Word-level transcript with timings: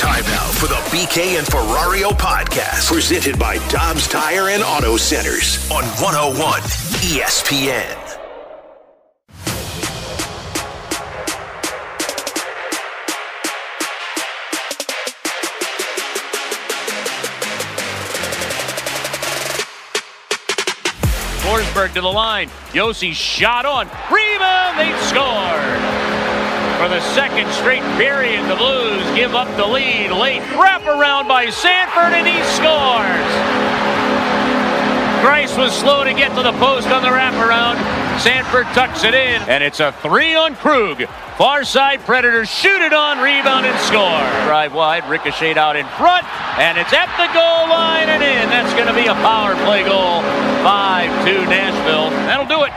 Time 0.00 0.24
now 0.24 0.46
for 0.52 0.66
the 0.66 0.80
BK 0.96 1.36
and 1.36 1.46
Ferrario 1.46 2.08
podcast, 2.12 2.90
presented 2.90 3.38
by 3.38 3.58
Dobbs 3.68 4.08
Tire 4.08 4.48
and 4.48 4.62
Auto 4.62 4.96
Centers 4.96 5.70
on 5.70 5.84
101 6.00 6.62
ESPN. 7.02 7.84
Forsberg 21.42 21.92
to 21.92 22.00
the 22.00 22.08
line. 22.08 22.48
Josi 22.72 23.12
shot 23.12 23.66
on. 23.66 23.86
Rebound. 24.10 24.78
They 24.78 24.98
scored. 25.08 25.89
For 26.80 26.88
the 26.88 27.02
second 27.12 27.46
straight 27.52 27.84
period, 28.00 28.48
the 28.48 28.56
Blues 28.56 29.04
give 29.14 29.34
up 29.34 29.54
the 29.58 29.66
lead. 29.66 30.12
Late 30.12 30.40
wraparound 30.56 31.28
by 31.28 31.50
Sanford, 31.50 32.16
and 32.16 32.26
he 32.26 32.40
scores. 32.56 33.30
Greiss 35.20 35.58
was 35.58 35.76
slow 35.76 36.04
to 36.04 36.14
get 36.14 36.34
to 36.36 36.42
the 36.42 36.56
post 36.56 36.88
on 36.88 37.02
the 37.02 37.10
wraparound. 37.10 37.76
Sanford 38.18 38.64
tucks 38.72 39.04
it 39.04 39.12
in, 39.12 39.42
and 39.42 39.62
it's 39.62 39.80
a 39.80 39.92
three 40.00 40.34
on 40.34 40.56
Krug. 40.56 41.04
Far 41.36 41.64
side 41.64 42.00
Predators 42.00 42.48
shoot 42.48 42.80
it 42.80 42.94
on, 42.94 43.18
rebound, 43.18 43.66
and 43.66 43.78
score. 43.80 44.24
Drive 44.48 44.72
wide, 44.72 45.06
ricochet 45.06 45.56
out 45.56 45.76
in 45.76 45.84
front, 46.00 46.24
and 46.58 46.78
it's 46.78 46.94
at 46.94 47.12
the 47.20 47.28
goal 47.36 47.68
line 47.68 48.08
and 48.08 48.22
in. 48.22 48.48
That's 48.48 48.72
going 48.72 48.88
to 48.88 48.94
be 48.94 49.06
a 49.06 49.14
power 49.20 49.54
play 49.66 49.84
goal. 49.84 50.22
5 50.64 51.26
2 51.28 51.44
Nashville. 51.44 52.08
That'll 52.24 52.48
do 52.48 52.64
it. 52.64 52.72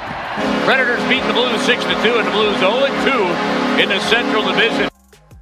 Predators 0.65 1.03
beat 1.09 1.21
the 1.27 1.33
Blues 1.33 1.61
6 1.63 1.83
2, 1.83 1.89
and 1.89 2.25
the 2.25 2.31
Blues 2.31 2.57
0 2.59 2.87
2 2.87 3.81
in 3.83 3.89
the 3.89 3.99
Central 3.99 4.43
Division. 4.47 4.89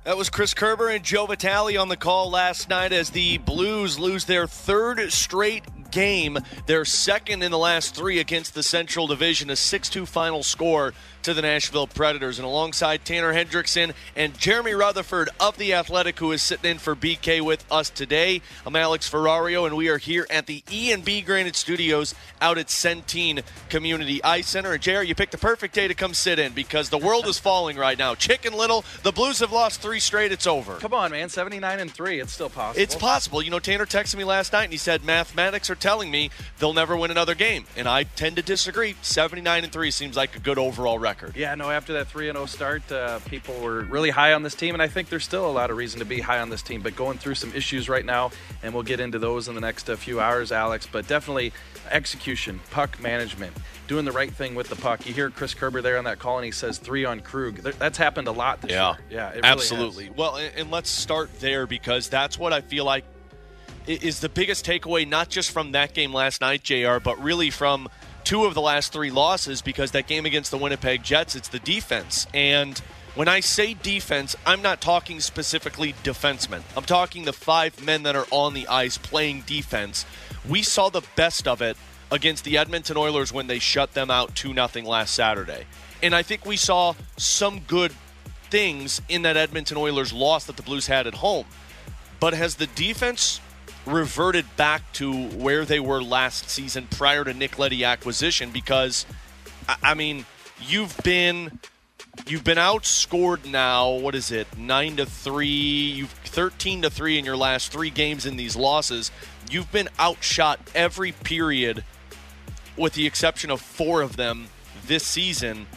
That 0.03 0.17
was 0.17 0.31
Chris 0.31 0.55
Kerber 0.55 0.89
and 0.89 1.03
Joe 1.05 1.27
Vitale 1.27 1.77
on 1.77 1.89
the 1.89 1.95
call 1.95 2.31
last 2.31 2.69
night 2.69 2.91
as 2.91 3.11
the 3.11 3.37
Blues 3.37 3.99
lose 3.99 4.25
their 4.25 4.47
third 4.47 5.11
straight 5.11 5.91
game, 5.91 6.39
their 6.65 6.85
second 6.85 7.43
in 7.43 7.51
the 7.51 7.59
last 7.59 7.93
three 7.93 8.17
against 8.17 8.55
the 8.55 8.63
Central 8.63 9.05
Division, 9.05 9.51
a 9.51 9.55
6 9.55 9.89
2 9.89 10.07
final 10.07 10.41
score 10.41 10.91
to 11.23 11.33
the 11.33 11.41
Nashville 11.41 11.87
Predators. 11.87 12.39
And 12.39 12.45
alongside 12.45 13.05
Tanner 13.05 13.33
Hendrickson 13.33 13.93
and 14.15 14.37
Jeremy 14.37 14.73
Rutherford 14.73 15.29
of 15.39 15.57
The 15.57 15.73
Athletic, 15.73 16.17
who 16.19 16.31
is 16.31 16.41
sitting 16.41 16.71
in 16.71 16.77
for 16.79 16.95
BK 16.95 17.41
with 17.41 17.63
us 17.71 17.89
today, 17.89 18.41
I'm 18.65 18.75
Alex 18.75 19.09
Ferrario, 19.09 19.65
and 19.65 19.77
we 19.77 19.89
are 19.89 19.97
here 19.97 20.25
at 20.29 20.47
the 20.47 20.63
E&B 20.71 21.21
Granite 21.21 21.55
Studios 21.55 22.15
out 22.41 22.57
at 22.57 22.67
Centene 22.67 23.43
Community 23.69 24.23
Ice 24.23 24.49
Center. 24.49 24.73
And 24.73 24.81
JR, 24.81 25.01
you 25.01 25.13
picked 25.13 25.31
the 25.31 25.37
perfect 25.37 25.75
day 25.75 25.87
to 25.87 25.93
come 25.93 26.13
sit 26.13 26.39
in 26.39 26.53
because 26.53 26.89
the 26.89 26.97
world 26.97 27.27
is 27.27 27.37
falling 27.37 27.77
right 27.77 27.97
now. 27.97 28.15
Chicken 28.15 28.53
Little, 28.53 28.83
the 29.03 29.11
Blues 29.11 29.39
have 29.39 29.51
lost 29.51 29.81
three 29.81 29.99
straight. 29.99 30.31
It's 30.31 30.47
over. 30.47 30.77
Come 30.77 30.93
on, 30.95 31.11
man. 31.11 31.29
79 31.29 31.79
and 31.79 31.91
3. 31.91 32.19
It's 32.19 32.33
still 32.33 32.49
possible. 32.49 32.81
It's 32.81 32.95
possible. 32.95 33.41
You 33.41 33.51
know, 33.51 33.59
Tanner 33.59 33.85
texted 33.85 34.17
me 34.17 34.23
last 34.23 34.53
night 34.53 34.63
and 34.63 34.71
he 34.71 34.77
said 34.77 35.03
mathematics 35.03 35.69
are 35.69 35.75
telling 35.75 36.09
me 36.09 36.31
they'll 36.57 36.73
never 36.73 36.97
win 36.97 37.11
another 37.11 37.35
game. 37.35 37.65
And 37.77 37.87
I 37.87 38.03
tend 38.03 38.37
to 38.37 38.41
disagree. 38.41 38.95
79 39.01 39.63
and 39.63 39.71
3 39.71 39.91
seems 39.91 40.17
like 40.17 40.35
a 40.35 40.39
good 40.39 40.57
overall 40.57 40.97
record. 40.97 41.10
Yeah, 41.35 41.55
no, 41.55 41.69
after 41.69 41.93
that 41.93 42.07
3 42.07 42.27
0 42.27 42.45
start, 42.45 42.91
uh, 42.91 43.19
people 43.19 43.59
were 43.59 43.81
really 43.81 44.09
high 44.09 44.33
on 44.33 44.43
this 44.43 44.55
team, 44.55 44.75
and 44.75 44.81
I 44.81 44.87
think 44.87 45.09
there's 45.09 45.23
still 45.23 45.49
a 45.49 45.51
lot 45.51 45.69
of 45.69 45.77
reason 45.77 45.99
to 45.99 46.05
be 46.05 46.19
high 46.19 46.39
on 46.39 46.49
this 46.49 46.61
team, 46.61 46.81
but 46.81 46.95
going 46.95 47.17
through 47.17 47.35
some 47.35 47.53
issues 47.53 47.89
right 47.89 48.05
now, 48.05 48.31
and 48.63 48.73
we'll 48.73 48.83
get 48.83 48.99
into 48.99 49.19
those 49.19 49.47
in 49.47 49.55
the 49.55 49.61
next 49.61 49.89
uh, 49.89 49.95
few 49.95 50.19
hours, 50.19 50.51
Alex. 50.51 50.87
But 50.91 51.07
definitely 51.07 51.53
execution, 51.89 52.59
puck 52.71 52.99
management, 52.99 53.55
doing 53.87 54.05
the 54.05 54.11
right 54.11 54.31
thing 54.31 54.55
with 54.55 54.69
the 54.69 54.75
puck. 54.75 55.05
You 55.05 55.13
hear 55.13 55.29
Chris 55.29 55.53
Kerber 55.53 55.81
there 55.81 55.97
on 55.97 56.05
that 56.05 56.19
call, 56.19 56.37
and 56.37 56.45
he 56.45 56.51
says 56.51 56.77
three 56.77 57.05
on 57.05 57.19
Krug. 57.19 57.57
That's 57.57 57.97
happened 57.97 58.27
a 58.27 58.31
lot 58.31 58.61
this 58.61 58.71
yeah. 58.71 58.89
year. 58.89 58.97
Yeah, 59.09 59.29
really 59.29 59.41
absolutely. 59.43 60.05
has. 60.05 60.17
Well, 60.17 60.37
and 60.37 60.71
let's 60.71 60.89
start 60.89 61.29
there 61.39 61.67
because 61.67 62.09
that's 62.09 62.37
what 62.37 62.53
I 62.53 62.61
feel 62.61 62.85
like 62.85 63.05
is 63.87 64.19
the 64.19 64.29
biggest 64.29 64.65
takeaway, 64.65 65.07
not 65.07 65.29
just 65.29 65.51
from 65.51 65.71
that 65.71 65.93
game 65.93 66.13
last 66.13 66.41
night, 66.41 66.63
JR, 66.63 66.99
but 67.03 67.21
really 67.21 67.49
from 67.49 67.89
two 68.23 68.45
of 68.45 68.53
the 68.53 68.61
last 68.61 68.93
three 68.93 69.11
losses 69.11 69.61
because 69.61 69.91
that 69.91 70.07
game 70.07 70.25
against 70.25 70.51
the 70.51 70.57
Winnipeg 70.57 71.03
Jets, 71.03 71.35
it's 71.35 71.47
the 71.47 71.59
defense. 71.59 72.27
And 72.33 72.77
when 73.15 73.27
I 73.27 73.41
say 73.41 73.73
defense, 73.73 74.35
I'm 74.45 74.61
not 74.61 74.81
talking 74.81 75.19
specifically 75.19 75.93
defensemen. 76.03 76.61
I'm 76.77 76.83
talking 76.83 77.25
the 77.25 77.33
five 77.33 77.83
men 77.83 78.03
that 78.03 78.15
are 78.15 78.27
on 78.31 78.53
the 78.53 78.67
ice 78.67 78.97
playing 78.97 79.41
defense. 79.41 80.05
We 80.47 80.63
saw 80.63 80.89
the 80.89 81.01
best 81.15 81.47
of 81.47 81.61
it 81.61 81.77
against 82.09 82.43
the 82.43 82.57
Edmonton 82.57 82.97
Oilers 82.97 83.33
when 83.33 83.47
they 83.47 83.59
shut 83.59 83.93
them 83.93 84.09
out 84.09 84.35
2 84.35 84.53
0 84.53 84.87
last 84.87 85.13
Saturday. 85.13 85.65
And 86.01 86.15
I 86.15 86.23
think 86.23 86.45
we 86.45 86.57
saw 86.57 86.93
some 87.17 87.59
good 87.67 87.91
things 88.49 89.01
in 89.07 89.21
that 89.23 89.37
Edmonton 89.37 89.77
Oilers 89.77 90.11
loss 90.11 90.45
that 90.45 90.57
the 90.57 90.63
Blues 90.63 90.87
had 90.87 91.07
at 91.07 91.15
home. 91.15 91.45
But 92.19 92.33
has 92.33 92.55
the 92.55 92.67
defense 92.67 93.39
reverted 93.85 94.45
back 94.57 94.91
to 94.93 95.11
where 95.29 95.65
they 95.65 95.79
were 95.79 96.01
last 96.01 96.49
season 96.49 96.87
prior 96.91 97.23
to 97.23 97.33
Nick 97.33 97.57
Leddy 97.57 97.83
acquisition? 97.83 98.51
Because, 98.51 99.05
I 99.81 99.93
mean, 99.93 100.25
you've 100.59 100.95
been 101.03 101.59
you've 102.27 102.43
been 102.43 102.57
outscored 102.57 103.45
now. 103.45 103.89
What 103.89 104.15
is 104.15 104.31
it? 104.31 104.47
Nine 104.57 104.97
to 104.97 105.05
three. 105.05 105.47
You've 105.47 106.11
thirteen 106.11 106.81
to 106.83 106.89
three 106.89 107.17
in 107.17 107.25
your 107.25 107.37
last 107.37 107.71
three 107.71 107.89
games 107.89 108.25
in 108.25 108.37
these 108.37 108.55
losses. 108.55 109.11
You've 109.49 109.71
been 109.71 109.89
outshot 109.99 110.59
every 110.75 111.11
period, 111.11 111.83
with 112.77 112.93
the 112.93 113.05
exception 113.05 113.51
of 113.51 113.61
four 113.61 114.01
of 114.01 114.15
them 114.15 114.47
this 114.85 115.05
season. 115.05 115.67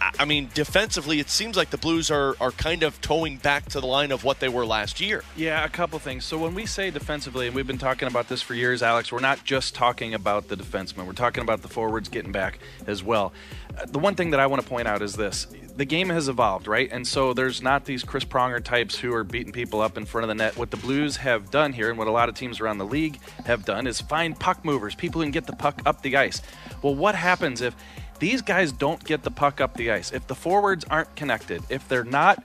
I- 0.00 0.24
mean, 0.24 0.48
defensively, 0.54 1.18
it 1.20 1.28
seems 1.28 1.56
like 1.56 1.70
the 1.70 1.76
Blues 1.78 2.10
are, 2.10 2.36
are 2.40 2.52
kind 2.52 2.82
of 2.82 3.00
towing 3.00 3.36
back 3.36 3.66
to 3.70 3.80
the 3.80 3.86
line 3.86 4.12
of 4.12 4.24
what 4.24 4.40
they 4.40 4.48
were 4.48 4.64
last 4.64 5.00
year. 5.00 5.22
Yeah, 5.36 5.64
a 5.64 5.68
couple 5.68 5.98
things. 5.98 6.24
So 6.24 6.38
when 6.38 6.54
we 6.54 6.66
say 6.66 6.90
defensively, 6.90 7.46
and 7.46 7.54
we've 7.54 7.66
been 7.66 7.78
talking 7.78 8.08
about 8.08 8.28
this 8.28 8.40
for 8.40 8.54
years, 8.54 8.82
Alex, 8.82 9.12
we're 9.12 9.20
not 9.20 9.44
just 9.44 9.74
talking 9.74 10.14
about 10.14 10.48
the 10.48 10.56
defensemen. 10.56 11.06
We're 11.06 11.12
talking 11.12 11.42
about 11.42 11.62
the 11.62 11.68
forwards 11.68 12.08
getting 12.08 12.32
back 12.32 12.58
as 12.86 13.02
well. 13.02 13.32
Uh, 13.78 13.86
The 13.86 13.98
one 13.98 14.14
thing 14.14 14.30
that 14.30 14.40
I 14.40 14.46
want 14.46 14.62
to 14.62 14.68
point 14.68 14.88
out 14.88 15.02
is 15.02 15.14
this: 15.16 15.46
the 15.76 15.84
game 15.84 16.08
has 16.10 16.28
evolved, 16.28 16.66
right? 16.66 16.88
And 16.90 17.06
so 17.06 17.32
there's 17.32 17.60
not 17.62 17.84
these 17.84 18.02
Chris 18.04 18.24
Pronger 18.24 18.62
types 18.62 18.96
who 18.98 19.12
are 19.14 19.24
beating 19.24 19.52
people 19.52 19.80
up 19.80 19.96
in 19.98 20.06
front 20.06 20.24
of 20.24 20.28
the 20.28 20.34
net. 20.34 20.56
What 20.56 20.70
the 20.70 20.76
Blues 20.76 21.16
have 21.16 21.50
done 21.50 21.72
here, 21.72 21.88
and 21.90 21.98
what 21.98 22.06
a 22.08 22.12
lot 22.12 22.28
of 22.28 22.34
teams 22.34 22.60
around 22.60 22.78
the 22.78 22.86
league 22.86 23.18
have 23.46 23.64
done, 23.64 23.86
is 23.86 24.00
find 24.00 24.38
puck 24.38 24.64
movers, 24.64 24.94
people 24.94 25.20
who 25.20 25.24
can 25.26 25.32
get 25.32 25.46
the 25.46 25.56
puck 25.56 25.82
up 25.86 26.02
the 26.02 26.16
ice. 26.16 26.40
Well, 26.82 26.94
what 26.94 27.14
happens 27.14 27.60
if 27.60 27.74
these 28.20 28.42
guys 28.42 28.70
don't 28.70 29.02
get 29.04 29.22
the 29.24 29.30
puck 29.30 29.60
up 29.60 29.74
the 29.74 29.90
ice? 29.90 30.12
If 30.12 30.26
the 30.26 30.34
forwards 30.34 30.84
aren't 30.88 31.16
connected, 31.16 31.62
if 31.68 31.88
they're 31.88 32.04
not 32.04 32.42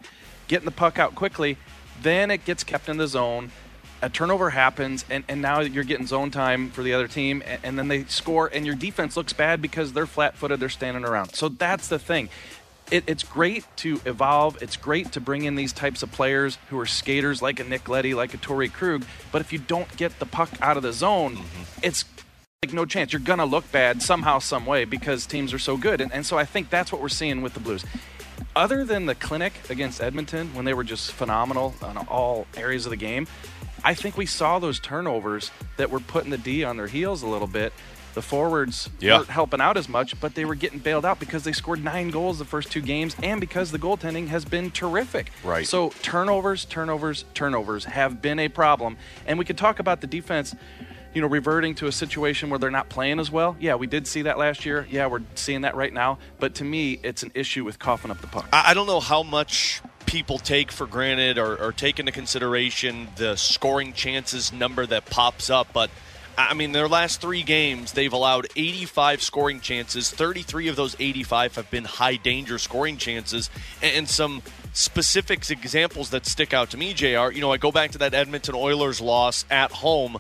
getting 0.48 0.66
the 0.66 0.72
puck 0.72 0.98
out 0.98 1.14
quickly, 1.16 1.58
then 2.02 2.32
it 2.32 2.46
gets 2.46 2.64
kept 2.64 2.90
in 2.90 2.98
the 2.98 3.08
zone. 3.08 3.52
A 4.02 4.10
turnover 4.10 4.50
happens, 4.50 5.06
and, 5.10 5.24
and 5.28 5.42
now 5.42 5.62
you're 5.62 5.84
getting 5.84 6.06
zone 6.06 6.30
time 6.30 6.70
for 6.70 6.84
the 6.84 6.94
other 6.94 7.08
team, 7.08 7.42
and, 7.46 7.60
and 7.64 7.80
then 7.80 7.88
they 7.88 8.04
score, 8.06 8.48
and 8.54 8.66
your 8.66 8.76
defense 8.76 9.16
looks 9.16 9.34
bad 9.34 9.62
because 9.62 9.94
they're 9.94 10.06
flat 10.06 10.36
footed, 10.36 10.60
they're 10.60 10.70
standing 10.70 11.06
around. 11.06 11.34
So 11.34 11.50
that's 11.50 11.88
the 11.88 12.00
thing. 12.00 12.30
It, 12.92 13.04
it's 13.08 13.24
great 13.24 13.66
to 13.78 14.00
evolve. 14.06 14.62
It's 14.62 14.78
great 14.78 15.12
to 15.14 15.22
bring 15.22 15.46
in 15.46 15.56
these 15.56 15.74
types 15.74 16.04
of 16.04 16.12
players 16.12 16.60
who 16.70 16.80
are 16.80 16.86
skaters 16.86 17.42
like 17.42 17.60
a 17.60 17.64
Nick 17.64 17.90
Leddy, 17.90 18.14
like 18.14 18.34
a 18.34 18.38
Torrey 18.38 18.70
Krug. 18.70 19.04
But 19.32 19.42
if 19.42 19.52
you 19.52 19.58
don't 19.58 19.98
get 19.98 20.20
the 20.20 20.26
puck 20.28 20.52
out 20.62 20.78
of 20.78 20.84
the 20.84 20.94
zone, 20.94 21.38
mm-hmm. 21.38 21.80
it's 21.82 22.04
like 22.66 22.74
no 22.74 22.86
chance. 22.86 23.14
You're 23.14 23.20
gonna 23.22 23.46
look 23.46 23.72
bad 23.72 24.02
somehow, 24.02 24.40
some 24.40 24.66
way 24.66 24.86
because 24.86 25.26
teams 25.26 25.54
are 25.54 25.60
so 25.60 25.78
good. 25.78 26.02
And, 26.02 26.12
and 26.12 26.26
so 26.26 26.38
I 26.38 26.46
think 26.46 26.70
that's 26.70 26.92
what 26.92 27.02
we're 27.02 27.10
seeing 27.10 27.42
with 27.42 27.54
the 27.54 27.60
Blues. 27.60 27.86
other 28.56 28.84
than 28.86 29.06
the 29.06 29.16
clinic 29.16 29.54
against 29.70 30.02
Edmonton 30.02 30.54
when 30.56 30.66
they 30.66 30.74
were 30.74 30.84
just 30.84 31.12
phenomenal 31.12 31.76
on 31.82 31.98
all 32.08 32.48
areas 32.58 32.86
of 32.86 32.90
the 32.90 32.96
game, 32.98 33.28
I 33.84 33.94
think 33.94 34.18
we 34.18 34.26
saw 34.26 34.60
those 34.60 34.80
turnovers 34.80 35.52
that 35.78 35.92
were 35.92 36.00
putting 36.00 36.32
the 36.32 36.38
D 36.38 36.64
on 36.64 36.78
their 36.78 36.88
heels 36.88 37.22
a 37.22 37.28
little 37.28 37.48
bit. 37.48 37.72
The 38.16 38.22
forwards 38.22 38.90
Yeah. 39.00 39.18
weren't 39.18 39.30
helping 39.30 39.60
out 39.60 39.76
as 39.78 39.90
much, 39.90 40.18
but 40.22 40.36
they 40.36 40.46
were 40.46 40.56
getting 40.56 40.80
bailed 40.80 41.06
out 41.06 41.20
because 41.20 41.44
they 41.44 41.52
scored 41.52 41.84
nine 41.84 42.10
goals 42.12 42.40
the 42.40 42.46
first 42.46 42.72
two 42.72 42.80
games 42.82 43.14
and 43.22 43.42
because 43.42 43.72
the 43.72 43.78
goaltending 43.80 44.30
has 44.30 44.46
been 44.46 44.72
terrific. 44.72 45.32
Right. 45.44 45.68
So 45.68 45.90
turnovers, 46.02 46.64
turnovers, 46.64 47.26
turnovers 47.34 47.84
have 47.86 48.22
been 48.22 48.40
a 48.40 48.48
problem. 48.48 48.96
And 49.28 49.38
we 49.38 49.44
could 49.44 49.58
talk 49.58 49.80
about 49.80 50.00
the 50.00 50.08
defense, 50.08 50.56
you 51.16 51.22
know, 51.22 51.28
reverting 51.28 51.74
to 51.76 51.88
a 51.88 51.92
situation 51.92 52.50
where 52.50 52.60
they're 52.60 52.70
not 52.70 52.90
playing 52.90 53.20
as 53.20 53.32
well. 53.32 53.56
Yeah, 53.60 53.76
we 53.76 53.88
did 53.88 54.06
see 54.06 54.24
that 54.24 54.38
last 54.38 54.66
year. 54.66 54.86
Yeah, 54.92 55.08
we're 55.08 55.24
seeing 55.34 55.62
that 55.62 55.76
right 55.76 55.94
now. 55.94 56.20
But 56.40 56.56
to 56.56 56.66
me, 56.66 57.00
it's 57.02 57.24
an 57.24 57.32
issue 57.34 57.64
with 57.64 57.80
coughing 57.80 58.12
up 58.12 58.20
the 58.20 58.28
puck. 58.28 58.48
I 58.52 58.74
don't 58.74 58.86
know 58.86 59.00
how 59.00 59.24
much 59.24 59.82
people 60.06 60.38
take 60.38 60.72
for 60.72 60.86
granted 60.86 61.38
or, 61.38 61.56
or 61.56 61.72
take 61.72 62.00
into 62.00 62.12
consideration 62.12 63.08
the 63.16 63.38
scoring 63.38 63.94
chances 63.94 64.52
number 64.54 64.86
that 64.86 65.06
pops 65.06 65.50
up, 65.50 65.70
but 65.74 65.90
I 66.38 66.54
mean, 66.54 66.74
their 66.74 66.90
last 66.90 67.22
three 67.22 67.44
games, 67.44 67.94
they've 67.94 68.12
allowed 68.12 68.48
85 68.58 69.22
scoring 69.22 69.62
chances. 69.62 70.12
33 70.12 70.68
of 70.68 70.76
those 70.76 70.96
85 71.00 71.56
have 71.56 71.72
been 71.72 71.86
high 71.86 72.18
danger 72.18 72.58
scoring 72.58 72.98
chances. 72.98 73.50
And 73.82 74.10
some 74.10 74.42
specific 74.74 75.50
examples 75.50 76.10
that 76.10 76.26
stick 76.26 76.54
out 76.54 76.72
to 76.72 76.78
me, 76.78 76.94
JR, 76.94 77.32
you 77.32 77.40
know, 77.40 77.54
I 77.54 77.58
go 77.58 77.72
back 77.72 77.92
to 77.92 78.00
that 78.00 78.14
Edmonton 78.14 78.54
Oilers 78.56 79.00
loss 79.00 79.46
at 79.50 79.72
home. 79.72 80.18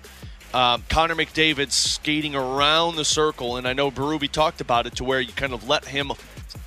Um, 0.55 0.85
Connor 0.87 1.15
McDavid 1.15 1.73
skating 1.73 2.33
around 2.33 2.95
the 2.95 3.03
circle, 3.03 3.57
and 3.57 3.67
I 3.67 3.73
know 3.73 3.91
Berube 3.91 4.31
talked 4.31 4.61
about 4.61 4.85
it 4.85 4.95
to 4.95 5.03
where 5.03 5.19
you 5.19 5.33
kind 5.33 5.51
of 5.51 5.67
let 5.67 5.83
him 5.83 6.13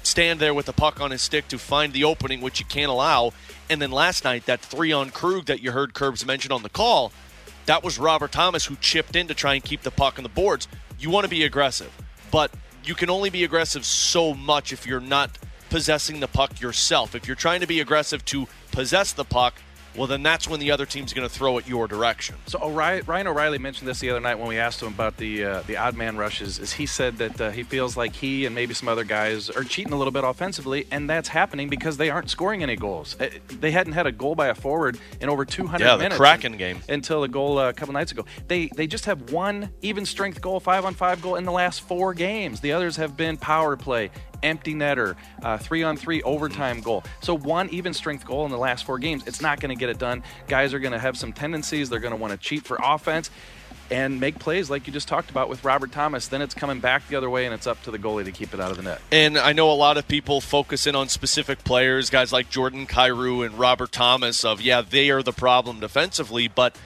stand 0.03 0.41
there 0.41 0.53
with 0.53 0.67
the 0.67 0.75
puck 0.75 1.01
on 1.01 1.11
his 1.11 1.23
stick 1.23 1.49
to 1.49 1.59
find 1.59 1.95
the 1.95 2.05
opening, 2.05 2.43
which 2.43 2.61
you 2.61 2.67
can't 2.67 2.91
allow. 2.91 3.33
And 3.71 3.81
then 3.81 3.91
last 3.91 4.25
night, 4.25 4.45
that 4.45 4.61
three 4.61 4.93
on 4.93 5.09
Krug 5.09 5.47
that 5.47 5.63
you 5.63 5.73
heard 5.73 5.95
Curbs 5.95 6.27
mention 6.27 6.53
on 6.53 6.63
the 6.63 6.69
call, 6.69 7.13
that 7.65 7.83
was 7.83 7.99
Robert 7.99 8.31
Thomas 8.31 8.67
who 8.67 8.77
chipped 8.77 9.17
in 9.17 9.27
to 9.29 9.33
try 9.33 9.55
and 9.55 9.65
keep 9.65 9.81
the 9.81 9.91
puck 9.91 10.19
on 10.19 10.23
the 10.23 10.29
boards. 10.29 10.69
You 10.99 11.09
want 11.09 11.25
to 11.25 11.31
be 11.31 11.45
aggressive, 11.45 11.91
but 12.31 12.51
you 12.85 12.95
can 12.95 13.09
only 13.09 13.31
be 13.31 13.43
aggressive 13.43 13.87
so 13.87 14.35
much 14.35 14.71
if 14.71 14.87
you're 14.87 15.01
not 15.01 15.39
possessing 15.71 16.21
the 16.21 16.29
puck 16.29 16.61
yourself. 16.61 17.15
If 17.15 17.27
you're 17.27 17.37
trying 17.37 17.63
to 17.63 17.67
be 17.67 17.81
aggressive 17.81 18.23
to 18.27 18.49
possess 18.71 19.15
the 19.15 19.25
puck, 19.25 19.55
well, 19.99 20.07
then 20.07 20.23
that's 20.23 20.49
when 20.49 20.61
the 20.61 20.71
other 20.71 20.87
team's 20.87 21.13
going 21.13 21.29
to 21.29 21.35
throw 21.35 21.59
it 21.59 21.67
your 21.67 21.89
direction. 21.89 22.37
So 22.47 22.59
O'Reilly, 22.63 23.03
Ryan 23.03 23.27
O'Reilly 23.27 23.59
mentioned 23.59 23.89
this 23.89 24.01
the 24.01 24.11
other 24.11 24.21
night 24.21 24.39
when 24.39 24.49
we 24.49 24.59
asked 24.59 24.81
him 24.81 24.89
about 24.89 25.17
the 25.17 25.45
uh, 25.45 25.63
the 25.67 25.77
odd 25.77 25.97
man 25.97 26.17
rushes. 26.17 26.59
Is 26.59 26.73
he 26.73 26.87
said 26.87 27.19
that 27.19 27.41
uh, 27.41 27.51
he 27.51 27.63
feels 27.65 27.97
like 27.97 28.15
he 28.15 28.47
and 28.47 28.55
maybe 28.55 28.73
some 28.75 28.89
other 28.89 29.05
guys 29.05 29.51
are 29.51 29.65
cheating 29.65 29.93
a 29.93 29.97
little 29.97 30.13
bit 30.13 30.25
offensively, 30.25 30.87
and 30.91 31.11
that's 31.11 31.29
happening 31.29 31.69
because 31.69 31.97
they 31.97 32.09
aren't 32.11 32.31
scoring 32.31 32.63
any 32.63 32.77
goals. 32.77 33.17
Uh, 33.21 33.29
They 33.49 33.71
hadn't 33.73 33.95
had 33.95 34.07
a 34.07 34.13
goal 34.13 34.35
by 34.35 34.47
a 34.49 34.55
forward 34.55 34.99
in 35.21 35.29
over 35.29 35.45
200 35.45 35.85
Yeah, 35.85 35.97
the 35.97 36.03
minutes. 36.05 36.17
Kraken 36.19 36.57
game. 36.57 36.81
until 36.89 37.25
a 37.25 37.29
goal 37.29 37.59
uh, 37.59 37.69
a 37.69 37.73
couple 37.73 37.93
nights 37.93 38.13
ago. 38.13 38.25
They 38.47 38.67
they 38.77 38.87
just 38.87 39.05
have 39.07 39.33
one 39.33 39.71
even 39.83 40.07
strength 40.07 40.41
goal, 40.41 40.61
five 40.61 40.85
on 40.85 40.95
five 40.95 41.21
goal 41.21 41.37
in 41.37 41.45
the 41.45 41.53
last 41.53 41.81
four 41.81 42.15
games. 42.15 42.61
The 42.61 42.73
others 42.73 42.97
have 42.97 43.17
been 43.17 43.37
power 43.37 43.77
play, 43.77 44.11
empty 44.43 44.75
netter, 44.75 45.17
uh, 45.43 45.59
three 45.59 45.83
on 45.83 45.97
three 45.97 46.23
overtime 46.23 46.81
goal. 46.81 47.05
So 47.21 47.35
one 47.35 47.69
even 47.71 47.95
strength 47.95 48.25
goal 48.27 48.45
in 48.45 48.51
the 48.51 48.59
last 48.59 48.85
four 48.85 48.99
games. 48.99 49.25
It's 49.27 49.41
not 49.41 49.61
going 49.61 49.71
to 49.71 49.79
get 49.79 49.89
it 49.89 49.99
done. 49.99 50.23
Guys 50.47 50.75
are 50.75 50.79
going 50.79 50.93
to 50.93 50.99
have 50.99 51.17
some 51.17 51.33
tendencies. 51.33 51.91
They're 51.91 52.01
going 52.01 52.15
to 52.15 52.21
want 52.21 52.33
to 52.33 52.39
cheat 52.39 52.65
for 52.65 52.79
offense. 52.83 53.31
And 53.91 54.21
make 54.21 54.39
plays 54.39 54.69
like 54.69 54.87
you 54.87 54.93
just 54.93 55.09
talked 55.09 55.31
about 55.31 55.49
with 55.49 55.65
Robert 55.65 55.93
Thomas. 55.93 56.29
Then 56.29 56.43
it's 56.43 56.55
coming 56.55 56.79
back 56.79 57.09
the 57.09 57.17
other 57.17 57.31
way, 57.31 57.47
and 57.47 57.55
it's 57.55 57.67
up 57.67 57.83
to 57.85 57.91
the 57.91 57.99
goalie 57.99 58.25
to 58.27 58.33
keep 58.33 58.53
it 58.53 58.61
out 58.61 58.71
of 58.71 58.77
the 58.77 58.83
net. 58.83 59.01
And 59.11 59.39
I 59.39 59.55
know 59.55 59.71
a 59.71 59.73
lot 59.73 59.97
of 59.97 60.07
people 60.07 60.43
focus 60.43 60.87
in 60.87 60.95
on 60.95 61.09
specific 61.09 61.65
players, 61.65 62.11
guys 62.11 62.31
like 62.31 62.51
Jordan 62.51 62.87
Kyrou 62.87 63.47
and 63.47 63.59
Robert 63.59 63.91
Thomas, 63.91 64.45
of, 64.45 64.61
yeah, 64.61 64.83
they 64.83 65.09
are 65.09 65.23
the 65.23 65.33
problem 65.33 65.81
defensively, 65.81 66.49
but 66.49 66.77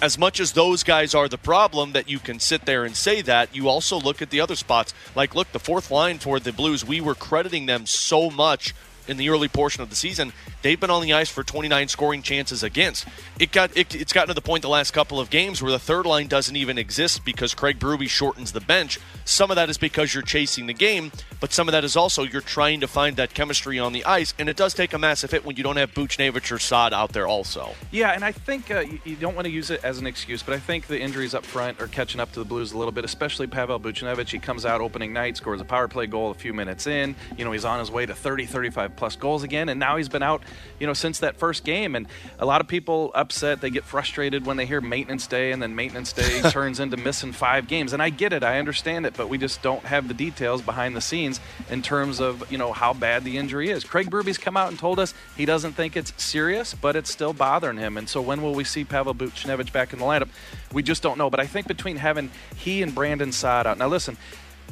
as 0.00 0.18
much 0.18 0.40
as 0.40 0.52
those 0.52 0.82
guys 0.82 1.14
are 1.14 1.28
the 1.28 1.38
problem 1.38 1.92
that 1.92 2.08
you 2.08 2.18
can 2.18 2.40
sit 2.40 2.64
there 2.64 2.84
and 2.84 2.96
say 2.96 3.22
that, 3.22 3.54
you 3.54 3.68
also 3.68 3.98
look 3.98 4.20
at 4.20 4.30
the 4.30 4.40
other 4.40 4.56
spots. 4.56 4.94
Like, 5.14 5.34
look, 5.34 5.52
the 5.52 5.58
fourth 5.58 5.90
line 5.90 6.18
for 6.18 6.38
the 6.38 6.52
Blues, 6.52 6.84
we 6.84 7.00
were 7.00 7.14
crediting 7.14 7.66
them 7.66 7.86
so 7.86 8.30
much 8.30 8.74
in 9.10 9.16
the 9.16 9.28
early 9.28 9.48
portion 9.48 9.82
of 9.82 9.90
the 9.90 9.96
season. 9.96 10.32
They've 10.62 10.78
been 10.78 10.90
on 10.90 11.02
the 11.02 11.12
ice 11.12 11.28
for 11.28 11.42
29 11.42 11.88
scoring 11.88 12.22
chances 12.22 12.62
against. 12.62 13.06
It 13.38 13.50
got 13.52 13.76
it, 13.76 13.94
it's 13.94 14.12
gotten 14.12 14.28
to 14.28 14.34
the 14.34 14.40
point 14.40 14.62
the 14.62 14.68
last 14.68 14.92
couple 14.92 15.18
of 15.18 15.30
games 15.30 15.62
where 15.62 15.72
the 15.72 15.78
third 15.78 16.06
line 16.06 16.28
doesn't 16.28 16.56
even 16.56 16.78
exist 16.78 17.24
because 17.24 17.54
Craig 17.54 17.78
Berube 17.78 18.08
shortens 18.08 18.52
the 18.52 18.60
bench. 18.60 18.98
Some 19.24 19.50
of 19.50 19.56
that 19.56 19.68
is 19.68 19.78
because 19.78 20.14
you're 20.14 20.22
chasing 20.22 20.66
the 20.66 20.74
game, 20.74 21.10
but 21.40 21.52
some 21.52 21.68
of 21.68 21.72
that 21.72 21.84
is 21.84 21.96
also 21.96 22.22
you're 22.22 22.40
trying 22.40 22.80
to 22.80 22.88
find 22.88 23.16
that 23.16 23.34
chemistry 23.34 23.78
on 23.78 23.92
the 23.92 24.04
ice, 24.04 24.32
and 24.38 24.48
it 24.48 24.56
does 24.56 24.74
take 24.74 24.92
a 24.92 24.98
massive 24.98 25.30
hit 25.30 25.44
when 25.44 25.56
you 25.56 25.62
don't 25.62 25.76
have 25.76 25.92
Buchnevich 25.92 26.52
or 26.52 26.58
Saad 26.58 26.92
out 26.92 27.12
there 27.12 27.26
also. 27.26 27.74
Yeah, 27.90 28.12
and 28.12 28.24
I 28.24 28.32
think 28.32 28.70
uh, 28.70 28.80
you, 28.80 29.00
you 29.04 29.16
don't 29.16 29.34
want 29.34 29.46
to 29.46 29.50
use 29.50 29.70
it 29.70 29.82
as 29.82 29.98
an 29.98 30.06
excuse, 30.06 30.42
but 30.42 30.54
I 30.54 30.58
think 30.58 30.86
the 30.86 31.00
injuries 31.00 31.34
up 31.34 31.44
front 31.44 31.80
are 31.80 31.88
catching 31.88 32.20
up 32.20 32.32
to 32.32 32.38
the 32.38 32.44
Blues 32.44 32.72
a 32.72 32.78
little 32.78 32.92
bit, 32.92 33.04
especially 33.04 33.46
Pavel 33.46 33.80
Buchnevich. 33.80 34.28
He 34.28 34.38
comes 34.38 34.64
out 34.64 34.80
opening 34.80 35.12
night, 35.12 35.36
scores 35.36 35.60
a 35.60 35.64
power 35.64 35.88
play 35.88 36.06
goal 36.06 36.30
a 36.30 36.34
few 36.34 36.52
minutes 36.52 36.86
in. 36.86 37.16
You 37.36 37.44
know, 37.44 37.52
he's 37.52 37.64
on 37.64 37.80
his 37.80 37.90
way 37.90 38.06
to 38.06 38.14
30, 38.14 38.46
35 38.46 38.96
plus 39.00 39.16
goals 39.16 39.42
again, 39.42 39.70
and 39.70 39.80
now 39.80 39.96
he's 39.96 40.10
been 40.10 40.22
out, 40.22 40.42
you 40.78 40.86
know, 40.86 40.92
since 40.92 41.20
that 41.20 41.36
first 41.36 41.64
game. 41.64 41.96
And 41.96 42.06
a 42.38 42.44
lot 42.44 42.60
of 42.60 42.68
people 42.68 43.10
upset. 43.14 43.62
They 43.62 43.70
get 43.70 43.82
frustrated 43.82 44.44
when 44.44 44.58
they 44.58 44.66
hear 44.66 44.82
maintenance 44.82 45.26
day, 45.26 45.52
and 45.52 45.62
then 45.62 45.74
maintenance 45.74 46.12
day 46.12 46.42
turns 46.50 46.80
into 46.80 46.98
missing 46.98 47.32
five 47.32 47.66
games. 47.66 47.94
And 47.94 48.02
I 48.02 48.10
get 48.10 48.34
it, 48.34 48.44
I 48.44 48.58
understand 48.58 49.06
it, 49.06 49.14
but 49.16 49.30
we 49.30 49.38
just 49.38 49.62
don't 49.62 49.84
have 49.86 50.06
the 50.06 50.12
details 50.12 50.60
behind 50.60 50.94
the 50.94 51.00
scenes 51.00 51.40
in 51.70 51.80
terms 51.80 52.20
of, 52.20 52.52
you 52.52 52.58
know, 52.58 52.72
how 52.72 52.92
bad 52.92 53.24
the 53.24 53.38
injury 53.38 53.70
is. 53.70 53.84
Craig 53.84 54.10
Berube's 54.10 54.36
come 54.36 54.58
out 54.58 54.68
and 54.68 54.78
told 54.78 55.00
us 55.00 55.14
he 55.34 55.46
doesn't 55.46 55.72
think 55.72 55.96
it's 55.96 56.12
serious, 56.22 56.74
but 56.74 56.94
it's 56.94 57.10
still 57.10 57.32
bothering 57.32 57.78
him. 57.78 57.96
And 57.96 58.06
so 58.06 58.20
when 58.20 58.42
will 58.42 58.54
we 58.54 58.64
see 58.64 58.84
Pavel 58.84 59.14
Buchnevich 59.14 59.72
back 59.72 59.94
in 59.94 59.98
the 59.98 60.04
lineup? 60.04 60.28
We 60.74 60.82
just 60.82 61.02
don't 61.02 61.16
know. 61.16 61.30
But 61.30 61.40
I 61.40 61.46
think 61.46 61.66
between 61.66 61.96
having 61.96 62.30
he 62.54 62.82
and 62.82 62.94
Brandon 62.94 63.32
Saad 63.32 63.66
out. 63.66 63.78
Now 63.78 63.88
listen, 63.88 64.18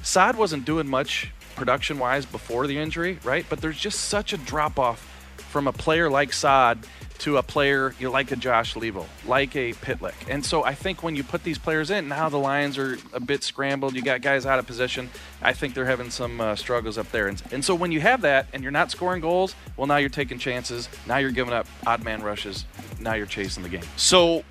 Saad 0.03 0.37
wasn't 0.37 0.65
doing 0.65 0.89
much 0.89 1.33
production 1.57 1.99
wise 1.99 2.25
before 2.25 2.67
the 2.67 2.79
injury, 2.79 3.19
right? 3.25 3.45
But 3.49 3.61
there's 3.61 3.79
just 3.79 4.07
such 4.07 4.33
a 4.33 4.39
drop 4.39 4.79
off 4.79 5.01
from 5.37 5.67
a 5.67 5.73
player 5.73 6.11
like 6.11 6.33
Saad 6.33 6.87
to 7.19 7.37
a 7.37 7.43
player 7.43 7.95
you 7.99 8.07
know, 8.07 8.13
like 8.13 8.31
a 8.31 8.37
Josh 8.37 8.75
Leivo, 8.75 9.05
like 9.27 9.57
a 9.57 9.73
Pitlick. 9.73 10.15
And 10.29 10.45
so 10.45 10.63
I 10.63 10.75
think 10.75 11.03
when 11.03 11.17
you 11.17 11.25
put 11.25 11.43
these 11.43 11.59
players 11.59 11.91
in, 11.91 12.09
now 12.09 12.29
the 12.29 12.39
Lions 12.39 12.79
are 12.79 12.97
a 13.13 13.21
bit 13.21 13.43
scrambled. 13.43 13.95
You 13.95 14.03
got 14.03 14.23
guys 14.23 14.47
out 14.47 14.59
of 14.59 14.67
position. 14.67 15.11
I 15.43 15.53
think 15.53 15.75
they're 15.75 15.85
having 15.85 16.11
some 16.11 16.41
uh, 16.41 16.55
struggles 16.55 16.97
up 16.97 17.11
there. 17.11 17.27
And, 17.27 17.43
and 17.51 17.65
so 17.65 17.75
when 17.75 17.91
you 17.91 18.01
have 18.01 18.21
that 18.23 18.47
and 18.53 18.63
you're 18.63 18.73
not 18.73 18.91
scoring 18.91 19.21
goals, 19.21 19.55
well, 19.77 19.87
now 19.87 19.97
you're 19.97 20.09
taking 20.09 20.39
chances. 20.39 20.89
Now 21.07 21.17
you're 21.17 21.33
giving 21.33 21.53
up 21.53 21.67
odd 21.87 22.05
man 22.05 22.23
rushes. 22.23 22.65
Now 23.01 23.15
you're 23.15 23.27
chasing 23.27 23.65
the 23.65 23.69
game. 23.69 23.85
So 23.97 24.45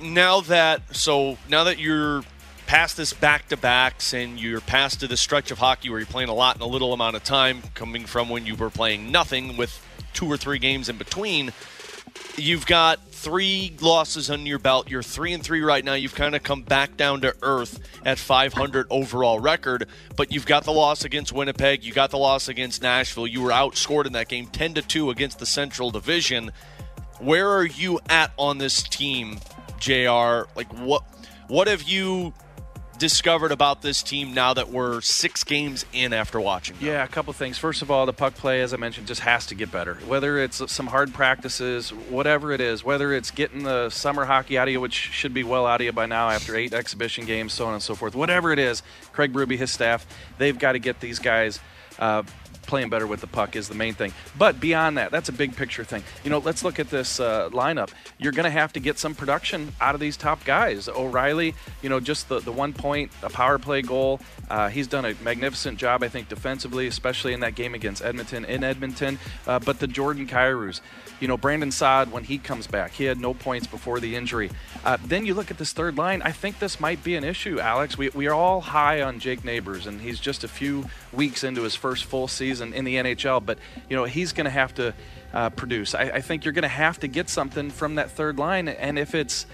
now 0.00 0.40
that 0.42 0.82
so 0.94 1.38
now 1.48 1.64
that 1.64 1.78
you're 1.78 2.22
past 2.74 2.96
this 2.96 3.12
back 3.12 3.46
to 3.46 3.56
backs 3.56 4.12
and 4.12 4.40
you're 4.40 4.60
past 4.60 4.98
to 4.98 5.06
the 5.06 5.16
stretch 5.16 5.52
of 5.52 5.58
hockey 5.58 5.88
where 5.88 6.00
you're 6.00 6.06
playing 6.08 6.28
a 6.28 6.34
lot 6.34 6.56
in 6.56 6.62
a 6.62 6.66
little 6.66 6.92
amount 6.92 7.14
of 7.14 7.22
time, 7.22 7.62
coming 7.74 8.04
from 8.04 8.28
when 8.28 8.44
you 8.44 8.56
were 8.56 8.68
playing 8.68 9.12
nothing 9.12 9.56
with 9.56 9.80
two 10.12 10.26
or 10.26 10.36
three 10.36 10.58
games 10.58 10.88
in 10.88 10.98
between, 10.98 11.52
you've 12.36 12.66
got 12.66 12.98
three 13.12 13.76
losses 13.80 14.28
under 14.28 14.48
your 14.48 14.58
belt. 14.58 14.90
You're 14.90 15.04
three 15.04 15.32
and 15.32 15.40
three 15.40 15.60
right 15.60 15.84
now. 15.84 15.94
You've 15.94 16.16
kind 16.16 16.34
of 16.34 16.42
come 16.42 16.62
back 16.62 16.96
down 16.96 17.20
to 17.20 17.32
earth 17.42 17.78
at 18.04 18.18
500 18.18 18.88
overall 18.90 19.38
record, 19.38 19.86
but 20.16 20.32
you've 20.32 20.44
got 20.44 20.64
the 20.64 20.72
loss 20.72 21.04
against 21.04 21.32
Winnipeg. 21.32 21.84
You 21.84 21.92
got 21.92 22.10
the 22.10 22.18
loss 22.18 22.48
against 22.48 22.82
Nashville. 22.82 23.28
You 23.28 23.42
were 23.42 23.52
outscored 23.52 24.06
in 24.06 24.14
that 24.14 24.26
game 24.26 24.48
10 24.48 24.74
to 24.74 24.82
two 24.82 25.10
against 25.10 25.38
the 25.38 25.46
Central 25.46 25.92
Division. 25.92 26.50
Where 27.20 27.48
are 27.52 27.66
you 27.66 28.00
at 28.08 28.32
on 28.36 28.58
this 28.58 28.82
team, 28.82 29.38
Jr? 29.78 30.48
Like 30.56 30.72
what? 30.80 31.04
What 31.46 31.68
have 31.68 31.82
you 31.82 32.32
discovered 32.98 33.52
about 33.52 33.82
this 33.82 34.02
team 34.02 34.34
now 34.34 34.54
that 34.54 34.70
we're 34.70 35.00
six 35.00 35.44
games 35.44 35.84
in 35.92 36.12
after 36.12 36.40
watching? 36.40 36.76
them? 36.76 36.86
Yeah, 36.86 37.04
a 37.04 37.08
couple 37.08 37.32
things. 37.32 37.58
First 37.58 37.82
of 37.82 37.90
all, 37.90 38.06
the 38.06 38.12
puck 38.12 38.34
play, 38.34 38.60
as 38.60 38.72
I 38.72 38.76
mentioned, 38.76 39.06
just 39.06 39.20
has 39.22 39.46
to 39.46 39.54
get 39.54 39.70
better. 39.70 39.94
Whether 40.06 40.38
it's 40.38 40.70
some 40.72 40.86
hard 40.86 41.12
practices, 41.12 41.90
whatever 41.90 42.52
it 42.52 42.60
is, 42.60 42.84
whether 42.84 43.12
it's 43.12 43.30
getting 43.30 43.64
the 43.64 43.90
summer 43.90 44.24
hockey 44.24 44.58
out 44.58 44.68
of 44.68 44.72
you, 44.72 44.80
which 44.80 44.94
should 44.94 45.34
be 45.34 45.44
well 45.44 45.66
out 45.66 45.80
of 45.80 45.84
you 45.84 45.92
by 45.92 46.06
now 46.06 46.30
after 46.30 46.56
eight 46.56 46.72
exhibition 46.72 47.26
games, 47.26 47.52
so 47.52 47.66
on 47.66 47.74
and 47.74 47.82
so 47.82 47.94
forth. 47.94 48.14
Whatever 48.14 48.52
it 48.52 48.58
is, 48.58 48.82
Craig 49.12 49.32
Berube, 49.32 49.56
his 49.56 49.70
staff, 49.70 50.06
they've 50.38 50.58
got 50.58 50.72
to 50.72 50.78
get 50.78 51.00
these 51.00 51.18
guys. 51.18 51.60
Uh, 51.98 52.22
playing 52.66 52.90
better 52.90 53.06
with 53.06 53.20
the 53.20 53.26
puck 53.26 53.56
is 53.56 53.68
the 53.68 53.74
main 53.74 53.94
thing. 53.94 54.12
But 54.36 54.60
beyond 54.60 54.98
that, 54.98 55.10
that's 55.10 55.28
a 55.28 55.32
big 55.32 55.56
picture 55.56 55.84
thing. 55.84 56.02
You 56.22 56.30
know, 56.30 56.38
let's 56.38 56.64
look 56.64 56.78
at 56.78 56.90
this 56.90 57.20
uh, 57.20 57.50
lineup. 57.50 57.90
You're 58.18 58.32
going 58.32 58.44
to 58.44 58.50
have 58.50 58.72
to 58.74 58.80
get 58.80 58.98
some 58.98 59.14
production 59.14 59.72
out 59.80 59.94
of 59.94 60.00
these 60.00 60.16
top 60.16 60.44
guys. 60.44 60.88
O'Reilly, 60.88 61.54
you 61.82 61.88
know, 61.88 62.00
just 62.00 62.28
the, 62.28 62.40
the 62.40 62.52
one 62.52 62.72
point, 62.72 63.10
a 63.22 63.30
power 63.30 63.58
play 63.58 63.82
goal. 63.82 64.20
Uh, 64.50 64.68
he's 64.68 64.86
done 64.86 65.04
a 65.04 65.14
magnificent 65.22 65.78
job, 65.78 66.02
I 66.02 66.08
think, 66.08 66.28
defensively, 66.28 66.86
especially 66.86 67.32
in 67.32 67.40
that 67.40 67.54
game 67.54 67.74
against 67.74 68.02
Edmonton 68.02 68.44
in 68.44 68.64
Edmonton. 68.64 69.18
Uh, 69.46 69.58
but 69.58 69.78
the 69.78 69.86
Jordan 69.86 70.26
Kyrous, 70.26 70.80
you 71.20 71.28
know, 71.28 71.36
Brandon 71.36 71.70
Saad, 71.70 72.12
when 72.12 72.24
he 72.24 72.38
comes 72.38 72.66
back, 72.66 72.92
he 72.92 73.04
had 73.04 73.18
no 73.18 73.34
points 73.34 73.66
before 73.66 74.00
the 74.00 74.16
injury. 74.16 74.50
Uh, 74.84 74.98
then 75.04 75.24
you 75.24 75.34
look 75.34 75.50
at 75.50 75.58
this 75.58 75.72
third 75.72 75.96
line. 75.96 76.22
I 76.22 76.32
think 76.32 76.58
this 76.58 76.80
might 76.80 77.02
be 77.02 77.16
an 77.16 77.24
issue, 77.24 77.58
Alex. 77.60 77.96
We, 77.96 78.10
we 78.10 78.26
are 78.26 78.34
all 78.34 78.60
high 78.60 79.02
on 79.02 79.18
Jake 79.18 79.44
Neighbors, 79.44 79.86
and 79.86 80.00
he's 80.00 80.20
just 80.20 80.44
a 80.44 80.48
few 80.48 80.86
weeks 81.12 81.44
into 81.44 81.62
his 81.62 81.74
first 81.74 82.04
full 82.04 82.28
season 82.28 82.74
in 82.74 82.84
the 82.84 82.96
NHL, 82.96 83.44
but 83.44 83.58
you 83.88 83.96
know 83.96 84.04
he's 84.04 84.32
going 84.32 84.44
to 84.44 84.50
have 84.50 84.74
to 84.74 84.94
uh, 85.32 85.50
produce. 85.50 85.94
I, 85.94 86.02
I 86.02 86.20
think 86.20 86.44
you're 86.44 86.52
going 86.52 86.62
to 86.62 86.68
have 86.68 87.00
to 87.00 87.08
get 87.08 87.28
something 87.28 87.70
from 87.70 87.94
that 87.94 88.10
third 88.10 88.38
line, 88.38 88.68
and 88.68 88.98
if 88.98 89.14
it's 89.14 89.46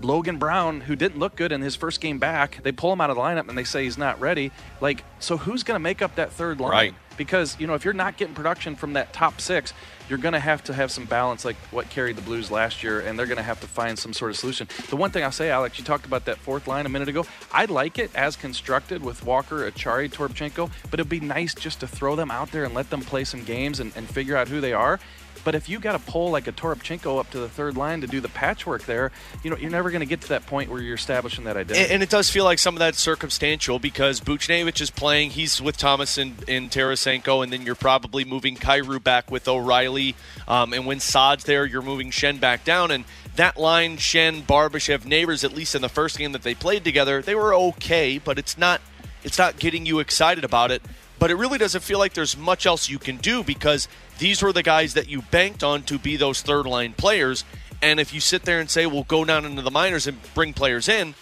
Logan 0.00 0.38
Brown, 0.38 0.82
who 0.82 0.96
didn't 0.96 1.18
look 1.18 1.36
good 1.36 1.52
in 1.52 1.62
his 1.62 1.74
first 1.74 2.00
game 2.00 2.18
back, 2.18 2.62
they 2.62 2.72
pull 2.72 2.92
him 2.92 3.00
out 3.00 3.10
of 3.10 3.16
the 3.16 3.22
lineup 3.22 3.48
and 3.48 3.56
they 3.56 3.64
say 3.64 3.84
he's 3.84 3.98
not 3.98 4.20
ready. 4.20 4.52
Like, 4.80 5.04
so 5.20 5.36
who's 5.36 5.62
going 5.62 5.76
to 5.76 5.82
make 5.82 6.02
up 6.02 6.16
that 6.16 6.32
third 6.32 6.60
line? 6.60 6.70
Right. 6.70 6.94
Because 7.16 7.58
you 7.58 7.66
know 7.66 7.72
if 7.72 7.84
you're 7.84 7.94
not 7.94 8.18
getting 8.18 8.34
production 8.34 8.76
from 8.76 8.92
that 8.92 9.14
top 9.14 9.40
six, 9.40 9.72
you're 10.08 10.18
going 10.18 10.34
to 10.34 10.38
have 10.40 10.62
to 10.64 10.74
have 10.74 10.90
some 10.90 11.06
balance 11.06 11.46
like 11.46 11.56
what 11.70 11.88
carried 11.88 12.14
the 12.16 12.22
Blues 12.22 12.50
last 12.50 12.82
year, 12.82 13.00
and 13.00 13.18
they're 13.18 13.26
going 13.26 13.38
to 13.38 13.42
have 13.42 13.58
to 13.60 13.66
find 13.66 13.98
some 13.98 14.12
sort 14.12 14.30
of 14.30 14.36
solution. 14.36 14.68
The 14.90 14.96
one 14.96 15.10
thing 15.10 15.24
I'll 15.24 15.32
say, 15.32 15.50
Alex, 15.50 15.78
you 15.78 15.84
talked 15.84 16.04
about 16.04 16.26
that 16.26 16.36
fourth 16.36 16.68
line 16.68 16.84
a 16.84 16.90
minute 16.90 17.08
ago. 17.08 17.24
I 17.50 17.64
like 17.64 17.98
it 17.98 18.14
as 18.14 18.36
constructed 18.36 19.02
with 19.02 19.24
Walker, 19.24 19.68
Acciari, 19.70 20.10
Toropchenko, 20.10 20.70
but 20.90 21.00
it'd 21.00 21.08
be 21.08 21.20
nice 21.20 21.54
just 21.54 21.80
to 21.80 21.86
throw 21.86 22.16
them 22.16 22.30
out 22.30 22.52
there 22.52 22.64
and 22.64 22.74
let 22.74 22.90
them 22.90 23.00
play 23.00 23.24
some 23.24 23.44
games 23.44 23.80
and, 23.80 23.92
and 23.96 24.06
figure 24.08 24.36
out 24.36 24.48
who 24.48 24.60
they 24.60 24.74
are. 24.74 25.00
But 25.46 25.54
if 25.54 25.68
you 25.68 25.78
got 25.78 25.92
to 25.92 26.00
pull 26.00 26.32
like 26.32 26.48
a 26.48 26.52
Toropchenko 26.52 27.20
up 27.20 27.30
to 27.30 27.38
the 27.38 27.48
third 27.48 27.76
line 27.76 28.00
to 28.00 28.08
do 28.08 28.20
the 28.20 28.28
patchwork 28.28 28.84
there, 28.84 29.12
you 29.44 29.50
know, 29.50 29.56
you're 29.56 29.70
never 29.70 29.92
going 29.92 30.00
to 30.00 30.06
get 30.06 30.20
to 30.22 30.28
that 30.30 30.44
point 30.44 30.72
where 30.72 30.82
you're 30.82 30.96
establishing 30.96 31.44
that 31.44 31.56
identity. 31.56 31.84
And, 31.84 31.92
and, 31.92 32.02
it 32.02 32.10
does 32.10 32.28
feel 32.28 32.42
like 32.42 32.58
some 32.58 32.74
of 32.74 32.80
that 32.80 32.96
circumstantial 32.96 33.78
because 33.78 34.20
Buchnevich 34.20 34.80
is 34.80 34.90
playing. 34.90 35.30
He's 35.30 35.62
with 35.62 35.76
Thomas 35.76 36.18
and, 36.18 36.34
and 36.48 36.68
Tarasenko, 36.68 37.44
and 37.44 37.52
then 37.52 37.62
you're 37.62 37.76
probably 37.76 38.24
moving 38.24 38.56
Kyrou 38.56 39.00
back 39.00 39.30
with 39.30 39.46
O'Reilly. 39.46 40.16
Um, 40.48 40.72
and 40.72 40.84
when 40.84 40.98
Saad's 40.98 41.44
there, 41.44 41.64
you're 41.64 41.80
moving 41.80 42.10
Schenn 42.10 42.40
back 42.40 42.64
down. 42.64 42.90
And 42.90 43.04
that 43.36 43.56
line, 43.56 43.98
Schenn, 43.98 44.42
Barbashev, 44.42 45.04
Neighbors, 45.04 45.44
at 45.44 45.54
least 45.54 45.76
in 45.76 45.80
the 45.80 45.88
first 45.88 46.18
game 46.18 46.32
that 46.32 46.42
they 46.42 46.56
played 46.56 46.82
together, 46.82 47.22
they 47.22 47.36
were 47.36 47.54
okay, 47.54 48.18
but 48.18 48.36
it's 48.36 48.58
not 48.58 48.80
it's 49.22 49.38
not 49.38 49.60
getting 49.60 49.86
you 49.86 50.00
excited 50.00 50.42
about 50.44 50.72
it. 50.72 50.82
But 51.18 51.30
it 51.30 51.36
really 51.36 51.58
doesn't 51.58 51.82
feel 51.82 51.98
like 51.98 52.12
there's 52.12 52.36
much 52.36 52.66
else 52.66 52.88
you 52.88 52.98
can 52.98 53.16
do 53.16 53.42
because 53.42 53.88
these 54.18 54.42
were 54.42 54.52
the 54.52 54.62
guys 54.62 54.94
that 54.94 55.08
you 55.08 55.22
banked 55.22 55.62
on 55.62 55.82
to 55.84 55.98
be 55.98 56.16
those 56.16 56.42
third 56.42 56.66
line 56.66 56.92
players. 56.92 57.44
And 57.82 58.00
if 58.00 58.12
you 58.12 58.20
sit 58.20 58.42
there 58.42 58.60
and 58.60 58.68
say, 58.68 58.86
well, 58.86 59.04
go 59.04 59.24
down 59.24 59.44
into 59.44 59.62
the 59.62 59.70
minors 59.70 60.06
and 60.06 60.18
bring 60.34 60.52
players 60.52 60.88
in, 60.88 61.14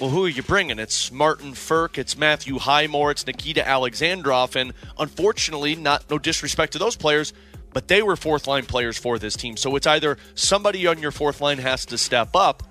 well, 0.00 0.10
who 0.10 0.24
are 0.24 0.28
you 0.28 0.42
bringing? 0.42 0.78
It's 0.78 1.12
Martin 1.12 1.52
Frk, 1.52 1.98
it's 1.98 2.16
Matthew 2.16 2.58
Highmore, 2.58 3.10
it's 3.10 3.26
Nikita 3.26 3.62
Alexandrov. 3.62 4.56
And 4.56 4.72
unfortunately, 4.98 5.76
not 5.76 6.08
no 6.10 6.18
disrespect 6.18 6.72
to 6.72 6.78
those 6.78 6.96
players, 6.96 7.32
but 7.72 7.88
they 7.88 8.02
were 8.02 8.16
fourth 8.16 8.46
line 8.46 8.64
players 8.64 8.98
for 8.98 9.18
this 9.18 9.36
team. 9.36 9.56
So 9.56 9.76
it's 9.76 9.86
either 9.86 10.18
somebody 10.34 10.86
on 10.86 10.98
your 10.98 11.10
fourth 11.10 11.40
line 11.40 11.58
has 11.58 11.86
to 11.86 11.98
step 11.98 12.34
up 12.34 12.62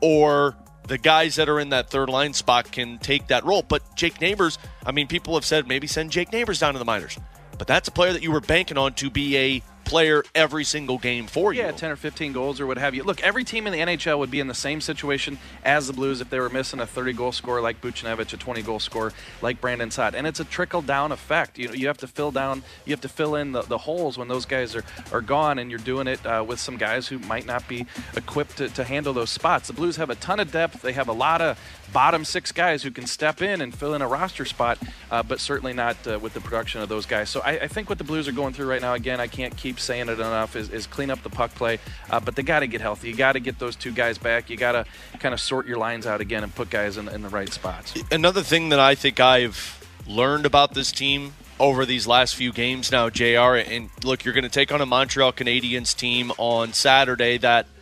or 0.00 0.56
the 0.86 0.98
guys 0.98 1.36
that 1.36 1.48
are 1.48 1.60
in 1.60 1.70
that 1.70 1.90
third 1.90 2.08
line 2.08 2.32
spot 2.32 2.70
can 2.70 2.98
take 2.98 3.28
that 3.28 3.44
role. 3.44 3.62
But 3.62 3.82
Jake 3.94 4.20
Neighbors, 4.20 4.58
I 4.84 4.92
mean, 4.92 5.06
people 5.06 5.34
have 5.34 5.44
said 5.44 5.66
maybe 5.68 5.86
send 5.86 6.10
Jake 6.10 6.32
Neighbors 6.32 6.58
down 6.58 6.72
to 6.74 6.78
the 6.78 6.84
minors. 6.84 7.18
But 7.58 7.66
that's 7.66 7.88
a 7.88 7.92
player 7.92 8.12
that 8.12 8.22
you 8.22 8.32
were 8.32 8.40
banking 8.40 8.78
on 8.78 8.94
to 8.94 9.10
be 9.10 9.36
a 9.36 9.62
player 9.92 10.24
every 10.34 10.64
single 10.64 10.96
game 10.96 11.26
for 11.26 11.52
you. 11.52 11.60
Yeah, 11.60 11.70
10 11.70 11.90
or 11.90 11.96
15 11.96 12.32
goals 12.32 12.60
or 12.60 12.66
what 12.66 12.78
have 12.78 12.94
you. 12.94 13.02
Look, 13.02 13.22
every 13.22 13.44
team 13.44 13.66
in 13.66 13.74
the 13.74 13.78
NHL 13.80 14.18
would 14.18 14.30
be 14.30 14.40
in 14.40 14.46
the 14.46 14.54
same 14.54 14.80
situation 14.80 15.38
as 15.66 15.86
the 15.86 15.92
Blues 15.92 16.22
if 16.22 16.30
they 16.30 16.40
were 16.40 16.48
missing 16.48 16.80
a 16.80 16.86
30 16.86 17.12
goal 17.12 17.30
scorer 17.30 17.60
like 17.60 17.82
Buchnevich, 17.82 18.32
a 18.32 18.38
20 18.38 18.62
goal 18.62 18.80
scorer 18.80 19.12
like 19.42 19.60
Brandon 19.60 19.90
Saad. 19.90 20.14
And 20.14 20.26
it's 20.26 20.40
a 20.40 20.46
trickle 20.46 20.80
down 20.80 21.12
effect. 21.12 21.58
You 21.58 21.68
know, 21.68 21.74
you 21.74 21.88
have 21.88 21.98
to 21.98 22.06
fill 22.06 22.30
down, 22.30 22.62
you 22.86 22.92
have 22.92 23.02
to 23.02 23.08
fill 23.08 23.34
in 23.34 23.52
the, 23.52 23.60
the 23.60 23.76
holes 23.76 24.16
when 24.16 24.28
those 24.28 24.46
guys 24.46 24.74
are, 24.74 24.84
are 25.12 25.20
gone, 25.20 25.58
and 25.58 25.70
you're 25.70 25.78
doing 25.78 26.06
it 26.06 26.24
uh, 26.24 26.42
with 26.46 26.58
some 26.58 26.78
guys 26.78 27.06
who 27.06 27.18
might 27.18 27.44
not 27.44 27.68
be 27.68 27.84
equipped 28.16 28.56
to, 28.56 28.70
to 28.70 28.84
handle 28.84 29.12
those 29.12 29.30
spots. 29.30 29.66
The 29.66 29.74
Blues 29.74 29.96
have 29.96 30.08
a 30.08 30.14
ton 30.14 30.40
of 30.40 30.50
depth. 30.50 30.80
They 30.80 30.92
have 30.92 31.08
a 31.08 31.12
lot 31.12 31.42
of 31.42 31.58
bottom 31.92 32.24
six 32.24 32.52
guys 32.52 32.82
who 32.82 32.90
can 32.90 33.06
step 33.06 33.42
in 33.42 33.60
and 33.60 33.74
fill 33.74 33.94
in 33.94 34.02
a 34.02 34.08
roster 34.08 34.44
spot, 34.44 34.78
uh, 35.10 35.22
but 35.22 35.40
certainly 35.40 35.72
not 35.72 35.96
uh, 36.06 36.18
with 36.18 36.32
the 36.34 36.40
production 36.40 36.80
of 36.80 36.88
those 36.88 37.06
guys. 37.06 37.28
So 37.28 37.40
I, 37.40 37.50
I, 37.60 37.68
think 37.68 37.88
what 37.88 37.98
the 37.98 38.04
Blues 38.04 38.26
are 38.28 38.32
going 38.32 38.54
through 38.54 38.66
right 38.66 38.80
now, 38.80 38.94
again, 38.94 39.20
I 39.20 39.26
can't 39.26 39.56
keep 39.56 39.78
saying 39.82 40.08
it 40.08 40.18
enough, 40.18 40.56
is, 40.56 40.70
is 40.70 40.86
clean 40.86 41.10
up 41.10 41.22
the 41.22 41.30
puck 41.30 41.54
play. 41.54 41.78
Uh, 42.10 42.20
but 42.20 42.36
they 42.36 42.42
got 42.42 42.60
to 42.60 42.66
get 42.66 42.80
healthy. 42.80 43.08
You 43.08 43.16
got 43.16 43.32
to 43.32 43.40
get 43.40 43.58
those 43.58 43.76
two 43.76 43.92
guys 43.92 44.18
back. 44.18 44.50
You 44.50 44.56
got 44.56 44.72
to 44.72 44.86
kind 45.18 45.34
of 45.34 45.40
sort 45.40 45.66
your 45.66 45.78
lines 45.78 46.06
out 46.06 46.20
again 46.20 46.42
and 46.42 46.54
put 46.54 46.70
guys 46.70 46.96
in, 46.96 47.08
in 47.08 47.22
the 47.22 47.28
right 47.28 47.52
spots. 47.52 47.94
Another 48.10 48.42
thing 48.42 48.70
that 48.70 48.80
I 48.80 48.94
think 48.94 49.20
I've 49.20 49.86
learned 50.06 50.46
about 50.46 50.74
this 50.74 50.92
team 50.92 51.34
over 51.60 51.84
these 51.86 52.06
last 52.06 52.34
few 52.34 52.52
games 52.52 52.90
now, 52.90 53.08
JR, 53.10 53.56
and 53.56 53.90
look, 54.02 54.24
you're 54.24 54.34
going 54.34 54.42
to 54.44 54.50
take 54.50 54.72
on 54.72 54.80
a 54.80 54.86
Montreal 54.86 55.32
Canadiens 55.32 55.94
team 55.96 56.32
on 56.38 56.72
Saturday 56.72 57.38
that– 57.38 57.66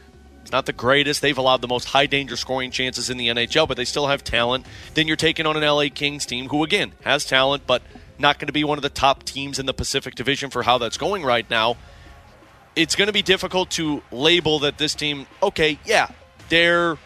not 0.52 0.66
the 0.66 0.72
greatest. 0.72 1.22
They've 1.22 1.36
allowed 1.36 1.60
the 1.60 1.68
most 1.68 1.86
high 1.86 2.06
danger 2.06 2.36
scoring 2.36 2.70
chances 2.70 3.10
in 3.10 3.16
the 3.16 3.28
NHL, 3.28 3.68
but 3.68 3.76
they 3.76 3.84
still 3.84 4.08
have 4.08 4.24
talent. 4.24 4.66
Then 4.94 5.06
you're 5.06 5.16
taking 5.16 5.46
on 5.46 5.56
an 5.56 5.62
LA 5.62 5.86
Kings 5.94 6.26
team 6.26 6.48
who, 6.48 6.64
again, 6.64 6.92
has 7.04 7.24
talent, 7.24 7.66
but 7.66 7.82
not 8.20 8.38
going 8.38 8.46
to 8.46 8.52
be 8.52 8.64
one 8.64 8.78
of 8.78 8.82
the 8.82 8.90
top 8.90 9.24
teams 9.24 9.58
in 9.58 9.66
the 9.66 9.74
Pacific 9.74 10.14
Division 10.14 10.50
for 10.50 10.62
how 10.62 10.78
that's 10.78 10.96
going 10.96 11.24
right 11.24 11.48
now. 11.50 11.76
It's 12.76 12.94
going 12.94 13.06
to 13.06 13.12
be 13.12 13.22
difficult 13.22 13.70
to 13.72 14.02
label 14.12 14.60
that 14.60 14.78
this 14.78 14.94
team, 14.94 15.26
okay, 15.42 15.78
yeah, 15.84 16.10
they're 16.48 16.98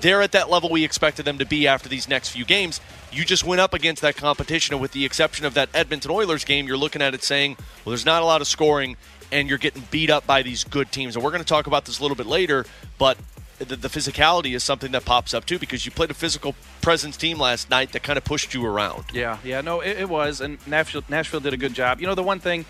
they're 0.00 0.20
at 0.20 0.32
that 0.32 0.50
level 0.50 0.68
we 0.68 0.84
expected 0.84 1.24
them 1.24 1.38
to 1.38 1.46
be 1.46 1.68
after 1.68 1.88
these 1.88 2.08
next 2.08 2.30
few 2.30 2.44
games. 2.44 2.80
You 3.12 3.24
just 3.24 3.44
went 3.44 3.60
up 3.60 3.72
against 3.72 4.02
that 4.02 4.16
competition, 4.16 4.74
and 4.74 4.82
with 4.82 4.90
the 4.92 5.04
exception 5.04 5.46
of 5.46 5.54
that 5.54 5.68
Edmonton 5.72 6.10
Oilers 6.10 6.44
game, 6.44 6.66
you're 6.66 6.76
looking 6.76 7.00
at 7.00 7.14
it 7.14 7.22
saying, 7.22 7.56
well, 7.84 7.92
there's 7.92 8.04
not 8.04 8.20
a 8.20 8.24
lot 8.24 8.40
of 8.40 8.48
scoring, 8.48 8.96
and 9.30 9.48
you're 9.48 9.58
getting 9.58 9.84
beat 9.92 10.10
up 10.10 10.26
by 10.26 10.42
these 10.42 10.64
good 10.64 10.90
teams. 10.90 11.14
And 11.14 11.24
we're 11.24 11.30
going 11.30 11.42
to 11.42 11.48
talk 11.48 11.68
about 11.68 11.84
this 11.84 12.00
a 12.00 12.02
little 12.02 12.16
bit 12.16 12.26
later, 12.26 12.66
but 12.98 13.16
the, 13.64 13.76
the, 13.76 13.88
physicality 13.88 14.54
is 14.54 14.64
something 14.64 14.92
that 14.92 15.04
pops 15.04 15.34
up 15.34 15.44
too 15.44 15.58
because 15.58 15.84
you 15.84 15.92
played 15.92 16.10
a 16.10 16.14
physical 16.14 16.54
presence 16.80 17.16
team 17.16 17.38
last 17.38 17.70
night 17.70 17.92
that 17.92 18.02
kind 18.02 18.16
of 18.16 18.24
pushed 18.24 18.54
you 18.54 18.64
around. 18.64 19.04
Yeah, 19.12 19.38
yeah, 19.44 19.60
no, 19.60 19.80
it, 19.80 19.98
it 19.98 20.08
was, 20.08 20.40
and 20.40 20.58
Nashville, 20.66 21.04
Nashville 21.08 21.40
did 21.40 21.52
a 21.52 21.56
good 21.56 21.74
job. 21.74 22.00
You 22.00 22.06
know, 22.06 22.14
the 22.14 22.22
one 22.22 22.40
thing 22.40 22.64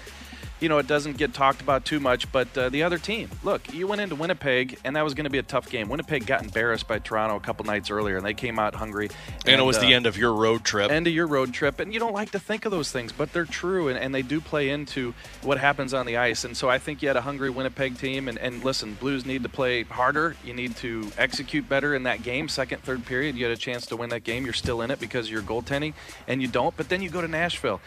you 0.62 0.68
know, 0.68 0.78
it 0.78 0.86
doesn't 0.86 1.16
get 1.16 1.34
talked 1.34 1.60
about 1.60 1.84
too 1.84 1.98
much, 1.98 2.30
but 2.30 2.56
uh, 2.56 2.68
the 2.68 2.84
other 2.84 2.96
team, 2.96 3.28
look, 3.42 3.74
you 3.74 3.88
went 3.88 4.00
into 4.00 4.14
Winnipeg, 4.14 4.78
and 4.84 4.94
that 4.94 5.02
was 5.02 5.12
going 5.12 5.24
to 5.24 5.30
be 5.30 5.38
a 5.38 5.42
tough 5.42 5.68
game. 5.68 5.88
Winnipeg 5.88 6.24
got 6.24 6.42
embarrassed 6.42 6.86
by 6.86 7.00
Toronto 7.00 7.36
a 7.36 7.40
couple 7.40 7.64
nights 7.64 7.90
earlier, 7.90 8.16
and 8.16 8.24
they 8.24 8.32
came 8.32 8.60
out 8.60 8.76
hungry. 8.76 9.10
And, 9.40 9.48
and 9.48 9.60
it 9.60 9.64
was 9.64 9.78
uh, 9.78 9.80
the 9.80 9.92
end 9.92 10.06
of 10.06 10.16
your 10.16 10.32
road 10.32 10.64
trip. 10.64 10.92
End 10.92 11.08
of 11.08 11.12
your 11.12 11.26
road 11.26 11.52
trip. 11.52 11.80
And 11.80 11.92
you 11.92 11.98
don't 11.98 12.12
like 12.12 12.30
to 12.30 12.38
think 12.38 12.64
of 12.64 12.70
those 12.70 12.92
things, 12.92 13.10
but 13.10 13.32
they're 13.32 13.44
true, 13.44 13.88
and, 13.88 13.98
and 13.98 14.14
they 14.14 14.22
do 14.22 14.40
play 14.40 14.70
into 14.70 15.14
what 15.42 15.58
happens 15.58 15.92
on 15.92 16.06
the 16.06 16.16
ice. 16.16 16.44
And 16.44 16.56
so 16.56 16.68
I 16.68 16.78
think 16.78 17.02
you 17.02 17.08
had 17.08 17.16
a 17.16 17.22
hungry 17.22 17.50
Winnipeg 17.50 17.98
team. 17.98 18.28
And, 18.28 18.38
and 18.38 18.62
listen, 18.62 18.94
Blues 18.94 19.26
need 19.26 19.42
to 19.42 19.48
play 19.48 19.82
harder. 19.82 20.36
You 20.44 20.54
need 20.54 20.76
to 20.76 21.10
execute 21.18 21.68
better 21.68 21.94
in 21.94 22.04
that 22.04 22.22
game. 22.22 22.48
Second, 22.48 22.82
third 22.82 23.04
period, 23.04 23.34
you 23.34 23.44
had 23.44 23.52
a 23.52 23.60
chance 23.60 23.86
to 23.86 23.96
win 23.96 24.10
that 24.10 24.22
game. 24.22 24.44
You're 24.44 24.52
still 24.52 24.80
in 24.82 24.92
it 24.92 25.00
because 25.00 25.28
you're 25.28 25.42
goaltending, 25.42 25.94
and 26.28 26.40
you 26.40 26.46
don't. 26.46 26.76
But 26.76 26.88
then 26.88 27.02
you 27.02 27.10
go 27.10 27.20
to 27.20 27.28
Nashville. 27.28 27.80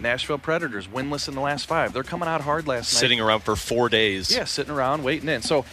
Nashville 0.00 0.38
Predators, 0.38 0.86
winless 0.86 1.28
in 1.28 1.34
the 1.34 1.40
last 1.42 1.66
five. 1.66 1.92
They're 1.92 2.02
coming 2.14 2.28
out 2.28 2.42
hard 2.42 2.68
last 2.68 2.94
night. 2.94 3.00
sitting 3.00 3.20
around 3.20 3.40
for 3.40 3.56
four 3.56 3.88
days. 3.88 4.32
Yeah, 4.32 4.44
sitting 4.44 4.72
around 4.72 5.02
waiting 5.02 5.28
in. 5.28 5.42
So 5.42 5.64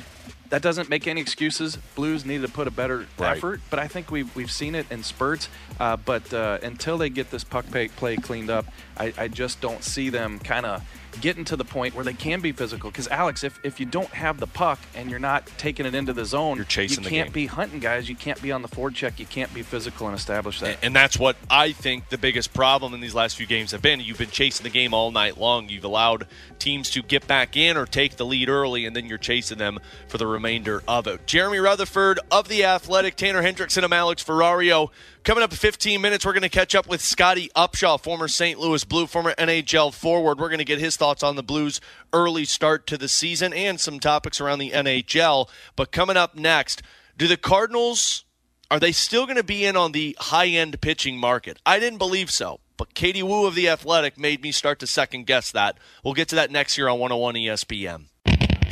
that 0.50 0.64
doesn't 0.64 0.90
make 0.90 1.06
any 1.06 1.22
excuses. 1.22 1.78
Blues 1.94 2.26
need 2.26 2.42
to 2.42 2.48
put 2.48 2.68
a 2.68 2.72
better 2.72 3.06
right. 3.20 3.38
effort, 3.38 3.62
but 3.70 3.78
I 3.78 3.88
think 3.88 4.10
we've, 4.10 4.36
we've 4.36 4.50
seen 4.50 4.74
it 4.74 4.88
in 4.92 5.04
spurts. 5.04 5.50
Uh, 5.80 5.98
but 5.98 6.34
uh, 6.34 6.58
until 6.64 6.98
they 6.98 7.10
get 7.10 7.30
this 7.30 7.44
puck 7.44 7.66
play 7.96 8.18
cleaned 8.18 8.50
up, 8.50 8.66
I, 8.98 9.14
I 9.20 9.28
just 9.28 9.62
don't 9.62 9.84
see 9.84 10.10
them 10.10 10.40
kind 10.40 10.66
of 10.66 10.84
getting 11.20 11.44
to 11.46 11.56
the 11.56 11.66
point 11.66 11.96
where 11.96 12.06
they 12.06 12.14
can 12.14 12.40
be 12.42 12.52
physical. 12.52 12.90
Because 12.90 13.08
Alex, 13.08 13.44
if, 13.44 13.60
if 13.64 13.80
you 13.80 13.86
don't 13.86 14.10
have 14.10 14.40
the 14.40 14.48
puck 14.48 14.80
and 14.96 15.10
you're 15.10 15.20
not 15.20 15.46
taking 15.58 15.86
it 15.86 15.96
into 15.96 16.14
the 16.14 16.26
zone, 16.26 16.56
you're 16.56 16.66
chasing. 16.66 17.04
You 17.04 17.10
can't 17.10 17.34
be 17.34 17.48
hunting 17.48 17.80
guys. 17.80 18.08
You 18.08 18.16
can't 18.16 18.42
be 18.42 18.52
on 18.52 18.62
the 18.62 18.68
forecheck. 18.68 19.20
You 19.20 19.26
can't 19.26 19.54
be 19.54 19.62
physical 19.62 20.08
and 20.08 20.16
establish 20.16 20.60
that. 20.60 20.70
And, 20.70 20.78
and 20.84 20.96
that's 20.96 21.18
what 21.18 21.36
I 21.50 21.72
think 21.72 22.10
the 22.10 22.18
biggest 22.18 22.54
problem 22.54 22.94
in 22.94 23.02
these 23.02 23.16
last 23.16 23.36
few 23.38 23.46
games 23.46 23.72
have 23.72 23.82
been. 23.82 24.00
You've 24.00 24.18
been 24.18 24.30
chasing 24.30 24.64
the 24.64 24.70
game 24.70 24.94
all 24.94 25.12
night 25.12 25.38
long. 25.38 25.70
You've 25.70 25.84
allowed 25.84 26.28
teams 26.60 26.90
to 26.92 27.02
get 27.02 27.28
back 27.28 27.58
in 27.58 27.78
or 27.78 27.86
take 27.86 28.18
the 28.18 28.26
lead 28.26 28.50
early, 28.50 28.86
and 28.86 28.96
then 28.96 29.06
you're 29.06 29.18
chasing 29.18 29.58
them 29.58 29.80
for 30.08 30.18
the 30.18 30.28
remainder 30.28 30.84
of 30.88 31.08
it. 31.08 31.26
Jeremy 31.28 31.60
Rutherford 31.60 32.20
of 32.30 32.48
the 32.48 32.64
Athletic, 32.64 33.16
Tanner 33.16 33.42
Hendrickson, 33.42 33.84
I'm 33.84 33.94
Alex 33.94 34.24
Ferrario. 34.24 34.90
Coming 35.24 35.44
up 35.44 35.52
in 35.52 35.58
15 35.58 36.02
minutes, 36.02 36.26
we're 36.26 36.34
going 36.34 36.42
to 36.42 36.50
catch 36.50 36.74
up 36.74 36.90
with 36.90 37.00
Scotty 37.00 37.52
Upshall, 37.56 38.02
former 38.02 38.28
St. 38.28 38.60
Louis 38.60 38.84
Blue, 38.84 39.06
former 39.06 39.36
NHL 39.36 39.94
forward. 39.94 40.40
We're 40.40 40.50
going 40.50 40.58
to 40.58 40.66
get 40.66 40.80
his 40.80 40.98
thoughts 40.98 41.22
on 41.22 41.36
the 41.36 41.44
Blues' 41.44 41.80
early 42.12 42.44
start 42.44 42.88
to 42.88 42.98
the 42.98 43.08
season 43.08 43.54
and 43.54 43.80
some 43.80 44.00
topics 44.00 44.42
around 44.42 44.58
the 44.58 44.72
NHL. 44.72 45.48
But 45.76 45.92
coming 45.92 46.18
up 46.18 46.34
next, 46.34 46.82
do 47.20 47.28
the 47.28 47.38
Cardinals 47.38 48.26
are 48.72 48.80
they 48.80 48.94
still 48.94 49.26
going 49.26 49.38
to 49.38 49.44
be 49.44 49.64
in 49.64 49.76
on 49.76 49.92
the 49.92 50.18
high-end 50.20 50.82
pitching 50.82 51.20
market? 51.20 51.60
I 51.68 51.78
didn't 51.78 52.00
believe 52.00 52.32
so, 52.32 52.62
but 52.78 52.96
Katie 52.96 53.22
Woo 53.22 53.46
of 53.46 53.54
the 53.54 53.70
Athletic 53.70 54.18
made 54.18 54.42
me 54.42 54.52
start 54.52 54.80
to 54.80 54.88
second 54.88 55.28
guess 55.28 55.52
that. 55.52 55.78
We'll 56.04 56.16
get 56.16 56.30
to 56.30 56.36
that 56.36 56.50
next 56.50 56.80
year 56.80 56.88
on 56.88 56.98
101 56.98 57.36
ESPN. 57.36 58.06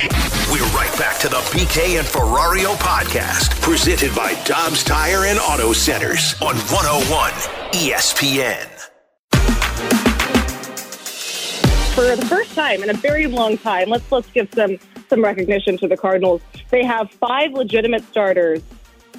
We're 0.00 0.64
right 0.68 0.98
back 0.98 1.18
to 1.20 1.28
the 1.28 1.36
BK 1.52 1.98
and 1.98 2.06
Ferrario 2.08 2.74
podcast, 2.76 3.60
presented 3.60 4.14
by 4.14 4.32
Dobbs 4.44 4.82
Tire 4.82 5.26
and 5.26 5.38
Auto 5.38 5.74
Centers 5.74 6.34
on 6.40 6.56
101 6.56 7.32
ESPN. 7.72 8.66
For 11.94 12.16
the 12.16 12.26
first 12.30 12.54
time 12.54 12.82
in 12.82 12.88
a 12.88 12.94
very 12.94 13.26
long 13.26 13.58
time, 13.58 13.90
let's 13.90 14.10
let's 14.10 14.30
give 14.30 14.48
some 14.54 14.78
some 15.10 15.22
recognition 15.22 15.76
to 15.76 15.86
the 15.86 15.98
Cardinals. 15.98 16.40
They 16.70 16.82
have 16.82 17.10
five 17.10 17.52
legitimate 17.52 18.02
starters 18.04 18.62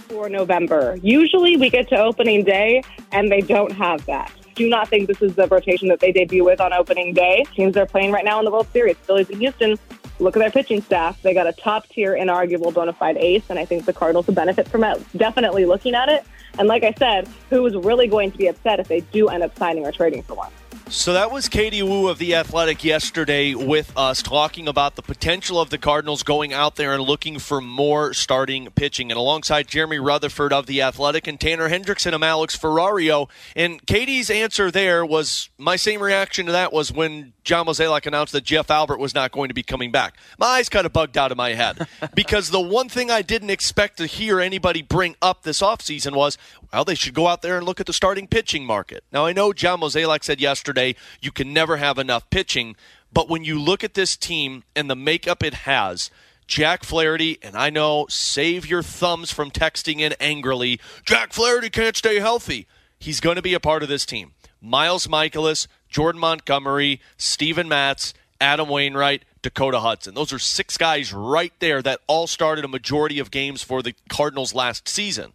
for 0.07 0.29
November. 0.29 0.97
Usually 1.03 1.57
we 1.57 1.69
get 1.69 1.89
to 1.89 1.95
opening 1.95 2.43
day 2.43 2.81
and 3.11 3.31
they 3.31 3.41
don't 3.41 3.71
have 3.73 4.03
that. 4.07 4.31
do 4.55 4.67
not 4.67 4.87
think 4.87 5.07
this 5.07 5.21
is 5.21 5.35
the 5.35 5.47
rotation 5.47 5.89
that 5.89 5.99
they 5.99 6.11
debut 6.11 6.43
with 6.43 6.59
on 6.59 6.73
opening 6.73 7.13
day. 7.13 7.45
Teams 7.53 7.75
they're 7.75 7.85
playing 7.85 8.11
right 8.11 8.25
now 8.25 8.39
in 8.39 8.45
the 8.45 8.51
World 8.51 8.67
Series, 8.73 8.97
Phillies 8.97 9.29
and 9.29 9.37
Houston, 9.37 9.77
look 10.21 10.37
at 10.37 10.39
their 10.39 10.51
pitching 10.51 10.81
staff. 10.81 11.21
They 11.21 11.33
got 11.33 11.47
a 11.47 11.53
top 11.53 11.87
tier, 11.89 12.15
inarguable 12.15 12.73
bona 12.73 12.93
fide 12.93 13.17
ace, 13.17 13.43
and 13.49 13.57
I 13.57 13.65
think 13.65 13.85
the 13.85 13.93
Cardinals 13.93 14.27
will 14.27 14.35
benefit 14.35 14.67
from 14.67 14.83
it, 14.83 15.03
definitely 15.17 15.65
looking 15.65 15.95
at 15.95 16.09
it. 16.09 16.23
And 16.59 16.67
like 16.67 16.83
I 16.83 16.93
said, 16.93 17.27
who 17.49 17.65
is 17.65 17.75
really 17.75 18.07
going 18.07 18.31
to 18.31 18.37
be 18.37 18.47
upset 18.47 18.79
if 18.79 18.87
they 18.87 19.01
do 19.01 19.29
end 19.29 19.43
up 19.43 19.57
signing 19.57 19.85
or 19.85 19.91
trading 19.91 20.23
for 20.23 20.35
one? 20.35 20.51
So 20.91 21.13
that 21.13 21.31
was 21.31 21.47
Katie 21.47 21.81
Woo 21.81 22.09
of 22.09 22.17
The 22.17 22.35
Athletic 22.35 22.83
yesterday 22.83 23.55
with 23.55 23.93
us 23.95 24.21
talking 24.21 24.67
about 24.67 24.97
the 24.97 25.01
potential 25.01 25.57
of 25.57 25.69
the 25.69 25.77
Cardinals 25.77 26.21
going 26.21 26.51
out 26.51 26.75
there 26.75 26.93
and 26.93 27.01
looking 27.01 27.39
for 27.39 27.61
more 27.61 28.13
starting 28.13 28.69
pitching. 28.71 29.09
And 29.09 29.17
alongside 29.17 29.69
Jeremy 29.69 29.99
Rutherford 29.99 30.51
of 30.51 30.65
The 30.65 30.81
Athletic 30.81 31.27
and 31.27 31.39
Tanner 31.39 31.69
Hendrickson 31.69 32.11
of 32.11 32.21
Alex 32.21 32.57
Ferrario. 32.57 33.29
And 33.55 33.83
Katie's 33.87 34.29
answer 34.29 34.69
there 34.69 35.05
was 35.05 35.49
my 35.57 35.77
same 35.77 36.03
reaction 36.03 36.45
to 36.47 36.51
that 36.51 36.73
was 36.73 36.91
when 36.91 37.31
John 37.45 37.67
Mozeliak 37.67 38.05
announced 38.05 38.33
that 38.33 38.43
Jeff 38.43 38.69
Albert 38.69 38.97
was 38.97 39.15
not 39.15 39.31
going 39.31 39.47
to 39.47 39.55
be 39.55 39.63
coming 39.63 39.91
back. 39.91 40.17
My 40.37 40.47
eyes 40.47 40.67
kind 40.67 40.85
of 40.85 40.91
bugged 40.91 41.17
out 41.17 41.31
of 41.31 41.37
my 41.37 41.53
head 41.53 41.87
because 42.13 42.49
the 42.49 42.59
one 42.59 42.89
thing 42.89 43.09
I 43.09 43.21
didn't 43.21 43.49
expect 43.49 43.95
to 43.97 44.07
hear 44.07 44.41
anybody 44.41 44.81
bring 44.81 45.15
up 45.21 45.43
this 45.43 45.61
offseason 45.61 46.15
was, 46.15 46.37
well, 46.73 46.83
they 46.83 46.95
should 46.95 47.13
go 47.13 47.27
out 47.27 47.41
there 47.41 47.55
and 47.55 47.65
look 47.65 47.79
at 47.79 47.85
the 47.85 47.93
starting 47.93 48.27
pitching 48.27 48.65
market. 48.65 49.05
Now, 49.13 49.25
I 49.25 49.31
know 49.31 49.53
John 49.53 49.79
Mozeliak 49.79 50.25
said 50.25 50.41
yesterday 50.41 50.80
you 51.21 51.31
can 51.31 51.53
never 51.53 51.77
have 51.77 51.97
enough 51.97 52.29
pitching, 52.29 52.75
but 53.13 53.29
when 53.29 53.43
you 53.43 53.59
look 53.59 53.83
at 53.83 53.93
this 53.93 54.15
team 54.15 54.63
and 54.75 54.89
the 54.89 54.95
makeup 54.95 55.43
it 55.43 55.53
has, 55.53 56.09
Jack 56.47 56.83
Flaherty, 56.83 57.39
and 57.41 57.55
I 57.55 57.69
know, 57.69 58.07
save 58.09 58.65
your 58.65 58.83
thumbs 58.83 59.31
from 59.31 59.51
texting 59.51 59.99
in 59.99 60.13
angrily, 60.19 60.79
Jack 61.05 61.33
Flaherty 61.33 61.69
can't 61.69 61.95
stay 61.95 62.19
healthy. 62.19 62.67
He's 62.99 63.19
going 63.19 63.37
to 63.37 63.41
be 63.41 63.53
a 63.53 63.59
part 63.59 63.83
of 63.83 63.89
this 63.89 64.05
team. 64.05 64.33
Miles 64.61 65.07
Mikolas, 65.07 65.67
Jordan 65.89 66.19
Montgomery, 66.19 67.01
Steven 67.17 67.67
Matz, 67.67 68.13
Adam 68.39 68.69
Wainwright, 68.69 69.23
Dakota 69.41 69.79
Hudson. 69.79 70.13
Those 70.13 70.33
are 70.33 70.39
six 70.39 70.77
guys 70.77 71.13
right 71.13 71.53
there 71.59 71.81
that 71.81 72.01
all 72.07 72.27
started 72.27 72.65
a 72.65 72.67
majority 72.67 73.19
of 73.19 73.31
games 73.31 73.63
for 73.63 73.81
the 73.81 73.95
Cardinals 74.09 74.53
last 74.53 74.87
season 74.87 75.33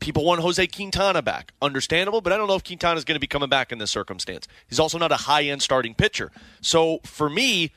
people 0.00 0.24
want 0.24 0.40
Jose 0.40 0.66
Quintana 0.66 1.22
back. 1.22 1.52
Understandable, 1.62 2.20
but 2.20 2.32
I 2.32 2.36
don't 2.36 2.48
know 2.48 2.56
if 2.56 2.64
Quintana 2.64 2.96
is 2.96 3.04
going 3.04 3.16
to 3.16 3.20
be 3.20 3.26
coming 3.26 3.48
back 3.48 3.70
in 3.70 3.78
this 3.78 3.90
circumstance. 3.90 4.48
He's 4.68 4.80
also 4.80 4.98
not 4.98 5.12
a 5.12 5.16
high 5.16 5.44
end 5.44 5.62
starting 5.62 5.94
pitcher. 5.94 6.32
So 6.60 7.00
for 7.04 7.30
me, 7.30 7.72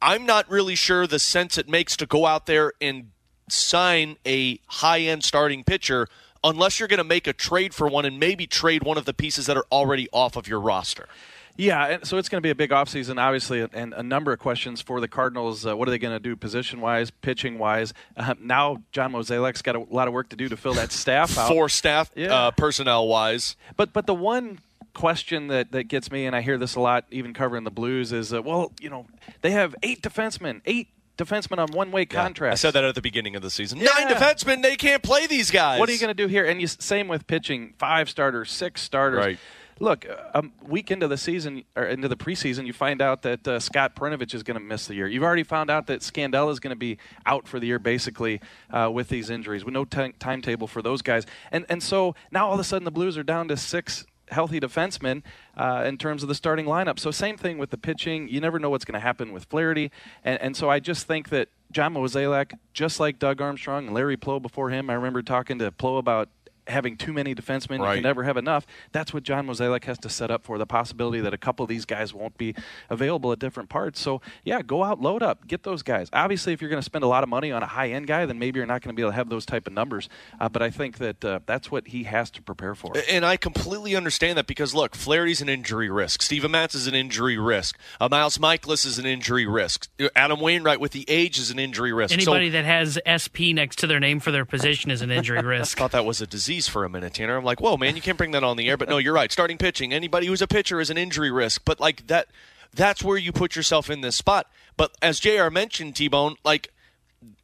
I'm 0.00 0.26
not 0.26 0.50
really 0.50 0.74
sure 0.74 1.06
the 1.06 1.18
sense 1.18 1.56
it 1.56 1.68
makes 1.68 1.96
to 1.98 2.06
go 2.06 2.26
out 2.26 2.46
there 2.46 2.72
and 2.80 3.10
sign 3.48 4.16
a 4.26 4.58
high 4.66 5.00
end 5.00 5.24
starting 5.24 5.64
pitcher 5.64 6.08
unless 6.44 6.80
you're 6.80 6.88
going 6.88 6.98
to 6.98 7.04
make 7.04 7.26
a 7.26 7.32
trade 7.32 7.72
for 7.72 7.86
one 7.86 8.04
and 8.04 8.18
maybe 8.18 8.46
trade 8.46 8.82
one 8.82 8.98
of 8.98 9.04
the 9.04 9.14
pieces 9.14 9.46
that 9.46 9.56
are 9.56 9.66
already 9.70 10.08
off 10.12 10.36
of 10.36 10.48
your 10.48 10.60
roster. 10.60 11.08
Yeah, 11.56 11.98
so 12.02 12.16
it's 12.16 12.28
going 12.28 12.40
to 12.40 12.46
be 12.46 12.50
a 12.50 12.54
big 12.54 12.70
offseason, 12.70 13.20
obviously, 13.20 13.66
and 13.72 13.92
a 13.92 14.02
number 14.02 14.32
of 14.32 14.38
questions 14.38 14.80
for 14.80 15.00
the 15.00 15.08
Cardinals. 15.08 15.66
Uh, 15.66 15.76
what 15.76 15.86
are 15.86 15.90
they 15.90 15.98
going 15.98 16.14
to 16.14 16.20
do 16.20 16.34
position 16.34 16.80
wise, 16.80 17.10
pitching 17.10 17.58
wise? 17.58 17.92
Uh, 18.16 18.34
now, 18.40 18.82
John 18.90 19.12
Mozeliak's 19.12 19.62
got 19.62 19.76
a 19.76 19.80
lot 19.80 20.08
of 20.08 20.14
work 20.14 20.30
to 20.30 20.36
do 20.36 20.48
to 20.48 20.56
fill 20.56 20.74
that 20.74 20.92
staff 20.92 21.36
out. 21.36 21.48
For 21.48 21.68
staff, 21.68 22.10
yeah. 22.14 22.34
uh, 22.34 22.50
personnel 22.52 23.06
wise. 23.06 23.56
But, 23.76 23.92
but 23.92 24.06
the 24.06 24.14
one 24.14 24.60
question 24.94 25.48
that, 25.48 25.72
that 25.72 25.84
gets 25.84 26.10
me, 26.10 26.26
and 26.26 26.34
I 26.34 26.40
hear 26.40 26.56
this 26.56 26.74
a 26.74 26.80
lot, 26.80 27.04
even 27.10 27.34
covering 27.34 27.64
the 27.64 27.70
Blues, 27.70 28.12
is 28.12 28.32
uh, 28.32 28.42
well, 28.42 28.72
you 28.80 28.88
know, 28.88 29.06
they 29.42 29.50
have 29.50 29.74
eight 29.82 30.02
defensemen, 30.02 30.62
eight 30.64 30.88
defensemen 31.18 31.58
on 31.58 31.70
one 31.72 31.92
way 31.92 32.06
contracts. 32.06 32.60
I 32.60 32.68
said 32.68 32.74
that 32.74 32.84
at 32.84 32.94
the 32.94 33.02
beginning 33.02 33.36
of 33.36 33.42
the 33.42 33.50
season. 33.50 33.78
Yeah. 33.78 33.90
Nine 33.98 34.08
defensemen, 34.08 34.62
they 34.62 34.76
can't 34.76 35.02
play 35.02 35.26
these 35.26 35.50
guys. 35.50 35.78
What 35.78 35.88
are 35.90 35.92
you 35.92 35.98
going 35.98 36.14
to 36.16 36.22
do 36.22 36.28
here? 36.28 36.46
And 36.46 36.60
you, 36.60 36.66
same 36.66 37.08
with 37.08 37.26
pitching, 37.26 37.74
five 37.78 38.08
starters, 38.08 38.50
six 38.50 38.80
starters. 38.80 39.18
Right 39.18 39.38
look, 39.80 40.04
a 40.04 40.38
um, 40.38 40.52
week 40.62 40.90
into 40.90 41.08
the 41.08 41.16
season 41.16 41.64
or 41.76 41.84
into 41.84 42.08
the 42.08 42.16
preseason, 42.16 42.66
you 42.66 42.72
find 42.72 43.02
out 43.02 43.22
that 43.22 43.46
uh, 43.46 43.60
Scott 43.60 43.94
Perunovich 43.96 44.34
is 44.34 44.42
going 44.42 44.58
to 44.58 44.64
miss 44.64 44.86
the 44.86 44.94
year. 44.94 45.08
You've 45.08 45.22
already 45.22 45.42
found 45.42 45.70
out 45.70 45.86
that 45.88 46.00
Scandella 46.00 46.50
is 46.50 46.60
going 46.60 46.72
to 46.72 46.78
be 46.78 46.98
out 47.26 47.46
for 47.46 47.58
the 47.58 47.66
year, 47.66 47.78
basically, 47.78 48.40
uh, 48.70 48.90
with 48.92 49.08
these 49.08 49.30
injuries, 49.30 49.64
with 49.64 49.74
no 49.74 49.84
t- 49.84 50.12
timetable 50.18 50.66
for 50.66 50.82
those 50.82 51.02
guys. 51.02 51.26
And 51.50 51.66
and 51.68 51.82
so 51.82 52.14
now 52.30 52.48
all 52.48 52.54
of 52.54 52.60
a 52.60 52.64
sudden 52.64 52.84
the 52.84 52.90
Blues 52.90 53.16
are 53.18 53.22
down 53.22 53.48
to 53.48 53.56
six 53.56 54.06
healthy 54.30 54.58
defensemen 54.58 55.22
uh, 55.56 55.84
in 55.86 55.98
terms 55.98 56.22
of 56.22 56.28
the 56.28 56.34
starting 56.34 56.66
lineup. 56.66 56.98
So 56.98 57.10
same 57.10 57.36
thing 57.36 57.58
with 57.58 57.70
the 57.70 57.78
pitching. 57.78 58.28
You 58.28 58.40
never 58.40 58.58
know 58.58 58.70
what's 58.70 58.84
going 58.84 58.94
to 58.94 59.00
happen 59.00 59.32
with 59.32 59.44
Flaherty, 59.44 59.90
and 60.24 60.40
and 60.40 60.56
so 60.56 60.70
I 60.70 60.80
just 60.80 61.06
think 61.06 61.28
that 61.30 61.48
John 61.70 61.94
Mozeliak, 61.94 62.52
just 62.74 63.00
like 63.00 63.18
Doug 63.18 63.40
Armstrong 63.40 63.86
and 63.86 63.94
Larry 63.94 64.16
Pleau 64.16 64.40
before 64.40 64.70
him, 64.70 64.90
I 64.90 64.94
remember 64.94 65.22
talking 65.22 65.58
to 65.58 65.72
Pleau 65.72 65.96
about 65.96 66.28
having 66.66 66.96
too 66.96 67.12
many 67.12 67.34
defensemen. 67.34 67.80
Right. 67.80 67.90
You 67.90 67.96
can 67.96 68.02
never 68.04 68.22
have 68.22 68.36
enough. 68.36 68.66
That's 68.92 69.12
what 69.12 69.22
John 69.22 69.46
Mozeliak 69.46 69.84
has 69.84 69.98
to 69.98 70.08
set 70.08 70.30
up 70.30 70.44
for 70.44 70.58
the 70.58 70.66
possibility 70.66 71.20
that 71.20 71.34
a 71.34 71.38
couple 71.38 71.64
of 71.64 71.68
these 71.68 71.84
guys 71.84 72.14
won't 72.14 72.38
be 72.38 72.54
available 72.88 73.32
at 73.32 73.38
different 73.38 73.68
parts. 73.68 74.00
So, 74.00 74.20
yeah, 74.44 74.62
go 74.62 74.84
out, 74.84 75.00
load 75.00 75.22
up, 75.22 75.46
get 75.46 75.64
those 75.64 75.82
guys. 75.82 76.08
Obviously, 76.12 76.52
if 76.52 76.60
you're 76.60 76.70
going 76.70 76.80
to 76.80 76.84
spend 76.84 77.04
a 77.04 77.08
lot 77.08 77.22
of 77.22 77.28
money 77.28 77.50
on 77.50 77.62
a 77.62 77.66
high 77.66 77.90
end 77.90 78.06
guy, 78.06 78.26
then 78.26 78.38
maybe 78.38 78.58
you're 78.58 78.66
not 78.66 78.82
going 78.82 78.94
to 78.94 78.96
be 78.96 79.02
able 79.02 79.10
to 79.12 79.16
have 79.16 79.28
those 79.28 79.44
type 79.44 79.66
of 79.66 79.72
numbers. 79.72 80.08
Uh, 80.40 80.48
but 80.48 80.62
I 80.62 80.70
think 80.70 80.98
that 80.98 81.24
uh, 81.24 81.40
that's 81.46 81.70
what 81.70 81.88
he 81.88 82.04
has 82.04 82.30
to 82.32 82.42
prepare 82.42 82.74
for. 82.74 82.92
And 83.08 83.24
I 83.24 83.36
completely 83.36 83.96
understand 83.96 84.38
that 84.38 84.46
because, 84.46 84.74
look, 84.74 84.94
Flaherty's 84.94 85.42
an 85.42 85.48
injury 85.48 85.90
risk. 85.90 86.22
Steven 86.22 86.50
Matz 86.50 86.74
is 86.74 86.86
an 86.86 86.94
injury 86.94 87.38
risk. 87.38 87.78
Uh, 88.00 88.08
Miles 88.08 88.38
Mikolas 88.38 88.86
is 88.86 88.98
an 88.98 89.06
injury 89.06 89.46
risk. 89.46 89.88
Adam 90.14 90.40
Wainwright 90.40 90.80
with 90.80 90.92
the 90.92 91.04
age 91.08 91.38
is 91.38 91.50
an 91.50 91.58
injury 91.58 91.92
risk. 91.92 92.14
Anybody 92.14 92.48
so, 92.48 92.52
that 92.52 92.64
has 92.64 92.98
SP 93.02 93.50
next 93.52 93.78
to 93.80 93.86
their 93.86 94.00
name 94.00 94.20
for 94.20 94.30
their 94.30 94.44
position 94.44 94.90
is 94.90 95.02
an 95.02 95.10
injury 95.10 95.42
risk. 95.42 95.78
I 95.78 95.80
thought 95.80 95.92
that 95.92 96.04
was 96.04 96.20
a 96.20 96.26
disease 96.26 96.51
for 96.60 96.84
a 96.84 96.88
minute, 96.88 97.14
Tanner. 97.14 97.36
I'm 97.36 97.44
like, 97.44 97.60
whoa, 97.60 97.76
man, 97.76 97.96
you 97.96 98.02
can't 98.02 98.18
bring 98.18 98.32
that 98.32 98.44
on 98.44 98.56
the 98.56 98.68
air. 98.68 98.76
But 98.76 98.88
no, 98.88 98.98
you're 98.98 99.14
right. 99.14 99.32
Starting 99.32 99.58
pitching, 99.58 99.92
anybody 99.92 100.26
who's 100.26 100.42
a 100.42 100.46
pitcher 100.46 100.80
is 100.80 100.90
an 100.90 100.98
injury 100.98 101.30
risk. 101.30 101.62
But 101.64 101.80
like 101.80 102.06
that, 102.08 102.28
that's 102.74 103.02
where 103.02 103.16
you 103.16 103.32
put 103.32 103.56
yourself 103.56 103.90
in 103.90 104.00
this 104.00 104.16
spot. 104.16 104.50
But 104.76 104.96
as 105.02 105.20
Jr. 105.20 105.50
mentioned, 105.50 105.96
T 105.96 106.08
Bone, 106.08 106.36
like 106.44 106.72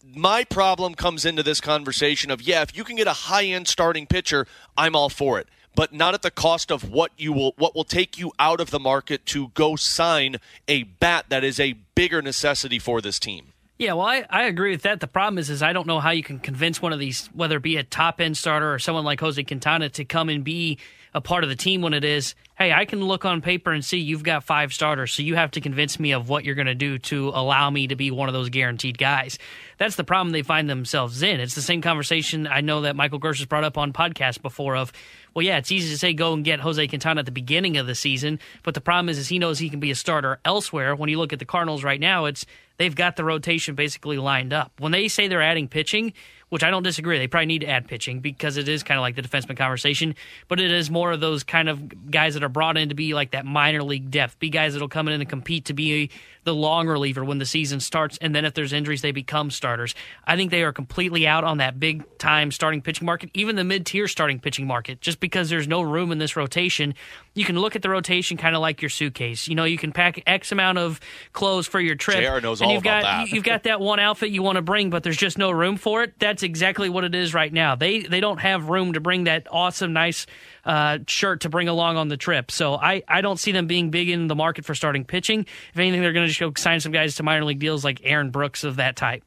my 0.05 0.45
problem 0.45 0.95
comes 0.95 1.25
into 1.25 1.43
this 1.43 1.61
conversation 1.61 2.31
of 2.31 2.43
yeah, 2.43 2.63
if 2.63 2.77
you 2.77 2.85
can 2.85 2.97
get 2.97 3.07
a 3.07 3.13
high 3.13 3.45
end 3.45 3.69
starting 3.69 4.07
pitcher, 4.07 4.47
I'm 4.77 4.97
all 4.97 5.09
for 5.09 5.39
it. 5.39 5.49
But 5.75 5.93
not 5.93 6.15
at 6.15 6.23
the 6.23 6.31
cost 6.31 6.73
of 6.73 6.91
what 6.91 7.13
you 7.17 7.33
will 7.33 7.55
what 7.57 7.75
will 7.75 7.85
take 7.85 8.19
you 8.19 8.33
out 8.39 8.61
of 8.61 8.71
the 8.71 8.81
market 8.81 9.27
to 9.27 9.49
go 9.49 9.77
sign 9.77 10.37
a 10.67 10.83
bat 10.85 11.27
that 11.29 11.45
is 11.45 11.61
a 11.61 11.75
bigger 11.95 12.21
necessity 12.21 12.79
for 12.79 13.01
this 13.01 13.19
team. 13.19 13.53
Yeah, 13.79 13.93
well, 13.93 14.07
I, 14.07 14.25
I 14.29 14.43
agree 14.45 14.73
with 14.73 14.83
that. 14.83 14.99
The 14.99 15.07
problem 15.07 15.39
is, 15.39 15.51
is 15.51 15.63
I 15.63 15.73
don't 15.73 15.87
know 15.87 16.01
how 16.01 16.11
you 16.11 16.25
can 16.25 16.41
convince 16.41 16.83
one 16.83 16.93
of 16.93 16.99
these, 16.99 17.29
whether 17.33 17.59
it 17.59 17.63
be 17.63 17.77
a 17.77 17.85
top 17.85 18.21
end 18.21 18.37
starter 18.37 18.75
or 18.75 18.81
someone 18.81 19.05
like 19.05 19.21
Jose 19.21 19.43
Quintana, 19.45 19.89
to 19.91 20.05
come 20.05 20.29
and 20.29 20.43
be 20.43 20.79
a 21.15 21.21
part 21.21 21.45
of 21.45 21.49
the 21.49 21.57
team 21.57 21.81
when 21.81 21.95
it 21.95 22.05
is, 22.05 22.35
hey, 22.57 22.73
I 22.73 22.85
can 22.85 23.01
look 23.01 23.25
on 23.25 23.41
paper 23.41 23.71
and 23.71 23.85
see 23.85 23.99
you've 23.99 24.25
got 24.25 24.43
five 24.43 24.73
starters, 24.73 25.13
so 25.13 25.23
you 25.23 25.37
have 25.37 25.53
to 25.53 25.61
convince 25.61 25.99
me 26.01 26.11
of 26.11 26.29
what 26.29 26.45
you're 26.45 26.57
going 26.57 26.67
to 26.67 26.75
do 26.75 26.99
to 26.99 27.29
allow 27.29 27.71
me 27.71 27.87
to 27.87 27.95
be 27.95 28.11
one 28.11 28.29
of 28.29 28.35
those 28.35 28.51
guaranteed 28.51 28.99
guys. 28.99 29.39
That's 29.79 29.95
the 29.95 30.05
problem 30.05 30.33
they 30.33 30.43
find 30.43 30.69
themselves 30.69 31.23
in. 31.23 31.39
It's 31.39 31.55
the 31.55 31.63
same 31.63 31.81
conversation 31.81 32.49
I 32.49 32.61
know 32.61 32.81
that 32.81 32.97
Michael 32.97 33.21
Gersh 33.21 33.39
has 33.39 33.47
brought 33.47 33.65
up 33.65 33.79
on 33.79 33.93
podcasts 33.93 34.43
before 34.43 34.77
of, 34.77 34.93
well, 35.35 35.47
yeah, 35.47 35.57
it's 35.57 35.71
easy 35.71 35.91
to 35.91 35.99
say 35.99 36.13
go 36.13 36.35
and 36.35 36.45
get 36.45 36.61
Jose 36.61 36.85
Quintana 36.89 37.21
at 37.21 37.27
the 37.27 37.33
beginning 37.33 37.77
of 37.77 37.87
the 37.87 37.95
season, 37.95 38.41
but 38.65 38.75
the 38.75 38.81
problem 38.81 39.09
is, 39.09 39.19
is 39.19 39.29
he 39.29 39.39
knows 39.39 39.61
he 39.61 39.71
can 39.71 39.81
be 39.81 39.93
a 39.93 39.95
starter 39.95 40.41
elsewhere. 40.45 40.97
When 40.97 41.09
you 41.09 41.19
look 41.19 41.33
at 41.33 41.39
the 41.39 41.45
Cardinals 41.45 41.85
right 41.85 42.01
now, 42.01 42.25
it's 42.25 42.45
they've 42.79 42.95
got 42.95 43.17
the 43.17 43.25
rotation 43.25 43.75
basically 43.75 44.19
lined 44.19 44.53
up. 44.53 44.73
When 44.79 44.93
they 44.93 45.09
say 45.09 45.29
they're 45.29 45.43
adding 45.43 45.69
pitching, 45.69 46.15
which 46.49 46.65
I 46.65 46.71
don't 46.71 46.83
disagree, 46.83 47.19
they 47.19 47.27
probably 47.27 47.47
need 47.47 47.61
to 47.61 47.69
add 47.69 47.87
pitching 47.87 48.21
because 48.21 48.57
it 48.57 48.69
is 48.69 48.83
kind 48.83 48.99
of 48.99 49.03
like 49.03 49.17
the 49.17 49.23
defenseman 49.23 49.57
conversation, 49.57 50.15
but 50.49 50.61
it 50.61 50.71
is 50.71 50.91
more 50.91 51.13
of 51.13 51.21
those 51.21 51.45
kind 51.45 51.69
of 51.69 52.11
guys 52.11 52.35
that 52.35 52.43
are 52.43 52.49
brought 52.49 52.79
in 52.79 52.89
to 52.89 52.95
be 52.95 53.13
like 53.13 53.33
that 53.33 53.45
minor 53.45 53.83
league 53.83 54.11
depth, 54.11 54.39
be 54.39 54.49
guys 54.49 54.73
that'll 54.73 54.89
come 54.89 55.09
in 55.09 55.21
and 55.21 55.29
compete 55.29 55.67
to 55.67 55.75
be 55.75 56.11
the 56.45 56.55
long 56.55 56.89
reliever 56.89 57.25
when 57.25 57.39
the 57.39 57.47
season 57.47 57.81
starts, 57.81 58.19
and 58.21 58.35
then 58.35 58.45
if 58.45 58.55
there's 58.55 58.73
injuries, 58.73 59.03
they 59.03 59.13
become 59.13 59.51
starters. 59.51 59.95
I 60.27 60.37
think 60.37 60.51
they 60.51 60.63
are 60.63 60.73
completely 60.73 61.27
out 61.27 61.45
on 61.45 61.59
that 61.59 61.79
big 61.79 62.05
time 62.19 62.51
starting 62.51 62.83
pitching 62.83 63.07
market, 63.07 63.31
even 63.35 63.57
the 63.57 63.65
mid 63.65 63.87
tier 63.87 64.09
starting 64.09 64.41
pitching 64.41 64.67
market, 64.67 65.01
just 65.01 65.21
because 65.21 65.51
there's 65.51 65.69
no 65.69 65.83
room 65.83 66.13
in 66.13 66.19
this 66.19 66.37
rotation. 66.37 66.95
You 67.35 67.45
can 67.45 67.59
look 67.59 67.77
at 67.77 67.83
the 67.83 67.91
rotation 67.91 68.37
kind 68.37 68.57
of 68.57 68.63
like 68.63 68.83
your 68.83 68.89
suitcase. 68.89 69.49
You 69.49 69.55
know, 69.55 69.65
you 69.65 69.79
can 69.79 69.93
pack 69.93 70.23
X 70.27 70.53
amount 70.53 70.79
of 70.79 71.01
clothes 71.33 71.67
for 71.67 71.81
your 71.81 71.95
trip, 71.95 72.23
JR 72.23 72.41
knows 72.41 72.61
and 72.61 72.69
all 72.69 72.75
you've 72.75 72.83
got 72.83 73.03
that. 73.03 73.31
you've 73.31 73.45
got 73.45 73.65
that 73.65 73.81
one 73.81 74.01
outfit 74.01 74.31
you 74.31 74.43
want 74.43 74.57
to 74.57 74.63
bring, 74.63 74.91
but 74.91 75.03
there's 75.03 75.17
just 75.17 75.39
no 75.39 75.51
room 75.51 75.77
for 75.77 76.03
it. 76.03 76.19
That's 76.19 76.43
exactly 76.43 76.89
what 76.89 77.05
it 77.05 77.15
is 77.15 77.35
right 77.35 77.53
now. 77.53 77.75
They 77.75 78.01
they 78.01 78.21
don't 78.21 78.39
have 78.39 78.69
room 78.69 78.95
to 78.95 79.01
bring 79.01 79.25
that 79.25 79.47
awesome, 79.51 79.93
nice 79.93 80.27
uh, 80.69 80.99
shirt 81.07 81.41
to 81.41 81.49
bring 81.49 81.67
along 81.67 81.97
on 81.97 82.09
the 82.09 82.17
trip. 82.17 82.51
So 82.51 82.75
I, 82.75 83.03
I 83.09 83.23
don't 83.23 83.39
see 83.39 83.53
them 83.53 83.67
being 83.67 83.91
big 83.91 84.11
in 84.11 84.29
the 84.29 84.37
market 84.37 84.67
for 84.67 84.75
starting 84.75 85.05
pitching. 85.05 85.47
If 85.73 85.79
anything, 85.79 86.03
they're 86.03 86.13
going 86.13 86.27
to 86.27 86.29
just 86.29 86.41
go 86.41 86.53
sign 86.57 86.79
some 86.81 86.93
guys 86.93 87.17
to 87.17 87.23
minor 87.23 87.45
league 87.45 87.59
deals 87.59 87.85
like 87.85 88.01
Aaron 88.05 88.31
Brooks 88.31 88.65
of 88.65 88.77
that 88.77 88.95
type. 88.95 89.25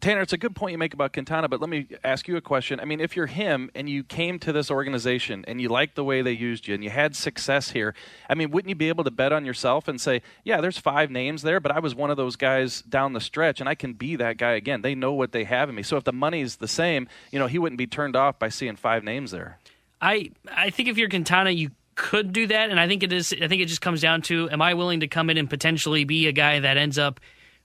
Tanner, 0.00 0.20
it's 0.20 0.32
a 0.32 0.38
good 0.38 0.54
point 0.54 0.72
you 0.72 0.78
make 0.78 0.94
about 0.94 1.12
Quintana, 1.12 1.48
but 1.48 1.60
let 1.60 1.70
me 1.70 1.86
ask 2.04 2.28
you 2.28 2.36
a 2.36 2.40
question. 2.40 2.80
I 2.80 2.84
mean, 2.84 3.00
if 3.00 3.16
you're 3.16 3.26
him 3.26 3.70
and 3.74 3.88
you 3.88 4.04
came 4.04 4.38
to 4.40 4.52
this 4.52 4.70
organization 4.70 5.44
and 5.48 5.60
you 5.60 5.68
liked 5.68 5.94
the 5.94 6.04
way 6.04 6.22
they 6.22 6.32
used 6.32 6.68
you 6.68 6.74
and 6.74 6.84
you 6.84 6.90
had 6.90 7.16
success 7.16 7.70
here, 7.70 7.94
I 8.28 8.34
mean, 8.34 8.50
wouldn't 8.50 8.68
you 8.68 8.74
be 8.74 8.88
able 8.88 9.04
to 9.04 9.10
bet 9.10 9.32
on 9.32 9.44
yourself 9.44 9.88
and 9.88 10.00
say, 10.00 10.22
yeah, 10.44 10.60
there's 10.60 10.78
five 10.78 11.10
names 11.10 11.42
there, 11.42 11.60
but 11.60 11.72
I 11.72 11.78
was 11.78 11.94
one 11.94 12.10
of 12.10 12.16
those 12.16 12.36
guys 12.36 12.82
down 12.82 13.12
the 13.12 13.20
stretch 13.20 13.60
and 13.60 13.68
I 13.68 13.74
can 13.74 13.94
be 13.94 14.16
that 14.16 14.36
guy 14.36 14.52
again? 14.52 14.82
They 14.82 14.94
know 14.94 15.12
what 15.12 15.32
they 15.32 15.44
have 15.44 15.68
in 15.68 15.74
me. 15.74 15.82
So 15.82 15.96
if 15.96 16.04
the 16.04 16.12
money's 16.12 16.56
the 16.56 16.68
same, 16.68 17.08
you 17.30 17.38
know, 17.38 17.46
he 17.46 17.58
wouldn't 17.58 17.78
be 17.78 17.86
turned 17.86 18.16
off 18.16 18.38
by 18.38 18.50
seeing 18.50 18.76
five 18.76 19.04
names 19.04 19.30
there. 19.30 19.58
I 20.02 20.30
I 20.50 20.70
think 20.70 20.88
if 20.88 20.98
you're 20.98 21.08
Quintana, 21.08 21.50
you 21.50 21.70
could 21.94 22.32
do 22.32 22.46
that, 22.48 22.70
and 22.70 22.78
I 22.80 22.88
think 22.88 23.02
it 23.02 23.12
is. 23.12 23.32
I 23.32 23.48
think 23.48 23.62
it 23.62 23.66
just 23.66 23.80
comes 23.80 24.00
down 24.00 24.22
to: 24.22 24.50
Am 24.50 24.60
I 24.60 24.74
willing 24.74 25.00
to 25.00 25.08
come 25.08 25.30
in 25.30 25.38
and 25.38 25.48
potentially 25.48 26.04
be 26.04 26.26
a 26.26 26.32
guy 26.32 26.60
that 26.60 26.76
ends 26.76 26.98
up 26.98 27.20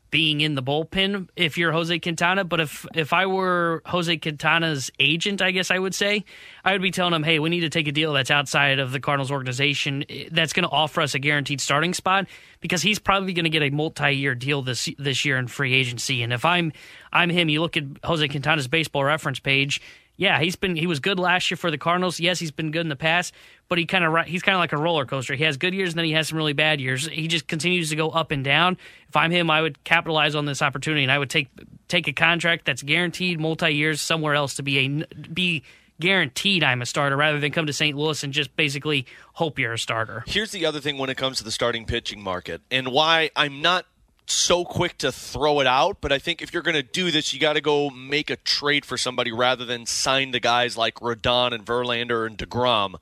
being 0.09 0.41
in 0.41 0.55
the 0.55 0.63
bullpen 0.63 1.27
if 1.35 1.57
you're 1.57 1.71
Jose 1.71 1.97
Quintana. 1.99 2.43
But 2.43 2.59
if 2.61 2.85
if 2.93 3.13
I 3.13 3.25
were 3.25 3.81
Jose 3.85 4.15
Quintana's 4.17 4.89
agent, 4.99 5.41
I 5.41 5.51
guess 5.51 5.71
I 5.71 5.79
would 5.79 5.93
say 5.93 6.23
I 6.63 6.71
would 6.71 6.81
be 6.81 6.91
telling 6.91 7.13
him, 7.13 7.23
hey, 7.23 7.39
we 7.39 7.49
need 7.49 7.61
to 7.61 7.69
take 7.69 7.87
a 7.87 7.91
deal 7.91 8.13
that's 8.13 8.31
outside 8.31 8.79
of 8.79 8.91
the 8.91 8.99
Cardinals 8.99 9.31
organization 9.31 10.05
eh, 10.09 10.29
that's 10.31 10.53
going 10.53 10.63
to 10.63 10.69
offer 10.69 11.01
us 11.01 11.13
a 11.13 11.19
guaranteed 11.19 11.61
starting 11.61 11.93
spot 11.93 12.27
because 12.61 12.81
he's 12.81 12.99
probably 12.99 13.33
going 13.33 13.45
to 13.45 13.49
get 13.49 13.63
a 13.63 13.69
multi-year 13.69 14.35
deal 14.35 14.61
this 14.61 14.89
this 14.97 15.25
year 15.25 15.37
in 15.37 15.47
free 15.47 15.73
agency. 15.73 16.23
And 16.23 16.31
if 16.31 16.45
I'm 16.45 16.71
I'm 17.11 17.29
him, 17.29 17.49
you 17.49 17.61
look 17.61 17.77
at 17.77 17.83
Jose 18.03 18.27
Quintana's 18.27 18.67
baseball 18.67 19.03
reference 19.03 19.39
page 19.39 19.81
yeah, 20.17 20.39
he's 20.39 20.55
been 20.55 20.75
he 20.75 20.87
was 20.87 20.99
good 20.99 21.19
last 21.19 21.49
year 21.49 21.57
for 21.57 21.69
the 21.69 21.77
Cardinals. 21.77 22.19
Yes, 22.19 22.39
he's 22.39 22.51
been 22.51 22.71
good 22.71 22.81
in 22.81 22.89
the 22.89 22.95
past, 22.95 23.33
but 23.69 23.77
he 23.77 23.85
kind 23.85 24.03
of 24.03 24.25
he's 24.25 24.41
kind 24.41 24.55
of 24.55 24.59
like 24.59 24.73
a 24.73 24.77
roller 24.77 25.05
coaster. 25.05 25.35
He 25.35 25.43
has 25.43 25.57
good 25.57 25.73
years 25.75 25.89
and 25.91 25.97
then 25.99 26.05
he 26.05 26.13
has 26.13 26.29
some 26.29 26.37
really 26.37 26.53
bad 26.53 26.81
years. 26.81 27.07
He 27.07 27.27
just 27.27 27.47
continues 27.47 27.91
to 27.91 27.95
go 27.95 28.09
up 28.09 28.31
and 28.31 28.43
down. 28.43 28.77
If 29.07 29.15
I'm 29.15 29.31
him, 29.31 29.49
I 29.51 29.61
would 29.61 29.83
capitalize 29.83 30.33
on 30.35 30.45
this 30.45 30.61
opportunity 30.61 31.03
and 31.03 31.11
I 31.11 31.19
would 31.19 31.29
take 31.29 31.49
take 31.87 32.07
a 32.07 32.13
contract 32.13 32.65
that's 32.65 32.81
guaranteed 32.81 33.39
multi 33.39 33.69
years 33.69 34.01
somewhere 34.01 34.33
else 34.33 34.55
to 34.55 34.63
be 34.63 34.79
a 34.79 35.05
be 35.27 35.63
guaranteed 35.99 36.63
I'm 36.63 36.81
a 36.81 36.85
starter 36.85 37.15
rather 37.15 37.39
than 37.39 37.51
come 37.51 37.67
to 37.67 37.73
St. 37.73 37.95
Louis 37.95 38.23
and 38.23 38.33
just 38.33 38.55
basically 38.55 39.05
hope 39.33 39.59
you're 39.59 39.73
a 39.73 39.79
starter. 39.79 40.23
Here's 40.27 40.51
the 40.51 40.65
other 40.65 40.79
thing 40.79 40.97
when 40.97 41.09
it 41.09 41.17
comes 41.17 41.37
to 41.39 41.43
the 41.43 41.51
starting 41.51 41.85
pitching 41.85 42.21
market 42.21 42.61
and 42.69 42.89
why 42.89 43.31
I'm 43.35 43.61
not 43.61 43.85
so 44.31 44.65
quick 44.65 44.97
to 44.99 45.11
throw 45.11 45.59
it 45.59 45.67
out, 45.67 45.97
but 46.01 46.11
I 46.11 46.19
think 46.19 46.41
if 46.41 46.53
you're 46.53 46.63
going 46.63 46.75
to 46.75 46.83
do 46.83 47.11
this, 47.11 47.33
you 47.33 47.39
got 47.39 47.53
to 47.53 47.61
go 47.61 47.89
make 47.89 48.29
a 48.29 48.35
trade 48.35 48.85
for 48.85 48.97
somebody 48.97 49.31
rather 49.31 49.65
than 49.65 49.85
sign 49.85 50.31
the 50.31 50.39
guys 50.39 50.77
like 50.77 50.95
Rodon 50.95 51.53
and 51.53 51.65
Verlander 51.65 52.25
and 52.25 52.37
DeGrom. 52.37 52.95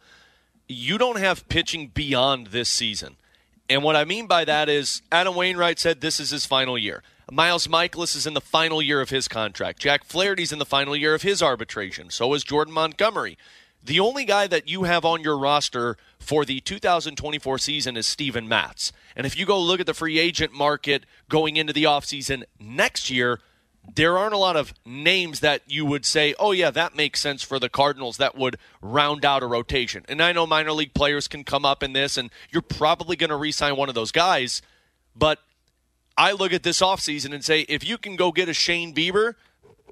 You 0.67 0.97
don't 0.97 1.17
have 1.17 1.47
pitching 1.49 1.87
beyond 1.87 2.47
this 2.47 2.69
season. 2.69 3.15
And 3.69 3.83
what 3.83 3.95
I 3.95 4.05
mean 4.05 4.27
by 4.27 4.45
that 4.45 4.69
is 4.69 5.01
Adam 5.11 5.35
Wainwright 5.35 5.79
said 5.79 6.01
this 6.01 6.19
is 6.19 6.29
his 6.29 6.45
final 6.45 6.77
year. 6.77 7.01
Miles 7.31 7.65
Mikolas 7.65 8.15
is 8.15 8.27
in 8.27 8.35
the 8.35 8.41
final 8.41 8.81
year 8.81 9.01
of 9.01 9.09
his 9.09 9.27
contract. 9.27 9.79
Jack 9.79 10.03
Flaherty's 10.03 10.51
in 10.51 10.59
the 10.59 10.65
final 10.65 10.95
year 10.95 11.15
of 11.15 11.23
his 11.23 11.41
arbitration. 11.41 12.11
So 12.11 12.33
is 12.35 12.43
Jordan 12.43 12.73
Montgomery. 12.73 13.37
The 13.83 13.99
only 13.99 14.25
guy 14.25 14.47
that 14.47 14.67
you 14.67 14.83
have 14.83 15.05
on 15.05 15.21
your 15.21 15.37
roster 15.37 15.97
for 16.19 16.45
the 16.45 16.59
2024 16.59 17.57
season 17.57 17.97
is 17.97 18.05
Steven 18.05 18.47
Matz. 18.47 18.91
And 19.15 19.25
if 19.25 19.37
you 19.37 19.45
go 19.45 19.59
look 19.59 19.79
at 19.79 19.85
the 19.85 19.93
free 19.93 20.19
agent 20.19 20.53
market 20.53 21.05
going 21.29 21.57
into 21.57 21.73
the 21.73 21.83
offseason 21.83 22.43
next 22.59 23.09
year, 23.09 23.39
there 23.93 24.17
aren't 24.17 24.33
a 24.33 24.37
lot 24.37 24.55
of 24.55 24.73
names 24.85 25.41
that 25.41 25.61
you 25.67 25.85
would 25.85 26.05
say, 26.05 26.33
oh, 26.39 26.51
yeah, 26.51 26.71
that 26.71 26.95
makes 26.95 27.19
sense 27.19 27.43
for 27.43 27.59
the 27.59 27.69
Cardinals 27.69 28.17
that 28.17 28.35
would 28.35 28.57
round 28.81 29.23
out 29.23 29.43
a 29.43 29.47
rotation. 29.47 30.03
And 30.09 30.21
I 30.21 30.31
know 30.31 30.47
minor 30.47 30.71
league 30.71 30.93
players 30.93 31.27
can 31.27 31.43
come 31.43 31.65
up 31.65 31.83
in 31.83 31.93
this, 31.93 32.17
and 32.17 32.29
you're 32.49 32.61
probably 32.61 33.15
going 33.15 33.29
to 33.29 33.35
re 33.35 33.51
sign 33.51 33.75
one 33.75 33.89
of 33.89 33.95
those 33.95 34.11
guys. 34.11 34.61
But 35.15 35.39
I 36.17 36.31
look 36.31 36.53
at 36.53 36.63
this 36.63 36.81
offseason 36.81 37.33
and 37.33 37.43
say, 37.43 37.61
if 37.61 37.87
you 37.87 37.97
can 37.97 38.15
go 38.15 38.31
get 38.31 38.49
a 38.49 38.53
Shane 38.53 38.93
Bieber, 38.93 39.35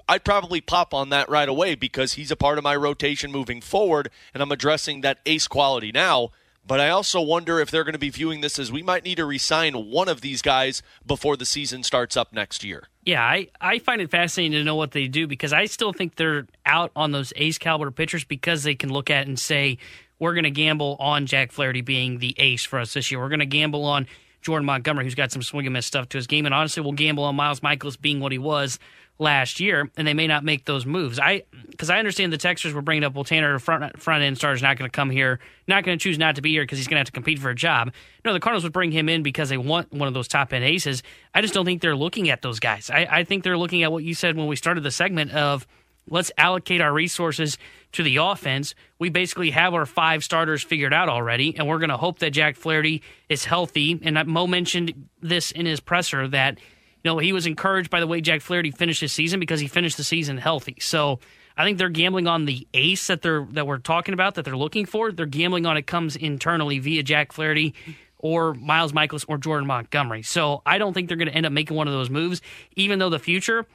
I'd 0.07 0.25
probably 0.25 0.59
pop 0.59 0.93
on 0.93 1.09
that 1.09 1.29
right 1.29 1.47
away 1.47 1.75
because 1.75 2.13
he's 2.13 2.31
a 2.31 2.36
part 2.36 2.57
of 2.57 2.63
my 2.63 2.75
rotation 2.75 3.31
moving 3.31 3.62
forward, 3.62 4.09
and 4.33 4.41
I'm 4.43 4.51
addressing 4.51 5.01
that 5.01 5.19
ace 5.25 5.47
quality 5.47 5.91
now. 5.91 6.31
But 6.65 6.80
I 6.80 6.89
also 6.89 7.21
wonder 7.21 7.60
if 7.60 7.69
they're 7.69 7.84
going 7.84 7.93
to 7.93 7.99
be 7.99 8.10
viewing 8.10 8.41
this 8.41 8.58
as 8.58 8.71
we 8.71 8.82
might 8.82 9.04
need 9.04 9.15
to 9.15 9.26
resign 9.26 9.73
one 9.73 10.08
of 10.08 10.21
these 10.21 10.41
guys 10.41 10.82
before 11.06 11.36
the 11.36 11.45
season 11.45 11.84
starts 11.84 12.15
up 12.15 12.32
next 12.32 12.63
year. 12.63 12.88
Yeah, 13.04 13.21
I, 13.21 13.49
I 13.60 13.80
find 13.80 14.02
it 14.02 14.10
fascinating 14.10 14.54
to 14.54 14.63
know 14.63 14.76
what 14.76 14.91
they 14.91 15.10
do 15.10 15.28
because 15.28 15.52
I 15.52 15.65
still 15.65 15.91
think 15.91 16.15
they're 16.15 16.47
out 16.65 16.91
on 16.95 17.12
those 17.12 17.34
ace 17.36 17.58
caliber 17.58 17.91
pitchers 17.91 18.23
because 18.23 18.63
they 18.63 18.76
can 18.76 18.93
look 18.93 19.10
at 19.10 19.28
and 19.28 19.38
say, 19.38 19.78
we're 20.19 20.34
going 20.34 20.45
to 20.45 20.52
gamble 20.52 20.95
on 20.99 21.26
Jack 21.26 21.52
Flaherty 21.52 21.82
being 21.82 22.19
the 22.19 22.34
ace 22.38 22.63
for 22.63 22.80
us 22.80 22.93
this 22.93 23.12
year. 23.12 23.19
We're 23.19 23.30
going 23.30 23.39
to 23.39 23.45
gamble 23.45 23.84
on 23.84 24.08
Jordan 24.41 24.65
Montgomery, 24.65 25.04
who's 25.04 25.15
got 25.15 25.32
some 25.34 25.41
swing 25.41 25.65
and 25.65 25.73
miss 25.73 25.86
stuff 25.86 26.08
to 26.10 26.17
his 26.17 26.28
game. 26.28 26.45
And 26.45 26.56
honestly, 26.56 26.82
we'll 26.82 26.93
gamble 26.93 27.26
on 27.26 27.36
Miles 27.36 27.60
Mikolas 27.60 27.99
being 27.99 28.21
what 28.21 28.32
he 28.32 28.38
was 28.38 28.80
last 29.19 29.60
year, 29.60 29.89
and 29.95 30.08
they 30.08 30.13
may 30.13 30.28
not 30.28 30.43
make 30.43 30.65
those 30.65 30.86
moves. 30.86 31.19
I 31.19 31.43
because 31.69 31.89
I 31.89 31.97
understand 31.97 32.32
the 32.34 32.38
Texans 32.38 32.73
were 32.73 32.82
bringing 32.82 33.04
up, 33.04 33.13
well, 33.13 33.23
Tanner 33.23 33.58
front 33.60 33.99
front 33.99 34.23
end 34.23 34.38
starter 34.38 34.56
is 34.56 34.62
not 34.62 34.78
going 34.78 34.89
to 34.89 34.95
come 34.95 35.10
here, 35.10 35.39
not 35.67 35.84
going 35.84 35.97
to 35.97 36.02
choose 36.02 36.17
not 36.17 36.36
to 36.36 36.41
be 36.41 36.52
here 36.52 36.63
because 36.63 36.78
he's 36.78 36.88
going 36.88 36.95
to 36.95 36.99
have 36.99 37.08
to 37.08 37.12
compete 37.12 37.39
for 37.39 37.49
a 37.49 37.56
job. 37.56 37.91
No, 38.26 38.34
the 38.34 38.39
Cardinals 38.39 38.63
would 38.63 38.73
bring 38.73 38.91
him 38.91 39.10
in 39.10 39.23
because 39.23 39.49
they 39.49 39.58
want 39.58 39.91
one 39.91 40.08
of 40.08 40.13
those 40.13 40.28
top 40.28 40.54
end 40.54 40.63
aces. 40.63 41.04
I 41.34 41.41
just 41.41 41.54
don't 41.54 41.65
think 41.65 41.82
they're 41.82 41.95
looking 41.95 42.30
at 42.30 42.41
those 42.41 42.60
guys. 42.60 42.89
I, 42.89 43.08
I 43.10 43.23
think 43.23 43.43
they're 43.43 43.58
looking 43.58 43.84
at 43.84 43.91
what 43.91 44.04
you 44.04 44.13
said 44.13 44.36
when 44.36 44.47
we 44.47 44.56
started 44.56 44.82
the 44.82 44.91
segment 44.91 45.32
of 45.32 45.67
let's 46.10 46.32
allocate 46.38 46.82
our 46.82 46.91
resources 46.91 47.58
to 47.93 48.04
the 48.04 48.17
offense. 48.17 48.76
We 48.99 49.10
basically 49.10 49.52
have 49.52 49.73
our 49.73 49.86
five 49.86 50.23
starters 50.23 50.63
figured 50.63 50.93
out 50.93 51.10
already, 51.10 51.56
and 51.58 51.67
we're 51.67 51.80
going 51.80 51.89
to 51.89 51.97
hope 51.97 52.19
that 52.19 52.32
Jack 52.32 52.56
Flaherty 52.56 53.02
is 53.30 53.45
healthy. 53.45 53.99
And 54.04 54.28
Mo 54.28 54.47
mentioned 54.47 55.08
this 55.21 55.52
in 55.52 55.65
his 55.65 55.80
presser 55.80 56.28
that 56.30 56.60
you 57.03 57.11
know, 57.11 57.17
he 57.17 57.33
was 57.33 57.45
encouraged 57.45 57.89
by 57.89 57.99
the 57.99 58.07
way 58.07 58.21
Jack 58.21 58.41
Flaherty 58.41 58.71
finished 58.71 59.01
his 59.01 59.11
season 59.11 59.39
because 59.39 59.59
he 59.59 59.67
finished 59.67 59.97
the 59.97 60.03
season 60.03 60.37
healthy. 60.37 60.77
So 60.79 61.19
I 61.57 61.63
think 61.63 61.77
they're 61.77 61.89
gambling 61.89 62.27
on 62.27 62.45
the 62.45 62.67
ace 62.73 63.07
that 63.07 63.21
they're 63.21 63.45
that 63.51 63.67
we're 63.67 63.77
talking 63.77 64.13
about 64.13 64.35
that 64.35 64.45
they're 64.45 64.57
looking 64.57 64.85
for. 64.85 65.11
They're 65.11 65.25
gambling 65.25 65.65
on 65.65 65.77
it 65.77 65.85
comes 65.85 66.15
internally 66.15 66.79
via 66.79 67.03
Jack 67.03 67.31
Flaherty 67.31 67.75
or 68.17 68.53
Miles 68.53 68.93
Mikolas 68.93 69.25
or 69.27 69.37
Jordan 69.37 69.67
Montgomery. 69.67 70.23
So 70.23 70.61
I 70.65 70.77
don't 70.77 70.93
think 70.93 71.09
they're 71.09 71.17
going 71.17 71.27
to 71.27 71.35
end 71.35 71.45
up 71.45 71.51
making 71.51 71.75
one 71.75 71.87
of 71.87 71.93
those 71.93 72.09
moves, 72.09 72.41
even 72.75 72.99
though 72.99 73.09
the 73.09 73.19
future 73.19 73.67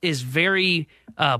is 0.00 0.22
very 0.22 0.88
uh, 1.16 1.38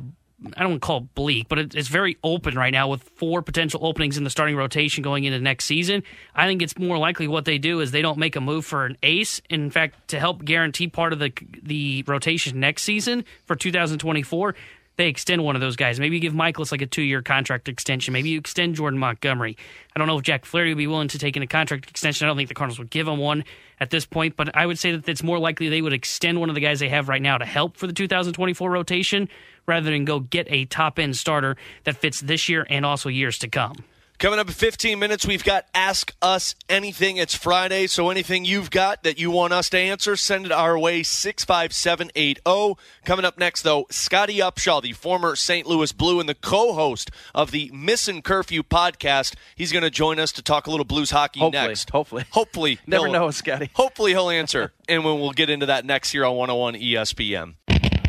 I 0.56 0.62
don't 0.62 0.78
call 0.78 0.98
it 0.98 1.14
bleak, 1.14 1.48
but 1.48 1.58
it's 1.58 1.88
very 1.88 2.16
open 2.22 2.54
right 2.54 2.72
now 2.72 2.88
with 2.88 3.02
four 3.16 3.42
potential 3.42 3.84
openings 3.84 4.16
in 4.16 4.22
the 4.22 4.30
starting 4.30 4.54
rotation 4.54 5.02
going 5.02 5.24
into 5.24 5.40
next 5.40 5.64
season. 5.64 6.04
I 6.34 6.46
think 6.46 6.62
it's 6.62 6.78
more 6.78 6.96
likely 6.96 7.26
what 7.26 7.44
they 7.44 7.58
do 7.58 7.80
is 7.80 7.90
they 7.90 8.02
don't 8.02 8.18
make 8.18 8.36
a 8.36 8.40
move 8.40 8.64
for 8.64 8.86
an 8.86 8.96
ace. 9.02 9.40
In 9.50 9.70
fact, 9.70 10.08
to 10.08 10.20
help 10.20 10.44
guarantee 10.44 10.86
part 10.86 11.12
of 11.12 11.18
the 11.18 11.32
the 11.62 12.04
rotation 12.06 12.60
next 12.60 12.82
season 12.84 13.24
for 13.46 13.56
2024, 13.56 14.54
they 14.98 15.08
extend 15.08 15.44
one 15.44 15.54
of 15.54 15.60
those 15.60 15.76
guys. 15.76 15.98
Maybe 15.98 16.16
you 16.16 16.20
give 16.20 16.34
Mikolas 16.34 16.72
like 16.72 16.82
a 16.82 16.86
two 16.86 17.02
year 17.02 17.22
contract 17.22 17.68
extension. 17.68 18.12
Maybe 18.12 18.30
you 18.30 18.38
extend 18.38 18.74
Jordan 18.74 18.98
Montgomery. 18.98 19.56
I 19.94 19.98
don't 19.98 20.08
know 20.08 20.18
if 20.18 20.24
Jack 20.24 20.44
Flaherty 20.44 20.72
would 20.72 20.78
be 20.78 20.86
willing 20.86 21.08
to 21.08 21.18
take 21.18 21.36
in 21.36 21.42
a 21.42 21.46
contract 21.46 21.88
extension. 21.88 22.26
I 22.26 22.28
don't 22.28 22.36
think 22.36 22.48
the 22.48 22.54
Cardinals 22.54 22.78
would 22.78 22.90
give 22.90 23.08
him 23.08 23.18
one 23.18 23.44
at 23.80 23.90
this 23.90 24.04
point, 24.06 24.36
but 24.36 24.54
I 24.56 24.66
would 24.66 24.78
say 24.78 24.92
that 24.92 25.08
it's 25.08 25.22
more 25.22 25.38
likely 25.38 25.68
they 25.68 25.82
would 25.82 25.92
extend 25.92 26.40
one 26.40 26.48
of 26.48 26.56
the 26.56 26.60
guys 26.60 26.80
they 26.80 26.88
have 26.88 27.08
right 27.08 27.22
now 27.22 27.38
to 27.38 27.44
help 27.44 27.76
for 27.76 27.86
the 27.86 27.92
2024 27.92 28.70
rotation 28.70 29.28
rather 29.68 29.90
than 29.90 30.04
go 30.04 30.18
get 30.18 30.46
a 30.50 30.64
top 30.64 30.98
end 30.98 31.16
starter 31.16 31.56
that 31.84 31.96
fits 31.96 32.20
this 32.20 32.48
year 32.48 32.66
and 32.68 32.84
also 32.84 33.08
years 33.08 33.38
to 33.38 33.48
come. 33.48 33.76
Coming 34.18 34.40
up 34.40 34.48
in 34.48 34.52
15 34.52 34.98
minutes, 34.98 35.24
we've 35.24 35.44
got 35.44 35.66
Ask 35.72 36.12
Us 36.20 36.56
Anything. 36.68 37.18
It's 37.18 37.36
Friday, 37.36 37.86
so 37.86 38.10
anything 38.10 38.44
you've 38.44 38.68
got 38.68 39.04
that 39.04 39.16
you 39.16 39.30
want 39.30 39.52
us 39.52 39.70
to 39.70 39.78
answer, 39.78 40.16
send 40.16 40.44
it 40.44 40.50
our 40.50 40.76
way, 40.76 41.04
65780. 41.04 42.74
Coming 43.04 43.24
up 43.24 43.38
next, 43.38 43.62
though, 43.62 43.86
Scotty 43.90 44.38
Upshall, 44.38 44.82
the 44.82 44.92
former 44.92 45.36
St. 45.36 45.68
Louis 45.68 45.92
Blue 45.92 46.18
and 46.18 46.28
the 46.28 46.34
co 46.34 46.72
host 46.72 47.12
of 47.32 47.52
the 47.52 47.70
Missin' 47.72 48.22
Curfew 48.22 48.64
podcast. 48.64 49.36
He's 49.54 49.70
going 49.70 49.84
to 49.84 49.90
join 49.90 50.18
us 50.18 50.32
to 50.32 50.42
talk 50.42 50.66
a 50.66 50.70
little 50.72 50.84
Blues 50.84 51.12
hockey 51.12 51.38
hopefully, 51.38 51.68
next. 51.68 51.90
Hopefully. 51.90 52.24
Hopefully. 52.32 52.80
Never 52.88 53.06
know, 53.06 53.30
Scotty. 53.30 53.70
Hopefully, 53.74 54.14
he'll 54.14 54.30
answer, 54.30 54.72
and 54.88 55.04
when 55.04 55.20
we'll 55.20 55.30
get 55.30 55.48
into 55.48 55.66
that 55.66 55.84
next 55.84 56.10
here 56.10 56.24
on 56.24 56.34
101 56.34 56.74
ESPN. 56.74 57.54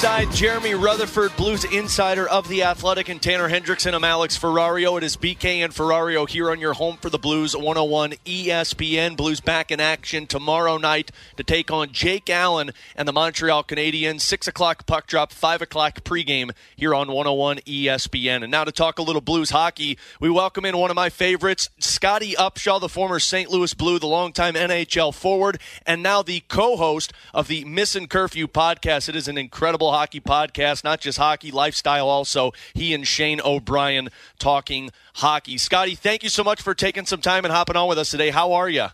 Alongside 0.00 0.32
Jeremy 0.32 0.74
Rutherford, 0.74 1.36
Blues 1.36 1.64
insider 1.64 2.28
of 2.28 2.46
The 2.46 2.62
Athletic, 2.62 3.08
and 3.08 3.20
Tanner 3.20 3.48
Hendrickson, 3.48 3.94
I'm 3.94 4.04
Alex 4.04 4.38
Ferrario. 4.38 4.96
It 4.96 5.02
is 5.02 5.16
BK 5.16 5.64
and 5.64 5.72
Ferrario 5.74 6.28
here 6.28 6.52
on 6.52 6.60
your 6.60 6.74
home 6.74 6.98
for 6.98 7.10
the 7.10 7.18
Blues 7.18 7.56
101 7.56 8.12
ESPN. 8.24 9.16
Blues 9.16 9.40
back 9.40 9.72
in 9.72 9.80
action 9.80 10.28
tomorrow 10.28 10.76
night 10.76 11.10
to 11.36 11.42
take 11.42 11.72
on 11.72 11.90
Jake 11.90 12.30
Allen 12.30 12.70
and 12.94 13.08
the 13.08 13.12
Montreal 13.12 13.64
Canadiens. 13.64 14.20
6 14.20 14.46
o'clock 14.46 14.86
puck 14.86 15.08
drop, 15.08 15.32
5 15.32 15.62
o'clock 15.62 16.04
pregame 16.04 16.52
here 16.76 16.94
on 16.94 17.08
101 17.08 17.56
ESPN. 17.66 18.44
And 18.44 18.52
now 18.52 18.62
to 18.62 18.70
talk 18.70 19.00
a 19.00 19.02
little 19.02 19.20
Blues 19.20 19.50
hockey, 19.50 19.98
we 20.20 20.30
welcome 20.30 20.64
in 20.64 20.76
one 20.76 20.90
of 20.90 20.96
my 20.96 21.08
favorites, 21.08 21.70
Scotty 21.80 22.34
Upshall, 22.34 22.80
the 22.80 22.88
former 22.88 23.18
St. 23.18 23.50
Louis 23.50 23.74
Blue, 23.74 23.98
the 23.98 24.06
longtime 24.06 24.54
NHL 24.54 25.12
forward, 25.12 25.60
and 25.84 26.04
now 26.04 26.22
the 26.22 26.44
co 26.46 26.76
host 26.76 27.12
of 27.34 27.48
the 27.48 27.64
Missin' 27.64 28.06
Curfew 28.06 28.46
podcast. 28.46 29.08
It 29.08 29.16
is 29.16 29.26
an 29.26 29.36
incredible 29.36 29.87
hockey 29.90 30.20
podcast, 30.20 30.84
not 30.84 31.00
just 31.00 31.18
hockey, 31.18 31.50
lifestyle 31.50 32.08
also. 32.08 32.52
He 32.74 32.94
and 32.94 33.06
Shane 33.06 33.40
O'Brien 33.44 34.08
talking 34.38 34.90
hockey. 35.16 35.58
Scotty, 35.58 35.94
thank 35.94 36.22
you 36.22 36.28
so 36.28 36.44
much 36.44 36.62
for 36.62 36.74
taking 36.74 37.06
some 37.06 37.20
time 37.20 37.44
and 37.44 37.52
hopping 37.52 37.76
on 37.76 37.88
with 37.88 37.98
us 37.98 38.10
today. 38.10 38.30
How 38.30 38.52
are 38.52 38.68
you? 38.68 38.88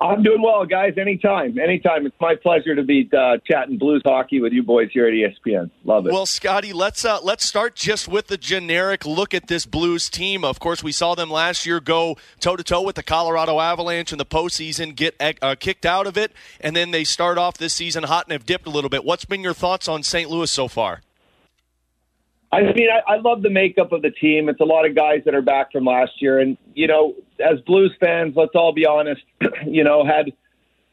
I'm 0.00 0.22
doing 0.22 0.40
well, 0.40 0.64
guys. 0.64 0.94
Anytime, 0.96 1.58
anytime. 1.58 2.06
It's 2.06 2.14
my 2.20 2.36
pleasure 2.36 2.76
to 2.76 2.84
be 2.84 3.10
uh, 3.16 3.38
chatting 3.44 3.78
Blues 3.78 4.00
hockey 4.04 4.40
with 4.40 4.52
you 4.52 4.62
boys 4.62 4.90
here 4.92 5.08
at 5.08 5.12
ESPN. 5.12 5.70
Love 5.84 6.06
it. 6.06 6.12
Well, 6.12 6.24
Scotty, 6.24 6.72
let's 6.72 7.04
uh, 7.04 7.18
let's 7.20 7.44
start 7.44 7.74
just 7.74 8.06
with 8.06 8.28
the 8.28 8.36
generic 8.36 9.04
look 9.04 9.34
at 9.34 9.48
this 9.48 9.66
Blues 9.66 10.08
team. 10.08 10.44
Of 10.44 10.60
course, 10.60 10.84
we 10.84 10.92
saw 10.92 11.16
them 11.16 11.30
last 11.30 11.66
year 11.66 11.80
go 11.80 12.16
toe 12.38 12.54
to 12.54 12.62
toe 12.62 12.82
with 12.82 12.94
the 12.94 13.02
Colorado 13.02 13.58
Avalanche 13.58 14.12
in 14.12 14.18
the 14.18 14.26
postseason, 14.26 14.94
get 14.94 15.16
uh, 15.20 15.56
kicked 15.58 15.84
out 15.84 16.06
of 16.06 16.16
it, 16.16 16.32
and 16.60 16.76
then 16.76 16.92
they 16.92 17.02
start 17.02 17.36
off 17.36 17.58
this 17.58 17.74
season 17.74 18.04
hot 18.04 18.26
and 18.26 18.32
have 18.32 18.46
dipped 18.46 18.68
a 18.68 18.70
little 18.70 18.90
bit. 18.90 19.04
What's 19.04 19.24
been 19.24 19.42
your 19.42 19.54
thoughts 19.54 19.88
on 19.88 20.04
St. 20.04 20.30
Louis 20.30 20.50
so 20.50 20.68
far? 20.68 21.00
I 22.50 22.62
mean, 22.62 22.88
I, 22.90 23.14
I 23.14 23.16
love 23.18 23.42
the 23.42 23.50
makeup 23.50 23.92
of 23.92 24.02
the 24.02 24.10
team. 24.10 24.48
It's 24.48 24.60
a 24.60 24.64
lot 24.64 24.86
of 24.86 24.94
guys 24.94 25.22
that 25.26 25.34
are 25.34 25.42
back 25.42 25.70
from 25.70 25.84
last 25.84 26.12
year, 26.20 26.38
and 26.38 26.56
you 26.74 26.86
know, 26.86 27.14
as 27.38 27.60
Blues 27.66 27.94
fans, 28.00 28.34
let's 28.36 28.54
all 28.54 28.72
be 28.72 28.86
honest. 28.86 29.20
you 29.66 29.84
know, 29.84 30.04
had 30.04 30.32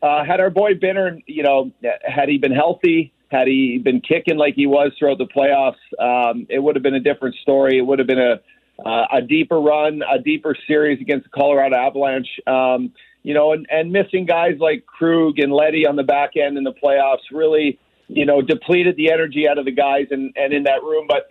uh, 0.02 0.26
had 0.26 0.40
our 0.42 0.50
boy 0.50 0.74
Binner, 0.74 1.22
you 1.28 1.44
know, 1.44 1.72
had 2.04 2.28
he 2.28 2.38
been 2.38 2.52
healthy, 2.52 3.14
had 3.30 3.48
he 3.48 3.78
been 3.78 4.02
kicking 4.02 4.38
like 4.38 4.56
he 4.56 4.68
was 4.68 4.92
throughout 5.00 5.18
the 5.18 5.28
playoffs, 5.28 5.76
um, 6.00 6.46
it 6.50 6.60
would 6.60 6.76
have 6.76 6.84
been 6.84 6.96
a 6.96 7.00
different 7.00 7.36
story. 7.36 7.78
It 7.78 7.82
would 7.82 8.00
have 8.00 8.08
been 8.08 8.20
a 8.20 8.42
uh, 8.86 9.06
a 9.14 9.22
deeper 9.22 9.60
run, 9.60 10.02
a 10.02 10.20
deeper 10.20 10.56
series 10.68 11.00
against 11.00 11.24
the 11.24 11.30
Colorado 11.30 11.78
Avalanche. 11.78 12.28
Um, 12.46 12.92
you 13.24 13.34
know, 13.34 13.54
and, 13.54 13.66
and 13.72 13.92
missing 13.92 14.26
guys 14.26 14.58
like 14.60 14.86
Krug 14.86 15.40
and 15.40 15.52
Leddy 15.52 15.88
on 15.88 15.96
the 15.96 16.04
back 16.04 16.32
end 16.36 16.58
in 16.58 16.64
the 16.64 16.74
playoffs 16.74 17.24
really 17.32 17.80
you 18.08 18.26
know, 18.26 18.42
depleted 18.42 18.96
the 18.98 19.12
energy 19.12 19.48
out 19.48 19.58
of 19.58 19.66
the 19.66 19.72
guys 19.72 20.08
and, 20.12 20.34
and 20.36 20.54
in 20.54 20.64
that 20.64 20.84
room. 20.84 21.08
But, 21.08 21.28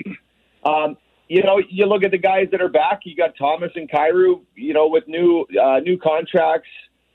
um, 0.69 0.97
you 1.29 1.43
know, 1.43 1.61
you 1.69 1.87
look 1.87 2.05
at 2.05 2.11
the 2.11 2.19
guys 2.19 2.49
that 2.53 2.61
are 2.61 2.69
back. 2.69 3.01
You 3.05 3.17
got 3.17 3.37
Thomas 3.37 3.73
and 3.75 3.91
Kyrou, 3.91 4.43
you 4.55 4.75
know, 4.75 4.89
with 4.89 5.09
new 5.09 5.47
uh, 5.61 5.81
new 5.81 5.99
contracts, 5.99 6.69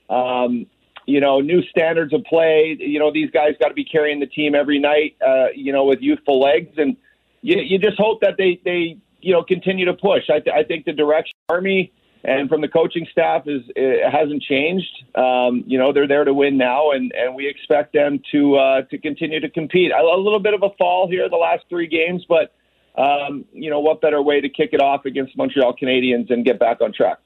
um, 0.08 0.66
you 1.06 1.20
know, 1.20 1.40
new 1.40 1.62
standards 1.70 2.12
of 2.12 2.24
play. 2.24 2.76
You 2.78 2.98
know, 2.98 3.12
these 3.12 3.30
guys 3.30 3.54
got 3.60 3.68
to 3.68 3.74
be 3.74 3.84
carrying 3.84 4.18
the 4.18 4.26
team 4.26 4.54
every 4.54 4.78
night, 4.78 5.16
uh, 5.24 5.46
you 5.54 5.72
know, 5.72 5.84
with 5.84 6.00
youthful 6.00 6.40
legs, 6.40 6.74
and 6.76 6.96
you, 7.42 7.60
you 7.60 7.78
just 7.78 7.98
hope 7.98 8.20
that 8.22 8.34
they 8.36 8.60
they 8.64 8.98
you 9.20 9.32
know 9.32 9.44
continue 9.44 9.84
to 9.84 9.94
push. 9.94 10.24
I, 10.28 10.40
th- 10.40 10.54
I 10.54 10.64
think 10.64 10.86
the 10.86 10.92
direction 10.92 11.34
Army 11.48 11.92
and 12.24 12.48
from 12.48 12.60
the 12.60 12.68
coaching 12.68 13.06
staff 13.10 13.44
is 13.46 13.62
it 13.76 14.10
hasn't 14.10 14.42
changed. 14.42 15.04
Um, 15.14 15.64
you 15.66 15.78
know, 15.78 15.92
they're 15.92 16.08
there 16.08 16.24
to 16.24 16.34
win 16.34 16.58
now, 16.58 16.90
and, 16.90 17.12
and 17.12 17.34
we 17.34 17.48
expect 17.48 17.92
them 17.92 18.20
to 18.32 18.56
uh, 18.56 18.82
to 18.82 18.98
continue 18.98 19.40
to 19.40 19.48
compete. 19.48 19.92
A, 19.92 20.00
a 20.00 20.20
little 20.20 20.40
bit 20.40 20.54
of 20.54 20.62
a 20.62 20.70
fall 20.78 21.08
here 21.08 21.28
the 21.28 21.36
last 21.36 21.64
three 21.68 21.86
games, 21.86 22.24
but 22.28 22.52
um, 22.96 23.44
you 23.52 23.70
know, 23.70 23.80
what 23.80 24.00
better 24.00 24.20
way 24.20 24.40
to 24.40 24.48
kick 24.48 24.70
it 24.72 24.82
off 24.82 25.06
against 25.06 25.36
Montreal 25.36 25.74
Canadiens 25.80 26.30
and 26.30 26.44
get 26.44 26.58
back 26.58 26.80
on 26.80 26.92
track? 26.92 27.18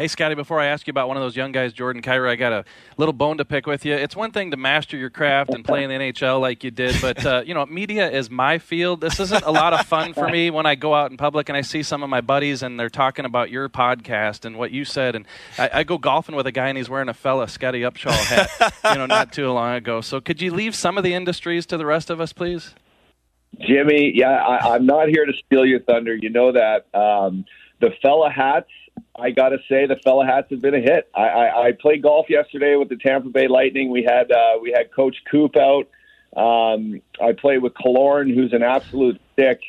Hey, 0.00 0.08
Scotty, 0.08 0.34
before 0.34 0.58
I 0.58 0.64
ask 0.64 0.86
you 0.86 0.92
about 0.92 1.08
one 1.08 1.18
of 1.18 1.22
those 1.22 1.36
young 1.36 1.52
guys, 1.52 1.74
Jordan 1.74 2.00
Kyrou, 2.00 2.26
I 2.26 2.34
got 2.34 2.54
a 2.54 2.64
little 2.96 3.12
bone 3.12 3.36
to 3.36 3.44
pick 3.44 3.66
with 3.66 3.84
you. 3.84 3.92
It's 3.92 4.16
one 4.16 4.30
thing 4.30 4.50
to 4.50 4.56
master 4.56 4.96
your 4.96 5.10
craft 5.10 5.52
and 5.52 5.62
play 5.62 5.84
in 5.84 5.90
the 5.90 5.96
NHL 5.96 6.40
like 6.40 6.64
you 6.64 6.70
did, 6.70 6.96
but, 7.02 7.26
uh, 7.26 7.42
you 7.44 7.52
know, 7.52 7.66
media 7.66 8.10
is 8.10 8.30
my 8.30 8.56
field. 8.56 9.02
This 9.02 9.20
isn't 9.20 9.44
a 9.44 9.50
lot 9.50 9.74
of 9.74 9.84
fun 9.84 10.14
for 10.14 10.26
me 10.26 10.48
when 10.50 10.64
I 10.64 10.74
go 10.74 10.94
out 10.94 11.10
in 11.10 11.18
public 11.18 11.50
and 11.50 11.56
I 11.58 11.60
see 11.60 11.82
some 11.82 12.02
of 12.02 12.08
my 12.08 12.22
buddies 12.22 12.62
and 12.62 12.80
they're 12.80 12.88
talking 12.88 13.26
about 13.26 13.50
your 13.50 13.68
podcast 13.68 14.46
and 14.46 14.56
what 14.56 14.70
you 14.70 14.86
said. 14.86 15.16
And 15.16 15.26
I, 15.58 15.70
I 15.70 15.84
go 15.84 15.98
golfing 15.98 16.34
with 16.34 16.46
a 16.46 16.52
guy 16.52 16.68
and 16.68 16.78
he's 16.78 16.88
wearing 16.88 17.10
a 17.10 17.12
fella 17.12 17.46
Scotty 17.46 17.82
Upshall 17.82 18.12
hat, 18.12 18.72
you 18.82 18.94
know, 18.94 19.04
not 19.04 19.34
too 19.34 19.52
long 19.52 19.74
ago. 19.74 20.00
So 20.00 20.18
could 20.18 20.40
you 20.40 20.50
leave 20.50 20.74
some 20.74 20.96
of 20.96 21.04
the 21.04 21.12
industries 21.12 21.66
to 21.66 21.76
the 21.76 21.84
rest 21.84 22.08
of 22.08 22.22
us, 22.22 22.32
please? 22.32 22.74
Jimmy, 23.60 24.12
yeah, 24.14 24.30
I, 24.30 24.76
I'm 24.76 24.86
not 24.86 25.10
here 25.10 25.26
to 25.26 25.32
steal 25.44 25.66
your 25.66 25.80
thunder. 25.80 26.16
You 26.16 26.30
know 26.30 26.52
that. 26.52 26.86
Um, 26.98 27.44
the 27.80 27.90
fella 28.02 28.30
hats 28.30 28.70
I 29.18 29.30
got 29.30 29.50
to 29.50 29.58
say 29.68 29.86
the 29.86 29.96
fella 29.96 30.26
hats 30.26 30.48
have 30.50 30.60
been 30.60 30.74
a 30.74 30.80
hit. 30.80 31.10
I, 31.14 31.28
I, 31.28 31.66
I 31.66 31.72
played 31.72 32.02
golf 32.02 32.26
yesterday 32.28 32.76
with 32.76 32.88
the 32.88 32.96
Tampa 32.96 33.28
Bay 33.28 33.48
Lightning. 33.48 33.90
We 33.90 34.02
had 34.02 34.30
uh, 34.30 34.58
we 34.60 34.72
had 34.72 34.92
Coach 34.92 35.16
Coop 35.30 35.56
out. 35.56 35.88
Um, 36.36 37.00
I 37.20 37.32
played 37.32 37.62
with 37.62 37.74
Killorn, 37.74 38.32
who's 38.34 38.52
an 38.52 38.62
absolute 38.62 39.20
stick. 39.32 39.60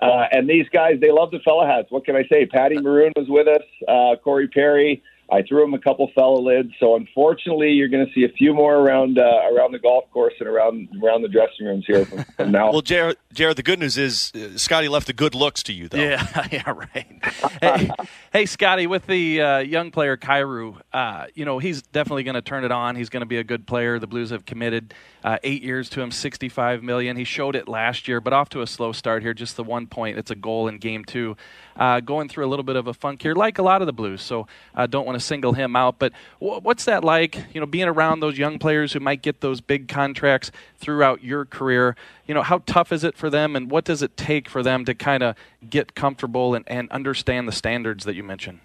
Uh, 0.00 0.26
and 0.30 0.48
these 0.48 0.68
guys, 0.68 1.00
they 1.00 1.10
love 1.10 1.30
the 1.30 1.40
fella 1.40 1.66
hats. 1.66 1.90
What 1.90 2.04
can 2.04 2.16
I 2.16 2.24
say? 2.30 2.46
Patty 2.46 2.78
Maroon 2.78 3.12
was 3.16 3.28
with 3.28 3.48
us. 3.48 3.62
Uh, 3.86 4.16
Corey 4.22 4.48
Perry. 4.48 5.02
I 5.30 5.42
threw 5.42 5.62
him 5.62 5.74
a 5.74 5.78
couple 5.78 6.10
fella 6.14 6.38
lids. 6.38 6.70
So 6.80 6.96
unfortunately, 6.96 7.70
you're 7.72 7.88
going 7.88 8.06
to 8.06 8.12
see 8.12 8.24
a 8.24 8.30
few 8.30 8.54
more 8.54 8.76
around 8.76 9.18
uh, 9.18 9.22
around 9.52 9.72
the 9.72 9.78
golf 9.78 10.10
course 10.10 10.32
and 10.40 10.48
around 10.48 10.88
around 11.02 11.22
the 11.22 11.28
dressing 11.28 11.66
rooms 11.66 11.84
here 11.86 12.06
from, 12.06 12.24
from 12.36 12.52
now. 12.52 12.72
well, 12.72 12.80
Jared, 12.80 13.18
Jared, 13.34 13.56
the 13.56 13.62
good 13.62 13.78
news 13.78 13.98
is 13.98 14.32
uh, 14.34 14.56
Scotty 14.56 14.88
left 14.88 15.06
the 15.06 15.12
good 15.12 15.34
looks 15.34 15.62
to 15.64 15.72
you, 15.74 15.88
though. 15.88 15.98
Yeah, 15.98 16.46
yeah, 16.52 16.70
right. 16.70 17.22
hey, 17.60 17.90
hey, 18.32 18.46
Scotty, 18.46 18.86
with 18.86 19.06
the 19.06 19.42
uh, 19.42 19.58
young 19.58 19.90
player 19.90 20.16
Kyrou, 20.16 20.80
uh, 20.94 21.26
you 21.34 21.44
know 21.44 21.58
he's 21.58 21.82
definitely 21.82 22.22
going 22.22 22.34
to 22.34 22.42
turn 22.42 22.64
it 22.64 22.72
on. 22.72 22.96
He's 22.96 23.10
going 23.10 23.22
to 23.22 23.26
be 23.26 23.38
a 23.38 23.44
good 23.44 23.66
player. 23.66 23.98
The 23.98 24.06
Blues 24.06 24.30
have 24.30 24.46
committed 24.46 24.94
uh, 25.24 25.36
eight 25.42 25.62
years 25.62 25.90
to 25.90 26.00
him, 26.00 26.10
65 26.10 26.82
million. 26.82 27.16
He 27.16 27.24
showed 27.24 27.54
it 27.54 27.68
last 27.68 28.08
year, 28.08 28.20
but 28.20 28.32
off 28.32 28.48
to 28.50 28.62
a 28.62 28.66
slow 28.66 28.92
start 28.92 29.22
here. 29.22 29.34
Just 29.34 29.56
the 29.56 29.64
one 29.64 29.86
point. 29.86 30.16
It's 30.16 30.30
a 30.30 30.36
goal 30.36 30.68
in 30.68 30.78
game 30.78 31.04
two. 31.04 31.36
Uh, 31.78 32.00
going 32.00 32.28
through 32.28 32.44
a 32.44 32.48
little 32.48 32.64
bit 32.64 32.74
of 32.74 32.88
a 32.88 32.94
funk 32.94 33.22
here, 33.22 33.34
like 33.34 33.58
a 33.58 33.62
lot 33.62 33.80
of 33.80 33.86
the 33.86 33.92
Blues. 33.92 34.20
So 34.20 34.48
I 34.74 34.86
don't 34.86 35.06
want 35.06 35.18
to 35.18 35.24
single 35.24 35.52
him 35.52 35.76
out. 35.76 35.98
But 35.98 36.12
w- 36.40 36.60
what's 36.60 36.84
that 36.86 37.04
like? 37.04 37.38
You 37.54 37.60
know, 37.60 37.66
being 37.66 37.86
around 37.86 38.20
those 38.20 38.36
young 38.36 38.58
players 38.58 38.92
who 38.92 39.00
might 39.00 39.22
get 39.22 39.40
those 39.40 39.60
big 39.60 39.86
contracts 39.86 40.50
throughout 40.76 41.22
your 41.22 41.44
career. 41.44 41.94
You 42.26 42.34
know, 42.34 42.42
how 42.42 42.62
tough 42.66 42.92
is 42.92 43.04
it 43.04 43.16
for 43.16 43.30
them, 43.30 43.54
and 43.54 43.70
what 43.70 43.84
does 43.84 44.02
it 44.02 44.16
take 44.16 44.48
for 44.48 44.62
them 44.62 44.84
to 44.86 44.94
kind 44.94 45.22
of 45.22 45.36
get 45.70 45.94
comfortable 45.94 46.54
and, 46.54 46.64
and 46.68 46.90
understand 46.90 47.46
the 47.46 47.52
standards 47.52 48.04
that 48.04 48.14
you 48.14 48.24
mentioned? 48.24 48.60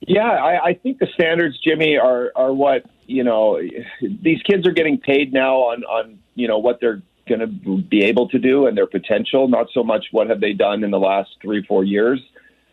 Yeah, 0.00 0.22
I, 0.22 0.64
I 0.64 0.74
think 0.74 0.98
the 0.98 1.08
standards, 1.14 1.58
Jimmy, 1.62 1.96
are 1.96 2.32
are 2.34 2.52
what 2.52 2.84
you 3.06 3.22
know. 3.22 3.60
These 4.00 4.42
kids 4.42 4.66
are 4.66 4.72
getting 4.72 4.98
paid 4.98 5.32
now 5.32 5.56
on 5.56 5.84
on 5.84 6.18
you 6.34 6.48
know 6.48 6.58
what 6.58 6.80
they're 6.80 7.02
going 7.30 7.40
to 7.40 7.78
be 7.82 8.02
able 8.02 8.28
to 8.28 8.38
do 8.38 8.66
and 8.66 8.76
their 8.76 8.86
potential, 8.86 9.48
not 9.48 9.68
so 9.72 9.84
much 9.84 10.06
what 10.10 10.28
have 10.28 10.40
they 10.40 10.52
done 10.52 10.82
in 10.82 10.90
the 10.90 10.98
last 10.98 11.30
three 11.40 11.64
four 11.64 11.84
years. 11.84 12.20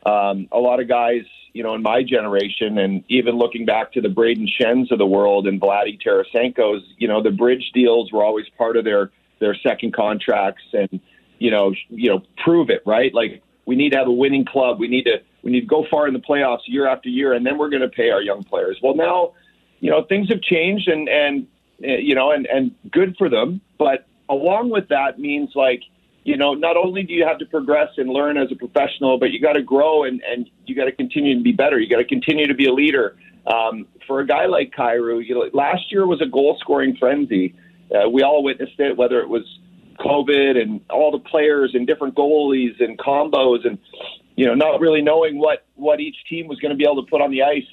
Um, 0.05 0.47
a 0.51 0.57
lot 0.57 0.79
of 0.79 0.87
guys, 0.87 1.23
you 1.53 1.63
know, 1.63 1.75
in 1.75 1.83
my 1.83 2.01
generation, 2.03 2.77
and 2.77 3.03
even 3.07 3.37
looking 3.37 3.65
back 3.65 3.93
to 3.93 4.01
the 4.01 4.07
Brayden 4.07 4.47
Schenns 4.49 4.91
of 4.91 4.97
the 4.97 5.05
world 5.05 5.47
and 5.47 5.61
Vladdy 5.61 5.99
Tarasenko's, 6.01 6.83
you 6.97 7.07
know, 7.07 7.21
the 7.21 7.31
bridge 7.31 7.71
deals 7.73 8.11
were 8.11 8.23
always 8.23 8.47
part 8.57 8.77
of 8.77 8.83
their 8.83 9.11
their 9.39 9.55
second 9.55 9.93
contracts, 9.93 10.63
and 10.73 10.99
you 11.37 11.51
know, 11.51 11.73
you 11.89 12.09
know, 12.09 12.23
prove 12.43 12.69
it, 12.69 12.81
right? 12.85 13.13
Like 13.13 13.43
we 13.65 13.75
need 13.75 13.91
to 13.91 13.97
have 13.97 14.07
a 14.07 14.11
winning 14.11 14.45
club. 14.45 14.79
We 14.79 14.87
need 14.87 15.03
to 15.03 15.17
we 15.43 15.51
need 15.51 15.61
to 15.61 15.67
go 15.67 15.85
far 15.89 16.07
in 16.07 16.13
the 16.13 16.19
playoffs 16.19 16.65
year 16.65 16.87
after 16.87 17.09
year, 17.09 17.33
and 17.33 17.45
then 17.45 17.57
we're 17.57 17.69
going 17.69 17.83
to 17.83 17.89
pay 17.89 18.09
our 18.09 18.21
young 18.21 18.43
players. 18.43 18.79
Well, 18.81 18.95
now, 18.95 19.33
you 19.79 19.91
know, 19.91 20.03
things 20.03 20.29
have 20.29 20.41
changed, 20.41 20.87
and 20.87 21.07
and 21.07 21.47
eh, 21.83 21.97
you 21.97 22.15
know, 22.15 22.31
and 22.31 22.47
and 22.47 22.73
good 22.91 23.15
for 23.17 23.29
them. 23.29 23.61
But 23.77 24.07
along 24.29 24.69
with 24.69 24.89
that 24.89 25.19
means 25.19 25.51
like, 25.55 25.81
you 26.23 26.37
know, 26.37 26.53
not 26.53 26.75
only 26.75 27.03
do 27.03 27.13
you 27.13 27.25
have 27.25 27.37
to 27.39 27.45
progress 27.45 27.89
and 27.97 28.09
learn 28.09 28.37
as 28.37 28.51
a 28.51 28.55
professional, 28.55 29.17
but 29.17 29.31
you 29.31 29.39
got 29.39 29.53
to 29.53 29.63
grow 29.63 30.03
and 30.03 30.21
and 30.21 30.49
you 30.65 30.75
got 30.75 30.85
to 30.85 30.91
continue 30.91 31.37
to 31.37 31.43
be 31.43 31.53
better. 31.53 31.79
You 31.79 31.89
got 31.89 32.01
to 32.01 32.05
continue 32.05 32.47
to 32.47 32.53
be 32.53 32.65
a 32.65 32.73
leader. 32.73 33.15
Um, 33.45 33.87
for 34.05 34.19
a 34.19 34.27
guy 34.27 34.45
like 34.45 34.73
Kyrou, 34.77 35.25
you 35.25 35.35
know, 35.35 35.49
last 35.53 35.89
year 35.89 36.05
was 36.05 36.21
a 36.21 36.25
goal 36.25 36.57
scoring 36.59 36.97
frenzy. 36.97 37.55
Uh, 37.93 38.09
we 38.09 38.21
all 38.23 38.43
witnessed 38.43 38.77
it, 38.79 38.97
whether 38.97 39.21
it 39.21 39.29
was 39.29 39.43
COVID 39.99 40.61
and 40.61 40.81
all 40.89 41.11
the 41.11 41.19
players 41.19 41.71
and 41.73 41.87
different 41.87 42.15
goalies 42.15 42.81
and 42.83 42.97
combos 42.97 43.65
and 43.65 43.77
you 44.35 44.45
know 44.45 44.53
not 44.53 44.79
really 44.79 45.01
knowing 45.01 45.37
what 45.37 45.65
what 45.75 45.99
each 45.99 46.15
team 46.29 46.47
was 46.47 46.59
going 46.59 46.71
to 46.71 46.77
be 46.77 46.83
able 46.83 47.03
to 47.03 47.09
put 47.09 47.21
on 47.21 47.31
the 47.31 47.43
ice. 47.43 47.65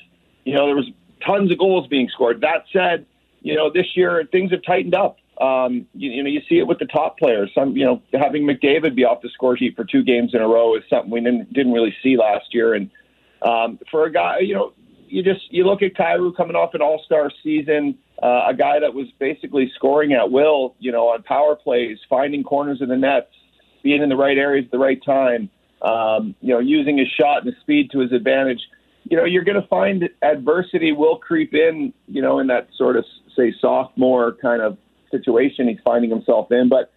You 0.44 0.54
know 0.54 0.66
there 0.66 0.76
was 0.76 0.90
tons 1.24 1.50
of 1.50 1.58
goals 1.58 1.86
being 1.88 2.08
scored. 2.08 2.40
That 2.40 2.64
said, 2.72 3.06
you 3.42 3.54
know 3.54 3.70
this 3.70 3.86
year 3.94 4.26
things 4.30 4.50
have 4.52 4.62
tightened 4.62 4.94
up. 4.94 5.18
Um, 5.40 5.86
you, 5.94 6.10
you 6.10 6.22
know 6.22 6.30
you 6.30 6.40
see 6.48 6.58
it 6.58 6.66
with 6.66 6.78
the 6.78 6.86
top 6.86 7.18
players. 7.18 7.50
Some 7.54 7.76
you 7.76 7.84
know 7.84 8.02
having 8.12 8.44
McDavid 8.44 8.94
be 8.94 9.04
off 9.04 9.22
the 9.22 9.30
score 9.30 9.56
sheet 9.56 9.76
for 9.76 9.84
two 9.84 10.02
games 10.02 10.32
in 10.34 10.40
a 10.40 10.46
row 10.46 10.76
is 10.76 10.82
something 10.88 11.10
we 11.10 11.20
didn't 11.20 11.52
didn't 11.52 11.72
really 11.72 11.94
see 12.02 12.16
last 12.16 12.52
year. 12.52 12.74
And 12.74 12.90
um, 13.42 13.78
for 13.90 14.04
a 14.04 14.12
guy, 14.12 14.38
you 14.40 14.54
know 14.54 14.72
you 15.08 15.22
just 15.22 15.52
you 15.52 15.64
look 15.64 15.82
at 15.82 15.94
Kyrou 15.94 16.36
coming 16.36 16.56
off 16.56 16.74
an 16.74 16.82
All 16.82 17.02
Star 17.04 17.30
season 17.42 17.98
uh, 18.22 18.46
a 18.48 18.54
guy 18.54 18.78
that 18.80 18.94
was 18.94 19.06
basically 19.18 19.70
scoring 19.74 20.12
at 20.12 20.30
will, 20.30 20.74
you 20.78 20.92
know, 20.92 21.08
on 21.08 21.22
power 21.22 21.56
plays, 21.56 21.98
finding 22.08 22.42
corners 22.44 22.80
in 22.80 22.88
the 22.88 22.96
nets, 22.96 23.32
being 23.82 24.02
in 24.02 24.08
the 24.08 24.16
right 24.16 24.38
areas 24.38 24.64
at 24.66 24.70
the 24.70 24.78
right 24.78 25.02
time, 25.04 25.50
um, 25.82 26.34
you 26.40 26.52
know, 26.54 26.60
using 26.60 26.96
his 26.96 27.08
shot 27.08 27.38
and 27.38 27.52
his 27.52 27.60
speed 27.60 27.90
to 27.90 28.00
his 28.00 28.12
advantage. 28.12 28.60
You 29.10 29.16
know, 29.16 29.24
you're 29.24 29.44
going 29.44 29.60
to 29.60 29.68
find 29.68 30.08
adversity 30.22 30.92
will 30.92 31.18
creep 31.18 31.52
in, 31.52 31.92
you 32.06 32.22
know, 32.22 32.38
in 32.38 32.46
that 32.46 32.68
sort 32.76 32.96
of 32.96 33.04
say 33.36 33.52
sophomore 33.60 34.36
kind 34.40 34.62
of 34.62 34.78
situation 35.18 35.68
he's 35.68 35.78
finding 35.84 36.10
himself 36.10 36.50
in. 36.50 36.68
But 36.68 36.92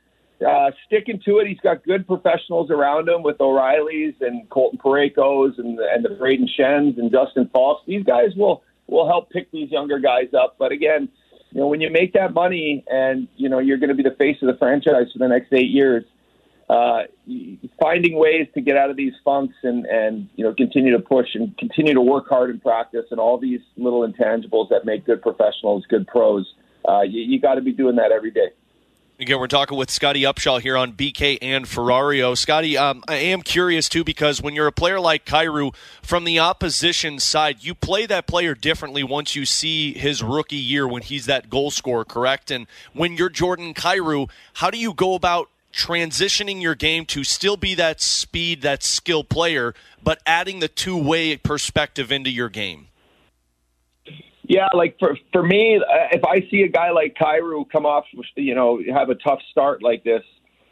uh, 0.45 0.71
sticking 0.85 1.19
to 1.25 1.39
it, 1.39 1.47
he's 1.47 1.59
got 1.59 1.83
good 1.83 2.05
professionals 2.05 2.69
around 2.69 3.09
him 3.09 3.23
with 3.23 3.39
O'Reilly's 3.41 4.13
and 4.21 4.47
Colton 4.49 4.79
Parayko's 4.79 5.57
and 5.57 5.79
and 5.79 6.05
the 6.05 6.09
Brayden 6.09 6.47
Schenns 6.55 6.97
and 6.97 7.11
Justin 7.11 7.49
Faulk. 7.51 7.85
These 7.85 8.03
guys 8.03 8.35
will 8.35 8.63
will 8.87 9.07
help 9.07 9.29
pick 9.29 9.51
these 9.51 9.71
younger 9.71 9.99
guys 9.99 10.33
up. 10.33 10.55
But 10.59 10.71
again, 10.71 11.09
you 11.51 11.61
know, 11.61 11.67
when 11.67 11.81
you 11.81 11.89
make 11.89 12.13
that 12.13 12.33
money 12.33 12.83
and 12.87 13.27
you 13.35 13.49
know 13.49 13.59
you're 13.59 13.77
going 13.77 13.89
to 13.89 13.95
be 13.95 14.03
the 14.03 14.15
face 14.15 14.37
of 14.41 14.47
the 14.47 14.57
franchise 14.57 15.11
for 15.11 15.19
the 15.19 15.27
next 15.27 15.51
eight 15.53 15.69
years, 15.69 16.03
uh, 16.69 17.03
finding 17.79 18.17
ways 18.17 18.47
to 18.53 18.61
get 18.61 18.77
out 18.77 18.89
of 18.89 18.97
these 18.97 19.13
funks 19.23 19.55
and 19.63 19.85
and 19.85 20.29
you 20.35 20.43
know 20.43 20.53
continue 20.53 20.91
to 20.91 21.01
push 21.01 21.27
and 21.33 21.57
continue 21.57 21.93
to 21.93 22.01
work 22.01 22.27
hard 22.27 22.49
in 22.49 22.59
practice 22.59 23.05
and 23.11 23.19
all 23.19 23.37
these 23.37 23.61
little 23.77 24.07
intangibles 24.07 24.69
that 24.69 24.85
make 24.85 25.05
good 25.05 25.21
professionals, 25.21 25.85
good 25.89 26.05
pros. 26.07 26.45
Uh, 26.87 27.01
you, 27.01 27.21
you 27.21 27.39
got 27.39 27.55
to 27.55 27.61
be 27.61 27.73
doing 27.73 27.97
that 27.97 28.11
every 28.11 28.31
day. 28.31 28.49
Again, 29.19 29.39
we're 29.39 29.47
talking 29.47 29.79
with 29.79 29.89
Scotty 29.89 30.21
Upshall 30.21 30.61
here 30.61 30.77
on 30.77 30.93
BK 30.93 31.39
and 31.41 31.65
Ferrario. 31.65 32.37
Scotty, 32.37 32.77
um, 32.77 33.03
I 33.07 33.15
am 33.15 33.41
curious 33.41 33.89
too 33.89 34.03
because 34.03 34.43
when 34.43 34.53
you're 34.53 34.67
a 34.67 34.71
player 34.71 34.99
like 34.99 35.25
Kyrou 35.25 35.73
from 36.03 36.23
the 36.23 36.37
opposition 36.37 37.17
side, 37.17 37.63
you 37.63 37.73
play 37.73 38.05
that 38.05 38.27
player 38.27 38.53
differently 38.53 39.03
once 39.03 39.35
you 39.35 39.43
see 39.43 39.93
his 39.93 40.21
rookie 40.21 40.55
year 40.55 40.87
when 40.87 41.01
he's 41.01 41.25
that 41.25 41.49
goal 41.49 41.71
scorer, 41.71 42.05
correct? 42.05 42.51
And 42.51 42.67
when 42.93 43.17
you're 43.17 43.29
Jordan 43.29 43.73
Kyrou, 43.73 44.29
how 44.53 44.69
do 44.69 44.77
you 44.77 44.93
go 44.93 45.15
about 45.15 45.49
transitioning 45.73 46.61
your 46.61 46.75
game 46.75 47.03
to 47.07 47.23
still 47.23 47.57
be 47.57 47.73
that 47.73 47.99
speed, 47.99 48.61
that 48.61 48.83
skill 48.83 49.23
player, 49.23 49.73
but 50.03 50.21
adding 50.27 50.59
the 50.59 50.67
two 50.67 50.95
way 50.95 51.37
perspective 51.37 52.11
into 52.11 52.29
your 52.29 52.49
game? 52.49 52.86
Yeah, 54.47 54.67
like 54.73 54.97
for 54.97 55.17
for 55.33 55.43
me, 55.43 55.77
uh, 55.77 56.07
if 56.11 56.23
I 56.23 56.39
see 56.49 56.61
a 56.61 56.69
guy 56.69 56.91
like 56.91 57.15
Kyrou 57.15 57.69
come 57.69 57.85
off, 57.85 58.05
you 58.35 58.55
know, 58.55 58.79
have 58.93 59.09
a 59.09 59.15
tough 59.15 59.39
start 59.51 59.83
like 59.83 60.05
this, 60.05 60.23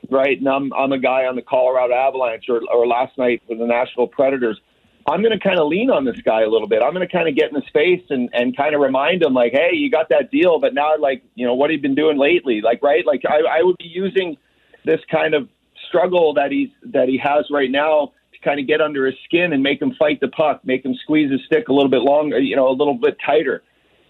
right? 0.09 0.37
And 0.37 0.47
I'm 0.47 0.71
I'm 0.73 0.93
a 0.93 0.99
guy 0.99 1.25
on 1.25 1.35
the 1.35 1.41
Colorado 1.41 1.93
Avalanche 1.93 2.45
or 2.47 2.61
or 2.73 2.87
last 2.87 3.17
night 3.17 3.43
for 3.47 3.55
the 3.55 3.65
Nashville 3.65 4.07
Predators. 4.07 4.59
I'm 5.07 5.21
going 5.21 5.37
to 5.37 5.43
kind 5.43 5.59
of 5.59 5.67
lean 5.67 5.91
on 5.91 6.03
this 6.03 6.19
guy 6.21 6.41
a 6.41 6.47
little 6.47 6.67
bit. 6.67 6.81
I'm 6.81 6.91
going 6.91 7.07
to 7.07 7.11
kind 7.11 7.27
of 7.29 7.35
get 7.35 7.49
in 7.49 7.55
his 7.55 7.69
face 7.73 8.01
and 8.09 8.29
and 8.31 8.55
kind 8.55 8.75
of 8.75 8.81
remind 8.81 9.21
him 9.21 9.33
like, 9.33 9.51
hey, 9.51 9.71
you 9.73 9.91
got 9.91 10.07
that 10.07 10.31
deal, 10.31 10.57
but 10.57 10.73
now 10.73 10.97
like, 10.97 11.21
you 11.35 11.45
know, 11.45 11.53
what 11.53 11.69
have 11.69 11.75
you 11.75 11.81
been 11.81 11.95
doing 11.95 12.17
lately? 12.17 12.61
Like, 12.61 12.81
right? 12.81 13.05
Like 13.05 13.23
I, 13.27 13.59
I 13.59 13.61
would 13.61 13.77
be 13.77 13.91
using 13.93 14.37
this 14.85 15.01
kind 15.11 15.33
of 15.33 15.49
struggle 15.89 16.33
that 16.35 16.51
he's 16.51 16.69
that 16.93 17.09
he 17.09 17.17
has 17.17 17.45
right 17.51 17.69
now 17.69 18.13
kind 18.43 18.59
of 18.59 18.67
get 18.67 18.81
under 18.81 19.05
his 19.05 19.15
skin 19.25 19.53
and 19.53 19.61
make 19.63 19.81
him 19.81 19.93
fight 19.97 20.19
the 20.19 20.27
puck, 20.27 20.61
make 20.63 20.83
him 20.83 20.95
squeeze 21.03 21.31
his 21.31 21.41
stick 21.45 21.67
a 21.67 21.73
little 21.73 21.89
bit 21.89 22.01
longer, 22.01 22.39
you 22.39 22.55
know, 22.55 22.69
a 22.69 22.75
little 22.75 22.95
bit 22.95 23.17
tighter. 23.25 23.63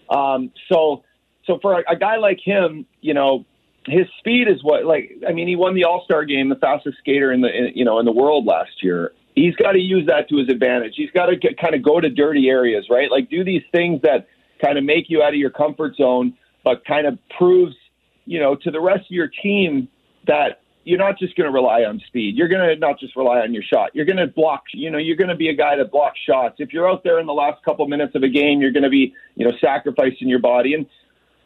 Um, 0.08 0.52
so, 0.70 1.04
so 1.46 1.58
for 1.60 1.80
a, 1.80 1.92
a 1.92 1.96
guy 1.96 2.16
like 2.16 2.38
him, 2.42 2.86
you 3.00 3.14
know, 3.14 3.44
his 3.86 4.06
speed 4.18 4.48
is 4.48 4.62
what 4.62 4.84
like 4.84 5.12
I 5.28 5.32
mean, 5.32 5.48
he 5.48 5.56
won 5.56 5.74
the 5.74 5.84
All 5.84 6.02
Star 6.04 6.24
game, 6.24 6.48
the 6.48 6.56
fastest 6.56 6.98
skater 6.98 7.32
in 7.32 7.40
the 7.40 7.48
in, 7.48 7.72
you 7.74 7.84
know 7.84 7.98
in 7.98 8.04
the 8.04 8.12
world 8.12 8.46
last 8.46 8.82
year. 8.82 9.12
He's 9.34 9.54
got 9.54 9.72
to 9.72 9.78
use 9.78 10.06
that 10.06 10.28
to 10.30 10.38
his 10.38 10.48
advantage. 10.48 10.94
He's 10.96 11.10
got 11.10 11.26
to 11.26 11.36
kind 11.54 11.74
of 11.74 11.82
go 11.82 12.00
to 12.00 12.08
dirty 12.08 12.48
areas, 12.48 12.86
right? 12.90 13.10
Like 13.10 13.28
do 13.28 13.44
these 13.44 13.62
things 13.70 14.00
that 14.02 14.28
kind 14.64 14.78
of 14.78 14.84
make 14.84 15.04
you 15.08 15.22
out 15.22 15.30
of 15.30 15.34
your 15.34 15.50
comfort 15.50 15.94
zone, 15.96 16.34
but 16.64 16.84
kind 16.86 17.06
of 17.06 17.18
proves, 17.36 17.76
you 18.24 18.40
know, 18.40 18.56
to 18.56 18.70
the 18.70 18.80
rest 18.80 19.02
of 19.02 19.10
your 19.10 19.28
team 19.28 19.88
that 20.26 20.62
you're 20.86 20.98
not 20.98 21.18
just 21.18 21.34
going 21.34 21.48
to 21.48 21.52
rely 21.52 21.82
on 21.82 22.00
speed. 22.06 22.36
You're 22.36 22.46
going 22.46 22.60
to 22.60 22.76
not 22.76 23.00
just 23.00 23.16
rely 23.16 23.40
on 23.40 23.52
your 23.52 23.64
shot. 23.64 23.90
You're 23.92 24.04
going 24.04 24.18
to 24.18 24.28
block, 24.28 24.62
you 24.72 24.88
know, 24.88 24.98
you're 24.98 25.16
going 25.16 25.30
to 25.30 25.34
be 25.34 25.48
a 25.48 25.52
guy 25.52 25.76
that 25.76 25.90
blocks 25.90 26.18
shots. 26.24 26.54
If 26.58 26.72
you're 26.72 26.88
out 26.88 27.02
there 27.02 27.18
in 27.18 27.26
the 27.26 27.32
last 27.32 27.60
couple 27.64 27.88
minutes 27.88 28.14
of 28.14 28.22
a 28.22 28.28
game, 28.28 28.60
you're 28.60 28.70
going 28.70 28.84
to 28.84 28.88
be, 28.88 29.12
you 29.34 29.44
know, 29.44 29.50
sacrificing 29.60 30.28
your 30.28 30.38
body. 30.38 30.74
And 30.74 30.86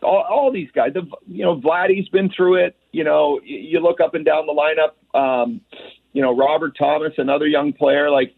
all, 0.03 0.27
all 0.29 0.53
these 0.53 0.69
guys, 0.73 0.93
the, 0.93 1.09
you 1.27 1.43
know, 1.43 1.59
Vladdy's 1.59 2.07
been 2.11 2.29
through 2.29 2.57
it. 2.67 2.77
You 2.93 3.03
know, 3.03 3.41
you 3.43 3.81
look 3.81 3.99
up 3.99 4.15
and 4.15 4.27
down 4.27 4.45
the 4.47 4.53
lineup. 4.53 5.19
Um, 5.19 5.63
you 6.13 6.21
know, 6.21 6.37
Robert 6.37 6.77
Thomas, 6.79 7.15
another 7.17 7.47
young 7.47 7.73
player, 7.73 8.11
like, 8.11 8.35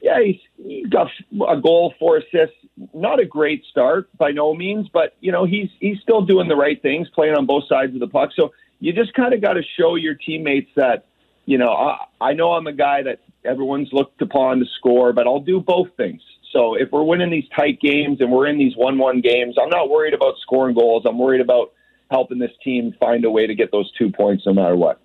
yeah, 0.00 0.18
he's, 0.24 0.40
he's 0.56 0.86
got 0.86 1.08
a 1.46 1.60
goal, 1.60 1.92
four 1.98 2.16
assists. 2.16 2.56
Not 2.94 3.20
a 3.20 3.26
great 3.26 3.64
start 3.70 4.08
by 4.16 4.30
no 4.30 4.54
means, 4.54 4.88
but 4.90 5.14
you 5.20 5.32
know, 5.32 5.44
he's 5.44 5.68
he's 5.80 5.98
still 6.00 6.22
doing 6.22 6.46
the 6.46 6.54
right 6.54 6.80
things, 6.80 7.08
playing 7.12 7.34
on 7.34 7.44
both 7.44 7.64
sides 7.68 7.92
of 7.92 7.98
the 7.98 8.06
puck. 8.06 8.30
So 8.36 8.52
you 8.80 8.92
just 8.92 9.14
kind 9.14 9.34
of 9.34 9.40
got 9.40 9.54
to 9.54 9.62
show 9.78 9.96
your 9.96 10.14
teammates 10.14 10.70
that, 10.76 11.06
you 11.46 11.58
know, 11.58 11.68
I, 11.68 11.98
I 12.20 12.32
know 12.32 12.52
I'm 12.52 12.66
a 12.66 12.72
guy 12.72 13.02
that 13.02 13.20
everyone's 13.44 13.88
looked 13.92 14.22
upon 14.22 14.60
to 14.60 14.66
score, 14.78 15.12
but 15.12 15.26
I'll 15.26 15.40
do 15.40 15.60
both 15.60 15.88
things. 15.96 16.20
So 16.52 16.74
if 16.74 16.90
we're 16.92 17.02
winning 17.02 17.30
these 17.30 17.48
tight 17.54 17.80
games 17.80 18.20
and 18.20 18.32
we're 18.32 18.46
in 18.46 18.58
these 18.58 18.76
one-one 18.76 19.20
games, 19.20 19.56
I'm 19.60 19.68
not 19.68 19.90
worried 19.90 20.14
about 20.14 20.34
scoring 20.42 20.74
goals. 20.74 21.04
I'm 21.06 21.18
worried 21.18 21.40
about 21.40 21.72
helping 22.10 22.38
this 22.38 22.52
team 22.64 22.94
find 22.98 23.24
a 23.24 23.30
way 23.30 23.46
to 23.46 23.54
get 23.54 23.70
those 23.70 23.92
two 23.98 24.10
points 24.10 24.44
no 24.46 24.54
matter 24.54 24.76
what. 24.76 25.00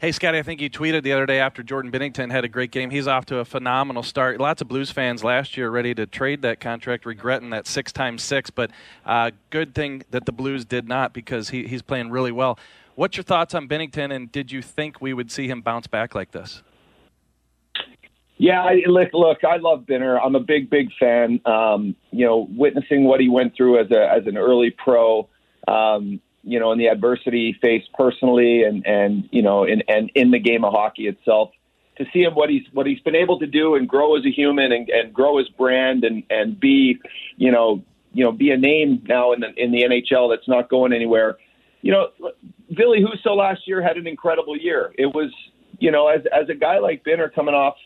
Hey, 0.00 0.12
Scotty, 0.12 0.38
I 0.38 0.42
think 0.42 0.62
you 0.62 0.70
tweeted 0.70 1.02
the 1.02 1.12
other 1.12 1.26
day 1.26 1.40
after 1.40 1.62
Jordan 1.62 1.92
Binnington 1.92 2.30
had 2.30 2.42
a 2.42 2.48
great 2.48 2.70
game. 2.70 2.88
He's 2.88 3.06
off 3.06 3.26
to 3.26 3.36
a 3.36 3.44
phenomenal 3.44 4.02
start. 4.02 4.40
Lots 4.40 4.62
of 4.62 4.68
Blues 4.68 4.90
fans 4.90 5.22
last 5.22 5.58
year 5.58 5.68
ready 5.68 5.94
to 5.94 6.06
trade 6.06 6.40
that 6.40 6.58
contract, 6.58 7.04
regretting 7.04 7.50
that 7.50 7.66
six 7.66 7.92
times 7.92 8.22
six. 8.22 8.48
But 8.48 8.70
uh, 9.04 9.32
good 9.50 9.74
thing 9.74 10.02
that 10.10 10.24
the 10.24 10.32
Blues 10.32 10.64
did 10.64 10.88
not 10.88 11.12
because 11.12 11.50
he, 11.50 11.66
he's 11.66 11.82
playing 11.82 12.10
really 12.10 12.32
well. 12.32 12.58
What's 13.00 13.16
your 13.16 13.24
thoughts 13.24 13.54
on 13.54 13.66
Binnington, 13.66 14.14
and 14.14 14.30
did 14.30 14.52
you 14.52 14.60
think 14.60 15.00
we 15.00 15.14
would 15.14 15.32
see 15.32 15.48
him 15.48 15.62
bounce 15.62 15.86
back 15.86 16.14
like 16.14 16.32
this? 16.32 16.62
Yeah, 18.36 18.62
I, 18.62 18.82
look, 18.84 19.08
look, 19.14 19.42
I 19.42 19.56
love 19.56 19.86
Binner. 19.88 20.20
I'm 20.22 20.34
a 20.34 20.40
big, 20.40 20.68
big 20.68 20.90
fan. 21.00 21.40
Um, 21.46 21.96
you 22.10 22.26
know, 22.26 22.46
witnessing 22.50 23.04
what 23.04 23.20
he 23.20 23.30
went 23.30 23.56
through 23.56 23.80
as 23.80 23.90
a 23.90 24.06
as 24.06 24.26
an 24.26 24.36
early 24.36 24.70
pro, 24.70 25.30
um, 25.66 26.20
you 26.44 26.60
know, 26.60 26.72
and 26.72 26.78
the 26.78 26.88
adversity 26.88 27.54
he 27.54 27.58
faced 27.66 27.90
personally, 27.94 28.64
and 28.64 28.86
and 28.86 29.26
you 29.32 29.40
know, 29.40 29.64
in 29.64 29.82
and 29.88 30.10
in 30.14 30.30
the 30.30 30.38
game 30.38 30.62
of 30.62 30.74
hockey 30.74 31.06
itself, 31.06 31.52
to 31.96 32.04
see 32.12 32.20
him 32.20 32.34
what 32.34 32.50
he's 32.50 32.66
what 32.74 32.86
he's 32.86 33.00
been 33.00 33.16
able 33.16 33.38
to 33.38 33.46
do 33.46 33.76
and 33.76 33.88
grow 33.88 34.14
as 34.18 34.26
a 34.26 34.30
human 34.30 34.72
and, 34.72 34.90
and 34.90 35.14
grow 35.14 35.38
his 35.38 35.48
brand 35.48 36.04
and 36.04 36.22
and 36.28 36.60
be, 36.60 36.98
you 37.38 37.50
know, 37.50 37.82
you 38.12 38.22
know, 38.22 38.30
be 38.30 38.50
a 38.50 38.58
name 38.58 39.02
now 39.08 39.32
in 39.32 39.40
the 39.40 39.54
in 39.56 39.72
the 39.72 39.84
NHL 39.84 40.28
that's 40.28 40.46
not 40.46 40.68
going 40.68 40.92
anywhere 40.92 41.38
you 41.82 41.92
know, 41.92 42.08
Ville 42.70 42.94
Husso 42.94 43.36
last 43.36 43.66
year 43.66 43.82
had 43.82 43.96
an 43.96 44.06
incredible 44.06 44.56
year. 44.56 44.92
It 44.98 45.06
was, 45.06 45.32
you 45.78 45.90
know, 45.90 46.08
as 46.08 46.22
as 46.32 46.48
a 46.48 46.54
guy 46.54 46.78
like 46.78 47.04
Binner 47.04 47.32
coming 47.32 47.54
off, 47.54 47.76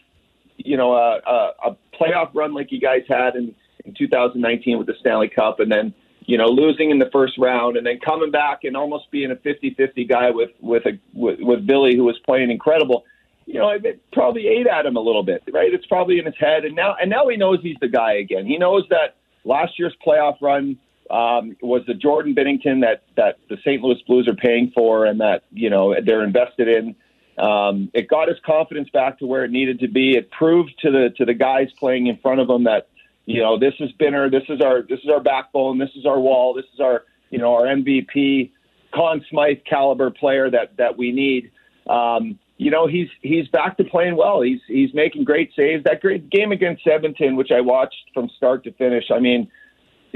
you 0.56 0.76
know, 0.76 0.92
a, 0.92 1.20
a, 1.26 1.70
a 1.70 1.76
playoff 1.98 2.30
run 2.34 2.54
like 2.54 2.72
you 2.72 2.80
guys 2.80 3.02
had 3.08 3.36
in, 3.36 3.54
in 3.84 3.94
2019 3.94 4.78
with 4.78 4.86
the 4.86 4.94
Stanley 5.00 5.28
Cup, 5.28 5.60
and 5.60 5.70
then 5.70 5.94
you 6.26 6.38
know 6.38 6.46
losing 6.46 6.90
in 6.90 6.98
the 6.98 7.10
first 7.12 7.38
round, 7.38 7.76
and 7.76 7.86
then 7.86 8.00
coming 8.00 8.30
back 8.30 8.64
and 8.64 8.76
almost 8.76 9.10
being 9.10 9.30
a 9.30 9.36
50-50 9.36 10.08
guy 10.08 10.30
with 10.30 10.50
with 10.60 10.84
a 10.86 10.98
with, 11.12 11.38
with 11.40 11.66
Billy, 11.66 11.94
who 11.94 12.04
was 12.04 12.18
playing 12.24 12.50
incredible. 12.50 13.04
You 13.46 13.60
know, 13.60 13.68
it 13.68 14.00
probably 14.12 14.48
ate 14.48 14.66
at 14.66 14.86
him 14.86 14.96
a 14.96 15.00
little 15.00 15.22
bit, 15.22 15.42
right? 15.52 15.72
It's 15.72 15.84
probably 15.86 16.18
in 16.18 16.24
his 16.24 16.34
head, 16.38 16.64
and 16.64 16.74
now 16.74 16.96
and 17.00 17.10
now 17.10 17.28
he 17.28 17.36
knows 17.36 17.60
he's 17.62 17.76
the 17.80 17.88
guy 17.88 18.14
again. 18.14 18.46
He 18.46 18.58
knows 18.58 18.84
that 18.90 19.16
last 19.44 19.78
year's 19.78 19.94
playoff 20.04 20.40
run 20.40 20.78
um, 21.14 21.56
was 21.62 21.82
the 21.86 21.94
Jordan 21.94 22.34
Binnington 22.34 22.80
that 22.80 23.04
that 23.16 23.38
the 23.48 23.56
St. 23.58 23.80
Louis 23.80 24.02
Blues 24.04 24.26
are 24.26 24.34
paying 24.34 24.72
for 24.74 25.06
and 25.06 25.20
that 25.20 25.44
you 25.52 25.70
know 25.70 25.94
they're 26.04 26.24
invested 26.24 26.66
in. 26.66 26.96
Um, 27.38 27.88
it 27.94 28.08
got 28.08 28.28
his 28.28 28.38
confidence 28.44 28.88
back 28.90 29.20
to 29.20 29.26
where 29.26 29.44
it 29.44 29.52
needed 29.52 29.78
to 29.80 29.88
be. 29.88 30.16
It 30.16 30.32
proved 30.32 30.72
to 30.80 30.90
the 30.90 31.10
to 31.16 31.24
the 31.24 31.34
guys 31.34 31.68
playing 31.78 32.08
in 32.08 32.16
front 32.16 32.40
of 32.40 32.50
him 32.50 32.64
that 32.64 32.88
you 33.26 33.40
know 33.40 33.56
this 33.56 33.74
is 33.78 33.92
Binner, 33.92 34.28
this 34.28 34.42
is 34.48 34.60
our 34.60 34.82
this 34.82 34.98
is 35.04 35.08
our 35.08 35.20
backbone, 35.20 35.78
this 35.78 35.90
is 35.94 36.04
our 36.04 36.18
wall, 36.18 36.52
this 36.52 36.66
is 36.74 36.80
our 36.80 37.04
you 37.30 37.38
know 37.38 37.54
our 37.54 37.62
MVP, 37.62 38.50
Conn 38.92 39.24
Smythe 39.30 39.58
caliber 39.70 40.10
player 40.10 40.50
that 40.50 40.76
that 40.78 40.98
we 40.98 41.12
need. 41.12 41.52
Um, 41.88 42.40
you 42.56 42.72
know 42.72 42.88
he's 42.88 43.08
he's 43.22 43.46
back 43.48 43.76
to 43.76 43.84
playing 43.84 44.16
well. 44.16 44.40
He's 44.40 44.60
he's 44.66 44.92
making 44.94 45.22
great 45.22 45.52
saves. 45.54 45.84
That 45.84 46.00
great 46.00 46.28
game 46.28 46.50
against 46.50 46.84
Edmonton, 46.88 47.36
which 47.36 47.52
I 47.52 47.60
watched 47.60 48.10
from 48.12 48.28
start 48.36 48.64
to 48.64 48.72
finish. 48.72 49.12
I 49.12 49.20
mean 49.20 49.48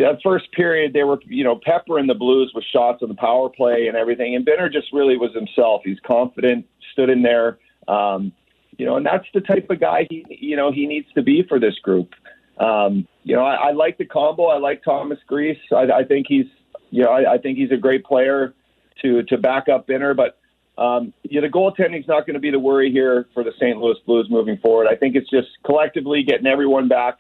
that 0.05 0.21
first 0.23 0.51
period, 0.53 0.93
they 0.93 1.03
were, 1.03 1.19
you 1.27 1.43
know, 1.43 1.61
peppering 1.63 2.07
the 2.07 2.15
Blues 2.15 2.53
with 2.55 2.65
shots 2.73 3.03
on 3.03 3.09
the 3.09 3.15
power 3.17 3.49
play 3.49 3.89
and 3.89 3.97
everything. 3.97 4.37
And 4.37 4.47
Binner 4.47 4.73
just 4.73 4.93
really 4.93 5.17
was 5.17 5.35
himself. 5.35 5.83
He's 5.85 5.99
confident, 6.07 6.67
stood 6.93 7.11
in 7.11 7.23
there, 7.23 7.59
um, 7.89 8.33
you 8.77 8.87
know, 8.87 8.97
and 8.97 9.05
that's 9.05 9.27
the 9.35 9.41
type 9.41 9.69
of 9.71 9.81
guy 9.81 10.07
he, 10.09 10.25
you 10.29 10.57
know, 10.57 10.71
he 10.71 10.87
needs 10.87 11.09
to 11.15 11.23
be 11.23 11.43
for 11.49 11.59
this 11.59 11.75
group. 11.83 12.15
Um, 12.59 13.09
you 13.25 13.35
know, 13.35 13.45
I, 13.45 13.69
I 13.69 13.71
like 13.73 13.99
the 13.99 14.05
combo. 14.05 14.47
I 14.47 14.59
like 14.59 14.85
Thomas 14.85 15.19
Greiss. 15.29 15.59
I, 15.73 15.91
I 15.93 16.05
think 16.05 16.27
he's, 16.29 16.47
you 16.91 17.03
know, 17.03 17.11
I, 17.11 17.35
I 17.35 17.39
think 17.39 17.59
he's 17.59 17.73
a 17.73 17.77
great 17.77 18.05
player 18.05 18.55
to 19.03 19.23
to 19.25 19.39
back 19.39 19.69
up 19.69 19.87
Binner. 19.89 20.17
But 20.17 20.39
um, 20.81 21.13
you 21.25 21.41
know, 21.41 21.47
the 21.47 21.53
goaltending 21.53 22.01
is 22.01 22.09
not 22.09 22.25
going 22.25 22.35
to 22.35 22.41
be 22.41 22.51
the 22.51 22.59
worry 22.59 22.91
here 22.93 23.27
for 23.35 23.43
the 23.43 23.53
St. 23.57 23.79
Louis 23.79 23.97
Blues 24.07 24.29
moving 24.31 24.59
forward. 24.59 24.87
I 24.89 24.95
think 24.95 25.17
it's 25.17 25.29
just 25.29 25.49
collectively 25.65 26.23
getting 26.23 26.47
everyone 26.47 26.89
back. 26.89 27.19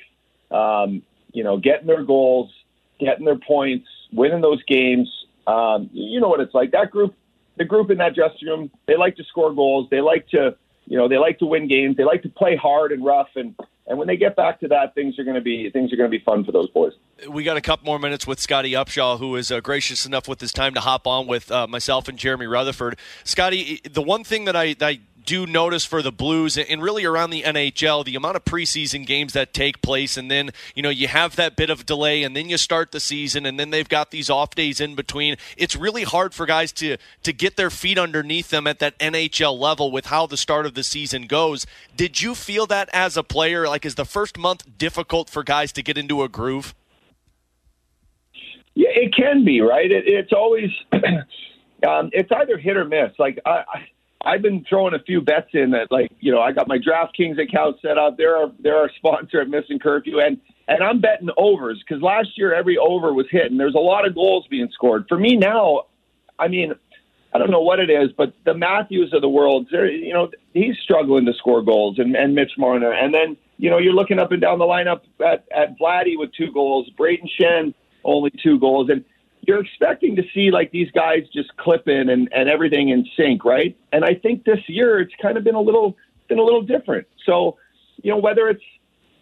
Um, 0.50 1.02
you 1.32 1.44
know, 1.44 1.58
getting 1.58 1.86
their 1.86 2.04
goals, 2.04 2.50
getting 2.98 3.24
their 3.24 3.38
points, 3.38 3.88
winning 4.12 4.40
those 4.40 4.62
games. 4.64 5.08
Um, 5.46 5.88
you 5.92 6.20
know 6.20 6.28
what 6.28 6.40
it's 6.40 6.54
like. 6.54 6.72
That 6.72 6.90
group, 6.90 7.14
the 7.56 7.64
group 7.64 7.90
in 7.90 7.98
that 7.98 8.14
dressing 8.14 8.48
room, 8.48 8.70
they 8.86 8.96
like 8.96 9.16
to 9.16 9.24
score 9.24 9.52
goals. 9.52 9.88
They 9.90 10.00
like 10.00 10.28
to, 10.28 10.56
you 10.86 10.98
know, 10.98 11.08
they 11.08 11.18
like 11.18 11.38
to 11.38 11.46
win 11.46 11.68
games. 11.68 11.96
They 11.96 12.04
like 12.04 12.22
to 12.22 12.28
play 12.28 12.56
hard 12.56 12.92
and 12.92 13.04
rough. 13.04 13.28
And 13.34 13.54
and 13.86 13.98
when 13.98 14.06
they 14.06 14.16
get 14.16 14.36
back 14.36 14.60
to 14.60 14.68
that, 14.68 14.94
things 14.94 15.18
are 15.18 15.24
going 15.24 15.36
to 15.36 15.40
be 15.40 15.70
things 15.70 15.92
are 15.92 15.96
going 15.96 16.10
to 16.10 16.16
be 16.16 16.22
fun 16.22 16.44
for 16.44 16.52
those 16.52 16.68
boys. 16.70 16.92
We 17.28 17.42
got 17.42 17.56
a 17.56 17.60
couple 17.60 17.86
more 17.86 17.98
minutes 17.98 18.26
with 18.26 18.38
Scotty 18.38 18.72
Upshall, 18.72 19.18
who 19.18 19.34
is 19.36 19.50
uh, 19.50 19.60
gracious 19.60 20.04
enough 20.04 20.28
with 20.28 20.40
his 20.40 20.52
time 20.52 20.74
to 20.74 20.80
hop 20.80 21.06
on 21.06 21.26
with 21.26 21.50
uh, 21.50 21.66
myself 21.66 22.06
and 22.06 22.18
Jeremy 22.18 22.46
Rutherford. 22.46 22.98
Scotty, 23.24 23.80
the 23.90 24.02
one 24.02 24.24
thing 24.24 24.44
that 24.44 24.54
I, 24.54 24.74
that 24.74 24.86
I 24.86 25.00
do 25.28 25.46
notice 25.46 25.84
for 25.84 26.00
the 26.00 26.10
Blues 26.10 26.56
and 26.56 26.80
really 26.80 27.04
around 27.04 27.28
the 27.28 27.42
NHL, 27.42 28.02
the 28.02 28.16
amount 28.16 28.36
of 28.36 28.46
preseason 28.46 29.04
games 29.04 29.34
that 29.34 29.52
take 29.52 29.82
place, 29.82 30.16
and 30.16 30.30
then 30.30 30.52
you 30.74 30.82
know 30.82 30.88
you 30.88 31.06
have 31.06 31.36
that 31.36 31.54
bit 31.54 31.68
of 31.68 31.84
delay, 31.84 32.22
and 32.22 32.34
then 32.34 32.48
you 32.48 32.56
start 32.56 32.92
the 32.92 32.98
season, 32.98 33.44
and 33.44 33.60
then 33.60 33.68
they've 33.68 33.90
got 33.90 34.10
these 34.10 34.30
off 34.30 34.54
days 34.54 34.80
in 34.80 34.94
between. 34.94 35.36
It's 35.58 35.76
really 35.76 36.04
hard 36.04 36.32
for 36.32 36.46
guys 36.46 36.72
to 36.72 36.96
to 37.24 37.32
get 37.34 37.56
their 37.56 37.68
feet 37.68 37.98
underneath 37.98 38.48
them 38.48 38.66
at 38.66 38.78
that 38.78 38.98
NHL 38.98 39.58
level 39.58 39.92
with 39.92 40.06
how 40.06 40.26
the 40.26 40.38
start 40.38 40.64
of 40.64 40.72
the 40.72 40.82
season 40.82 41.26
goes. 41.26 41.66
Did 41.94 42.22
you 42.22 42.34
feel 42.34 42.64
that 42.68 42.88
as 42.94 43.18
a 43.18 43.22
player? 43.22 43.68
Like, 43.68 43.84
is 43.84 43.96
the 43.96 44.06
first 44.06 44.38
month 44.38 44.78
difficult 44.78 45.28
for 45.28 45.42
guys 45.42 45.72
to 45.72 45.82
get 45.82 45.98
into 45.98 46.22
a 46.22 46.30
groove? 46.30 46.74
Yeah, 48.74 48.88
it 48.92 49.14
can 49.14 49.44
be 49.44 49.60
right. 49.60 49.90
It, 49.92 50.04
it's 50.06 50.32
always 50.32 50.70
um, 51.86 52.08
it's 52.14 52.32
either 52.32 52.56
hit 52.56 52.78
or 52.78 52.86
miss. 52.86 53.10
Like 53.18 53.38
I, 53.44 53.64
I, 53.74 53.88
I've 54.28 54.42
been 54.42 54.62
throwing 54.68 54.92
a 54.92 54.98
few 54.98 55.22
bets 55.22 55.48
in 55.54 55.70
that, 55.70 55.90
like 55.90 56.12
you 56.20 56.30
know, 56.30 56.40
I 56.40 56.52
got 56.52 56.68
my 56.68 56.78
DraftKings 56.78 57.40
account 57.40 57.76
set 57.80 57.96
up. 57.96 58.18
They're 58.18 58.36
our, 58.36 58.52
they're 58.58 58.76
our 58.76 58.90
sponsor 58.96 59.40
at 59.40 59.48
Missing 59.48 59.78
Curfew, 59.78 60.20
and 60.20 60.38
and 60.68 60.82
I'm 60.82 61.00
betting 61.00 61.30
overs 61.38 61.82
because 61.82 62.02
last 62.02 62.36
year 62.36 62.52
every 62.52 62.76
over 62.76 63.14
was 63.14 63.26
hit, 63.30 63.50
and 63.50 63.58
there's 63.58 63.74
a 63.74 63.78
lot 63.80 64.06
of 64.06 64.14
goals 64.14 64.46
being 64.50 64.68
scored. 64.72 65.06
For 65.08 65.18
me 65.18 65.36
now, 65.36 65.84
I 66.38 66.48
mean, 66.48 66.74
I 67.32 67.38
don't 67.38 67.50
know 67.50 67.62
what 67.62 67.80
it 67.80 67.88
is, 67.88 68.10
but 68.16 68.34
the 68.44 68.52
Matthews 68.52 69.14
of 69.14 69.22
the 69.22 69.30
world, 69.30 69.68
you 69.72 70.12
know, 70.12 70.30
he's 70.52 70.76
struggling 70.82 71.24
to 71.24 71.32
score 71.32 71.62
goals, 71.62 71.98
and, 71.98 72.14
and 72.14 72.34
Mitch 72.34 72.52
Marner, 72.58 72.92
and 72.92 73.14
then 73.14 73.34
you 73.56 73.70
know 73.70 73.78
you're 73.78 73.94
looking 73.94 74.18
up 74.18 74.30
and 74.30 74.42
down 74.42 74.58
the 74.58 74.66
lineup 74.66 75.00
at 75.24 75.46
at 75.56 75.78
Vladdy 75.78 76.18
with 76.18 76.34
two 76.34 76.52
goals, 76.52 76.90
Brayden 76.98 77.30
Schenn 77.40 77.72
only 78.04 78.30
two 78.42 78.58
goals. 78.58 78.88
And 78.90 79.04
you're 79.48 79.64
expecting 79.64 80.14
to 80.14 80.22
see 80.34 80.50
like 80.50 80.70
these 80.72 80.90
guys 80.90 81.22
just 81.32 81.56
clip 81.56 81.88
in 81.88 82.10
and, 82.10 82.28
and 82.32 82.50
everything 82.50 82.90
in 82.90 83.06
sync, 83.16 83.46
right? 83.46 83.74
And 83.92 84.04
I 84.04 84.14
think 84.14 84.44
this 84.44 84.60
year 84.68 85.00
it's 85.00 85.14
kind 85.22 85.38
of 85.38 85.42
been 85.42 85.54
a 85.54 85.60
little 85.60 85.96
been 86.28 86.38
a 86.38 86.42
little 86.42 86.60
different. 86.60 87.06
So, 87.24 87.56
you 88.02 88.10
know, 88.10 88.18
whether 88.18 88.48
it's 88.48 88.62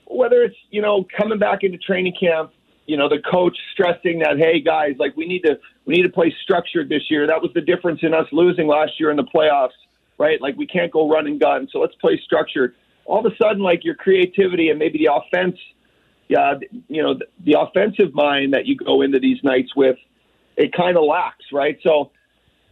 whether 0.06 0.42
it's, 0.42 0.56
you 0.70 0.82
know, 0.82 1.06
coming 1.16 1.38
back 1.38 1.62
into 1.62 1.78
training 1.78 2.14
camp, 2.18 2.50
you 2.86 2.96
know, 2.96 3.08
the 3.08 3.20
coach 3.30 3.56
stressing 3.72 4.18
that, 4.18 4.36
hey 4.36 4.60
guys, 4.60 4.96
like 4.98 5.16
we 5.16 5.28
need 5.28 5.42
to 5.44 5.60
we 5.84 5.94
need 5.94 6.02
to 6.02 6.08
play 6.08 6.34
structured 6.42 6.88
this 6.88 7.08
year. 7.08 7.28
That 7.28 7.40
was 7.40 7.52
the 7.54 7.60
difference 7.60 8.00
in 8.02 8.12
us 8.12 8.26
losing 8.32 8.66
last 8.66 8.98
year 8.98 9.12
in 9.12 9.16
the 9.16 9.28
playoffs, 9.32 9.78
right? 10.18 10.42
Like 10.42 10.56
we 10.56 10.66
can't 10.66 10.90
go 10.90 11.08
run 11.08 11.28
and 11.28 11.38
gun. 11.38 11.68
So 11.70 11.78
let's 11.78 11.94
play 11.94 12.20
structured. 12.24 12.74
All 13.04 13.24
of 13.24 13.32
a 13.32 13.36
sudden, 13.36 13.62
like 13.62 13.84
your 13.84 13.94
creativity 13.94 14.70
and 14.70 14.78
maybe 14.80 14.98
the 14.98 15.14
offense 15.14 15.56
yeah, 16.28 16.54
you 16.88 17.02
know, 17.02 17.14
the 17.44 17.56
offensive 17.58 18.12
mind 18.12 18.52
that 18.54 18.66
you 18.66 18.76
go 18.76 19.02
into 19.02 19.20
these 19.20 19.38
nights 19.44 19.76
with, 19.76 19.96
it 20.56 20.72
kind 20.72 20.96
of 20.96 21.04
lacks, 21.04 21.44
right? 21.52 21.78
So 21.82 22.10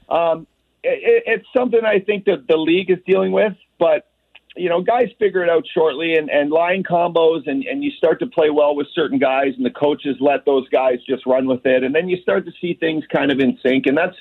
um, 0.08 0.46
it, 0.82 1.22
it's 1.26 1.46
something 1.56 1.80
I 1.84 2.00
think 2.00 2.24
that 2.26 2.46
the 2.48 2.56
league 2.56 2.90
is 2.90 2.98
dealing 3.06 3.32
with, 3.32 3.54
but 3.78 4.08
you 4.56 4.68
know, 4.68 4.80
guys 4.80 5.08
figure 5.18 5.42
it 5.42 5.50
out 5.50 5.64
shortly, 5.72 6.14
and, 6.14 6.30
and 6.30 6.50
line 6.50 6.84
combos, 6.84 7.42
and, 7.46 7.64
and 7.64 7.82
you 7.82 7.90
start 7.90 8.20
to 8.20 8.26
play 8.26 8.50
well 8.50 8.76
with 8.76 8.86
certain 8.94 9.18
guys, 9.18 9.52
and 9.56 9.66
the 9.66 9.70
coaches 9.70 10.16
let 10.20 10.44
those 10.44 10.68
guys 10.68 10.98
just 11.08 11.26
run 11.26 11.46
with 11.46 11.66
it, 11.66 11.82
and 11.82 11.94
then 11.94 12.08
you 12.08 12.16
start 12.22 12.44
to 12.46 12.52
see 12.60 12.74
things 12.74 13.04
kind 13.12 13.32
of 13.32 13.40
in 13.40 13.58
sync, 13.62 13.86
and 13.86 13.96
that's 13.96 14.16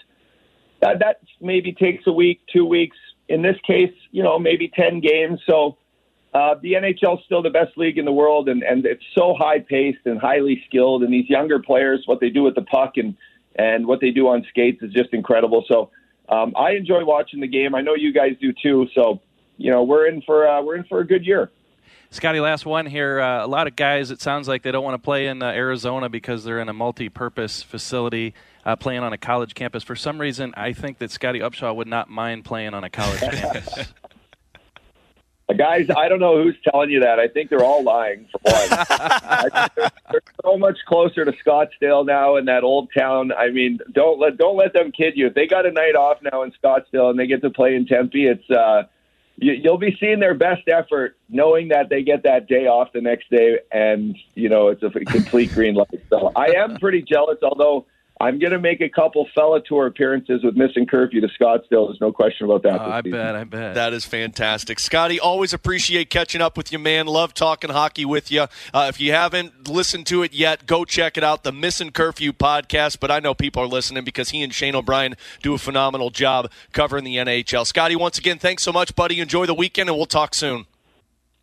that, 0.82 1.00
that 1.00 1.22
maybe 1.40 1.72
takes 1.72 2.06
a 2.08 2.12
week, 2.12 2.42
two 2.52 2.66
weeks. 2.66 2.98
In 3.30 3.42
this 3.42 3.56
case, 3.66 3.94
you 4.12 4.22
know, 4.22 4.38
maybe 4.38 4.70
ten 4.76 5.00
games. 5.00 5.40
So 5.48 5.78
uh, 6.34 6.56
the 6.62 6.74
NHL 6.74 7.20
is 7.20 7.26
still 7.26 7.42
the 7.42 7.50
best 7.50 7.78
league 7.78 7.98
in 7.98 8.06
the 8.06 8.12
world, 8.12 8.50
and, 8.50 8.64
and 8.64 8.86
it's 8.86 9.04
so 9.16 9.36
high 9.38 9.60
paced 9.60 10.06
and 10.06 10.20
highly 10.20 10.62
skilled. 10.68 11.04
And 11.04 11.14
these 11.14 11.30
younger 11.30 11.60
players, 11.60 12.04
what 12.06 12.20
they 12.20 12.30
do 12.30 12.44
with 12.44 12.56
the 12.56 12.64
puck 12.64 12.94
and 12.98 13.16
and 13.56 13.86
what 13.86 14.02
they 14.02 14.12
do 14.12 14.28
on 14.28 14.46
skates 14.50 14.82
is 14.82 14.92
just 14.92 15.14
incredible. 15.14 15.64
So 15.68 15.92
um, 16.30 16.54
I 16.56 16.72
enjoy 16.72 17.06
watching 17.06 17.40
the 17.40 17.48
game. 17.48 17.76
I 17.76 17.82
know 17.82 17.96
you 17.96 18.14
guys 18.14 18.32
do 18.42 18.54
too. 18.54 18.88
So 18.96 19.22
you 19.58 19.72
know 19.72 19.84
we're 19.84 20.08
in 20.08 20.22
for 20.22 20.48
uh, 20.48 20.62
we're 20.62 20.76
in 20.76 20.84
for 20.86 21.00
a 21.00 21.08
good 21.08 21.26
year. 21.26 21.52
Scotty, 22.14 22.40
last 22.40 22.64
one 22.64 22.86
here. 22.86 23.20
Uh, 23.20 23.44
a 23.44 23.48
lot 23.48 23.66
of 23.66 23.76
guys, 23.76 24.12
it 24.12 24.22
sounds 24.22 24.48
like 24.48 24.62
they 24.62 24.72
don't 24.72 24.84
want 24.84 24.94
to 24.94 25.04
play 25.04 25.26
in 25.26 25.42
uh, 25.42 25.48
Arizona 25.48 26.10
because 26.10 26.44
they're 26.44 26.60
in 26.60 26.70
a 26.70 26.74
multi-purpose 26.74 27.64
facility, 27.64 28.36
uh, 28.66 28.76
playing 28.76 29.02
on 29.02 29.14
a 29.14 29.18
college 29.18 29.56
campus. 29.56 29.82
For 29.82 29.96
some 29.96 30.22
reason, 30.22 30.54
I 30.56 30.74
think 30.74 31.00
that 31.00 31.10
Scotty 31.10 31.40
Upshall 31.40 31.76
would 31.76 31.88
not 31.88 32.12
mind 32.12 32.46
playing 32.46 32.76
on 32.76 32.84
a 32.84 32.90
college 32.92 33.20
campus. 33.32 33.92
Guys, 35.58 35.90
I 35.96 36.08
don't 36.08 36.20
know 36.20 36.42
who's 36.42 36.56
telling 36.64 36.90
you 36.90 37.02
that. 37.02 37.20
I 37.20 37.28
think 37.28 37.50
they're 37.50 37.64
all 37.64 37.84
lying. 37.84 38.28
For 38.32 38.40
one, 38.44 38.70
they're, 39.76 39.90
they're 40.12 40.22
so 40.44 40.58
much 40.58 40.78
closer 40.88 41.26
to 41.26 41.34
Scottsdale 41.34 42.06
now 42.06 42.38
in 42.38 42.46
that 42.46 42.64
old 42.64 42.90
town. 42.98 43.32
I 43.34 43.50
mean, 43.50 43.80
don't 43.92 44.20
let 44.20 44.38
don't 44.38 44.56
let 44.56 44.74
them 44.74 44.92
kid 44.92 45.14
you. 45.16 45.28
If 45.28 45.34
they 45.34 45.46
got 45.46 45.66
a 45.66 45.72
night 45.72 45.96
off 45.96 46.20
now 46.24 46.44
in 46.44 46.52
Scottsdale 46.52 47.10
and 47.10 47.20
they 47.20 47.28
get 47.28 47.42
to 47.42 47.50
play 47.50 47.76
in 47.76 47.86
Tempe, 47.86 48.26
it's 48.26 48.50
uh, 48.50 48.84
you, 49.36 49.54
you'll 49.54 49.78
be 49.78 49.98
seeing 50.00 50.20
their 50.20 50.34
best 50.34 50.68
effort, 50.68 51.18
knowing 51.28 51.68
that 51.70 51.90
they 51.90 52.04
get 52.04 52.24
that 52.24 52.48
day 52.48 52.68
off 52.68 52.94
the 52.94 53.02
next 53.02 53.30
day, 53.30 53.60
and 53.72 54.18
you 54.36 54.48
know 54.48 54.70
it's 54.70 54.82
a 54.82 54.90
complete 54.92 55.52
green 55.52 55.76
light. 55.76 56.02
So 56.10 56.32
I 56.36 56.54
am 56.56 56.78
pretty 56.78 57.02
jealous, 57.02 57.40
although 57.44 57.86
I'm 58.24 58.40
going 58.40 58.54
to 58.54 58.60
make 58.60 58.80
a 58.80 58.88
couple 58.88 59.28
fella 59.36 59.62
tour 59.68 59.86
appearances 59.86 60.46
with 60.46 60.56
Missing 60.56 60.86
Curfew 60.86 61.20
to 61.20 61.28
Scottsdale. 61.28 61.88
There's 61.88 62.00
no 62.00 62.14
question 62.14 62.46
about 62.46 62.64
that. 62.64 62.80
Oh, 62.80 62.90
I 62.90 63.02
bet, 63.02 63.36
I 63.36 63.44
bet. 63.44 63.76
That 63.76 63.92
is 63.92 64.06
fantastic. 64.06 64.80
Scotty, 64.80 65.20
always 65.20 65.52
appreciate 65.52 66.10
catching 66.10 66.40
up 66.40 66.56
with 66.56 66.72
you, 66.72 66.80
man. 66.80 67.06
Love 67.06 67.34
talking 67.34 67.70
hockey 67.70 68.06
with 68.06 68.32
you. 68.32 68.44
Uh, 68.74 68.86
if 68.88 69.02
you 69.02 69.12
haven't 69.12 69.68
listened 69.68 70.08
to 70.08 70.24
it 70.24 70.32
yet, 70.32 70.66
go 70.66 70.86
check 70.86 71.18
it 71.18 71.24
out, 71.24 71.44
the 71.44 71.52
Missing 71.52 71.92
Curfew 71.92 72.32
podcast. 72.32 73.02
But 73.02 73.12
I 73.12 73.20
know 73.20 73.34
people 73.34 73.62
are 73.62 73.68
listening 73.68 74.06
because 74.06 74.30
he 74.30 74.42
and 74.42 74.54
Shane 74.54 74.74
O'Brien 74.74 75.16
do 75.42 75.54
a 75.54 75.58
phenomenal 75.58 76.10
job 76.10 76.50
covering 76.72 77.04
the 77.04 77.18
NHL. 77.18 77.68
Scotty, 77.68 77.98
once 77.98 78.18
again, 78.18 78.40
thanks 78.40 78.64
so 78.64 78.72
much, 78.72 78.96
buddy. 78.96 79.20
Enjoy 79.20 79.46
the 79.46 79.54
weekend, 79.54 79.90
and 79.90 79.98
we'll 79.98 80.06
talk 80.06 80.34
soon. 80.34 80.66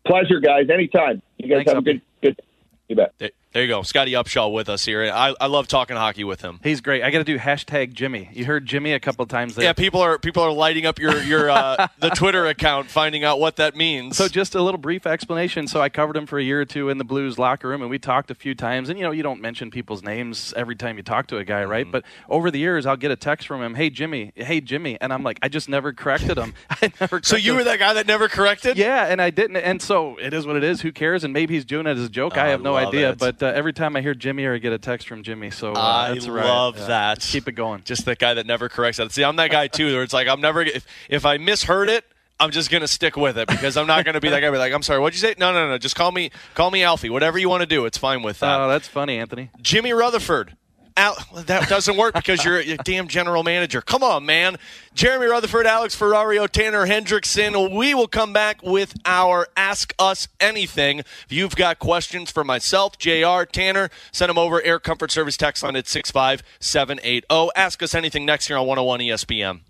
Pleasure, 0.06 0.40
guys. 0.40 0.70
Anytime. 0.72 1.20
You 1.36 1.48
guys 1.48 1.56
Thanks, 1.58 1.72
have 1.72 1.78
a 1.78 1.82
good, 1.82 2.00
good. 2.22 2.40
You 2.88 2.96
bet. 2.96 3.32
There 3.52 3.62
you 3.62 3.68
go, 3.68 3.82
Scotty 3.82 4.12
Upshall 4.12 4.52
with 4.52 4.68
us 4.68 4.84
here. 4.84 5.10
I, 5.12 5.34
I 5.40 5.46
love 5.48 5.66
talking 5.66 5.96
hockey 5.96 6.22
with 6.22 6.40
him. 6.40 6.60
He's 6.62 6.80
great. 6.80 7.02
I 7.02 7.10
got 7.10 7.18
to 7.18 7.24
do 7.24 7.36
hashtag 7.36 7.94
Jimmy. 7.94 8.30
You 8.32 8.44
heard 8.44 8.64
Jimmy 8.64 8.92
a 8.92 9.00
couple 9.00 9.26
times 9.26 9.56
there. 9.56 9.64
Yeah, 9.64 9.72
people 9.72 10.00
are 10.00 10.20
people 10.20 10.44
are 10.44 10.52
lighting 10.52 10.86
up 10.86 11.00
your 11.00 11.20
your 11.24 11.50
uh, 11.50 11.88
the 11.98 12.10
Twitter 12.10 12.46
account, 12.46 12.88
finding 12.90 13.24
out 13.24 13.40
what 13.40 13.56
that 13.56 13.74
means. 13.74 14.16
So 14.16 14.28
just 14.28 14.54
a 14.54 14.62
little 14.62 14.78
brief 14.78 15.04
explanation. 15.04 15.66
So 15.66 15.80
I 15.80 15.88
covered 15.88 16.16
him 16.16 16.26
for 16.26 16.38
a 16.38 16.44
year 16.44 16.60
or 16.60 16.64
two 16.64 16.90
in 16.90 16.98
the 16.98 17.04
Blues 17.04 17.40
locker 17.40 17.66
room, 17.66 17.82
and 17.82 17.90
we 17.90 17.98
talked 17.98 18.30
a 18.30 18.36
few 18.36 18.54
times. 18.54 18.88
And 18.88 19.00
you 19.00 19.04
know, 19.04 19.10
you 19.10 19.24
don't 19.24 19.40
mention 19.40 19.72
people's 19.72 20.04
names 20.04 20.54
every 20.56 20.76
time 20.76 20.96
you 20.96 21.02
talk 21.02 21.26
to 21.26 21.38
a 21.38 21.44
guy, 21.44 21.64
right? 21.64 21.86
Mm-hmm. 21.86 21.90
But 21.90 22.04
over 22.28 22.52
the 22.52 22.60
years, 22.60 22.86
I'll 22.86 22.96
get 22.96 23.10
a 23.10 23.16
text 23.16 23.48
from 23.48 23.62
him, 23.62 23.74
"Hey 23.74 23.90
Jimmy, 23.90 24.30
hey 24.36 24.60
Jimmy," 24.60 24.96
and 25.00 25.12
I'm 25.12 25.24
like, 25.24 25.40
I 25.42 25.48
just 25.48 25.68
never 25.68 25.92
corrected 25.92 26.38
him. 26.38 26.54
I 26.70 26.92
never. 27.00 27.20
so 27.24 27.34
you 27.34 27.56
were 27.56 27.64
that 27.64 27.80
guy 27.80 27.94
that 27.94 28.06
never 28.06 28.28
corrected? 28.28 28.78
Yeah, 28.78 29.06
and 29.06 29.20
I 29.20 29.30
didn't. 29.30 29.56
And 29.56 29.82
so 29.82 30.18
it 30.18 30.32
is 30.32 30.46
what 30.46 30.54
it 30.54 30.62
is. 30.62 30.82
Who 30.82 30.92
cares? 30.92 31.24
And 31.24 31.32
maybe 31.32 31.54
he's 31.54 31.64
doing 31.64 31.88
it 31.88 31.98
as 31.98 32.04
a 32.04 32.08
joke. 32.08 32.34
Oh, 32.36 32.40
I 32.40 32.50
have 32.50 32.62
no 32.62 32.76
idea. 32.76 33.10
It. 33.10 33.18
But 33.18 33.39
uh, 33.42 33.46
every 33.46 33.72
time 33.72 33.96
I 33.96 34.00
hear 34.00 34.14
Jimmy 34.14 34.44
or 34.44 34.54
I 34.54 34.58
get 34.58 34.72
a 34.72 34.78
text 34.78 35.08
from 35.08 35.22
Jimmy. 35.22 35.50
So 35.50 35.72
uh, 35.72 35.78
I 35.78 36.14
that's 36.14 36.26
love 36.26 36.78
right. 36.78 36.86
that. 36.86 37.18
Just 37.20 37.32
keep 37.32 37.48
it 37.48 37.52
going. 37.52 37.82
Just 37.84 38.04
the 38.04 38.16
guy 38.16 38.34
that 38.34 38.46
never 38.46 38.68
corrects 38.68 38.98
that. 38.98 39.12
See, 39.12 39.24
I'm 39.24 39.36
that 39.36 39.50
guy 39.50 39.68
too. 39.68 39.92
Where 39.92 40.02
it's 40.02 40.12
like 40.12 40.28
I'm 40.28 40.40
never 40.40 40.62
if 40.62 40.86
if 41.08 41.24
I 41.26 41.38
misheard 41.38 41.88
it. 41.88 42.04
I'm 42.38 42.50
just 42.50 42.70
gonna 42.70 42.88
stick 42.88 43.18
with 43.18 43.36
it 43.36 43.48
because 43.48 43.76
I'm 43.76 43.86
not 43.86 44.06
gonna 44.06 44.20
be 44.20 44.30
that 44.30 44.40
guy. 44.40 44.50
Be 44.50 44.56
like, 44.56 44.72
I'm 44.72 44.82
sorry, 44.82 44.98
what'd 44.98 45.14
you 45.14 45.20
say? 45.20 45.34
No, 45.38 45.52
no, 45.52 45.68
no. 45.68 45.76
Just 45.76 45.94
call 45.94 46.10
me, 46.10 46.30
call 46.54 46.70
me 46.70 46.82
Alfie. 46.82 47.10
Whatever 47.10 47.38
you 47.38 47.50
want 47.50 47.60
to 47.60 47.66
do, 47.66 47.84
it's 47.84 47.98
fine 47.98 48.22
with 48.22 48.40
that. 48.40 48.58
Oh, 48.58 48.66
that's 48.66 48.88
funny, 48.88 49.18
Anthony. 49.18 49.50
Jimmy 49.60 49.92
Rutherford. 49.92 50.56
Al- 50.96 51.16
that 51.34 51.68
doesn't 51.68 51.96
work 51.96 52.14
because 52.14 52.44
you're 52.44 52.58
a 52.58 52.76
damn 52.78 53.08
general 53.08 53.42
manager. 53.42 53.80
Come 53.80 54.02
on, 54.02 54.26
man. 54.26 54.56
Jeremy 54.94 55.26
Rutherford, 55.26 55.66
Alex 55.66 55.96
Ferrario, 55.96 56.48
Tanner 56.48 56.86
Hendrickson. 56.86 57.74
We 57.76 57.94
will 57.94 58.08
come 58.08 58.32
back 58.32 58.62
with 58.62 58.94
our 59.04 59.46
Ask 59.56 59.94
Us 59.98 60.28
Anything. 60.40 61.00
If 61.00 61.26
you've 61.28 61.56
got 61.56 61.78
questions 61.78 62.30
for 62.30 62.44
myself, 62.44 62.98
JR, 62.98 63.44
Tanner, 63.44 63.90
send 64.12 64.28
them 64.30 64.38
over 64.38 64.62
Air 64.62 64.78
Comfort 64.78 65.10
Service 65.10 65.36
text 65.36 65.62
line 65.62 65.76
at 65.76 65.86
65780. 65.88 67.50
Ask 67.56 67.82
Us 67.82 67.94
Anything 67.94 68.26
next 68.26 68.48
year 68.48 68.58
on 68.58 68.66
101 68.66 69.00
ESPN. 69.00 69.60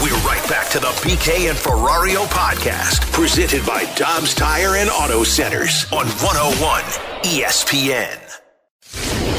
We're 0.00 0.14
right 0.24 0.48
back 0.48 0.68
to 0.70 0.78
the 0.78 0.86
BK 1.02 1.48
and 1.48 1.58
Ferrario 1.58 2.26
podcast, 2.26 3.00
presented 3.12 3.66
by 3.66 3.84
Dobbs 3.96 4.34
Tire 4.34 4.76
and 4.76 4.88
Auto 4.90 5.24
Centers 5.24 5.84
on 5.92 6.06
101 6.06 6.82
ESPN. 7.24 8.27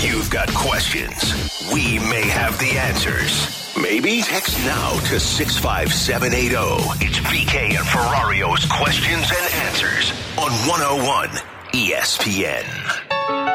You've 0.02 0.30
got 0.30 0.54
questions. 0.54 1.34
We 1.74 2.00
may 2.00 2.28
have 2.28 2.58
the 2.60 2.78
answers. 2.78 3.76
Maybe 3.82 4.22
text 4.22 4.58
now 4.66 4.92
to 5.10 5.20
65780. 5.20 6.56
It's 7.06 7.20
BK 7.20 7.78
and 7.78 7.86
Ferrario's 7.86 8.66
questions 8.66 9.32
and 9.32 9.54
answers 9.66 10.12
on 10.38 10.52
101 10.68 11.30
ESPN. 11.74 13.49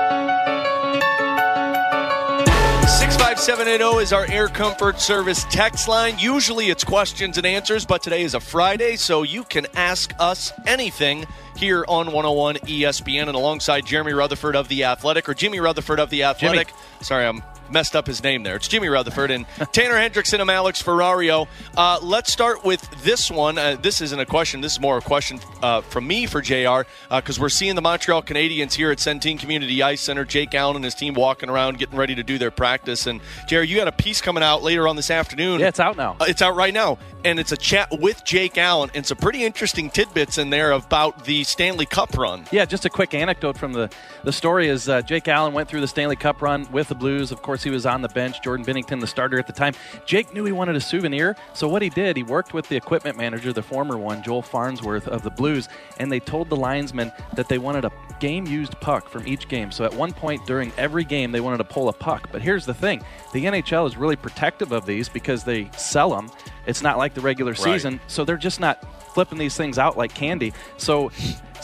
65780 2.86 4.02
is 4.02 4.12
our 4.12 4.26
air 4.30 4.46
comfort 4.48 5.00
service 5.00 5.44
text 5.44 5.88
line. 5.88 6.18
Usually 6.18 6.68
it's 6.68 6.84
questions 6.84 7.38
and 7.38 7.46
answers, 7.46 7.86
but 7.86 8.02
today 8.02 8.22
is 8.22 8.34
a 8.34 8.40
Friday, 8.40 8.96
so 8.96 9.22
you 9.22 9.42
can 9.44 9.66
ask 9.74 10.12
us 10.18 10.52
anything 10.66 11.24
here 11.56 11.86
on 11.88 12.06
101 12.08 12.56
ESPN 12.56 13.22
and 13.22 13.34
alongside 13.34 13.86
Jeremy 13.86 14.12
Rutherford 14.12 14.54
of 14.54 14.68
The 14.68 14.84
Athletic 14.84 15.28
or 15.30 15.34
Jimmy 15.34 15.60
Rutherford 15.60 15.98
of 15.98 16.10
The 16.10 16.24
Athletic. 16.24 16.68
Jimmy. 16.68 16.80
Sorry, 17.00 17.26
I'm 17.26 17.42
messed 17.74 17.96
up 17.96 18.06
his 18.06 18.22
name 18.22 18.44
there. 18.44 18.54
It's 18.54 18.68
Jimmy 18.68 18.86
Rutherford 18.86 19.32
and 19.32 19.46
Tanner 19.72 19.96
Hendrickson. 19.96 20.38
I'm 20.38 20.48
Alex 20.48 20.80
Ferrario. 20.80 21.48
Uh, 21.76 21.98
let's 22.00 22.32
start 22.32 22.64
with 22.64 22.88
this 23.02 23.32
one. 23.32 23.58
Uh, 23.58 23.74
this 23.74 24.00
isn't 24.00 24.18
a 24.18 24.24
question. 24.24 24.60
This 24.60 24.74
is 24.74 24.80
more 24.80 24.98
a 24.98 25.00
question 25.00 25.40
uh, 25.60 25.80
from 25.80 26.06
me 26.06 26.26
for 26.26 26.40
JR 26.40 26.82
because 27.10 27.38
uh, 27.38 27.42
we're 27.42 27.48
seeing 27.48 27.74
the 27.74 27.82
Montreal 27.82 28.22
Canadiens 28.22 28.74
here 28.74 28.92
at 28.92 28.98
Centene 28.98 29.40
Community 29.40 29.82
Ice 29.82 30.00
Center. 30.00 30.24
Jake 30.24 30.54
Allen 30.54 30.76
and 30.76 30.84
his 30.84 30.94
team 30.94 31.14
walking 31.14 31.50
around 31.50 31.78
getting 31.78 31.98
ready 31.98 32.14
to 32.14 32.22
do 32.22 32.38
their 32.38 32.52
practice. 32.52 33.08
And 33.08 33.20
JR, 33.48 33.62
you 33.62 33.76
got 33.76 33.88
a 33.88 33.92
piece 33.92 34.20
coming 34.20 34.44
out 34.44 34.62
later 34.62 34.86
on 34.86 34.94
this 34.94 35.10
afternoon. 35.10 35.58
Yeah, 35.58 35.66
it's 35.66 35.80
out 35.80 35.96
now. 35.96 36.16
Uh, 36.20 36.26
it's 36.28 36.42
out 36.42 36.54
right 36.54 36.72
now. 36.72 36.98
And 37.24 37.40
it's 37.40 37.50
a 37.50 37.56
chat 37.56 37.88
with 37.90 38.22
Jake 38.24 38.56
Allen 38.56 38.90
and 38.94 39.04
some 39.04 39.16
pretty 39.16 39.42
interesting 39.42 39.90
tidbits 39.90 40.38
in 40.38 40.50
there 40.50 40.70
about 40.70 41.24
the 41.24 41.42
Stanley 41.42 41.86
Cup 41.86 42.16
run. 42.16 42.44
Yeah, 42.52 42.66
just 42.66 42.84
a 42.84 42.90
quick 42.90 43.14
anecdote 43.14 43.58
from 43.58 43.72
the, 43.72 43.90
the 44.22 44.32
story 44.32 44.68
is 44.68 44.88
uh, 44.88 45.02
Jake 45.02 45.26
Allen 45.26 45.54
went 45.54 45.68
through 45.68 45.80
the 45.80 45.88
Stanley 45.88 46.16
Cup 46.16 46.40
run 46.40 46.70
with 46.70 46.88
the 46.88 46.94
Blues. 46.94 47.32
Of 47.32 47.42
course, 47.42 47.63
he 47.64 47.70
was 47.70 47.86
on 47.86 48.02
the 48.02 48.08
bench. 48.08 48.42
Jordan 48.42 48.64
Binnington, 48.64 49.00
the 49.00 49.06
starter 49.06 49.38
at 49.38 49.46
the 49.46 49.52
time. 49.52 49.74
Jake 50.06 50.32
knew 50.32 50.44
he 50.44 50.52
wanted 50.52 50.76
a 50.76 50.80
souvenir, 50.80 51.36
so 51.52 51.68
what 51.68 51.82
he 51.82 51.88
did, 51.88 52.16
he 52.16 52.22
worked 52.22 52.54
with 52.54 52.68
the 52.68 52.76
equipment 52.76 53.16
manager, 53.16 53.52
the 53.52 53.62
former 53.62 53.96
one, 53.96 54.22
Joel 54.22 54.42
Farnsworth 54.42 55.08
of 55.08 55.22
the 55.22 55.30
Blues, 55.30 55.68
and 55.98 56.10
they 56.10 56.20
told 56.20 56.48
the 56.48 56.56
linesmen 56.56 57.10
that 57.34 57.48
they 57.48 57.58
wanted 57.58 57.84
a 57.84 57.92
game 58.20 58.46
used 58.46 58.78
puck 58.80 59.08
from 59.08 59.26
each 59.26 59.48
game. 59.48 59.70
So 59.70 59.84
at 59.84 59.92
one 59.92 60.12
point 60.12 60.46
during 60.46 60.72
every 60.76 61.04
game, 61.04 61.32
they 61.32 61.40
wanted 61.40 61.58
to 61.58 61.64
pull 61.64 61.88
a 61.88 61.92
puck. 61.92 62.28
But 62.30 62.42
here's 62.42 62.66
the 62.66 62.74
thing 62.74 63.02
the 63.32 63.44
NHL 63.44 63.86
is 63.86 63.96
really 63.96 64.16
protective 64.16 64.72
of 64.72 64.86
these 64.86 65.08
because 65.08 65.44
they 65.44 65.70
sell 65.76 66.10
them. 66.10 66.30
It's 66.66 66.82
not 66.82 66.96
like 66.96 67.14
the 67.14 67.20
regular 67.20 67.54
season, 67.54 67.94
right. 67.94 68.10
so 68.10 68.24
they're 68.24 68.36
just 68.36 68.60
not 68.60 68.93
flipping 69.14 69.38
these 69.38 69.56
things 69.56 69.78
out 69.78 69.96
like 69.96 70.14
candy. 70.14 70.52
So 70.76 71.10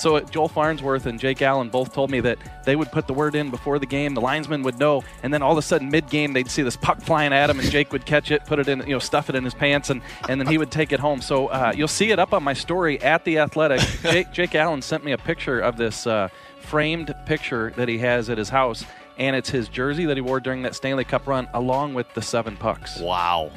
so 0.00 0.18
Joel 0.20 0.48
Farnsworth 0.48 1.04
and 1.04 1.20
Jake 1.20 1.42
Allen 1.42 1.68
both 1.68 1.92
told 1.92 2.10
me 2.10 2.20
that 2.20 2.38
they 2.64 2.74
would 2.74 2.90
put 2.90 3.06
the 3.06 3.12
word 3.12 3.34
in 3.34 3.50
before 3.50 3.78
the 3.78 3.86
game. 3.86 4.14
The 4.14 4.20
linesman 4.20 4.62
would 4.62 4.78
know, 4.78 5.04
and 5.22 5.32
then 5.32 5.42
all 5.42 5.52
of 5.52 5.58
a 5.58 5.62
sudden, 5.62 5.90
mid-game, 5.90 6.32
they'd 6.32 6.50
see 6.50 6.62
this 6.62 6.76
puck 6.76 7.02
flying 7.02 7.34
at 7.34 7.50
him, 7.50 7.60
and 7.60 7.70
Jake 7.70 7.92
would 7.92 8.06
catch 8.06 8.30
it, 8.30 8.46
put 8.46 8.58
it 8.58 8.68
in, 8.68 8.80
you 8.80 8.94
know, 8.94 8.98
stuff 8.98 9.28
it 9.28 9.34
in 9.34 9.44
his 9.44 9.52
pants, 9.52 9.90
and, 9.90 10.00
and 10.28 10.40
then 10.40 10.48
he 10.48 10.56
would 10.56 10.70
take 10.70 10.92
it 10.92 11.00
home. 11.00 11.20
So 11.20 11.48
uh, 11.48 11.74
you'll 11.76 11.88
see 11.88 12.10
it 12.10 12.18
up 12.18 12.32
on 12.32 12.42
my 12.42 12.54
story 12.54 13.00
at 13.02 13.24
the 13.24 13.38
Athletic. 13.38 13.80
Jake, 14.02 14.30
Jake 14.32 14.54
Allen 14.54 14.80
sent 14.80 15.04
me 15.04 15.12
a 15.12 15.18
picture 15.18 15.60
of 15.60 15.76
this 15.76 16.06
uh, 16.06 16.28
framed 16.60 17.14
picture 17.26 17.72
that 17.76 17.88
he 17.88 17.98
has 17.98 18.30
at 18.30 18.38
his 18.38 18.48
house, 18.48 18.84
and 19.18 19.36
it's 19.36 19.50
his 19.50 19.68
jersey 19.68 20.06
that 20.06 20.16
he 20.16 20.22
wore 20.22 20.40
during 20.40 20.62
that 20.62 20.74
Stanley 20.74 21.04
Cup 21.04 21.26
run, 21.26 21.46
along 21.52 21.92
with 21.92 22.12
the 22.14 22.22
seven 22.22 22.56
pucks. 22.56 22.98
Wow, 23.00 23.50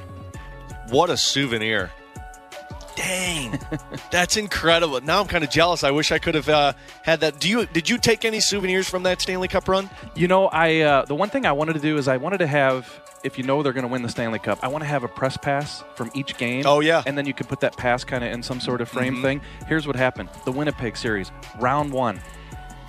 what 0.89 1.09
a 1.09 1.15
souvenir! 1.15 1.89
Dang, 2.95 3.59
that's 4.11 4.37
incredible. 4.37 5.01
Now 5.01 5.21
I'm 5.21 5.27
kind 5.27 5.43
of 5.43 5.49
jealous. 5.49 5.83
I 5.83 5.91
wish 5.91 6.11
I 6.11 6.19
could 6.19 6.35
have 6.35 6.49
uh, 6.49 6.73
had 7.01 7.21
that. 7.21 7.39
Do 7.39 7.49
you? 7.49 7.65
Did 7.65 7.89
you 7.89 7.97
take 7.97 8.23
any 8.23 8.39
souvenirs 8.39 8.87
from 8.87 9.03
that 9.03 9.21
Stanley 9.21 9.47
Cup 9.47 9.67
run? 9.67 9.89
You 10.15 10.27
know, 10.27 10.47
I 10.47 10.81
uh, 10.81 11.05
the 11.05 11.15
one 11.15 11.29
thing 11.29 11.45
I 11.45 11.53
wanted 11.53 11.73
to 11.73 11.79
do 11.79 11.97
is 11.97 12.07
I 12.07 12.17
wanted 12.17 12.39
to 12.39 12.47
have. 12.47 13.01
If 13.23 13.37
you 13.37 13.45
know 13.45 13.63
they're 13.63 13.71
going 13.71 13.85
to 13.85 13.91
win 13.91 14.01
the 14.01 14.09
Stanley 14.09 14.39
Cup, 14.39 14.59
I 14.61 14.67
want 14.67 14.83
to 14.83 14.87
have 14.87 15.03
a 15.03 15.07
press 15.07 15.37
pass 15.37 15.81
from 15.95 16.11
each 16.13 16.37
game. 16.37 16.63
Oh 16.65 16.81
yeah, 16.81 17.03
and 17.05 17.17
then 17.17 17.25
you 17.25 17.33
could 17.33 17.47
put 17.47 17.61
that 17.61 17.77
pass 17.77 18.03
kind 18.03 18.23
of 18.23 18.31
in 18.31 18.43
some 18.43 18.59
sort 18.59 18.81
of 18.81 18.89
frame 18.89 19.15
mm-hmm. 19.15 19.23
thing. 19.23 19.41
Here's 19.67 19.87
what 19.87 19.95
happened: 19.95 20.29
the 20.45 20.51
Winnipeg 20.51 20.97
series, 20.97 21.31
round 21.59 21.91
one. 21.91 22.19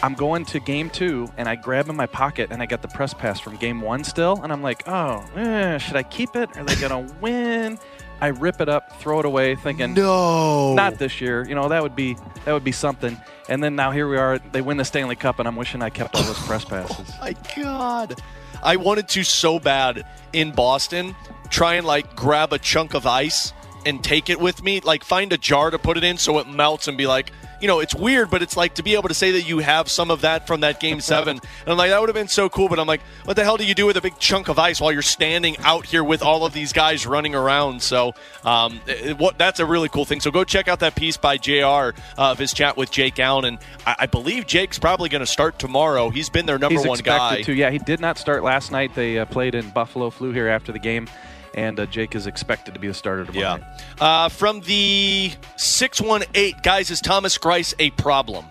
I'm 0.03 0.15
going 0.15 0.45
to 0.47 0.61
game 0.61 0.91
two, 0.91 1.29
and 1.39 1.49
I 1.49 1.55
grab 1.55 1.89
in 1.89 1.97
my 1.97 2.07
pocket, 2.07 2.51
and 2.51 2.61
I 2.61 2.67
got 2.67 2.83
the 2.83 2.89
press 2.89 3.15
pass 3.15 3.41
from 3.41 3.57
game 3.57 3.81
one 3.81 4.05
still, 4.05 4.39
and 4.43 4.53
I'm 4.53 4.61
like, 4.61 4.87
oh, 4.87 5.25
eh, 5.37 5.79
should 5.79 5.97
I 5.97 6.03
keep 6.03 6.37
it? 6.37 6.55
Are 6.57 6.65
they 6.65 6.75
going 6.77 7.07
to 7.09 7.15
win? 7.23 7.79
I 8.25 8.29
rip 8.29 8.63
it 8.63 8.71
up, 8.71 8.91
throw 9.03 9.21
it 9.21 9.27
away, 9.27 9.55
thinking, 9.55 9.93
no, 9.93 10.73
not 10.73 10.97
this 10.97 11.21
year. 11.21 11.47
You 11.47 11.55
know 11.55 11.69
that 11.69 11.83
would 11.83 11.95
be 11.95 12.17
that 12.47 12.55
would 12.55 12.65
be 12.65 12.73
something. 12.73 13.21
And 13.51 13.63
then 13.63 13.77
now 13.77 13.91
here 13.91 14.09
we 14.09 14.17
are. 14.17 14.39
They 14.39 14.63
win 14.63 14.79
the 14.79 14.85
Stanley 14.87 15.15
Cup, 15.15 15.41
and 15.41 15.47
I'm 15.47 15.57
wishing 15.57 15.83
I 15.83 15.91
kept 15.91 16.17
all 16.17 16.23
those 16.23 16.39
press 16.47 16.65
passes. 16.65 17.13
Oh 17.21 17.21
my 17.21 17.35
God, 17.55 18.19
I 18.63 18.77
wanted 18.77 19.09
to 19.09 19.25
so 19.25 19.59
bad 19.59 20.07
in 20.33 20.53
Boston 20.53 21.15
try 21.51 21.75
and 21.75 21.87
like 21.87 22.17
grab 22.17 22.55
a 22.55 22.59
chunk 22.59 22.95
of 22.95 23.07
ice 23.07 23.53
and 23.85 24.03
take 24.03 24.31
it 24.31 24.41
with 24.41 24.63
me, 24.63 24.81
like 24.81 25.05
find 25.05 25.31
a 25.35 25.37
jar 25.37 25.71
to 25.71 25.79
put 25.79 25.99
it 25.99 26.05
in 26.05 26.17
so 26.17 26.39
it 26.39 26.49
melts 26.49 26.89
and 26.89 26.97
be 26.97 27.07
like, 27.07 27.31
you 27.65 27.69
know, 27.69 27.81
it's 27.81 27.95
weird, 27.95 28.29
but 28.29 28.43
it's 28.43 28.59
like 28.59 28.75
to 28.75 28.83
be 28.83 28.95
able 28.95 29.09
to 29.09 29.15
say 29.15 29.31
that 29.31 29.49
you 29.49 29.61
have 29.61 29.89
some 29.89 30.11
of 30.11 30.21
that 30.21 30.47
from 30.47 30.61
that 30.61 30.81
game 30.81 31.01
seven. 31.01 31.41
And 31.65 31.73
I'm 31.73 31.79
like, 31.79 31.91
that 31.91 32.01
would 32.01 32.11
have 32.11 32.15
been 32.15 32.29
so 32.29 32.51
cool. 32.51 32.69
But 32.69 32.79
I'm 32.79 32.87
like, 32.87 33.01
what 33.25 33.37
the 33.37 33.43
hell 33.43 33.57
do 33.57 33.65
you 33.65 33.75
do 33.75 33.87
with 33.87 33.97
a 33.97 34.03
big 34.03 34.19
chunk 34.19 34.49
of 34.49 34.59
ice 34.59 34.83
while 34.83 34.93
you're 34.93 35.01
standing 35.01 35.57
out 35.61 35.87
here 35.87 36.05
with 36.05 36.23
all 36.23 36.45
of 36.45 36.53
these 36.53 36.75
guys 36.75 37.07
running 37.07 37.35
around? 37.35 37.81
So, 37.81 38.13
um, 38.45 38.83
it, 38.87 39.17
what 39.17 39.39
that's 39.39 39.61
a 39.61 39.67
really 39.67 39.89
cool 39.89 40.05
thing. 40.05 40.21
So 40.21 40.31
go 40.31 40.45
check 40.45 40.69
out 40.69 40.81
that 40.81 40.95
piece 40.95 41.17
by 41.17 41.39
Jr. 41.39 41.55
Uh, 41.63 41.93
of 42.19 42.39
his 42.39 42.53
chat 42.53 42.77
with 42.77 42.91
Jake 42.91 43.19
Allen, 43.19 43.47
and 43.47 43.59
I, 43.87 43.97
I 44.01 44.07
believe 44.07 44.47
Jake's 44.47 44.79
probably 44.79 45.09
going 45.09 45.21
to 45.21 45.27
start 45.27 45.59
tomorrow. 45.59 46.11
He's 46.11 46.29
been 46.29 46.45
their 46.45 46.59
number 46.59 46.79
He's 46.79 46.87
one 46.87 46.99
guy. 46.99 47.41
To 47.43 47.55
yeah, 47.55 47.71
he 47.71 47.79
did 47.79 48.01
not 48.01 48.19
start 48.19 48.43
last 48.43 48.73
night. 48.73 48.95
They 48.95 49.19
uh, 49.19 49.25
played 49.25 49.55
in 49.55 49.71
Buffalo, 49.71 50.11
flew 50.11 50.33
here 50.33 50.49
after 50.49 50.71
the 50.71 50.79
game 50.79 51.09
and 51.55 51.81
uh, 51.81 51.87
Jake 51.87 52.15
is 52.15 52.27
expected 52.27 52.75
to 52.75 52.81
be 52.81 52.89
the 52.89 52.95
starter 52.95 53.25
tomorrow. 53.25 53.59
Yeah. 53.59 54.05
Uh, 54.05 54.29
from 54.29 54.61
the 54.61 55.33
618, 55.57 56.61
guys, 56.63 56.91
is 56.91 57.01
Thomas 57.01 57.39
Greiss 57.39 57.75
a 57.79 57.91
problem? 57.91 58.45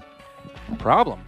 Problem? 0.79 1.21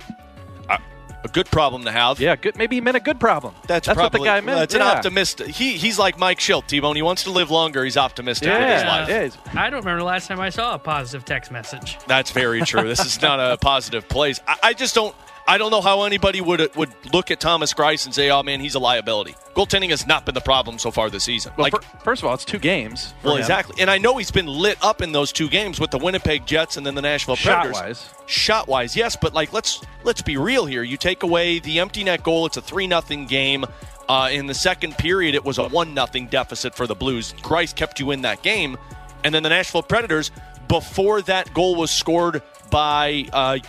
Uh, 0.69 0.78
a 1.23 1.28
good 1.28 1.47
problem 1.47 1.84
to 1.84 1.91
have. 1.91 2.19
Yeah, 2.19 2.36
good. 2.36 2.57
Maybe 2.57 2.78
he 2.78 2.82
meant 2.82 2.97
a 2.97 3.01
good 3.01 3.19
problem. 3.19 3.53
That's, 3.67 3.88
That's 3.88 3.97
probably, 3.97 4.21
what 4.21 4.26
the 4.26 4.30
guy 4.30 4.41
meant. 4.41 4.59
That's 4.59 4.73
yeah. 4.73 4.91
an 4.91 4.97
optimist. 4.97 5.41
He 5.41 5.73
he's 5.73 5.99
like 5.99 6.17
Mike 6.17 6.39
Shildt, 6.39 6.67
T-Bone. 6.67 6.95
He 6.95 7.01
wants 7.01 7.23
to 7.23 7.32
live 7.32 7.51
longer. 7.51 7.84
He's 7.84 7.97
optimistic 7.97 8.47
yeah, 8.47 8.59
with 8.59 9.09
his 9.09 9.36
life. 9.36 9.39
Yeah, 9.53 9.61
I 9.61 9.69
don't 9.69 9.82
remember 9.82 9.99
the 9.99 10.05
last 10.05 10.28
time 10.28 10.39
I 10.39 10.49
saw 10.49 10.76
a 10.76 10.80
positive 10.80 11.26
text 11.26 11.51
message. 11.51 11.97
That's 12.07 12.32
very 12.32 12.61
true. 12.61 12.88
this 12.88 13.05
is 13.05 13.21
not 13.21 13.39
a 13.39 13.57
positive 13.57 14.07
place. 14.07 14.39
I, 14.47 14.57
I 14.63 14.73
just 14.73 14.95
don't. 14.95 15.15
I 15.48 15.60
don't 15.60 15.70
know 15.70 15.82
how 15.82 16.04
anybody 16.04 16.41
would 16.41 16.76
would 16.76 16.91
look 17.14 17.30
at 17.30 17.39
Thomas 17.39 17.74
Greiss 17.74 18.06
and 18.06 18.16
say, 18.16 18.32
"Oh 18.32 18.41
man, 18.41 18.60
he's 18.60 18.74
a 18.76 18.80
liability." 18.80 19.36
Goaltending 19.56 19.91
has 19.91 20.08
not 20.08 20.26
been 20.26 20.34
the 20.34 20.41
problem 20.41 20.80
so 20.80 20.89
far 20.89 21.10
this 21.10 21.24
season. 21.24 21.54
Well, 21.56 21.70
like, 21.72 22.02
first 22.04 22.24
of 22.24 22.28
all, 22.28 22.34
it's 22.34 22.46
two 22.46 22.58
games. 22.58 23.14
Well, 23.24 23.36
him. 23.36 23.41
exactly, 23.41 23.76
and 23.80 23.89
I 23.89 24.00
know 24.00 24.18
he's 24.18 24.32
been 24.32 24.48
lit 24.48 24.78
up 24.84 25.02
in 25.02 25.12
those 25.12 25.32
two 25.32 25.48
games 25.48 25.80
with 25.80 25.91
the 25.91 26.00
Winnipeg 26.00 26.46
Jets 26.48 26.78
and 26.78 26.86
then 26.86 26.96
the 26.96 27.02
Nashville 27.02 27.38
Predators. 27.38 27.76
Shot 27.76 27.86
wise, 27.86 28.14
shot 28.26 28.68
wise, 28.68 28.96
yes, 28.96 29.16
but 29.16 29.34
like 29.34 29.54
let's 29.54 29.82
let's 30.04 30.22
be 30.22 30.38
real 30.38 30.66
here. 30.66 30.82
You 30.82 30.98
take 30.98 31.22
away 31.22 31.60
the 31.60 31.80
empty 31.80 32.04
net 32.04 32.24
goal; 32.24 32.48
it's 32.48 32.58
a 32.58 32.62
three 32.62 32.88
nothing 32.88 33.28
game. 33.28 33.66
Uh, 34.08 34.30
in 34.32 34.46
the 34.46 34.54
second 34.54 34.98
period, 34.98 35.34
it 35.36 35.43
was 35.43 35.58
a 35.58 35.68
one 35.68 35.93
nothing 35.93 36.28
deficit 36.28 36.76
for 36.76 36.88
the 36.88 36.96
Blues. 36.96 37.34
Greiss 37.41 37.74
kept 37.76 38.00
you 38.00 38.12
in 38.12 38.22
that 38.22 38.41
game, 38.41 38.78
and 39.24 39.34
then 39.34 39.43
the 39.43 39.50
Nashville 39.50 39.84
Predators. 39.84 40.32
Before 40.68 41.22
that 41.24 41.54
goal 41.54 41.76
was 41.76 41.91
scored 41.91 42.41
by 42.72 43.26
uh, 43.32 43.60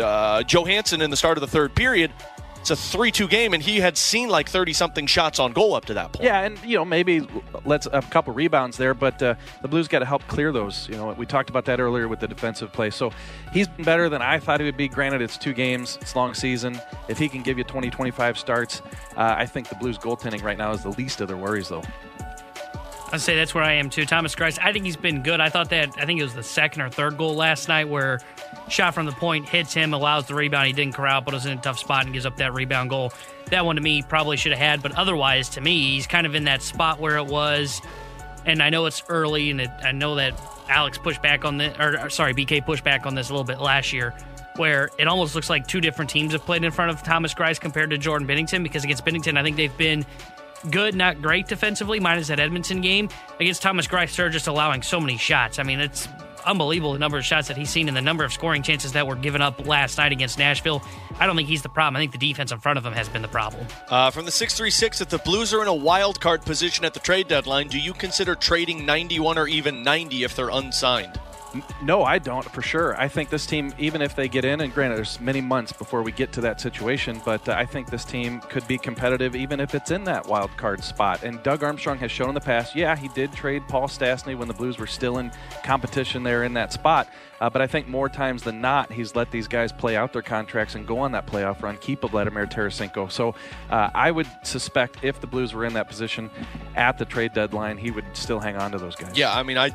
uh, 0.00 0.42
Johansen 0.42 1.02
in 1.02 1.10
the 1.10 1.16
start 1.16 1.36
of 1.36 1.42
the 1.42 1.46
third 1.46 1.74
period. 1.74 2.12
It's 2.60 2.70
a 2.70 2.76
3 2.76 3.10
2 3.10 3.26
game, 3.26 3.54
and 3.54 3.62
he 3.62 3.80
had 3.80 3.96
seen 3.96 4.28
like 4.28 4.46
30 4.46 4.74
something 4.74 5.06
shots 5.06 5.38
on 5.38 5.52
goal 5.52 5.74
up 5.74 5.86
to 5.86 5.94
that 5.94 6.12
point. 6.12 6.24
Yeah, 6.24 6.40
and, 6.40 6.62
you 6.62 6.76
know, 6.76 6.84
maybe 6.84 7.26
let's 7.64 7.88
a 7.90 8.02
couple 8.02 8.34
rebounds 8.34 8.76
there, 8.76 8.92
but 8.92 9.22
uh, 9.22 9.34
the 9.62 9.68
Blues 9.68 9.88
got 9.88 10.00
to 10.00 10.04
help 10.04 10.26
clear 10.26 10.52
those. 10.52 10.86
You 10.88 10.96
know, 10.96 11.12
we 11.12 11.24
talked 11.24 11.48
about 11.48 11.64
that 11.64 11.80
earlier 11.80 12.06
with 12.06 12.20
the 12.20 12.28
defensive 12.28 12.70
play. 12.70 12.90
So 12.90 13.12
he's 13.52 13.66
been 13.66 13.86
better 13.86 14.10
than 14.10 14.20
I 14.20 14.38
thought 14.38 14.60
he 14.60 14.66
would 14.66 14.76
be. 14.76 14.88
Granted, 14.88 15.22
it's 15.22 15.38
two 15.38 15.54
games, 15.54 15.96
it's 16.02 16.14
long 16.14 16.34
season. 16.34 16.78
If 17.08 17.16
he 17.18 17.30
can 17.30 17.42
give 17.42 17.56
you 17.56 17.64
20, 17.64 17.88
25 17.88 18.38
starts, 18.38 18.82
uh, 19.16 19.34
I 19.38 19.46
think 19.46 19.70
the 19.70 19.76
Blues 19.76 19.96
goaltending 19.96 20.42
right 20.42 20.58
now 20.58 20.72
is 20.72 20.82
the 20.82 20.90
least 20.90 21.22
of 21.22 21.28
their 21.28 21.38
worries, 21.38 21.70
though. 21.70 21.82
I'd 23.12 23.20
say 23.20 23.34
that's 23.34 23.54
where 23.54 23.64
I 23.64 23.72
am 23.72 23.90
too. 23.90 24.06
Thomas 24.06 24.34
Greiss, 24.36 24.58
I 24.62 24.72
think 24.72 24.84
he's 24.84 24.96
been 24.96 25.22
good. 25.22 25.40
I 25.40 25.48
thought 25.48 25.70
that, 25.70 25.90
I 25.98 26.06
think 26.06 26.20
it 26.20 26.22
was 26.22 26.34
the 26.34 26.44
second 26.44 26.82
or 26.82 26.90
third 26.90 27.18
goal 27.18 27.34
last 27.34 27.68
night 27.68 27.88
where 27.88 28.20
shot 28.68 28.94
from 28.94 29.06
the 29.06 29.12
point 29.12 29.48
hits 29.48 29.74
him, 29.74 29.92
allows 29.94 30.26
the 30.26 30.34
rebound. 30.34 30.68
He 30.68 30.72
didn't 30.72 30.94
corral, 30.94 31.20
but 31.20 31.34
was 31.34 31.44
in 31.44 31.58
a 31.58 31.60
tough 31.60 31.78
spot 31.78 32.04
and 32.04 32.12
gives 32.12 32.24
up 32.24 32.36
that 32.36 32.54
rebound 32.54 32.90
goal. 32.90 33.12
That 33.46 33.64
one 33.64 33.76
to 33.76 33.82
me 33.82 34.02
probably 34.02 34.36
should 34.36 34.52
have 34.52 34.60
had, 34.60 34.82
but 34.82 34.92
otherwise 34.92 35.48
to 35.50 35.60
me, 35.60 35.94
he's 35.94 36.06
kind 36.06 36.24
of 36.24 36.36
in 36.36 36.44
that 36.44 36.62
spot 36.62 37.00
where 37.00 37.16
it 37.16 37.26
was. 37.26 37.80
And 38.46 38.62
I 38.62 38.70
know 38.70 38.86
it's 38.86 39.02
early, 39.08 39.50
and 39.50 39.60
it, 39.60 39.70
I 39.82 39.92
know 39.92 40.14
that 40.14 40.40
Alex 40.68 40.96
pushed 40.96 41.20
back 41.20 41.44
on 41.44 41.58
this, 41.58 41.76
or 41.78 42.08
sorry, 42.10 42.32
BK 42.32 42.64
pushed 42.64 42.84
back 42.84 43.06
on 43.06 43.14
this 43.14 43.28
a 43.28 43.32
little 43.32 43.44
bit 43.44 43.60
last 43.60 43.92
year, 43.92 44.14
where 44.56 44.88
it 44.98 45.08
almost 45.08 45.34
looks 45.34 45.50
like 45.50 45.66
two 45.66 45.80
different 45.80 46.10
teams 46.10 46.32
have 46.32 46.42
played 46.42 46.62
in 46.62 46.70
front 46.70 46.90
of 46.90 47.02
Thomas 47.02 47.34
Greiss 47.34 47.60
compared 47.60 47.90
to 47.90 47.98
Jordan 47.98 48.26
Binnington. 48.26 48.62
Because 48.62 48.84
against 48.84 49.04
Binnington, 49.04 49.36
I 49.36 49.42
think 49.42 49.56
they've 49.56 49.76
been 49.76 50.06
good, 50.70 50.94
not 50.94 51.22
great 51.22 51.46
defensively, 51.46 52.00
minus 52.00 52.28
that 52.28 52.40
Edmonton 52.40 52.80
game. 52.80 53.08
Against 53.38 53.62
Thomas 53.62 53.86
they're 53.86 54.28
just 54.28 54.46
allowing 54.46 54.82
so 54.82 55.00
many 55.00 55.16
shots. 55.16 55.58
I 55.58 55.62
mean, 55.62 55.80
it's 55.80 56.08
unbelievable 56.44 56.92
the 56.92 56.98
number 56.98 57.18
of 57.18 57.24
shots 57.24 57.48
that 57.48 57.56
he's 57.56 57.70
seen 57.70 57.88
and 57.88 57.96
the 57.96 58.02
number 58.02 58.24
of 58.24 58.32
scoring 58.32 58.62
chances 58.62 58.92
that 58.92 59.06
were 59.06 59.14
given 59.16 59.42
up 59.42 59.66
last 59.66 59.98
night 59.98 60.12
against 60.12 60.38
Nashville. 60.38 60.82
I 61.18 61.26
don't 61.26 61.36
think 61.36 61.48
he's 61.48 61.62
the 61.62 61.68
problem. 61.68 61.96
I 61.96 62.00
think 62.00 62.12
the 62.12 62.18
defense 62.18 62.52
in 62.52 62.58
front 62.58 62.78
of 62.78 62.84
him 62.84 62.92
has 62.92 63.08
been 63.08 63.22
the 63.22 63.28
problem. 63.28 63.66
Uh, 63.88 64.10
from 64.10 64.24
the 64.24 64.30
636, 64.30 65.00
if 65.00 65.08
the 65.08 65.18
Blues 65.18 65.52
are 65.52 65.62
in 65.62 65.68
a 65.68 65.74
wild 65.74 66.20
card 66.20 66.42
position 66.42 66.84
at 66.84 66.94
the 66.94 67.00
trade 67.00 67.28
deadline, 67.28 67.68
do 67.68 67.78
you 67.78 67.92
consider 67.92 68.34
trading 68.34 68.86
91 68.86 69.38
or 69.38 69.48
even 69.48 69.82
90 69.82 70.24
if 70.24 70.34
they're 70.34 70.50
unsigned? 70.50 71.18
No, 71.82 72.04
I 72.04 72.18
don't 72.18 72.44
for 72.44 72.62
sure. 72.62 72.98
I 73.00 73.08
think 73.08 73.28
this 73.28 73.46
team, 73.46 73.72
even 73.78 74.02
if 74.02 74.14
they 74.14 74.28
get 74.28 74.44
in, 74.44 74.60
and 74.60 74.72
granted, 74.72 74.96
there's 74.96 75.20
many 75.20 75.40
months 75.40 75.72
before 75.72 76.02
we 76.02 76.12
get 76.12 76.32
to 76.32 76.40
that 76.42 76.60
situation, 76.60 77.20
but 77.24 77.48
uh, 77.48 77.54
I 77.56 77.64
think 77.64 77.90
this 77.90 78.04
team 78.04 78.40
could 78.42 78.66
be 78.68 78.78
competitive 78.78 79.34
even 79.34 79.60
if 79.60 79.74
it's 79.74 79.90
in 79.90 80.04
that 80.04 80.26
wild 80.26 80.56
card 80.56 80.84
spot. 80.84 81.22
And 81.22 81.42
Doug 81.42 81.62
Armstrong 81.62 81.98
has 81.98 82.10
shown 82.10 82.28
in 82.28 82.34
the 82.34 82.40
past, 82.40 82.76
yeah, 82.76 82.96
he 82.96 83.08
did 83.08 83.32
trade 83.32 83.62
Paul 83.68 83.88
Stastny 83.88 84.36
when 84.36 84.48
the 84.48 84.54
Blues 84.54 84.78
were 84.78 84.86
still 84.86 85.18
in 85.18 85.32
competition 85.64 86.22
there 86.22 86.44
in 86.44 86.54
that 86.54 86.72
spot. 86.72 87.08
Uh, 87.40 87.48
but 87.48 87.62
I 87.62 87.66
think 87.66 87.88
more 87.88 88.08
times 88.08 88.42
than 88.42 88.60
not, 88.60 88.92
he's 88.92 89.16
let 89.16 89.30
these 89.30 89.48
guys 89.48 89.72
play 89.72 89.96
out 89.96 90.12
their 90.12 90.22
contracts 90.22 90.74
and 90.74 90.86
go 90.86 90.98
on 90.98 91.12
that 91.12 91.26
playoff 91.26 91.62
run, 91.62 91.78
keep 91.78 92.04
a 92.04 92.08
Vladimir 92.08 92.46
Tarasenko. 92.46 93.10
So 93.10 93.34
uh, 93.70 93.90
I 93.94 94.10
would 94.10 94.26
suspect 94.42 94.98
if 95.02 95.20
the 95.20 95.26
Blues 95.26 95.54
were 95.54 95.64
in 95.64 95.72
that 95.74 95.88
position 95.88 96.30
at 96.76 96.98
the 96.98 97.04
trade 97.04 97.32
deadline, 97.32 97.78
he 97.78 97.90
would 97.90 98.04
still 98.12 98.40
hang 98.40 98.56
on 98.56 98.72
to 98.72 98.78
those 98.78 98.94
guys. 98.94 99.16
Yeah, 99.16 99.34
I 99.34 99.42
mean, 99.42 99.56
I 99.56 99.70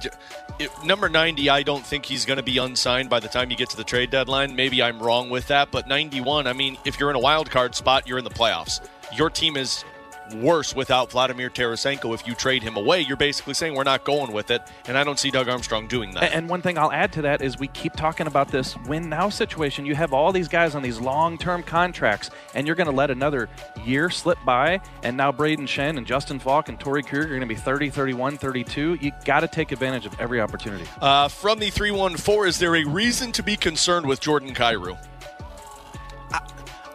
it, 0.59 0.69
number 0.83 1.09
90, 1.09 1.49
I 1.49 1.63
don't 1.63 1.85
think 1.85 2.05
he's 2.05 2.25
going 2.25 2.37
to 2.37 2.43
be 2.43 2.57
unsigned 2.57 3.09
by 3.09 3.19
the 3.19 3.27
time 3.27 3.49
you 3.49 3.57
get 3.57 3.69
to 3.71 3.77
the 3.77 3.83
trade 3.83 4.11
deadline. 4.11 4.55
Maybe 4.55 4.81
I'm 4.83 4.99
wrong 4.99 5.29
with 5.29 5.47
that, 5.47 5.71
but 5.71 5.87
91, 5.87 6.47
I 6.47 6.53
mean, 6.53 6.77
if 6.85 6.99
you're 6.99 7.09
in 7.09 7.15
a 7.15 7.19
wild 7.19 7.49
card 7.49 7.75
spot, 7.75 8.07
you're 8.07 8.17
in 8.17 8.23
the 8.23 8.29
playoffs. 8.29 8.87
Your 9.15 9.29
team 9.29 9.57
is 9.57 9.83
worse 10.35 10.75
without 10.75 11.11
Vladimir 11.11 11.49
Tarasenko. 11.49 12.13
If 12.13 12.27
you 12.27 12.35
trade 12.35 12.63
him 12.63 12.77
away, 12.77 13.01
you're 13.01 13.17
basically 13.17 13.53
saying 13.53 13.75
we're 13.75 13.83
not 13.83 14.03
going 14.03 14.31
with 14.31 14.51
it, 14.51 14.61
and 14.87 14.97
I 14.97 15.03
don't 15.03 15.19
see 15.19 15.31
Doug 15.31 15.49
Armstrong 15.49 15.87
doing 15.87 16.11
that. 16.11 16.33
And 16.33 16.49
one 16.49 16.61
thing 16.61 16.77
I'll 16.77 16.91
add 16.91 17.11
to 17.13 17.21
that 17.23 17.41
is 17.41 17.59
we 17.59 17.67
keep 17.69 17.93
talking 17.93 18.27
about 18.27 18.49
this 18.49 18.75
win 18.87 19.09
now 19.09 19.29
situation. 19.29 19.85
You 19.85 19.95
have 19.95 20.13
all 20.13 20.31
these 20.31 20.47
guys 20.47 20.75
on 20.75 20.81
these 20.81 20.99
long 20.99 21.37
term 21.37 21.63
contracts, 21.63 22.29
and 22.53 22.65
you're 22.65 22.75
going 22.75 22.89
to 22.89 22.95
let 22.95 23.11
another 23.11 23.49
year 23.85 24.09
slip 24.09 24.37
by, 24.45 24.81
and 25.03 25.15
now 25.15 25.31
Brayden 25.31 25.67
Schenn 25.67 25.97
and 25.97 26.05
Justin 26.05 26.39
Faulk 26.39 26.69
and 26.69 26.79
Torey 26.79 27.05
Krug 27.05 27.25
are 27.25 27.27
going 27.29 27.41
to 27.41 27.47
be 27.47 27.55
30, 27.55 27.89
31, 27.89 28.37
32. 28.37 28.97
You 29.01 29.11
got 29.25 29.41
to 29.41 29.47
take 29.47 29.71
advantage 29.71 30.05
of 30.05 30.19
every 30.19 30.41
opportunity. 30.41 30.85
Uh, 31.01 31.27
from 31.27 31.59
the 31.59 31.69
314, 31.69 32.47
is 32.47 32.59
there 32.59 32.75
a 32.75 32.85
reason 32.85 33.31
to 33.33 33.43
be 33.43 33.55
concerned 33.55 34.05
with 34.05 34.19
Jordan 34.19 34.53
Kyrou? 34.53 34.97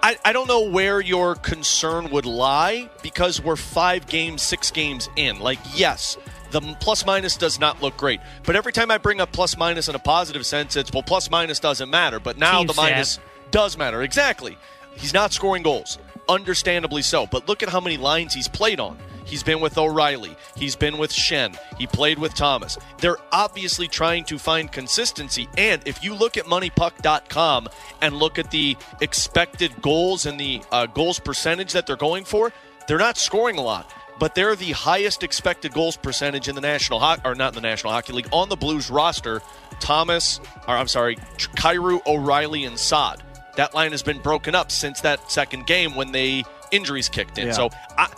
I, 0.02 0.16
I 0.24 0.32
don't 0.32 0.48
know 0.48 0.62
where 0.68 1.00
your 1.00 1.34
concern 1.34 2.10
would 2.10 2.24
lie 2.26 2.88
because 3.02 3.42
we're 3.42 3.56
five 3.56 4.06
games, 4.06 4.42
six 4.42 4.70
games 4.70 5.08
in. 5.16 5.38
Like, 5.40 5.58
yes, 5.74 6.16
the 6.52 6.60
plus 6.80 7.04
minus 7.04 7.36
does 7.36 7.60
not 7.60 7.82
look 7.82 7.96
great. 7.96 8.20
But 8.44 8.56
every 8.56 8.72
time 8.72 8.90
I 8.90 8.98
bring 8.98 9.20
up 9.20 9.30
plus 9.32 9.56
minus 9.58 9.88
in 9.88 9.94
a 9.94 9.98
positive 9.98 10.46
sense, 10.46 10.74
it's, 10.76 10.90
well, 10.92 11.02
plus 11.02 11.30
minus 11.30 11.60
doesn't 11.60 11.90
matter. 11.90 12.18
But 12.18 12.38
now 12.38 12.58
Team 12.58 12.66
the 12.68 12.72
stat. 12.72 12.90
minus 12.90 13.18
does 13.50 13.76
matter. 13.76 14.02
Exactly. 14.02 14.56
He's 14.96 15.12
not 15.12 15.32
scoring 15.32 15.62
goals. 15.62 15.98
Understandably 16.28 17.02
so. 17.02 17.26
But 17.26 17.46
look 17.48 17.62
at 17.62 17.68
how 17.68 17.80
many 17.80 17.96
lines 17.96 18.32
he's 18.32 18.48
played 18.48 18.80
on. 18.80 18.96
He's 19.30 19.44
been 19.44 19.60
with 19.60 19.78
O'Reilly. 19.78 20.36
He's 20.56 20.74
been 20.74 20.98
with 20.98 21.12
Schenn. 21.12 21.56
He 21.78 21.86
played 21.86 22.18
with 22.18 22.34
Thomas. 22.34 22.76
They're 22.98 23.18
obviously 23.30 23.86
trying 23.86 24.24
to 24.24 24.38
find 24.38 24.70
consistency. 24.70 25.48
And 25.56 25.80
if 25.86 26.02
you 26.02 26.14
look 26.14 26.36
at 26.36 26.46
moneypuck.com 26.46 27.68
and 28.02 28.16
look 28.16 28.40
at 28.40 28.50
the 28.50 28.76
expected 29.00 29.80
goals 29.80 30.26
and 30.26 30.38
the 30.38 30.62
uh, 30.72 30.86
goals 30.86 31.20
percentage 31.20 31.72
that 31.72 31.86
they're 31.86 31.94
going 31.94 32.24
for, 32.24 32.52
they're 32.88 32.98
not 32.98 33.16
scoring 33.16 33.56
a 33.56 33.62
lot. 33.62 33.88
But 34.18 34.34
they're 34.34 34.56
the 34.56 34.72
highest 34.72 35.22
expected 35.22 35.72
goals 35.72 35.96
percentage 35.96 36.48
in 36.48 36.56
the 36.56 36.60
National 36.60 36.98
Hockey, 36.98 37.22
or 37.24 37.36
not 37.36 37.56
in 37.56 37.62
the 37.62 37.66
National 37.66 37.92
Hockey 37.92 38.12
League, 38.12 38.28
on 38.32 38.48
the 38.48 38.56
Blues 38.56 38.90
roster. 38.90 39.40
Thomas, 39.78 40.40
or 40.68 40.76
I'm 40.76 40.88
sorry, 40.88 41.16
Kyrou, 41.36 42.04
O'Reilly, 42.06 42.64
and 42.64 42.78
Saad. 42.78 43.22
That 43.56 43.74
line 43.74 43.92
has 43.92 44.02
been 44.02 44.20
broken 44.20 44.54
up 44.54 44.70
since 44.70 45.00
that 45.02 45.30
second 45.30 45.66
game 45.66 45.94
when 45.94 46.12
they 46.12 46.44
injuries 46.70 47.08
kicked 47.08 47.38
in. 47.38 47.48
Yeah. 47.48 47.52
So 47.52 47.70
I, 47.96 48.08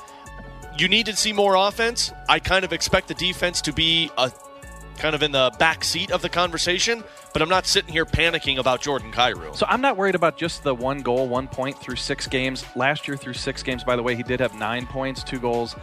you 0.79 0.89
need 0.89 1.07
to 1.07 1.16
see 1.16 1.33
more 1.33 1.55
offense. 1.55 2.12
I 2.29 2.39
kind 2.39 2.64
of 2.64 2.73
expect 2.73 3.09
the 3.09 3.14
defense 3.14 3.61
to 3.62 3.73
be 3.73 4.11
a 4.16 4.31
kind 5.03 5.16
of 5.16 5.22
in 5.24 5.32
the 5.32 5.50
back 5.59 5.82
seat 5.82 6.12
of 6.12 6.22
the 6.22 6.28
conversation, 6.28 7.03
but 7.32 7.42
I'm 7.42 7.48
not 7.48 7.66
sitting 7.66 7.92
here 7.92 8.07
panicking 8.07 8.59
about 8.59 8.80
Jordan 8.80 9.11
Kyrou. 9.11 9.57
So 9.57 9.66
I'm 9.68 9.80
not 9.80 9.96
worried 9.96 10.14
about 10.14 10.36
just 10.36 10.62
the 10.62 10.72
one 10.72 11.03
goal, 11.03 11.26
one 11.26 11.48
point 11.48 11.76
through 11.76 11.96
six 11.96 12.28
games. 12.28 12.64
Last 12.76 13.09
year 13.09 13.16
through 13.16 13.34
six 13.34 13.64
games, 13.64 13.82
by 13.82 13.96
the 13.96 14.03
way, 14.03 14.14
he 14.14 14.22
did 14.22 14.38
have 14.38 14.55
nine 14.55 14.86
points, 14.86 15.24
two 15.24 15.40
goals, 15.40 15.74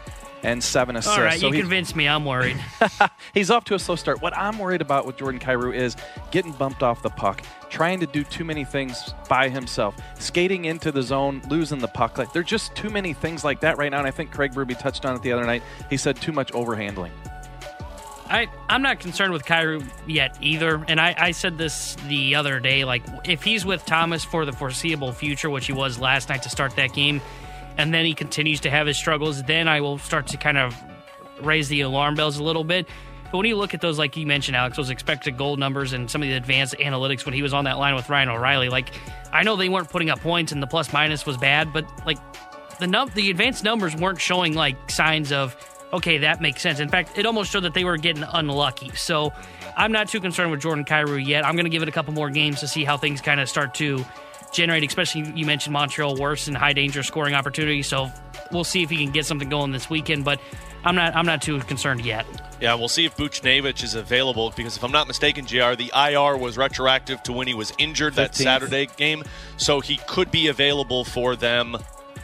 and 0.42 0.64
seven 0.64 0.96
assists. 0.96 1.18
All 1.18 1.22
right, 1.22 1.38
so 1.38 1.48
you 1.48 1.52
he's- 1.54 1.64
convinced 1.64 1.98
me. 1.98 2.08
I'm 2.08 2.24
worried. 2.24 2.56
he's 3.34 3.52
off 3.52 3.66
to 3.66 3.76
a 3.76 3.80
slow 3.80 3.98
start. 3.98 4.22
What 4.22 4.38
I'm 4.38 4.58
worried 4.58 4.80
about 4.82 5.06
with 5.06 5.18
Jordan 5.18 5.42
Kyrou 5.42 5.76
is 5.76 5.98
getting 6.32 6.54
bumped 6.54 6.82
off 6.82 7.02
the 7.02 7.10
puck, 7.10 7.42
trying 7.70 8.00
to 8.00 8.08
do 8.08 8.24
too 8.24 8.46
many 8.46 8.64
things 8.64 9.14
by 9.28 9.50
himself, 9.50 9.98
skating 10.18 10.64
into 10.64 10.94
the 10.94 11.04
zone, 11.04 11.42
losing 11.50 11.80
the 11.80 11.90
puck. 11.90 12.18
Like 12.18 12.32
there's 12.32 12.46
just 12.46 12.74
too 12.74 12.90
many 12.90 13.12
things 13.12 13.44
like 13.44 13.60
that 13.60 13.78
right 13.78 13.92
now. 13.92 13.98
And 13.98 14.08
I 14.08 14.12
think 14.12 14.32
Craig 14.32 14.54
Berube 14.54 14.80
touched 14.80 15.06
on 15.06 15.14
it 15.14 15.22
the 15.24 15.34
other 15.34 15.46
night. 15.46 15.62
He 15.90 15.98
said 15.98 16.16
too 16.16 16.32
much 16.32 16.54
overhandling. 16.54 17.12
I, 18.30 18.48
I'm 18.70 18.82
not 18.82 19.00
concerned 19.00 19.34
with 19.34 19.44
Kyrou 19.44 19.84
yet 20.08 20.38
either. 20.40 20.84
And 20.88 21.02
I, 21.02 21.16
I 21.18 21.32
said 21.32 21.58
this 21.58 21.96
the 22.08 22.36
other 22.36 22.60
day. 22.60 22.86
Like, 22.86 23.04
if 23.26 23.44
he's 23.44 23.66
with 23.66 23.86
Thomas 23.86 24.24
for 24.24 24.46
the 24.46 24.54
foreseeable 24.54 25.12
future, 25.12 25.50
which 25.50 25.66
he 25.66 25.74
was 25.74 26.00
last 26.00 26.30
night 26.30 26.44
to 26.44 26.50
start 26.50 26.76
that 26.76 26.94
game, 26.94 27.22
and 27.78 27.94
then 27.94 28.06
he 28.06 28.14
continues 28.14 28.60
to 28.62 28.70
have 28.70 28.88
his 28.88 28.98
struggles, 28.98 29.42
then 29.44 29.68
I 29.68 29.82
will 29.82 29.98
start 29.98 30.28
to 30.28 30.38
kind 30.38 30.58
of 30.58 30.76
raise 31.42 31.70
the 31.70 31.82
alarm 31.82 32.16
bells 32.16 32.38
a 32.38 32.44
little 32.44 32.64
bit. 32.64 32.88
But 33.32 33.38
when 33.38 33.48
you 33.48 33.56
look 33.56 33.74
at 33.74 33.82
those, 33.82 33.98
like 33.98 34.18
you 34.18 34.26
mentioned, 34.26 34.58
Alex, 34.58 34.78
those 34.78 34.90
expected 34.90 35.38
goal 35.38 35.56
numbers 35.56 35.94
and 35.94 36.10
some 36.10 36.22
of 36.22 36.28
the 36.28 36.36
advanced 36.36 36.76
analytics 36.76 37.26
when 37.26 37.34
he 37.34 37.42
was 37.42 37.54
on 37.54 37.66
that 37.66 37.78
line 37.78 37.96
with 37.96 38.10
Ryan 38.10 38.30
O'Reilly, 38.30 38.70
like, 38.70 38.90
I 39.32 39.44
know 39.44 39.56
they 39.56 39.70
weren't 39.70 39.90
putting 39.90 40.10
up 40.10 40.20
points 40.20 40.52
and 40.52 40.62
the 40.62 40.68
plus 40.68 40.92
minus 40.92 41.26
was 41.26 41.38
bad, 41.38 41.72
but 41.72 41.86
like, 42.06 42.18
the 42.80 42.88
num- 42.88 43.12
the 43.14 43.30
advanced 43.30 43.64
numbers 43.64 43.96
weren't 43.96 44.20
showing 44.20 44.56
like 44.56 44.90
signs 44.90 45.32
of 45.32 45.56
okay 45.94 46.18
that 46.20 46.42
makes 46.42 46.62
sense. 46.62 46.80
In 46.80 46.90
fact 46.90 47.18
it 47.18 47.26
almost 47.26 47.52
showed 47.52 47.64
that 47.64 47.74
they 47.74 47.84
were 47.84 47.98
getting 47.98 48.24
unlucky. 48.24 48.92
So 48.96 49.34
i'm 49.78 49.92
not 49.92 50.10
too 50.10 50.20
concerned 50.20 50.52
with 50.52 50.62
jordan 50.62 50.86
Kyrou 50.86 51.26
yet. 51.26 51.46
I'm 51.46 51.56
going 51.56 51.66
to 51.66 51.70
give 51.70 51.84
it 51.84 51.90
a 51.90 51.92
couple 51.92 52.14
more 52.14 52.30
games 52.30 52.60
to 52.62 52.68
see 52.68 52.84
how 52.84 52.98
things 52.98 53.22
kind 53.22 53.40
of 53.40 53.50
start 53.50 53.74
to 53.76 54.06
generate 54.52 54.84
especially 54.84 55.32
you 55.36 55.46
mentioned 55.46 55.74
montreal 55.74 56.16
worse 56.16 56.48
and 56.48 56.58
high 56.58 56.74
danger 56.74 57.04
scoring 57.04 57.36
opportunities 57.36 57.86
so 57.88 58.12
we'll 58.52 58.64
see 58.64 58.82
if 58.82 58.90
he 58.90 58.98
can 58.98 59.12
get 59.12 59.24
something 59.24 59.48
going 59.48 59.72
this 59.72 59.92
weekend 59.92 60.26
but 60.26 60.42
i'm 60.84 60.96
not 60.96 61.16
i'm 61.16 61.26
not 61.26 61.42
too 61.42 61.60
concerned 61.62 62.04
yet. 62.04 62.26
Yeah, 62.62 62.76
we'll 62.76 62.90
see 62.90 63.06
if 63.06 63.16
Buchnevich 63.16 63.84
is 63.84 63.96
available 63.96 64.52
because 64.54 64.76
if 64.76 64.84
I'm 64.84 64.92
not 64.92 65.08
mistaken, 65.08 65.46
JR, 65.46 65.76
the 65.76 65.92
IR 65.96 66.38
was 66.38 66.58
retroactive 66.58 67.24
to 67.24 67.32
when 67.32 67.48
he 67.48 67.54
was 67.54 67.72
injured 67.78 68.16
that 68.16 68.36
Saturday 68.36 68.88
game. 68.98 69.24
So 69.56 69.80
he 69.80 69.96
could 70.08 70.30
be 70.30 70.48
available 70.48 71.06
for 71.06 71.38
them 71.38 71.78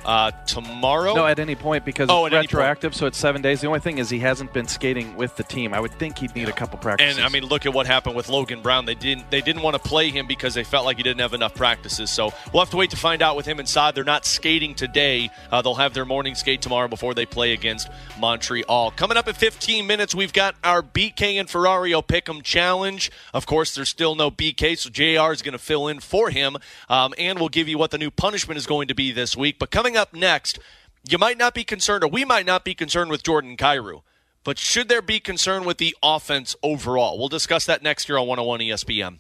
uh, 0.06 0.32
tomorrow. 0.46 1.14
No, 1.16 1.26
at 1.26 1.40
any 1.40 1.56
point 1.56 1.84
because 1.84 2.10
Oh, 2.10 2.26
it's 2.26 2.34
at 2.34 2.38
any 2.38 2.48
point. 2.48 2.54
retroactive, 2.54 2.96
so 2.96 3.06
it's 3.08 3.18
seven 3.18 3.42
days. 3.42 3.62
The 3.62 3.68
only 3.68 3.80
thing 3.80 3.98
is 3.98 4.10
he 4.10 4.20
hasn't 4.20 4.54
been 4.54 4.68
skating 4.68 5.16
with 5.16 5.36
the 5.36 5.44
team. 5.44 5.74
I 5.74 5.80
would 5.80 5.92
think 5.94 6.18
he'd 6.20 6.36
need 6.36 6.48
a 6.48 6.54
couple 6.54 6.78
practices. 6.80 7.18
And 7.18 7.26
I 7.26 7.30
mean, 7.30 7.44
look 7.46 7.66
at 7.66 7.74
what 7.74 7.88
happened 7.88 8.16
with 8.16 8.30
Logan 8.30 8.62
Brown. 8.62 8.86
They 8.86 8.96
didn't 8.96 9.30
they 9.32 9.42
didn't 9.42 9.62
want 9.64 9.76
to 9.76 9.80
play 9.90 10.10
him 10.12 10.28
because 10.28 10.54
they 10.54 10.64
felt 10.64 10.86
like 10.86 10.98
he 10.98 11.04
didn't 11.04 11.22
have 11.22 11.34
enough 11.34 11.56
practices. 11.56 12.10
So 12.12 12.32
we'll 12.54 12.64
have 12.64 12.70
to 12.72 12.78
wait 12.78 12.92
to 12.92 12.98
find 12.98 13.22
out 13.22 13.36
with 13.36 13.46
him 13.46 13.60
and 13.60 13.68
Saad. 13.68 13.96
They're 13.96 14.04
not 14.04 14.26
skating 14.26 14.76
today. 14.76 15.30
Uh, 15.52 15.62
they'll 15.62 15.76
have 15.76 15.94
their 15.94 16.06
morning 16.06 16.36
skate 16.36 16.62
tomorrow 16.62 16.88
before 16.88 17.14
they 17.14 17.26
play 17.26 17.54
against 17.54 17.90
Montreal. 18.20 18.92
Coming 18.92 19.18
up 19.18 19.28
at 19.28 19.38
15 19.38 19.86
minutes, 19.88 20.14
we've 20.16 20.34
got 20.34 20.56
our 20.64 20.82
BK 20.82 21.40
and 21.40 21.48
Ferrario 21.50 22.06
Pick'em 22.06 22.42
challenge. 22.44 23.12
Of 23.34 23.46
course, 23.46 23.76
there's 23.76 23.90
still 23.90 24.16
no 24.16 24.30
BK, 24.32 24.78
so 24.78 24.90
JR 24.90 25.32
is 25.34 25.42
going 25.42 25.54
to 25.54 25.58
fill 25.60 25.88
in 25.88 26.00
for 26.00 26.30
him, 26.30 26.58
um, 26.90 27.14
and 27.18 27.40
we'll 27.40 27.50
give 27.50 27.68
you 27.68 27.78
what 27.78 27.92
the 27.92 27.98
new 27.98 28.12
punishment 28.12 28.58
is 28.58 28.66
going 28.66 28.88
to 28.88 28.96
be 28.96 29.12
this 29.12 29.36
week. 29.36 29.58
But 29.60 29.72
coming 29.72 29.95
up 29.96 30.14
next, 30.14 30.60
you 31.08 31.18
might 31.18 31.38
not 31.38 31.54
be 31.54 31.64
concerned, 31.64 32.04
or 32.04 32.08
we 32.08 32.26
might 32.26 32.46
not 32.46 32.64
be 32.64 32.74
concerned 32.74 33.12
with 33.12 33.24
Jordan 33.24 33.58
Kyrou. 33.58 34.02
But 34.44 34.60
should 34.60 34.90
there 34.90 35.02
be 35.02 35.20
concern 35.20 35.66
with 35.66 35.78
the 35.78 35.96
offense 36.04 36.56
overall? 36.62 37.18
We'll 37.18 37.30
discuss 37.30 37.66
that 37.66 37.82
next 37.82 38.08
year 38.08 38.18
on 38.18 38.28
101 38.28 38.60
ESPN. 38.60 39.20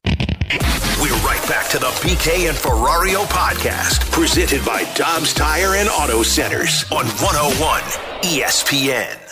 We're 1.01 1.15
right 1.25 1.43
back 1.49 1.67
to 1.71 1.79
the 1.79 1.87
BK 1.87 2.47
and 2.47 2.57
Ferrario 2.57 3.25
podcast, 3.25 4.09
presented 4.11 4.63
by 4.63 4.83
Dobbs 4.93 5.33
Tire 5.33 5.75
and 5.75 5.89
Auto 5.89 6.23
Centers 6.23 6.85
on 6.91 7.05
101 7.05 7.81
ESPN. 8.21 9.24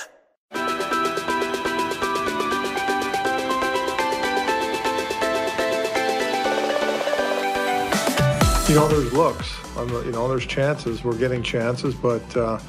You 8.70 8.76
know, 8.76 8.88
there's 8.88 9.12
looks. 9.12 9.54
You 9.76 10.12
know, 10.14 10.30
there's 10.30 10.46
chances. 10.46 11.04
We're 11.04 11.18
getting 11.18 11.44
chances, 11.44 11.94
but 11.94 12.38
uh, 12.38 12.60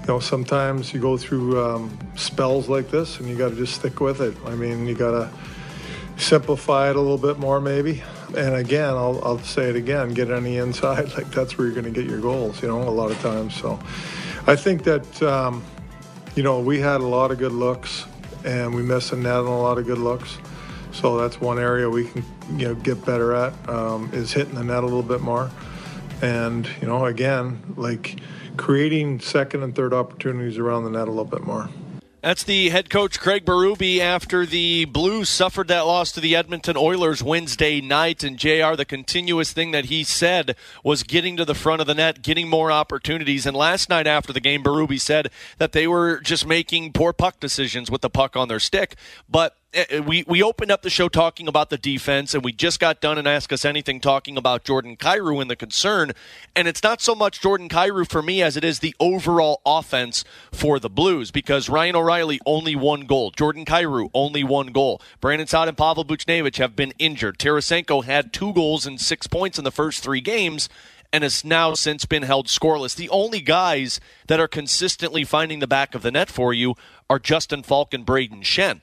you 0.00 0.06
know, 0.06 0.20
sometimes 0.20 0.94
you 0.94 1.00
go 1.00 1.16
through 1.16 1.60
um, 1.60 1.98
spells 2.14 2.68
like 2.68 2.88
this, 2.88 3.18
and 3.18 3.28
you 3.28 3.36
got 3.36 3.48
to 3.48 3.56
just 3.56 3.74
stick 3.74 3.98
with 3.98 4.20
it. 4.20 4.36
I 4.46 4.54
mean, 4.54 4.86
you 4.86 4.94
got 4.94 5.10
to 5.10 5.30
simplify 6.16 6.88
it 6.90 6.94
a 6.96 7.00
little 7.00 7.18
bit 7.18 7.40
more, 7.40 7.60
maybe. 7.60 8.00
And 8.36 8.54
again, 8.54 8.90
I'll, 8.90 9.20
I'll 9.24 9.40
say 9.40 9.68
it 9.68 9.74
again: 9.74 10.14
get 10.14 10.30
on 10.30 10.44
the 10.44 10.56
inside. 10.56 11.12
Like 11.16 11.32
that's 11.32 11.58
where 11.58 11.66
you're 11.66 11.74
going 11.74 11.92
to 11.92 12.00
get 12.00 12.08
your 12.08 12.20
goals. 12.20 12.62
You 12.62 12.68
know, 12.68 12.82
a 12.82 12.88
lot 12.88 13.10
of 13.10 13.20
times. 13.20 13.56
So, 13.56 13.80
I 14.46 14.54
think 14.54 14.84
that 14.84 15.22
um, 15.24 15.64
you 16.36 16.44
know 16.44 16.60
we 16.60 16.78
had 16.78 17.00
a 17.00 17.06
lot 17.06 17.32
of 17.32 17.38
good 17.38 17.52
looks, 17.52 18.06
and 18.44 18.72
we 18.72 18.84
missed 18.84 19.12
a 19.12 19.16
net 19.16 19.34
on 19.34 19.46
a 19.46 19.60
lot 19.60 19.78
of 19.78 19.84
good 19.84 19.98
looks. 19.98 20.38
So 20.94 21.18
that's 21.18 21.40
one 21.40 21.58
area 21.58 21.90
we 21.90 22.04
can 22.04 22.24
you 22.56 22.68
know 22.68 22.74
get 22.74 23.04
better 23.04 23.34
at 23.34 23.68
um, 23.68 24.10
is 24.12 24.32
hitting 24.32 24.54
the 24.54 24.64
net 24.64 24.82
a 24.82 24.86
little 24.86 25.02
bit 25.02 25.20
more, 25.20 25.50
and 26.22 26.68
you 26.80 26.86
know 26.86 27.04
again 27.04 27.74
like 27.76 28.20
creating 28.56 29.20
second 29.20 29.62
and 29.64 29.74
third 29.74 29.92
opportunities 29.92 30.56
around 30.56 30.84
the 30.84 30.90
net 30.90 31.08
a 31.08 31.10
little 31.10 31.24
bit 31.24 31.42
more. 31.42 31.68
That's 32.24 32.42
the 32.42 32.70
head 32.70 32.88
coach 32.88 33.20
Craig 33.20 33.44
Berube 33.44 33.98
after 33.98 34.46
the 34.46 34.86
Blues 34.86 35.28
suffered 35.28 35.68
that 35.68 35.82
loss 35.82 36.10
to 36.12 36.20
the 36.20 36.34
Edmonton 36.34 36.74
Oilers 36.74 37.22
Wednesday 37.22 37.82
night. 37.82 38.24
And 38.24 38.38
JR, 38.38 38.76
the 38.76 38.86
continuous 38.88 39.52
thing 39.52 39.72
that 39.72 39.84
he 39.86 40.04
said 40.04 40.56
was 40.82 41.02
getting 41.02 41.36
to 41.36 41.44
the 41.44 41.54
front 41.54 41.82
of 41.82 41.86
the 41.86 41.92
net, 41.92 42.22
getting 42.22 42.48
more 42.48 42.72
opportunities. 42.72 43.44
And 43.44 43.54
last 43.54 43.90
night 43.90 44.06
after 44.06 44.32
the 44.32 44.40
game, 44.40 44.62
Berube 44.62 44.98
said 44.98 45.28
that 45.58 45.72
they 45.72 45.86
were 45.86 46.18
just 46.20 46.46
making 46.46 46.94
poor 46.94 47.12
puck 47.12 47.40
decisions 47.40 47.90
with 47.90 48.00
the 48.00 48.08
puck 48.08 48.36
on 48.36 48.48
their 48.48 48.58
stick. 48.58 48.96
But 49.28 49.58
Eh, 49.74 49.84
eh, 49.90 49.98
we 49.98 50.24
we 50.28 50.40
opened 50.40 50.70
up 50.70 50.82
the 50.82 50.90
show 50.90 51.08
talking 51.08 51.48
about 51.48 51.68
the 51.68 51.76
defense, 51.76 52.32
and 52.32 52.44
we 52.44 52.52
just 52.52 52.78
got 52.78 53.00
done 53.00 53.18
and 53.18 53.26
ask 53.26 53.52
us 53.52 53.64
anything 53.64 54.00
talking 54.00 54.36
about 54.36 54.62
Jordan 54.62 54.96
Kyrou 54.96 55.42
and 55.42 55.50
the 55.50 55.56
concern. 55.56 56.12
And 56.54 56.68
it's 56.68 56.82
not 56.84 57.00
so 57.00 57.16
much 57.16 57.40
Jordan 57.40 57.68
Kyrou 57.68 58.08
for 58.08 58.22
me 58.22 58.40
as 58.40 58.56
it 58.56 58.62
is 58.62 58.78
the 58.78 58.94
overall 59.00 59.60
offense 59.66 60.24
for 60.52 60.78
the 60.78 60.88
Blues 60.88 61.32
because 61.32 61.68
Ryan 61.68 61.96
O'Reilly 61.96 62.40
only 62.46 62.76
one 62.76 63.00
goal, 63.00 63.32
Jordan 63.32 63.64
Kyrou 63.64 64.10
only 64.14 64.44
one 64.44 64.68
goal, 64.68 65.02
Brandon 65.20 65.48
Saad 65.48 65.66
and 65.66 65.76
Pavel 65.76 66.04
Buchnevich 66.04 66.58
have 66.58 66.76
been 66.76 66.92
injured. 67.00 67.38
Tarasenko 67.38 68.04
had 68.04 68.32
two 68.32 68.52
goals 68.52 68.86
and 68.86 69.00
six 69.00 69.26
points 69.26 69.58
in 69.58 69.64
the 69.64 69.72
first 69.72 70.04
three 70.04 70.20
games 70.20 70.68
and 71.12 71.24
has 71.24 71.44
now 71.44 71.74
since 71.74 72.04
been 72.04 72.22
held 72.22 72.46
scoreless. 72.46 72.94
The 72.94 73.10
only 73.10 73.40
guys 73.40 73.98
that 74.28 74.38
are 74.38 74.48
consistently 74.48 75.24
finding 75.24 75.58
the 75.58 75.66
back 75.66 75.96
of 75.96 76.02
the 76.02 76.12
net 76.12 76.30
for 76.30 76.54
you 76.54 76.76
are 77.10 77.18
Justin 77.18 77.64
Faulk 77.64 77.92
and 77.92 78.06
Brayden 78.06 78.42
Schenn. 78.42 78.80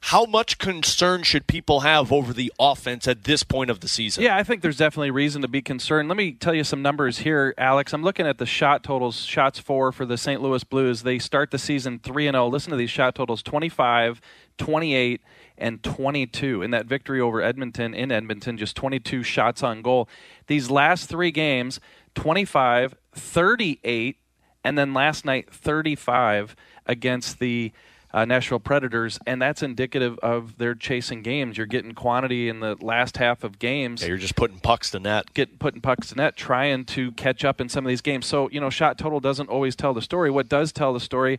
How 0.00 0.24
much 0.24 0.58
concern 0.58 1.22
should 1.22 1.46
people 1.46 1.80
have 1.80 2.12
over 2.12 2.32
the 2.32 2.52
offense 2.58 3.08
at 3.08 3.24
this 3.24 3.42
point 3.42 3.70
of 3.70 3.80
the 3.80 3.88
season? 3.88 4.22
Yeah, 4.22 4.36
I 4.36 4.42
think 4.42 4.62
there's 4.62 4.76
definitely 4.76 5.10
reason 5.10 5.42
to 5.42 5.48
be 5.48 5.60
concerned. 5.60 6.08
Let 6.08 6.16
me 6.16 6.32
tell 6.32 6.54
you 6.54 6.64
some 6.64 6.82
numbers 6.82 7.18
here, 7.18 7.52
Alex. 7.58 7.92
I'm 7.92 8.02
looking 8.02 8.26
at 8.26 8.38
the 8.38 8.46
shot 8.46 8.84
totals, 8.84 9.20
shots 9.22 9.58
for 9.58 9.92
for 9.92 10.06
the 10.06 10.16
St. 10.16 10.40
Louis 10.40 10.62
Blues. 10.64 11.02
They 11.02 11.18
start 11.18 11.50
the 11.50 11.58
season 11.58 11.98
3 11.98 12.28
and 12.28 12.34
0. 12.34 12.46
Listen 12.46 12.70
to 12.70 12.76
these 12.76 12.90
shot 12.90 13.14
totals 13.14 13.42
25, 13.42 14.20
28, 14.56 15.20
and 15.58 15.82
22 15.82 16.62
in 16.62 16.70
that 16.70 16.86
victory 16.86 17.20
over 17.20 17.42
Edmonton 17.42 17.92
in 17.92 18.12
Edmonton, 18.12 18.56
just 18.56 18.76
22 18.76 19.22
shots 19.22 19.62
on 19.62 19.82
goal. 19.82 20.08
These 20.46 20.70
last 20.70 21.08
3 21.08 21.30
games, 21.30 21.80
25, 22.14 22.94
38, 23.12 24.16
and 24.64 24.78
then 24.78 24.94
last 24.94 25.24
night 25.24 25.52
35 25.52 26.54
against 26.86 27.38
the 27.38 27.72
uh, 28.12 28.24
Nashville 28.24 28.58
Predators, 28.58 29.18
and 29.26 29.40
that's 29.40 29.62
indicative 29.62 30.18
of 30.20 30.56
their 30.58 30.74
chasing 30.74 31.22
games. 31.22 31.56
You're 31.56 31.66
getting 31.66 31.92
quantity 31.92 32.48
in 32.48 32.60
the 32.60 32.76
last 32.80 33.18
half 33.18 33.44
of 33.44 33.58
games. 33.58 34.02
Yeah, 34.02 34.08
you're 34.08 34.16
just 34.16 34.36
putting 34.36 34.58
pucks 34.60 34.90
to 34.92 35.00
net. 35.00 35.34
Get 35.34 35.58
putting 35.58 35.80
pucks 35.80 36.08
to 36.08 36.14
net, 36.14 36.36
trying 36.36 36.84
to 36.86 37.12
catch 37.12 37.44
up 37.44 37.60
in 37.60 37.68
some 37.68 37.84
of 37.84 37.88
these 37.88 38.00
games. 38.00 38.26
So 38.26 38.48
you 38.50 38.60
know, 38.60 38.70
shot 38.70 38.98
total 38.98 39.20
doesn't 39.20 39.48
always 39.48 39.76
tell 39.76 39.92
the 39.92 40.02
story. 40.02 40.30
What 40.30 40.48
does 40.48 40.72
tell 40.72 40.92
the 40.92 41.00
story 41.00 41.38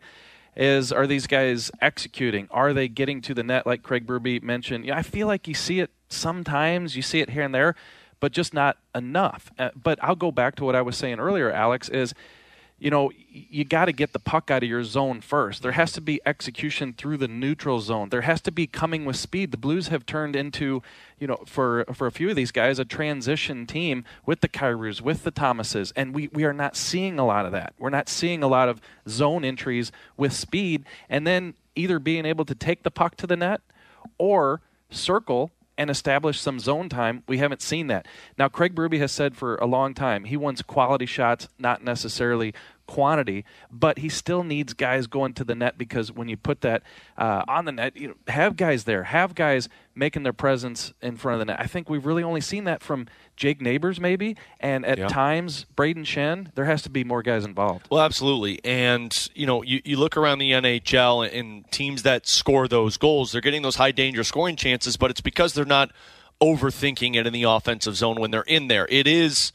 is 0.56 0.92
are 0.92 1.08
these 1.08 1.26
guys 1.26 1.72
executing? 1.82 2.48
Are 2.52 2.74
they 2.74 2.88
getting 2.88 3.22
to 3.22 3.34
the 3.34 3.44
net 3.44 3.66
like 3.66 3.82
Craig 3.82 4.06
Berube 4.06 4.44
mentioned? 4.44 4.86
Yeah, 4.86 4.98
I 4.98 5.02
feel 5.04 5.26
like 5.26 5.48
you 5.48 5.54
see 5.54 5.80
it 5.80 5.90
sometimes. 6.10 6.96
You 6.96 7.02
see 7.02 7.20
it 7.20 7.32
here 7.32 7.44
and 7.44 7.56
there, 7.56 7.76
but 8.20 8.32
just 8.32 8.54
not 8.54 8.78
enough. 8.94 9.52
Uh, 9.58 9.70
but 9.76 9.98
I'll 10.04 10.16
go 10.16 10.32
back 10.32 10.56
to 10.58 10.66
what 10.66 10.76
I 10.76 10.82
was 10.82 10.98
saying 10.98 11.20
earlier, 11.20 11.52
Alex. 11.52 11.90
Is 11.90 12.14
you 12.80 12.90
know, 12.90 13.12
you 13.30 13.66
got 13.66 13.86
to 13.86 13.92
get 13.92 14.14
the 14.14 14.20
puck 14.20 14.50
out 14.50 14.64
of 14.64 14.70
your 14.70 14.84
zone 14.84 15.22
first. 15.22 15.62
There 15.62 15.74
has 15.74 15.92
to 15.94 16.02
be 16.02 16.22
execution 16.26 16.94
through 16.94 17.18
the 17.18 17.28
neutral 17.28 17.80
zone. 17.82 18.10
There 18.10 18.22
has 18.22 18.42
to 18.42 18.52
be 18.52 18.68
coming 18.68 19.06
with 19.06 19.18
speed. 19.18 19.52
The 19.52 19.58
Blues 19.58 19.90
have 19.90 20.06
turned 20.06 20.36
into, 20.36 20.82
you 21.20 21.28
know, 21.28 21.44
for 21.46 21.86
for 21.94 22.08
a 22.08 22.12
few 22.12 22.30
of 22.30 22.36
these 22.36 22.52
guys, 22.52 22.80
a 22.80 22.86
transition 22.86 23.66
team 23.66 24.06
with 24.26 24.42
the 24.42 24.48
Kyrous, 24.48 25.02
with 25.02 25.24
the 25.24 25.32
Thomases, 25.32 25.92
and 25.96 26.16
we 26.16 26.30
we 26.30 26.46
are 26.46 26.54
not 26.54 26.76
seeing 26.76 27.20
a 27.20 27.26
lot 27.26 27.46
of 27.46 27.52
that. 27.52 27.74
We're 27.78 27.90
not 27.90 28.08
seeing 28.08 28.44
a 28.44 28.48
lot 28.48 28.70
of 28.70 28.82
zone 29.08 29.44
entries 29.44 29.92
with 30.16 30.34
speed, 30.34 30.86
and 31.10 31.28
then 31.28 31.56
either 31.76 32.00
being 32.00 32.26
able 32.26 32.46
to 32.46 32.56
take 32.56 32.84
the 32.84 32.92
puck 32.92 33.16
to 33.18 33.28
the 33.28 33.36
net 33.36 33.62
or 34.18 34.62
circle 34.90 35.52
and 35.80 35.90
establish 35.90 36.42
some 36.42 36.60
zone 36.60 36.90
time. 36.90 37.24
We 37.26 37.38
haven't 37.38 37.62
seen 37.62 37.88
that. 37.88 38.06
Now, 38.38 38.50
Craig 38.50 38.76
Berube 38.76 39.00
has 39.00 39.14
said 39.14 39.38
for 39.38 39.56
a 39.56 39.66
long 39.66 39.94
time 39.94 40.26
he 40.26 40.36
wants 40.36 40.62
quality 40.62 41.06
shots, 41.06 41.48
not 41.58 41.82
necessarily 41.82 42.54
quantity, 42.90 43.46
but 43.72 44.00
he 44.00 44.10
still 44.10 44.44
needs 44.44 44.74
guys 44.74 45.06
going 45.06 45.32
to 45.32 45.44
the 45.44 45.54
net 45.54 45.78
because 45.78 46.12
when 46.12 46.28
you 46.28 46.36
put 46.36 46.62
that 46.62 46.82
uh, 47.20 47.44
on 47.48 47.66
the 47.66 47.72
net, 47.72 47.96
you 47.96 48.08
know, 48.08 48.16
have 48.28 48.56
guys 48.56 48.86
there, 48.86 49.04
have 49.04 49.36
guys 49.36 49.70
making 49.94 50.24
their 50.24 50.34
presence 50.34 50.92
in 51.00 51.16
front 51.16 51.36
of 51.36 51.40
the 51.40 51.46
net. 51.46 51.60
I 51.60 51.68
think 51.68 51.88
we've 51.88 52.04
really 52.04 52.24
only 52.24 52.42
seen 52.42 52.64
that 52.64 52.82
from 52.82 53.06
Jake 53.36 53.62
Neighbors, 53.62 54.00
maybe, 54.00 54.36
and 54.60 54.84
at 54.88 54.98
yeah. 54.98 55.08
times 55.08 55.68
Brayden 55.78 56.04
Schenn. 56.04 56.52
There 56.56 56.66
has 56.66 56.82
to 56.82 56.90
be 56.90 57.04
more 57.04 57.22
guys 57.22 57.46
involved. 57.46 57.88
Well, 57.92 58.02
absolutely, 58.02 58.60
and 58.66 59.30
you 59.36 59.46
know, 59.46 59.62
you, 59.62 59.82
you 59.86 59.98
look 59.98 60.18
around 60.18 60.40
the 60.40 60.52
NHL 60.52 61.32
and 61.32 61.70
teams 61.72 62.02
that 62.02 62.28
score 62.28 62.68
those 62.68 62.98
goals, 62.98 63.32
they're 63.32 63.42
getting 63.42 63.62
those 63.62 63.76
high 63.76 63.92
danger 63.92 64.24
scoring 64.24 64.56
chances, 64.56 64.98
but 64.98 65.12
it's 65.12 65.22
because 65.22 65.54
they're 65.54 65.64
not 65.64 65.92
overthinking 66.42 67.16
it 67.16 67.28
in 67.28 67.34
the 67.34 67.44
offensive 67.44 67.96
zone 67.96 68.20
when 68.20 68.32
they're 68.32 68.42
in 68.42 68.68
there. 68.68 68.88
It 68.90 69.06
is 69.06 69.52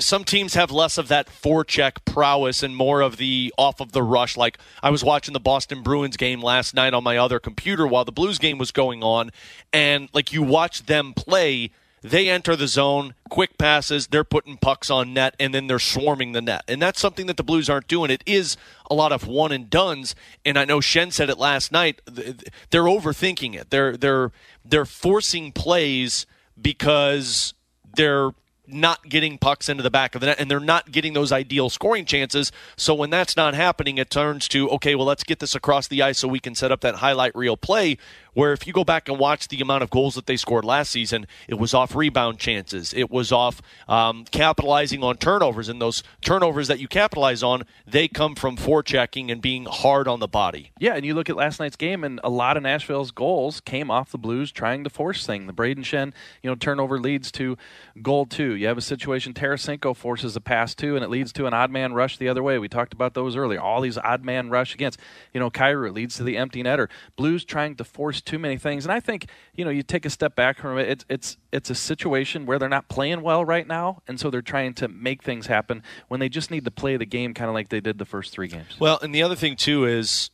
some 0.00 0.24
teams 0.24 0.54
have 0.54 0.70
less 0.70 0.98
of 0.98 1.08
that 1.08 1.28
forecheck 1.28 2.04
prowess 2.04 2.62
and 2.62 2.76
more 2.76 3.00
of 3.00 3.16
the 3.16 3.52
off 3.56 3.80
of 3.80 3.92
the 3.92 4.02
rush. 4.02 4.36
Like 4.36 4.58
I 4.82 4.90
was 4.90 5.02
watching 5.04 5.32
the 5.32 5.40
Boston 5.40 5.82
Bruins 5.82 6.16
game 6.16 6.40
last 6.42 6.74
night 6.74 6.94
on 6.94 7.04
my 7.04 7.16
other 7.16 7.38
computer 7.38 7.86
while 7.86 8.04
the 8.04 8.12
Blues 8.12 8.38
game 8.38 8.58
was 8.58 8.70
going 8.70 9.02
on, 9.02 9.30
and 9.72 10.08
like 10.12 10.32
you 10.32 10.42
watch 10.42 10.86
them 10.86 11.14
play, 11.14 11.70
they 12.02 12.28
enter 12.28 12.54
the 12.54 12.68
zone, 12.68 13.14
quick 13.28 13.58
passes, 13.58 14.06
they're 14.06 14.24
putting 14.24 14.56
pucks 14.56 14.90
on 14.90 15.12
net, 15.12 15.34
and 15.40 15.52
then 15.52 15.66
they're 15.66 15.78
swarming 15.78 16.32
the 16.32 16.40
net. 16.40 16.62
And 16.68 16.80
that's 16.80 17.00
something 17.00 17.26
that 17.26 17.36
the 17.36 17.42
Blues 17.42 17.68
aren't 17.68 17.88
doing. 17.88 18.10
It 18.10 18.22
is 18.24 18.56
a 18.90 18.94
lot 18.94 19.12
of 19.12 19.26
one 19.26 19.52
and 19.52 19.68
duns, 19.68 20.14
and 20.44 20.58
I 20.58 20.64
know 20.64 20.78
Schenn 20.78 21.12
said 21.12 21.30
it 21.30 21.38
last 21.38 21.72
night. 21.72 22.00
They're 22.06 22.82
overthinking 22.84 23.54
it. 23.54 23.70
They're 23.70 23.96
they're 23.96 24.32
they're 24.64 24.84
forcing 24.84 25.52
plays 25.52 26.26
because 26.60 27.54
they're 27.96 28.30
not 28.68 29.08
getting 29.08 29.38
pucks 29.38 29.68
into 29.68 29.82
the 29.82 29.90
back 29.90 30.14
of 30.14 30.20
the 30.20 30.26
net 30.26 30.38
and 30.38 30.50
they're 30.50 30.60
not 30.60 30.92
getting 30.92 31.12
those 31.12 31.32
ideal 31.32 31.70
scoring 31.70 32.04
chances. 32.04 32.52
So 32.76 32.94
when 32.94 33.10
that's 33.10 33.36
not 33.36 33.54
happening, 33.54 33.98
it 33.98 34.10
turns 34.10 34.48
to, 34.48 34.68
okay, 34.70 34.94
well, 34.94 35.06
let's 35.06 35.24
get 35.24 35.38
this 35.38 35.54
across 35.54 35.88
the 35.88 36.02
ice 36.02 36.18
so 36.18 36.28
we 36.28 36.40
can 36.40 36.54
set 36.54 36.70
up 36.70 36.80
that 36.82 36.96
highlight 36.96 37.34
reel 37.34 37.56
play 37.56 37.98
where 38.38 38.52
if 38.52 38.68
you 38.68 38.72
go 38.72 38.84
back 38.84 39.08
and 39.08 39.18
watch 39.18 39.48
the 39.48 39.60
amount 39.60 39.82
of 39.82 39.90
goals 39.90 40.14
that 40.14 40.26
they 40.26 40.36
scored 40.36 40.64
last 40.64 40.92
season, 40.92 41.26
it 41.48 41.56
was 41.56 41.74
off 41.74 41.96
rebound 41.96 42.38
chances. 42.38 42.94
It 42.94 43.10
was 43.10 43.32
off 43.32 43.60
um, 43.88 44.26
capitalizing 44.30 45.02
on 45.02 45.16
turnovers. 45.16 45.68
And 45.68 45.82
those 45.82 46.04
turnovers 46.20 46.68
that 46.68 46.78
you 46.78 46.86
capitalize 46.86 47.42
on, 47.42 47.64
they 47.84 48.06
come 48.06 48.36
from 48.36 48.56
forechecking 48.56 49.32
and 49.32 49.42
being 49.42 49.64
hard 49.64 50.06
on 50.06 50.20
the 50.20 50.28
body. 50.28 50.70
Yeah, 50.78 50.94
and 50.94 51.04
you 51.04 51.14
look 51.14 51.28
at 51.28 51.34
last 51.34 51.58
night's 51.58 51.74
game, 51.74 52.04
and 52.04 52.20
a 52.22 52.30
lot 52.30 52.56
of 52.56 52.62
Nashville's 52.62 53.10
goals 53.10 53.60
came 53.60 53.90
off 53.90 54.12
the 54.12 54.18
Blues 54.18 54.52
trying 54.52 54.84
to 54.84 54.90
force 54.90 55.26
thing. 55.26 55.48
The 55.48 55.52
Brayden 55.52 55.78
Schenn, 55.78 56.12
you 56.40 56.48
know, 56.48 56.54
turnover 56.54 57.00
leads 57.00 57.32
to 57.32 57.58
goal 58.02 58.24
two. 58.24 58.54
You 58.54 58.68
have 58.68 58.78
a 58.78 58.82
situation 58.82 59.34
Tarasenko 59.34 59.96
forces 59.96 60.36
a 60.36 60.40
pass 60.40 60.76
two, 60.76 60.94
and 60.94 61.04
it 61.04 61.10
leads 61.10 61.32
to 61.32 61.46
an 61.46 61.54
odd 61.54 61.72
man 61.72 61.92
rush 61.92 62.18
the 62.18 62.28
other 62.28 62.44
way. 62.44 62.60
We 62.60 62.68
talked 62.68 62.92
about 62.92 63.14
those 63.14 63.34
earlier. 63.34 63.60
All 63.60 63.80
these 63.80 63.98
odd 63.98 64.24
man 64.24 64.48
rush 64.48 64.74
against, 64.74 65.00
you 65.34 65.40
know, 65.40 65.50
Kyrou 65.50 65.92
leads 65.92 66.14
to 66.18 66.22
the 66.22 66.36
empty 66.36 66.62
netter. 66.62 66.86
Blues 67.16 67.44
trying 67.44 67.74
to 67.74 67.82
force 67.82 68.20
too 68.28 68.38
many 68.38 68.58
things. 68.58 68.84
And 68.84 68.92
I 68.92 69.00
think 69.00 69.26
you 69.54 69.64
know 69.64 69.70
you 69.70 69.82
take 69.82 70.04
a 70.04 70.10
step 70.10 70.36
back 70.36 70.58
from 70.58 70.78
it. 70.78 70.88
It's 70.88 71.04
it's 71.08 71.36
it's 71.50 71.70
a 71.70 71.74
situation 71.74 72.44
where 72.44 72.58
they're 72.58 72.68
not 72.68 72.88
playing 72.88 73.22
well 73.22 73.44
right 73.44 73.66
now, 73.66 74.02
and 74.06 74.20
so 74.20 74.30
they're 74.30 74.42
trying 74.42 74.74
to 74.74 74.88
make 74.88 75.22
things 75.22 75.46
happen 75.46 75.82
when 76.08 76.20
they 76.20 76.28
just 76.28 76.50
need 76.50 76.64
to 76.66 76.70
play 76.70 76.96
the 76.96 77.06
game 77.06 77.32
kind 77.32 77.48
of 77.48 77.54
like 77.54 77.70
they 77.70 77.80
did 77.80 77.98
the 77.98 78.04
first 78.04 78.32
three 78.32 78.48
games. 78.48 78.78
Well, 78.78 78.98
and 79.02 79.14
the 79.14 79.22
other 79.22 79.34
thing 79.34 79.56
too 79.56 79.86
is, 79.86 80.30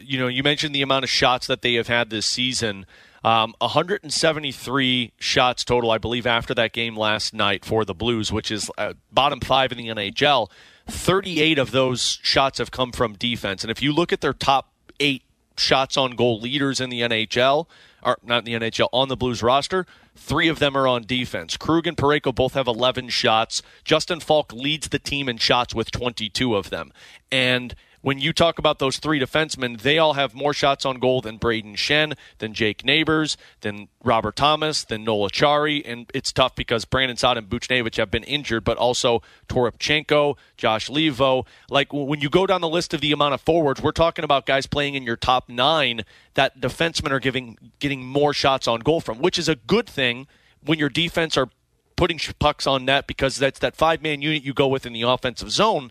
you 0.00 0.18
know, 0.18 0.28
you 0.28 0.42
mentioned 0.42 0.74
the 0.74 0.82
amount 0.82 1.04
of 1.04 1.10
shots 1.10 1.46
that 1.46 1.62
they 1.62 1.74
have 1.74 1.88
had 1.88 2.10
this 2.10 2.26
season. 2.26 2.86
Um, 3.24 3.54
173 3.60 5.12
shots 5.18 5.64
total, 5.64 5.90
I 5.90 5.98
believe, 5.98 6.24
after 6.24 6.54
that 6.54 6.72
game 6.72 6.96
last 6.96 7.34
night 7.34 7.64
for 7.64 7.84
the 7.84 7.94
Blues, 7.94 8.30
which 8.30 8.50
is 8.52 8.70
uh, 8.78 8.92
bottom 9.10 9.40
five 9.40 9.72
in 9.72 9.78
the 9.78 9.88
NHL. 9.88 10.50
38 10.86 11.58
of 11.58 11.72
those 11.72 12.20
shots 12.22 12.58
have 12.58 12.70
come 12.70 12.92
from 12.92 13.14
defense. 13.14 13.64
And 13.64 13.70
if 13.72 13.82
you 13.82 13.92
look 13.92 14.12
at 14.12 14.20
their 14.20 14.32
top 14.32 14.72
eight 15.00 15.22
shots 15.58 15.96
on 15.96 16.12
goal 16.12 16.40
leaders 16.40 16.80
in 16.80 16.90
the 16.90 17.00
NHL, 17.00 17.66
or 18.02 18.18
not 18.22 18.46
in 18.46 18.60
the 18.60 18.70
NHL, 18.70 18.88
on 18.92 19.08
the 19.08 19.16
Blues 19.16 19.42
roster. 19.42 19.86
Three 20.16 20.48
of 20.48 20.58
them 20.58 20.76
are 20.76 20.88
on 20.88 21.04
defense. 21.04 21.56
Krug 21.56 21.86
and 21.86 21.96
Parayko 21.96 22.34
both 22.34 22.54
have 22.54 22.66
11 22.66 23.08
shots. 23.08 23.62
Justin 23.84 24.20
Faulk 24.20 24.52
leads 24.52 24.88
the 24.88 24.98
team 24.98 25.28
in 25.28 25.38
shots 25.38 25.74
with 25.74 25.90
22 25.90 26.56
of 26.56 26.70
them. 26.70 26.92
And 27.30 27.74
when 28.00 28.18
you 28.18 28.32
talk 28.32 28.58
about 28.58 28.78
those 28.78 28.98
three 28.98 29.20
defensemen, 29.20 29.80
they 29.80 29.98
all 29.98 30.14
have 30.14 30.34
more 30.34 30.52
shots 30.52 30.84
on 30.84 30.98
goal 30.98 31.20
than 31.20 31.38
Brayden 31.38 31.74
Schenn, 31.74 32.16
than 32.38 32.54
Jake 32.54 32.84
Neighbors, 32.84 33.36
than 33.60 33.88
Robert 34.04 34.36
Thomas, 34.36 34.84
than 34.84 35.04
Noel 35.04 35.28
Acciari. 35.28 35.82
And 35.84 36.10
it's 36.14 36.32
tough 36.32 36.54
because 36.54 36.84
Brandon 36.84 37.16
Saad 37.16 37.38
and 37.38 37.48
Buchnevich 37.48 37.96
have 37.96 38.10
been 38.10 38.24
injured, 38.24 38.64
but 38.64 38.76
also 38.76 39.22
Toropchenko, 39.48 40.36
Josh 40.56 40.88
Leivo. 40.88 41.46
Like 41.70 41.92
when 41.92 42.20
you 42.20 42.30
go 42.30 42.46
down 42.46 42.60
the 42.60 42.68
list 42.68 42.94
of 42.94 43.00
the 43.00 43.12
amount 43.12 43.34
of 43.34 43.40
forwards, 43.40 43.82
we're 43.82 43.92
talking 43.92 44.24
about 44.24 44.46
guys 44.46 44.66
playing 44.66 44.94
in 44.94 45.02
your 45.02 45.16
top 45.16 45.48
nine 45.48 46.02
that 46.34 46.60
defensemen 46.60 47.10
are 47.10 47.20
giving 47.20 47.58
getting 47.80 48.04
more 48.04 48.32
shots 48.32 48.68
on 48.68 48.80
goal 48.80 49.00
from, 49.00 49.18
which 49.18 49.38
is 49.38 49.48
a 49.48 49.56
good 49.56 49.88
thing 49.88 50.26
when 50.64 50.78
your 50.78 50.88
defense 50.88 51.36
are 51.36 51.48
putting 51.96 52.20
pucks 52.38 52.64
on 52.64 52.84
net 52.84 53.08
because 53.08 53.36
that's 53.36 53.58
that 53.58 53.74
five 53.74 54.00
man 54.00 54.22
unit 54.22 54.44
you 54.44 54.54
go 54.54 54.68
with 54.68 54.86
in 54.86 54.92
the 54.92 55.02
offensive 55.02 55.50
zone. 55.50 55.90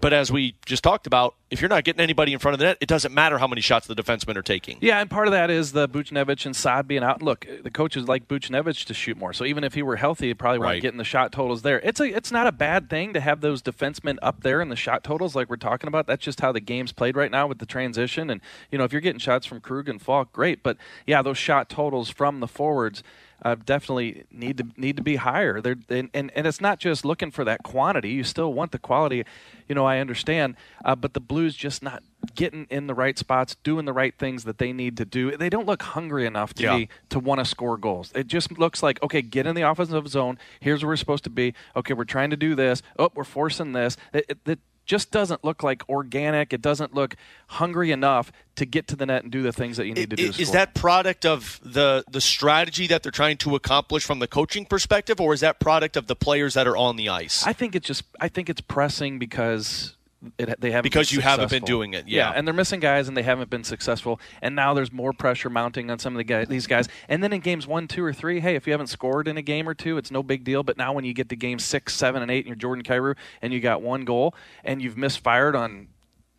But 0.00 0.12
as 0.12 0.30
we 0.30 0.54
just 0.64 0.84
talked 0.84 1.06
about, 1.08 1.34
if 1.50 1.60
you're 1.60 1.68
not 1.68 1.82
getting 1.82 2.00
anybody 2.00 2.32
in 2.32 2.38
front 2.38 2.52
of 2.54 2.58
the 2.60 2.66
net, 2.66 2.78
it 2.80 2.88
doesn't 2.88 3.12
matter 3.12 3.38
how 3.38 3.46
many 3.48 3.60
shots 3.60 3.86
the 3.86 3.96
defensemen 3.96 4.36
are 4.36 4.42
taking. 4.42 4.78
Yeah, 4.80 5.00
and 5.00 5.10
part 5.10 5.26
of 5.26 5.32
that 5.32 5.50
is 5.50 5.72
the 5.72 5.88
Buchnevich 5.88 6.46
and 6.46 6.54
Saad 6.54 6.86
being 6.86 7.02
out. 7.02 7.20
Look, 7.22 7.46
the 7.64 7.70
coaches 7.70 8.06
like 8.06 8.28
Buchnevich 8.28 8.84
to 8.84 8.94
shoot 8.94 9.16
more. 9.16 9.32
So 9.32 9.44
even 9.44 9.64
if 9.64 9.74
he 9.74 9.82
were 9.82 9.96
healthy, 9.96 10.28
he 10.28 10.34
probably 10.34 10.58
weren't 10.60 10.68
Right. 10.68 10.82
getting 10.82 10.98
the 10.98 11.04
shot 11.04 11.32
totals 11.32 11.62
there. 11.62 11.80
It's 11.80 11.98
a 12.00 12.04
it's 12.04 12.30
not 12.30 12.46
a 12.46 12.52
bad 12.52 12.88
thing 12.88 13.12
to 13.14 13.20
have 13.20 13.40
those 13.40 13.60
defensemen 13.62 14.18
up 14.22 14.42
there 14.42 14.60
in 14.60 14.68
the 14.68 14.76
shot 14.76 15.02
totals 15.02 15.34
like 15.34 15.48
we're 15.50 15.56
talking 15.56 15.88
about. 15.88 16.06
That's 16.06 16.22
just 16.24 16.40
how 16.40 16.52
the 16.52 16.60
game's 16.60 16.92
played 16.92 17.16
right 17.16 17.30
now 17.30 17.46
with 17.46 17.58
the 17.58 17.66
transition. 17.66 18.30
And 18.30 18.40
you 18.70 18.78
know, 18.78 18.84
if 18.84 18.92
you're 18.92 19.00
getting 19.00 19.18
shots 19.18 19.46
from 19.46 19.60
Krug 19.60 19.88
and 19.88 20.00
Faulk, 20.00 20.32
great. 20.32 20.62
But 20.62 20.76
yeah, 21.06 21.22
those 21.22 21.38
shot 21.38 21.68
totals 21.68 22.08
from 22.10 22.38
the 22.40 22.46
forwards 22.48 23.02
uh, 23.42 23.54
definitely 23.64 24.24
need 24.30 24.58
to 24.58 24.66
need 24.76 24.96
to 24.96 25.02
be 25.02 25.16
higher. 25.16 25.60
They're, 25.60 25.76
and, 25.88 26.10
and 26.12 26.30
and 26.34 26.46
it's 26.46 26.60
not 26.60 26.78
just 26.80 27.04
looking 27.04 27.30
for 27.30 27.44
that 27.44 27.62
quantity. 27.62 28.10
You 28.10 28.24
still 28.24 28.52
want 28.52 28.72
the 28.72 28.78
quality. 28.78 29.24
You 29.68 29.74
know, 29.74 29.84
I 29.86 29.98
understand, 29.98 30.56
uh, 30.84 30.94
but 30.96 31.14
the 31.14 31.20
Blues 31.20 31.54
just 31.54 31.82
not 31.82 32.02
getting 32.34 32.66
in 32.70 32.86
the 32.88 32.94
right 32.94 33.16
spots, 33.18 33.54
doing 33.62 33.84
the 33.84 33.92
right 33.92 34.14
things 34.18 34.44
that 34.44 34.58
they 34.58 34.72
need 34.72 34.96
to 34.96 35.04
do. 35.04 35.36
They 35.36 35.48
don't 35.48 35.66
look 35.66 35.82
hungry 35.82 36.26
enough 36.26 36.52
to 36.54 36.62
Yeah. 36.62 36.76
me 36.76 36.88
to 37.10 37.18
want 37.20 37.38
to 37.38 37.44
score 37.44 37.76
goals. 37.76 38.10
It 38.14 38.26
just 38.26 38.58
looks 38.58 38.82
like 38.82 39.02
okay, 39.02 39.22
get 39.22 39.46
in 39.46 39.54
the 39.54 39.62
offensive 39.62 40.08
zone. 40.08 40.38
Here's 40.60 40.82
where 40.82 40.88
we're 40.90 40.96
supposed 40.96 41.24
to 41.24 41.30
be. 41.30 41.54
Okay, 41.76 41.94
we're 41.94 42.04
trying 42.04 42.30
to 42.30 42.36
do 42.36 42.54
this. 42.54 42.82
Oh, 42.98 43.10
we're 43.14 43.24
forcing 43.24 43.72
this. 43.72 43.96
It, 44.12 44.24
it, 44.28 44.38
it 44.46 44.58
just 44.88 45.10
doesn't 45.10 45.44
look 45.44 45.62
like 45.62 45.88
organic. 45.88 46.52
It 46.52 46.62
doesn't 46.62 46.94
look 46.94 47.14
hungry 47.46 47.92
enough 47.92 48.32
to 48.56 48.64
get 48.64 48.88
to 48.88 48.96
the 48.96 49.06
net 49.06 49.22
and 49.22 49.30
do 49.30 49.42
the 49.42 49.52
things 49.52 49.76
that 49.76 49.86
you 49.86 49.94
need 49.94 50.10
to 50.10 50.16
do. 50.16 50.32
Is 50.38 50.50
that 50.52 50.74
product 50.74 51.24
of 51.24 51.60
the 51.62 52.02
the 52.10 52.20
strategy 52.20 52.88
that 52.88 53.04
they're 53.04 53.12
trying 53.12 53.36
to 53.38 53.54
accomplish 53.54 54.04
from 54.04 54.18
the 54.18 54.26
coaching 54.26 54.64
perspective, 54.64 55.20
or 55.20 55.32
is 55.34 55.40
that 55.40 55.60
product 55.60 55.96
of 55.96 56.08
the 56.08 56.16
players 56.16 56.54
that 56.54 56.66
are 56.66 56.76
on 56.76 56.96
the 56.96 57.08
ice? 57.10 57.46
I 57.46 57.52
think 57.52 57.76
it's 57.76 57.86
just 57.86 58.02
I 58.18 58.28
think 58.28 58.48
it's 58.50 58.62
pressing 58.62 59.18
because 59.18 59.94
it, 60.36 60.60
they 60.60 60.70
haven't 60.70 60.82
Because 60.82 61.12
you 61.12 61.20
haven't 61.20 61.50
been 61.50 61.64
doing 61.64 61.94
it, 61.94 62.08
yeah. 62.08 62.32
and 62.34 62.46
they're 62.46 62.54
missing 62.54 62.80
guys 62.80 63.06
and 63.08 63.16
they 63.16 63.22
haven't 63.22 63.50
been 63.50 63.64
successful. 63.64 64.20
And 64.42 64.56
now 64.56 64.74
there's 64.74 64.92
more 64.92 65.12
pressure 65.12 65.48
mounting 65.48 65.90
on 65.90 65.98
some 65.98 66.14
of 66.14 66.18
the 66.18 66.24
guys, 66.24 66.48
these 66.48 66.66
guys. 66.66 66.88
And 67.08 67.22
then 67.22 67.32
in 67.32 67.40
games 67.40 67.66
one, 67.66 67.86
two, 67.86 68.04
or 68.04 68.12
three, 68.12 68.40
hey, 68.40 68.56
if 68.56 68.66
you 68.66 68.72
haven't 68.72 68.88
scored 68.88 69.28
in 69.28 69.36
a 69.36 69.42
game 69.42 69.68
or 69.68 69.74
two, 69.74 69.96
it's 69.96 70.10
no 70.10 70.22
big 70.22 70.44
deal. 70.44 70.62
But 70.62 70.76
now 70.76 70.92
when 70.92 71.04
you 71.04 71.14
get 71.14 71.28
to 71.28 71.36
game 71.36 71.58
six, 71.58 71.94
seven, 71.94 72.22
and 72.22 72.30
eight, 72.30 72.38
and 72.40 72.48
you're 72.48 72.56
Jordan 72.56 72.82
Kyrou 72.84 73.16
and 73.40 73.52
you 73.52 73.60
got 73.60 73.80
one 73.80 74.04
goal 74.04 74.34
and 74.64 74.82
you've 74.82 74.96
misfired 74.96 75.54
on 75.54 75.88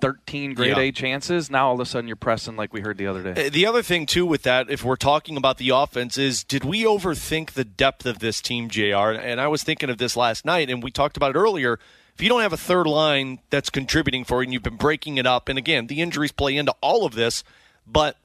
13 0.02 0.54
grade 0.54 0.78
Yeah. 0.78 0.84
A 0.84 0.92
chances, 0.92 1.50
now 1.50 1.68
all 1.68 1.74
of 1.74 1.80
a 1.82 1.86
sudden 1.86 2.08
you're 2.08 2.16
pressing 2.16 2.56
like 2.56 2.72
we 2.74 2.80
heard 2.82 2.98
the 2.98 3.08
other 3.08 3.22
day. 3.34 3.48
Uh, 3.48 3.50
The 3.50 3.66
other 3.66 3.82
thing 3.84 4.06
too 4.06 4.26
with 4.26 4.44
that, 4.44 4.70
if 4.70 4.84
we're 4.84 4.96
talking 4.96 5.36
about 5.36 5.58
the 5.58 5.70
offense, 5.70 6.18
is 6.18 6.44
did 6.44 6.64
we 6.64 6.84
overthink 6.84 7.52
the 7.52 7.66
depth 7.66 8.06
of 8.06 8.20
this 8.20 8.42
team, 8.42 8.70
Jr. 8.70 9.12
And 9.12 9.42
I 9.42 9.48
was 9.48 9.64
thinking 9.64 9.90
of 9.90 9.98
this 9.98 10.16
last 10.16 10.46
night, 10.46 10.70
and 10.70 10.82
we 10.82 10.90
talked 10.92 11.18
about 11.18 11.36
it 11.36 11.40
earlier. 11.40 11.80
If 12.20 12.24
you 12.24 12.28
don't 12.28 12.42
have 12.42 12.52
a 12.52 12.58
third 12.58 12.86
line 12.86 13.40
that's 13.50 13.70
contributing 13.70 14.26
for 14.26 14.42
you, 14.42 14.48
and 14.48 14.52
you've 14.52 14.62
been 14.62 14.76
breaking 14.76 15.16
it 15.16 15.26
up, 15.26 15.48
and 15.48 15.58
again, 15.58 15.88
the 15.88 16.02
injuries 16.02 16.34
play 16.34 16.58
into 16.58 16.76
all 16.82 17.06
of 17.06 17.14
this, 17.16 17.46
but 17.88 18.18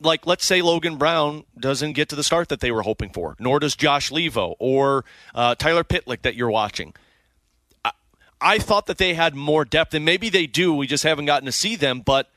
like 0.00 0.26
let's 0.26 0.46
say 0.46 0.62
Logan 0.62 0.96
Brown 0.96 1.44
doesn't 1.60 1.92
get 1.92 2.08
to 2.08 2.16
the 2.16 2.22
start 2.22 2.48
that 2.48 2.60
they 2.60 2.70
were 2.70 2.80
hoping 2.80 3.10
for, 3.10 3.36
nor 3.38 3.60
does 3.60 3.76
Josh 3.76 4.10
Leivo 4.10 4.54
or 4.58 5.04
uh, 5.34 5.54
Tyler 5.56 5.84
Pitlick 5.84 6.22
that 6.22 6.36
you're 6.36 6.48
watching. 6.48 6.94
I, 7.84 7.90
I 8.40 8.58
thought 8.58 8.86
that 8.86 8.96
they 8.96 9.12
had 9.12 9.34
more 9.34 9.66
depth, 9.66 9.92
and 9.92 10.06
maybe 10.06 10.30
they 10.30 10.46
do. 10.46 10.72
We 10.72 10.86
just 10.86 11.04
haven't 11.04 11.26
gotten 11.26 11.44
to 11.44 11.52
see 11.52 11.76
them. 11.76 12.00
But 12.00 12.30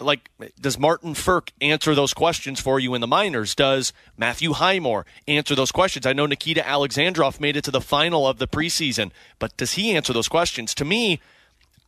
like, 0.00 0.30
does 0.60 0.78
Martin 0.78 1.14
Frk 1.14 1.50
answer 1.60 1.94
those 1.94 2.14
questions 2.14 2.60
for 2.60 2.80
you 2.80 2.94
in 2.94 3.00
the 3.00 3.06
minors? 3.06 3.54
Does 3.54 3.92
Matthew 4.16 4.52
Highmore 4.52 5.06
answer 5.28 5.54
those 5.54 5.72
questions? 5.72 6.06
I 6.06 6.12
know 6.12 6.26
Nikita 6.26 6.62
Alexandrov 6.62 7.40
made 7.40 7.56
it 7.56 7.64
to 7.64 7.70
the 7.70 7.80
final 7.80 8.26
of 8.26 8.38
the 8.38 8.48
preseason, 8.48 9.10
but 9.38 9.56
does 9.56 9.72
he 9.72 9.94
answer 9.96 10.12
those 10.12 10.28
questions? 10.28 10.74
To 10.74 10.84
me, 10.84 11.20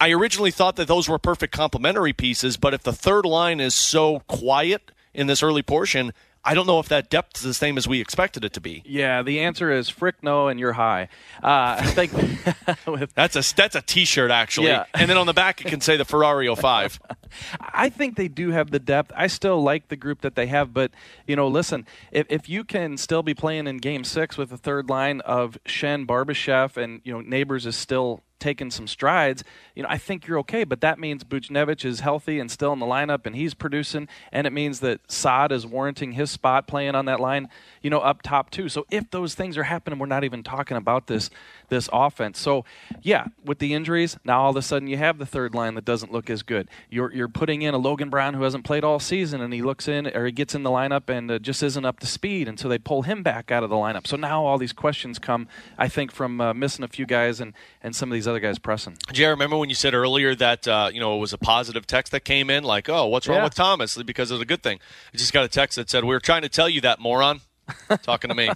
I 0.01 0.11
originally 0.11 0.51
thought 0.51 0.77
that 0.77 0.89
those 0.89 1.09
were 1.09 1.19
perfect 1.19 1.53
complementary 1.55 2.13
pieces, 2.13 2.57
but 2.57 2.75
if 2.75 2.83
the 2.83 2.93
third 2.93 3.25
line 3.25 3.61
is 3.61 3.75
so 3.75 4.21
quiet 4.21 4.93
in 5.17 5.27
this 5.27 5.43
early 5.43 5.63
portion, 5.63 6.13
I 6.45 6.55
don't 6.55 6.69
know 6.69 6.79
if 6.79 6.89
that 6.91 7.11
depth 7.11 7.39
is 7.39 7.43
the 7.43 7.55
same 7.55 7.77
as 7.77 7.89
we 7.89 8.01
expected 8.01 8.45
it 8.45 8.53
to 8.53 8.61
be. 8.61 8.83
Yeah, 8.87 9.23
the 9.23 9.41
answer 9.41 9.73
is 9.73 9.89
frick 9.89 10.23
no, 10.23 10.47
and 10.47 10.61
you're 10.61 10.75
high. 10.75 11.09
Uh, 11.43 11.77
I 11.81 11.87
think 11.87 12.13
with 12.87 13.13
That's 13.15 13.35
a 13.35 13.55
that's 13.57 13.75
a 13.75 13.83
T-shirt 13.83 14.31
actually, 14.31 14.69
Yeah. 14.69 14.85
and 14.95 15.11
then 15.11 15.17
on 15.17 15.27
the 15.27 15.33
back 15.33 15.61
it 15.61 15.67
can 15.69 15.81
say 15.81 15.97
the 15.97 16.05
Ferrari 16.05 16.55
05. 16.55 17.01
I 17.61 17.89
think 17.89 18.17
they 18.17 18.29
do 18.29 18.51
have 18.53 18.71
the 18.71 18.79
depth. 18.79 19.11
I 19.17 19.27
still 19.27 19.61
like 19.61 19.89
the 19.89 19.97
group 19.97 20.21
that 20.21 20.37
they 20.37 20.47
have, 20.47 20.73
but 20.73 20.93
you 21.27 21.35
know, 21.35 21.49
listen, 21.49 21.85
if, 22.13 22.27
if 22.31 22.49
you 22.49 22.63
can 22.63 22.97
still 22.97 23.25
be 23.25 23.35
playing 23.35 23.67
in 23.67 23.79
Game 23.79 24.05
Six 24.05 24.37
with 24.39 24.51
the 24.51 24.57
third 24.59 24.89
line 24.89 25.21
of 25.23 25.59
Schenn, 25.65 26.07
Barbashev, 26.07 26.77
and 26.77 27.01
you 27.03 27.13
know 27.13 27.21
Neighbors 27.23 27.67
is 27.67 27.75
still 27.75 28.23
taking 28.39 28.71
some 28.71 28.87
strides, 28.87 29.43
you 29.75 29.83
know, 29.83 29.89
I 29.91 29.99
think 29.99 30.27
you're 30.27 30.39
okay. 30.41 30.65
But 30.65 30.81
that 30.81 30.99
means 30.99 31.25
Buchnevich 31.25 31.85
is 31.85 32.01
healthy 32.01 32.39
and 32.39 32.51
still 32.51 32.73
in 32.73 32.79
the 32.79 32.87
lineup, 32.87 33.27
and 33.27 33.35
he's 33.35 33.55
producing, 33.55 34.09
and 34.33 34.47
it 34.47 34.53
means 34.53 34.81
that 34.81 35.01
Saad 35.11 35.53
is 35.53 35.67
warranting 35.67 36.13
his 36.13 36.31
spot 36.31 36.67
playing 36.67 36.95
on 36.95 37.07
that 37.07 37.21
line, 37.21 37.49
you 37.83 37.91
know, 37.91 38.01
up 38.01 38.23
top 38.23 38.51
too. 38.51 38.69
So 38.69 38.87
if 38.91 39.11
those 39.11 39.35
things 39.35 39.57
are 39.57 39.65
happening, 39.65 39.99
we're 39.99 40.07
not 40.07 40.25
even 40.25 40.43
talking 40.43 40.77
about 40.77 41.07
this 41.07 41.31
this 41.69 41.89
offense. 41.93 42.39
So 42.39 42.65
yeah, 43.03 43.27
with 43.45 43.59
the 43.59 43.75
injuries, 43.75 44.17
now 44.25 44.43
all 44.43 44.51
of 44.51 44.57
a 44.57 44.63
sudden 44.63 44.89
you 44.89 44.97
have 44.97 45.19
the 45.19 45.27
third 45.27 45.55
line 45.55 45.75
that 45.75 45.85
doesn't 45.85 46.13
look 46.13 46.31
as 46.31 46.43
good. 46.43 46.69
You're 46.91 47.13
you're 47.13 47.29
putting 47.29 47.63
in 47.63 47.75
a 47.75 47.79
Logan 47.79 48.11
Brown 48.11 48.35
who 48.35 48.43
hasn't 48.43 48.65
played 48.65 48.85
all 48.85 49.01
season, 49.01 49.41
and 49.41 49.53
he 49.53 49.63
looks 49.63 49.89
in 49.89 50.07
or 50.07 50.27
he 50.27 50.33
gets 50.33 50.55
in 50.55 50.63
the 50.63 50.71
lineup 50.71 51.09
and 51.09 51.31
uh, 51.31 51.39
just 51.39 51.63
isn't 51.63 51.85
up 51.85 52.01
to 52.01 52.07
speed, 52.07 52.49
and 52.49 52.59
so 52.59 52.69
they 52.69 52.79
pull 52.79 53.03
him 53.03 53.23
back 53.23 53.51
out 53.51 53.63
of 53.63 53.71
the 53.71 53.77
lineup. 53.77 54.07
So 54.07 54.17
now 54.17 54.45
all 54.45 54.59
these 54.59 54.73
questions 54.73 55.19
come, 55.19 55.49
I 55.79 55.89
think, 55.89 56.13
from 56.13 56.41
uh, 56.41 56.55
missing 56.55 56.85
a 56.85 56.89
few 56.89 57.07
guys 57.07 57.41
and 57.41 57.55
and 57.83 57.95
some 57.95 58.11
of 58.11 58.15
these 58.15 58.26
other 58.27 58.41
guys 58.41 58.59
pressing. 58.59 58.97
Jay, 59.13 59.27
remember 59.27 59.57
when 59.57 59.69
you 59.69 59.75
said 59.75 59.95
earlier 59.95 60.35
that 60.35 60.67
uh, 60.69 60.91
you 60.93 61.01
know 61.01 61.17
it 61.17 61.21
was 61.21 61.33
a 61.33 61.39
positive 61.39 61.87
text 61.87 62.13
that 62.13 62.25
came 62.25 62.51
in, 62.51 62.65
like, 62.65 62.89
"Oh, 62.89 63.07
what's 63.07 63.27
wrong 63.29 63.39
Yeah. 63.39 63.45
with 63.45 63.55
Thomas?" 63.55 64.01
Because 64.03 64.31
of 64.31 64.41
a 64.41 64.45
good 64.45 64.63
thing. 64.63 64.79
I 65.13 65.17
just 65.17 65.33
got 65.33 65.45
a 65.45 65.49
text 65.49 65.77
that 65.77 65.89
said, 65.91 66.05
"We 66.05 66.15
were 66.15 66.21
trying 66.21 66.43
to 66.43 66.49
tell 66.49 66.69
you 66.69 66.81
that, 66.83 66.99
moron." 67.01 67.41
Talking 68.03 68.29
to 68.29 68.35
me, 68.37 68.49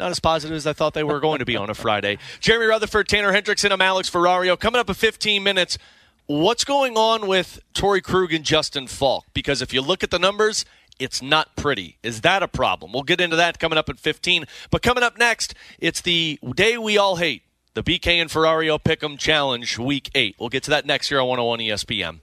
not 0.00 0.10
as 0.10 0.18
positive 0.18 0.56
as 0.56 0.66
I 0.66 0.72
thought 0.72 0.92
they 0.92 1.04
were 1.04 1.20
going 1.20 1.38
to 1.38 1.44
be 1.44 1.56
on 1.56 1.70
a 1.70 1.74
Friday. 1.74 2.18
Jeremy 2.40 2.66
Rutherford, 2.66 3.08
Tanner 3.08 3.32
Hendrickson, 3.32 3.70
I'm 3.70 3.80
Alex 3.80 4.10
Ferrario. 4.10 4.58
Coming 4.58 4.80
up 4.80 4.88
in 4.88 4.96
15 4.96 5.44
minutes, 5.44 5.78
what's 6.26 6.64
going 6.64 6.96
on 6.96 7.28
with 7.28 7.60
Torey 7.72 8.02
Krug 8.02 8.32
and 8.32 8.44
Justin 8.44 8.88
Faulk? 8.88 9.26
Because 9.32 9.62
if 9.62 9.72
you 9.72 9.80
look 9.80 10.02
at 10.02 10.10
the 10.10 10.18
numbers, 10.18 10.64
it's 10.98 11.22
not 11.22 11.54
pretty. 11.54 11.98
Is 12.02 12.22
that 12.22 12.42
a 12.42 12.48
problem? 12.48 12.92
We'll 12.92 13.04
get 13.04 13.20
into 13.20 13.36
that 13.36 13.60
coming 13.60 13.78
up 13.78 13.88
at 13.88 14.00
15. 14.00 14.44
But 14.72 14.82
coming 14.82 15.04
up 15.04 15.16
next, 15.16 15.54
it's 15.78 16.00
the 16.00 16.40
day 16.56 16.76
we 16.78 16.98
all 16.98 17.14
hate. 17.14 17.42
The 17.78 17.84
BK 17.84 18.20
and 18.20 18.28
Ferrario 18.28 18.76
Pick'em 18.82 19.16
Challenge 19.16 19.78
Week 19.78 20.10
8. 20.12 20.34
We'll 20.40 20.48
get 20.48 20.64
to 20.64 20.70
that 20.70 20.84
next 20.84 21.12
year 21.12 21.20
on 21.20 21.28
101 21.28 21.60
ESPN. 21.60 22.18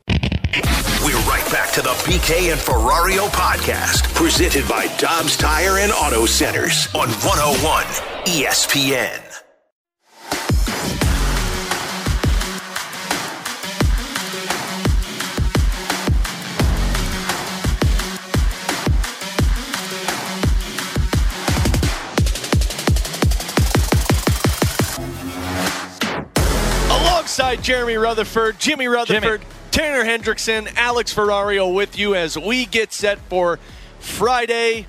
We're 1.01 1.15
right 1.29 1.49
back 1.49 1.71
to 1.75 1.81
the 1.81 1.91
BK 2.03 2.51
and 2.51 2.59
Ferrario 2.59 3.29
podcast, 3.29 4.13
presented 4.13 4.67
by 4.67 4.87
Dobbs 4.97 5.37
Tire 5.37 5.77
and 5.77 5.93
Auto 5.93 6.25
Centers 6.25 6.89
on 6.93 7.07
101 7.07 7.85
ESPN. 8.25 9.34
Alongside 27.37 27.65
Jeremy 27.65 27.95
Rutherford, 27.95 28.59
Jimmy 28.59 28.87
Rutherford, 28.87 29.41
Jimmy. 29.41 29.53
Tanner 29.69 30.05
Hendrickson, 30.05 30.73
Alex 30.77 31.13
Ferrario 31.13 31.73
with 31.73 31.99
you 31.99 32.15
as 32.15 32.37
we 32.37 32.65
get 32.65 32.93
set 32.93 33.19
for 33.27 33.59
Friday, 33.99 34.87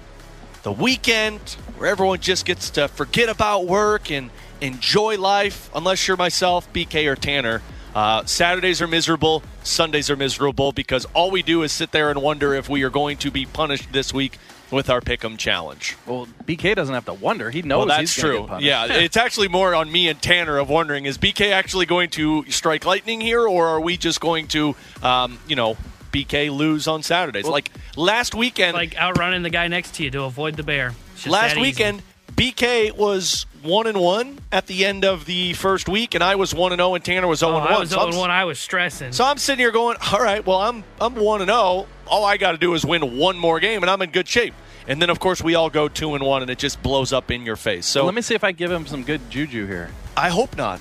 the 0.62 0.70
weekend, 0.70 1.40
where 1.76 1.90
everyone 1.90 2.20
just 2.20 2.46
gets 2.46 2.70
to 2.70 2.86
forget 2.86 3.28
about 3.28 3.66
work 3.66 4.12
and 4.12 4.30
enjoy 4.60 5.18
life, 5.18 5.68
unless 5.74 6.06
you're 6.06 6.16
myself, 6.16 6.72
BK, 6.72 7.10
or 7.10 7.16
Tanner. 7.16 7.62
Uh, 7.96 8.24
Saturdays 8.26 8.80
are 8.80 8.86
miserable, 8.86 9.42
Sundays 9.64 10.08
are 10.08 10.16
miserable 10.16 10.70
because 10.70 11.04
all 11.14 11.32
we 11.32 11.42
do 11.42 11.64
is 11.64 11.72
sit 11.72 11.90
there 11.90 12.10
and 12.10 12.22
wonder 12.22 12.54
if 12.54 12.68
we 12.68 12.84
are 12.84 12.90
going 12.90 13.16
to 13.16 13.32
be 13.32 13.44
punished 13.44 13.90
this 13.90 14.14
week 14.14 14.38
with 14.70 14.90
our 14.90 15.00
Pick'em 15.00 15.38
challenge. 15.38 15.96
Well, 16.06 16.26
BK 16.44 16.74
doesn't 16.74 16.94
have 16.94 17.04
to 17.06 17.14
wonder; 17.14 17.50
he 17.50 17.62
knows 17.62 17.86
Well, 17.86 17.86
that's 17.86 18.14
he's 18.14 18.22
true. 18.22 18.46
get. 18.48 18.62
Yeah, 18.62 18.86
it's 18.90 19.16
actually 19.16 19.48
more 19.48 19.74
on 19.74 19.90
me 19.90 20.08
and 20.08 20.20
Tanner 20.20 20.58
of 20.58 20.68
wondering: 20.68 21.04
is 21.04 21.18
BK 21.18 21.52
actually 21.52 21.86
going 21.86 22.10
to 22.10 22.44
strike 22.50 22.84
lightning 22.84 23.20
here, 23.20 23.46
or 23.46 23.66
are 23.68 23.80
we 23.80 23.96
just 23.96 24.20
going 24.20 24.48
to, 24.48 24.74
um, 25.02 25.38
you 25.48 25.56
know, 25.56 25.76
BK 26.12 26.50
lose 26.56 26.86
on 26.88 27.02
Saturdays? 27.02 27.46
like 27.46 27.70
last 27.96 28.34
weekend, 28.34 28.74
Like 28.74 28.96
outrunning 28.96 29.42
the 29.42 29.50
guy 29.50 29.68
next 29.68 29.94
to 29.96 30.04
you 30.04 30.10
to 30.10 30.22
avoid 30.24 30.56
the 30.56 30.62
bear. 30.62 30.94
Last 31.26 31.58
weekend, 31.58 32.02
BK 32.32 32.92
was 32.96 33.46
one 33.66 33.86
and 33.86 33.98
one 34.00 34.38
at 34.50 34.66
the 34.66 34.84
end 34.86 35.04
of 35.04 35.24
the 35.26 35.52
first 35.54 35.88
week, 35.88 36.14
and 36.14 36.22
I 36.24 36.36
was 36.36 36.54
one 36.54 36.72
and 36.72 36.78
zero, 36.78 36.94
and 36.94 37.04
Tanner 37.04 37.26
was 37.26 37.40
zero 37.40 37.52
Oh, 37.52 37.56
and 37.58 37.68
I 37.68 37.72
one. 37.72 37.80
was 37.80 37.90
So 37.90 38.00
I'm 38.00 38.12
0 38.12 38.20
1. 38.22 38.30
I 38.30 38.44
was 38.44 38.58
stressing. 38.58 39.12
so 39.12 39.24
I'm 39.24 39.38
sitting 39.38 39.58
here 39.58 39.72
going, 39.72 39.96
all 40.12 40.20
right, 40.20 40.44
well, 40.46 40.58
I'm 40.60 40.84
I'm 41.00 41.14
one 41.16 41.40
and 41.42 41.48
zero. 41.48 41.86
All 42.06 42.24
I 42.24 42.36
got 42.36 42.52
to 42.52 42.58
do 42.58 42.72
is 42.74 42.84
win 42.86 43.16
one 43.18 43.36
more 43.36 43.58
game, 43.60 43.82
and 43.82 43.90
I'm 43.90 44.00
in 44.02 44.10
good 44.10 44.28
shape. 44.28 44.54
And 44.88 45.02
then, 45.02 45.10
of 45.10 45.18
course, 45.18 45.42
we 45.42 45.56
all 45.56 45.68
go 45.68 45.88
two 45.88 46.14
and 46.14 46.24
one, 46.24 46.42
and 46.42 46.50
it 46.50 46.58
just 46.58 46.80
blows 46.82 47.12
up 47.12 47.30
in 47.32 47.42
your 47.44 47.56
face. 47.56 47.86
So 47.86 48.00
Well, 48.00 48.06
let 48.06 48.14
me 48.14 48.22
see 48.22 48.36
if 48.36 48.44
I 48.44 48.52
give 48.52 48.70
him 48.70 48.86
some 48.86 49.02
good 49.02 49.28
juju 49.30 49.66
here. 49.66 49.90
I 50.16 50.28
hope 50.30 50.56
not. 50.56 50.80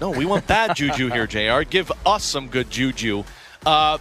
No, 0.00 0.10
we 0.10 0.24
want 0.24 0.46
bad 0.46 0.76
juju 0.76 1.08
here, 1.10 1.26
Jr. 1.26 1.68
Give 1.68 1.90
us 2.06 2.22
some 2.22 2.46
good 2.46 2.70
juju. 2.70 3.24
Uh, 3.66 3.98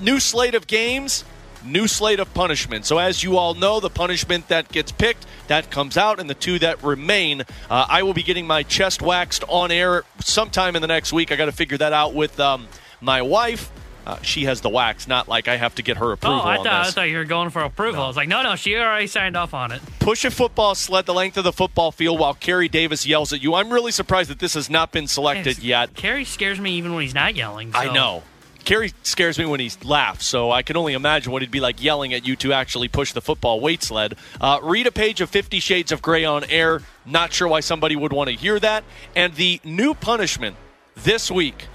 new 0.00 0.20
slate 0.20 0.54
of 0.54 0.66
games, 0.66 1.24
new 1.64 1.86
slate 1.86 2.20
of 2.20 2.32
punishment. 2.34 2.84
So, 2.86 2.98
as 2.98 3.22
you 3.22 3.36
all 3.36 3.54
know, 3.54 3.80
the 3.80 3.90
punishment 3.90 4.48
that 4.48 4.68
gets 4.68 4.92
picked 4.92 5.26
that 5.48 5.70
comes 5.70 5.96
out, 5.96 6.20
and 6.20 6.28
the 6.28 6.34
two 6.34 6.58
that 6.60 6.82
remain. 6.82 7.42
Uh, 7.70 7.86
I 7.88 8.02
will 8.02 8.14
be 8.14 8.22
getting 8.22 8.46
my 8.46 8.62
chest 8.62 9.02
waxed 9.02 9.44
on 9.48 9.70
air 9.70 10.04
sometime 10.20 10.76
in 10.76 10.82
the 10.82 10.88
next 10.88 11.12
week. 11.12 11.32
I 11.32 11.36
got 11.36 11.46
to 11.46 11.52
figure 11.52 11.78
that 11.78 11.92
out 11.92 12.14
with 12.14 12.38
um, 12.40 12.68
my 13.00 13.22
wife. 13.22 13.70
Uh, 14.06 14.16
she 14.22 14.44
has 14.44 14.62
the 14.62 14.70
wax, 14.70 15.06
not 15.06 15.28
like 15.28 15.48
I 15.48 15.56
have 15.58 15.74
to 15.74 15.82
get 15.82 15.98
her 15.98 16.12
approval. 16.12 16.40
Oh, 16.42 16.48
I 16.48 16.56
thought 16.56 16.66
I 16.66 16.90
thought 16.90 17.10
you 17.10 17.18
were 17.18 17.26
going 17.26 17.50
for 17.50 17.60
approval. 17.60 18.04
I 18.04 18.06
was 18.06 18.16
like, 18.16 18.26
no, 18.28 18.42
no, 18.42 18.56
she 18.56 18.74
already 18.74 19.06
signed 19.06 19.36
off 19.36 19.52
on 19.52 19.70
it. 19.70 19.82
Push 19.98 20.24
a 20.24 20.30
football 20.30 20.74
sled 20.74 21.04
the 21.04 21.12
length 21.12 21.36
of 21.36 21.44
the 21.44 21.52
football 21.52 21.92
field 21.92 22.18
while 22.18 22.32
Kerry 22.32 22.68
Davis 22.68 23.06
yells 23.06 23.34
at 23.34 23.42
you. 23.42 23.54
I'm 23.54 23.70
really 23.70 23.92
surprised 23.92 24.30
that 24.30 24.38
this 24.38 24.54
has 24.54 24.70
not 24.70 24.92
been 24.92 25.08
selected 25.08 25.58
yet. 25.58 25.94
Kerry 25.94 26.24
scares 26.24 26.58
me 26.58 26.72
even 26.72 26.94
when 26.94 27.02
he's 27.02 27.12
not 27.14 27.34
yelling. 27.36 27.72
I 27.74 27.92
know. 27.92 28.22
Kerry 28.68 28.92
scares 29.02 29.38
me 29.38 29.46
when 29.46 29.60
he 29.60 29.70
laughs, 29.82 30.26
so 30.26 30.50
I 30.50 30.60
can 30.60 30.76
only 30.76 30.92
imagine 30.92 31.32
what 31.32 31.40
he'd 31.40 31.50
be 31.50 31.58
like 31.58 31.82
yelling 31.82 32.12
at 32.12 32.26
you 32.26 32.36
to 32.36 32.52
actually 32.52 32.88
push 32.88 33.14
the 33.14 33.22
football 33.22 33.60
weight 33.60 33.82
sled. 33.82 34.14
Uh, 34.38 34.58
read 34.62 34.86
a 34.86 34.92
page 34.92 35.22
of 35.22 35.30
Fifty 35.30 35.58
Shades 35.58 35.90
of 35.90 36.02
Grey 36.02 36.26
on 36.26 36.44
air. 36.50 36.82
Not 37.06 37.32
sure 37.32 37.48
why 37.48 37.60
somebody 37.60 37.96
would 37.96 38.12
want 38.12 38.28
to 38.28 38.36
hear 38.36 38.60
that. 38.60 38.84
And 39.16 39.32
the 39.36 39.58
new 39.64 39.94
punishment 39.94 40.56
this 40.94 41.30
week. 41.30 41.66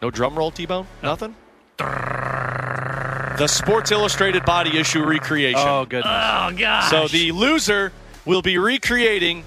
No 0.00 0.10
drum 0.10 0.36
roll, 0.36 0.50
T 0.50 0.64
Bone? 0.64 0.86
Nothing? 1.02 1.36
The 1.76 3.46
Sports 3.46 3.90
Illustrated 3.90 4.46
body 4.46 4.78
issue 4.78 5.04
recreation. 5.04 5.60
Oh, 5.60 5.84
goodness. 5.84 6.06
Oh 6.06 6.50
gosh. 6.56 6.88
So 6.88 7.08
the 7.08 7.30
loser 7.32 7.92
will 8.24 8.40
be 8.40 8.56
recreating 8.56 9.44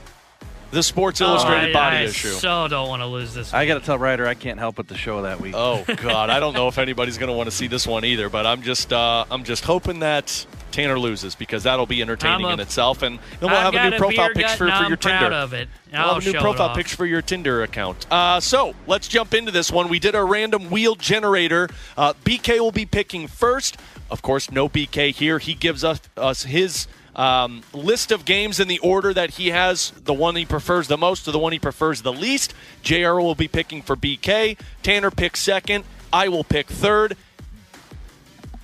the 0.72 0.84
Sports 0.84 1.22
Illustrated 1.22 1.68
Oh, 1.76 1.80
I, 1.80 1.84
body 1.84 1.97
I 1.97 2.01
issue. 2.03 2.30
so 2.30 2.68
don't 2.68 2.89
want 2.89 3.01
to 3.01 3.05
lose 3.07 3.34
this. 3.34 3.53
I 3.53 3.65
got 3.65 3.76
to 3.80 3.86
tell 3.86 3.97
Ryder 3.97 4.28
I 4.28 4.34
can't 4.34 4.59
help 4.59 4.76
but 4.76 4.88
the 4.88 4.97
show 4.97 5.22
that 5.22 5.39
week. 5.39 5.53
Oh 5.55 5.84
God, 5.97 6.30
I 6.30 6.39
don't 6.39 6.53
know 6.53 6.68
if 6.68 6.78
anybody's 6.78 7.18
going 7.18 7.30
to 7.32 7.36
want 7.36 7.49
to 7.49 7.55
see 7.55 7.68
this 7.68 7.88
one 7.88 8.03
either. 8.05 8.30
But 8.30 8.45
I'm 8.45 8.61
just, 8.61 8.91
uh, 8.91 9.26
I'm 9.32 9.43
just 9.43 9.63
hoping 9.65 9.99
that 9.99 10.45
Tanner 10.72 10.99
loses 10.99 11.34
because 11.36 11.63
that'll 11.63 11.86
be 11.86 12.01
entertaining 12.01 12.45
a- 12.45 12.49
in 12.53 12.59
itself, 12.59 13.01
and 13.01 13.18
then 13.39 13.49
we'll 13.49 13.51
I've 13.51 13.74
have 13.74 13.88
a 13.88 13.89
new 13.91 13.97
profile 13.97 14.30
picture 14.34 14.55
for, 14.57 14.63
and 14.65 14.74
for 14.74 14.84
I'm 14.84 14.88
your 14.89 14.97
proud 14.97 15.20
Tinder. 15.22 15.36
of 15.36 15.53
it. 15.53 15.70
We'll 15.91 16.01
I'll 16.01 16.13
have 16.15 16.28
a 16.28 16.32
new 16.32 16.39
profile 16.39 16.76
picture 16.76 16.95
for 16.97 17.05
your 17.05 17.22
Tinder 17.22 17.63
account. 17.63 18.05
Uh, 18.11 18.39
so 18.39 18.74
let's 18.86 19.07
jump 19.07 19.34
into 19.34 19.51
this 19.51 19.72
one. 19.72 19.88
We 19.89 19.99
did 19.99 20.15
a 20.15 20.24
random 20.24 20.70
wheel 20.70 20.95
generator. 20.95 21.70
Uh, 21.95 22.13
BK 22.26 22.59
will 22.59 22.72
be 22.72 22.86
picking 22.86 23.28
first. 23.28 23.78
Of 24.11 24.22
course, 24.22 24.51
no 24.51 24.70
BK 24.70 25.13
here. 25.13 25.39
He 25.39 25.53
gives 25.53 25.84
us, 25.84 25.99
us 26.15 26.43
his 26.43 26.88
um, 27.18 27.63
list 27.74 28.11
of 28.11 28.26
games 28.26 28.59
in 28.59 28.68
the 28.68 28.80
order 28.80 29.13
that 29.13 29.32
he 29.32 29.49
has 29.49 29.91
the 29.91 30.13
one 30.13 30.36
he 30.36 30.45
prefers 30.45 30.88
the 30.88 30.97
most 30.97 31.26
to 31.26 31.32
the 31.32 31.39
one 31.39 31.51
he 31.51 31.59
prefers 31.59 32.03
the 32.03 32.13
least. 32.13 32.53
JR 32.84 33.15
will 33.15 33.36
be 33.36 33.47
picking 33.47 33.82
for 33.82 33.95
BK. 33.95 34.57
Tanner 34.84 35.11
picks 35.11 35.39
second. 35.39 35.84
I 36.13 36.30
will 36.30 36.43
pick 36.43 36.68
third. 36.68 37.18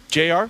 JR? 0.07 0.45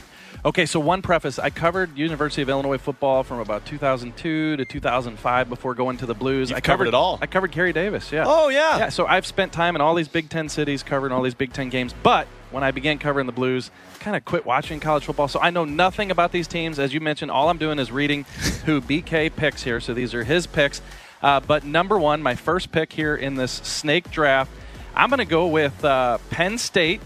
Okay, 0.45 0.66
so 0.66 0.78
one 0.82 1.01
preface. 1.01 1.39
I 1.39 1.49
covered 1.49 1.97
University 1.97 2.41
of 2.41 2.49
Illinois 2.49 2.78
football 2.78 3.24
from 3.24 3.39
about 3.39 3.66
2002 3.66 4.58
to 4.58 4.66
2005 4.66 5.49
before 5.49 5.74
going 5.74 5.95
to 5.97 6.06
the 6.06 6.14
Blues. 6.14 6.49
You've 6.49 6.58
I 6.58 6.60
covered 6.60 6.89
it 6.89 6.93
all. 6.93 7.18
I 7.22 7.28
covered 7.28 7.54
Kerry 7.54 7.72
Davis, 7.72 8.12
yeah. 8.12 8.26
Oh, 8.28 8.49
yeah. 8.49 8.78
Yeah, 8.78 8.89
so 8.89 9.06
I've 9.06 9.26
spent 9.26 9.54
time 9.54 9.76
in 9.76 9.82
all 9.82 9.95
these 9.95 10.10
Big 10.10 10.30
Ten 10.30 10.49
cities 10.49 10.84
covering 10.84 11.14
all 11.14 11.22
these 11.22 11.34
Big 11.34 11.54
Ten 11.54 11.70
games. 11.70 11.95
But 12.04 12.28
when 12.54 12.64
I 12.64 12.72
began 12.72 12.99
covering 12.99 13.26
the 13.26 13.34
Blues, 13.34 13.72
kind 13.99 14.16
of 14.16 14.24
quit 14.24 14.45
watching 14.45 14.80
college 14.80 15.04
football. 15.06 15.28
So 15.28 15.39
I 15.41 15.49
know 15.49 15.66
nothing 15.66 16.12
about 16.12 16.32
these 16.32 16.47
teams. 16.47 16.80
As 16.80 16.93
you 16.93 17.01
mentioned, 17.01 17.32
all 17.32 17.49
I'm 17.49 17.58
doing 17.58 17.80
is 17.80 17.91
reading 17.91 18.24
who 18.66 18.80
BK 18.80 19.36
picks 19.36 19.64
here. 19.64 19.80
So 19.80 19.93
these 19.93 20.14
are 20.14 20.24
his 20.24 20.47
picks. 20.47 20.82
Uh, 21.22 21.39
but 21.39 21.64
number 21.64 21.97
one, 21.97 22.22
my 22.22 22.36
first 22.36 22.72
pick 22.72 22.93
here 22.93 23.16
in 23.16 23.36
this 23.36 23.51
snake 23.51 24.12
draft, 24.12 24.51
I'm 24.95 25.10
going 25.10 25.20
to 25.20 25.26
go 25.26 25.47
with 25.47 25.84
uh, 25.84 26.20
Penn 26.30 26.58
State 26.58 27.01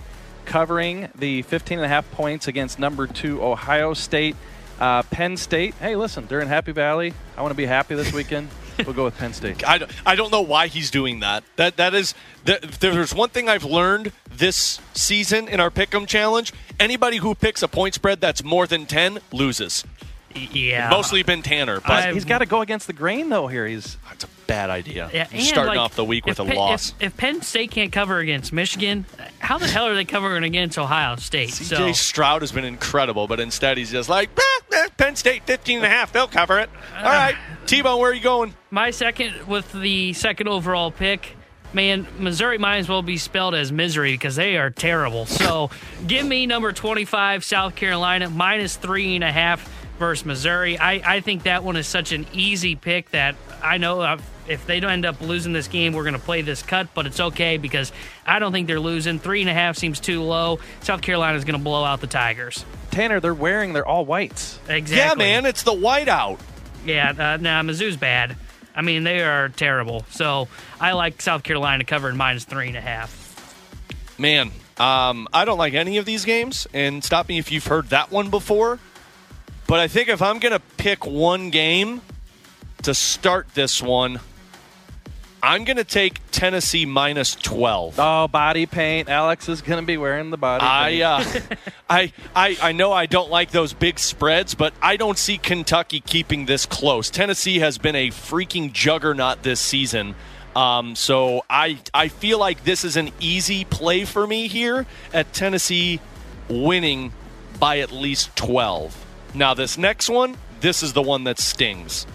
covering 0.45 1.09
the 1.15 1.41
15 1.43 1.77
and 1.77 1.85
a 1.85 1.89
half 1.89 2.09
points 2.11 2.47
against 2.47 2.79
number 2.79 3.07
two 3.07 3.43
Ohio 3.43 3.93
State. 3.93 4.35
Uh, 4.79 5.03
Penn 5.03 5.37
State. 5.37 5.73
Hey, 5.75 5.95
listen, 5.95 6.27
they're 6.27 6.39
in 6.39 6.47
Happy 6.47 6.71
Valley. 6.71 7.13
I 7.35 7.41
want 7.41 7.51
to 7.51 7.57
be 7.57 7.65
happy 7.65 7.95
this 7.95 8.13
weekend. 8.13 8.49
We'll 8.85 8.93
go 8.93 9.05
with 9.05 9.17
Penn 9.17 9.33
State. 9.33 9.67
I, 9.67 9.77
don't- 9.79 9.91
I 10.05 10.15
don't 10.15 10.31
know 10.31 10.41
why 10.41 10.67
he's 10.67 10.91
doing 10.91 11.19
that. 11.21 11.43
That 11.55 11.77
that 11.77 11.93
is 11.93 12.13
that, 12.45 12.61
there's 12.79 13.13
one 13.13 13.29
thing 13.29 13.49
I've 13.49 13.63
learned 13.63 14.11
this 14.31 14.79
season 14.93 15.47
in 15.47 15.59
our 15.59 15.69
Pick'em 15.69 16.07
challenge. 16.07 16.53
Anybody 16.79 17.17
who 17.17 17.35
picks 17.35 17.63
a 17.63 17.67
point 17.67 17.93
spread 17.95 18.21
that's 18.21 18.43
more 18.43 18.67
than 18.67 18.85
ten 18.85 19.19
loses. 19.31 19.83
yeah. 20.35 20.89
Mostly 20.89 21.23
been 21.23 21.41
Tanner, 21.41 21.79
but 21.81 21.89
I've- 21.91 22.13
He's 22.13 22.25
got 22.25 22.39
to 22.39 22.45
go 22.45 22.61
against 22.61 22.87
the 22.87 22.93
grain 22.93 23.29
though. 23.29 23.47
Here, 23.47 23.65
he's 23.67 23.97
it's 24.11 24.23
a 24.23 24.27
bad 24.47 24.69
idea. 24.69 25.09
Yeah, 25.13 25.25
starting 25.25 25.67
like, 25.67 25.79
off 25.79 25.95
the 25.95 26.05
week 26.05 26.25
with 26.25 26.39
a 26.39 26.45
Penn- 26.45 26.55
loss. 26.55 26.93
If, 26.99 27.07
if 27.07 27.17
Penn 27.17 27.41
State 27.41 27.71
can't 27.71 27.91
cover 27.91 28.19
against 28.19 28.51
Michigan, 28.51 29.05
how 29.39 29.57
the 29.57 29.67
hell 29.67 29.85
are 29.85 29.95
they 29.95 30.05
covering 30.05 30.43
against 30.43 30.77
Ohio 30.79 31.17
State? 31.17 31.49
CJ 31.49 31.77
So 31.77 31.91
Stroud 31.91 32.41
has 32.41 32.51
been 32.51 32.65
incredible, 32.65 33.27
but 33.27 33.39
instead 33.39 33.77
he's 33.77 33.91
just 33.91 34.09
like 34.09 34.29
"Ah, 34.39 34.61
eh, 34.73 34.87
Penn 34.97 35.15
State 35.15 35.43
15 35.45 35.77
and 35.77 35.85
a 35.85 35.89
half. 35.89 36.11
They'll 36.11 36.27
cover 36.27 36.59
it. 36.59 36.69
All 36.97 37.03
right, 37.03 37.35
T-Bone, 37.65 37.99
where 37.99 38.11
are 38.11 38.13
you 38.13 38.21
going? 38.21 38.53
my 38.71 38.91
second 38.91 39.47
with 39.47 39.71
the 39.71 40.13
second 40.13 40.47
overall 40.47 40.91
pick. 40.91 41.35
Man, 41.73 42.07
Missouri 42.17 42.57
might 42.57 42.77
as 42.77 42.87
well 42.87 43.01
be 43.01 43.17
spelled 43.17 43.53
as 43.53 43.71
misery 43.73 44.13
because 44.13 44.37
they 44.37 44.57
are 44.57 44.69
terrible. 44.69 45.25
So 45.25 45.69
give 46.07 46.25
me 46.25 46.45
number 46.45 46.71
25, 46.71 47.43
South 47.43 47.75
Carolina, 47.75 48.29
minus 48.29 48.77
three 48.77 49.15
and 49.15 49.23
a 49.23 49.31
half 49.31 49.69
versus 49.99 50.25
Missouri. 50.25 50.77
I, 50.77 51.17
I 51.17 51.19
think 51.21 51.43
that 51.43 51.63
one 51.65 51.75
is 51.75 51.85
such 51.85 52.13
an 52.13 52.25
easy 52.33 52.75
pick 52.75 53.11
that 53.11 53.35
I 53.61 53.77
know 53.77 54.01
uh, 54.01 54.17
if 54.47 54.65
they 54.65 54.79
don't 54.79 54.91
end 54.91 55.05
up 55.05 55.21
losing 55.21 55.53
this 55.53 55.67
game, 55.67 55.93
we're 55.93 56.03
going 56.03 56.13
to 56.13 56.19
play 56.19 56.41
this 56.41 56.61
cut, 56.61 56.87
but 56.93 57.05
it's 57.05 57.19
okay 57.19 57.57
because 57.57 57.91
I 58.25 58.39
don't 58.39 58.51
think 58.51 58.67
they're 58.67 58.79
losing. 58.79 59.19
Three 59.19 59.41
and 59.41 59.49
a 59.49 59.53
half 59.53 59.77
seems 59.77 59.99
too 59.99 60.23
low. 60.23 60.59
South 60.81 61.01
Carolina 61.01 61.37
is 61.37 61.43
going 61.43 61.57
to 61.57 61.63
blow 61.63 61.83
out 61.83 62.01
the 62.01 62.07
Tigers. 62.07 62.65
Tanner. 62.91 63.19
They're 63.19 63.33
wearing 63.33 63.73
their 63.73 63.85
all 63.85 64.05
whites. 64.05 64.59
Exactly. 64.67 64.97
Yeah, 64.97 65.13
man, 65.15 65.45
it's 65.45 65.63
the 65.63 65.73
whiteout. 65.73 66.39
Yeah, 66.85 67.09
uh, 67.09 67.37
nah, 67.37 67.61
Mizzou's 67.61 67.97
bad. 67.97 68.37
I 68.75 68.81
mean, 68.81 69.03
they 69.03 69.21
are 69.21 69.49
terrible. 69.49 70.05
So 70.11 70.47
I 70.79 70.93
like 70.93 71.21
South 71.21 71.43
Carolina 71.43 71.83
covering 71.83 72.15
minus 72.15 72.45
three 72.45 72.67
and 72.67 72.77
a 72.77 72.81
half. 72.81 73.25
Man, 74.19 74.51
um, 74.77 75.27
I 75.33 75.45
don't 75.45 75.57
like 75.57 75.73
any 75.73 75.97
of 75.97 76.05
these 76.05 76.25
games, 76.25 76.67
and 76.73 77.03
stop 77.03 77.27
me 77.27 77.39
if 77.39 77.51
you've 77.51 77.65
heard 77.65 77.89
that 77.89 78.11
one 78.11 78.29
before. 78.29 78.79
But 79.67 79.79
I 79.79 79.87
think 79.87 80.09
if 80.09 80.21
I'm 80.21 80.39
going 80.39 80.53
to 80.53 80.61
pick 80.77 81.05
one 81.05 81.49
game 81.49 82.01
to 82.83 82.93
start 82.93 83.47
this 83.53 83.81
one, 83.81 84.19
I'm 85.41 85.65
going 85.65 85.77
to 85.77 85.83
take 85.83 86.19
Tennessee 86.31 86.85
minus 86.85 87.35
12. 87.35 87.99
Oh, 87.99 88.27
body 88.27 88.65
paint. 88.65 89.07
Alex 89.07 89.47
is 89.47 89.61
going 89.61 89.79
to 89.79 89.85
be 89.85 89.95
wearing 89.95 90.31
the 90.31 90.37
body. 90.37 91.03
I, 91.03 91.05
uh, 91.05 91.39
I, 91.89 92.11
I, 92.35 92.57
I 92.61 92.71
know 92.71 92.91
I 92.91 93.05
don't 93.05 93.29
like 93.29 93.51
those 93.51 93.71
big 93.73 93.99
spreads, 93.99 94.55
but 94.55 94.73
I 94.81 94.97
don't 94.97 95.17
see 95.17 95.37
Kentucky 95.37 95.99
keeping 95.99 96.47
this 96.47 96.65
close. 96.65 97.09
Tennessee 97.09 97.59
has 97.59 97.77
been 97.77 97.95
a 97.95 98.09
freaking 98.09 98.73
juggernaut 98.73 99.43
this 99.43 99.59
season. 99.59 100.15
Um, 100.55 100.95
so 100.95 101.45
I, 101.49 101.77
I 101.93 102.07
feel 102.07 102.39
like 102.39 102.63
this 102.63 102.83
is 102.83 102.97
an 102.97 103.11
easy 103.19 103.63
play 103.63 104.05
for 104.05 104.25
me 104.25 104.47
here 104.47 104.87
at 105.13 105.33
Tennessee 105.33 105.99
winning 106.49 107.13
by 107.59 107.79
at 107.79 107.91
least 107.91 108.35
12. 108.35 109.05
Now, 109.35 109.53
this 109.53 109.77
next 109.77 110.09
one, 110.09 110.35
this 110.61 110.81
is 110.81 110.93
the 110.93 111.01
one 111.01 111.25
that 111.25 111.37
stings. 111.37 112.07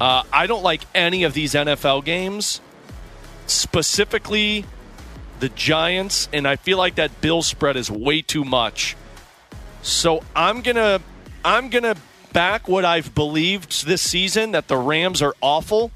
Uh, 0.00 0.22
I 0.32 0.46
don't 0.46 0.62
like 0.62 0.82
any 0.94 1.24
of 1.24 1.34
these 1.34 1.54
NFL 1.54 2.04
games, 2.04 2.60
specifically 3.46 4.64
the 5.40 5.48
Giants, 5.50 6.28
and 6.32 6.46
I 6.48 6.56
feel 6.56 6.78
like 6.78 6.96
that 6.96 7.20
Bill 7.20 7.42
spread 7.42 7.76
is 7.76 7.90
way 7.90 8.22
too 8.22 8.44
much. 8.44 8.96
So 9.82 10.22
I'm 10.34 10.62
gonna 10.62 11.00
I'm 11.44 11.68
gonna 11.68 11.94
back 12.32 12.68
what 12.68 12.84
I've 12.84 13.14
believed 13.14 13.86
this 13.86 14.02
season 14.02 14.52
that 14.52 14.68
the 14.68 14.76
Rams 14.76 15.22
are 15.22 15.34
awful. 15.40 15.90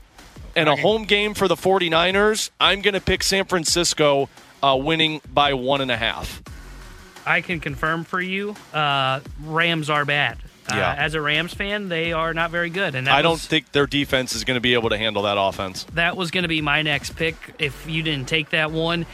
And 0.56 0.68
a 0.68 0.74
home 0.74 1.04
game 1.04 1.34
for 1.34 1.46
the 1.46 1.54
49ers, 1.54 2.50
I'm 2.58 2.82
gonna 2.82 3.00
pick 3.00 3.22
San 3.22 3.44
Francisco 3.44 4.28
uh, 4.62 4.76
winning 4.80 5.20
by 5.32 5.54
one 5.54 5.80
and 5.80 5.90
a 5.90 5.96
half. 5.96 6.42
I 7.24 7.42
can 7.42 7.60
confirm 7.60 8.04
for 8.04 8.20
you, 8.20 8.56
uh, 8.72 9.20
Rams 9.44 9.88
are 9.88 10.04
bad. 10.04 10.38
Yeah. 10.70 10.90
Uh, 10.90 10.94
as 10.96 11.14
a 11.14 11.20
Rams 11.20 11.54
fan, 11.54 11.88
they 11.88 12.12
are 12.12 12.34
not 12.34 12.50
very 12.50 12.70
good, 12.70 12.94
and 12.94 13.08
I 13.08 13.22
don't 13.22 13.40
think 13.40 13.72
their 13.72 13.86
defense 13.86 14.34
is 14.34 14.44
going 14.44 14.56
to 14.56 14.60
be 14.60 14.74
able 14.74 14.90
to 14.90 14.98
handle 14.98 15.22
that 15.22 15.36
offense. 15.38 15.84
that 15.94 16.16
was 16.16 16.30
going 16.30 16.42
to 16.42 16.48
be 16.48 16.60
my 16.60 16.82
next 16.82 17.16
pick 17.16 17.36
if 17.58 17.88
you 17.88 18.02
didn't 18.02 18.28
take 18.28 18.50
that 18.50 18.70
one. 18.70 19.06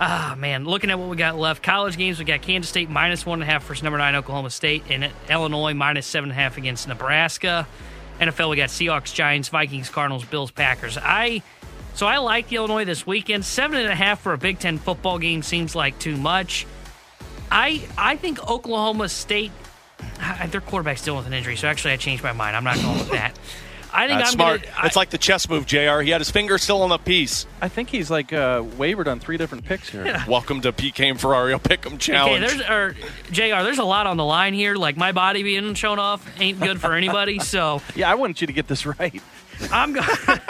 Ah, 0.00 0.36
man, 0.38 0.64
looking 0.64 0.90
at 0.90 0.98
what 0.98 1.08
we 1.08 1.16
got 1.16 1.36
left, 1.36 1.62
college 1.62 1.96
games, 1.96 2.18
we 2.20 2.24
got 2.24 2.40
Kansas 2.40 2.68
State 2.68 2.88
minus 2.88 3.26
one 3.26 3.42
and 3.42 3.48
a 3.48 3.52
half 3.52 3.64
versus 3.64 3.82
number 3.82 3.98
nine 3.98 4.14
Oklahoma 4.14 4.50
State, 4.50 4.84
and 4.90 5.10
Illinois 5.28 5.74
minus 5.74 6.06
seven 6.06 6.30
and 6.30 6.38
a 6.38 6.42
half 6.42 6.56
against 6.56 6.86
Nebraska. 6.86 7.66
NFL, 8.20 8.50
we 8.50 8.56
got 8.56 8.68
Seahawks, 8.68 9.12
Giants, 9.14 9.48
Vikings, 9.48 9.88
Cardinals, 9.90 10.24
Bills, 10.24 10.50
Packers. 10.50 10.98
I 11.00 11.42
so 11.94 12.06
I 12.06 12.18
like 12.18 12.52
Illinois 12.52 12.84
this 12.84 13.06
weekend. 13.06 13.44
Seven 13.44 13.78
and 13.78 13.88
a 13.88 13.94
half 13.94 14.20
for 14.20 14.32
a 14.32 14.38
Big 14.38 14.60
Ten 14.60 14.78
football 14.78 15.18
game 15.18 15.42
seems 15.42 15.74
like 15.74 15.98
too 15.98 16.16
much. 16.16 16.64
I 17.50 17.82
I 17.96 18.16
think 18.16 18.46
Oklahoma 18.48 19.08
State, 19.08 19.50
their 20.48 20.60
quarterback's 20.60 21.02
still 21.02 21.16
with 21.16 21.26
an 21.26 21.32
injury, 21.32 21.56
so 21.56 21.68
actually 21.68 21.92
I 21.92 21.96
changed 21.96 22.22
my 22.22 22.32
mind. 22.32 22.56
I'm 22.56 22.64
not 22.64 22.76
going 22.76 22.98
with 22.98 23.10
that. 23.10 23.38
I 23.90 24.06
think 24.06 24.18
That's 24.18 24.30
I'm 24.32 24.34
smart. 24.34 24.62
Gonna, 24.64 24.86
it's 24.86 24.96
like 24.96 25.08
the 25.10 25.16
chess 25.18 25.48
move, 25.48 25.64
Jr. 25.64 26.00
He 26.00 26.10
had 26.10 26.20
his 26.20 26.30
finger 26.30 26.58
still 26.58 26.82
on 26.82 26.90
the 26.90 26.98
piece. 26.98 27.46
I 27.62 27.68
think 27.68 27.88
he's 27.88 28.10
like 28.10 28.34
uh, 28.34 28.62
wavered 28.76 29.08
on 29.08 29.18
three 29.18 29.38
different 29.38 29.64
picks 29.64 29.88
here. 29.88 30.04
Yeah. 30.04 30.28
Welcome 30.28 30.60
to 30.60 30.72
BK 30.72 31.10
and 31.10 31.18
Ferrario 31.18 31.58
Pick'em 31.58 31.86
Okay, 31.94 31.96
Challenge. 31.96 32.46
there's 32.46 32.60
or 32.68 32.94
Jr. 33.30 33.62
There's 33.64 33.78
a 33.78 33.84
lot 33.84 34.06
on 34.06 34.18
the 34.18 34.26
line 34.26 34.52
here. 34.52 34.76
Like 34.76 34.98
my 34.98 35.12
body 35.12 35.42
being 35.42 35.72
shown 35.72 35.98
off 35.98 36.28
ain't 36.38 36.60
good 36.60 36.80
for 36.82 36.92
anybody. 36.94 37.38
So 37.38 37.80
Yeah, 37.96 38.10
I 38.10 38.14
want 38.14 38.42
you 38.42 38.46
to 38.46 38.52
get 38.52 38.68
this 38.68 38.84
right. 38.84 39.22
I'm 39.72 39.94
going. 39.94 40.06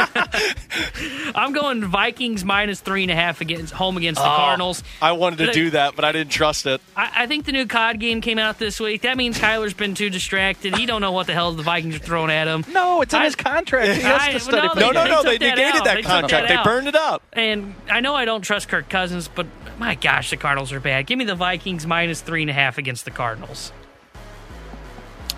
I'm 1.34 1.52
going 1.52 1.84
Vikings 1.84 2.44
minus 2.44 2.80
three 2.80 3.02
and 3.02 3.10
a 3.10 3.14
half 3.14 3.40
against 3.40 3.72
home 3.74 3.96
against 3.96 4.20
the 4.20 4.26
Oh, 4.26 4.36
Cardinals. 4.36 4.82
I 5.02 5.12
wanted 5.12 5.38
to 5.38 5.46
But 5.46 5.54
do 5.54 5.70
that, 5.70 5.96
but 5.96 6.04
I 6.04 6.12
didn't 6.12 6.30
trust 6.32 6.66
it. 6.66 6.80
I, 6.96 7.24
I 7.24 7.26
think 7.26 7.44
the 7.46 7.52
new 7.52 7.66
COD 7.66 7.98
game 8.00 8.20
came 8.20 8.38
out 8.38 8.58
this 8.58 8.78
week. 8.80 9.02
That 9.02 9.16
means 9.16 9.38
Kyler's 9.38 9.74
been 9.74 9.94
too 9.94 10.10
distracted. 10.10 10.76
He 10.76 10.86
don't 10.86 11.00
know 11.00 11.12
what 11.12 11.26
the 11.26 11.34
hell 11.34 11.52
the 11.52 11.62
Vikings 11.62 11.96
are 11.96 12.00
throwing 12.00 12.30
at 12.30 12.46
him. 12.48 12.64
No, 12.72 13.02
it's 13.02 13.14
in 13.14 13.20
I- 13.20 13.24
his 13.24 13.36
contract. 13.36 13.88
He 13.96 14.00
has 14.02 14.22
I- 14.22 14.32
to 14.32 14.40
study 14.40 14.68
no, 14.68 14.74
No, 14.74 14.90
no, 14.92 15.02
the 15.04 15.08
no. 15.08 15.22
took 15.22 15.24
They 15.24 15.38
that 15.38 15.56
negated 15.56 15.80
out. 15.80 15.84
that 15.84 15.94
They 15.96 16.02
contract. 16.02 16.48
that 16.48 16.64
They 16.64 16.70
burned 16.70 16.88
it 16.88 16.96
up. 16.96 17.22
And 17.32 17.74
I 17.90 18.00
know 18.00 18.14
I 18.14 18.24
don't 18.24 18.42
trust 18.42 18.68
Kirk 18.68 18.88
Cousins, 18.88 19.28
but 19.28 19.46
my 19.78 19.94
gosh, 19.94 20.30
the 20.30 20.36
Cardinals 20.36 20.72
are 20.72 20.80
bad. 20.80 21.06
Give 21.06 21.18
me 21.18 21.24
the 21.24 21.34
Vikings 21.34 21.86
minus 21.86 22.20
three 22.20 22.42
and 22.42 22.50
a 22.50 22.54
half 22.54 22.78
against 22.78 23.04
the 23.04 23.10
Cardinals. 23.10 23.72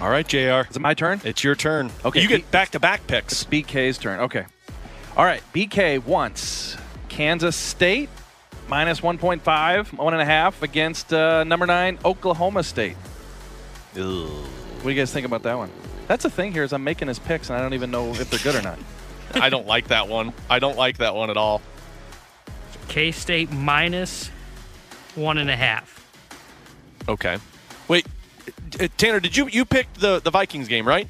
All 0.01 0.09
right, 0.09 0.26
Jr. 0.26 0.66
Is 0.70 0.76
it 0.76 0.80
my 0.80 0.95
turn? 0.95 1.20
It's 1.24 1.45
your 1.45 1.55
turn. 1.55 1.91
Okay, 2.07 2.22
you 2.22 2.28
get 2.28 2.51
back 2.51 2.70
to 2.70 2.80
back 2.80 3.07
picks. 3.07 3.32
It's 3.34 3.45
BK's 3.45 3.99
turn. 3.99 4.20
Okay. 4.20 4.47
All 5.20 5.26
right. 5.26 5.42
BK 5.52 6.02
once. 6.02 6.78
Kansas 7.10 7.54
State 7.54 8.08
minus 8.68 9.02
1.5, 9.02 9.98
one 9.98 10.14
and 10.14 10.22
a 10.22 10.24
half 10.24 10.62
against 10.62 11.12
uh, 11.12 11.44
number 11.44 11.66
nine 11.66 11.98
Oklahoma 12.06 12.62
State. 12.62 12.96
What 13.92 14.82
do 14.82 14.88
you 14.88 14.94
guys 14.94 15.12
think 15.12 15.26
about 15.26 15.42
that 15.42 15.58
one? 15.58 15.70
That's 16.08 16.22
the 16.22 16.30
thing 16.30 16.52
here 16.52 16.62
is 16.62 16.72
I'm 16.72 16.82
making 16.82 17.08
his 17.08 17.18
picks 17.18 17.50
and 17.50 17.58
I 17.58 17.60
don't 17.60 17.74
even 17.74 17.90
know 17.90 18.12
if 18.12 18.30
they're 18.30 18.38
good 18.38 18.54
or 18.58 18.62
not. 18.62 18.78
I 19.34 19.50
don't 19.50 19.66
like 19.66 19.88
that 19.88 20.08
one. 20.08 20.32
I 20.48 20.58
don't 20.58 20.78
like 20.78 20.96
that 20.96 21.14
one 21.14 21.28
at 21.28 21.36
all. 21.36 21.60
K 22.88 23.12
State 23.12 23.52
minus 23.52 24.30
one 25.16 25.36
and 25.36 25.50
a 25.50 25.56
half. 25.56 26.10
Okay. 27.10 27.36
Wait, 27.88 28.06
uh, 28.80 28.88
Tanner, 28.96 29.20
did 29.20 29.36
you 29.36 29.48
you 29.48 29.66
picked 29.66 30.00
the 30.00 30.20
the 30.20 30.30
Vikings 30.30 30.66
game, 30.66 30.88
right? 30.88 31.06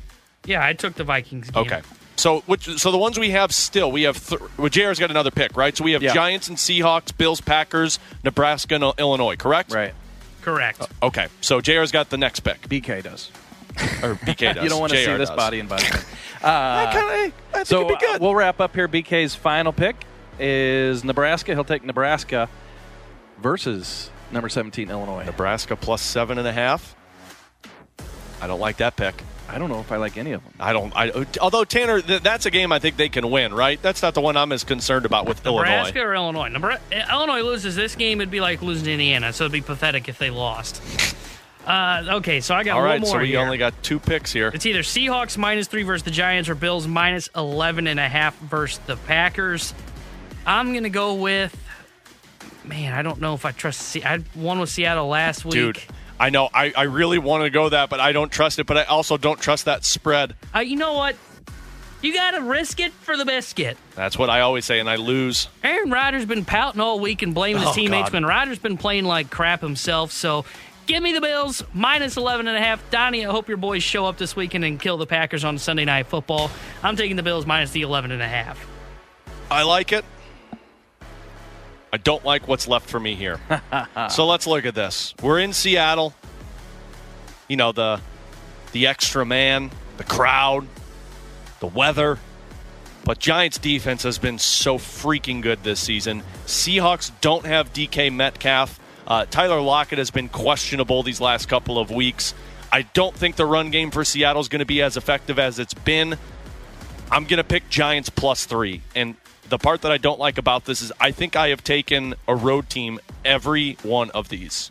Yeah, 0.47 0.67
I 0.67 0.73
took 0.73 0.95
the 0.95 1.05
Vikings 1.05 1.49
game. 1.49 1.63
Okay. 1.63 1.83
So 2.21 2.41
which 2.41 2.79
so 2.79 2.91
the 2.91 2.99
ones 2.99 3.19
we 3.19 3.31
have 3.31 3.51
still 3.51 3.91
we 3.91 4.03
have 4.03 4.23
th- 4.29 4.41
well, 4.59 4.69
JR's 4.69 4.99
got 4.99 5.11
another 5.11 5.31
pick, 5.31 5.57
right? 5.57 5.75
So 5.75 5.83
we 5.85 5.93
have 5.93 6.03
Yeah. 6.03 6.13
Giants 6.13 6.49
and 6.49 6.59
Seahawks, 6.59 7.17
Bills, 7.17 7.41
Packers, 7.41 7.99
Nebraska, 8.23 8.75
and 8.75 8.85
Illinois, 8.99 9.37
correct? 9.37 9.73
Right. 9.73 9.95
Correct. 10.43 10.83
Okay. 11.03 11.29
So 11.41 11.61
JR's 11.63 11.91
got 11.93 12.11
the 12.11 12.19
next 12.19 12.41
pick, 12.41 12.61
BK 12.69 13.03
does. 13.03 13.31
or 14.03 14.17
BK 14.17 14.55
does. 14.55 14.57
You 14.65 14.69
don't 14.69 14.81
want 14.81 14.93
to 14.93 14.99
see 15.03 15.17
this 15.17 15.31
does. 15.31 15.37
body 15.37 15.61
and 15.61 15.69
body. 15.69 15.85
I 16.43 16.91
kind 16.93 17.07
of 17.07 17.13
I 17.53 17.57
think 17.57 17.67
so 17.67 17.77
it'd 17.87 17.89
be 17.89 17.95
uh, 17.95 17.99
good. 18.13 18.21
we'll 18.21 18.35
wrap 18.35 18.61
up 18.61 18.75
here. 18.75 18.87
BK's 18.87 19.35
final 19.35 19.73
pick 19.73 19.97
is 20.39 21.03
Nebraska. 21.05 21.55
He'll 21.55 21.65
take 21.65 21.85
Nebraska 21.85 22.49
versus 23.39 24.11
number 24.31 24.49
17 24.51 24.91
Illinois. 24.91 25.25
Nebraska 25.25 25.75
plus 25.77 26.03
seven 26.03 26.39
and 26.39 26.47
a 26.47 26.53
half. 26.53 26.95
I 28.43 28.47
don't 28.47 28.61
like 28.61 28.77
that 28.79 28.97
pick. 28.97 29.23
I 29.53 29.59
don't 29.59 29.69
know 29.69 29.81
if 29.81 29.91
I 29.93 29.97
like 29.97 30.17
any 30.17 30.33
of 30.33 30.43
them. 30.45 30.53
I 30.61 30.73
don't. 30.73 30.93
I, 30.97 31.27
although 31.41 31.65
Tanner, 31.65 32.01
th- 32.01 32.23
that's 32.23 32.47
a 32.47 32.51
game 32.51 32.73
I 32.73 32.79
think 32.79 32.97
they 32.97 33.09
can 33.09 33.31
win, 33.31 33.53
right? 33.53 33.81
That's 33.83 34.01
not 34.03 34.15
the 34.15 34.21
one 34.21 34.37
I'm 34.37 34.53
as 34.53 34.65
concerned 34.65 35.05
about 35.07 35.27
with 35.27 35.45
Illinois. 35.45 35.63
Nebraska 35.65 35.99
Illinois. 35.99 36.11
or 36.11 36.15
Illinois? 36.15 36.49
Nebra- 36.51 36.81
uh, 36.93 37.13
Illinois 37.17 37.43
loses 37.43 37.75
this 37.77 37.97
game, 37.97 38.21
it'd 38.21 38.31
be 38.31 38.41
like 38.41 38.63
losing 38.63 38.85
to 38.85 38.93
Indiana, 38.93 39.33
so 39.33 39.45
it'd 39.45 39.53
be 39.53 39.61
pathetic 39.61 40.09
if 40.09 40.19
they 40.19 40.31
lost. 40.31 40.81
Uh, 41.67 42.05
okay, 42.15 42.41
so 42.41 42.55
I 42.55 42.65
got 42.65 42.73
All 42.77 42.81
one 42.81 42.91
right, 42.91 43.01
more 43.03 43.11
so 43.11 43.19
we 43.19 43.29
here. 43.29 43.39
only 43.41 43.59
got 43.59 43.81
two 43.83 43.99
picks 44.01 44.33
here. 44.33 44.51
It's 44.53 44.65
either 44.65 44.81
Seahawks 44.81 45.37
minus 45.37 45.69
three 45.69 45.83
versus 45.83 46.03
the 46.03 46.11
Giants 46.11 46.49
or 46.49 46.55
Bills 46.55 46.89
minus 46.89 47.29
11 47.37 47.87
and 47.87 48.01
a 48.01 48.09
half 48.09 48.37
versus 48.41 48.81
the 48.87 48.97
Packers. 48.97 49.75
I'm 50.47 50.73
going 50.73 50.85
to 50.85 50.91
go 50.91 51.15
with, 51.15 51.55
man, 52.65 52.95
I 52.95 53.03
don't 53.03 53.21
know 53.21 53.35
if 53.35 53.45
I 53.45 53.53
trust. 53.53 53.81
Se- 53.83 54.03
I 54.03 54.21
won 54.35 54.59
with 54.59 54.71
Seattle 54.71 55.09
last 55.09 55.45
week. 55.45 55.53
Dude, 55.53 55.79
I 56.21 56.31
know. 56.31 56.49
I, 56.55 56.73
I 56.77 56.83
really 56.83 57.19
want 57.19 57.43
to 57.45 57.51
go 57.51 57.69
that, 57.71 57.89
but 57.91 57.99
I 57.99 58.13
don't 58.13 58.31
trust 58.31 58.59
it. 58.59 58.67
But 58.67 58.77
I 58.77 58.85
also 58.85 59.17
don't 59.17 59.41
trust 59.41 59.65
that 59.65 59.85
spread. 59.85 60.37
Uh, 60.55 60.61
you 60.61 60.77
know 60.77 60.93
what? 60.93 61.17
You 62.03 62.15
got 62.15 62.31
to 62.33 62.43
risk 62.43 62.79
it 62.81 62.93
for 62.93 63.17
the 63.17 63.25
biscuit. 63.25 63.77
That's 63.95 64.17
what 64.17 64.31
I 64.31 64.41
always 64.41 64.65
say, 64.65 64.81
and 64.81 64.89
I 64.89 64.97
lose. 64.97 65.49
Aaron 65.65 65.91
Rodgers 65.91 66.21
has 66.21 66.29
been 66.29 66.45
pouting 66.45 66.81
all 66.81 67.01
week 67.01 67.23
and 67.23 67.35
blaming 67.35 67.61
his 67.63 67.71
Oh, 67.71 67.75
teammates 67.75 68.11
God. 68.11 68.13
when 68.15 68.25
Rodgers 68.27 68.59
been 68.59 68.77
playing 68.79 69.05
like 69.05 69.31
crap 69.31 69.61
himself. 69.61 70.11
So 70.13 70.45
give 70.87 71.03
me 71.03 71.13
the 71.13 71.21
Bills 71.21 71.63
minus 71.75 72.17
11 72.17 72.49
and 72.49 72.57
a 72.57 72.61
half. 72.61 72.89
Donnie, 72.91 73.27
I 73.27 73.31
hope 73.31 73.49
your 73.49 73.59
boys 73.59 73.83
show 73.83 74.07
up 74.07 74.17
this 74.17 74.35
weekend 74.37 74.65
and 74.65 74.81
kill 74.81 74.97
the 74.97 75.07
Packers 75.07 75.45
on 75.45 75.59
Sunday 75.59 75.85
Night 75.85 76.07
Football. 76.07 76.51
I'm 76.83 76.97
taking 76.97 77.17
the 77.17 77.23
Bills 77.23 77.45
minus 77.45 77.71
the 77.73 77.83
11 77.83 78.13
and 78.13 78.23
a 78.23 78.29
half. 78.29 78.67
I 79.51 79.63
like 79.65 79.93
it. 79.93 80.05
I 81.93 81.97
don't 81.97 82.25
like 82.25 82.47
what's 82.47 82.69
left 82.69 82.89
for 82.89 83.01
me 83.01 83.15
here. 83.15 83.41
so 84.11 84.27
let's 84.27 84.47
look 84.47 84.65
at 84.65 84.75
this. 84.75 85.15
We're 85.23 85.41
in 85.41 85.53
Seattle. 85.53 86.15
You 87.49 87.57
know 87.57 87.73
the 87.73 88.01
the 88.73 88.87
extra 88.87 89.27
man, 89.27 89.71
the 89.97 90.05
crowd, 90.05 90.67
the 91.59 91.67
weather. 91.67 92.19
But 93.05 93.19
Giants 93.19 93.59
defense 93.59 94.03
has 94.03 94.19
been 94.19 94.39
so 94.39 94.79
freaking 94.79 95.43
good 95.43 95.65
this 95.65 95.81
season. 95.81 96.23
Seahawks 96.47 97.11
don't 97.21 97.47
have 97.47 97.73
DK 97.73 98.13
Metcalf. 98.13 98.79
Uh, 99.07 99.27
Tyler 99.29 99.61
Lockett 99.61 99.99
has 99.99 100.11
been 100.11 100.29
questionable 100.29 101.03
these 101.03 101.21
last 101.21 101.49
couple 101.49 101.79
of 101.79 101.91
weeks. 101.91 102.35
I 102.71 102.83
don't 102.83 103.15
think 103.17 103.37
the 103.37 103.47
run 103.47 103.71
game 103.71 103.91
for 103.91 104.05
Seattle 104.05 104.41
is 104.41 104.49
going 104.49 104.61
to 104.61 104.67
be 104.67 104.83
as 104.83 104.97
effective 104.97 105.39
as 105.39 105.59
it's 105.59 105.75
been. 105.75 106.17
I'm 107.11 107.25
going 107.25 107.39
to 107.39 107.45
pick 107.45 107.69
Giants 107.69 108.11
plus 108.11 108.45
three. 108.45 108.83
And 108.95 109.17
the 109.51 109.59
part 109.59 109.83
that 109.83 109.93
I 109.93 109.99
don't 109.99 110.19
like 110.19 110.39
about 110.39 110.65
this 110.65 110.81
is 110.81 110.93
I 110.99 111.11
think 111.11 111.37
I 111.37 111.49
have 111.49 111.63
taken 111.63 112.15
a 112.27 112.35
road 112.35 112.71
team 112.71 113.01
every 113.25 113.75
one 113.83 114.11
of 114.13 114.29
these. 114.29 114.71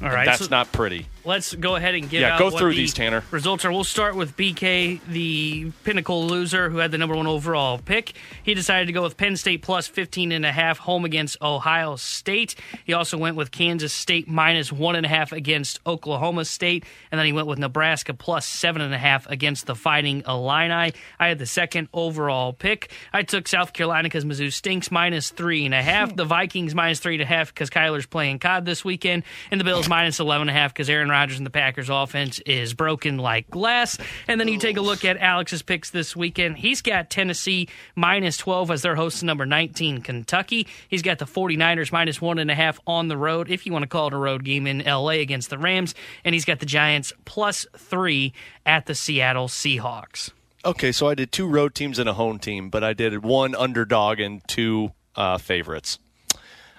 All 0.00 0.08
And 0.08 0.28
that's 0.28 0.44
so 0.44 0.50
not 0.50 0.70
pretty. 0.72 1.08
Let's 1.26 1.54
go 1.54 1.76
ahead 1.76 1.94
and 1.94 2.08
get 2.08 2.20
Yeah, 2.22 2.34
out 2.34 2.38
go 2.38 2.46
what 2.46 2.58
through 2.58 2.70
the 2.70 2.76
these, 2.78 2.94
Tanner. 2.94 3.22
Results 3.30 3.64
are. 3.64 3.72
We'll 3.72 3.84
start 3.84 4.16
with 4.16 4.36
BK, 4.36 5.00
the 5.08 5.72
pinnacle 5.84 6.26
loser 6.26 6.70
who 6.70 6.78
had 6.78 6.90
the 6.90 6.98
number 6.98 7.14
one 7.16 7.26
overall 7.26 7.78
pick. 7.78 8.12
He 8.42 8.54
decided 8.54 8.86
to 8.86 8.92
go 8.92 9.02
with 9.02 9.16
Penn 9.16 9.36
State 9.36 9.62
plus 9.62 9.86
15 9.88 10.32
and 10.32 10.46
a 10.46 10.52
half 10.52 10.78
home 10.78 11.04
against 11.04 11.40
Ohio 11.42 11.96
State. 11.96 12.54
He 12.84 12.92
also 12.92 13.18
went 13.18 13.36
with 13.36 13.50
Kansas 13.50 13.92
State 13.92 14.28
minus 14.28 14.72
one 14.72 14.96
and 14.96 15.04
a 15.04 15.08
half 15.08 15.32
against 15.32 15.80
Oklahoma 15.86 16.44
State, 16.44 16.84
and 17.10 17.18
then 17.18 17.26
he 17.26 17.32
went 17.32 17.46
with 17.48 17.58
Nebraska 17.58 18.14
plus 18.14 18.46
seven 18.46 18.80
and 18.82 18.94
a 18.94 18.98
half 18.98 19.26
against 19.28 19.66
the 19.66 19.74
Fighting 19.74 20.22
Illini. 20.26 20.92
I 21.18 21.28
had 21.28 21.38
the 21.38 21.46
second 21.46 21.88
overall 21.92 22.52
pick. 22.52 22.90
I 23.12 23.22
took 23.22 23.48
South 23.48 23.72
Carolina 23.72 24.04
because 24.04 24.24
Mizzou 24.24 24.52
stinks 24.52 24.90
minus 24.90 25.30
three 25.30 25.64
and 25.64 25.74
a 25.74 25.82
half. 25.82 26.06
The 26.16 26.24
Vikings 26.24 26.74
minus 26.74 26.98
three 27.00 27.14
and 27.14 27.22
a 27.22 27.26
half 27.26 27.52
because 27.52 27.68
Kyler's 27.68 28.06
playing 28.06 28.38
COD 28.38 28.64
this 28.64 28.84
weekend, 28.84 29.24
and 29.50 29.60
the 29.60 29.64
Bills 29.64 29.88
minus 29.88 30.18
11 30.20 30.48
and 30.48 30.56
a 30.56 30.60
half 30.60 30.72
because 30.72 30.88
Aaron 30.88 31.10
Rodgers 31.16 31.38
and 31.38 31.46
the 31.46 31.50
Packers 31.50 31.88
offense 31.88 32.40
is 32.40 32.74
broken 32.74 33.16
like 33.16 33.48
glass. 33.48 33.96
And 34.28 34.38
then 34.38 34.48
you 34.48 34.58
take 34.58 34.76
a 34.76 34.82
look 34.82 35.02
at 35.02 35.16
Alex's 35.16 35.62
picks 35.62 35.88
this 35.88 36.14
weekend. 36.14 36.58
He's 36.58 36.82
got 36.82 37.08
Tennessee 37.08 37.70
minus 37.94 38.36
12 38.36 38.70
as 38.70 38.82
their 38.82 38.96
host 38.96 39.20
to 39.20 39.24
number 39.24 39.46
19, 39.46 40.02
Kentucky. 40.02 40.66
He's 40.88 41.00
got 41.00 41.18
the 41.18 41.24
49ers 41.24 41.90
minus 41.90 42.20
one 42.20 42.38
and 42.38 42.50
a 42.50 42.54
half 42.54 42.78
on 42.86 43.08
the 43.08 43.16
road, 43.16 43.50
if 43.50 43.64
you 43.64 43.72
want 43.72 43.84
to 43.84 43.88
call 43.88 44.08
it 44.08 44.12
a 44.12 44.18
road 44.18 44.44
game 44.44 44.66
in 44.66 44.80
LA 44.84 45.12
against 45.22 45.48
the 45.48 45.56
Rams. 45.56 45.94
And 46.22 46.34
he's 46.34 46.44
got 46.44 46.58
the 46.58 46.66
Giants 46.66 47.14
plus 47.24 47.66
three 47.78 48.34
at 48.66 48.84
the 48.84 48.94
Seattle 48.94 49.48
Seahawks. 49.48 50.32
Okay, 50.66 50.92
so 50.92 51.08
I 51.08 51.14
did 51.14 51.32
two 51.32 51.46
road 51.48 51.74
teams 51.74 51.98
and 51.98 52.10
a 52.10 52.12
home 52.12 52.38
team, 52.38 52.68
but 52.68 52.84
I 52.84 52.92
did 52.92 53.24
one 53.24 53.54
underdog 53.54 54.20
and 54.20 54.46
two 54.46 54.92
uh, 55.14 55.38
favorites. 55.38 55.98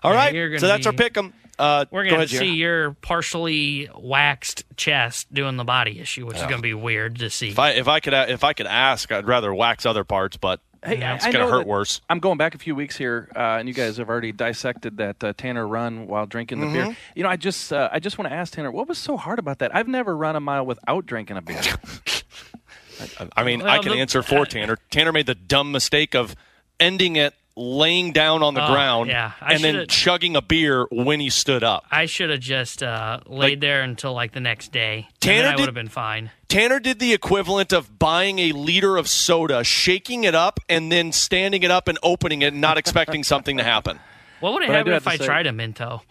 All 0.04 0.14
Yeah, 0.14 0.18
right, 0.42 0.60
so 0.60 0.68
that's 0.68 0.86
our 0.86 0.92
be- 0.92 0.98
pick 1.00 1.18
'em. 1.18 1.34
Uh, 1.60 1.86
We're 1.90 2.04
going 2.04 2.16
ahead, 2.16 2.28
to 2.30 2.34
Jerry. 2.36 2.48
see 2.48 2.54
your 2.56 2.92
partially 3.02 3.90
waxed 3.98 4.64
chest 4.78 5.34
doing 5.34 5.58
the 5.58 5.64
body 5.64 6.00
issue, 6.00 6.26
which 6.26 6.38
is 6.38 6.44
going 6.44 6.58
to 6.58 6.62
be 6.62 6.74
weird 6.76 7.18
to 7.20 7.30
see. 7.30 7.50
If 7.50 7.60
I 7.60 7.72
if 7.72 7.88
I 7.88 8.00
could 8.00 8.14
if 8.14 8.44
I 8.44 8.54
could 8.54 8.68
ask, 8.68 9.12
I'd 9.12 9.26
rather 9.28 9.54
wax 9.54 9.86
other 9.86 10.04
parts, 10.04 10.38
but 10.38 10.60
Hey, 10.86 11.00
Yeah, 11.00 11.16
it's 11.16 11.26
going 11.26 11.40
to 11.44 11.48
hurt 11.48 11.66
worse. 11.66 12.02
I'm 12.08 12.20
going 12.20 12.38
back 12.38 12.54
a 12.54 12.60
few 12.60 12.76
weeks 12.76 12.96
here, 12.96 13.30
uh, 13.36 13.40
and 13.58 13.68
you 13.68 13.74
guys 13.74 13.98
have 13.98 14.10
already 14.10 14.32
dissected 14.32 14.98
that 14.98 15.22
uh, 15.24 15.34
Tanner 15.36 15.68
run 15.68 16.06
while 16.06 16.28
drinking 16.28 16.60
the 16.60 16.68
Mm-hmm. 16.68 16.74
beer. 16.90 16.98
You 17.16 17.24
know, 17.24 17.30
I 17.30 17.36
just 17.36 17.74
uh, 17.74 17.90
I 17.92 18.00
just 18.00 18.20
want 18.20 18.30
to 18.30 18.36
ask 18.36 18.54
Tanner, 18.54 18.70
what 18.72 18.88
was 18.88 19.00
so 19.00 19.18
hard 19.18 19.40
about 19.40 19.58
that? 19.60 19.76
I've 19.76 19.88
never 19.88 20.16
run 20.16 20.36
a 20.36 20.40
mile 20.40 20.66
without 20.68 21.08
drinking 21.08 21.38
a 21.38 21.42
beer. 21.42 21.60
I 23.36 23.44
mean, 23.44 23.60
Well, 23.62 23.70
I 23.70 23.80
can 23.80 23.92
the- 23.94 24.00
answer 24.00 24.22
for 24.24 24.46
Tanner. 24.50 24.78
Tanner 24.92 25.12
made 25.12 25.26
the 25.26 25.36
dumb 25.36 25.72
mistake 25.72 26.16
of 26.16 26.36
ending 26.80 27.16
it 27.16 27.34
laying 27.60 28.12
down 28.12 28.44
on 28.44 28.54
the 28.54 28.64
Oh, 28.64 28.72
ground 28.72 29.10
yeah. 29.10 29.32
I 29.42 29.54
and 29.56 29.64
then 29.64 29.88
chugging 29.88 30.36
a 30.36 30.42
beer 30.42 30.86
when 30.92 31.20
he 31.20 31.30
stood 31.32 31.64
up. 31.64 31.86
I 31.92 32.06
should 32.06 32.30
have 32.30 32.40
just 32.40 32.84
uh, 32.84 33.20
laid 33.26 33.50
Like- 33.54 33.60
there 33.62 33.82
until 33.82 34.14
like 34.14 34.32
the 34.34 34.40
next 34.40 34.72
day. 34.72 35.08
Tanner 35.20 35.50
did- 35.52 35.60
would 35.62 35.68
have 35.68 35.76
been 35.76 35.88
fine. 35.90 36.30
Tanner 36.48 36.80
did 36.80 37.00
the 37.00 37.14
equivalent 37.14 37.74
of 37.74 37.98
buying 38.00 38.40
a 38.40 38.52
liter 38.54 38.96
of 38.96 39.10
soda, 39.10 39.64
shaking 39.64 40.24
it 40.24 40.36
up, 40.36 40.60
and 40.70 40.90
then 40.92 41.12
standing 41.12 41.64
it 41.64 41.72
up 41.72 41.88
and 41.90 41.98
opening 42.04 42.42
it 42.44 42.54
and 42.54 42.62
not 42.62 42.78
expecting 42.78 43.24
something 43.24 43.58
to 43.58 43.64
happen. 43.64 44.00
What 44.40 44.54
would 44.54 44.62
have 44.64 44.70
But 44.70 44.74
I 44.76 44.78
happened 44.78 44.96
if 44.98 45.08
I 45.08 45.18
say- 45.18 45.26
tried 45.26 45.48
a 45.48 45.52
Minto? 45.52 46.04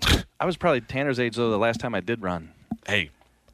I 0.40 0.46
was 0.46 0.56
probably 0.56 0.82
Tanner's 0.82 1.18
age 1.18 1.34
though 1.36 1.50
the 1.50 1.58
last 1.58 1.80
time 1.80 1.94
I 1.96 2.00
did 2.00 2.22
run. 2.22 2.52
Hey, 2.86 3.10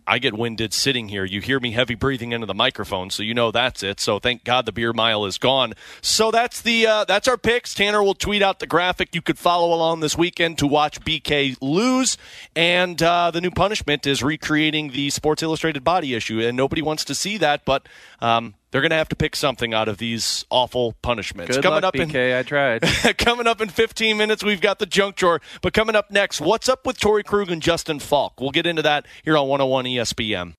I 0.07 0.19
get 0.19 0.35
winded 0.35 0.75
sitting 0.75 1.09
here. 1.09 1.25
You 1.25 1.41
hear 1.41 1.61
me 1.61 1.73
heavy 1.73 1.95
breathing 1.95 2.33
into 2.33 2.47
the 2.47 2.55
microphone, 2.55 3.11
so 3.11 3.23
you 3.23 3.35
know 3.35 3.51
that's 3.51 3.83
it. 3.83 4.01
So 4.01 4.19
thank 4.19 4.45
God 4.45 4.67
the 4.67 4.73
beer 4.73 4.93
mile 4.93 5.25
is 5.25 5.39
gone. 5.39 5.75
So 6.01 6.31
that's 6.31 6.61
the 6.61 6.87
uh, 6.87 7.05
that's 7.05 7.29
our 7.29 7.37
picks. 7.37 7.75
Tanner 7.75 8.03
will 8.03 8.15
tweet 8.15 8.43
out 8.43 8.59
the 8.59 8.67
graphic. 8.67 9.15
You 9.15 9.23
could 9.23 9.39
follow 9.39 9.75
along 9.75 10.01
this 10.01 10.17
weekend 10.17 10.59
to 10.59 10.67
watch 10.67 11.01
BK 11.01 11.57
lose. 11.61 12.17
And 12.57 13.03
uh, 13.03 13.31
the 13.31 13.41
new 13.41 13.51
punishment 13.51 14.07
is 14.07 14.23
recreating 14.23 14.91
the 14.91 15.11
Sports 15.11 15.43
Illustrated 15.43 15.85
body 15.85 16.15
issue, 16.15 16.41
and 16.41 16.57
nobody 16.57 16.83
wants 16.83 17.05
to 17.07 17.15
see 17.15 17.39
that, 17.39 17.65
but. 17.65 17.87
Um, 18.21 18.55
they're 18.73 18.81
going 18.81 18.91
to 18.91 18.97
have 18.97 19.11
to 19.11 19.17
pick 19.17 19.37
something 19.37 19.73
out 19.73 19.87
of 19.87 19.99
these 19.99 20.45
awful 20.51 20.95
punishments. 21.03 21.55
Good 21.55 21.63
coming 21.63 21.83
luck, 21.83 21.85
up 21.85 21.95
BK. 21.95 22.15
in 22.33 22.39
I 22.39 22.43
tried. 22.43 22.83
coming 23.19 23.47
up 23.47 23.61
in 23.61 23.69
15 23.69 24.17
minutes, 24.17 24.43
we've 24.43 24.61
got 24.61 24.79
the 24.79 24.87
junk 24.87 25.15
drawer. 25.15 25.41
But 25.61 25.75
coming 25.75 25.95
up 25.95 26.11
next, 26.11 26.41
what's 26.41 26.69
up 26.69 26.85
with 26.85 26.99
Torey 26.99 27.25
Krug 27.25 27.51
and 27.51 27.63
Justin 27.63 28.01
Faulk? 28.01 28.41
We'll 28.41 28.51
get 28.51 28.67
into 28.67 28.83
that 28.83 29.07
here 29.23 29.37
on 29.37 29.47
101 29.47 29.85
ESPN. 29.85 30.55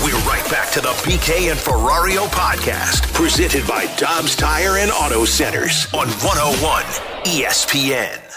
We're 0.00 0.16
right 0.28 0.48
back 0.48 0.70
to 0.72 0.80
the 0.80 0.90
BK 1.02 1.50
and 1.50 1.58
Ferrario 1.58 2.28
podcast, 2.28 3.12
presented 3.12 3.66
by 3.66 3.86
Dobbs 3.96 4.36
Tire 4.36 4.78
and 4.78 4.92
Auto 4.92 5.24
Centers 5.24 5.92
on 5.92 6.06
101 6.08 6.84
ESPN. 7.24 8.27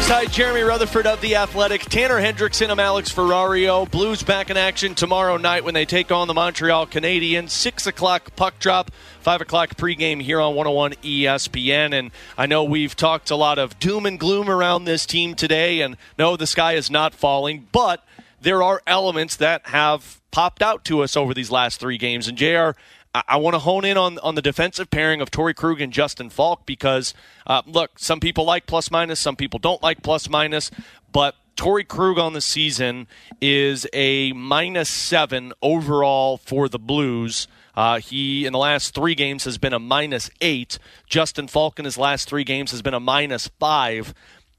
Alongside 0.00 0.32
Jeremy 0.32 0.62
Rutherford 0.62 1.06
of 1.06 1.20
The 1.20 1.36
Athletic, 1.36 1.82
Tanner 1.82 2.18
Hendrickson, 2.18 2.70
I'm 2.70 2.80
Alex 2.80 3.12
Ferrario. 3.12 3.88
Blues 3.88 4.22
back 4.22 4.48
in 4.48 4.56
action 4.56 4.94
tomorrow 4.94 5.36
night 5.36 5.62
when 5.62 5.74
they 5.74 5.84
take 5.84 6.10
on 6.10 6.26
the 6.26 6.32
Montreal 6.32 6.86
Canadiens. 6.86 7.50
6 7.50 7.86
o'clock 7.86 8.34
puck 8.34 8.58
drop, 8.58 8.90
5 9.20 9.42
o'clock 9.42 9.76
pregame 9.76 10.22
here 10.22 10.40
on 10.40 10.54
101 10.54 10.92
ESPN. 11.02 11.92
And 11.92 12.12
I 12.38 12.46
know 12.46 12.64
we've 12.64 12.96
talked 12.96 13.30
a 13.30 13.36
lot 13.36 13.58
of 13.58 13.78
doom 13.78 14.06
and 14.06 14.18
gloom 14.18 14.48
around 14.48 14.86
this 14.86 15.04
team 15.04 15.34
today, 15.34 15.82
and 15.82 15.98
no, 16.18 16.34
the 16.34 16.46
sky 16.46 16.72
is 16.72 16.90
not 16.90 17.14
falling, 17.14 17.68
but 17.70 18.02
there 18.40 18.62
are 18.62 18.82
elements 18.86 19.36
that 19.36 19.66
have 19.66 20.18
popped 20.30 20.62
out 20.62 20.82
to 20.86 21.02
us 21.02 21.14
over 21.14 21.34
these 21.34 21.50
last 21.50 21.78
three 21.78 21.98
games. 21.98 22.26
And 22.26 22.38
JR, 22.38 22.70
I, 23.14 23.22
I 23.28 23.36
want 23.36 23.54
to 23.54 23.58
hone 23.58 23.84
in 23.84 23.96
on 23.96 24.18
on 24.18 24.34
the 24.34 24.42
defensive 24.42 24.90
pairing 24.90 25.20
of 25.20 25.30
Torey 25.30 25.54
Krug 25.54 25.80
and 25.80 25.92
Justin 25.92 26.30
Faulk 26.30 26.66
because 26.66 27.14
uh, 27.46 27.62
look, 27.66 27.98
some 27.98 28.20
people 28.20 28.44
like 28.44 28.66
plus 28.66 28.90
minus, 28.90 29.20
some 29.20 29.36
people 29.36 29.58
don't 29.58 29.82
like 29.82 30.02
plus 30.02 30.28
minus, 30.28 30.70
but 31.12 31.34
Torey 31.56 31.86
Krug 31.86 32.18
on 32.18 32.32
the 32.32 32.40
season 32.40 33.06
is 33.40 33.86
a 33.92 34.32
minus 34.32 34.88
seven 34.88 35.52
overall 35.60 36.38
for 36.38 36.68
the 36.68 36.78
Blues. 36.78 37.48
Uh, 37.74 37.98
he, 37.98 38.46
in 38.46 38.52
the 38.52 38.58
last 38.58 38.94
three 38.94 39.14
games, 39.14 39.44
has 39.44 39.58
been 39.58 39.72
a 39.72 39.78
minus 39.78 40.30
eight. 40.40 40.78
Justin 41.06 41.48
Faulk 41.48 41.78
in 41.78 41.84
his 41.84 41.98
last 41.98 42.28
three 42.28 42.44
games 42.44 42.70
has 42.70 42.82
been 42.82 42.94
a 42.94 43.00
minus 43.00 43.48
five. 43.58 44.14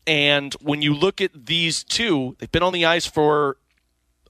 And 0.08 0.54
when 0.62 0.82
you 0.82 0.94
look 0.94 1.22
at 1.22 1.46
these 1.48 1.84
two, 1.84 2.36
they've 2.40 2.52
been 2.52 2.64
on 2.64 2.74
the 2.74 2.86
ice 2.86 3.06
for 3.06 3.58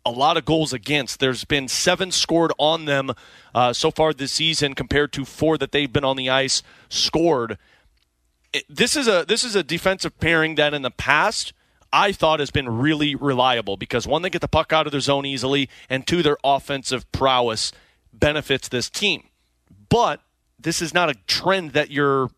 a 0.05 0.11
lot 0.11 0.37
of 0.37 0.45
goals 0.45 0.73
against. 0.73 1.19
There's 1.19 1.45
been 1.45 1.67
seven 1.67 2.11
scored 2.11 2.53
on 2.57 2.85
them 2.85 3.11
uh, 3.53 3.73
so 3.73 3.91
far 3.91 4.13
this 4.13 4.31
season 4.31 4.73
compared 4.73 5.11
to 5.13 5.25
four 5.25 5.57
that 5.57 5.71
they've 5.71 5.91
been 5.91 6.05
on 6.05 6.15
the 6.15 6.29
ice 6.29 6.63
scored. 6.89 7.57
This 8.69 8.95
is 8.95 9.07
a 9.07 9.25
this 9.27 9.43
is 9.43 9.55
a 9.55 9.63
defensive 9.63 10.19
pairing 10.19 10.55
that 10.55 10.73
in 10.73 10.81
the 10.81 10.91
past 10.91 11.53
I 11.93 12.11
thought 12.11 12.39
has 12.39 12.51
been 12.51 12.69
really 12.69 13.15
reliable 13.15 13.77
because 13.77 14.07
one, 14.07 14.21
they 14.21 14.29
get 14.29 14.41
the 14.41 14.47
puck 14.47 14.71
out 14.71 14.85
of 14.85 14.91
their 14.91 15.01
zone 15.01 15.25
easily, 15.25 15.69
and 15.89 16.07
two, 16.07 16.23
their 16.23 16.37
offensive 16.43 17.09
prowess 17.11 17.71
benefits 18.13 18.69
this 18.69 18.89
team. 18.89 19.27
But 19.89 20.21
this 20.57 20.81
is 20.81 20.93
not 20.93 21.09
a 21.09 21.15
trend 21.27 21.71
that 21.71 21.91
you're 21.91 22.29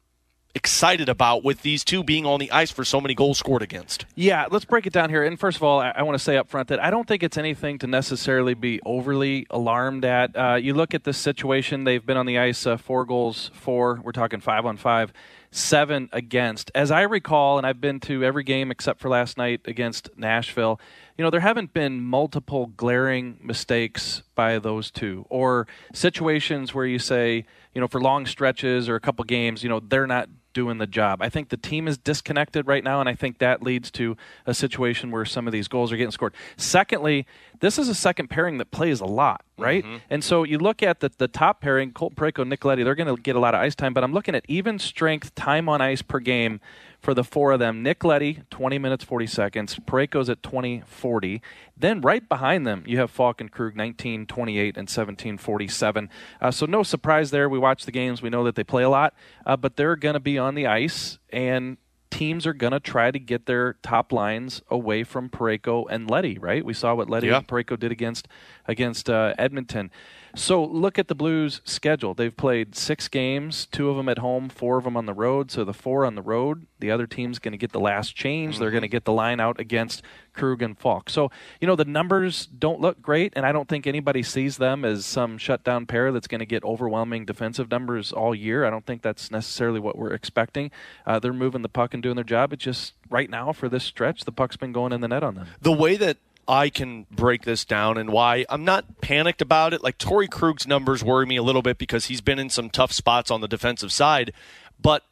excited 0.56 1.10
about 1.10 1.44
with 1.44 1.64
these 1.64 1.84
two 1.84 2.04
being 2.04 2.26
on 2.26 2.40
the 2.40 2.52
ice 2.52 2.70
for 2.70 2.86
so 2.86 3.02
many 3.02 3.16
goals 3.16 3.40
scored 3.40 3.62
against. 3.62 4.06
Yeah, 4.16 4.46
let's 4.52 4.66
break 4.66 4.86
it 4.86 4.94
down 4.94 5.10
here. 5.10 5.24
And 5.24 5.40
first 5.40 5.58
of 5.58 5.64
all, 5.64 5.80
I, 5.80 5.92
I 5.96 6.04
want 6.04 6.18
to 6.18 6.24
say 6.24 6.38
up 6.38 6.50
front 6.50 6.68
that 6.68 6.82
I 6.82 6.92
don't 6.92 7.08
think 7.08 7.24
it's 7.24 7.38
anything 7.38 7.80
to 7.80 7.88
necessarily 7.88 8.54
be 8.54 8.80
overly 8.86 9.48
alarmed 9.50 10.06
at. 10.06 10.36
Uh, 10.36 10.56
you 10.56 10.74
look 10.74 10.94
at 10.94 11.04
this 11.04 11.18
situation; 11.18 11.86
they've 11.86 12.06
been 12.06 12.18
on 12.18 12.26
the 12.26 12.38
ice 12.38 12.68
uh, 12.68 12.78
four 12.78 13.06
goals, 13.06 13.50
four. 13.54 14.00
We're 14.04 14.12
talking 14.12 14.42
five 14.42 14.66
on 14.66 14.78
five, 14.78 15.12
seven 15.50 16.10
against. 16.12 16.70
As 16.76 16.92
I 16.92 17.02
recall, 17.02 17.58
and 17.58 17.66
I've 17.66 17.82
been 17.82 18.00
to 18.02 18.24
every 18.24 18.44
game 18.44 18.70
except 18.70 19.00
for 19.00 19.10
last 19.10 19.38
night 19.38 19.62
against 19.66 20.10
Nashville. 20.16 20.80
You 21.18 21.24
know, 21.24 21.30
there 21.30 21.42
haven't 21.42 21.74
been 21.74 22.02
multiple 22.02 22.68
glaring 22.78 23.38
mistakes 23.42 24.24
by 24.36 24.60
those 24.60 24.92
two, 24.92 25.26
or 25.30 25.68
situations 25.94 26.74
where 26.74 26.86
you 26.86 27.00
say, 27.00 27.46
you 27.74 27.82
know, 27.82 27.88
for 27.88 28.00
long 28.00 28.26
stretches 28.26 28.88
or 28.88 28.96
a 28.96 29.00
couple 29.00 29.24
games, 29.26 29.64
you 29.64 29.70
know, 29.70 29.80
they're 29.80 30.08
not 30.08 30.30
doing 30.54 30.78
the 30.78 30.88
job. 30.88 31.22
I 31.22 31.30
think 31.30 31.50
the 31.50 31.58
team 31.58 31.88
is 31.88 31.98
disconnected 31.98 32.68
right 32.68 32.84
now, 32.84 33.00
and 33.00 33.10
I 33.10 33.16
think 33.16 33.40
that 33.40 33.62
leads 33.62 33.92
to 33.92 34.16
a 34.46 34.54
situation 34.54 35.12
where 35.12 35.26
some 35.26 35.48
of 35.48 35.54
these 35.54 35.68
goals 35.68 35.92
are 35.92 35.98
getting 35.98 36.12
scored. 36.12 36.34
Secondly, 36.58 37.26
this 37.60 37.78
is 37.78 37.90
a 37.90 37.96
second 37.96 38.30
pairing 38.30 38.58
that 38.60 38.72
plays 38.72 39.00
a 39.00 39.06
lot, 39.06 39.44
right? 39.58 39.84
Mm-hmm. 39.84 39.98
And 40.10 40.24
so 40.24 40.44
you 40.44 40.58
look 40.58 40.84
at 40.84 41.00
the, 41.00 41.12
the 41.18 41.28
top 41.28 41.62
pairing, 41.62 41.92
Colton 41.92 42.16
Parayko, 42.16 42.48
Nick 42.48 42.64
Leddy, 42.64 42.84
they're 42.84 42.96
going 42.96 43.14
to 43.14 43.22
get 43.22 43.36
a 43.36 43.40
lot 43.40 43.56
of 43.56 43.62
ice 43.62 43.76
time, 43.76 43.94
but 43.94 44.04
I'm 44.04 44.14
looking 44.14 44.36
at 44.36 44.46
even 44.48 44.80
strength 44.80 45.36
time 45.36 45.68
on 45.68 45.82
ice 45.82 46.02
per 46.02 46.20
game 46.20 46.60
for 47.04 47.14
the 47.14 47.24
four 47.24 47.52
of 47.52 47.60
them. 47.60 47.84
Nick 47.84 48.06
Leddy, 48.06 48.40
20 48.50 48.80
minutes, 48.80 49.04
40 49.04 49.28
seconds. 49.28 49.76
Parayko's 49.76 50.30
at 50.30 50.42
20, 50.42 50.84
40. 50.88 51.42
Then 51.76 52.00
right 52.00 52.28
behind 52.28 52.66
them, 52.66 52.84
you 52.88 52.98
have 53.00 53.12
Faulk 53.12 53.42
and 53.42 53.52
Krug, 53.52 53.76
19, 53.76 54.26
28, 54.26 54.78
and 54.78 54.90
17, 54.90 55.38
47. 55.38 56.10
Uh, 56.40 56.50
so 56.50 56.66
no 56.66 56.82
surprise 56.82 57.30
there. 57.32 57.50
We 57.50 57.60
watch 57.60 57.86
the 57.86 57.92
games. 57.92 58.22
We 58.22 58.30
know 58.30 58.46
that 58.46 58.56
they 58.56 58.64
play 58.64 58.84
a 58.84 58.90
lot, 58.90 59.14
uh, 59.46 59.58
but 59.58 59.76
they're 59.76 59.98
going 59.98 60.14
to 60.14 60.22
be 60.22 60.38
on 60.40 60.56
the 60.56 60.66
ice, 60.66 61.20
and 61.30 61.76
teams 62.10 62.48
are 62.48 62.54
going 62.54 62.72
to 62.72 62.80
try 62.80 63.12
to 63.12 63.20
get 63.20 63.48
their 63.48 63.74
top 63.84 64.14
lines 64.14 64.62
away 64.70 65.04
from 65.04 65.30
Parayko 65.30 65.86
and 65.90 66.10
Leddy, 66.10 66.38
right? 66.38 66.64
We 66.64 66.74
saw 66.74 66.96
what 66.96 67.10
Leddy 67.10 67.28
yeah. 67.28 67.38
and 67.38 67.48
Parayko 67.48 67.78
did 67.78 67.92
against, 67.92 68.30
against 68.66 69.10
uh, 69.10 69.34
Edmonton. 69.38 69.92
So 70.36 70.64
look 70.64 70.98
at 70.98 71.08
the 71.08 71.16
Blues' 71.16 71.62
schedule. 71.64 72.14
They've 72.14 72.36
played 72.36 72.76
six 72.76 73.08
games, 73.08 73.68
two 73.68 73.90
of 73.90 73.98
them 73.98 74.10
at 74.10 74.18
home, 74.18 74.50
four 74.50 74.78
of 74.78 74.84
them 74.84 74.98
on 74.98 75.06
the 75.06 75.14
road. 75.14 75.52
So 75.52 75.64
the 75.64 75.74
four 75.74 76.06
on 76.06 76.16
the 76.16 76.24
road, 76.24 76.66
the 76.80 76.90
other 76.90 77.06
team's 77.06 77.38
going 77.38 77.52
to 77.52 77.58
get 77.58 77.72
the 77.72 77.80
last 77.80 78.16
change. 78.16 78.56
Mm-hmm. 78.56 78.62
They're 78.62 78.72
going 78.72 78.82
to 78.82 78.88
get 78.88 79.06
the 79.06 79.14
line 79.14 79.40
out 79.40 79.60
against 79.60 80.02
Krug 80.34 80.64
and 80.64 80.78
Faulk. 80.78 81.12
So, 81.12 81.30
you 81.62 81.68
know, 81.68 81.76
the 81.76 81.86
numbers 81.86 82.48
don't 82.48 82.82
look 82.82 83.00
great, 83.00 83.34
and 83.36 83.46
I 83.46 83.52
don't 83.52 83.70
think 83.70 83.86
anybody 83.86 84.24
sees 84.24 84.58
them 84.58 84.84
as 84.84 85.06
some 85.06 85.38
shutdown 85.38 85.86
pair 85.86 86.12
that's 86.12 86.28
going 86.28 86.40
to 86.40 86.48
get 86.48 86.64
overwhelming 86.64 87.26
defensive 87.26 87.70
numbers 87.70 88.12
all 88.12 88.34
year. 88.34 88.66
I 88.66 88.72
don't 88.72 88.86
think 88.86 89.04
that's 89.04 89.30
necessarily 89.30 89.80
what 89.80 89.98
we're 89.98 90.14
expecting. 90.14 90.72
Uh, 91.06 91.20
they're 91.20 91.32
moving 91.32 91.62
the 91.62 91.70
puck 91.70 91.94
and 91.94 92.02
doing 92.02 92.16
their 92.16 92.24
job. 92.24 92.54
It's 92.54 92.64
just 92.64 92.94
right 93.10 93.30
now 93.30 93.52
for 93.52 93.70
this 93.70 93.84
stretch, 93.84 94.26
the 94.26 94.32
puck's 94.32 94.58
been 94.58 94.72
going 94.72 94.94
in 94.94 95.02
the 95.02 95.08
net 95.08 95.24
on 95.24 95.36
them. 95.36 95.48
The 95.62 95.72
way 95.72 95.96
that 95.98 96.18
I 96.48 96.70
can 96.70 97.06
break 97.12 97.44
this 97.44 97.66
down 97.66 97.98
and 97.98 98.12
why 98.12 98.46
I'm 98.50 98.66
not 98.66 99.02
panicked 99.02 99.42
about 99.42 99.74
it. 99.74 99.84
Like 99.84 99.98
Torey 99.98 100.30
Krug's 100.30 100.68
numbers 100.68 101.04
worry 101.04 101.26
me 101.26 101.38
a 101.38 101.44
little 101.44 101.62
bit 101.62 101.78
because 101.78 102.06
he's 102.06 102.22
been 102.22 102.40
in 102.40 102.50
some 102.50 102.70
tough 102.70 102.92
spots 102.92 103.32
on 103.32 103.42
the 103.42 103.48
defensive 103.48 103.92
side. 103.92 104.34
But 104.82 105.04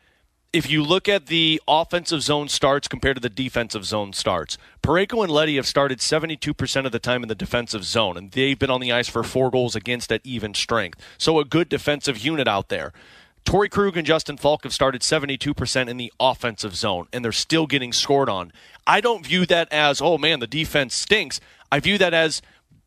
if 0.53 0.69
you 0.69 0.83
look 0.83 1.07
at 1.07 1.27
the 1.27 1.61
offensive 1.67 2.21
zone 2.21 2.49
starts 2.49 2.87
compared 2.89 3.15
to 3.15 3.21
the 3.21 3.29
defensive 3.29 3.85
zone 3.85 4.11
starts, 4.11 4.57
Parayko 4.83 5.23
and 5.23 5.31
Leddy 5.31 5.55
have 5.55 5.65
started 5.65 5.99
72% 5.99 6.85
of 6.85 6.91
the 6.91 6.99
time 6.99 7.23
in 7.23 7.29
the 7.29 7.35
defensive 7.35 7.85
zone, 7.85 8.17
and 8.17 8.31
they've 8.31 8.59
been 8.59 8.69
on 8.69 8.81
the 8.81 8.91
ice 8.91 9.07
for 9.07 9.23
four 9.23 9.49
goals 9.49 9.75
against 9.75 10.11
at 10.11 10.21
even 10.25 10.53
strength. 10.53 10.99
So 11.17 11.39
a 11.39 11.45
good 11.45 11.69
defensive 11.69 12.17
unit 12.17 12.47
out 12.47 12.67
there. 12.67 12.91
Torey 13.45 13.71
Krug 13.71 13.97
and 13.97 14.05
Justin 14.05 14.37
Faulk 14.37 14.63
have 14.63 14.73
started 14.73 15.01
72% 15.01 15.89
in 15.89 15.97
the 15.97 16.13
offensive 16.19 16.75
zone, 16.75 17.07
and 17.11 17.23
they're 17.25 17.31
still 17.31 17.65
getting 17.65 17.91
scored 17.91 18.29
on. 18.29 18.51
I 18.85 19.01
don't 19.01 19.25
view 19.25 19.45
that 19.47 19.71
as, 19.71 20.01
oh 20.01 20.17
man, 20.17 20.39
the 20.39 20.47
defense 20.47 20.95
stinks. 20.95 21.39
I 21.71 21.79
view 21.79 21.97
that 21.97 22.13
as 22.13 22.41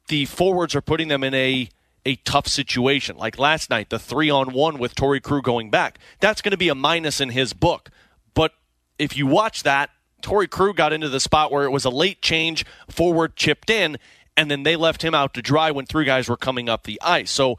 the 0.09 0.27
forwards 0.27 0.75
are 0.75 0.81
putting 0.81 1.09
them 1.09 1.25
in 1.25 1.35
a 1.35 1.69
a 2.07 2.17
tough 2.17 2.47
situation. 2.47 3.17
Like 3.17 3.39
last 3.39 3.71
night, 3.71 3.89
the 3.89 3.99
three 3.99 4.29
on 4.29 4.53
one 4.53 4.79
with 4.79 4.95
Torey 4.95 5.23
Krug 5.23 5.45
going 5.45 5.71
back. 5.71 5.99
That's 6.21 6.43
going 6.43 6.51
to 6.51 6.59
be 6.59 6.69
a 6.69 6.75
minus 6.75 7.21
in 7.21 7.31
his 7.31 7.55
book. 7.55 7.91
But 8.35 8.53
if 8.99 9.17
you 9.17 9.27
watch 9.27 9.63
that, 9.63 9.89
Torey 10.21 10.51
Krug 10.51 10.77
got 10.77 10.93
into 10.93 11.09
the 11.09 11.21
spot 11.21 11.51
where 11.51 11.65
it 11.65 11.71
was 11.71 11.85
a 11.85 11.91
late 11.91 12.21
change, 12.21 12.65
forward 12.91 13.37
chipped 13.37 13.71
in, 13.71 13.97
and 14.37 14.51
then 14.51 14.65
they 14.65 14.77
left 14.77 15.03
him 15.03 15.15
out 15.15 15.33
to 15.35 15.43
dry 15.43 15.71
when 15.71 15.87
three 15.87 16.05
guys 16.05 16.29
were 16.29 16.37
coming 16.37 16.69
up 16.69 16.85
the 16.85 17.01
ice. 17.03 17.31
So 17.31 17.59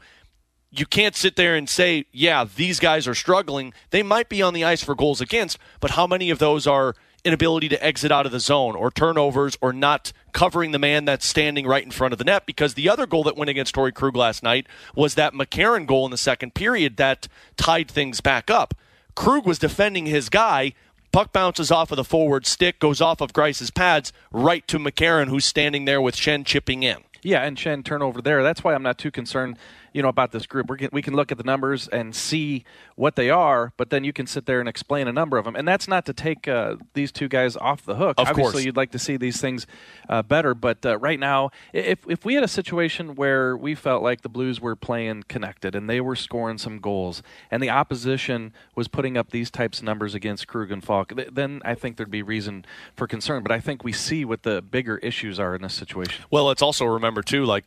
you 0.70 0.86
can't 0.86 1.16
sit 1.16 1.36
there 1.36 1.56
and 1.56 1.68
say, 1.68 2.06
yeah, 2.12 2.44
these 2.44 2.80
guys 2.80 3.08
are 3.08 3.14
struggling. 3.14 3.72
They 3.90 4.02
might 4.02 4.28
be 4.28 4.42
on 4.42 4.54
the 4.54 4.64
ice 4.64 4.82
for 4.82 4.94
goals 4.94 5.20
against, 5.20 5.58
but 5.80 5.92
how 5.92 6.06
many 6.06 6.30
of 6.30 6.38
those 6.38 6.66
are 6.66 6.94
inability 7.26 7.68
to 7.68 7.84
exit 7.84 8.12
out 8.12 8.24
of 8.24 8.32
the 8.32 8.40
zone 8.40 8.76
or 8.76 8.90
turnovers 8.90 9.58
or 9.60 9.72
not 9.72 10.12
covering 10.32 10.70
the 10.70 10.78
man 10.78 11.04
that's 11.04 11.26
standing 11.26 11.66
right 11.66 11.84
in 11.84 11.90
front 11.90 12.12
of 12.12 12.18
the 12.18 12.24
net? 12.24 12.46
Because 12.46 12.74
the 12.74 12.88
other 12.88 13.06
goal 13.06 13.24
that 13.24 13.36
went 13.36 13.50
against 13.50 13.74
Torey 13.74 13.92
Krug 13.92 14.16
last 14.16 14.42
night 14.42 14.66
was 14.94 15.14
that 15.16 15.34
McCarron 15.34 15.86
goal 15.86 16.04
in 16.04 16.10
the 16.10 16.16
second 16.16 16.54
period 16.54 16.96
that 16.96 17.28
tied 17.56 17.90
things 17.90 18.20
back 18.20 18.50
up. 18.50 18.74
Krug 19.14 19.46
was 19.46 19.58
defending 19.58 20.06
his 20.06 20.28
guy, 20.28 20.74
puck 21.10 21.32
bounces 21.32 21.70
off 21.70 21.90
of 21.90 21.96
the 21.96 22.04
forward 22.04 22.46
stick, 22.46 22.78
goes 22.78 23.00
off 23.00 23.20
of 23.20 23.32
Greiss's 23.32 23.70
pads, 23.70 24.12
right 24.30 24.66
to 24.68 24.78
McCarron, 24.78 25.28
who's 25.28 25.44
standing 25.44 25.86
there 25.86 26.00
with 26.00 26.14
Schenn 26.14 26.44
chipping 26.44 26.82
in. 26.82 26.98
Yeah, 27.22 27.42
and 27.42 27.56
Schenn 27.56 27.84
turnover 27.84 28.22
there. 28.22 28.42
That's 28.42 28.62
why 28.62 28.74
I'm 28.74 28.82
not 28.82 28.98
too 28.98 29.10
concerned 29.10 29.58
you 29.96 30.02
know 30.02 30.08
about 30.08 30.30
this 30.30 30.46
group. 30.46 30.68
We're, 30.68 30.88
we 30.92 31.00
can 31.00 31.14
look 31.14 31.32
at 31.32 31.38
the 31.38 31.44
numbers 31.44 31.88
and 31.88 32.14
see 32.14 32.64
what 32.96 33.16
they 33.16 33.30
are, 33.30 33.72
but 33.78 33.88
then 33.88 34.04
you 34.04 34.12
can 34.12 34.26
sit 34.26 34.44
there 34.44 34.60
and 34.60 34.68
explain 34.68 35.08
a 35.08 35.12
number 35.12 35.38
of 35.38 35.46
them. 35.46 35.56
And 35.56 35.66
that's 35.66 35.88
not 35.88 36.04
to 36.06 36.12
take 36.12 36.46
uh, 36.46 36.76
these 36.92 37.10
two 37.10 37.28
guys 37.28 37.56
off 37.56 37.84
the 37.84 37.94
hook. 37.94 38.16
Of 38.18 38.28
Obviously, 38.28 38.52
course. 38.52 38.64
you'd 38.64 38.76
like 38.76 38.90
to 38.92 38.98
see 38.98 39.16
these 39.16 39.40
things 39.40 39.66
uh, 40.08 40.22
better, 40.22 40.54
but 40.54 40.84
uh, 40.84 40.98
right 40.98 41.18
now, 41.18 41.50
if 41.72 42.00
if 42.06 42.24
we 42.26 42.34
had 42.34 42.44
a 42.44 42.48
situation 42.48 43.14
where 43.14 43.56
we 43.56 43.74
felt 43.74 44.02
like 44.02 44.20
the 44.20 44.28
Blues 44.28 44.60
were 44.60 44.76
playing 44.76 45.24
connected 45.28 45.74
and 45.74 45.88
they 45.88 46.00
were 46.00 46.14
scoring 46.14 46.58
some 46.58 46.78
goals, 46.78 47.22
and 47.50 47.62
the 47.62 47.70
opposition 47.70 48.52
was 48.74 48.88
putting 48.88 49.16
up 49.16 49.30
these 49.30 49.50
types 49.50 49.78
of 49.78 49.84
numbers 49.84 50.14
against 50.14 50.46
Krug 50.46 50.70
and 50.70 50.84
Faulk, 50.84 51.16
th- 51.16 51.30
then 51.32 51.62
I 51.64 51.74
think 51.74 51.96
there'd 51.96 52.10
be 52.10 52.22
reason 52.22 52.66
for 52.94 53.06
concern. 53.06 53.42
But 53.42 53.52
I 53.52 53.60
think 53.60 53.82
we 53.82 53.92
see 53.92 54.26
what 54.26 54.42
the 54.42 54.60
bigger 54.60 54.98
issues 54.98 55.40
are 55.40 55.54
in 55.54 55.62
this 55.62 55.74
situation. 55.74 56.24
Well, 56.30 56.44
let's 56.44 56.62
also 56.62 56.84
remember 56.84 57.22
too, 57.22 57.46
like 57.46 57.64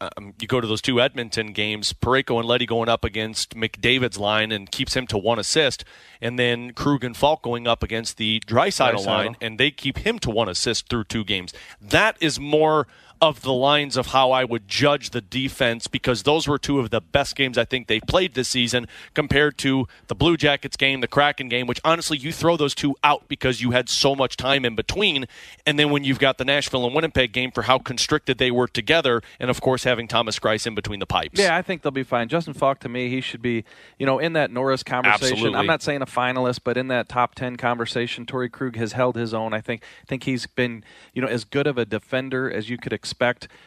um, 0.00 0.34
you 0.40 0.46
go 0.46 0.60
to 0.60 0.66
those 0.66 0.80
two 0.80 1.00
Edmonton 1.00 1.52
games, 1.52 1.63
Parayko 1.72 2.38
and 2.38 2.48
Leddy 2.48 2.66
going 2.66 2.88
up 2.88 3.04
against 3.04 3.56
McDavid's 3.56 4.18
line 4.18 4.52
and 4.52 4.70
keeps 4.70 4.94
him 4.94 5.06
to 5.08 5.18
one 5.18 5.38
assist, 5.38 5.84
and 6.20 6.38
then 6.38 6.72
Krug 6.72 7.04
and 7.04 7.16
Faulk 7.16 7.42
going 7.42 7.66
up 7.66 7.82
against 7.82 8.16
the 8.16 8.40
Draisaitl. 8.46 9.04
line 9.06 9.36
and 9.40 9.58
they 9.58 9.70
keep 9.70 9.98
him 9.98 10.18
to 10.20 10.30
one 10.30 10.48
assist 10.48 10.88
through 10.88 11.04
two 11.04 11.24
games. 11.24 11.52
That 11.80 12.16
is 12.20 12.38
more 12.40 12.86
of 13.24 13.42
the 13.42 13.52
lines 13.52 13.96
of 13.96 14.08
how 14.08 14.30
I 14.30 14.44
would 14.44 14.68
judge 14.68 15.10
the 15.10 15.20
defense 15.20 15.86
because 15.86 16.22
those 16.22 16.46
were 16.46 16.58
two 16.58 16.78
of 16.78 16.90
the 16.90 17.00
best 17.00 17.34
games 17.34 17.58
I 17.58 17.64
think 17.64 17.86
they 17.86 18.00
played 18.00 18.34
this 18.34 18.48
season 18.48 18.86
compared 19.14 19.58
to 19.58 19.88
the 20.06 20.14
Blue 20.14 20.36
Jackets 20.36 20.76
game, 20.76 21.00
the 21.00 21.08
Kraken 21.08 21.48
game, 21.48 21.66
which 21.66 21.80
honestly 21.84 22.18
you 22.18 22.32
throw 22.32 22.56
those 22.56 22.74
two 22.74 22.94
out 23.02 23.26
because 23.26 23.60
you 23.60 23.70
had 23.72 23.88
so 23.88 24.14
much 24.14 24.36
time 24.36 24.64
in 24.64 24.74
between. 24.76 25.26
And 25.66 25.78
then 25.78 25.90
when 25.90 26.04
you've 26.04 26.18
got 26.18 26.38
the 26.38 26.44
Nashville 26.44 26.84
and 26.84 26.94
Winnipeg 26.94 27.32
game 27.32 27.50
for 27.50 27.62
how 27.62 27.78
constricted 27.78 28.38
they 28.38 28.50
were 28.50 28.68
together, 28.68 29.22
and 29.40 29.50
of 29.50 29.60
course 29.60 29.84
having 29.84 30.06
Thomas 30.06 30.38
Greiss 30.38 30.66
in 30.66 30.74
between 30.74 31.00
the 31.00 31.06
pipes. 31.06 31.40
Yeah, 31.40 31.56
I 31.56 31.62
think 31.62 31.82
they'll 31.82 31.92
be 31.92 32.02
fine. 32.02 32.28
Justin 32.28 32.54
Faulk, 32.54 32.80
to 32.80 32.88
me, 32.88 33.08
he 33.08 33.20
should 33.20 33.42
be, 33.42 33.64
you 33.98 34.06
know, 34.06 34.18
in 34.18 34.34
that 34.34 34.50
Norris 34.50 34.82
conversation. 34.82 35.32
Absolutely. 35.32 35.58
I'm 35.58 35.66
not 35.66 35.82
saying 35.82 36.02
a 36.02 36.06
finalist, 36.06 36.60
but 36.62 36.76
in 36.76 36.88
that 36.88 37.08
top 37.08 37.34
ten 37.34 37.56
conversation, 37.56 38.26
Torey 38.26 38.52
Krug 38.52 38.76
has 38.76 38.92
held 38.92 39.16
his 39.16 39.32
own. 39.32 39.54
I 39.54 39.60
think 39.60 39.82
think 40.06 40.24
he's 40.24 40.46
been, 40.46 40.84
you 41.14 41.22
know, 41.22 41.28
as 41.28 41.44
good 41.44 41.66
of 41.66 41.78
a 41.78 41.84
defender 41.84 42.50
as 42.50 42.68
you 42.68 42.76
could 42.76 42.92
expect 42.92 43.13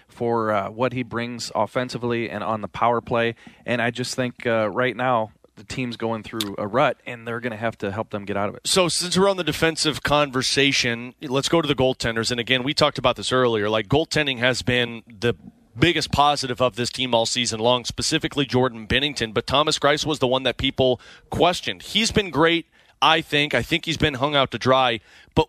for 0.07 0.51
uh, 0.51 0.69
what 0.69 0.93
he 0.93 1.03
brings 1.03 1.51
offensively 1.55 2.29
and 2.29 2.43
on 2.43 2.61
the 2.61 2.67
power 2.67 3.01
play. 3.01 3.35
And 3.65 3.81
I 3.81 3.91
just 3.91 4.15
think 4.15 4.45
uh, 4.45 4.69
right 4.69 4.95
now 4.95 5.31
the 5.57 5.63
team's 5.63 5.97
going 5.97 6.23
through 6.23 6.55
a 6.57 6.67
rut, 6.67 7.01
and 7.05 7.27
they're 7.27 7.39
going 7.39 7.51
to 7.51 7.57
have 7.57 7.77
to 7.79 7.91
help 7.91 8.11
them 8.11 8.25
get 8.25 8.37
out 8.37 8.47
of 8.47 8.55
it. 8.55 8.61
So 8.65 8.87
since 8.87 9.17
we're 9.17 9.29
on 9.29 9.37
the 9.37 9.43
defensive 9.43 10.03
conversation, 10.03 11.15
let's 11.21 11.49
go 11.49 11.61
to 11.61 11.67
the 11.67 11.75
goaltenders. 11.75 12.31
And 12.31 12.39
again, 12.39 12.63
we 12.63 12.73
talked 12.73 12.97
about 12.97 13.15
this 13.15 13.31
earlier. 13.31 13.69
Like 13.69 13.87
goaltending 13.87 14.37
has 14.37 14.61
been 14.61 15.03
the 15.07 15.35
biggest 15.77 16.11
positive 16.11 16.61
of 16.61 16.75
this 16.75 16.89
team 16.89 17.13
all 17.13 17.25
season 17.25 17.59
long, 17.59 17.85
specifically 17.85 18.45
Jordan 18.45 18.87
Binnington. 18.87 19.33
But 19.33 19.47
Thomas 19.47 19.79
Greiss 19.79 20.05
was 20.05 20.19
the 20.19 20.27
one 20.27 20.43
that 20.43 20.57
people 20.57 21.01
questioned. 21.29 21.81
He's 21.81 22.11
been 22.11 22.29
great, 22.29 22.67
I 23.01 23.21
think. 23.21 23.53
I 23.53 23.61
think 23.61 23.85
he's 23.85 23.97
been 23.97 24.15
hung 24.15 24.35
out 24.35 24.51
to 24.51 24.59
dry. 24.59 24.99
But 25.35 25.47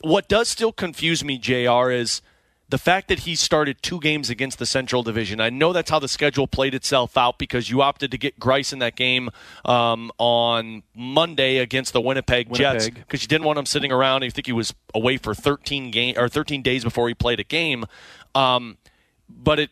what 0.00 0.28
does 0.28 0.48
still 0.48 0.72
confuse 0.72 1.24
me, 1.24 1.38
JR, 1.38 1.90
is 1.90 2.20
the 2.68 2.78
fact 2.78 3.08
that 3.08 3.20
he 3.20 3.36
started 3.36 3.80
two 3.80 4.00
games 4.00 4.28
against 4.28 4.58
the 4.58 4.66
Central 4.66 5.02
Division. 5.02 5.40
I 5.40 5.50
know 5.50 5.72
that's 5.72 5.90
how 5.90 5.98
the 5.98 6.08
schedule 6.08 6.48
played 6.48 6.74
itself 6.74 7.16
out 7.16 7.38
because 7.38 7.70
you 7.70 7.80
opted 7.80 8.10
to 8.10 8.18
get 8.18 8.40
Greiss 8.40 8.72
in 8.72 8.80
that 8.80 8.96
game 8.96 9.30
um, 9.64 10.10
on 10.18 10.82
Monday 10.94 11.58
against 11.58 11.92
the 11.92 12.00
Winnipeg, 12.00 12.52
Jets 12.52 12.88
because 12.90 13.22
you 13.22 13.28
didn't 13.28 13.44
want 13.44 13.58
him 13.58 13.66
sitting 13.66 13.92
around. 13.92 14.22
You 14.22 14.30
think 14.30 14.46
he 14.46 14.52
was 14.52 14.74
away 14.94 15.16
for 15.16 15.34
13 15.34 15.90
game 15.90 16.18
or 16.18 16.28
13 16.28 16.62
days 16.62 16.82
before 16.82 17.06
he 17.08 17.14
played 17.14 17.38
a 17.38 17.44
game. 17.44 17.84
Um, 18.34 18.78
but 19.28 19.58
it 19.58 19.70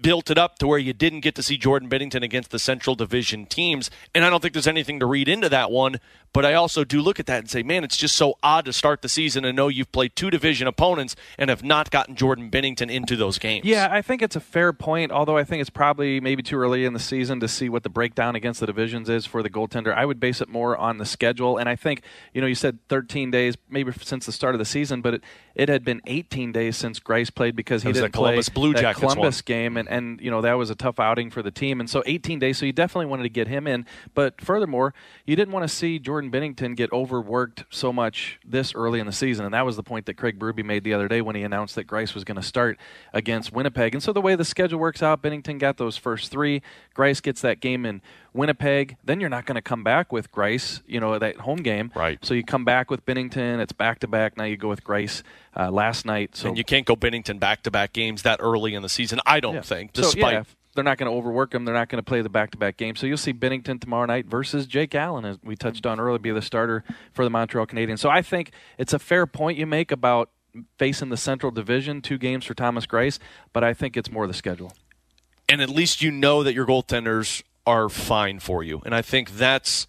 built 0.00 0.30
it 0.30 0.38
up 0.38 0.58
to 0.58 0.66
where 0.66 0.78
you 0.78 0.92
didn't 0.92 1.20
get 1.20 1.34
to 1.36 1.42
see 1.42 1.56
Jordan 1.56 1.88
Binnington 1.88 2.22
against 2.22 2.50
the 2.50 2.58
Central 2.58 2.94
Division 2.94 3.46
teams. 3.46 3.90
And 4.14 4.24
I 4.24 4.30
don't 4.30 4.40
think 4.40 4.52
there's 4.54 4.66
anything 4.66 5.00
to 5.00 5.06
read 5.06 5.28
into 5.28 5.48
that 5.48 5.70
one. 5.70 6.00
But 6.36 6.44
I 6.44 6.52
also 6.52 6.84
do 6.84 7.00
look 7.00 7.18
at 7.18 7.24
that 7.26 7.38
and 7.38 7.50
say, 7.50 7.62
man, 7.62 7.82
it's 7.82 7.96
just 7.96 8.14
so 8.14 8.36
odd 8.42 8.66
to 8.66 8.72
start 8.74 9.00
the 9.00 9.08
season 9.08 9.46
and 9.46 9.56
know 9.56 9.68
you've 9.68 9.90
played 9.90 10.14
two 10.14 10.28
division 10.28 10.66
opponents 10.66 11.16
and 11.38 11.48
have 11.48 11.64
not 11.64 11.90
gotten 11.90 12.14
Jordan 12.14 12.50
Binnington 12.50 12.90
into 12.90 13.16
those 13.16 13.38
games. 13.38 13.64
Yeah, 13.64 13.88
I 13.90 14.02
think 14.02 14.20
it's 14.20 14.36
a 14.36 14.40
fair 14.40 14.74
point, 14.74 15.12
although 15.12 15.38
I 15.38 15.44
think 15.44 15.62
it's 15.62 15.70
probably 15.70 16.20
maybe 16.20 16.42
too 16.42 16.58
early 16.58 16.84
in 16.84 16.92
the 16.92 16.98
season 16.98 17.40
to 17.40 17.48
see 17.48 17.70
what 17.70 17.84
the 17.84 17.88
breakdown 17.88 18.36
against 18.36 18.60
the 18.60 18.66
divisions 18.66 19.08
is 19.08 19.24
for 19.24 19.42
the 19.42 19.48
goaltender. 19.48 19.96
I 19.96 20.04
would 20.04 20.20
base 20.20 20.42
it 20.42 20.50
more 20.50 20.76
on 20.76 20.98
the 20.98 21.06
schedule. 21.06 21.56
And 21.56 21.70
I 21.70 21.76
think, 21.76 22.02
you 22.34 22.42
know, 22.42 22.46
you 22.46 22.54
said 22.54 22.80
13 22.90 23.30
days, 23.30 23.56
maybe 23.70 23.92
since 24.02 24.26
the 24.26 24.32
start 24.32 24.54
of 24.54 24.58
the 24.58 24.66
season, 24.66 25.00
but 25.00 25.14
it, 25.14 25.24
it 25.54 25.70
had 25.70 25.84
been 25.84 26.02
18 26.06 26.52
days 26.52 26.76
since 26.76 27.00
Greiss 27.00 27.34
played 27.34 27.56
because 27.56 27.82
he 27.82 27.92
didn't 27.92 28.12
Columbus 28.12 28.50
play 28.50 28.60
Blue 28.60 28.74
that 28.74 28.96
Columbus 28.96 29.38
one. 29.38 29.42
game. 29.46 29.78
And, 29.78 29.85
and, 29.88 30.20
you 30.20 30.30
know, 30.30 30.40
that 30.40 30.54
was 30.54 30.70
a 30.70 30.74
tough 30.74 31.00
outing 31.00 31.30
for 31.30 31.42
the 31.42 31.50
team. 31.50 31.80
And 31.80 31.88
so 31.88 32.02
18 32.06 32.38
days, 32.38 32.58
so 32.58 32.66
you 32.66 32.72
definitely 32.72 33.06
wanted 33.06 33.24
to 33.24 33.28
get 33.28 33.48
him 33.48 33.66
in. 33.66 33.86
But 34.14 34.40
furthermore, 34.40 34.94
you 35.24 35.36
didn't 35.36 35.52
want 35.52 35.68
to 35.68 35.74
see 35.74 35.98
Jordan 35.98 36.30
Binnington 36.30 36.76
get 36.76 36.92
overworked 36.92 37.64
so 37.70 37.92
much 37.92 38.38
this 38.44 38.74
early 38.74 39.00
in 39.00 39.06
the 39.06 39.12
season. 39.12 39.44
And 39.44 39.54
that 39.54 39.66
was 39.66 39.76
the 39.76 39.82
point 39.82 40.06
that 40.06 40.14
Craig 40.14 40.38
Berube 40.38 40.64
made 40.64 40.84
the 40.84 40.94
other 40.94 41.08
day 41.08 41.20
when 41.20 41.36
he 41.36 41.42
announced 41.42 41.74
that 41.76 41.86
Greiss 41.86 42.14
was 42.14 42.24
going 42.24 42.36
to 42.36 42.42
start 42.42 42.78
against 43.12 43.52
Winnipeg. 43.52 43.94
And 43.94 44.02
so 44.02 44.12
the 44.12 44.20
way 44.20 44.34
the 44.34 44.44
schedule 44.44 44.78
works 44.78 45.02
out, 45.02 45.22
Binnington 45.22 45.58
got 45.58 45.76
those 45.76 45.96
first 45.96 46.30
three. 46.30 46.62
Greiss 46.94 47.22
gets 47.22 47.40
that 47.40 47.60
game 47.60 47.86
in 47.86 48.02
Winnipeg. 48.36 48.96
Then 49.04 49.20
you're 49.20 49.30
not 49.30 49.46
going 49.46 49.56
to 49.56 49.62
come 49.62 49.82
back 49.82 50.12
with 50.12 50.30
Greiss, 50.30 50.82
you 50.86 51.00
know, 51.00 51.18
that 51.18 51.36
home 51.36 51.58
game. 51.58 51.90
Right. 51.94 52.18
So 52.24 52.34
you 52.34 52.44
come 52.44 52.64
back 52.64 52.90
with 52.90 53.04
Binnington. 53.06 53.60
It's 53.60 53.72
back 53.72 53.98
to 54.00 54.08
back. 54.08 54.36
Now 54.36 54.44
you 54.44 54.56
go 54.56 54.68
with 54.68 54.84
Greiss 54.84 55.22
uh, 55.56 55.70
last 55.70 56.04
night. 56.06 56.36
So 56.36 56.48
and 56.48 56.58
you 56.58 56.64
can't 56.64 56.86
go 56.86 56.94
Binnington 56.96 57.40
back 57.40 57.62
to 57.64 57.70
back 57.70 57.92
games 57.92 58.22
that 58.22 58.38
early 58.42 58.74
in 58.74 58.82
the 58.82 58.88
season, 58.88 59.20
I 59.26 59.40
don't 59.40 59.54
yeah. 59.56 59.60
think, 59.62 59.90
So, 59.94 60.02
despite. 60.02 60.32
yeah, 60.32 60.42
they're 60.74 60.84
not 60.84 60.98
going 60.98 61.10
to 61.10 61.16
overwork 61.16 61.54
him. 61.54 61.64
They're 61.64 61.74
not 61.74 61.88
going 61.88 62.02
to 62.04 62.06
play 62.06 62.20
the 62.20 62.28
back-to-back 62.28 62.76
game. 62.76 62.96
So 62.96 63.06
you'll 63.06 63.16
see 63.16 63.32
Binnington 63.32 63.80
tomorrow 63.80 64.04
night 64.04 64.26
versus 64.26 64.66
Jake 64.66 64.94
Allen, 64.94 65.24
as 65.24 65.38
we 65.42 65.56
touched 65.56 65.86
on 65.86 65.98
earlier, 65.98 66.18
be 66.18 66.30
the 66.32 66.42
starter 66.42 66.84
for 67.14 67.24
the 67.24 67.30
Montreal 67.30 67.66
Canadiens. 67.66 67.98
So 68.00 68.10
I 68.10 68.20
think 68.20 68.50
it's 68.76 68.92
a 68.92 68.98
fair 68.98 69.26
point 69.26 69.56
you 69.56 69.64
make 69.66 69.90
about 69.90 70.28
facing 70.78 71.08
the 71.08 71.16
Central 71.16 71.50
Division, 71.50 72.02
two 72.02 72.18
games 72.18 72.44
for 72.44 72.52
Thomas 72.52 72.84
Greiss, 72.86 73.18
but 73.54 73.64
I 73.64 73.72
think 73.72 73.96
it's 73.96 74.10
more 74.10 74.26
the 74.26 74.34
schedule. 74.34 74.72
and 75.48 75.62
at 75.62 75.68
least 75.70 76.02
you 76.02 76.10
know 76.10 76.42
that 76.42 76.52
your 76.54 76.66
goaltenders 76.66 77.42
are 77.66 77.88
fine 77.88 78.38
for 78.38 78.62
you. 78.62 78.82
And 78.84 78.94
I 78.94 79.02
think 79.02 79.32
that's 79.32 79.86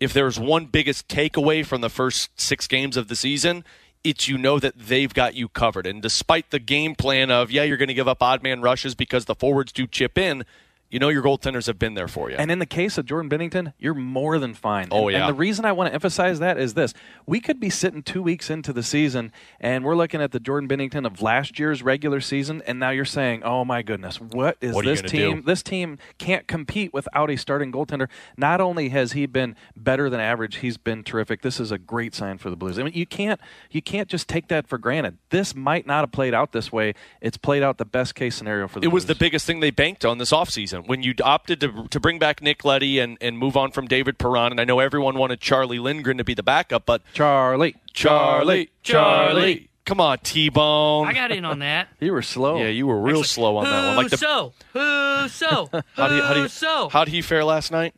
if 0.00 0.12
there's 0.12 0.38
one 0.38 0.66
biggest 0.66 1.08
takeaway 1.08 1.64
from 1.64 1.80
the 1.80 1.90
first 1.90 2.40
six 2.40 2.66
games 2.66 2.96
of 2.96 3.08
the 3.08 3.16
season, 3.16 3.64
it's 4.04 4.28
you 4.28 4.38
know 4.38 4.58
that 4.58 4.78
they've 4.78 5.12
got 5.12 5.34
you 5.34 5.48
covered. 5.48 5.86
And 5.86 6.00
despite 6.00 6.50
the 6.50 6.58
game 6.58 6.94
plan 6.94 7.30
of 7.30 7.50
yeah, 7.50 7.64
you're 7.64 7.76
going 7.76 7.88
to 7.88 7.94
give 7.94 8.08
up 8.08 8.22
odd 8.22 8.42
man 8.42 8.62
rushes 8.62 8.94
because 8.94 9.24
the 9.24 9.34
forwards 9.34 9.72
do 9.72 9.86
chip 9.86 10.16
in, 10.16 10.44
you 10.90 10.98
know 10.98 11.08
your 11.08 11.22
goaltenders 11.22 11.66
have 11.66 11.78
been 11.78 11.94
there 11.94 12.08
for 12.08 12.30
you. 12.30 12.36
And 12.36 12.50
in 12.50 12.58
the 12.58 12.66
case 12.66 12.96
of 12.98 13.04
Jordan 13.06 13.28
Binnington, 13.30 13.72
you're 13.78 13.94
more 13.94 14.38
than 14.38 14.54
fine. 14.54 14.88
Oh, 14.90 15.08
And- 15.08 15.12
yeah. 15.16 15.26
And 15.26 15.34
the 15.34 15.38
reason 15.38 15.64
I 15.64 15.72
want 15.72 15.88
to 15.90 15.94
emphasize 15.94 16.38
that 16.38 16.58
is 16.58 16.74
this: 16.74 16.94
we 17.26 17.40
could 17.40 17.60
be 17.60 17.70
sitting 17.70 18.02
two 18.02 18.22
weeks 18.22 18.48
into 18.50 18.72
the 18.72 18.82
season, 18.82 19.32
and 19.60 19.84
we're 19.84 19.96
looking 19.96 20.22
at 20.22 20.32
the 20.32 20.40
Jordan 20.40 20.68
Binnington 20.68 21.06
of 21.06 21.20
last 21.20 21.58
year's 21.58 21.82
regular 21.82 22.20
season, 22.20 22.62
and 22.66 22.78
now 22.80 22.90
you're 22.90 23.04
saying, 23.04 23.42
"Oh 23.42 23.64
my 23.64 23.82
goodness, 23.82 24.20
what 24.20 24.56
is 24.60 24.74
What 24.74 24.84
this 24.84 25.02
team? 25.02 25.36
do? 25.36 25.42
This 25.42 25.62
team 25.62 25.98
can't 26.18 26.46
compete 26.46 26.92
without 26.92 27.30
a 27.30 27.36
starting 27.36 27.70
goaltender." 27.72 28.08
Not 28.36 28.60
only 28.60 28.88
has 28.90 29.12
he 29.12 29.26
been 29.26 29.56
better 29.76 30.08
than 30.08 30.20
average, 30.20 30.56
he's 30.56 30.76
been 30.78 31.04
terrific. 31.04 31.42
This 31.42 31.60
is 31.60 31.70
a 31.70 31.78
great 31.78 32.14
sign 32.14 32.38
for 32.38 32.50
the 32.50 32.56
Blues. 32.56 32.78
I 32.78 32.82
mean, 32.82 32.94
you 32.94 33.06
can't 33.06 33.40
you 33.70 33.82
can't 33.82 34.08
just 34.08 34.28
take 34.28 34.48
that 34.48 34.66
for 34.66 34.78
granted. 34.78 35.18
This 35.30 35.54
might 35.54 35.86
not 35.86 36.00
have 36.02 36.12
played 36.12 36.34
out 36.34 36.52
this 36.52 36.72
way. 36.72 36.94
It's 37.20 37.36
played 37.36 37.62
out 37.62 37.78
the 37.78 37.84
best 37.84 38.14
case 38.14 38.34
scenario 38.36 38.68
for 38.68 38.80
the 38.80 38.86
it 38.86 38.92
was 38.92 39.06
the 39.06 39.14
biggest 39.14 39.44
thing 39.46 39.60
they 39.60 39.70
banked 39.70 40.04
on 40.04 40.18
this 40.18 40.30
offseason 40.30 40.77
when 40.86 41.02
you 41.02 41.14
opted 41.22 41.60
to, 41.60 41.88
to 41.88 42.00
bring 42.00 42.18
back 42.18 42.42
Nick 42.42 42.64
Leddy 42.64 42.98
and, 42.98 43.18
and 43.20 43.38
move 43.38 43.56
on 43.56 43.70
from 43.70 43.86
David 43.86 44.18
Perron. 44.18 44.52
And 44.52 44.60
I 44.60 44.64
know 44.64 44.78
everyone 44.78 45.16
wanted 45.16 45.40
Charlie 45.40 45.78
Lindgren 45.78 46.18
to 46.18 46.24
be 46.24 46.34
the 46.34 46.42
backup, 46.42 46.86
but 46.86 47.02
Charlie, 47.12 47.76
Charlie, 47.92 48.70
Charlie. 48.82 49.68
Come 49.84 50.00
on, 50.02 50.18
T 50.18 50.50
Bone. 50.50 51.06
I 51.06 51.14
got 51.14 51.30
in 51.30 51.46
on 51.46 51.60
that. 51.60 51.88
You 52.00 52.12
were 52.12 52.20
slow. 52.22 52.58
Yeah, 52.58 52.68
you 52.68 52.86
were 52.86 53.00
real 53.00 53.24
slow 53.24 53.56
on 53.56 53.64
that 53.64 53.86
one. 53.88 53.96
Like 53.96 54.10
the, 54.10 54.18
so? 54.18 54.52
Who 54.74 55.28
so? 55.28 55.70
how 55.94 56.08
do 56.08 56.16
you, 56.16 56.22
how 56.22 56.34
do 56.34 56.34
Who 56.34 56.42
you, 56.42 56.48
so? 56.48 56.88
how 56.90 57.04
did 57.04 57.12
he 57.12 57.22
fare 57.22 57.44
last 57.44 57.72
night? 57.72 57.94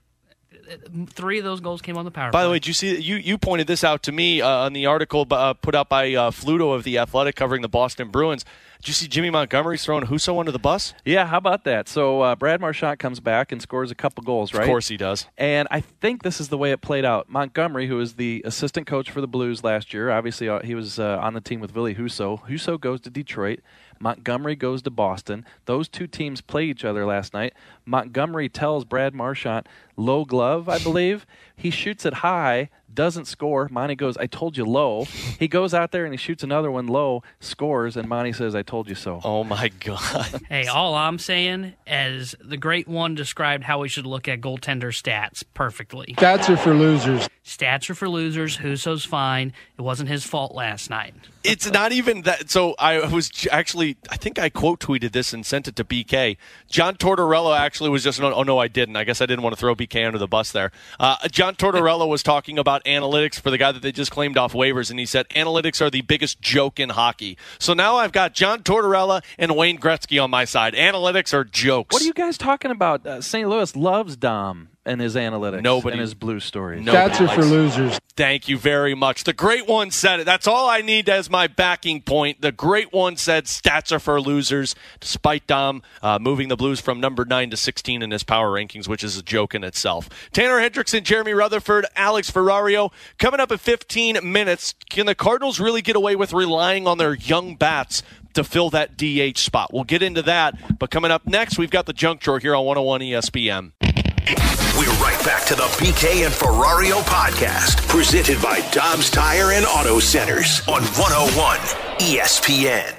Three 1.08 1.38
of 1.38 1.44
those 1.44 1.60
goals 1.60 1.82
came 1.82 1.96
on 1.96 2.04
the 2.04 2.12
power 2.12 2.30
By 2.30 2.44
the 2.44 2.50
way, 2.50 2.60
did 2.60 2.68
you 2.68 2.74
see 2.74 3.00
you 3.00 3.16
you 3.16 3.38
pointed 3.38 3.66
this 3.66 3.82
out 3.82 4.04
to 4.04 4.12
me 4.12 4.40
uh, 4.40 4.48
on 4.48 4.72
the 4.72 4.86
article 4.86 5.26
uh, 5.28 5.52
put 5.54 5.74
out 5.74 5.88
by 5.88 6.14
uh, 6.14 6.30
Fluto 6.30 6.72
of 6.72 6.84
the 6.84 6.98
Athletic 6.98 7.34
covering 7.34 7.62
the 7.62 7.68
Boston 7.68 8.08
Bruins? 8.08 8.44
Did 8.80 8.88
you 8.88 8.94
see 8.94 9.08
Jimmy 9.08 9.28
Montgomery's 9.28 9.84
throwing 9.84 10.04
Husso 10.06 10.38
under 10.40 10.50
the 10.50 10.58
bus? 10.58 10.94
Yeah, 11.04 11.26
how 11.26 11.36
about 11.36 11.64
that? 11.64 11.86
So 11.86 12.22
uh, 12.22 12.34
Brad 12.34 12.62
Marchand 12.62 12.98
comes 12.98 13.20
back 13.20 13.52
and 13.52 13.60
scores 13.60 13.90
a 13.90 13.94
couple 13.94 14.24
goals, 14.24 14.54
right? 14.54 14.62
Of 14.62 14.68
course 14.68 14.88
he 14.88 14.96
does. 14.96 15.26
And 15.36 15.68
I 15.70 15.80
think 15.80 16.22
this 16.22 16.40
is 16.40 16.48
the 16.48 16.56
way 16.56 16.72
it 16.72 16.80
played 16.80 17.04
out. 17.04 17.28
Montgomery, 17.28 17.88
who 17.88 17.96
was 17.96 18.14
the 18.14 18.40
assistant 18.46 18.86
coach 18.86 19.10
for 19.10 19.20
the 19.20 19.28
Blues 19.28 19.62
last 19.62 19.92
year, 19.92 20.10
obviously 20.10 20.48
uh, 20.48 20.60
he 20.62 20.74
was 20.74 20.98
uh, 20.98 21.18
on 21.20 21.34
the 21.34 21.42
team 21.42 21.60
with 21.60 21.74
Willie 21.74 21.94
Husso. 21.94 22.40
Husso 22.48 22.80
goes 22.80 23.02
to 23.02 23.10
Detroit. 23.10 23.60
Montgomery 24.02 24.56
goes 24.56 24.80
to 24.80 24.90
Boston. 24.90 25.44
Those 25.66 25.86
two 25.86 26.06
teams 26.06 26.40
play 26.40 26.64
each 26.64 26.82
other 26.82 27.04
last 27.04 27.34
night. 27.34 27.52
Montgomery 27.84 28.48
tells 28.48 28.86
Brad 28.86 29.14
Marchand, 29.14 29.68
low 29.94 30.24
glove, 30.24 30.70
I 30.70 30.78
believe. 30.78 31.26
he 31.54 31.68
shoots 31.68 32.06
it 32.06 32.14
high. 32.14 32.70
Doesn't 32.94 33.26
score. 33.26 33.68
Monty 33.70 33.94
goes, 33.94 34.16
I 34.16 34.26
told 34.26 34.56
you 34.56 34.64
low. 34.64 35.04
He 35.38 35.48
goes 35.48 35.74
out 35.74 35.92
there 35.92 36.04
and 36.04 36.12
he 36.12 36.18
shoots 36.18 36.42
another 36.42 36.70
one 36.70 36.86
low, 36.86 37.22
scores, 37.40 37.96
and 37.96 38.08
Monty 38.08 38.32
says, 38.32 38.54
I 38.54 38.62
told 38.62 38.88
you 38.88 38.94
so. 38.94 39.20
Oh 39.24 39.44
my 39.44 39.68
God. 39.80 40.40
Hey, 40.50 40.66
all 40.66 40.96
I'm 40.96 41.18
saying 41.18 41.74
is 41.86 42.34
the 42.42 42.56
great 42.56 42.88
one 42.88 43.14
described 43.14 43.64
how 43.64 43.80
we 43.80 43.88
should 43.88 44.06
look 44.06 44.26
at 44.26 44.40
goaltender 44.40 44.90
stats 44.90 45.44
perfectly. 45.54 46.14
Stats 46.18 46.48
are 46.48 46.56
for 46.56 46.74
losers. 46.74 47.28
Stats 47.44 47.88
are 47.88 47.94
for 47.94 48.08
losers. 48.08 48.56
Husso's 48.56 49.04
fine. 49.04 49.52
It 49.78 49.82
wasn't 49.82 50.08
his 50.08 50.24
fault 50.24 50.54
last 50.54 50.90
night. 50.90 51.14
It's 51.44 51.70
not 51.70 51.92
even 51.92 52.22
that. 52.22 52.50
So 52.50 52.74
I 52.78 53.06
was 53.06 53.30
actually, 53.50 53.96
I 54.10 54.16
think 54.16 54.38
I 54.38 54.50
quote 54.50 54.80
tweeted 54.80 55.12
this 55.12 55.32
and 55.32 55.46
sent 55.46 55.68
it 55.68 55.76
to 55.76 55.84
BK. 55.84 56.36
John 56.68 56.96
Tortorella 56.96 57.58
actually 57.58 57.90
was 57.90 58.04
just, 58.04 58.20
oh 58.20 58.42
no, 58.42 58.58
I 58.58 58.68
didn't. 58.68 58.96
I 58.96 59.04
guess 59.04 59.20
I 59.20 59.26
didn't 59.26 59.42
want 59.42 59.54
to 59.54 59.60
throw 59.60 59.74
BK 59.74 60.06
under 60.06 60.18
the 60.18 60.28
bus 60.28 60.52
there. 60.52 60.70
Uh, 60.98 61.16
John 61.28 61.54
Tortorella 61.54 62.06
was 62.08 62.22
talking 62.22 62.58
about 62.58 62.79
analytics 62.84 63.40
for 63.40 63.50
the 63.50 63.58
guy 63.58 63.72
that 63.72 63.82
they 63.82 63.92
just 63.92 64.10
claimed 64.10 64.36
off 64.36 64.52
waivers, 64.52 64.90
and 64.90 64.98
he 64.98 65.06
said 65.06 65.28
analytics 65.30 65.80
are 65.80 65.90
the 65.90 66.02
biggest 66.02 66.40
joke 66.40 66.80
in 66.80 66.90
hockey. 66.90 67.36
So 67.58 67.74
now 67.74 67.96
I've 67.96 68.12
got 68.12 68.34
John 68.34 68.62
Tortorella 68.62 69.22
and 69.38 69.56
Wayne 69.56 69.78
Gretzky 69.78 70.22
on 70.22 70.30
my 70.30 70.44
side. 70.44 70.74
Analytics 70.74 71.32
are 71.34 71.44
jokes. 71.44 71.92
What 71.92 72.02
are 72.02 72.06
you 72.06 72.12
guys 72.12 72.38
talking 72.38 72.70
about? 72.70 73.06
Uh, 73.06 73.20
St. 73.20 73.48
Louis 73.48 73.74
loves 73.76 74.16
Dom 74.16 74.68
and 74.90 75.00
his 75.00 75.14
analytics 75.14 75.62
Nobody- 75.62 75.92
and 75.94 76.00
his 76.00 76.14
blue 76.14 76.40
stories. 76.40 76.84
Nobody 76.84 77.14
Stats 77.14 77.20
are 77.20 77.28
for 77.28 77.44
losers. 77.44 77.98
Thank 78.16 78.48
you 78.48 78.58
very 78.58 78.94
much. 78.94 79.24
The 79.24 79.32
great 79.32 79.66
one 79.66 79.90
said 79.90 80.20
it. 80.20 80.26
That's 80.26 80.46
all 80.46 80.68
I 80.68 80.82
need 80.82 81.08
as 81.08 81.30
my 81.30 81.46
backing 81.46 82.02
point. 82.02 82.42
The 82.42 82.52
great 82.52 82.92
one 82.92 83.16
said 83.16 83.44
stats 83.44 83.92
are 83.92 83.98
for 83.98 84.20
losers, 84.20 84.74
despite 84.98 85.46
Dom 85.46 85.82
uh, 86.02 86.18
moving 86.20 86.48
the 86.48 86.56
Blues 86.56 86.80
from 86.80 87.00
number 87.00 87.24
9 87.24 87.50
to 87.50 87.56
16 87.56 88.02
in 88.02 88.10
his 88.10 88.22
power 88.22 88.50
rankings, 88.50 88.88
which 88.88 89.02
is 89.02 89.16
a 89.16 89.22
joke 89.22 89.54
in 89.54 89.64
itself. 89.64 90.08
Tanner 90.32 90.58
Hendrickson, 90.60 91.02
Jeremy 91.02 91.32
Rutherford, 91.32 91.86
Alex 91.96 92.30
Ferrario. 92.30 92.92
Coming 93.18 93.40
up 93.40 93.50
in 93.52 93.58
15 93.58 94.18
minutes, 94.22 94.74
can 94.90 95.06
the 95.06 95.14
Cardinals 95.14 95.58
really 95.58 95.80
get 95.80 95.96
away 95.96 96.14
with 96.16 96.32
relying 96.34 96.86
on 96.86 96.98
their 96.98 97.14
young 97.14 97.54
bats 97.56 98.02
to 98.34 98.44
fill 98.44 98.68
that 98.70 98.98
DH 98.98 99.38
spot? 99.38 99.72
We'll 99.72 99.84
get 99.84 100.02
into 100.02 100.20
that. 100.22 100.78
But 100.78 100.90
coming 100.90 101.10
up 101.10 101.26
next, 101.26 101.56
we've 101.58 101.70
got 101.70 101.86
the 101.86 101.94
junk 101.94 102.20
drawer 102.20 102.38
here 102.38 102.54
on 102.54 102.66
101 102.66 103.00
ESPN. 103.00 104.69
Right 105.00 105.18
back 105.24 105.46
to 105.46 105.54
the 105.54 105.62
BK 105.80 106.26
and 106.26 106.34
Ferrario 106.34 107.00
podcast, 107.02 107.88
presented 107.88 108.40
by 108.42 108.60
Dobbs 108.70 109.08
Tire 109.08 109.52
and 109.52 109.64
Auto 109.64 109.98
Centers 109.98 110.60
on 110.68 110.82
101 110.82 111.58
ESPN. 111.98 112.94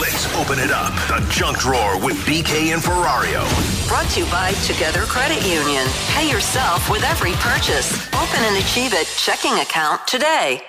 Let's 0.00 0.34
open 0.34 0.58
it 0.58 0.72
up. 0.72 0.92
The 1.08 1.24
junk 1.30 1.58
drawer 1.58 2.04
with 2.04 2.16
BK 2.26 2.74
and 2.74 2.82
Ferrario. 2.82 3.46
Brought 3.86 4.10
to 4.10 4.20
you 4.20 4.26
by 4.26 4.52
Together 4.66 5.02
Credit 5.02 5.40
Union. 5.46 5.86
Pay 6.08 6.28
yourself 6.28 6.90
with 6.90 7.04
every 7.04 7.32
purchase. 7.34 7.94
Open 8.08 8.42
an 8.42 8.56
Achieve 8.56 8.92
It 8.92 9.06
checking 9.16 9.54
account 9.60 10.06
today. 10.08 10.60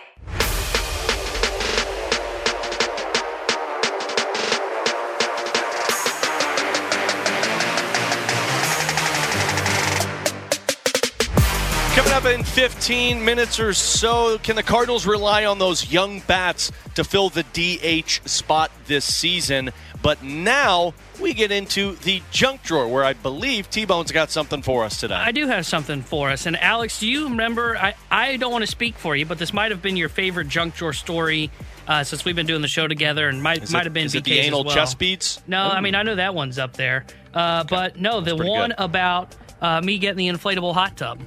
Coming 11.97 12.13
up 12.13 12.25
in 12.25 12.43
15 12.43 13.25
minutes 13.25 13.59
or 13.59 13.73
so, 13.73 14.37
can 14.37 14.55
the 14.55 14.61
Cardinals 14.61 15.07
rely 15.07 15.45
on 15.45 15.57
those 15.57 15.91
young 15.91 16.19
bats 16.19 16.71
to 16.93 17.03
fill 17.03 17.29
the 17.31 17.41
DH 17.41 18.21
spot 18.29 18.69
this 18.85 19.03
season? 19.03 19.71
But 20.03 20.21
now 20.21 20.93
we 21.19 21.33
get 21.33 21.51
into 21.51 21.95
the 21.95 22.21
junk 22.29 22.61
drawer, 22.61 22.87
where 22.87 23.03
I 23.03 23.13
believe 23.13 23.71
T 23.71 23.83
Bone's 23.85 24.11
got 24.11 24.29
something 24.29 24.61
for 24.61 24.83
us 24.83 24.99
today. 24.99 25.15
I 25.15 25.31
do 25.31 25.47
have 25.47 25.65
something 25.65 26.03
for 26.03 26.29
us. 26.29 26.45
And 26.45 26.55
Alex, 26.57 26.99
do 26.99 27.07
you 27.07 27.29
remember? 27.29 27.75
I, 27.75 27.95
I 28.11 28.37
don't 28.37 28.51
want 28.51 28.61
to 28.63 28.71
speak 28.71 28.95
for 28.95 29.15
you, 29.15 29.25
but 29.25 29.39
this 29.39 29.51
might 29.51 29.71
have 29.71 29.81
been 29.81 29.97
your 29.97 30.09
favorite 30.09 30.49
junk 30.49 30.75
drawer 30.75 30.93
story 30.93 31.49
uh, 31.87 32.03
since 32.03 32.23
we've 32.23 32.35
been 32.35 32.45
doing 32.45 32.61
the 32.61 32.67
show 32.67 32.87
together, 32.87 33.27
and 33.27 33.41
might 33.41 33.63
Is 33.63 33.73
might 33.73 33.85
have 33.85 33.93
been 33.93 34.05
it 34.05 34.11
BK's 34.11 34.23
the 34.23 34.37
anal 34.37 34.63
well. 34.63 34.75
chest 34.75 34.99
beads? 34.99 35.41
No, 35.47 35.63
I 35.63 35.81
mean 35.81 35.95
I 35.95 36.03
know 36.03 36.13
that 36.13 36.35
one's 36.35 36.59
up 36.59 36.73
there, 36.73 37.07
uh, 37.33 37.63
but 37.63 37.99
no, 37.99 38.21
the 38.21 38.35
one 38.35 38.69
good. 38.69 38.75
about 38.77 39.35
uh, 39.61 39.81
me 39.81 39.97
getting 39.97 40.17
the 40.17 40.27
inflatable 40.27 40.75
hot 40.75 40.95
tub, 40.95 41.19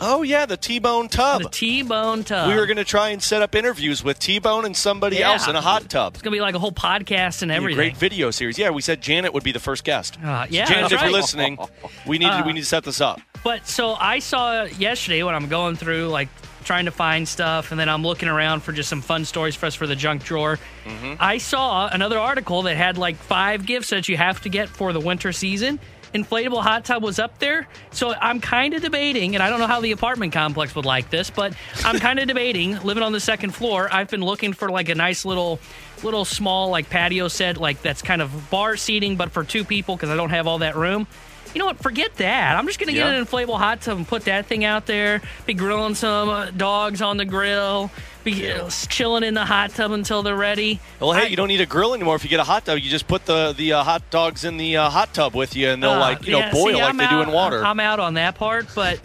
Oh, 0.00 0.22
yeah, 0.22 0.46
the 0.46 0.56
T 0.56 0.78
Bone 0.78 1.08
tub. 1.08 1.42
the 1.42 1.48
T-bone 1.48 2.22
tub. 2.24 2.48
we 2.48 2.54
were 2.56 2.66
going 2.66 2.76
to 2.76 2.84
try 2.84 3.08
and 3.10 3.22
set 3.22 3.42
up 3.42 3.54
interviews 3.54 4.04
with 4.04 4.18
T 4.18 4.38
Bone 4.38 4.64
and 4.64 4.76
somebody 4.76 5.16
Yeah. 5.16 5.32
else 5.32 5.48
in 5.48 5.56
a 5.56 5.60
hot 5.60 5.88
tub. 5.88 6.14
It's 6.14 6.22
gonna 6.22 6.34
be 6.36 6.40
like 6.40 6.54
a 6.54 6.58
whole 6.58 6.72
podcast 6.72 7.42
and 7.42 7.50
everything. 7.50 7.76
great 7.76 7.96
video 7.96 8.30
series. 8.30 8.58
Yeah, 8.58 8.70
we 8.70 8.82
said 8.82 9.00
Janet 9.00 9.32
would 9.34 9.42
be 9.44 9.52
the 9.52 9.60
first 9.60 9.84
guest. 9.84 10.18
Uh, 10.22 10.46
yeah, 10.50 10.66
Janet, 10.66 10.90
that's 10.90 10.92
if 10.94 11.00
you're 11.02 11.10
listening, 11.10 11.58
we 12.06 12.18
need 12.18 12.26
to, 12.26 12.32
Uh, 12.42 12.46
we 12.46 12.52
need 12.52 12.60
to 12.60 12.66
set 12.66 12.84
this 12.84 13.00
up. 13.00 13.20
But 13.42 13.66
so 13.66 13.94
I 13.94 14.18
saw 14.18 14.64
yesterday 14.64 15.22
when 15.22 15.34
I'm 15.34 15.48
going 15.48 15.76
through 15.76 16.08
like 16.08 16.28
trying 16.64 16.86
to 16.86 16.90
find 16.90 17.28
stuff 17.28 17.70
and 17.70 17.78
then 17.78 17.88
I'm 17.88 18.02
looking 18.02 18.28
around 18.28 18.60
for 18.64 18.72
just 18.72 18.88
some 18.88 19.00
fun 19.00 19.24
stories 19.24 19.54
for 19.54 19.66
us 19.66 19.74
for 19.76 19.86
the 19.86 19.94
junk 19.94 20.24
drawer. 20.24 20.58
Mm-hmm. 20.84 21.14
I 21.20 21.38
saw 21.38 21.86
another 21.88 22.18
article 22.18 22.62
that 22.62 22.76
had 22.76 22.98
like 22.98 23.16
five 23.16 23.64
gifts 23.66 23.90
that 23.90 24.08
you 24.08 24.16
have 24.16 24.40
to 24.42 24.48
get 24.48 24.68
for 24.68 24.92
the 24.92 24.98
winter 25.00 25.30
season. 25.32 25.78
Inflatable 26.14 26.62
hot 26.62 26.84
tub 26.84 27.02
was 27.02 27.18
up 27.18 27.38
there. 27.38 27.68
So 27.90 28.14
I'm 28.14 28.40
kind 28.40 28.74
of 28.74 28.82
debating, 28.82 29.34
and 29.34 29.42
I 29.42 29.50
don't 29.50 29.60
know 29.60 29.66
how 29.66 29.80
the 29.80 29.92
apartment 29.92 30.32
complex 30.32 30.74
would 30.74 30.84
like 30.84 31.10
this, 31.10 31.30
but 31.30 31.54
I'm 31.84 31.98
kind 31.98 32.18
of 32.18 32.26
debating 32.28 32.78
living 32.82 33.02
on 33.02 33.12
the 33.12 33.20
second 33.20 33.50
floor. 33.52 33.88
I've 33.92 34.08
been 34.08 34.22
looking 34.22 34.52
for 34.52 34.70
like 34.70 34.88
a 34.88 34.94
nice 34.94 35.24
little 35.24 35.58
little 36.02 36.24
small 36.24 36.68
like 36.68 36.90
patio 36.90 37.26
set 37.26 37.56
like 37.56 37.80
that's 37.80 38.02
kind 38.02 38.20
of 38.20 38.50
bar 38.50 38.76
seating 38.76 39.16
but 39.16 39.32
for 39.32 39.42
two 39.42 39.64
people 39.64 39.96
because 39.96 40.10
I 40.10 40.16
don't 40.16 40.28
have 40.30 40.46
all 40.46 40.58
that 40.58 40.76
room. 40.76 41.06
You 41.54 41.60
know 41.60 41.66
what? 41.66 41.78
Forget 41.78 42.14
that. 42.16 42.56
I'm 42.56 42.66
just 42.66 42.78
going 42.78 42.88
to 42.88 42.92
get 42.92 43.06
an 43.06 43.24
inflatable 43.24 43.56
hot 43.56 43.80
tub 43.80 43.96
and 43.96 44.06
put 44.06 44.26
that 44.26 44.44
thing 44.44 44.64
out 44.64 44.84
there. 44.84 45.22
Be 45.46 45.54
grilling 45.54 45.94
some 45.94 46.28
uh, 46.28 46.50
dogs 46.50 47.00
on 47.00 47.16
the 47.16 47.24
grill. 47.24 47.90
Be 48.26 48.50
uh, 48.50 48.68
chilling 48.68 49.22
in 49.22 49.34
the 49.34 49.44
hot 49.44 49.70
tub 49.70 49.92
until 49.92 50.22
they're 50.22 50.34
ready. 50.36 50.80
Well, 51.00 51.12
hey, 51.12 51.22
I- 51.22 51.26
you 51.26 51.36
don't 51.36 51.48
need 51.48 51.60
a 51.60 51.66
grill 51.66 51.94
anymore 51.94 52.16
if 52.16 52.24
you 52.24 52.28
get 52.30 52.40
a 52.40 52.44
hot 52.44 52.64
tub. 52.66 52.78
You 52.78 52.90
just 52.90 53.06
put 53.06 53.24
the 53.24 53.54
the 53.56 53.72
uh, 53.74 53.82
hot 53.84 54.02
dogs 54.10 54.44
in 54.44 54.56
the 54.56 54.76
uh, 54.78 54.90
hot 54.90 55.14
tub 55.14 55.34
with 55.34 55.54
you, 55.54 55.68
and 55.70 55.82
they'll 55.82 55.92
Uh, 55.92 56.00
like 56.00 56.26
you 56.26 56.32
know 56.32 56.50
boil 56.52 56.66
see, 56.66 56.74
like 56.74 56.82
I'm 56.90 56.96
they 56.96 57.06
do 57.06 57.16
out- 57.16 57.28
in 57.28 57.32
water. 57.32 57.64
I'm 57.64 57.78
out 57.80 58.00
on 58.00 58.14
that 58.14 58.34
part, 58.34 58.66
but 58.74 58.98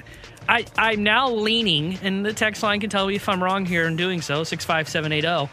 I, 0.49 0.65
I'm 0.77 1.03
now 1.03 1.29
leaning, 1.29 1.99
and 2.01 2.25
the 2.25 2.33
text 2.33 2.63
line 2.63 2.79
can 2.81 2.89
tell 2.89 3.05
me 3.07 3.15
if 3.15 3.29
I'm 3.29 3.41
wrong 3.43 3.65
here 3.65 3.85
in 3.87 3.95
doing 3.95 4.21
so, 4.21 4.43
65780. 4.43 5.27
oh. 5.27 5.49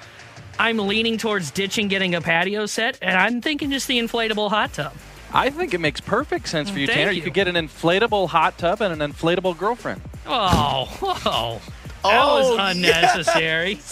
I'm 0.59 0.78
leaning 0.78 1.19
towards 1.19 1.51
ditching 1.53 1.86
getting 1.89 2.15
a 2.16 2.20
patio 2.20 2.66
set, 2.66 2.99
and 3.01 3.16
I'm 3.16 3.40
thinking 3.40 3.70
just 3.70 3.86
the 3.86 3.99
inflatable 3.99 4.49
hot 4.51 4.73
tub. 4.73 4.93
I 5.32 5.51
think 5.51 5.73
it 5.74 5.78
makes 5.78 6.01
perfect 6.01 6.49
sense 6.49 6.69
for 6.70 6.78
you, 6.78 6.86
Thank 6.86 6.99
Tanner. 6.99 7.11
You. 7.12 7.19
you. 7.19 7.23
could 7.23 7.35
get 7.35 7.47
an 7.49 7.55
inflatable 7.55 8.28
hot 8.31 8.57
tub 8.59 8.81
and 8.81 9.01
an 9.01 9.12
inflatable 9.12 9.57
girlfriend. 9.59 10.01
Oh, 10.27 10.86
whoa. 11.01 11.61
That 12.03 12.20
Oh, 12.23 12.57
was 12.57 12.77
unnecessary. 12.77 13.81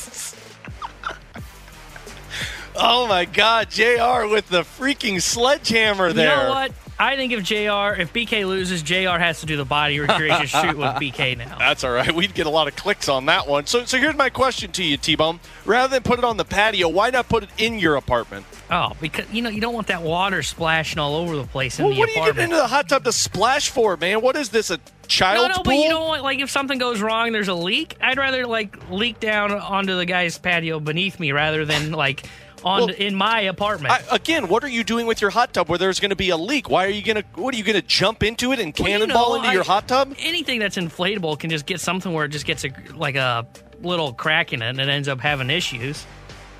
oh 2.77 3.07
my 3.07 3.25
God, 3.25 3.71
Jr. 3.71 4.27
with 4.31 4.49
the 4.49 4.63
freaking 4.63 5.21
sledgehammer 5.21 6.13
there. 6.13 6.37
You 6.37 6.43
know 6.45 6.51
what? 6.51 6.73
I 6.99 7.17
think 7.17 7.33
if 7.33 7.43
JR, 7.43 8.01
if 8.01 8.13
BK 8.13 8.47
loses, 8.47 8.83
JR 8.83 9.19
has 9.19 9.41
to 9.41 9.47
do 9.47 9.57
the 9.57 9.65
body 9.67 10.01
recreation 10.01 10.47
shoot 10.47 10.77
with 10.79 10.89
BK 10.97 11.37
now. 11.37 11.59
That's 11.59 11.85
all 11.85 11.91
right. 11.93 12.15
We'd 12.15 12.33
get 12.35 12.47
a 12.47 12.51
lot 12.51 12.69
of 12.69 12.77
clicks 12.77 13.09
on 13.09 13.27
that 13.27 13.47
one. 13.47 13.67
So, 13.67 13.85
so 13.85 13.99
here's 13.99 14.17
my 14.17 14.31
question 14.31 14.73
to 14.73 14.83
you, 14.83 14.97
T-Bone. 14.97 15.41
Rather 15.67 15.93
than 15.95 16.03
put 16.03 16.19
it 16.19 16.25
on 16.25 16.39
the 16.39 16.45
patio, 16.45 16.89
why 16.89 17.11
not 17.11 17.29
put 17.29 17.43
it 17.43 17.51
in 17.59 17.79
your 17.79 17.97
apartment? 17.97 18.47
Oh, 18.71 18.93
because 19.01 19.31
you 19.31 19.43
know 19.43 19.51
you 19.51 19.61
don't 19.61 19.75
want 19.75 19.89
that 19.89 20.03
water 20.03 20.43
splashing 20.43 20.99
all 20.99 21.15
over 21.17 21.37
the 21.37 21.45
place 21.45 21.79
in 21.79 21.85
Well, 21.85 21.95
the 21.95 22.01
what 22.01 22.09
are 22.09 22.13
you 22.13 22.17
apartment. 22.23 22.37
getting 22.37 22.51
into 22.53 22.63
the 22.63 22.67
hot 22.69 22.89
tub 22.89 23.05
to 23.05 23.13
splash 23.13 23.69
for, 23.71 23.97
man? 23.97 24.23
What 24.23 24.35
is 24.35 24.49
this, 24.49 24.71
a 24.71 24.79
no, 24.79 24.83
child's 25.07 25.49
no, 25.51 25.55
pool? 25.57 25.65
but 25.65 25.75
you 25.77 25.89
don't 25.89 26.09
want 26.09 26.23
like 26.25 26.41
if 26.41 26.51
something 26.51 26.79
goes 26.79 27.01
wrong, 27.01 27.31
there's 27.33 27.49
a 27.49 27.55
leak. 27.55 27.97
I'd 28.01 28.19
rather 28.19 28.47
like 28.47 28.91
leak 28.91 29.21
down 29.21 29.53
onto 29.53 29.95
the 29.97 30.07
guy's 30.07 30.37
patio 30.39 30.81
beneath 30.81 31.21
me 31.21 31.31
rather 31.33 31.65
than 31.65 31.93
like 31.93 32.27
on 32.67 32.81
Well, 32.81 32.89
in 32.91 33.15
my 33.15 33.43
apartment. 33.43 33.95
I, 33.95 34.03
again, 34.17 34.49
what 34.49 34.65
are 34.65 34.69
you 34.69 34.83
doing 34.83 35.07
with 35.07 35.21
your 35.21 35.31
hot 35.31 35.55
tub 35.55 35.69
where 35.69 35.79
there's 35.79 36.01
going 36.01 36.11
to 36.11 36.17
be 36.17 36.31
a 36.31 36.37
leak? 36.37 36.69
Why 36.69 36.85
are 36.85 36.91
you 36.91 37.03
going 37.03 37.17
to? 37.17 37.25
What 37.41 37.55
are 37.55 37.57
you 37.57 37.63
going 37.65 37.81
to 37.81 37.87
jump 37.87 38.23
into 38.25 38.53
it 38.53 38.59
and 38.59 38.77
Well, 38.77 38.89
you 38.89 38.99
cannonball 38.99 39.31
know, 39.31 39.37
into 39.37 39.49
I- 39.49 39.53
your 39.53 39.63
hot 39.65 39.87
tub? 39.87 40.15
Anything 40.19 40.59
that's 40.59 40.77
inflatable 40.77 41.39
can 41.39 41.49
just 41.49 41.65
get 41.65 41.81
something 41.81 42.13
where 42.13 42.25
it 42.25 42.31
just 42.31 42.45
gets 42.45 42.65
a 42.65 42.71
like 42.95 43.15
a 43.15 43.47
little 43.83 44.13
crack 44.13 44.53
in 44.53 44.63
it 44.63 44.69
and 44.71 44.81
it 44.81 44.89
ends 44.89 45.07
up 45.07 45.21
having 45.21 45.49
issues. 45.49 46.05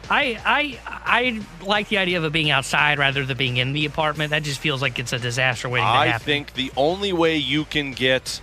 I 0.09 0.39
I 0.47 0.79
I 0.87 1.67
like 1.67 1.89
the 1.89 1.99
idea 1.99 2.19
of 2.19 2.25
it 2.25 2.33
being 2.33 2.51
outside 2.51 3.01
rather 3.01 3.25
than 3.27 3.37
being 3.37 3.57
in 3.57 3.73
the 3.73 3.87
apartment. 3.87 4.31
That 4.31 4.45
just 4.45 4.61
feels 4.61 4.81
like 4.81 5.01
it's 5.01 5.13
a 5.13 5.19
disaster 5.19 5.69
waiting 5.69 5.87
to 5.87 5.93
happen. 5.93 6.13
I 6.15 6.19
think 6.19 6.55
the 6.55 6.71
only 6.77 7.13
way 7.13 7.37
you 7.37 7.65
can 7.65 7.91
get 7.91 8.41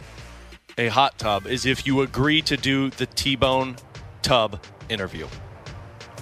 a 0.78 0.90
hot 0.90 1.18
tub 1.18 1.48
is 1.48 1.66
if 1.66 1.88
you 1.88 2.02
agree 2.02 2.42
to 2.42 2.58
do 2.58 2.90
the 2.90 3.06
T-Bone 3.06 3.78
tub 4.22 4.62
interview. 4.90 5.28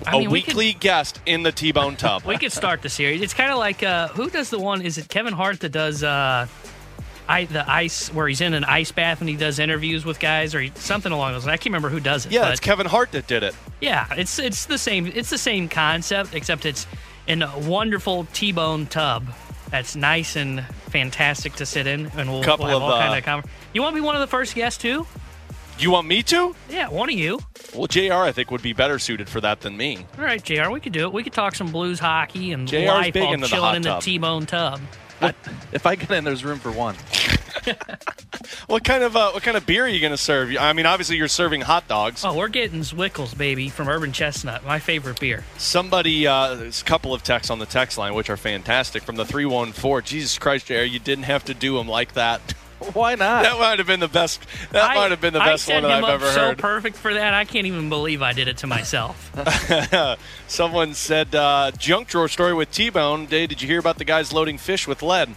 I 0.08 0.16
a 0.16 0.20
mean, 0.20 0.32
we 0.32 0.42
could- 0.42 0.56
weekly 0.56 0.74
guest 0.74 1.20
in 1.26 1.44
the 1.44 1.52
T-Bone 1.52 1.96
tub. 1.96 2.24
We 2.26 2.38
could 2.38 2.52
start 2.52 2.82
the 2.82 2.90
series. 2.90 3.22
It's 3.22 3.34
kind 3.34 3.52
of 3.52 3.58
like 3.60 3.84
uh, 3.84 4.08
who 4.10 4.30
does 4.30 4.50
the 4.50 4.60
one? 4.60 4.82
Is 4.82 4.98
it 4.98 5.08
Kevin 5.10 5.34
Hart 5.34 5.60
that 5.62 5.70
does 5.72 6.04
uh, 6.04 6.48
I, 7.28 7.46
the 7.46 7.70
ice 7.70 8.12
where 8.14 8.28
he's 8.28 8.42
in 8.42 8.54
an 8.54 8.64
ice 8.64 8.92
bath 8.92 9.20
and 9.22 9.30
he 9.30 9.36
does 9.36 9.60
interviews 9.60 10.04
with 10.04 10.20
guys 10.20 10.54
or 10.56 10.62
he, 10.62 10.72
something 10.76 11.12
along 11.12 11.34
those 11.34 11.46
lines? 11.46 11.54
I 11.54 11.58
can't 11.58 11.68
remember 11.68 11.90
who 11.90 12.00
does 12.00 12.26
it. 12.26 12.32
yeah, 12.32 12.42
but 12.42 12.52
it's 12.52 12.60
Kevin 12.60 12.88
Hart 12.88 13.12
that 13.12 13.28
did 13.28 13.44
it. 13.44 13.56
yeah, 13.80 14.08
it's 14.18 14.40
it's 14.40 14.66
the 14.66 14.78
same. 14.78 15.08
It's 15.08 15.30
the 15.30 15.38
same 15.38 15.70
concept 15.70 16.34
except 16.34 16.66
it's 16.66 16.88
in 17.28 17.42
a 17.44 17.60
wonderful 17.60 18.26
T-bone 18.34 18.88
tub 18.88 19.26
that's 19.70 19.96
nice 19.96 20.36
and 20.36 20.66
fantastic 20.90 21.54
to 21.54 21.66
sit 21.66 21.88
in, 21.88 22.08
and 22.18 22.30
we'll, 22.30 22.44
Couple 22.44 22.66
we'll 22.66 22.80
have 22.80 22.84
of, 22.90 22.94
all 22.94 23.00
uh, 23.00 23.08
kind 23.08 23.18
of. 23.18 23.24
Con- 23.24 23.44
you 23.74 23.82
want 23.82 23.96
to 23.96 24.02
be 24.02 24.06
one 24.06 24.16
of 24.16 24.22
the 24.22 24.28
first 24.28 24.54
guests 24.56 24.82
too? 24.82 25.06
You 25.82 25.90
want 25.90 26.08
me 26.08 26.22
to? 26.24 26.56
Yeah, 26.70 26.90
one 26.90 27.10
of 27.10 27.16
you. 27.16 27.40
Well, 27.74 27.88
JR, 27.88 28.14
I 28.14 28.32
think, 28.32 28.52
would 28.52 28.62
be 28.62 28.72
better 28.72 29.00
suited 29.00 29.28
for 29.28 29.42
that 29.42 29.62
than 29.62 29.76
me. 29.76 30.06
All 30.16 30.24
right, 30.24 30.44
JR, 30.44 30.70
we 30.70 30.80
could 30.80 30.94
do 30.94 31.08
it. 31.08 31.12
We 31.14 31.24
could 31.24 31.34
talk 31.34 31.56
some 31.56 31.72
blues 31.72 32.00
hockey 32.00 32.52
and 32.52 32.68
JR 32.68 32.76
's 32.78 32.88
life 32.88 33.14
big 33.14 33.24
while 33.24 33.34
into 33.34 33.48
the 33.48 33.50
chilling 33.50 33.64
hot 33.64 33.76
in 33.78 33.82
the 33.82 33.90
tub. 33.90 34.04
T-bone 34.04 34.46
tub. 34.46 34.82
if 35.72 35.88
I 35.88 35.96
get 35.96 36.12
in, 36.12 36.24
there's 36.24 36.46
room 36.46 36.60
for 36.60 36.72
one. 36.72 36.96
What 38.68 38.84
kind 38.84 39.04
of 39.04 39.16
uh, 39.16 39.32
what 39.32 39.44
kind 39.44 39.58
of 39.58 39.66
beer 39.66 39.86
are 39.86 39.88
you 39.88 40.00
going 40.00 40.12
to 40.12 40.18
serve? 40.18 40.56
I 40.58 40.74
mean, 40.74 40.86
obviously 40.86 41.18
you're 41.18 41.28
serving 41.28 41.62
hot 41.62 41.88
dogs. 41.88 42.24
Oh, 42.24 42.36
we're 42.36 42.48
getting 42.48 42.82
Zwickels, 42.82 43.38
baby, 43.38 43.70
from 43.70 43.88
Urban 43.90 44.12
Chestnut, 44.14 44.66
my 44.66 44.80
favorite 44.80 45.20
beer. 45.20 45.44
Somebody, 45.58 46.26
uh, 46.26 46.56
there's 46.56 46.82
a 46.82 46.86
couple 46.86 47.14
of 47.14 47.22
texts 47.22 47.52
on 47.52 47.60
the 47.60 47.66
text 47.66 47.98
line, 47.98 48.14
which 48.14 48.30
are 48.30 48.38
fantastic. 48.38 49.04
From 49.04 49.16
the 49.16 49.26
314, 49.26 50.08
Jesus 50.08 50.40
Christ, 50.40 50.68
JR, 50.68 50.84
you 50.84 51.00
didn't 51.00 51.26
have 51.26 51.44
to 51.46 51.54
do 51.54 51.78
them 51.78 51.88
like 51.88 52.14
that. 52.14 52.42
Why 52.94 53.16
not? 53.16 53.44
That 53.44 53.58
might 53.60 53.78
have 53.80 53.88
been 53.88 54.00
the 54.00 54.08
best. 54.08 54.42
That 54.72 54.92
I- 54.92 54.96
might 54.96 55.12
have 55.12 55.22
been 55.22 55.34
the 55.34 55.40
best 55.40 55.68
one 55.70 55.84
that 55.84 55.90
him 56.00 56.04
I've 56.04 56.04
up 56.04 56.10
ever 56.22 56.32
so 56.32 56.40
heard. 56.48 56.58
perfect 56.58 56.98
for 56.98 57.14
that. 57.14 57.34
I 57.34 57.46
can't 57.46 57.68
even 57.68 57.90
believe 57.90 58.22
I 58.22 58.34
did 58.34 58.48
it 58.48 58.58
to 58.58 58.68
myself. 58.68 59.32
Someone 60.48 60.94
said 60.94 61.34
uh, 61.36 61.72
junk 61.78 62.08
drawer 62.08 62.28
story 62.28 62.54
with 62.54 62.72
T-Bone. 62.72 63.26
Dave, 63.28 63.50
did 63.50 63.62
you 63.62 63.68
hear 63.68 63.80
about 63.80 63.98
the 63.98 64.06
guys 64.06 64.34
loading 64.34 64.58
fish 64.58 64.88
with 64.88 65.02
lead? 65.02 65.30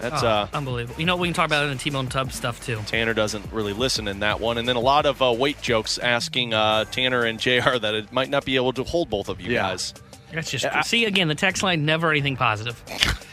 That's 0.00 0.22
Oh, 0.22 0.26
uh, 0.28 0.48
unbelievable. 0.54 0.98
You 0.98 1.06
know, 1.06 1.16
we 1.16 1.28
can 1.28 1.34
talk 1.34 1.46
about 1.46 1.64
it 1.64 1.70
in 1.70 1.76
the 1.76 1.82
T-bone 1.82 2.06
tub 2.08 2.32
stuff 2.32 2.64
too. 2.64 2.80
Tanner 2.86 3.12
doesn't 3.12 3.52
really 3.52 3.74
listen 3.74 4.08
in 4.08 4.20
that 4.20 4.40
one, 4.40 4.56
and 4.56 4.66
then 4.66 4.76
a 4.76 4.80
lot 4.80 5.04
of 5.04 5.20
uh, 5.20 5.34
weight 5.36 5.60
jokes 5.60 5.98
asking 5.98 6.54
uh, 6.54 6.86
Tanner 6.86 7.24
and 7.24 7.38
Jr. 7.38 7.76
that 7.78 7.92
it 7.94 8.10
might 8.12 8.30
not 8.30 8.46
be 8.46 8.56
able 8.56 8.72
to 8.72 8.84
hold 8.84 9.10
both 9.10 9.28
of 9.28 9.40
you 9.42 9.52
Yeah. 9.52 9.62
guys. 9.62 9.92
That's 10.32 10.50
just 10.50 10.64
Yeah, 10.64 10.78
I- 10.78 10.82
see 10.82 11.04
again. 11.04 11.28
The 11.28 11.34
text 11.34 11.62
line 11.62 11.84
never 11.84 12.10
anything 12.10 12.36
positive. 12.36 12.82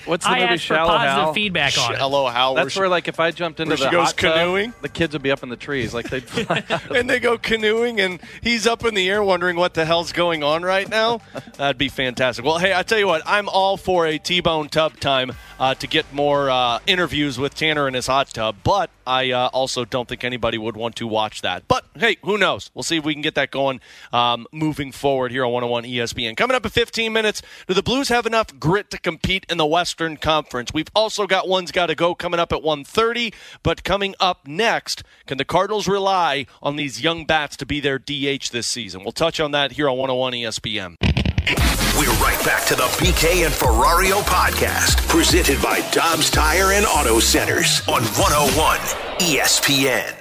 What's 0.05 0.23
the 0.23 0.31
I 0.31 0.39
movie 0.39 0.53
asked 0.53 0.67
for 0.67 0.75
positive 0.77 1.11
Hal? 1.11 1.33
feedback 1.33 1.77
on 1.77 1.93
it. 1.93 1.97
Hello, 1.99 2.27
Hal. 2.27 2.55
That's 2.55 2.75
where, 2.77 2.87
like, 2.87 3.09
if 3.09 3.19
I 3.19 3.31
jumped 3.31 3.59
into 3.59 3.71
where 3.71 3.77
the 3.77 3.89
goes 3.91 4.05
hot 4.07 4.17
tub, 4.17 4.33
canoeing? 4.35 4.73
the 4.81 4.87
kids 4.87 5.11
would 5.11 5.21
be 5.21 5.31
up 5.31 5.43
in 5.43 5.49
the 5.49 5.57
trees, 5.57 5.93
like 5.93 6.09
they'd 6.09 6.23
fly. 6.23 6.63
and 6.95 7.09
they 7.09 7.19
go 7.19 7.37
canoeing, 7.37 7.99
and 7.99 8.21
he's 8.41 8.65
up 8.65 8.85
in 8.85 8.93
the 8.95 9.09
air 9.09 9.21
wondering 9.21 9.57
what 9.57 9.73
the 9.73 9.83
hell's 9.83 10.13
going 10.13 10.43
on 10.43 10.63
right 10.63 10.87
now. 10.87 11.19
That'd 11.57 11.77
be 11.77 11.89
fantastic. 11.89 12.45
Well, 12.45 12.57
hey, 12.57 12.73
I 12.73 12.83
tell 12.83 12.97
you 12.99 13.07
what, 13.07 13.21
I'm 13.25 13.49
all 13.49 13.75
for 13.75 14.07
a 14.07 14.17
T-bone 14.17 14.69
tub 14.69 14.97
time 15.01 15.33
uh, 15.59 15.75
to 15.75 15.87
get 15.87 16.11
more 16.13 16.49
uh, 16.49 16.79
interviews 16.87 17.37
with 17.37 17.53
Tanner 17.53 17.85
in 17.89 17.93
his 17.93 18.07
hot 18.07 18.29
tub, 18.29 18.55
but 18.63 18.89
I 19.07 19.31
uh, 19.31 19.47
also 19.53 19.85
don't 19.85 20.07
think 20.07 20.25
anybody 20.25 20.57
would 20.57 20.75
want 20.75 20.97
to 20.97 21.07
watch 21.07 21.41
that. 21.41 21.65
But 21.67 21.85
hey, 21.95 22.17
who 22.23 22.37
knows? 22.37 22.69
We'll 22.73 22.83
see 22.83 22.97
if 22.97 23.05
we 23.05 23.13
can 23.13 23.21
get 23.21 23.35
that 23.35 23.51
going 23.51 23.79
um, 24.11 24.45
moving 24.51 24.91
forward 24.91 25.31
here 25.31 25.45
on 25.45 25.51
101 25.53 25.85
ESPN. 25.85 26.35
Coming 26.35 26.55
up 26.55 26.65
in 26.65 26.71
15 26.71 27.13
minutes, 27.13 27.41
do 27.67 27.73
the 27.73 27.81
Blues 27.81 28.09
have 28.09 28.25
enough 28.25 28.59
grit 28.59 28.91
to 28.91 28.99
compete 28.99 29.45
in 29.49 29.57
the 29.57 29.65
Western 29.65 30.17
Conference? 30.17 30.73
We've 30.73 30.91
also 30.93 31.25
got 31.25 31.47
one's 31.47 31.71
got 31.71 31.85
to 31.85 31.95
go 31.95 32.13
coming 32.13 32.39
up 32.39 32.51
at 32.51 32.61
1:30, 32.61 33.33
but 33.63 33.85
coming 33.85 34.13
up 34.19 34.45
next, 34.45 35.03
can 35.25 35.37
the 35.37 35.45
Cardinals 35.45 35.87
rely 35.87 36.45
on 36.61 36.75
these 36.75 37.01
young 37.01 37.25
bats 37.25 37.55
to 37.57 37.65
be 37.65 37.79
their 37.79 37.97
DH 37.97 38.51
this 38.51 38.67
season? 38.67 39.03
We'll 39.03 39.13
touch 39.13 39.39
on 39.39 39.51
that 39.51 39.71
here 39.73 39.87
on 39.87 39.97
101 39.97 40.33
ESPN. 40.33 41.86
We're 41.97 42.11
right 42.19 42.39
back 42.45 42.63
to 42.67 42.75
the 42.75 42.83
BK 42.83 43.43
and 43.43 43.51
Ferrario 43.51 44.21
podcast, 44.21 45.07
presented 45.07 45.59
by 45.63 45.79
Dobbs 45.89 46.29
Tire 46.29 46.73
and 46.73 46.85
Auto 46.85 47.19
Centers 47.19 47.81
on 47.87 48.03
101 48.03 48.77
ESPN. 49.17 50.13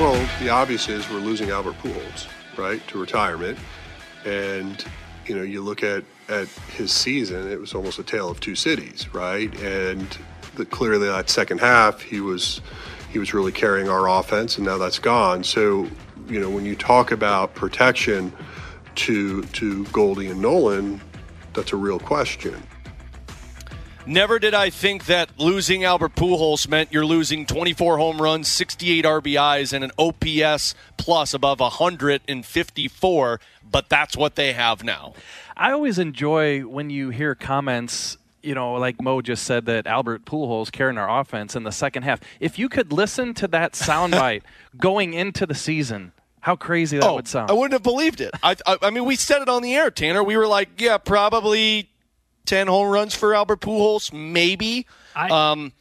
Well, 0.00 0.28
the 0.40 0.48
obvious 0.48 0.88
is 0.88 1.06
we're 1.10 1.18
losing 1.18 1.50
Albert 1.50 1.74
Pujols, 1.82 2.28
right, 2.56 2.80
to 2.88 2.98
retirement, 2.98 3.58
and 4.24 4.82
you 5.26 5.34
know 5.36 5.42
you 5.42 5.60
look 5.60 5.82
at 5.82 6.02
at 6.30 6.48
his 6.48 6.92
season, 6.92 7.46
it 7.46 7.60
was 7.60 7.74
almost 7.74 7.98
a 7.98 8.02
tale 8.02 8.30
of 8.30 8.40
two 8.40 8.54
cities, 8.54 9.12
right? 9.12 9.54
And 9.60 10.16
the, 10.54 10.64
clearly 10.64 11.08
that 11.08 11.28
second 11.28 11.58
half, 11.58 12.00
he 12.00 12.20
was 12.20 12.62
he 13.12 13.18
was 13.18 13.34
really 13.34 13.52
carrying 13.52 13.88
our 13.88 14.08
offense, 14.08 14.56
and 14.56 14.66
now 14.66 14.78
that's 14.78 14.98
gone. 14.98 15.44
So 15.44 15.86
you 16.28 16.40
know 16.40 16.48
when 16.48 16.64
you 16.64 16.74
talk 16.74 17.12
about 17.12 17.54
protection 17.54 18.32
to 18.96 19.42
to 19.42 19.84
Goldie 19.86 20.28
and 20.28 20.40
Nolan, 20.40 21.00
that's 21.52 21.72
a 21.72 21.76
real 21.76 21.98
question. 21.98 22.62
Never 24.04 24.40
did 24.40 24.52
I 24.52 24.68
think 24.68 25.06
that 25.06 25.38
losing 25.38 25.84
Albert 25.84 26.16
Pujols 26.16 26.66
meant 26.66 26.92
you're 26.92 27.06
losing 27.06 27.46
24 27.46 27.98
home 27.98 28.20
runs, 28.20 28.48
68 28.48 29.04
RBIs, 29.04 29.72
and 29.72 29.84
an 29.84 29.92
OPS 29.96 30.74
plus 30.96 31.32
above 31.32 31.60
154. 31.60 33.40
But 33.70 33.88
that's 33.88 34.16
what 34.16 34.34
they 34.34 34.54
have 34.54 34.82
now. 34.82 35.14
I 35.56 35.70
always 35.70 36.00
enjoy 36.00 36.62
when 36.62 36.90
you 36.90 37.10
hear 37.10 37.36
comments. 37.36 38.18
You 38.42 38.54
know, 38.54 38.74
like 38.74 39.00
Mo 39.00 39.20
just 39.22 39.44
said 39.44 39.66
that 39.66 39.86
Albert 39.86 40.24
Pujols 40.24 40.72
carrying 40.72 40.98
our 40.98 41.20
offense 41.20 41.54
in 41.54 41.62
the 41.62 41.72
second 41.72 42.02
half. 42.02 42.20
If 42.40 42.58
you 42.58 42.68
could 42.68 42.92
listen 42.92 43.34
to 43.34 43.48
that 43.48 43.72
soundbite 43.72 44.42
going 44.76 45.14
into 45.14 45.46
the 45.46 45.54
season, 45.54 46.12
how 46.40 46.56
crazy 46.56 46.98
that 46.98 47.14
would 47.14 47.28
sound. 47.28 47.50
Oh, 47.50 47.54
I 47.54 47.56
wouldn't 47.56 47.72
have 47.72 47.84
believed 47.84 48.20
it. 48.20 48.32
I, 48.42 48.56
I, 48.66 48.78
I 48.82 48.90
mean, 48.90 49.04
we 49.04 49.14
said 49.14 49.42
it 49.42 49.48
on 49.48 49.62
the 49.62 49.74
air, 49.74 49.90
Tanner. 49.92 50.24
We 50.24 50.36
were 50.36 50.48
like, 50.48 50.80
yeah, 50.80 50.98
probably 50.98 51.88
10 52.46 52.66
home 52.66 52.88
runs 52.88 53.14
for 53.14 53.32
Albert 53.32 53.60
Pujols, 53.60 54.12
maybe. 54.12 54.86
I, 55.14 55.28
um, 55.28 55.72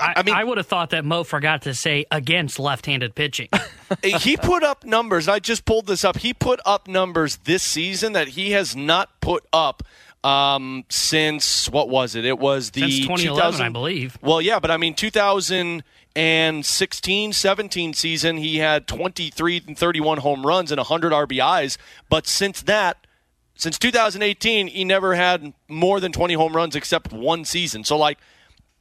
I, 0.00 0.22
mean, 0.22 0.34
I 0.34 0.44
would 0.44 0.58
have 0.58 0.66
thought 0.66 0.90
that 0.90 1.04
Mo 1.04 1.24
forgot 1.24 1.62
to 1.62 1.74
say 1.74 2.04
against 2.10 2.58
left-handed 2.58 3.14
pitching. 3.14 3.48
he 4.02 4.36
put 4.36 4.62
up 4.62 4.84
numbers. 4.84 5.28
I 5.28 5.38
just 5.38 5.64
pulled 5.64 5.86
this 5.86 6.04
up. 6.04 6.18
He 6.18 6.34
put 6.34 6.60
up 6.64 6.88
numbers 6.88 7.36
this 7.38 7.62
season 7.62 8.12
that 8.12 8.28
he 8.28 8.52
has 8.52 8.74
not 8.74 9.20
put 9.20 9.44
up 9.52 9.82
um, 10.24 10.84
since 10.88 11.68
what 11.68 11.90
was 11.90 12.14
it? 12.14 12.24
It 12.24 12.38
was 12.38 12.70
the 12.70 12.80
Since 12.80 13.00
2011, 13.00 13.36
2000 13.36 13.66
I 13.66 13.68
believe. 13.68 14.16
Well, 14.22 14.40
yeah, 14.40 14.58
but 14.58 14.70
I 14.70 14.78
mean 14.78 14.94
2016, 14.94 17.32
17 17.32 17.92
season, 17.92 18.38
he 18.38 18.56
had 18.56 18.88
23 18.88 19.62
and 19.68 19.78
31 19.78 20.18
home 20.18 20.46
runs 20.46 20.72
and 20.72 20.78
100 20.78 21.12
RBIs. 21.12 21.76
But 22.08 22.26
since 22.26 22.62
that, 22.62 23.06
since 23.54 23.78
2018, 23.78 24.68
he 24.68 24.84
never 24.84 25.14
had 25.14 25.52
more 25.68 26.00
than 26.00 26.10
20 26.10 26.32
home 26.34 26.56
runs 26.56 26.74
except 26.74 27.12
one 27.12 27.44
season. 27.44 27.84
So 27.84 27.98
like 27.98 28.18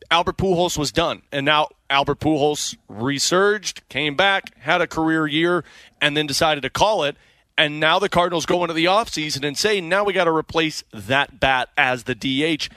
Albert 0.10 0.38
Pujols 0.38 0.78
was 0.78 0.94
done, 0.94 1.24
and 1.32 1.45
now 1.45 1.68
Albert 1.90 2.20
Pujols 2.20 2.78
resurged, 2.88 3.88
came 3.90 4.15
back, 4.15 4.57
had 4.60 4.80
a 4.82 4.88
career 4.88 5.28
year, 5.28 5.65
and 6.02 6.15
then 6.15 6.26
decided 6.26 6.61
to 6.61 6.70
call 6.70 7.03
it. 7.03 7.18
And 7.58 7.80
now 7.80 8.00
the 8.00 8.10
Cardinals 8.10 8.46
go 8.46 8.64
into 8.64 8.74
the 8.74 8.86
offseason 8.86 9.46
and 9.46 9.58
say, 9.58 9.80
now 9.80 10.04
we 10.04 10.14
got 10.14 10.24
to 10.24 10.32
replace 10.32 10.84
that 10.92 11.40
bat 11.40 11.70
as 11.78 12.04
the 12.04 12.16
DH. 12.16 12.70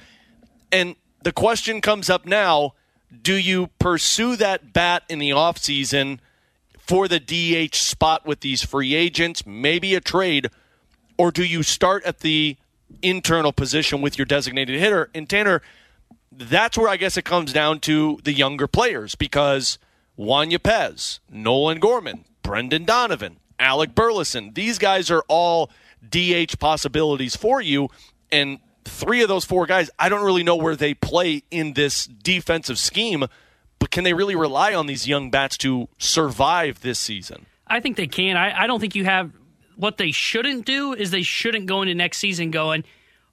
And 0.70 0.96
the 1.22 1.32
question 1.32 1.80
comes 1.80 2.10
up 2.10 2.26
now 2.26 2.74
do 3.22 3.34
you 3.34 3.68
pursue 3.78 4.36
that 4.36 4.72
bat 4.72 5.04
in 5.08 5.18
the 5.18 5.30
offseason 5.30 6.18
for 6.76 7.08
the 7.08 7.20
DH 7.20 7.74
spot 7.74 8.26
with 8.26 8.40
these 8.40 8.62
free 8.62 8.94
agents, 8.94 9.46
maybe 9.46 9.94
a 9.94 10.00
trade, 10.00 10.48
or 11.16 11.30
do 11.30 11.44
you 11.44 11.62
start 11.62 12.04
at 12.04 12.20
the 12.20 12.56
internal 13.02 13.52
position 13.52 14.02
with 14.02 14.18
your 14.18 14.26
designated 14.26 14.78
hitter? 14.78 15.10
And 15.14 15.28
Tanner, 15.28 15.62
that's 16.30 16.76
where 16.76 16.88
I 16.88 16.96
guess 16.96 17.16
it 17.16 17.24
comes 17.24 17.52
down 17.52 17.80
to 17.80 18.18
the 18.24 18.32
younger 18.32 18.66
players 18.66 19.14
because 19.14 19.78
Juan 20.16 20.50
Yepez, 20.50 21.20
Nolan 21.30 21.80
Gorman, 21.80 22.24
Brendan 22.42 22.84
Donovan, 22.84 23.38
Alec 23.58 23.94
Burleson, 23.94 24.52
these 24.54 24.78
guys 24.78 25.10
are 25.10 25.24
all 25.28 25.70
DH 26.08 26.58
possibilities 26.58 27.36
for 27.36 27.60
you. 27.60 27.88
And 28.30 28.58
three 28.84 29.22
of 29.22 29.28
those 29.28 29.44
four 29.44 29.66
guys, 29.66 29.90
I 29.98 30.08
don't 30.08 30.24
really 30.24 30.42
know 30.42 30.56
where 30.56 30.76
they 30.76 30.94
play 30.94 31.42
in 31.50 31.72
this 31.74 32.06
defensive 32.06 32.78
scheme, 32.78 33.24
but 33.78 33.90
can 33.90 34.04
they 34.04 34.14
really 34.14 34.36
rely 34.36 34.74
on 34.74 34.86
these 34.86 35.06
young 35.06 35.30
bats 35.30 35.56
to 35.58 35.88
survive 35.98 36.80
this 36.80 36.98
season? 36.98 37.46
I 37.66 37.80
think 37.80 37.96
they 37.96 38.06
can. 38.06 38.36
I, 38.36 38.62
I 38.62 38.66
don't 38.66 38.80
think 38.80 38.94
you 38.94 39.04
have 39.04 39.32
what 39.76 39.98
they 39.98 40.10
shouldn't 40.10 40.64
do 40.64 40.94
is 40.94 41.10
they 41.10 41.22
shouldn't 41.22 41.66
go 41.66 41.82
into 41.82 41.94
next 41.94 42.18
season 42.18 42.50
going, 42.50 42.84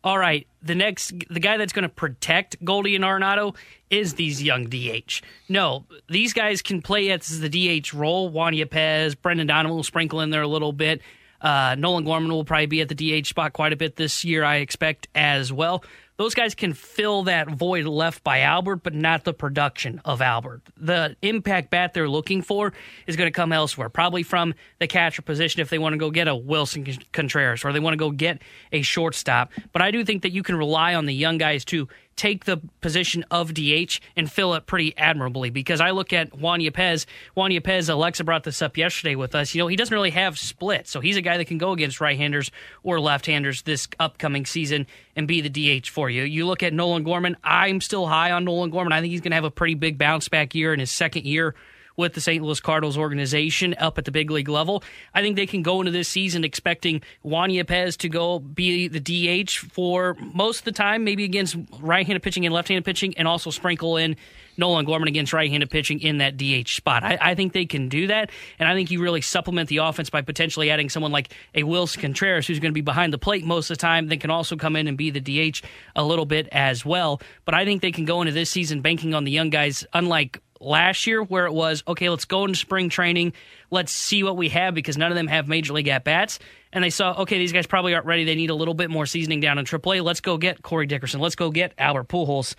all 0.03 0.17
right, 0.17 0.45
the 0.61 0.75
next 0.75 1.13
the 1.29 1.39
guy 1.39 1.57
that's 1.57 1.73
going 1.73 1.83
to 1.83 1.89
protect 1.89 2.63
Goldie 2.63 2.95
and 2.95 3.03
Arenado 3.03 3.55
is 3.89 4.15
these 4.15 4.43
young 4.43 4.65
DH. 4.65 5.21
No, 5.47 5.85
these 6.09 6.33
guys 6.33 6.61
can 6.61 6.81
play 6.81 7.09
as 7.11 7.39
the 7.39 7.49
DH 7.49 7.93
role. 7.93 8.29
Juan 8.29 8.53
Yepez, 8.53 9.15
Brendan 9.19 9.47
Donovan 9.47 9.75
will 9.75 9.83
sprinkle 9.83 10.19
in 10.19 10.29
there 10.29 10.41
a 10.41 10.47
little 10.47 10.73
bit. 10.73 11.01
Uh, 11.41 11.75
Nolan 11.77 12.05
Gorman 12.05 12.31
will 12.31 12.45
probably 12.45 12.67
be 12.67 12.81
at 12.81 12.87
the 12.87 12.95
DH 13.21 13.27
spot 13.27 13.51
quite 13.51 13.73
a 13.73 13.75
bit 13.75 13.97
this 13.97 14.23
year, 14.23 14.45
I 14.45 14.57
expect 14.57 15.09
as 15.13 15.51
well. 15.51 15.83
Those 16.23 16.35
guys 16.35 16.55
can 16.55 16.71
fill 16.71 17.23
that 17.23 17.49
void 17.49 17.83
left 17.83 18.23
by 18.23 18.39
Albert, 18.39 18.77
but 18.77 18.93
not 18.93 19.25
the 19.25 19.33
production 19.33 19.99
of 20.05 20.21
Albert. 20.21 20.61
The 20.77 21.17
impact 21.21 21.69
bat 21.69 21.93
they're 21.93 22.07
looking 22.07 22.41
for 22.41 22.71
is 23.07 23.17
going 23.17 23.27
to 23.27 23.35
come 23.35 23.51
elsewhere, 23.51 23.89
probably 23.89 24.23
from 24.23 24.53
the 24.79 24.87
catcher 24.87 25.21
position 25.21 25.59
if 25.59 25.69
they 25.69 25.77
want 25.77 25.91
to 25.91 25.97
go 25.97 26.11
get 26.11 26.29
a 26.29 26.33
Willson 26.33 26.97
Contreras 27.11 27.65
or 27.65 27.73
they 27.73 27.81
want 27.81 27.91
to 27.91 27.97
go 27.97 28.09
get 28.09 28.41
a 28.71 28.83
shortstop. 28.83 29.51
But 29.73 29.81
I 29.81 29.91
do 29.91 30.05
think 30.05 30.21
that 30.21 30.31
you 30.31 30.43
can 30.43 30.55
rely 30.55 30.95
on 30.95 31.07
the 31.07 31.13
young 31.13 31.37
guys 31.37 31.65
to 31.65 31.89
take 32.15 32.45
the 32.45 32.61
position 32.81 33.25
of 33.31 33.53
DH 33.53 33.99
and 34.15 34.31
fill 34.31 34.53
it 34.53 34.65
pretty 34.65 34.95
admirably 34.97 35.49
because 35.49 35.81
I 35.81 35.91
look 35.91 36.13
at 36.13 36.37
Juan 36.37 36.59
Yepez. 36.59 37.05
Juan 37.35 37.51
Yepez, 37.51 37.89
Alexa 37.89 38.23
brought 38.23 38.43
this 38.43 38.61
up 38.61 38.77
yesterday 38.77 39.15
with 39.15 39.35
us. 39.35 39.53
You 39.53 39.61
know, 39.61 39.67
he 39.67 39.75
doesn't 39.75 39.93
really 39.93 40.11
have 40.11 40.37
splits. 40.37 40.91
So 40.91 40.99
he's 40.99 41.17
a 41.17 41.21
guy 41.21 41.37
that 41.37 41.45
can 41.45 41.57
go 41.57 41.71
against 41.71 42.01
right 42.01 42.17
handers 42.17 42.51
or 42.83 42.99
left 42.99 43.25
handers 43.25 43.63
this 43.63 43.87
upcoming 43.99 44.45
season 44.45 44.87
and 45.15 45.27
be 45.27 45.41
the 45.41 45.49
DH 45.81 45.87
for 45.87 46.09
you. 46.09 46.23
You 46.23 46.45
look 46.45 46.63
at 46.63 46.73
Nolan 46.73 47.03
Gorman. 47.03 47.37
I'm 47.43 47.81
still 47.81 48.07
high 48.07 48.31
on 48.31 48.45
Nolan 48.45 48.69
Gorman. 48.69 48.93
I 48.93 49.01
think 49.01 49.11
he's 49.11 49.21
going 49.21 49.31
to 49.31 49.35
have 49.35 49.43
a 49.43 49.51
pretty 49.51 49.75
big 49.75 49.97
bounce 49.97 50.29
back 50.29 50.55
year 50.55 50.73
in 50.73 50.79
his 50.79 50.91
second 50.91 51.25
year 51.25 51.55
with 51.95 52.13
the 52.13 52.21
St. 52.21 52.43
Louis 52.43 52.59
Cardinals 52.59 52.97
organization 52.97 53.75
up 53.77 53.97
at 53.97 54.05
the 54.05 54.11
big 54.11 54.31
league 54.31 54.49
level. 54.49 54.83
I 55.13 55.21
think 55.21 55.35
they 55.35 55.45
can 55.45 55.61
go 55.61 55.79
into 55.79 55.91
this 55.91 56.09
season 56.09 56.43
expecting 56.43 57.01
Juan 57.21 57.49
Yepez 57.49 57.97
to 57.97 58.09
go 58.09 58.39
be 58.39 58.87
the 58.87 58.99
DH 58.99 59.51
for 59.51 60.15
most 60.33 60.59
of 60.59 60.65
the 60.65 60.71
time, 60.71 61.03
maybe 61.03 61.23
against 61.23 61.55
right 61.79 62.05
handed 62.05 62.23
pitching 62.23 62.45
and 62.45 62.53
left 62.53 62.67
handed 62.67 62.85
pitching, 62.85 63.17
and 63.17 63.27
also 63.27 63.49
sprinkle 63.49 63.97
in 63.97 64.15
Nolan 64.57 64.85
Gorman 64.85 65.07
against 65.07 65.33
right 65.33 65.49
handed 65.49 65.69
pitching 65.69 65.99
in 65.99 66.19
that 66.19 66.37
DH 66.37 66.69
spot. 66.69 67.03
I, 67.03 67.17
I, 67.19 67.35
think 67.35 67.53
they 67.53 67.65
can 67.65 67.89
do 67.89 68.07
that, 68.07 68.29
and 68.59 68.69
I 68.69 68.73
think 68.73 68.91
you 68.91 69.01
really 69.01 69.21
supplement 69.21 69.69
the 69.69 69.77
offense 69.77 70.09
by 70.09 70.21
potentially 70.21 70.69
adding 70.69 70.89
someone 70.89 71.11
like 71.11 71.33
a 71.55 71.63
Willson 71.63 72.01
Contreras 72.01 72.47
who's 72.47 72.59
going 72.59 72.71
to 72.71 72.73
be 72.73 72.81
behind 72.81 73.13
the 73.13 73.17
plate 73.17 73.45
most 73.45 73.69
of 73.69 73.77
the 73.77 73.81
time, 73.81 74.07
that 74.07 74.19
can 74.19 74.29
also 74.29 74.55
come 74.55 74.75
in 74.75 74.87
and 74.87 74.97
be 74.97 75.09
the 75.09 75.19
DH 75.19 75.61
a 75.95 76.03
little 76.03 76.25
bit 76.25 76.47
as 76.51 76.85
well. 76.85 77.21
But 77.45 77.55
I 77.55 77.65
think 77.65 77.81
they 77.81 77.91
can 77.91 78.05
go 78.05 78.21
into 78.21 78.33
this 78.33 78.49
season 78.49 78.81
banking 78.81 79.13
on 79.13 79.23
the 79.23 79.31
young 79.31 79.49
guys, 79.49 79.85
unlike 79.93 80.39
last 80.63 81.07
year 81.07 81.21
where 81.21 81.45
it 81.45 81.53
was 81.53 81.83
okay 81.87 82.09
let's 82.09 82.25
go 82.25 82.45
into 82.45 82.57
spring 82.57 82.89
training. 82.89 83.33
Let's 83.71 83.91
see 83.91 84.23
what 84.23 84.37
we 84.37 84.49
have 84.49 84.73
because 84.73 84.97
none 84.97 85.11
of 85.11 85.15
them 85.15 85.27
have 85.27 85.47
major 85.47 85.73
league 85.73 85.87
at 85.87 86.03
bats. 86.03 86.39
And 86.71 86.83
they 86.83 86.89
saw 86.89 87.21
okay 87.21 87.37
these 87.37 87.53
guys 87.53 87.67
probably 87.67 87.93
aren't 87.93 88.05
ready. 88.05 88.23
They 88.23 88.35
need 88.35 88.49
a 88.49 88.55
little 88.55 88.73
bit 88.73 88.89
more 88.89 89.05
seasoning 89.05 89.39
down 89.39 89.57
in 89.57 89.65
AAA 89.65 90.03
let's 90.03 90.21
go 90.21 90.37
get 90.37 90.61
Corey 90.61 90.87
Dickerson. 90.87 91.19
Let's 91.19 91.35
go 91.35 91.51
get 91.51 91.73
Albert 91.77 92.07
Pujols 92.07 92.55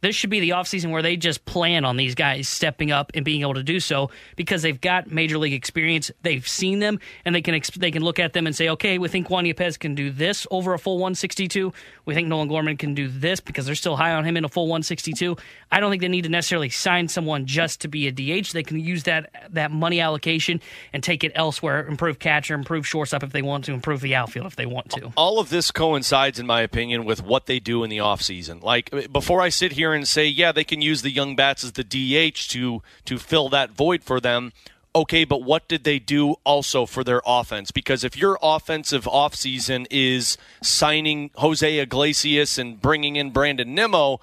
this 0.00 0.16
should 0.16 0.30
be 0.30 0.40
the 0.40 0.50
offseason 0.50 0.90
where 0.90 1.02
they 1.02 1.16
just 1.16 1.44
plan 1.44 1.84
on 1.84 1.96
these 1.96 2.14
guys 2.14 2.48
stepping 2.48 2.90
up 2.90 3.10
and 3.14 3.24
being 3.24 3.42
able 3.42 3.54
to 3.54 3.62
do 3.62 3.80
so 3.80 4.10
because 4.36 4.62
they've 4.62 4.80
got 4.80 5.10
major 5.10 5.38
league 5.38 5.52
experience. 5.52 6.10
They've 6.22 6.46
seen 6.46 6.78
them, 6.78 7.00
and 7.24 7.34
they 7.34 7.42
can 7.42 7.60
they 7.76 7.90
can 7.90 8.02
look 8.02 8.18
at 8.18 8.32
them 8.32 8.46
and 8.46 8.56
say, 8.56 8.68
okay, 8.70 8.98
we 8.98 9.08
think 9.08 9.28
Juan 9.30 9.44
Yepez 9.44 9.78
can 9.78 9.94
do 9.94 10.10
this 10.10 10.46
over 10.50 10.74
a 10.74 10.78
full 10.78 10.96
162. 10.96 11.72
We 12.04 12.14
think 12.14 12.28
Nolan 12.28 12.48
Gorman 12.48 12.76
can 12.76 12.94
do 12.94 13.08
this 13.08 13.40
because 13.40 13.66
they're 13.66 13.74
still 13.74 13.96
high 13.96 14.12
on 14.12 14.24
him 14.24 14.36
in 14.36 14.44
a 14.44 14.48
full 14.48 14.64
162. 14.64 15.36
I 15.70 15.80
don't 15.80 15.90
think 15.90 16.02
they 16.02 16.08
need 16.08 16.22
to 16.22 16.28
necessarily 16.28 16.70
sign 16.70 17.08
someone 17.08 17.46
just 17.46 17.80
to 17.82 17.88
be 17.88 18.06
a 18.08 18.12
DH. 18.12 18.52
They 18.52 18.62
can 18.62 18.80
use 18.80 19.04
that 19.04 19.48
that 19.50 19.70
money 19.70 20.00
allocation 20.00 20.60
and 20.92 21.02
take 21.02 21.24
it 21.24 21.32
elsewhere, 21.34 21.86
improve 21.86 22.18
catcher, 22.18 22.54
improve 22.54 22.86
shortstop 22.86 23.22
if 23.22 23.32
they 23.32 23.42
want 23.42 23.64
to, 23.66 23.72
improve 23.72 24.00
the 24.00 24.14
outfield 24.14 24.46
if 24.46 24.56
they 24.56 24.66
want 24.66 24.90
to. 24.90 25.12
All 25.16 25.38
of 25.38 25.50
this 25.50 25.70
coincides, 25.70 26.38
in 26.38 26.46
my 26.46 26.62
opinion, 26.62 27.04
with 27.04 27.22
what 27.22 27.46
they 27.46 27.60
do 27.60 27.84
in 27.84 27.90
the 27.90 27.98
offseason. 27.98 28.62
Like 28.62 28.90
before 29.12 29.40
I 29.40 29.50
sit 29.50 29.72
here 29.72 29.89
here 29.90 29.96
and 29.96 30.08
say, 30.08 30.26
yeah, 30.26 30.52
they 30.52 30.64
can 30.64 30.80
use 30.80 31.02
the 31.02 31.10
young 31.10 31.36
bats 31.36 31.64
as 31.64 31.72
the 31.72 31.84
DH 31.84 32.48
to 32.50 32.82
to 33.04 33.18
fill 33.18 33.48
that 33.50 33.70
void 33.70 34.02
for 34.02 34.20
them. 34.20 34.52
Okay, 34.94 35.24
but 35.24 35.42
what 35.44 35.68
did 35.68 35.84
they 35.84 36.00
do 36.00 36.34
also 36.44 36.84
for 36.84 37.04
their 37.04 37.22
offense? 37.24 37.70
Because 37.70 38.02
if 38.02 38.16
your 38.16 38.38
offensive 38.42 39.04
offseason 39.04 39.86
is 39.88 40.36
signing 40.62 41.30
Jose 41.36 41.78
Iglesias 41.78 42.58
and 42.58 42.80
bringing 42.80 43.14
in 43.14 43.30
Brandon 43.30 43.72
Nimmo, 43.72 44.20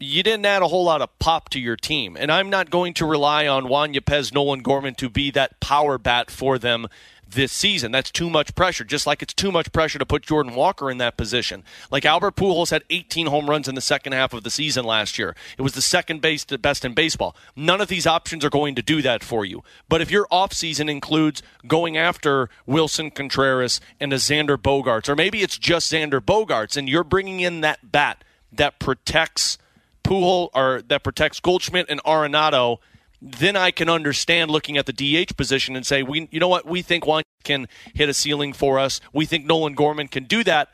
you 0.00 0.24
didn't 0.24 0.46
add 0.46 0.62
a 0.62 0.68
whole 0.68 0.84
lot 0.84 1.00
of 1.00 1.16
pop 1.20 1.48
to 1.50 1.60
your 1.60 1.76
team. 1.76 2.16
And 2.18 2.32
I'm 2.32 2.50
not 2.50 2.70
going 2.70 2.94
to 2.94 3.06
rely 3.06 3.46
on 3.46 3.68
Juan 3.68 3.94
Yepez, 3.94 4.34
Nolan 4.34 4.62
Gorman 4.62 4.96
to 4.96 5.08
be 5.08 5.30
that 5.30 5.60
power 5.60 5.96
bat 5.96 6.28
for 6.28 6.58
them 6.58 6.88
this 7.30 7.52
season. 7.52 7.92
That's 7.92 8.10
too 8.10 8.30
much 8.30 8.54
pressure, 8.54 8.84
just 8.84 9.06
like 9.06 9.22
it's 9.22 9.34
too 9.34 9.52
much 9.52 9.72
pressure 9.72 9.98
to 9.98 10.06
put 10.06 10.22
Jordan 10.22 10.54
Walker 10.54 10.90
in 10.90 10.98
that 10.98 11.16
position. 11.16 11.64
Like 11.90 12.04
Albert 12.04 12.36
Pujols 12.36 12.70
had 12.70 12.84
18 12.90 13.26
home 13.26 13.48
runs 13.48 13.68
in 13.68 13.74
the 13.74 13.80
second 13.80 14.12
half 14.12 14.32
of 14.32 14.42
the 14.42 14.50
season 14.50 14.84
last 14.84 15.18
year. 15.18 15.34
It 15.58 15.62
was 15.62 15.72
the 15.72 15.82
second 15.82 16.20
best 16.20 16.84
in 16.84 16.94
baseball. 16.94 17.36
None 17.56 17.80
of 17.80 17.88
these 17.88 18.06
options 18.06 18.44
are 18.44 18.50
going 18.50 18.74
to 18.74 18.82
do 18.82 19.02
that 19.02 19.22
for 19.22 19.44
you. 19.44 19.62
But 19.88 20.00
if 20.00 20.10
your 20.10 20.26
offseason 20.30 20.90
includes 20.90 21.42
going 21.66 21.96
after 21.96 22.48
Willson 22.66 23.14
Contreras 23.14 23.80
and 23.98 24.12
a 24.12 24.16
Xander 24.16 24.56
Bogaerts, 24.56 25.08
or 25.08 25.16
maybe 25.16 25.42
it's 25.42 25.58
just 25.58 25.92
Xander 25.92 26.20
Bogaerts, 26.20 26.76
and 26.76 26.88
you're 26.88 27.04
bringing 27.04 27.40
in 27.40 27.60
that 27.62 27.92
bat 27.92 28.24
that 28.52 28.78
protects 28.78 29.58
Pujol 30.02 30.48
or 30.54 30.82
that 30.88 31.04
protects 31.04 31.40
Goldschmidt 31.40 31.86
and 31.88 32.02
Arenado– 32.04 32.78
then 33.22 33.56
I 33.56 33.70
can 33.70 33.88
understand 33.88 34.50
looking 34.50 34.76
at 34.76 34.86
the 34.86 34.92
DH 34.92 35.36
position 35.36 35.76
and 35.76 35.86
say, 35.86 36.02
we, 36.02 36.28
you 36.30 36.40
know 36.40 36.48
what, 36.48 36.66
we 36.66 36.82
think 36.82 37.06
Juan 37.06 37.22
can 37.44 37.68
hit 37.94 38.08
a 38.08 38.14
ceiling 38.14 38.52
for 38.52 38.78
us. 38.78 39.00
We 39.12 39.26
think 39.26 39.44
Nolan 39.44 39.74
Gorman 39.74 40.08
can 40.08 40.24
do 40.24 40.42
that, 40.44 40.68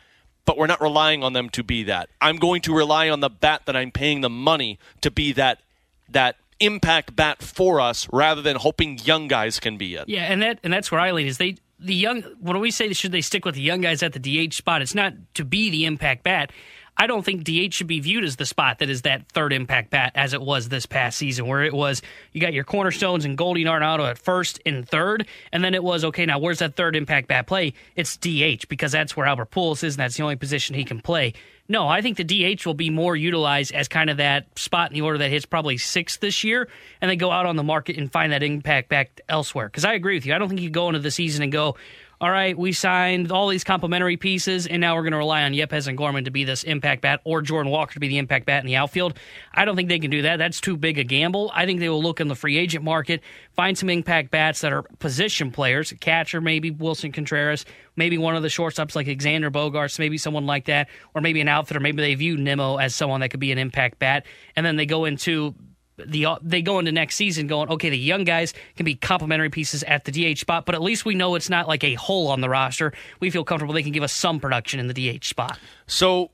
but 0.44 0.56
we're 0.56 0.66
not 0.66 0.81
relying 0.81 1.23
on 1.23 1.32
them 1.32 1.48
to 1.51 1.64
be 1.64 1.82
that. 1.85 2.09
I'm 2.20 2.36
going 2.36 2.62
to 2.62 2.74
rely 2.74 3.09
on 3.09 3.20
the 3.20 3.31
bat 3.31 3.62
that 3.66 3.77
I'm 3.77 3.90
paying 3.90 4.20
the 4.20 4.31
money 4.31 4.78
to 5.01 5.10
be 5.10 5.32
that 5.32 5.60
that 6.09 6.36
impact 6.60 7.14
bat 7.14 7.43
for 7.43 7.81
us, 7.81 8.09
rather 8.12 8.40
than 8.43 8.56
hoping 8.56 8.98
young 8.98 9.28
guys 9.28 9.60
can 9.60 9.77
be 9.77 9.94
it. 9.94 10.09
Yeah, 10.09 10.23
and 10.23 10.40
that 10.43 10.59
and 10.62 10.73
that's 10.73 10.90
where 10.90 11.01
I 11.01 11.10
lean 11.10 11.27
is 11.27 11.39
they 11.39 11.56
the 11.78 11.94
young. 11.94 12.23
When 12.40 12.59
we 12.60 12.70
say 12.70 12.93
should 12.93 13.12
they 13.12 13.20
stick 13.20 13.44
with 13.44 13.56
the 13.56 13.60
young 13.60 13.81
guys 13.81 14.02
at 14.02 14.12
the 14.12 14.48
DH 14.48 14.55
spot, 14.55 14.82
it's 14.82 14.94
not 14.94 15.14
to 15.35 15.44
be 15.44 15.70
the 15.70 15.85
impact 15.85 16.23
bat. 16.23 16.51
I 16.97 17.06
don't 17.06 17.24
think 17.24 17.44
DH 17.44 17.74
should 17.74 17.86
be 17.86 18.01
viewed 18.01 18.24
as 18.24 18.36
the 18.36 18.47
spot 18.47 18.78
that 18.78 18.89
is 18.89 19.02
that 19.02 19.28
third 19.31 19.52
impact 19.52 19.90
bat 19.90 20.12
as 20.14 20.32
it 20.32 20.40
was 20.40 20.68
this 20.68 20.86
past 20.86 21.18
season, 21.18 21.47
where 21.47 21.62
it 21.62 21.74
was 21.74 22.02
you 22.32 22.40
got 22.40 22.55
your 22.55 22.64
cornerstones 22.64 23.24
and 23.24 23.36
Goldie 23.36 23.64
Arenado 23.64 24.09
at 24.09 24.18
first 24.18 24.60
and 24.64 24.89
third, 24.89 25.27
and 25.52 25.62
then 25.62 25.74
it 25.74 25.85
was 25.85 26.05
okay. 26.05 26.27
Now 26.27 26.39
where's 26.39 26.60
that 26.60 26.77
third 26.77 26.97
impact 26.97 27.28
bat 27.28 27.47
play? 27.47 27.74
It's 27.97 28.16
DH 28.16 28.68
because 28.68 28.93
that's 28.93 29.16
where 29.16 29.27
Albert 29.27 29.51
Pujols 29.51 29.85
is, 29.85 29.94
and 29.94 30.01
that's 30.01 30.16
the 30.16 30.23
only 30.23 30.36
position 30.36 30.74
he 30.74 30.85
can 30.85 31.01
play. 31.01 31.35
No, 31.68 31.89
I 31.89 32.01
think 32.01 32.16
the 32.16 32.24
DH 32.24 32.64
will 32.64 32.74
be 32.74 32.90
more 32.90 33.16
utilized 33.16 33.73
as 33.73 33.89
kind 33.89 34.09
of 34.09 34.18
that 34.18 34.56
spot 34.56 34.90
in 34.90 34.94
the 34.94 35.01
order 35.01 35.18
that 35.18 35.31
hits 35.31 35.47
probably 35.47 35.78
sixth 35.78 36.20
this 36.20 36.44
year, 36.44 36.68
and 37.01 37.10
then 37.10 37.18
go 37.18 37.31
out 37.31 37.47
on 37.47 37.56
the 37.56 37.64
market 37.64 37.97
and 37.97 38.10
find 38.10 38.32
that 38.32 38.43
impact 38.43 38.89
back 38.89 39.20
elsewhere. 39.28 39.66
Because 39.66 39.85
I 39.85 39.94
agree 39.94 40.14
with 40.14 40.27
you. 40.27 40.35
I 40.35 40.39
don't 40.39 40.48
think 40.48 40.60
you 40.60 40.70
go 40.70 40.89
into 40.89 41.01
the 41.01 41.10
season 41.10 41.43
and 41.43 41.51
go, 41.51 41.77
all 42.18 42.30
right, 42.30 42.56
we 42.56 42.72
signed 42.72 43.30
all 43.30 43.48
these 43.48 43.62
complementary 43.62 44.16
pieces, 44.16 44.66
and 44.66 44.80
now 44.80 44.97
we're 44.97 45.02
going 45.02 45.12
to 45.12 45.18
rely 45.18 45.43
on 45.43 45.52
Yepez 45.52 45.86
and 45.86 45.98
Gorman 45.98 46.24
to 46.24 46.30
be 46.30 46.44
this 46.44 46.64
impact 46.64 47.02
bat 47.02 47.20
or 47.24 47.43
Jordan 47.43 47.70
Walker 47.70 47.93
to 47.93 48.01
be 48.01 48.09
the 48.09 48.16
impact 48.16 48.47
bat 48.47 48.62
in 48.62 48.66
the 48.66 48.76
outfield. 48.76 49.18
I 49.52 49.66
don't 49.66 49.76
think 49.76 49.90
they 49.90 49.98
can 49.98 50.10
do 50.10 50.22
that. 50.22 50.38
That's 50.38 50.59
too 50.59 50.78
big 50.78 50.98
a 50.98 51.05
gamble. 51.05 51.51
I 51.55 51.66
think 51.66 51.80
they 51.80 51.90
will 51.90 52.02
look 52.02 52.18
in 52.18 52.28
the 52.28 52.34
free 52.34 52.56
agent 52.56 52.82
market, 52.84 53.20
find 53.52 53.76
some 53.76 53.90
impact 53.90 54.30
bats 54.30 54.62
that 54.62 54.72
are 54.72 54.82
position 54.98 55.51
players, 55.51 55.93
catcher, 56.01 56.40
maybe 56.40 56.70
Willson 56.70 57.12
Contreras, 57.12 57.66
maybe 57.97 58.16
one 58.16 58.34
of 58.34 58.43
the 58.43 58.48
shortstops 58.48 58.97
like 58.97 59.06
Xander 59.06 59.51
Bogaerts, 59.51 59.98
maybe 59.98 60.16
someone 60.16 60.47
like 60.47 60.64
that, 60.66 60.88
or 61.14 61.20
maybe 61.20 61.43
an 61.43 61.48
outfitter. 61.48 61.80
Maybe 61.80 62.01
they 62.01 62.14
view 62.14 62.38
Nimmo 62.38 62.78
as 62.78 62.94
someone 62.94 63.20
that 63.20 63.28
could 63.28 63.40
be 63.40 63.52
an 63.52 63.59
impact 63.59 63.98
bat, 63.98 64.24
and 64.56 64.64
then 64.64 64.76
they 64.76 64.86
go 64.86 65.05
into 65.05 65.55
the 65.98 66.27
uh, 66.27 66.36
they 66.43 66.62
go 66.62 66.78
into 66.78 66.93
next 66.93 67.16
season 67.16 67.47
going, 67.47 67.68
okay, 67.70 67.90
the 67.90 67.98
young 67.98 68.24
guys 68.24 68.52
can 68.77 68.85
be 68.85 68.94
complementary 68.94 69.51
pieces 69.51 69.82
at 69.85 70.05
the 70.05 70.12
DH 70.12 70.39
spot, 70.39 70.66
but 70.66 70.74
at 70.74 70.82
least 70.82 71.05
we 71.05 71.14
know 71.14 71.35
it's 71.35 71.51
not 71.51 71.68
like 71.68 71.85
a 71.85 71.94
hole 71.94 72.28
on 72.28 72.40
the 72.40 72.48
roster. 72.48 72.93
We 73.20 73.31
feel 73.31 73.44
comfortable 73.44 73.74
they 73.74 73.82
can 73.82 73.93
give 73.93 74.02
us 74.02 74.12
some 74.12 74.40
production 74.40 74.81
in 74.81 74.89
the 74.89 74.94
DH 75.18 75.24
spot. 75.24 75.59
So, 75.86 76.31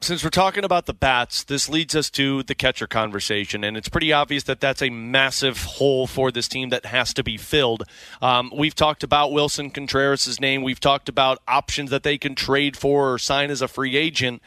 since 0.00 0.22
we're 0.22 0.30
talking 0.30 0.62
about 0.62 0.86
the 0.86 0.94
bats, 0.94 1.42
this 1.42 1.68
leads 1.68 1.96
us 1.96 2.08
to 2.10 2.44
the 2.44 2.54
catcher 2.54 2.86
conversation, 2.86 3.64
and 3.64 3.76
it's 3.76 3.88
pretty 3.88 4.12
obvious 4.12 4.44
that 4.44 4.60
that's 4.60 4.80
a 4.80 4.90
massive 4.90 5.60
hole 5.64 6.06
for 6.06 6.30
this 6.30 6.46
team 6.46 6.68
that 6.68 6.86
has 6.86 7.12
to 7.14 7.24
be 7.24 7.36
filled. 7.36 7.82
Um, 8.22 8.52
we've 8.56 8.76
talked 8.76 9.02
about 9.02 9.32
Willson 9.32 9.70
Contreras' 9.74 10.40
name. 10.40 10.62
We've 10.62 10.78
talked 10.78 11.08
about 11.08 11.40
options 11.48 11.90
that 11.90 12.04
they 12.04 12.16
can 12.16 12.36
trade 12.36 12.76
for 12.76 13.12
or 13.12 13.18
sign 13.18 13.50
as 13.50 13.60
a 13.60 13.66
free 13.66 13.96
agent 13.96 14.40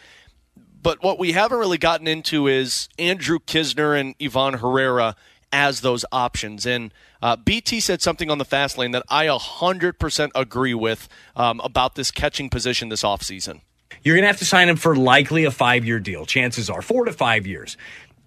but 0.82 1.04
what 1.04 1.20
we 1.20 1.34
haven't 1.34 1.58
really 1.58 1.78
gotten 1.78 2.08
into 2.08 2.48
is 2.48 2.90
Andrew 2.98 3.40
Knizner 3.40 4.00
and 4.00 4.16
Ivan 4.22 4.56
Herrera 4.56 5.16
as 5.52 5.82
those 5.82 6.06
options. 6.12 6.66
And 6.66 6.94
uh, 7.22 7.36
BT 7.36 7.80
said 7.80 8.02
something 8.02 8.32
on 8.32 8.38
the 8.38 8.46
fast 8.46 8.78
lane 8.78 8.92
that 8.92 9.04
I 9.10 9.28
100% 9.28 10.32
agree 10.34 10.74
with 10.74 11.10
um, 11.36 11.60
about 11.62 11.96
this 11.96 12.10
catching 12.12 12.50
position 12.50 12.90
this 12.90 13.04
offseason. 13.04 13.62
You're 14.04 14.16
going 14.16 14.24
to 14.24 14.28
have 14.28 14.40
to 14.40 14.46
sign 14.46 14.70
him 14.70 14.78
for 14.78 14.96
likely 14.96 15.44
a 15.44 15.52
five 15.52 15.86
year 15.86 16.00
deal. 16.00 16.26
Chances 16.26 16.70
are 16.70 16.82
four 16.82 17.06
to 17.06 17.14
five 17.14 17.46
years. 17.46 17.78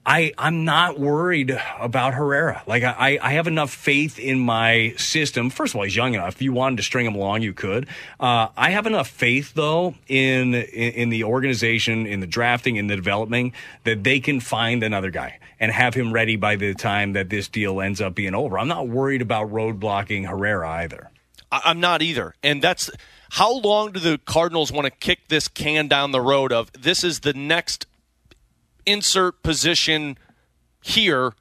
I, 0.06 0.32
I'm 0.36 0.64
not 0.64 1.00
worried 1.00 1.58
about 1.80 2.14
Herrera. 2.14 2.62
Like 2.66 2.82
I, 2.82 3.18
I 3.22 3.32
have 3.32 3.46
enough 3.46 3.72
faith 3.72 4.18
in 4.18 4.38
my 4.38 4.94
system. 4.98 5.48
First 5.48 5.72
of 5.72 5.78
all, 5.78 5.84
he's 5.84 5.96
young 5.96 6.14
enough. 6.14 6.34
If 6.34 6.42
you 6.42 6.52
wanted 6.52 6.76
to 6.76 6.82
string 6.82 7.06
him 7.06 7.14
along, 7.14 7.42
you 7.42 7.54
could. 7.54 7.86
Uh, 8.20 8.48
I 8.56 8.70
have 8.70 8.86
enough 8.86 9.08
faith 9.08 9.54
though 9.54 9.94
in, 10.06 10.54
in, 10.54 10.92
in 10.92 11.08
the 11.08 11.24
organization, 11.24 12.06
in 12.06 12.20
the 12.20 12.26
drafting, 12.26 12.76
in 12.76 12.86
the 12.86 12.96
developing 12.96 13.54
that 13.84 14.04
they 14.04 14.20
can 14.20 14.40
find 14.40 14.82
another 14.82 15.10
guy 15.10 15.38
and 15.58 15.72
have 15.72 15.94
him 15.94 16.12
ready 16.12 16.36
by 16.36 16.56
the 16.56 16.74
time 16.74 17.14
that 17.14 17.30
this 17.30 17.48
deal 17.48 17.80
ends 17.80 18.00
up 18.00 18.14
being 18.14 18.34
over. 18.34 18.58
I'm 18.58 18.68
not 18.68 18.88
worried 18.88 19.22
about 19.22 19.50
roadblocking 19.50 20.28
Herrera 20.28 20.68
either. 20.68 21.10
I'm 21.50 21.78
not 21.78 22.02
either, 22.02 22.34
and 22.42 22.60
that's 22.60 22.90
how 23.30 23.52
long 23.58 23.92
do 23.92 24.00
the 24.00 24.18
Cardinals 24.18 24.72
want 24.72 24.86
to 24.86 24.90
kick 24.90 25.28
this 25.28 25.46
can 25.46 25.86
down 25.86 26.10
the 26.10 26.20
road 26.20 26.52
of 26.52 26.70
this 26.72 27.04
is 27.04 27.20
the 27.20 27.32
next 27.32 27.86
insert 28.86 29.42
position 29.42 30.18
here 30.82 31.32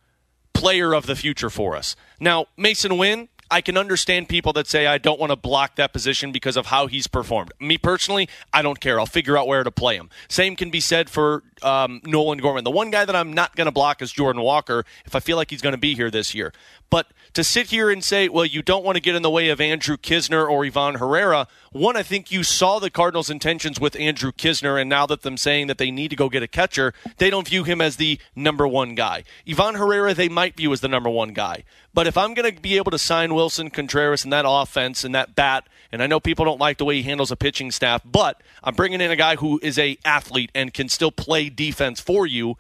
player 0.54 0.94
of 0.94 1.06
the 1.06 1.16
future 1.16 1.50
for 1.50 1.76
us. 1.76 1.96
Now, 2.20 2.46
Masyn 2.58 2.98
Winn, 2.98 3.28
I 3.52 3.62
can 3.62 3.78
understand 3.78 4.30
people 4.30 4.54
that 4.54 4.66
say 4.66 4.88
I 4.88 4.98
don't 4.98 5.20
want 5.20 5.32
to 5.32 5.36
block 5.36 5.76
that 5.76 5.94
position 5.94 6.32
because 6.32 6.58
of 6.58 6.68
how 6.68 6.88
he's 6.88 7.06
performed. 7.06 7.52
Me 7.60 7.78
personally, 7.78 8.28
I 8.52 8.62
don't 8.62 8.80
care. 8.80 9.00
I'll 9.00 9.06
figure 9.06 9.38
out 9.38 9.48
where 9.48 9.64
to 9.64 9.70
play 9.70 9.96
him. 9.96 10.10
Same 10.28 10.56
can 10.56 10.72
be 10.72 10.80
said 10.80 11.10
for 11.10 11.44
um, 11.62 12.02
Nolan 12.04 12.40
Gorman. 12.40 12.64
The 12.64 12.72
one 12.72 12.90
guy 12.90 13.06
that 13.06 13.16
I'm 13.16 13.32
not 13.32 13.56
going 13.56 13.66
to 13.66 13.72
block 13.72 14.02
is 14.02 14.12
Jordan 14.12 14.42
Walker 14.42 14.86
if 15.06 15.16
I 15.16 15.20
feel 15.20 15.38
like 15.38 15.52
he's 15.52 15.62
going 15.62 15.74
to 15.74 15.78
be 15.80 15.94
here 15.94 16.10
this 16.10 16.34
year. 16.34 16.52
But 16.94 17.08
to 17.34 17.44
sit 17.44 17.72
here 17.72 17.90
and 17.90 18.04
say, 18.04 18.30
well, 18.30 18.46
you 18.46 18.62
don't 18.62 18.86
want 18.86 18.98
to 18.98 19.02
get 19.02 19.16
in 19.16 19.24
the 19.24 19.30
way 19.32 19.50
of 19.50 19.60
Andrew 19.60 19.98
Knizner 19.98 20.48
or 20.48 20.64
Ivan 20.64 20.94
Herrera, 20.94 21.48
one, 21.72 21.98
I 21.98 22.04
think 22.04 22.32
you 22.32 22.44
saw 22.44 22.78
the 22.78 22.92
Cardinals' 22.92 23.32
intentions 23.32 23.80
with 23.80 24.00
Andrew 24.00 24.32
Knizner, 24.32 24.80
and 24.80 24.92
now 24.92 25.08
that 25.08 25.24
them 25.24 25.36
saying 25.36 25.66
that 25.66 25.80
they 25.80 25.90
need 25.90 26.10
to 26.10 26.16
go 26.16 26.30
get 26.30 26.44
a 26.44 26.48
catcher, 26.48 26.94
they 27.18 27.32
don't 27.32 27.48
view 27.48 27.64
him 27.64 27.82
as 27.82 27.96
the 27.96 28.20
number 28.36 28.68
one 28.68 28.94
guy. 28.94 29.24
Ivan 29.50 29.74
Herrera, 29.74 30.14
they 30.14 30.30
might 30.30 30.56
view 30.56 30.72
as 30.72 30.82
the 30.82 30.88
number 30.88 31.10
one 31.10 31.34
guy. 31.34 31.64
But 31.96 32.06
if 32.06 32.16
I'm 32.16 32.36
going 32.36 32.54
to 32.54 32.62
be 32.62 32.78
able 32.78 32.92
to 32.92 33.00
sign 33.00 33.34
Willson 33.34 33.72
Contreras 33.72 34.24
and 34.24 34.32
that 34.32 34.46
offense 34.48 35.04
and 35.04 35.16
that 35.16 35.34
bat, 35.34 35.68
and 35.92 36.04
I 36.04 36.06
know 36.06 36.20
people 36.20 36.46
don't 36.46 36.60
like 36.60 36.78
the 36.78 36.86
way 36.86 36.98
he 36.98 37.02
handles 37.10 37.32
a 37.32 37.36
pitching 37.36 37.72
staff, 37.72 38.04
but 38.06 38.40
I'm 38.64 38.76
bringing 38.76 39.02
in 39.02 39.10
a 39.10 39.16
guy 39.16 39.38
who 39.38 39.60
is 39.64 39.80
a 39.80 39.98
athlete 40.06 40.52
and 40.54 40.72
can 40.72 40.90
still 40.90 41.12
play 41.12 41.50
defense 41.50 42.00
for 42.00 42.28
you. 42.28 42.56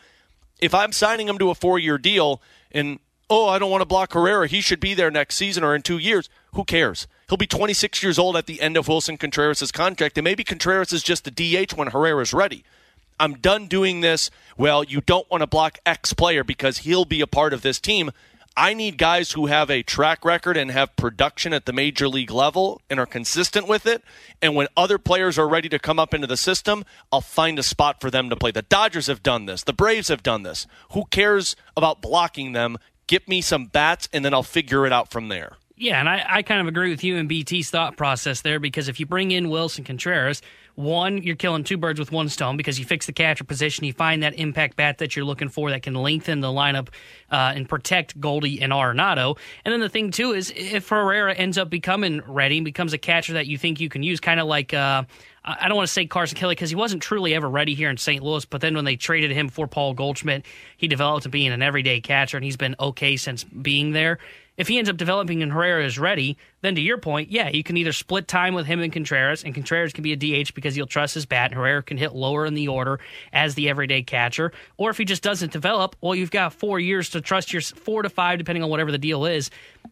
If 0.60 0.74
I'm 0.74 0.92
signing 0.92 1.30
him 1.30 1.38
to 1.38 1.52
a 1.52 1.56
four 1.56 1.78
year 1.78 2.00
deal 2.00 2.42
and 2.72 2.98
oh, 3.34 3.48
I 3.48 3.58
don't 3.58 3.72
want 3.72 3.82
to 3.82 3.86
block 3.86 4.14
Herrera. 4.14 4.48
He 4.48 4.62
should 4.62 4.80
be 4.80 4.94
there 4.94 5.10
next 5.10 5.36
season 5.36 5.64
or 5.64 5.74
in 5.74 5.82
two 5.82 5.98
years. 5.98 6.30
Who 6.54 6.64
cares? 6.64 7.08
He'll 7.28 7.38
be 7.38 7.48
26 7.48 8.04
years 8.04 8.20
old 8.20 8.38
at 8.38 8.46
the 8.46 8.62
end 8.62 8.78
of 8.78 8.86
Willson 8.86 9.18
Contreras' 9.18 9.72
contract, 9.72 10.20
and 10.20 10.24
maybe 10.24 10.44
Contreras 10.44 10.94
is 10.94 11.02
just 11.02 11.24
the 11.24 11.32
DH 11.32 11.74
when 11.74 11.88
Herrera's 11.88 12.32
ready. 12.32 12.64
I'm 13.20 13.34
done 13.34 13.66
doing 13.66 14.02
this. 14.02 14.30
Well, 14.56 14.84
you 14.84 15.02
don't 15.02 15.30
want 15.32 15.42
to 15.42 15.48
block 15.48 15.80
X 15.84 16.14
player 16.14 16.44
because 16.44 16.80
he'll 16.80 17.06
be 17.06 17.22
a 17.22 17.28
part 17.28 17.54
of 17.54 17.64
this 17.64 17.80
team. 17.80 18.12
I 18.56 18.76
need 18.76 19.00
guys 19.00 19.32
who 19.32 19.48
have 19.48 19.72
a 19.72 19.82
track 19.82 20.24
record 20.24 20.58
and 20.58 20.70
have 20.70 20.96
production 20.96 21.54
at 21.54 21.66
the 21.66 21.74
major 21.74 22.08
league 22.08 22.30
level 22.30 22.82
and 22.88 23.00
are 23.00 23.08
consistent 23.08 23.68
with 23.68 23.88
it. 23.88 24.04
And 24.44 24.54
when 24.54 24.68
other 24.78 25.00
players 25.00 25.40
are 25.40 25.48
ready 25.48 25.70
to 25.70 25.80
come 25.80 25.98
up 25.98 26.14
into 26.14 26.28
the 26.28 26.38
system, 26.38 26.86
I'll 27.12 27.22
find 27.22 27.58
a 27.58 27.64
spot 27.64 28.00
for 28.00 28.12
them 28.12 28.30
to 28.30 28.36
play. 28.36 28.52
The 28.52 28.62
Dodgers 28.62 29.08
have 29.08 29.24
done 29.24 29.48
this, 29.48 29.64
the 29.64 29.74
Braves 29.74 30.10
have 30.10 30.22
done 30.22 30.44
this. 30.44 30.68
Who 30.92 31.06
cares 31.06 31.56
about 31.76 32.00
blocking 32.00 32.52
them? 32.52 32.78
Get 33.14 33.27
me 33.27 33.41
some 33.41 33.68
bats, 33.68 34.10
and 34.11 34.26
then 34.26 34.34
I'll 34.34 34.41
figure 34.41 34.88
it 34.88 34.91
out 34.91 35.11
from 35.11 35.27
there. 35.27 35.57
Yeah, 35.76 36.00
and 36.00 36.08
I, 36.08 36.24
I 36.28 36.41
kind 36.44 36.62
of 36.62 36.68
agree 36.68 36.91
with 36.91 37.04
you 37.04 37.18
and 37.18 37.28
BT's 37.28 37.72
thought 37.72 37.98
process 37.98 38.41
there 38.41 38.60
because 38.60 38.88
if 38.88 39.00
you 39.00 39.08
bring 39.08 39.32
in 39.32 39.50
Willson 39.50 39.84
Contreras, 39.84 40.44
one, 40.76 41.22
you're 41.24 41.36
killing 41.36 41.64
two 41.64 41.78
birds 41.78 42.00
with 42.00 42.12
one 42.12 42.30
stone 42.30 42.58
because 42.58 42.78
you 42.78 42.86
fix 42.86 43.08
the 43.08 43.12
catcher 43.12 43.44
position. 43.44 43.84
You 43.84 43.94
find 43.94 44.22
that 44.22 44.36
impact 44.36 44.76
bat 44.76 45.00
that 45.00 45.16
you're 45.16 45.26
looking 45.26 45.50
for 45.50 45.72
that 45.72 45.82
can 45.82 45.95
lengthen 45.95 46.41
the 46.41 46.48
lineup 46.48 46.90
uh, 47.32 47.54
and 47.56 47.68
protect 47.68 48.20
Goldie 48.20 48.62
and 48.62 48.72
Arenado. 48.72 49.38
And 49.66 49.72
then 49.72 49.82
the 49.82 49.90
thing, 49.90 50.12
too, 50.12 50.34
is 50.34 50.54
if 50.56 50.90
Herrera 50.90 51.34
ends 51.34 51.58
up 51.58 51.72
becoming 51.72 52.22
ready 52.28 52.58
and 52.58 52.66
becomes 52.66 52.94
a 52.94 52.98
catcher 53.00 53.34
that 53.34 53.48
you 53.48 53.58
think 53.58 53.80
you 53.80 53.90
can 53.90 54.04
use, 54.04 54.20
kind 54.20 54.40
of 54.40 54.48
like. 54.48 54.74
Uh, 54.74 55.04
I 55.45 55.68
don't 55.68 55.76
want 55.76 55.88
to 55.88 55.94
say 55.94 56.06
Carson 56.06 56.38
Kelly 56.38 56.56
because 56.56 56.70
he 56.70 56.76
wasn't 56.78 57.04
truly 57.04 57.34
ever 57.36 57.50
ready 57.50 57.76
here 57.76 57.90
in 57.90 57.98
St. 57.98 58.24
Louis. 58.24 58.45
But 58.45 58.62
then 58.62 58.76
when 58.76 58.86
they 58.86 58.95
traded 58.95 59.32
him 59.32 59.50
for 59.50 59.68
Paul 59.68 59.94
Goldschmidt, 59.94 60.45
he 60.78 60.88
developed 60.88 61.24
to 61.24 61.30
being 61.30 61.52
an 61.52 61.62
everyday 61.62 62.00
catcher, 62.00 62.38
and 62.38 62.45
he's 62.45 62.56
been 62.56 62.78
okay 62.80 63.18
since 63.18 63.44
being 63.44 63.91
there 63.91 64.20
if 64.58 64.68
he 64.68 64.78
ends 64.78 64.90
up 64.90 64.98
developing 64.98 65.42
and 65.42 65.52
Herrera 65.52 65.86
is 65.86 65.98
ready, 66.00 66.38
then 66.64 66.76
to 66.76 66.81
your 66.81 66.98
point, 66.98 67.30
yeah, 67.30 67.49
you 67.49 67.61
can 67.61 67.76
either 67.76 67.91
split 67.91 68.26
time 68.26 68.53
with 68.53 68.65
him 68.65 68.80
and 68.80 68.91
Contreras, 68.91 69.44
and 69.44 69.53
Contreras 69.53 69.91
can 69.91 70.02
be 70.02 70.14
a 70.14 70.15
DH 70.15 70.53
because 70.56 70.76
he'll 70.76 70.88
trust 70.88 71.14
his 71.14 71.26
bat, 71.26 71.52
and 71.52 71.57
Herrera 71.60 71.84
can 71.84 71.98
hit 71.98 72.15
lower 72.15 72.45
in 72.45 72.53
the 72.53 72.69
order 72.69 73.02
as 73.34 73.56
the 73.56 73.68
everyday 73.68 74.02
catcher. 74.02 74.53
Or 74.77 74.90
if 74.90 74.98
he 74.98 75.03
just 75.03 75.22
doesn't 75.22 75.52
develop, 75.52 75.98
well, 75.99 76.15
you've 76.15 76.31
got 76.31 76.53
four 76.53 76.80
years 76.80 77.10
to 77.10 77.22
trust 77.22 77.52
your 77.52 77.61
four 77.61 78.02
to 78.02 78.10
five, 78.10 78.38
depending 78.40 78.64
on 78.64 78.69
whatever 78.69 78.94
the 78.94 78.98
deal 78.98 79.26
is. 79.26 79.49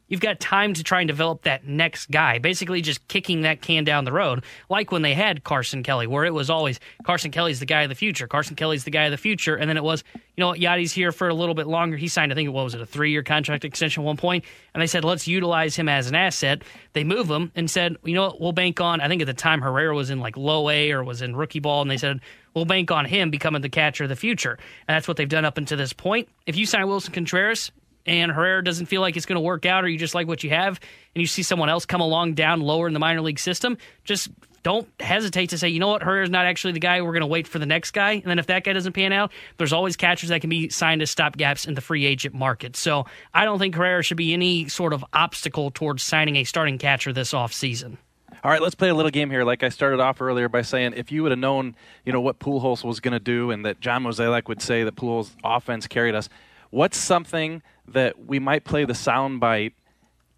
You've 0.08 0.22
got 0.22 0.40
time 0.40 0.74
to 0.76 0.84
try 0.84 1.02
and 1.02 1.08
develop 1.08 1.42
that 1.44 1.68
next 1.68 2.10
guy, 2.10 2.38
basically 2.40 2.82
just 2.82 3.06
kicking 3.10 3.42
that 3.42 3.62
can 3.62 3.84
down 3.84 4.06
the 4.06 4.12
road, 4.14 4.44
like 4.70 4.92
when 4.92 5.02
they 5.02 5.14
had 5.14 5.44
Carson 5.44 5.84
Kelly, 5.84 6.08
where 6.08 6.24
it 6.24 6.34
was 6.34 6.50
always 6.50 6.80
Carson 7.04 7.32
Kelly's 7.32 7.60
the 7.60 7.66
guy 7.66 7.84
of 7.84 7.90
the 7.90 7.96
future, 7.96 8.28
Carson 8.28 8.56
Kelly's 8.56 8.86
the 8.86 8.92
guy 8.92 9.04
of 9.04 9.12
the 9.12 9.18
future, 9.18 9.56
and 9.56 9.70
then 9.70 9.78
it 9.78 9.84
was, 9.84 10.04
you 10.16 10.42
know 10.42 10.54
Yadi's 10.54 10.94
here 10.94 11.12
for 11.12 11.28
a 11.28 11.34
little 11.34 11.56
bit 11.56 11.68
longer. 11.68 11.98
He 11.98 12.08
signed, 12.08 12.32
I 12.32 12.36
think, 12.36 12.52
what 12.52 12.64
was 12.64 12.76
it, 12.76 12.82
a 12.82 12.86
three 12.86 13.12
year 13.12 13.24
contract 13.24 13.66
extension 13.66 14.04
at 14.04 14.06
one 14.06 14.18
point, 14.18 14.46
and 14.74 14.82
they 14.82 14.88
said, 14.88 15.04
let's 15.04 15.28
utilize 15.28 15.76
him 15.76 15.90
as 15.90 16.08
an 16.08 16.16
asset. 16.16 16.64
They 16.94 17.04
move 17.04 17.30
him 17.30 17.52
and 17.56 17.70
said, 17.70 17.98
you 18.04 18.14
know 18.14 18.28
what, 18.28 18.42
we'll 18.42 18.52
bank 18.52 18.80
on, 18.80 19.02
I 19.02 19.08
think 19.08 19.22
at 19.22 19.28
the 19.28 19.34
time 19.34 19.62
Herrera 19.62 19.96
was 19.96 20.10
in 20.10 20.20
like 20.20 20.38
low 20.38 20.70
A 20.70 20.92
or 20.92 21.04
was 21.04 21.22
in 21.22 21.36
rookie 21.36 21.60
ball, 21.60 21.82
and 21.82 21.92
they 21.92 21.98
said, 21.98 22.22
we'll 22.54 22.66
bank 22.66 22.92
on 22.92 23.06
him 23.06 23.32
becoming 23.32 23.62
the 23.62 23.70
catcher 23.70 24.04
of 24.04 24.10
the 24.10 24.16
future. 24.16 24.58
And 24.88 24.96
that's 24.96 25.08
what 25.08 25.18
they've 25.18 25.28
done 25.28 25.46
up 25.46 25.58
until 25.58 25.78
this 25.78 25.94
point. 25.94 26.30
If 26.46 26.56
you 26.56 26.66
sign 26.66 26.88
Willson 26.88 27.14
Contreras, 27.14 27.72
and 28.06 28.32
Herrera 28.32 28.64
doesn't 28.64 28.88
feel 28.88 29.02
like 29.02 29.16
it's 29.16 29.28
going 29.28 29.36
to 29.36 29.42
work 29.42 29.66
out, 29.66 29.84
or 29.84 29.88
you 29.88 29.98
just 29.98 30.16
like 30.16 30.28
what 30.28 30.44
you 30.44 30.50
have, 30.50 30.80
and 31.14 31.22
you 31.22 31.28
see 31.28 31.44
someone 31.44 31.70
else 31.70 31.86
come 31.86 32.02
along 32.02 32.34
down 32.34 32.62
lower 32.62 32.88
in 32.88 32.94
the 32.94 33.00
minor 33.00 33.22
league 33.22 33.40
system, 33.40 33.78
just 34.04 34.30
don't 34.64 34.88
hesitate 35.00 35.50
to 35.52 35.58
say, 35.58 35.70
you 35.70 35.80
know 35.80 35.88
what, 35.88 36.04
Herrera's 36.04 36.30
not 36.30 36.46
actually 36.46 36.74
the 36.74 36.80
guy. 36.80 37.02
We're 37.02 37.12
going 37.12 37.22
to 37.22 37.28
wait 37.28 37.48
for 37.48 37.60
the 37.60 37.66
next 37.66 37.92
guy. 37.92 38.14
And 38.14 38.26
then 38.26 38.40
if 38.40 38.48
that 38.48 38.64
guy 38.64 38.74
doesn't 38.74 38.94
pan 38.94 39.12
out, 39.14 39.32
there's 39.58 39.74
always 39.74 39.96
catchers 39.96 40.30
that 40.30 40.42
can 40.42 40.50
be 40.50 40.70
signed 40.70 41.02
as 41.02 41.14
stopgaps 41.14 41.68
in 41.68 41.74
the 41.74 41.82
free 41.82 42.06
agent 42.06 42.36
market. 42.36 42.76
So 42.76 43.06
I 43.34 43.46
don't 43.46 43.60
think 43.60 43.76
Herrera 43.76 44.04
should 44.04 44.18
be 44.18 44.34
any 44.34 44.68
sort 44.68 44.94
of 44.94 45.04
obstacle 45.14 45.72
towards 45.72 46.04
signing 46.04 46.36
a 46.36 46.44
starting 46.44 46.78
catcher 46.78 47.14
this 47.14 47.34
offseason. 47.34 47.98
All 48.44 48.50
right, 48.50 48.62
let's 48.62 48.76
play 48.76 48.90
a 48.90 48.96
little 48.96 49.12
game 49.12 49.30
here. 49.30 49.44
Like 49.44 49.62
I 49.62 49.70
started 49.70 50.00
off 50.00 50.20
earlier 50.20 50.50
by 50.50 50.64
saying, 50.64 50.94
if 50.96 51.12
you 51.12 51.22
would 51.22 51.32
have 51.32 51.40
known, 51.40 51.76
you 52.06 52.12
know, 52.12 52.22
what 52.22 52.40
Pujols 52.40 52.84
was 52.84 53.00
going 53.00 53.12
to 53.12 53.20
do, 53.20 53.52
and 53.52 53.66
that 53.66 53.80
John 53.82 54.04
Mozeliak 54.04 54.48
would 54.48 54.62
say 54.62 54.84
that 54.84 54.96
Pujols' 54.96 55.32
offense 55.44 55.86
carried 55.86 56.16
us, 56.16 56.28
what's 56.72 56.98
something 56.98 57.62
that 57.88 58.26
we 58.26 58.40
might 58.40 58.64
play 58.64 58.84
the 58.84 58.94
soundbite 58.94 59.74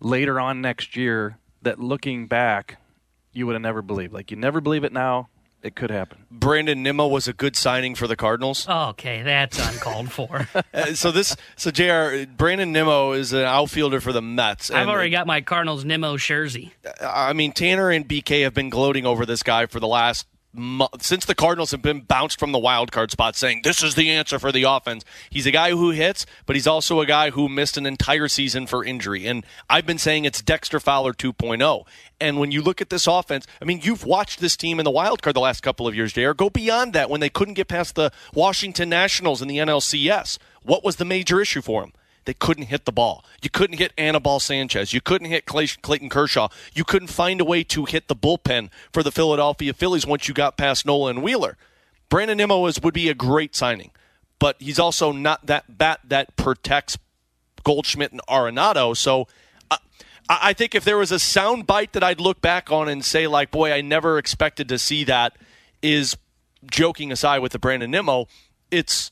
later 0.02 0.38
on 0.40 0.60
next 0.60 0.98
year 0.98 1.38
that 1.62 1.80
looking 1.80 2.28
back 2.28 2.78
you 3.34 3.46
would 3.48 3.54
have 3.54 3.62
never 3.62 3.82
believed. 3.82 4.14
Like 4.14 4.32
you 4.32 4.38
never 4.38 4.62
believe 4.62 4.84
it 4.84 4.94
now. 4.94 5.30
It 5.64 5.78
could 5.78 5.92
happen. 5.92 6.26
Brandon 6.30 6.84
Nimmo 6.84 7.08
was 7.08 7.30
a 7.30 7.34
good 7.34 7.56
signing 7.56 7.96
for 7.96 8.06
the 8.06 8.18
Cardinals. 8.18 8.68
Okay, 8.68 9.22
that's 9.22 9.58
uncalled 9.58 10.12
for. 10.12 10.48
Uh, 10.74 10.96
so 10.96 11.12
this, 11.12 11.36
so 11.56 11.70
Jr. 11.70 12.26
Brandon 12.36 12.72
Nimmo 12.72 13.12
is 13.12 13.32
an 13.32 13.44
outfielder 13.44 14.02
for 14.02 14.12
the 14.12 14.24
Mets. 14.24 14.72
I've 14.72 14.88
already 14.88 15.12
got 15.12 15.28
my 15.28 15.42
Cardinals 15.42 15.86
Nimmo 15.86 16.18
jersey. 16.18 16.74
I 17.00 17.34
mean, 17.34 17.52
Tanner 17.52 17.92
and 17.92 18.08
BK 18.08 18.42
have 18.44 18.56
been 18.56 18.70
gloating 18.70 19.06
over 19.06 19.24
this 19.26 19.44
guy 19.44 19.68
for 19.68 19.80
the 19.80 19.88
last 19.88 20.26
since 21.00 21.26
the 21.26 21.34
Cardinals 21.36 21.72
have 21.72 21.82
been 21.82 22.02
bounced 22.02 22.40
from 22.40 22.52
the 22.52 22.60
wild 22.60 22.92
card 22.92 23.12
spot, 23.12 23.36
saying 23.36 23.62
this 23.64 23.82
is 23.82 23.96
the 23.96 24.12
answer 24.12 24.38
for 24.38 24.52
the 24.52 24.64
offense. 24.64 25.04
He's 25.30 25.48
a 25.48 25.52
guy 25.52 25.72
who 25.72 25.90
hits, 25.90 26.26
but 26.46 26.56
he's 26.56 26.68
also 26.68 27.00
a 27.00 27.06
guy 27.06 27.32
who 27.32 27.50
missed 27.50 27.78
an 27.78 27.86
entire 27.86 28.28
season 28.28 28.68
for 28.68 28.86
injury. 28.86 29.26
And 29.26 29.46
I've 29.70 29.86
been 29.86 29.98
saying 29.98 30.26
it's 30.26 30.42
Dexter 30.42 30.80
Fowler 30.80 31.14
2.0. 31.14 31.88
And 32.22 32.40
when 32.40 32.52
you 32.52 32.62
look 32.62 32.82
at 32.82 32.90
this 32.90 33.08
offense, 33.08 33.48
I 33.62 33.66
mean, 33.66 33.80
you've 33.82 34.06
watched 34.06 34.40
this 34.40 34.56
team 34.56 34.80
in 34.80 34.86
the 34.86 34.92
wild 34.92 35.22
card 35.22 35.36
the 35.36 35.42
last 35.42 35.62
couple 35.62 35.88
of 35.88 35.96
years, 35.96 36.14
JR. 36.14 36.32
Go 36.32 36.50
beyond 36.50 36.94
that 36.94 37.10
when 37.10 37.20
they 37.20 37.30
couldn't 37.30 37.56
get 37.56 37.68
past 37.68 37.96
the 37.96 38.12
Washington 38.34 38.90
Nationals 38.90 39.42
in 39.42 39.48
the 39.48 39.58
NLCS. 39.58 40.38
What 40.62 40.84
was 40.84 40.98
the 40.98 41.06
major 41.06 41.42
issue 41.42 41.62
for 41.62 41.82
them? 41.82 41.94
They 42.26 42.34
couldn't 42.34 42.66
hit 42.66 42.86
the 42.86 42.92
ball. 42.92 43.26
You 43.42 43.50
couldn't 43.50 43.78
hit 43.78 43.94
Anibal 43.98 44.40
Sanchez. 44.40 44.94
You 44.94 45.02
couldn't 45.02 45.30
hit 45.30 45.46
Clayton 45.46 46.10
Kershaw. 46.10 46.48
You 46.74 46.84
couldn't 46.84 47.10
find 47.10 47.42
a 47.42 47.46
way 47.46 47.64
to 47.66 47.86
hit 47.86 48.08
the 48.08 48.16
bullpen 48.16 48.70
for 48.92 49.04
the 49.04 49.12
Philadelphia 49.12 49.74
Phillies 49.74 50.06
once 50.06 50.28
you 50.28 50.34
got 50.34 50.58
past 50.58 50.86
Nola 50.86 51.14
Wheeler. 51.20 51.58
Brandon 52.10 52.38
Nimmo 52.38 52.66
is, 52.68 52.82
would 52.82 52.94
be 52.94 53.10
a 53.10 53.14
great 53.14 53.56
signing, 53.56 53.92
but 54.40 54.56
he's 54.60 54.80
also 54.80 55.12
not 55.12 55.46
that 55.48 55.78
bat 55.78 56.00
that 56.06 56.36
protects 56.36 56.98
Goldschmidt 57.64 58.12
and 58.12 58.22
Arenado. 58.30 58.96
So 58.96 59.28
uh, 59.72 59.78
I 60.30 60.54
think 60.54 60.76
if 60.76 60.84
there 60.84 60.98
was 60.98 61.12
a 61.12 61.20
sound 61.20 61.66
bite 61.66 61.94
that 61.94 62.04
I'd 62.04 62.20
look 62.20 62.40
back 62.40 62.72
on 62.72 62.88
and 62.88 63.04
say, 63.04 63.26
like, 63.28 63.52
boy, 63.52 63.74
I 63.74 63.82
never 63.82 64.18
expected 64.18 64.70
to 64.70 64.78
see 64.78 65.04
that, 65.06 65.36
is 65.82 66.16
joking 66.66 67.12
aside 67.12 67.40
with 67.40 67.52
the 67.52 67.60
Brandon 67.60 67.92
Nimmo, 67.92 68.28
it's 68.70 69.12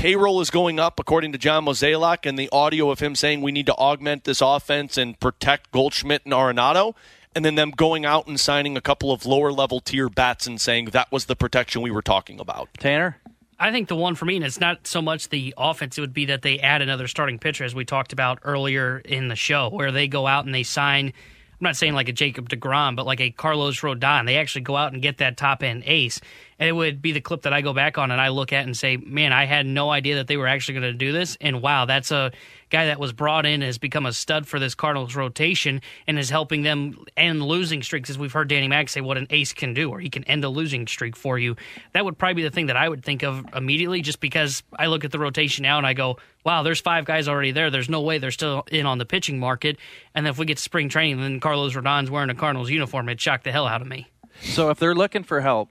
payroll 0.00 0.40
is 0.40 0.48
going 0.48 0.80
up, 0.80 0.98
according 0.98 1.30
to 1.30 1.36
John 1.36 1.66
Mozeliak, 1.66 2.24
and 2.24 2.38
the 2.38 2.48
audio 2.50 2.90
of 2.90 3.00
him 3.00 3.14
saying 3.14 3.42
we 3.42 3.52
need 3.52 3.66
to 3.66 3.74
augment 3.74 4.24
this 4.24 4.40
offense 4.40 4.96
and 4.96 5.20
protect 5.20 5.70
Goldschmidt 5.72 6.22
and 6.24 6.32
Arenado, 6.32 6.94
and 7.34 7.44
then 7.44 7.54
them 7.54 7.70
going 7.70 8.06
out 8.06 8.26
and 8.26 8.40
signing 8.40 8.78
a 8.78 8.80
couple 8.80 9.12
of 9.12 9.26
lower 9.26 9.52
level 9.52 9.78
tier 9.78 10.08
bats 10.08 10.46
and 10.46 10.58
saying 10.58 10.86
that 10.86 11.12
was 11.12 11.26
the 11.26 11.36
protection 11.36 11.82
we 11.82 11.90
were 11.90 12.00
talking 12.00 12.40
about. 12.40 12.70
Tanner? 12.78 13.18
I 13.58 13.70
think 13.72 13.88
the 13.88 13.96
one 13.96 14.14
for 14.14 14.24
me, 14.24 14.36
and 14.36 14.44
it's 14.44 14.58
not 14.58 14.86
so 14.86 15.02
much 15.02 15.28
the 15.28 15.52
offense, 15.58 15.98
it 15.98 16.00
would 16.00 16.14
be 16.14 16.24
that 16.24 16.40
they 16.40 16.58
add 16.60 16.80
another 16.80 17.06
starting 17.06 17.38
pitcher, 17.38 17.64
as 17.64 17.74
we 17.74 17.84
talked 17.84 18.14
about 18.14 18.38
earlier 18.42 19.00
in 19.00 19.28
the 19.28 19.36
show, 19.36 19.68
where 19.68 19.92
they 19.92 20.08
go 20.08 20.26
out 20.26 20.46
and 20.46 20.54
they 20.54 20.62
sign. 20.62 21.12
I'm 21.60 21.64
not 21.64 21.76
saying 21.76 21.92
like 21.92 22.08
a 22.08 22.12
Jacob 22.12 22.48
DeGrom, 22.48 22.96
but 22.96 23.04
like 23.04 23.20
a 23.20 23.30
Carlos 23.30 23.80
Rodon. 23.80 24.24
They 24.24 24.38
actually 24.38 24.62
go 24.62 24.76
out 24.76 24.94
and 24.94 25.02
get 25.02 25.18
that 25.18 25.36
top 25.36 25.62
end 25.62 25.82
ace 25.84 26.20
and 26.60 26.68
it 26.68 26.72
would 26.72 27.00
be 27.00 27.12
the 27.12 27.22
clip 27.22 27.42
that 27.42 27.54
I 27.54 27.62
go 27.62 27.72
back 27.72 27.96
on 27.96 28.10
and 28.10 28.20
I 28.20 28.28
look 28.28 28.52
at 28.52 28.66
and 28.66 28.76
say, 28.76 28.98
man, 28.98 29.32
I 29.32 29.46
had 29.46 29.64
no 29.64 29.90
idea 29.90 30.16
that 30.16 30.26
they 30.26 30.36
were 30.36 30.46
actually 30.46 30.74
going 30.74 30.92
to 30.92 30.98
do 30.98 31.10
this. 31.10 31.38
And 31.40 31.62
wow, 31.62 31.86
that's 31.86 32.10
a 32.10 32.32
guy 32.70 32.86
that 32.86 32.98
was 32.98 33.12
brought 33.12 33.44
in 33.44 33.60
has 33.60 33.78
become 33.78 34.06
a 34.06 34.12
stud 34.12 34.46
for 34.46 34.58
this 34.58 34.74
Cardinals 34.74 35.14
rotation 35.14 35.82
and 36.06 36.18
is 36.18 36.30
helping 36.30 36.62
them 36.62 37.04
end 37.16 37.42
losing 37.42 37.82
streaks. 37.82 38.08
As 38.08 38.18
we've 38.18 38.32
heard 38.32 38.48
Danny 38.48 38.68
Mack 38.68 38.88
say, 38.88 39.00
what 39.00 39.18
an 39.18 39.26
ace 39.30 39.52
can 39.52 39.74
do, 39.74 39.90
or 39.90 40.00
he 40.00 40.08
can 40.08 40.24
end 40.24 40.44
a 40.44 40.48
losing 40.48 40.86
streak 40.86 41.16
for 41.16 41.38
you. 41.38 41.56
That 41.92 42.04
would 42.04 42.16
probably 42.16 42.34
be 42.34 42.42
the 42.42 42.50
thing 42.50 42.66
that 42.66 42.76
I 42.76 42.88
would 42.88 43.04
think 43.04 43.22
of 43.22 43.44
immediately, 43.54 44.00
just 44.00 44.20
because 44.20 44.62
I 44.78 44.86
look 44.86 45.04
at 45.04 45.10
the 45.10 45.18
rotation 45.18 45.62
now 45.62 45.78
and 45.78 45.86
I 45.86 45.92
go, 45.92 46.18
wow, 46.44 46.62
there's 46.62 46.80
five 46.80 47.04
guys 47.04 47.28
already 47.28 47.50
there. 47.50 47.70
There's 47.70 47.90
no 47.90 48.00
way 48.00 48.18
they're 48.18 48.30
still 48.30 48.64
in 48.70 48.86
on 48.86 48.98
the 48.98 49.04
pitching 49.04 49.38
market. 49.38 49.76
And 50.14 50.26
if 50.26 50.38
we 50.38 50.46
get 50.46 50.56
to 50.56 50.62
spring 50.62 50.88
training, 50.88 51.20
then 51.20 51.40
Carlos 51.40 51.74
Rodon's 51.74 52.10
wearing 52.10 52.30
a 52.30 52.34
Cardinals 52.34 52.70
uniform, 52.70 53.08
it 53.08 53.20
shocked 53.20 53.44
the 53.44 53.52
hell 53.52 53.66
out 53.66 53.82
of 53.82 53.88
me. 53.88 54.08
So 54.40 54.70
if 54.70 54.78
they're 54.78 54.94
looking 54.94 55.24
for 55.24 55.40
help, 55.40 55.68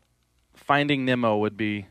finding 0.53 1.05
Nimmo 1.05 1.37
would 1.37 1.57
be 1.57 1.87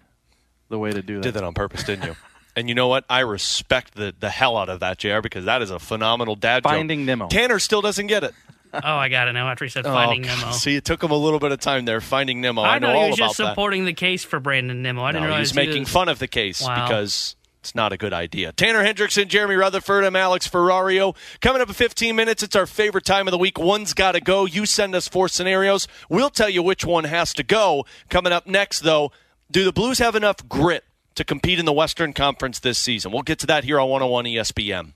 the 0.68 0.78
way 0.78 0.92
to 0.92 1.02
do 1.02 1.16
that. 1.16 1.22
Did 1.22 1.34
that 1.34 1.44
on 1.44 1.54
purpose, 1.54 1.82
didn't 1.82 2.04
you? 2.04 2.16
And 2.58 2.68
you 2.68 2.74
know 2.74 2.88
what? 2.88 3.04
I 3.08 3.20
respect 3.20 3.94
the, 3.94 4.12
the 4.18 4.30
hell 4.30 4.56
out 4.56 4.68
of 4.68 4.80
that, 4.80 4.98
JR, 4.98 5.20
because 5.20 5.44
that 5.44 5.62
is 5.62 5.70
a 5.70 5.78
phenomenal 5.78 6.34
dad 6.34 6.64
joke. 6.64 6.72
Finding 6.72 7.06
Nemo. 7.06 7.28
Tanner 7.28 7.60
still 7.60 7.80
doesn't 7.80 8.08
get 8.08 8.24
it. 8.24 8.34
oh, 8.74 8.80
I 8.82 9.08
got 9.08 9.28
it 9.28 9.32
now 9.34 9.48
after 9.48 9.64
he 9.64 9.70
said 9.70 9.86
oh, 9.86 9.92
Finding 9.92 10.28
oh, 10.28 10.34
Nemo. 10.34 10.50
See, 10.50 10.74
it 10.74 10.84
took 10.84 11.00
him 11.00 11.12
a 11.12 11.16
little 11.16 11.38
bit 11.38 11.52
of 11.52 11.60
time 11.60 11.84
there. 11.84 12.00
Finding 12.00 12.40
Nemo. 12.40 12.62
I, 12.62 12.74
I 12.74 12.78
know 12.80 12.88
thought 12.88 12.96
all 12.96 13.04
he 13.04 13.10
was 13.10 13.18
about 13.20 13.26
just 13.28 13.38
that. 13.38 13.48
supporting 13.50 13.84
the 13.84 13.92
case 13.92 14.24
for 14.24 14.40
Brandon 14.40 14.82
Nemo. 14.82 15.04
I 15.04 15.12
didn't 15.12 15.22
no, 15.22 15.28
he 15.28 15.34
realize 15.34 15.50
was 15.50 15.54
making 15.54 15.82
was- 15.82 15.88
fun 15.88 16.08
of 16.08 16.18
the 16.18 16.26
case 16.26 16.60
Wow. 16.60 16.84
because 16.88 17.36
it's 17.60 17.76
not 17.76 17.92
a 17.92 17.96
good 17.96 18.12
idea. 18.12 18.50
Tanner 18.50 18.82
Hendrickson, 18.82 19.28
Jeremy 19.28 19.54
Rutherford, 19.54 20.02
I'm 20.04 20.16
Alex 20.16 20.48
Ferrario. 20.48 21.14
Coming 21.40 21.62
up 21.62 21.68
in 21.68 21.74
15 21.74 22.16
minutes, 22.16 22.42
it's 22.42 22.56
our 22.56 22.66
favorite 22.66 23.04
time 23.04 23.28
of 23.28 23.32
the 23.32 23.38
week. 23.38 23.56
One's 23.56 23.94
got 23.94 24.12
to 24.12 24.20
go. 24.20 24.46
You 24.46 24.66
send 24.66 24.96
us 24.96 25.06
four 25.06 25.28
scenarios. 25.28 25.86
We'll 26.08 26.30
tell 26.30 26.48
you 26.48 26.62
which 26.64 26.84
one 26.84 27.04
has 27.04 27.32
to 27.34 27.44
go. 27.44 27.86
Coming 28.10 28.32
up 28.32 28.48
next, 28.48 28.80
though, 28.80 29.12
do 29.48 29.64
the 29.64 29.72
Blues 29.72 30.00
have 30.00 30.16
enough 30.16 30.48
grit 30.48 30.84
to 31.18 31.24
compete 31.24 31.58
in 31.58 31.66
the 31.66 31.72
Western 31.72 32.12
Conference 32.12 32.60
this 32.60 32.78
season? 32.78 33.12
We'll 33.12 33.22
get 33.22 33.40
to 33.40 33.46
that 33.48 33.64
here 33.64 33.78
on 33.80 33.90
101 33.90 34.24
ESPN. 34.24 34.92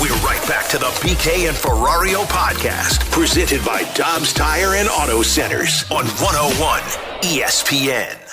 We're 0.00 0.16
right 0.24 0.42
back 0.48 0.68
to 0.70 0.78
the 0.78 0.86
BK 0.86 1.48
and 1.48 1.56
Ferrario 1.56 2.24
podcast, 2.24 3.10
presented 3.10 3.64
by 3.64 3.82
Dobbs 3.94 4.32
Tire 4.32 4.74
and 4.74 4.88
Auto 4.88 5.22
Centers 5.22 5.84
on 5.90 6.06
101 6.06 6.80
ESPN. 7.22 8.31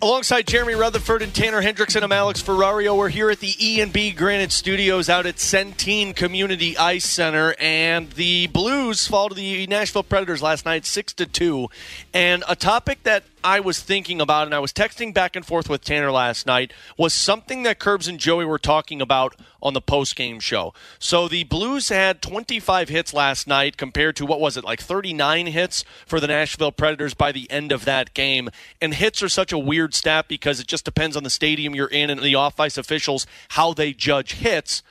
Alongside 0.00 0.46
Jeremy 0.46 0.76
Rutherford 0.76 1.22
and 1.22 1.34
Tanner 1.34 1.60
Hendrickson, 1.60 2.04
I'm 2.04 2.12
Alex 2.12 2.40
Ferrario. 2.40 2.96
We're 2.96 3.08
here 3.08 3.30
at 3.30 3.40
the 3.40 3.54
E 3.58 3.80
and 3.80 3.92
B 3.92 4.12
Granite 4.12 4.52
Studios 4.52 5.08
out 5.08 5.26
at 5.26 5.36
Centene 5.36 6.14
Community 6.14 6.78
Ice 6.78 7.04
Center, 7.04 7.56
and 7.58 8.08
the 8.12 8.46
Blues 8.46 9.08
fall 9.08 9.28
to 9.28 9.34
the 9.34 9.66
Nashville 9.66 10.04
Predators 10.04 10.40
last 10.40 10.64
night, 10.64 10.86
six 10.86 11.12
to 11.14 11.26
two. 11.26 11.68
And 12.14 12.44
a 12.48 12.54
topic 12.54 13.02
that 13.02 13.24
I 13.48 13.60
was 13.60 13.80
thinking 13.80 14.20
about, 14.20 14.46
and 14.46 14.54
I 14.54 14.58
was 14.58 14.74
texting 14.74 15.14
back 15.14 15.34
and 15.34 15.42
forth 15.42 15.70
with 15.70 15.80
Tanner 15.82 16.12
last 16.12 16.46
night, 16.46 16.70
was 16.98 17.14
something 17.14 17.62
that 17.62 17.78
Curbs 17.78 18.06
and 18.06 18.18
Joey 18.18 18.44
were 18.44 18.58
talking 18.58 19.00
about 19.00 19.34
on 19.62 19.72
the 19.72 19.80
post 19.80 20.16
game 20.16 20.38
show. 20.38 20.74
So 20.98 21.28
the 21.28 21.44
Blues 21.44 21.88
had 21.88 22.20
25 22.20 22.90
hits 22.90 23.14
last 23.14 23.46
night 23.46 23.78
compared 23.78 24.16
to 24.16 24.26
what 24.26 24.38
was 24.38 24.58
it, 24.58 24.64
like 24.64 24.82
39 24.82 25.46
hits 25.46 25.82
for 26.04 26.20
the 26.20 26.26
Nashville 26.26 26.72
Predators 26.72 27.14
by 27.14 27.32
the 27.32 27.50
end 27.50 27.72
of 27.72 27.86
that 27.86 28.12
game. 28.12 28.50
And 28.82 28.92
hits 28.92 29.22
are 29.22 29.30
such 29.30 29.50
a 29.50 29.58
weird 29.58 29.94
stat 29.94 30.28
because 30.28 30.60
it 30.60 30.66
just 30.66 30.84
depends 30.84 31.16
on 31.16 31.22
the 31.22 31.30
stadium 31.30 31.74
you're 31.74 31.86
in 31.86 32.10
and 32.10 32.20
the 32.20 32.34
off 32.34 32.60
ice 32.60 32.76
officials 32.76 33.26
how 33.52 33.72
they 33.72 33.94
judge 33.94 34.34
hits. 34.34 34.82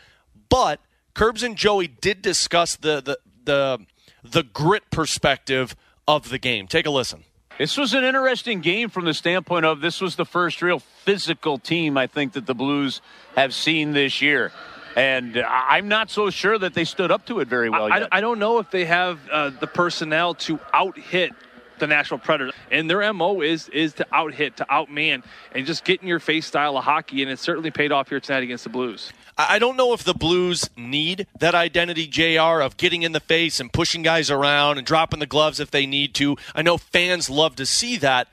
But 0.49 0.79
Curbs 1.13 1.43
and 1.43 1.55
Joey 1.55 1.85
did 1.85 2.23
discuss 2.23 2.75
the 2.75 3.01
the 3.01 3.19
the, 3.43 3.85
the 4.23 4.41
grit 4.41 4.89
perspective 4.89 5.75
of 6.07 6.29
the 6.29 6.39
game. 6.39 6.65
Take 6.65 6.87
a 6.87 6.89
listen. 6.89 7.23
This 7.57 7.75
was 7.75 7.95
an 7.95 8.03
interesting 8.03 8.61
game 8.61 8.89
from 8.89 9.05
the 9.05 9.15
standpoint 9.15 9.65
of 9.65 9.81
this 9.81 9.99
was 9.99 10.15
the 10.15 10.25
first 10.25 10.61
real 10.61 10.77
physical 10.77 11.57
team 11.57 11.97
I 11.97 12.05
think 12.05 12.33
that 12.33 12.45
the 12.45 12.53
Blues 12.53 13.01
have 13.35 13.51
seen 13.51 13.93
this 13.93 14.21
year. 14.21 14.51
And 14.95 15.37
I'm 15.37 15.87
not 15.87 16.11
so 16.11 16.29
sure 16.29 16.57
that 16.57 16.75
they 16.75 16.83
stood 16.83 17.11
up 17.11 17.25
to 17.27 17.39
it 17.39 17.47
very 17.47 17.69
well 17.69 17.91
I, 17.91 17.99
yet. 17.99 18.09
I 18.11 18.21
don't 18.21 18.37
know 18.37 18.59
if 18.59 18.69
they 18.69 18.85
have 18.85 19.19
uh, 19.31 19.49
the 19.49 19.65
personnel 19.65 20.35
to 20.35 20.59
out 20.71 20.99
hit 20.99 21.33
the 21.79 21.87
Nashville 21.87 22.17
Predators, 22.17 22.53
and 22.71 22.89
their 22.89 23.13
mo 23.13 23.41
is 23.41 23.69
is 23.69 23.93
to 23.93 24.07
out 24.11 24.33
hit, 24.33 24.57
to 24.57 24.65
outman, 24.65 25.23
and 25.51 25.65
just 25.67 25.83
get 25.83 26.01
in 26.01 26.07
your 26.07 26.19
face 26.19 26.47
style 26.47 26.77
of 26.77 26.83
hockey. 26.83 27.21
And 27.21 27.31
it 27.31 27.37
certainly 27.37 27.69
paid 27.69 27.91
off 27.91 28.09
here 28.09 28.19
tonight 28.19 28.41
against 28.43 28.63
the 28.63 28.71
Blues. 28.71 29.11
I 29.37 29.59
don't 29.59 29.77
know 29.77 29.93
if 29.93 30.03
the 30.03 30.15
Blues 30.15 30.67
need 30.75 31.27
that 31.39 31.53
identity, 31.53 32.07
JR, 32.07 32.61
of 32.61 32.75
getting 32.77 33.03
in 33.03 33.11
the 33.11 33.19
face 33.19 33.59
and 33.59 33.71
pushing 33.71 34.01
guys 34.01 34.31
around 34.31 34.79
and 34.79 34.87
dropping 34.87 35.19
the 35.19 35.27
gloves 35.27 35.59
if 35.59 35.69
they 35.69 35.85
need 35.85 36.15
to. 36.15 36.37
I 36.55 36.63
know 36.63 36.77
fans 36.77 37.29
love 37.29 37.55
to 37.57 37.65
see 37.65 37.97
that, 37.97 38.29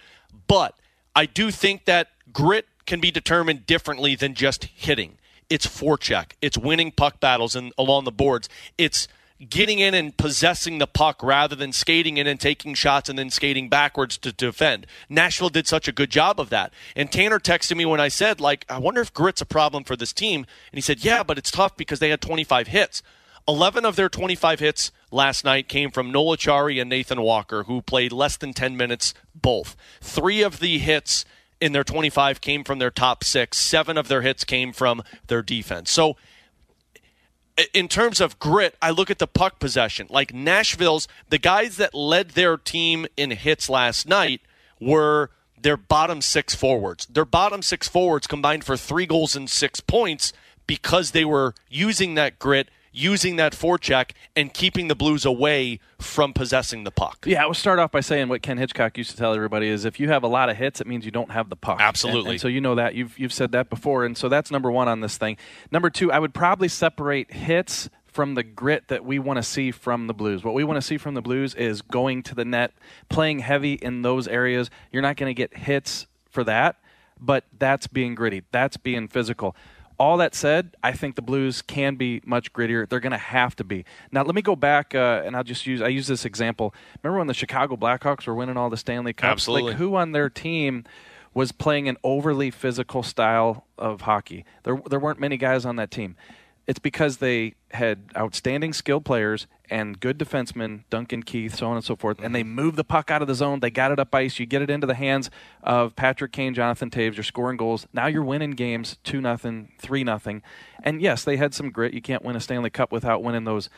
but 0.46 0.74
I 1.14 1.26
do 1.26 1.50
think 1.50 1.84
that 1.84 2.08
grit 2.32 2.66
can 2.86 3.00
be 3.00 3.10
determined 3.10 3.66
differently 3.66 4.14
than 4.14 4.34
just 4.34 4.64
hitting. 4.64 5.18
It's 5.50 5.66
forecheck. 5.66 6.32
It's 6.40 6.56
winning 6.56 6.90
puck 6.90 7.20
battles 7.20 7.54
and 7.54 7.72
along 7.76 8.04
the 8.04 8.12
boards. 8.12 8.48
It's 8.78 9.06
getting 9.48 9.80
in 9.80 9.94
and 9.94 10.16
possessing 10.16 10.78
the 10.78 10.86
puck 10.86 11.22
rather 11.22 11.56
than 11.56 11.72
skating 11.72 12.16
in 12.16 12.26
and 12.26 12.38
taking 12.38 12.74
shots 12.74 13.08
and 13.08 13.18
then 13.18 13.30
skating 13.30 13.68
backwards 13.68 14.16
to 14.18 14.32
defend. 14.32 14.86
Nashville 15.08 15.48
did 15.48 15.66
such 15.66 15.88
a 15.88 15.92
good 15.92 16.10
job 16.10 16.38
of 16.38 16.50
that. 16.50 16.72
And 16.94 17.10
Tanner 17.10 17.40
texted 17.40 17.76
me 17.76 17.84
when 17.84 18.00
I 18.00 18.08
said, 18.08 18.40
like, 18.40 18.64
I 18.68 18.78
wonder 18.78 19.00
if 19.00 19.12
grit's 19.12 19.40
a 19.40 19.46
problem 19.46 19.84
for 19.84 19.96
this 19.96 20.12
team. 20.12 20.40
And 20.40 20.76
he 20.76 20.80
said, 20.80 21.04
yeah, 21.04 21.22
but 21.22 21.38
it's 21.38 21.50
tough 21.50 21.76
because 21.76 21.98
they 21.98 22.10
had 22.10 22.20
25 22.20 22.68
hits. 22.68 23.02
11 23.46 23.84
of 23.84 23.96
their 23.96 24.08
25 24.08 24.60
hits 24.60 24.90
last 25.10 25.44
night 25.44 25.68
came 25.68 25.90
from 25.90 26.10
Noel 26.10 26.36
Acciari 26.36 26.80
and 26.80 26.88
Nathan 26.88 27.20
Walker, 27.20 27.64
who 27.64 27.82
played 27.82 28.12
less 28.12 28.36
than 28.36 28.52
10 28.52 28.76
minutes 28.76 29.12
both. 29.34 29.76
Three 30.00 30.42
of 30.42 30.60
the 30.60 30.78
hits 30.78 31.24
in 31.60 31.72
their 31.72 31.84
25 31.84 32.40
came 32.40 32.64
from 32.64 32.78
their 32.78 32.90
top 32.90 33.22
six. 33.22 33.58
Seven 33.58 33.98
of 33.98 34.08
their 34.08 34.22
hits 34.22 34.44
came 34.44 34.72
from 34.72 35.02
their 35.26 35.42
defense. 35.42 35.90
So 35.90 36.16
in 37.72 37.88
terms 37.88 38.20
of 38.20 38.38
grit, 38.38 38.76
I 38.82 38.90
look 38.90 39.10
at 39.10 39.18
the 39.18 39.26
puck 39.26 39.58
possession. 39.58 40.06
Like 40.10 40.34
Nashville's, 40.34 41.06
the 41.28 41.38
guys 41.38 41.76
that 41.76 41.94
led 41.94 42.30
their 42.30 42.56
team 42.56 43.06
in 43.16 43.30
hits 43.30 43.68
last 43.68 44.08
night 44.08 44.40
were 44.80 45.30
their 45.60 45.76
bottom 45.76 46.20
six 46.20 46.54
forwards. 46.54 47.06
Their 47.06 47.24
bottom 47.24 47.62
six 47.62 47.88
forwards 47.88 48.26
combined 48.26 48.64
for 48.64 48.76
three 48.76 49.06
goals 49.06 49.36
and 49.36 49.48
six 49.48 49.80
points 49.80 50.32
because 50.66 51.12
they 51.12 51.24
were 51.24 51.54
using 51.68 52.14
that 52.14 52.38
grit, 52.38 52.68
using 52.94 53.36
that 53.36 53.52
forecheck, 53.52 54.12
and 54.36 54.54
keeping 54.54 54.88
the 54.88 54.94
Blues 54.94 55.24
away 55.24 55.80
from 55.98 56.32
possessing 56.32 56.84
the 56.84 56.90
puck. 56.90 57.24
Yeah, 57.26 57.42
I 57.42 57.46
will 57.46 57.54
start 57.54 57.78
off 57.78 57.90
by 57.90 58.00
saying 58.00 58.28
what 58.28 58.40
Ken 58.40 58.56
Hitchcock 58.56 58.96
used 58.96 59.10
to 59.10 59.16
tell 59.16 59.34
everybody 59.34 59.68
is 59.68 59.84
if 59.84 59.98
you 59.98 60.08
have 60.08 60.22
a 60.22 60.28
lot 60.28 60.48
of 60.48 60.56
hits, 60.56 60.80
it 60.80 60.86
means 60.86 61.04
you 61.04 61.10
don't 61.10 61.32
have 61.32 61.50
the 61.50 61.56
puck. 61.56 61.78
Absolutely. 61.80 62.20
And, 62.20 62.30
and 62.30 62.40
so 62.40 62.48
you 62.48 62.60
know 62.60 62.76
that 62.76 62.94
you've 62.94 63.18
you've 63.18 63.32
said 63.32 63.52
that 63.52 63.68
before, 63.68 64.04
and 64.04 64.16
so 64.16 64.28
that's 64.28 64.50
number 64.50 64.70
one 64.70 64.88
on 64.88 65.00
this 65.00 65.18
thing. 65.18 65.36
Number 65.70 65.90
two, 65.90 66.12
I 66.12 66.18
would 66.20 66.32
probably 66.32 66.68
separate 66.68 67.32
hits 67.32 67.90
from 68.06 68.34
the 68.34 68.44
grit 68.44 68.86
that 68.88 69.04
we 69.04 69.18
want 69.18 69.38
to 69.38 69.42
see 69.42 69.72
from 69.72 70.06
the 70.06 70.14
Blues. 70.14 70.44
What 70.44 70.54
we 70.54 70.62
want 70.62 70.76
to 70.76 70.82
see 70.82 70.96
from 70.96 71.14
the 71.14 71.20
Blues 71.20 71.52
is 71.56 71.82
going 71.82 72.22
to 72.24 72.34
the 72.36 72.44
net, 72.44 72.72
playing 73.08 73.40
heavy 73.40 73.74
in 73.74 74.02
those 74.02 74.28
areas. 74.28 74.70
You're 74.92 75.02
not 75.02 75.16
going 75.16 75.30
to 75.30 75.34
get 75.34 75.56
hits 75.56 76.06
for 76.30 76.44
that, 76.44 76.76
but 77.20 77.44
that's 77.58 77.88
being 77.88 78.14
gritty. 78.14 78.44
That's 78.52 78.76
being 78.76 79.08
physical. 79.08 79.56
All 79.98 80.16
that 80.16 80.34
said, 80.34 80.76
I 80.82 80.92
think 80.92 81.14
the 81.14 81.22
Blues 81.22 81.62
can 81.62 81.94
be 81.94 82.20
much 82.24 82.52
grittier. 82.52 82.88
They're 82.88 83.00
going 83.00 83.12
to 83.12 83.18
have 83.18 83.54
to 83.56 83.64
be. 83.64 83.84
Now, 84.10 84.22
let 84.22 84.34
me 84.34 84.42
go 84.42 84.56
back, 84.56 84.94
uh, 84.94 85.22
and 85.24 85.36
I'll 85.36 85.44
just 85.44 85.66
use 85.66 85.80
I 85.80 85.88
use 85.88 86.06
this 86.06 86.24
example. 86.24 86.74
Remember 87.02 87.18
when 87.18 87.28
the 87.28 87.34
Chicago 87.34 87.76
Blackhawks 87.76 88.26
were 88.26 88.34
winning 88.34 88.56
all 88.56 88.70
the 88.70 88.76
Stanley 88.76 89.12
Cups? 89.12 89.30
Absolutely. 89.30 89.72
Like 89.72 89.78
who 89.78 89.94
on 89.94 90.12
their 90.12 90.28
team 90.28 90.84
was 91.32 91.52
playing 91.52 91.88
an 91.88 91.96
overly 92.02 92.50
physical 92.50 93.02
style 93.02 93.66
of 93.78 94.02
hockey? 94.02 94.44
There, 94.64 94.80
there 94.90 94.98
weren't 94.98 95.20
many 95.20 95.36
guys 95.36 95.64
on 95.64 95.76
that 95.76 95.90
team. 95.90 96.16
It's 96.66 96.78
because 96.78 97.18
they 97.18 97.54
had 97.72 98.10
outstanding 98.16 98.72
skilled 98.72 99.04
players 99.04 99.46
and 99.70 99.98
good 99.98 100.18
defensemen, 100.18 100.84
Duncan 100.88 101.22
Keith, 101.22 101.54
so 101.54 101.66
on 101.66 101.76
and 101.76 101.84
so 101.84 101.96
forth, 101.96 102.18
and 102.22 102.34
they 102.34 102.42
moved 102.42 102.76
the 102.76 102.84
puck 102.84 103.10
out 103.10 103.22
of 103.22 103.28
the 103.28 103.34
zone. 103.34 103.60
They 103.60 103.70
got 103.70 103.92
it 103.92 103.98
up 103.98 104.14
ice. 104.14 104.38
You 104.38 104.46
get 104.46 104.62
it 104.62 104.70
into 104.70 104.86
the 104.86 104.94
hands 104.94 105.30
of 105.62 105.96
Patrick 105.96 106.32
Kane, 106.32 106.54
Jonathan 106.54 106.90
Toews. 106.90 107.16
You're 107.16 107.24
scoring 107.24 107.56
goals. 107.56 107.86
Now 107.92 108.06
you're 108.06 108.24
winning 108.24 108.52
games 108.52 108.98
two 109.04 109.20
nothing, 109.20 109.72
three 109.78 110.04
nothing. 110.04 110.42
And 110.82 111.02
yes, 111.02 111.24
they 111.24 111.36
had 111.36 111.54
some 111.54 111.70
grit. 111.70 111.92
You 111.94 112.02
can't 112.02 112.24
win 112.24 112.36
a 112.36 112.40
Stanley 112.40 112.70
Cup 112.70 112.92
without 112.92 113.22
winning 113.22 113.44
those 113.44 113.68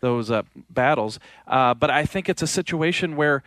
those 0.00 0.30
uh, 0.30 0.42
battles. 0.68 1.18
Uh, 1.46 1.72
but 1.72 1.90
I 1.90 2.04
think 2.04 2.28
it's 2.28 2.42
a 2.42 2.46
situation 2.46 3.16
where 3.16 3.42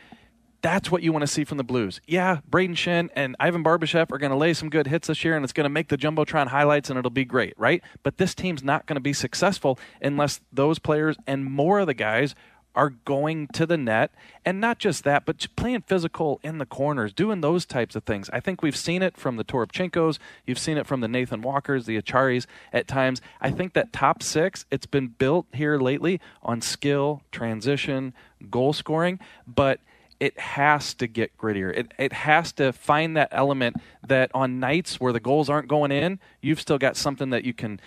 that's 0.61 0.91
what 0.91 1.01
you 1.01 1.11
want 1.11 1.23
to 1.23 1.27
see 1.27 1.43
from 1.43 1.57
the 1.57 1.63
Blues. 1.63 2.01
Yeah, 2.05 2.39
Brayden 2.49 2.75
Schenn 2.75 3.09
and 3.15 3.35
Ivan 3.39 3.63
Barbashev 3.63 4.11
are 4.11 4.17
going 4.17 4.31
to 4.31 4.37
lay 4.37 4.53
some 4.53 4.69
good 4.69 4.87
hits 4.87 5.07
this 5.07 5.23
year, 5.23 5.35
and 5.35 5.43
it's 5.43 5.53
going 5.53 5.65
to 5.65 5.69
make 5.69 5.87
the 5.87 5.97
Jumbotron 5.97 6.47
highlights, 6.47 6.89
and 6.89 6.99
it'll 6.99 7.11
be 7.11 7.25
great, 7.25 7.53
right? 7.57 7.81
But 8.03 8.17
this 8.17 8.35
team's 8.35 8.63
not 8.63 8.85
going 8.85 8.95
to 8.95 9.01
be 9.01 9.13
successful 9.13 9.79
unless 10.01 10.41
those 10.51 10.79
players 10.79 11.15
and 11.25 11.45
more 11.45 11.79
of 11.79 11.87
the 11.87 11.93
guys 11.93 12.35
are 12.75 12.91
going 12.91 13.47
to 13.47 13.65
the 13.65 13.77
net, 13.77 14.11
and 14.45 14.61
not 14.61 14.77
just 14.77 15.03
that, 15.03 15.25
but 15.25 15.45
playing 15.55 15.81
physical 15.81 16.39
in 16.43 16.59
the 16.59 16.65
corners, 16.65 17.11
doing 17.11 17.41
those 17.41 17.65
types 17.65 17.95
of 17.95 18.03
things. 18.03 18.29
I 18.31 18.39
think 18.39 18.61
we've 18.61 18.75
seen 18.75 19.01
it 19.01 19.17
from 19.17 19.37
the 19.37 19.43
Toropchenkos, 19.43 20.19
you've 20.45 20.59
seen 20.59 20.77
it 20.77 20.85
from 20.85 21.01
the 21.01 21.07
Nathan 21.07 21.41
Walkers, 21.41 21.87
the 21.87 21.99
Acciaris 21.99 22.45
at 22.71 22.87
times. 22.87 23.21
I 23.41 23.49
think 23.49 23.73
that 23.73 23.91
top 23.91 24.21
six, 24.21 24.65
it's 24.71 24.85
been 24.85 25.07
built 25.07 25.47
here 25.51 25.77
lately 25.77 26.21
on 26.43 26.61
skill, 26.61 27.23
transition, 27.31 28.13
goal 28.49 28.71
scoring, 28.71 29.19
but 29.47 29.79
it 30.19 30.39
has 30.39 30.93
to 30.95 31.07
get 31.07 31.37
grittier. 31.37 31.75
It, 31.75 31.93
it 31.97 32.13
has 32.13 32.51
to 32.53 32.73
find 32.73 33.15
that 33.17 33.29
element 33.31 33.77
that 34.05 34.31
on 34.33 34.59
nights 34.59 34.99
where 34.99 35.13
the 35.13 35.19
goals 35.19 35.49
aren't 35.49 35.67
going 35.67 35.91
in, 35.91 36.19
you've 36.41 36.59
still 36.59 36.77
got 36.77 36.97
something 36.97 37.29
that 37.29 37.45
you 37.45 37.53
can 37.53 37.79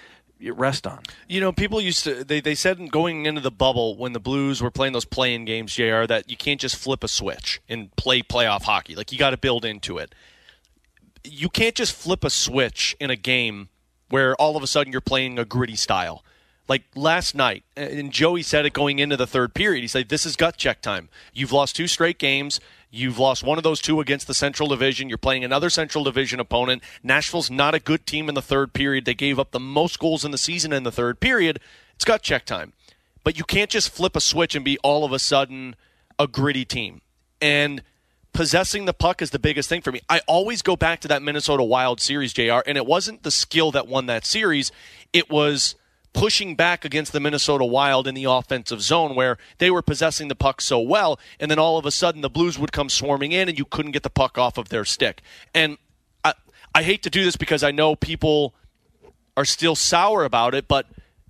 rest 0.55 0.87
on. 0.87 1.01
You 1.29 1.41
know, 1.41 1.53
people 1.53 1.81
used 1.81 2.05
to 2.05 2.25
they, 2.25 2.41
they 2.41 2.55
said 2.57 2.91
going 2.91 3.27
into 3.27 3.41
the 3.41 3.51
bubble 3.51 3.97
when 3.97 4.13
the 4.13 4.21
Blues 4.21 4.61
were 4.63 4.71
playing 4.71 4.93
those 4.93 5.05
playing 5.05 5.45
games, 5.45 5.75
JR, 5.75 6.05
that 6.07 6.29
you 6.29 6.37
can't 6.37 6.61
just 6.61 6.77
flip 6.77 7.05
a 7.05 7.09
switch 7.09 7.61
and 7.69 7.95
play 7.97 8.23
playoff 8.23 8.63
hockey. 8.63 8.97
Like 8.97 9.13
you 9.13 9.19
got 9.19 9.31
to 9.31 9.37
build 9.37 9.65
into 9.65 9.99
it. 9.99 10.15
you 11.25 11.49
can't 11.49 11.75
just 11.75 11.93
flip 11.93 12.25
a 12.25 12.31
switch 12.31 12.97
in 12.99 13.11
a 13.11 13.17
game 13.17 13.69
where 14.09 14.35
all 14.37 14.57
of 14.57 14.63
a 14.63 14.67
sudden 14.67 14.93
you're 14.93 15.01
playing 15.01 15.39
a 15.39 15.45
gritty 15.45 15.77
style. 15.77 16.25
Like 16.73 16.85
last 16.95 17.35
night, 17.35 17.65
and 17.77 18.11
Joey 18.11 18.43
said 18.43 18.65
it 18.65 18.73
going 18.73 18.99
into 18.99 19.15
the 19.15 19.27
third 19.27 19.53
period. 19.53 19.83
He 19.83 19.87
said, 19.87 20.09
This 20.09 20.25
is 20.25 20.37
gut 20.37 20.57
check 20.57 20.81
time. 20.81 21.11
You've 21.35 21.53
lost 21.53 21.77
two 21.77 21.87
straight 21.87 22.17
games. 22.17 22.61
You've 22.91 23.19
lost 23.19 23.43
one 23.43 23.59
of 23.59 23.63
those 23.63 23.79
two 23.79 24.01
against 24.01 24.27
the 24.27 24.33
Central 24.33 24.71
Division. 24.71 25.11
You're 25.11 25.19
playing 25.19 25.45
another 25.45 25.69
Central 25.69 26.03
Division 26.03 26.41
opponent. 26.41 26.83
Nashville's 27.03 27.51
not 27.51 27.75
a 27.75 27.79
good 27.79 28.07
team 28.07 28.27
in 28.27 28.35
the 28.35 28.41
third 28.41 28.73
period. 28.73 29.05
They 29.05 29.13
gave 29.13 29.39
up 29.39 29.51
the 29.51 29.61
most 29.61 29.99
goals 29.99 30.25
in 30.25 30.31
the 30.31 30.39
season 30.39 30.73
in 30.73 30.83
the 30.83 30.91
third 30.91 31.21
period. 31.21 31.61
It's 31.95 32.07
gut 32.07 32.23
check 32.23 32.47
time. 32.47 32.73
But 33.23 33.37
you 33.37 33.45
can't 33.45 33.69
just 33.69 33.91
flip 33.91 34.17
a 34.17 34.21
switch 34.23 34.55
and 34.55 34.65
be 34.65 34.79
all 34.79 35.05
of 35.05 35.13
a 35.13 35.19
sudden 35.19 35.77
a 36.19 36.27
gritty 36.27 36.65
team. 36.65 37.03
And 37.43 37.83
possessing 38.33 38.87
the 38.87 38.95
puck 38.95 39.21
is 39.21 39.29
the 39.29 39.39
biggest 39.39 39.69
thing 39.69 39.83
for 39.83 39.93
me. 39.93 40.01
I 40.09 40.23
always 40.27 40.63
go 40.63 40.75
back 40.75 41.01
to 41.01 41.09
that 41.09 41.21
Minnesota 41.21 41.65
Wild 41.65 42.01
series, 42.01 42.33
JR, 42.33 42.61
and 42.67 42.79
it 42.79 42.87
wasn't 42.87 43.25
the 43.25 43.31
skill 43.31 43.73
that 43.73 43.87
won 43.87 44.07
that 44.07 44.25
series. 44.25 44.73
It 45.13 45.29
was 45.29 45.75
pushing 46.13 46.55
back 46.55 46.85
against 46.85 47.13
the 47.13 47.21
Minnesota 47.21 47.65
Wild 47.65 48.07
in 48.07 48.15
the 48.15 48.25
offensive 48.25 48.83
zone 48.83 49.15
where 49.15 49.39
they 49.59 49.71
were 49.71 49.83
possessing 49.83 50.29
the 50.29 50.35
puck 50.35 50.61
so 50.61 50.79
well, 50.79 51.19
and 51.41 51.51
then 51.51 51.59
all 51.59 51.79
of 51.79 51.87
a 51.87 51.91
sudden 51.91 52.21
the 52.21 52.31
Blues 52.31 52.59
would 52.59 52.73
come 52.73 52.89
swarming 52.89 53.33
in 53.33 53.49
and 53.49 53.59
you 53.59 53.65
couldn't 53.65 53.93
get 53.93 54.03
the 54.03 54.11
puck 54.11 54.39
off 54.39 54.59
of 54.59 54.69
their 54.69 54.85
stick. 54.85 55.23
And 55.55 55.79
I, 56.25 56.35
I 56.75 56.83
hate 56.83 57.03
to 57.05 57.11
do 57.11 57.25
this 57.25 57.37
because 57.37 57.63
I 57.63 57.71
know 57.71 57.97
people 57.97 58.55
are 59.37 59.45
still 59.45 59.75
sour 59.75 60.25
about 60.25 60.55
it, 60.55 60.69
but 60.69 60.87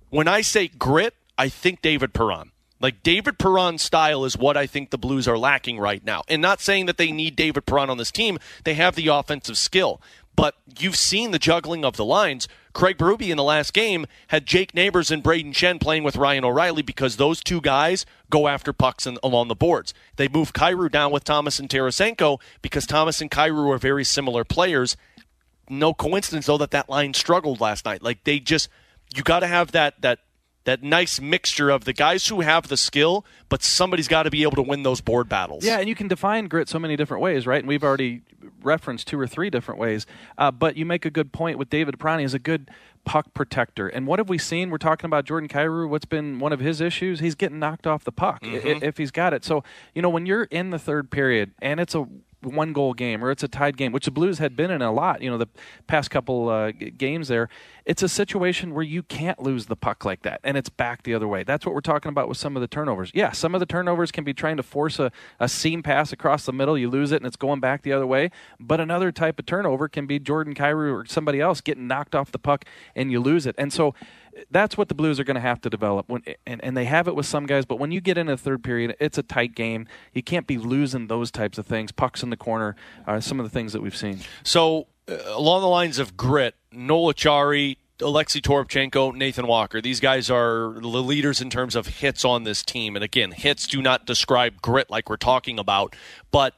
when 0.09 0.27
I 0.27 0.41
say 0.41 0.67
grit, 0.67 1.15
I 1.37 1.49
think 1.49 1.81
David 1.81 2.13
Perron. 2.13 2.51
Like 2.79 3.01
David 3.01 3.39
Perron's 3.39 3.81
style 3.81 4.25
is 4.25 4.37
what 4.37 4.57
I 4.57 4.67
think 4.67 4.89
the 4.89 4.97
Blues 4.97 5.25
are 5.25 5.37
lacking 5.37 5.79
right 5.79 6.03
now. 6.03 6.23
And 6.27 6.41
not 6.41 6.59
saying 6.59 6.87
that 6.87 6.97
they 6.97 7.13
need 7.13 7.37
David 7.37 7.65
Perron 7.65 7.89
on 7.89 7.97
this 7.97 8.11
team, 8.11 8.37
they 8.65 8.73
have 8.73 8.95
the 8.95 9.07
offensive 9.07 9.57
skill. 9.57 10.01
But 10.35 10.55
you've 10.79 10.95
seen 10.95 11.31
the 11.31 11.39
juggling 11.39 11.85
of 11.85 11.95
the 11.95 12.05
lines. 12.05 12.47
Craig 12.73 12.97
Berube 12.97 13.29
in 13.29 13.37
the 13.37 13.43
last 13.43 13.73
game 13.73 14.07
had 14.27 14.45
Jake 14.47 14.73
Neighbors 14.73 15.11
and 15.11 15.23
Brayden 15.23 15.53
Schenn 15.53 15.79
playing 15.79 16.03
with 16.03 16.15
Ryan 16.15 16.43
O'Reilly 16.43 16.81
because 16.81 17.17
those 17.17 17.43
two 17.43 17.61
guys 17.61 18.05
go 18.31 18.47
after 18.47 18.73
pucks 18.73 19.05
in, 19.05 19.17
along 19.21 19.47
the 19.47 19.55
boards. 19.55 19.93
They 20.15 20.27
move 20.27 20.53
Kyrou 20.53 20.91
down 20.91 21.11
with 21.11 21.23
Thomas 21.23 21.59
and 21.59 21.69
Tarasenko 21.69 22.41
because 22.61 22.87
Thomas 22.87 23.21
and 23.21 23.29
Kyrou 23.29 23.73
are 23.73 23.77
very 23.77 24.03
similar 24.03 24.43
players. 24.43 24.97
No 25.69 25.93
coincidence 25.93 26.47
though 26.47 26.57
that 26.57 26.71
that 26.71 26.89
line 26.89 27.13
struggled 27.13 27.61
last 27.61 27.85
night. 27.85 28.01
Like 28.01 28.23
they 28.23 28.39
just 28.39 28.69
you 29.15 29.21
got 29.21 29.39
to 29.39 29.47
have 29.47 29.71
that 29.71 30.01
that 30.01 30.19
that 30.65 30.81
nice 30.81 31.19
mixture 31.19 31.69
of 31.69 31.83
the 31.85 31.93
guys 31.93 32.27
who 32.27 32.41
have 32.41 32.67
the 32.69 32.77
skill, 32.77 33.25
but 33.49 33.61
somebody's 33.63 34.07
got 34.07 34.23
to 34.23 34.31
be 34.31 34.43
able 34.43 34.55
to 34.55 34.61
win 34.61 34.83
those 34.83 35.01
board 35.01 35.27
battles. 35.27 35.65
Yeah, 35.65 35.79
and 35.79 35.89
you 35.89 35.95
can 35.95 36.07
define 36.07 36.47
grit 36.47 36.69
so 36.69 36.79
many 36.79 36.95
different 36.95 37.21
ways, 37.21 37.45
right? 37.45 37.59
And 37.59 37.67
we've 37.67 37.83
already 37.83 38.21
referenced 38.61 39.07
two 39.07 39.19
or 39.19 39.27
three 39.27 39.49
different 39.49 39.79
ways. 39.79 40.05
Uh, 40.37 40.51
but 40.51 40.77
you 40.77 40.85
make 40.85 41.05
a 41.05 41.09
good 41.09 41.33
point 41.33 41.57
with 41.57 41.69
David 41.69 41.99
Perron 41.99 42.21
is 42.21 42.33
a 42.33 42.39
good 42.39 42.71
puck 43.05 43.33
protector. 43.33 43.89
And 43.89 44.07
what 44.07 44.19
have 44.19 44.29
we 44.29 44.37
seen? 44.37 44.69
We're 44.69 44.77
talking 44.77 45.05
about 45.05 45.25
Jordan 45.25 45.49
Kyrou. 45.49 45.89
What's 45.89 46.05
been 46.05 46.39
one 46.39 46.53
of 46.53 46.61
his 46.61 46.79
issues? 46.79 47.19
He's 47.19 47.35
getting 47.35 47.59
knocked 47.59 47.85
off 47.85 48.05
the 48.05 48.13
puck 48.13 48.41
Mhm. 48.43 48.81
if 48.81 48.97
he's 48.97 49.11
got 49.11 49.33
it. 49.33 49.43
So, 49.43 49.65
you 49.93 50.01
know, 50.01 50.09
when 50.09 50.25
you're 50.25 50.43
in 50.45 50.69
the 50.69 50.79
third 50.79 51.11
period 51.11 51.51
and 51.61 51.81
it's 51.81 51.93
a 51.95 52.07
one 52.45 52.73
goal 52.73 52.93
game 52.93 53.23
or 53.23 53.31
it's 53.31 53.43
a 53.43 53.47
tied 53.47 53.77
game, 53.77 53.91
which 53.91 54.05
the 54.05 54.11
Blues 54.11 54.39
had 54.39 54.55
been 54.55 54.71
in 54.71 54.81
a 54.81 54.91
lot, 54.91 55.21
you 55.21 55.29
know, 55.29 55.37
the 55.37 55.47
past 55.87 56.09
couple 56.09 56.49
uh, 56.49 56.71
games 56.71 57.27
there, 57.27 57.49
it's 57.85 58.03
a 58.03 58.09
situation 58.09 58.73
where 58.73 58.83
you 58.83 59.03
can't 59.03 59.41
lose 59.41 59.65
the 59.65 59.75
puck 59.75 60.05
like 60.05 60.21
that 60.23 60.39
and 60.43 60.57
it's 60.57 60.69
back 60.69 61.03
the 61.03 61.13
other 61.13 61.27
way. 61.27 61.43
That's 61.43 61.65
what 61.65 61.75
we're 61.75 61.81
talking 61.81 62.09
about 62.09 62.27
with 62.27 62.37
some 62.37 62.55
of 62.55 62.61
the 62.61 62.67
turnovers. 62.67 63.11
Yeah, 63.13 63.31
some 63.31 63.53
of 63.53 63.59
the 63.59 63.65
turnovers 63.65 64.11
can 64.11 64.23
be 64.23 64.33
trying 64.33 64.57
to 64.57 64.63
force 64.63 64.99
a, 64.99 65.11
a 65.39 65.47
seam 65.47 65.83
pass 65.83 66.11
across 66.13 66.45
the 66.45 66.53
middle, 66.53 66.77
you 66.77 66.89
lose 66.89 67.11
it 67.11 67.17
and 67.17 67.25
it's 67.25 67.35
going 67.35 67.59
back 67.59 67.83
the 67.83 67.93
other 67.93 68.07
way. 68.07 68.31
But 68.59 68.79
another 68.79 69.11
type 69.11 69.39
of 69.39 69.45
turnover 69.45 69.87
can 69.87 70.05
be 70.05 70.19
Jordan 70.19 70.53
Kyrou 70.53 70.93
or 70.93 71.05
somebody 71.05 71.39
else 71.39 71.61
getting 71.61 71.87
knocked 71.87 72.15
off 72.15 72.31
the 72.31 72.39
puck 72.39 72.65
and 72.95 73.11
you 73.11 73.19
lose 73.19 73.45
it. 73.45 73.55
And 73.57 73.71
so 73.71 73.93
that's 74.51 74.77
what 74.77 74.87
the 74.87 74.95
Blues 74.95 75.19
are 75.19 75.23
going 75.23 75.35
to 75.35 75.41
have 75.41 75.61
to 75.61 75.69
develop. 75.69 76.09
When, 76.09 76.23
and, 76.45 76.63
and 76.63 76.75
they 76.75 76.85
have 76.85 77.07
it 77.07 77.15
with 77.15 77.25
some 77.25 77.45
guys, 77.45 77.65
but 77.65 77.79
when 77.79 77.91
you 77.91 78.01
get 78.01 78.17
in 78.17 78.29
a 78.29 78.37
third 78.37 78.63
period, 78.63 78.95
it's 78.99 79.17
a 79.17 79.23
tight 79.23 79.55
game. 79.55 79.87
You 80.13 80.23
can't 80.23 80.47
be 80.47 80.57
losing 80.57 81.07
those 81.07 81.31
types 81.31 81.57
of 81.57 81.65
things. 81.65 81.91
Pucks 81.91 82.23
in 82.23 82.29
the 82.29 82.37
corner 82.37 82.75
are 83.05 83.21
some 83.21 83.39
of 83.39 83.45
the 83.45 83.49
things 83.49 83.73
that 83.73 83.81
we've 83.81 83.95
seen. 83.95 84.19
So, 84.43 84.87
uh, 85.07 85.17
along 85.27 85.61
the 85.61 85.67
lines 85.67 85.99
of 85.99 86.15
grit, 86.15 86.55
Noel 86.71 87.13
Acciari, 87.13 87.77
Alexei 88.01 88.41
Toropchenko, 88.41 89.15
Nathan 89.15 89.47
Walker, 89.47 89.81
these 89.81 89.99
guys 89.99 90.29
are 90.29 90.73
the 90.79 90.87
leaders 90.87 91.41
in 91.41 91.49
terms 91.49 91.75
of 91.75 91.87
hits 91.87 92.25
on 92.25 92.43
this 92.43 92.63
team. 92.63 92.95
And 92.95 93.03
again, 93.03 93.31
hits 93.31 93.67
do 93.67 93.81
not 93.81 94.05
describe 94.05 94.61
grit 94.61 94.89
like 94.89 95.09
we're 95.09 95.17
talking 95.17 95.59
about. 95.59 95.95
But 96.31 96.55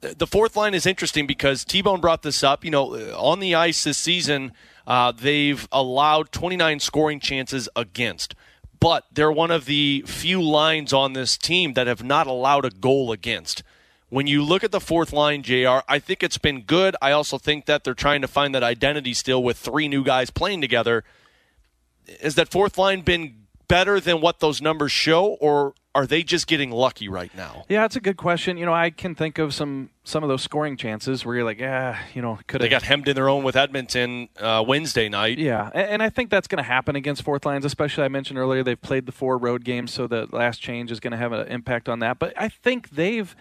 the 0.00 0.26
fourth 0.26 0.56
line 0.56 0.74
is 0.74 0.86
interesting 0.86 1.26
because 1.26 1.64
T 1.64 1.82
Bone 1.82 2.00
brought 2.00 2.22
this 2.22 2.42
up. 2.42 2.64
You 2.64 2.70
know, 2.70 2.94
on 3.14 3.40
the 3.40 3.54
ice 3.54 3.84
this 3.84 3.98
season, 3.98 4.52
uh, 4.86 5.12
they've 5.12 5.66
allowed 5.72 6.32
29 6.32 6.80
scoring 6.80 7.20
chances 7.20 7.68
against. 7.76 8.34
But 8.78 9.04
they're 9.12 9.32
one 9.32 9.50
of 9.50 9.64
the 9.64 10.04
few 10.06 10.42
lines 10.42 10.92
on 10.92 11.14
this 11.14 11.36
team 11.38 11.74
that 11.74 11.86
have 11.86 12.04
not 12.04 12.26
allowed 12.26 12.64
a 12.64 12.70
goal 12.70 13.10
against. 13.10 13.62
When 14.08 14.26
you 14.26 14.42
look 14.44 14.62
at 14.62 14.70
the 14.70 14.80
fourth 14.80 15.12
line, 15.12 15.42
JR, 15.42 15.78
I 15.88 15.98
think 15.98 16.22
it's 16.22 16.38
been 16.38 16.62
good. 16.62 16.94
I 17.02 17.10
also 17.10 17.38
think 17.38 17.66
that 17.66 17.82
they're 17.82 17.94
trying 17.94 18.20
to 18.20 18.28
find 18.28 18.54
that 18.54 18.62
identity 18.62 19.14
still 19.14 19.42
with 19.42 19.56
three 19.56 19.88
new 19.88 20.04
guys 20.04 20.30
playing 20.30 20.60
together. 20.60 21.04
Has 22.22 22.36
that 22.36 22.50
fourth 22.50 22.78
line 22.78 23.00
been 23.00 23.46
better 23.66 23.98
than 23.98 24.20
what 24.20 24.38
those 24.38 24.62
numbers 24.62 24.92
show, 24.92 25.24
or 25.24 25.74
are 25.96 26.06
they 26.06 26.22
just 26.22 26.46
getting 26.46 26.70
lucky 26.70 27.08
right 27.08 27.34
now? 27.34 27.64
Yeah, 27.70 27.80
that's 27.80 27.96
a 27.96 28.00
good 28.00 28.18
question. 28.18 28.58
You 28.58 28.66
know, 28.66 28.74
I 28.74 28.90
can 28.90 29.14
think 29.14 29.38
of 29.38 29.54
some 29.54 29.88
some 30.04 30.22
of 30.22 30.28
those 30.28 30.42
scoring 30.42 30.76
chances 30.76 31.24
where 31.24 31.36
you're 31.36 31.44
like, 31.44 31.58
yeah, 31.58 31.98
you 32.14 32.20
know, 32.20 32.38
could 32.46 32.60
They 32.60 32.68
got 32.68 32.82
hemmed 32.82 33.08
in 33.08 33.14
their 33.14 33.30
own 33.30 33.42
with 33.42 33.56
Edmonton 33.56 34.28
uh, 34.38 34.62
Wednesday 34.66 35.08
night. 35.08 35.38
Yeah, 35.38 35.70
a- 35.74 35.90
and 35.90 36.02
I 36.02 36.10
think 36.10 36.28
that's 36.28 36.46
going 36.48 36.58
to 36.62 36.68
happen 36.68 36.96
against 36.96 37.22
fourth 37.22 37.46
lines, 37.46 37.64
especially 37.64 38.04
I 38.04 38.08
mentioned 38.08 38.38
earlier 38.38 38.62
they've 38.62 38.80
played 38.80 39.06
the 39.06 39.12
four 39.12 39.38
road 39.38 39.64
games, 39.64 39.90
so 39.92 40.06
the 40.06 40.28
last 40.30 40.60
change 40.60 40.92
is 40.92 41.00
going 41.00 41.12
to 41.12 41.16
have 41.16 41.32
an 41.32 41.48
impact 41.48 41.88
on 41.88 42.00
that. 42.00 42.18
But 42.18 42.34
I 42.36 42.48
think 42.50 42.90
they've 42.90 43.34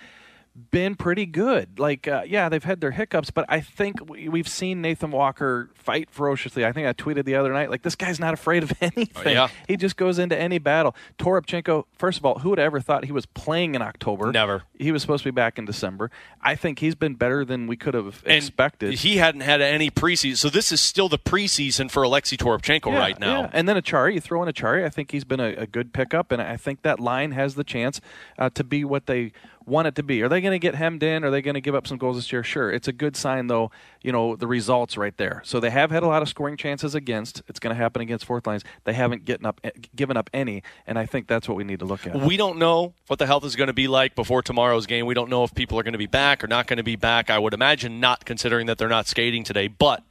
been 0.71 0.95
pretty 0.95 1.25
good. 1.25 1.79
Like, 1.79 2.07
uh, 2.07 2.23
yeah, 2.25 2.47
they've 2.49 2.63
had 2.63 2.79
their 2.79 2.91
hiccups, 2.91 3.29
but 3.29 3.45
I 3.49 3.59
think 3.59 4.09
we, 4.09 4.29
we've 4.29 4.47
seen 4.47 4.81
Nathan 4.81 5.11
Walker 5.11 5.69
fight 5.75 6.09
ferociously. 6.09 6.65
I 6.65 6.71
think 6.71 6.87
I 6.87 6.93
tweeted 6.93 7.25
the 7.25 7.35
other 7.35 7.51
night, 7.51 7.69
like, 7.69 7.81
this 7.81 7.95
guy's 7.95 8.19
not 8.19 8.33
afraid 8.33 8.63
of 8.63 8.71
anything. 8.81 9.33
yeah. 9.33 9.49
He 9.67 9.75
just 9.75 9.97
goes 9.97 10.17
into 10.17 10.37
any 10.37 10.57
battle. 10.57 10.95
Toropchenko, 11.19 11.85
first 11.97 12.17
of 12.19 12.25
all, 12.25 12.39
who 12.39 12.49
would 12.51 12.59
have 12.59 12.65
ever 12.67 12.79
thought 12.79 13.05
he 13.05 13.11
was 13.11 13.25
playing 13.25 13.75
in 13.75 13.81
October? 13.81 14.31
Never. 14.31 14.63
He 14.79 14.91
was 14.91 15.01
supposed 15.01 15.23
to 15.23 15.27
be 15.31 15.35
back 15.35 15.57
in 15.57 15.65
December. 15.65 16.09
I 16.41 16.55
think 16.55 16.79
he's 16.79 16.95
been 16.95 17.15
better 17.15 17.43
than 17.43 17.67
we 17.67 17.75
could 17.75 17.93
have 17.93 18.23
And 18.25 18.35
expected. 18.37 18.93
He 18.95 19.17
hadn't 19.17 19.41
had 19.41 19.61
any 19.61 19.89
preseason, 19.91 20.37
so 20.37 20.49
this 20.49 20.71
is 20.71 20.79
still 20.79 21.09
the 21.09 21.19
preseason 21.19 21.91
for 21.91 22.03
Alexei 22.03 22.37
Toropchenko 22.37 22.91
Yeah, 22.93 22.99
right 22.99 23.19
now. 23.19 23.41
yeah. 23.41 23.49
And 23.53 23.67
then 23.67 23.75
Acciari, 23.75 24.13
you 24.15 24.21
throw 24.21 24.41
in 24.43 24.51
Acciari. 24.53 24.85
I 24.85 24.89
think 24.89 25.11
he's 25.11 25.25
been 25.25 25.39
a, 25.39 25.49
a 25.55 25.67
good 25.67 25.91
pickup, 25.93 26.31
and 26.31 26.41
I 26.41 26.55
think 26.57 26.81
that 26.83 26.99
line 26.99 27.31
has 27.31 27.55
the 27.55 27.63
chance 27.63 27.99
uh, 28.39 28.49
to 28.51 28.63
be 28.63 28.85
what 28.85 29.05
they 29.07 29.31
want 29.65 29.87
it 29.87 29.95
to 29.95 30.03
be. 30.03 30.21
Are 30.21 30.29
they 30.29 30.41
going 30.41 30.53
to 30.53 30.59
get 30.59 30.75
hemmed 30.75 31.03
in? 31.03 31.23
Are 31.23 31.31
they 31.31 31.41
going 31.41 31.55
to 31.55 31.61
give 31.61 31.75
up 31.75 31.87
some 31.87 31.97
goals 31.97 32.17
this 32.17 32.31
year? 32.31 32.43
Sure. 32.43 32.71
It's 32.71 32.87
a 32.87 32.93
good 32.93 33.15
sign, 33.15 33.47
though. 33.47 33.71
You 34.01 34.11
know 34.11 34.35
the 34.35 34.47
results 34.47 34.97
right 34.97 35.15
there. 35.17 35.41
So 35.43 35.59
they 35.59 35.71
have 35.71 35.91
had 35.91 36.03
a 36.03 36.07
lot 36.07 36.21
of 36.21 36.29
scoring 36.29 36.57
chances 36.57 36.93
against. 36.95 37.41
It's 37.47 37.59
going 37.59 37.75
to 37.75 37.81
happen 37.81 38.01
against 38.01 38.25
fourth 38.25 38.45
lines. 38.45 38.63
They 38.83 38.93
haven't 38.93 39.25
getting 39.25 39.45
up, 39.45 39.59
given 39.95 40.17
up 40.17 40.29
any, 40.33 40.63
and 40.85 40.99
I 40.99 41.05
think 41.05 41.27
that's 41.27 41.47
what 41.47 41.57
we 41.57 41.63
need 41.63 41.79
to 41.79 41.85
look 41.85 42.05
at. 42.05 42.15
We 42.15 42.37
don't 42.37 42.57
know 42.57 42.93
what 43.07 43.19
the 43.19 43.25
health 43.25 43.45
is 43.45 43.55
going 43.55 43.67
to 43.67 43.73
be 43.73 43.87
like 43.87 44.15
before 44.15 44.41
tomorrow's 44.41 44.85
game. 44.85 45.05
We 45.05 45.15
don't 45.15 45.29
know 45.29 45.43
if 45.43 45.55
people 45.55 45.79
are 45.79 45.83
going 45.83 45.93
to 45.93 45.99
be 45.99 46.05
back 46.07 46.43
or 46.43 46.47
not 46.47 46.67
going 46.67 46.77
to 46.77 46.83
be 46.83 46.95
back. 46.95 47.29
I 47.29 47.39
would 47.39 47.53
imagine 47.53 47.99
not, 47.99 48.25
considering 48.25 48.67
that 48.67 48.77
they're 48.77 48.87
not 48.87 49.07
skating 49.07 49.43
today. 49.43 49.67
But 49.67 50.03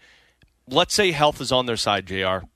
let's 0.68 0.94
say 0.94 1.12
health 1.12 1.40
is 1.40 1.52
on 1.52 1.66
their 1.66 1.76
side, 1.76 2.06
JR. 2.06 2.47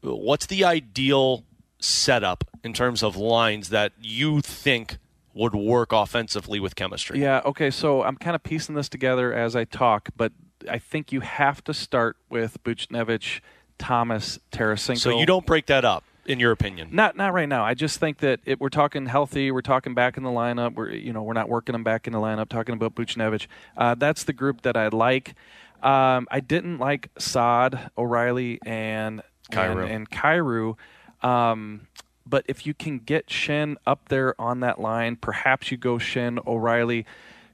What's 0.00 0.46
the 0.46 0.64
ideal 0.64 1.44
setup 1.80 2.44
in 2.64 2.72
terms 2.72 3.02
of 3.02 3.16
lines 3.16 3.68
that 3.68 3.92
you 4.00 4.40
think 4.40 4.98
would 5.38 5.54
work 5.54 5.92
offensively 5.92 6.58
with 6.58 6.74
chemistry? 6.74 7.20
Yeah, 7.20 7.40
okay, 7.44 7.70
so 7.70 8.02
I'm 8.02 8.16
kind 8.16 8.34
of 8.34 8.42
piecing 8.42 8.74
this 8.74 8.88
together 8.88 9.32
as 9.32 9.54
I 9.54 9.64
talk, 9.64 10.08
but 10.16 10.32
I 10.68 10.78
think 10.78 11.12
you 11.12 11.20
have 11.20 11.62
to 11.64 11.72
start 11.72 12.16
with 12.28 12.62
Buchnevich, 12.64 13.40
Thomas, 13.78 14.40
Tarasenko. 14.50 14.98
So 14.98 15.18
you 15.18 15.26
don't 15.26 15.46
break 15.46 15.66
that 15.66 15.84
up, 15.84 16.02
in 16.26 16.40
your 16.40 16.50
opinion. 16.50 16.88
Not 16.90 17.16
not 17.16 17.32
right 17.32 17.48
now. 17.48 17.64
I 17.64 17.74
just 17.74 18.00
think 18.00 18.18
that 18.18 18.40
it, 18.44 18.60
we're 18.60 18.68
talking 18.68 19.06
healthy. 19.06 19.52
We're 19.52 19.62
talking 19.62 19.94
back 19.94 20.16
in 20.16 20.24
the 20.24 20.30
lineup. 20.30 20.74
We're 20.74 20.90
you 20.90 21.12
know 21.12 21.22
we're 21.22 21.34
not 21.34 21.48
working 21.48 21.72
them 21.74 21.84
back 21.84 22.08
in 22.08 22.12
the 22.12 22.18
lineup. 22.18 22.48
Talking 22.48 22.74
about 22.74 22.96
Buchnevich. 22.96 23.46
Uh, 23.76 23.94
that's 23.94 24.24
the 24.24 24.32
group 24.32 24.62
that 24.62 24.76
I 24.76 24.88
like. 24.88 25.34
Um, 25.82 26.26
I 26.32 26.40
didn't 26.40 26.78
like 26.78 27.10
Saad, 27.18 27.90
O'Reilly, 27.96 28.58
and 28.66 29.22
Kyrou. 29.52 29.82
and, 29.84 29.90
and 29.90 30.10
Kyrou. 30.10 30.76
Um, 31.22 31.86
but 32.28 32.44
if 32.46 32.66
you 32.66 32.74
can 32.74 32.98
get 32.98 33.28
Schenn 33.28 33.76
up 33.86 34.08
there 34.08 34.38
on 34.40 34.60
that 34.60 34.80
line, 34.80 35.16
perhaps 35.16 35.70
you 35.70 35.76
go 35.76 35.96
Schenn, 35.96 36.44
O'Reilly, 36.46 37.06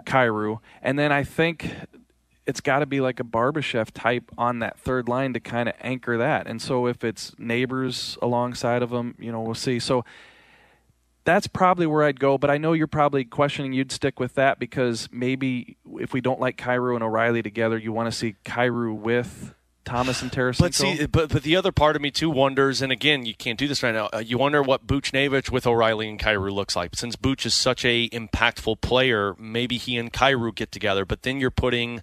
Kyrou, 0.05 0.59
and 0.83 0.99
then 0.99 1.13
I 1.13 1.25
think 1.25 1.71
it's 2.47 2.61
got 2.61 2.81
to 2.81 2.87
be 2.87 3.01
like 3.01 3.21
a 3.21 3.25
Barbashev 3.25 3.91
type 3.93 4.31
on 4.37 4.59
that 4.59 4.79
third 4.79 5.09
line 5.09 5.33
to 5.33 5.41
kind 5.41 5.69
of 5.69 5.75
anchor 5.81 6.19
that. 6.19 6.47
And 6.47 6.61
so 6.61 6.87
if 6.87 7.03
it's 7.03 7.33
neighbors 7.39 8.19
alongside 8.21 8.83
of 8.83 8.91
them, 8.91 9.15
you 9.19 9.33
know, 9.33 9.41
we'll 9.41 9.55
see. 9.55 9.79
So 9.79 10.05
that's 11.25 11.47
probably 11.47 11.87
where 11.87 12.05
I'd 12.05 12.21
go. 12.21 12.37
But 12.37 12.51
I 12.51 12.59
know 12.59 12.75
you're 12.75 12.87
probably 12.87 13.25
questioning 13.25 13.73
you'd 13.73 13.93
stick 13.93 14.21
with 14.21 14.35
that 14.35 14.59
because 14.59 15.09
maybe 15.11 15.79
if 15.99 16.13
we 16.13 16.21
don't 16.21 16.39
like 16.39 16.59
Kyrou 16.59 16.95
and 16.95 17.03
O'Reilly 17.03 17.43
together, 17.43 17.79
you 17.79 17.93
want 17.93 18.13
to 18.13 18.17
see 18.17 18.37
Kyrou 18.45 18.95
with 18.95 19.55
Thomas 19.85 20.23
and 20.23 20.31
Tarasenko. 20.31 20.59
But 20.59 20.75
see, 20.75 21.07
but 21.07 21.29
but 21.31 21.43
the 21.43 21.57
other 21.57 21.73
part 21.73 21.97
of 21.97 22.03
me 22.03 22.11
too 22.11 22.31
wonders, 22.31 22.83
and 22.83 22.91
again, 22.91 23.27
you 23.27 23.35
can't 23.35 23.59
do 23.59 23.69
this 23.69 23.83
right 23.83 23.95
now. 23.95 24.09
Uh, 24.13 24.19
you 24.19 24.39
wonder 24.39 24.63
what 24.63 24.87
Buchnevich 24.87 25.51
with 25.51 25.67
O'Reilly 25.67 26.09
and 26.09 26.19
Kyrou 26.19 26.53
looks 26.53 26.75
like. 26.77 26.95
Since 26.95 27.17
Buch 27.17 27.47
is 27.47 27.55
such 27.55 27.85
a 27.85 28.09
impactful 28.11 28.81
player, 28.81 29.35
maybe 29.39 29.77
he 29.77 29.97
and 29.97 30.13
Kyrou 30.13 30.55
get 30.55 30.73
together. 30.73 31.05
But 31.05 31.23
then 31.23 31.41
you're 31.41 31.51
putting 31.51 32.03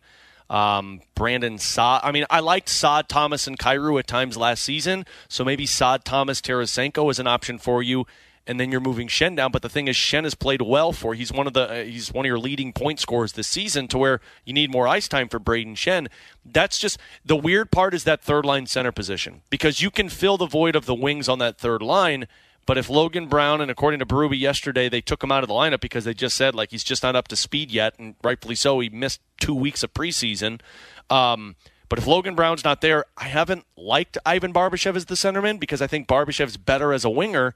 um, 0.49 1.01
Brandon 1.15 1.57
Saad. 1.57 2.01
I 2.03 2.11
mean, 2.11 2.25
I 2.29 2.41
liked 2.41 2.69
Saad, 2.69 3.07
Thomas, 3.07 3.47
and 3.47 3.57
Kyrou 3.57 3.97
at 3.97 4.07
times 4.07 4.35
last 4.37 4.63
season. 4.63 5.05
So 5.29 5.45
maybe 5.45 5.65
Saad, 5.65 6.03
Thomas, 6.03 6.41
Tarasenko 6.41 7.09
is 7.09 7.19
an 7.19 7.27
option 7.27 7.57
for 7.57 7.81
you. 7.81 8.05
And 8.47 8.59
then 8.59 8.71
you're 8.71 8.81
moving 8.81 9.07
Schenn 9.07 9.35
down, 9.35 9.51
but 9.51 9.61
the 9.61 9.69
thing 9.69 9.87
is, 9.87 9.95
Schenn 9.95 10.23
has 10.23 10.33
played 10.33 10.63
well 10.63 10.91
for. 10.91 11.13
He's 11.13 11.31
one 11.31 11.45
of 11.45 11.53
the 11.53 11.69
uh, 11.69 11.83
he's 11.83 12.11
one 12.11 12.25
of 12.25 12.27
your 12.27 12.39
leading 12.39 12.73
point 12.73 12.99
scorers 12.99 13.33
this 13.33 13.47
season. 13.47 13.87
To 13.89 13.99
where 13.99 14.19
you 14.45 14.53
need 14.53 14.71
more 14.71 14.87
ice 14.87 15.07
time 15.07 15.29
for 15.29 15.39
Brayden 15.39 15.75
Schenn. 15.75 16.07
That's 16.43 16.79
just 16.79 16.97
the 17.23 17.35
weird 17.35 17.71
part 17.71 17.93
is 17.93 18.03
that 18.05 18.21
third 18.23 18.43
line 18.43 18.65
center 18.65 18.91
position 18.91 19.41
because 19.51 19.81
you 19.81 19.91
can 19.91 20.09
fill 20.09 20.37
the 20.37 20.47
void 20.47 20.75
of 20.75 20.85
the 20.87 20.95
wings 20.95 21.29
on 21.29 21.39
that 21.39 21.59
third 21.59 21.83
line. 21.83 22.27
But 22.65 22.77
if 22.77 22.89
Logan 22.89 23.27
Brown 23.27 23.59
and 23.61 23.71
according 23.71 23.99
to 23.99 24.05
Berube 24.05 24.39
yesterday, 24.39 24.87
they 24.87 25.01
took 25.01 25.23
him 25.23 25.31
out 25.31 25.43
of 25.43 25.47
the 25.47 25.53
lineup 25.55 25.81
because 25.81 26.05
they 26.05 26.13
just 26.13 26.35
said 26.35 26.55
like 26.55 26.71
he's 26.71 26.83
just 26.83 27.03
not 27.03 27.15
up 27.15 27.27
to 27.29 27.35
speed 27.35 27.71
yet, 27.71 27.95
and 27.99 28.15
rightfully 28.23 28.55
so. 28.55 28.79
He 28.79 28.89
missed 28.89 29.19
two 29.39 29.55
weeks 29.55 29.83
of 29.83 29.93
preseason. 29.93 30.61
Um, 31.09 31.55
but 31.89 31.99
if 31.99 32.07
Logan 32.07 32.35
Brown's 32.35 32.63
not 32.63 32.79
there, 32.79 33.03
I 33.17 33.25
haven't 33.25 33.65
liked 33.75 34.17
Ivan 34.25 34.53
Barbashev 34.53 34.95
as 34.95 35.07
the 35.07 35.15
centerman 35.15 35.59
because 35.59 35.81
I 35.81 35.87
think 35.87 36.07
Barbashev's 36.07 36.55
better 36.55 36.93
as 36.93 37.03
a 37.03 37.09
winger. 37.09 37.53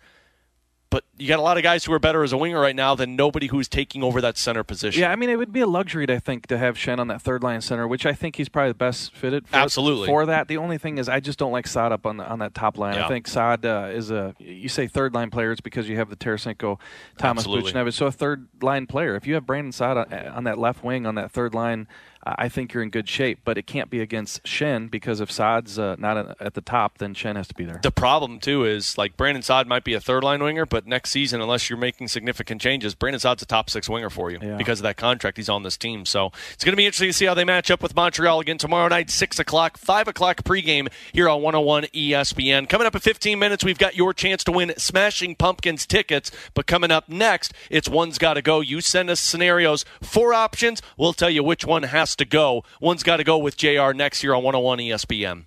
But 0.95 1.03
you 1.17 1.27
got 1.27 1.39
a 1.39 1.41
lot 1.41 1.57
of 1.57 1.63
guys 1.63 1.83
who 1.83 1.91
are 1.91 1.99
better 1.99 2.23
as 2.23 2.31
a 2.31 2.37
winger 2.37 2.57
right 2.57 2.73
now 2.73 2.95
than 2.95 3.17
nobody 3.17 3.47
who's 3.47 3.67
taking 3.67 4.01
over 4.01 4.21
that 4.21 4.37
center 4.37 4.63
position. 4.63 5.01
Yeah, 5.01 5.11
I 5.11 5.17
mean, 5.17 5.29
it 5.29 5.35
would 5.35 5.51
be 5.51 5.59
a 5.59 5.67
luxury, 5.67 6.05
I 6.07 6.19
think, 6.19 6.47
to 6.47 6.57
have 6.57 6.77
Schenn 6.77 6.99
on 6.99 7.09
that 7.09 7.21
third 7.21 7.43
line 7.43 7.59
center, 7.59 7.85
which 7.85 8.05
I 8.05 8.13
think 8.13 8.37
he's 8.37 8.47
probably 8.47 8.69
the 8.69 8.75
best 8.75 9.13
fitted 9.13 9.45
for, 9.45 9.57
Absolutely. 9.57 10.07
for 10.07 10.25
that. 10.25 10.47
The 10.47 10.55
only 10.55 10.77
thing 10.77 10.97
is, 10.97 11.09
I 11.09 11.19
just 11.19 11.37
don't 11.37 11.51
like 11.51 11.67
Saad 11.67 11.91
up 11.91 12.05
on 12.05 12.15
the, 12.15 12.25
on 12.25 12.39
that 12.39 12.53
top 12.53 12.77
line. 12.77 12.93
Yeah. 12.93 13.07
I 13.07 13.09
think 13.09 13.27
Saad 13.27 13.65
uh, 13.65 13.89
is 13.91 14.09
a 14.09 14.35
you 14.39 14.69
say 14.69 14.87
third 14.87 15.13
line 15.13 15.31
player, 15.31 15.51
it's 15.51 15.59
because 15.59 15.89
you 15.89 15.97
have 15.97 16.09
the 16.09 16.15
Tarasenko, 16.15 16.79
Thomas 17.17 17.41
Absolutely. 17.41 17.73
Buchnevich, 17.73 17.93
so 17.93 18.05
a 18.05 18.11
third 18.13 18.47
line 18.61 18.87
player. 18.87 19.17
If 19.17 19.27
you 19.27 19.33
have 19.33 19.45
Brandon 19.45 19.73
Saad 19.73 19.97
on, 19.97 20.13
on 20.13 20.43
that 20.45 20.57
left 20.57 20.81
wing 20.81 21.05
on 21.05 21.15
that 21.15 21.29
third 21.29 21.53
line, 21.53 21.89
I 22.25 22.49
think 22.49 22.73
you're 22.73 22.81
in 22.83 22.89
good 22.89 23.07
shape. 23.07 23.39
But 23.45 23.57
it 23.57 23.67
can't 23.67 23.89
be 23.89 23.99
against 24.01 24.43
Schenn 24.43 24.89
because 24.89 25.19
if 25.21 25.31
Saad's 25.31 25.77
uh, 25.77 25.95
not 25.99 26.35
at 26.41 26.53
the 26.53 26.61
top, 26.61 26.97
then 26.97 27.13
Schenn 27.13 27.35
has 27.35 27.47
to 27.49 27.53
be 27.53 27.65
there. 27.65 27.79
The 27.83 27.91
problem 27.91 28.39
too 28.39 28.65
is 28.65 28.97
like 28.97 29.15
Brandon 29.17 29.41
Saad 29.43 29.67
might 29.67 29.83
be 29.83 29.93
a 29.93 29.99
third 29.99 30.23
line 30.23 30.41
winger, 30.41 30.65
but 30.65 30.87
next 30.87 31.11
season, 31.11 31.41
unless 31.41 31.69
you're 31.69 31.77
making 31.77 32.07
significant 32.07 32.61
changes, 32.61 32.95
Brandon 32.95 33.19
Saad's 33.19 33.43
a 33.43 33.45
top 33.45 33.69
six 33.69 33.87
winger 33.89 34.09
for 34.09 34.31
you 34.31 34.39
Yeah. 34.41 34.57
because 34.57 34.79
of 34.79 34.83
that 34.83 34.97
contract 34.97 35.37
he's 35.37 35.49
on 35.49 35.63
this 35.63 35.77
team. 35.77 36.05
So 36.05 36.31
it's 36.53 36.63
going 36.63 36.73
to 36.73 36.77
be 36.77 36.85
interesting 36.85 37.09
to 37.09 37.13
see 37.13 37.25
how 37.25 37.33
they 37.33 37.43
match 37.45 37.69
up 37.69 37.83
with 37.83 37.95
Montreal 37.95 38.39
again 38.39 38.57
tomorrow 38.57 38.87
night, 38.87 39.09
six 39.09 39.37
o'clock, 39.39 39.77
five 39.77 40.07
o'clock 40.07 40.43
pregame 40.43 40.87
here 41.13 41.29
on 41.29 41.41
101 41.41 41.83
ESPN. 41.93 42.67
Coming 42.69 42.87
up 42.87 42.95
in 42.95 43.01
15 43.01 43.37
minutes, 43.37 43.63
we've 43.63 43.77
got 43.77 43.95
your 43.95 44.13
chance 44.13 44.43
to 44.45 44.51
win 44.51 44.73
Smashing 44.77 45.35
Pumpkins 45.35 45.85
tickets. 45.85 46.31
But 46.53 46.65
coming 46.65 46.91
up 46.91 47.09
next, 47.09 47.53
it's 47.69 47.89
one's 47.89 48.17
got 48.17 48.35
to 48.35 48.41
go. 48.41 48.61
You 48.61 48.81
send 48.81 49.09
us 49.09 49.19
scenarios, 49.19 49.85
four 50.01 50.33
options. 50.33 50.81
We'll 50.97 51.13
tell 51.13 51.29
you 51.29 51.43
which 51.43 51.65
one 51.65 51.83
has 51.83 52.14
to 52.17 52.25
go. 52.25 52.63
One's 52.79 53.03
got 53.03 53.17
to 53.17 53.23
go 53.23 53.37
with 53.37 53.57
JR 53.57 53.91
next 53.93 54.23
year 54.23 54.33
on 54.33 54.43
101 54.43 54.79
ESPN. 54.79 55.45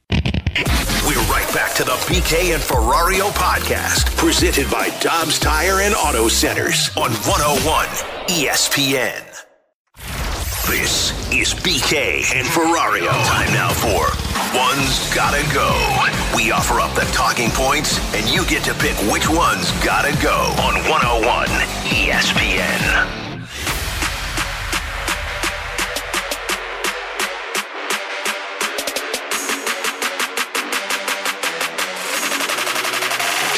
We're 1.07 1.23
right 1.31 1.49
back 1.55 1.74
to 1.77 1.85
the 1.85 1.93
BK 2.07 2.55
and 2.55 2.62
Ferrario 2.62 3.31
podcast, 3.31 4.15
presented 4.16 4.70
by 4.70 4.90
Dobbs 5.01 5.39
Tire 5.39 5.81
and 5.81 5.95
Auto 5.95 6.28
Centers 6.28 6.90
on 6.97 7.11
101 7.12 7.86
ESPN. 8.28 9.24
This 10.69 11.12
is 11.32 11.55
BK 11.55 12.35
and 12.35 12.47
Ferrario. 12.49 13.09
Time 13.24 13.51
now 13.55 13.70
for 13.70 14.05
One's 14.55 15.15
Gotta 15.15 15.43
Go. 15.55 15.73
We 16.36 16.51
offer 16.51 16.81
up 16.81 16.95
the 16.95 17.09
talking 17.12 17.51
points, 17.51 17.99
and 18.15 18.28
you 18.28 18.45
get 18.47 18.65
to 18.65 18.74
pick 18.74 18.97
which 19.11 19.31
one's 19.31 19.70
gotta 19.82 20.12
go 20.23 20.53
on 20.61 20.74
101 20.90 21.47
ESPN. 21.89 23.28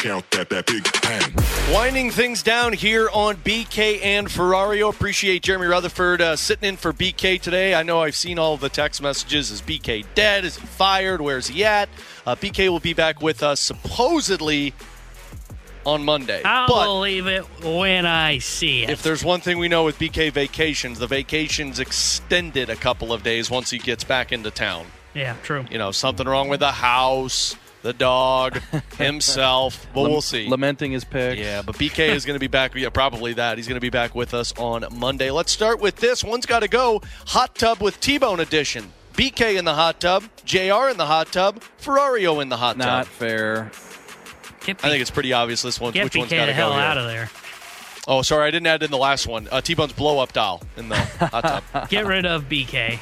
Count 0.00 0.30
that, 0.30 0.48
that 0.48 0.64
big 0.66 0.82
bang. 1.02 1.74
Winding 1.74 2.10
things 2.10 2.42
down 2.42 2.72
here 2.72 3.10
on 3.12 3.36
BK 3.36 4.02
and 4.02 4.28
Ferrario. 4.28 4.88
Appreciate 4.88 5.42
Jeremy 5.42 5.66
Rutherford 5.66 6.22
uh, 6.22 6.36
sitting 6.36 6.70
in 6.70 6.76
for 6.78 6.94
BK 6.94 7.38
today. 7.38 7.74
I 7.74 7.82
know 7.82 8.00
I've 8.00 8.16
seen 8.16 8.38
all 8.38 8.56
the 8.56 8.70
text 8.70 9.02
messages. 9.02 9.50
Is 9.50 9.60
BK 9.60 10.06
dead? 10.14 10.46
Is 10.46 10.56
he 10.56 10.66
fired? 10.66 11.20
Where's 11.20 11.48
he 11.48 11.66
at? 11.66 11.90
Uh, 12.26 12.34
BK 12.34 12.70
will 12.70 12.80
be 12.80 12.94
back 12.94 13.20
with 13.20 13.42
us 13.42 13.60
supposedly 13.60 14.72
on 15.84 16.02
Monday. 16.02 16.42
I'll 16.44 16.66
but 16.66 16.84
believe 16.86 17.26
it 17.26 17.42
when 17.62 18.06
I 18.06 18.38
see 18.38 18.84
it. 18.84 18.90
if 18.90 19.02
there's 19.02 19.22
one 19.22 19.40
thing 19.40 19.58
we 19.58 19.68
know 19.68 19.84
with 19.84 19.98
BK 19.98 20.32
vacations, 20.32 20.98
the 20.98 21.06
vacation's 21.06 21.78
extended 21.78 22.70
a 22.70 22.76
couple 22.76 23.12
of 23.12 23.22
days 23.22 23.50
once 23.50 23.68
he 23.70 23.78
gets 23.78 24.04
back 24.04 24.32
into 24.32 24.50
town. 24.50 24.86
yeah, 25.14 25.36
true. 25.42 25.66
You 25.70 25.76
know, 25.76 25.90
something 25.90 26.26
wrong 26.26 26.48
with 26.48 26.60
the 26.60 26.72
house, 26.72 27.54
the 27.82 27.92
dog, 27.92 28.60
himself. 28.98 29.86
But 29.94 30.02
Lem- 30.02 30.10
we'll 30.12 30.20
see. 30.20 30.48
Lamenting 30.48 30.92
his 30.92 31.04
pick. 31.04 31.38
Yeah, 31.38 31.62
but 31.62 31.76
BK 31.76 32.10
is 32.10 32.24
going 32.24 32.34
to 32.36 32.40
be 32.40 32.46
back. 32.46 32.74
Yeah, 32.74 32.90
probably 32.90 33.32
that. 33.34 33.56
He's 33.58 33.66
going 33.66 33.76
to 33.76 33.80
be 33.80 33.90
back 33.90 34.14
with 34.14 34.34
us 34.34 34.52
on 34.58 34.84
Monday. 34.98 35.30
Let's 35.30 35.52
start 35.52 35.80
with 35.80 35.96
this. 35.96 36.22
One's 36.24 36.46
got 36.46 36.60
to 36.60 36.68
go. 36.68 37.02
Hot 37.28 37.54
tub 37.54 37.80
with 37.82 38.00
T-Bone 38.00 38.40
edition. 38.40 38.92
BK 39.14 39.58
in 39.58 39.64
the 39.64 39.74
hot 39.74 40.00
tub, 40.00 40.24
JR 40.44 40.88
in 40.88 40.96
the 40.96 41.04
hot 41.06 41.32
tub, 41.32 41.60
Ferrario 41.80 42.40
in 42.40 42.48
the 42.48 42.56
hot 42.56 42.76
Not 42.78 42.84
tub. 42.84 42.92
Not 42.94 43.06
fair. 43.08 43.70
Get, 44.64 44.84
I 44.84 44.88
think 44.88 45.00
it's 45.02 45.10
pretty 45.10 45.32
obvious 45.32 45.62
this 45.62 45.80
one. 45.80 45.92
get 45.92 46.04
which 46.04 46.16
one's 46.16 46.30
BK 46.30 46.36
got 46.36 46.46
to 46.46 46.52
go 46.52 46.72
here. 46.72 46.80
out 46.80 46.96
of 46.98 47.06
there. 47.06 47.30
Oh, 48.08 48.22
sorry, 48.22 48.46
I 48.48 48.50
didn't 48.50 48.66
add 48.66 48.82
in 48.82 48.90
the 48.90 48.96
last 48.98 49.26
one. 49.26 49.46
Uh, 49.50 49.60
T-Bone's 49.60 49.92
blow 49.92 50.18
up 50.20 50.32
doll 50.32 50.62
in 50.76 50.88
the 50.88 50.96
hot 50.96 51.62
tub. 51.72 51.88
Get 51.90 52.06
rid 52.06 52.24
of 52.24 52.44
BK. 52.48 52.98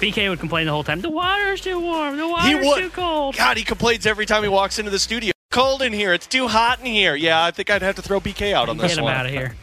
BK 0.00 0.28
would 0.30 0.40
complain 0.40 0.66
the 0.66 0.72
whole 0.72 0.84
time. 0.84 1.00
The 1.00 1.10
water's 1.10 1.60
too 1.60 1.78
warm. 1.78 2.16
The 2.16 2.26
water's 2.26 2.48
he 2.48 2.54
would. 2.54 2.78
too 2.80 2.90
cold. 2.90 3.36
God, 3.36 3.56
he 3.56 3.64
complains 3.64 4.06
every 4.06 4.26
time 4.26 4.42
he 4.42 4.48
walks 4.48 4.78
into 4.78 4.90
the 4.90 4.98
studio. 4.98 5.32
Cold 5.50 5.82
in 5.82 5.92
here. 5.92 6.12
It's 6.14 6.26
too 6.26 6.48
hot 6.48 6.80
in 6.80 6.86
here. 6.86 7.14
Yeah, 7.14 7.44
I 7.44 7.50
think 7.50 7.70
I'd 7.70 7.82
have 7.82 7.96
to 7.96 8.02
throw 8.02 8.20
BK 8.20 8.52
out 8.52 8.68
on 8.68 8.78
this 8.78 8.92
Get 8.92 8.98
him 8.98 9.04
one. 9.04 9.14
out 9.14 9.26
of 9.26 9.32
here. 9.32 9.54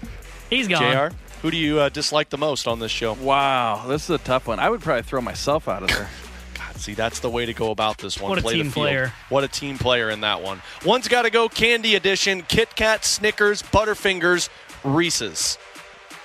He's 0.49 0.67
gone. 0.67 1.09
JR, 1.11 1.15
who 1.41 1.49
do 1.51 1.57
you 1.57 1.79
uh, 1.79 1.89
dislike 1.89 2.29
the 2.29 2.37
most 2.37 2.67
on 2.67 2.79
this 2.79 2.91
show? 2.91 3.13
Wow, 3.13 3.85
this 3.87 4.03
is 4.03 4.09
a 4.11 4.17
tough 4.19 4.47
one. 4.47 4.59
I 4.59 4.69
would 4.69 4.81
probably 4.81 5.03
throw 5.03 5.21
myself 5.21 5.67
out 5.67 5.83
of 5.83 5.89
there. 5.89 6.09
God, 6.55 6.75
see, 6.75 6.93
that's 6.93 7.19
the 7.19 7.29
way 7.29 7.45
to 7.45 7.53
go 7.53 7.71
about 7.71 7.97
this 7.99 8.19
one. 8.19 8.29
What 8.29 8.39
a 8.39 8.41
Play 8.41 8.53
team 8.55 8.63
field. 8.65 8.73
player. 8.73 9.13
What 9.29 9.43
a 9.43 9.47
team 9.47 9.77
player 9.77 10.09
in 10.09 10.21
that 10.21 10.41
one. 10.41 10.61
One's 10.85 11.07
got 11.07 11.23
to 11.23 11.29
go 11.29 11.47
candy 11.49 11.95
edition 11.95 12.43
Kit 12.43 12.75
Kat, 12.75 13.03
Snickers, 13.05 13.61
Butterfingers, 13.63 14.49
Reese's. 14.83 15.57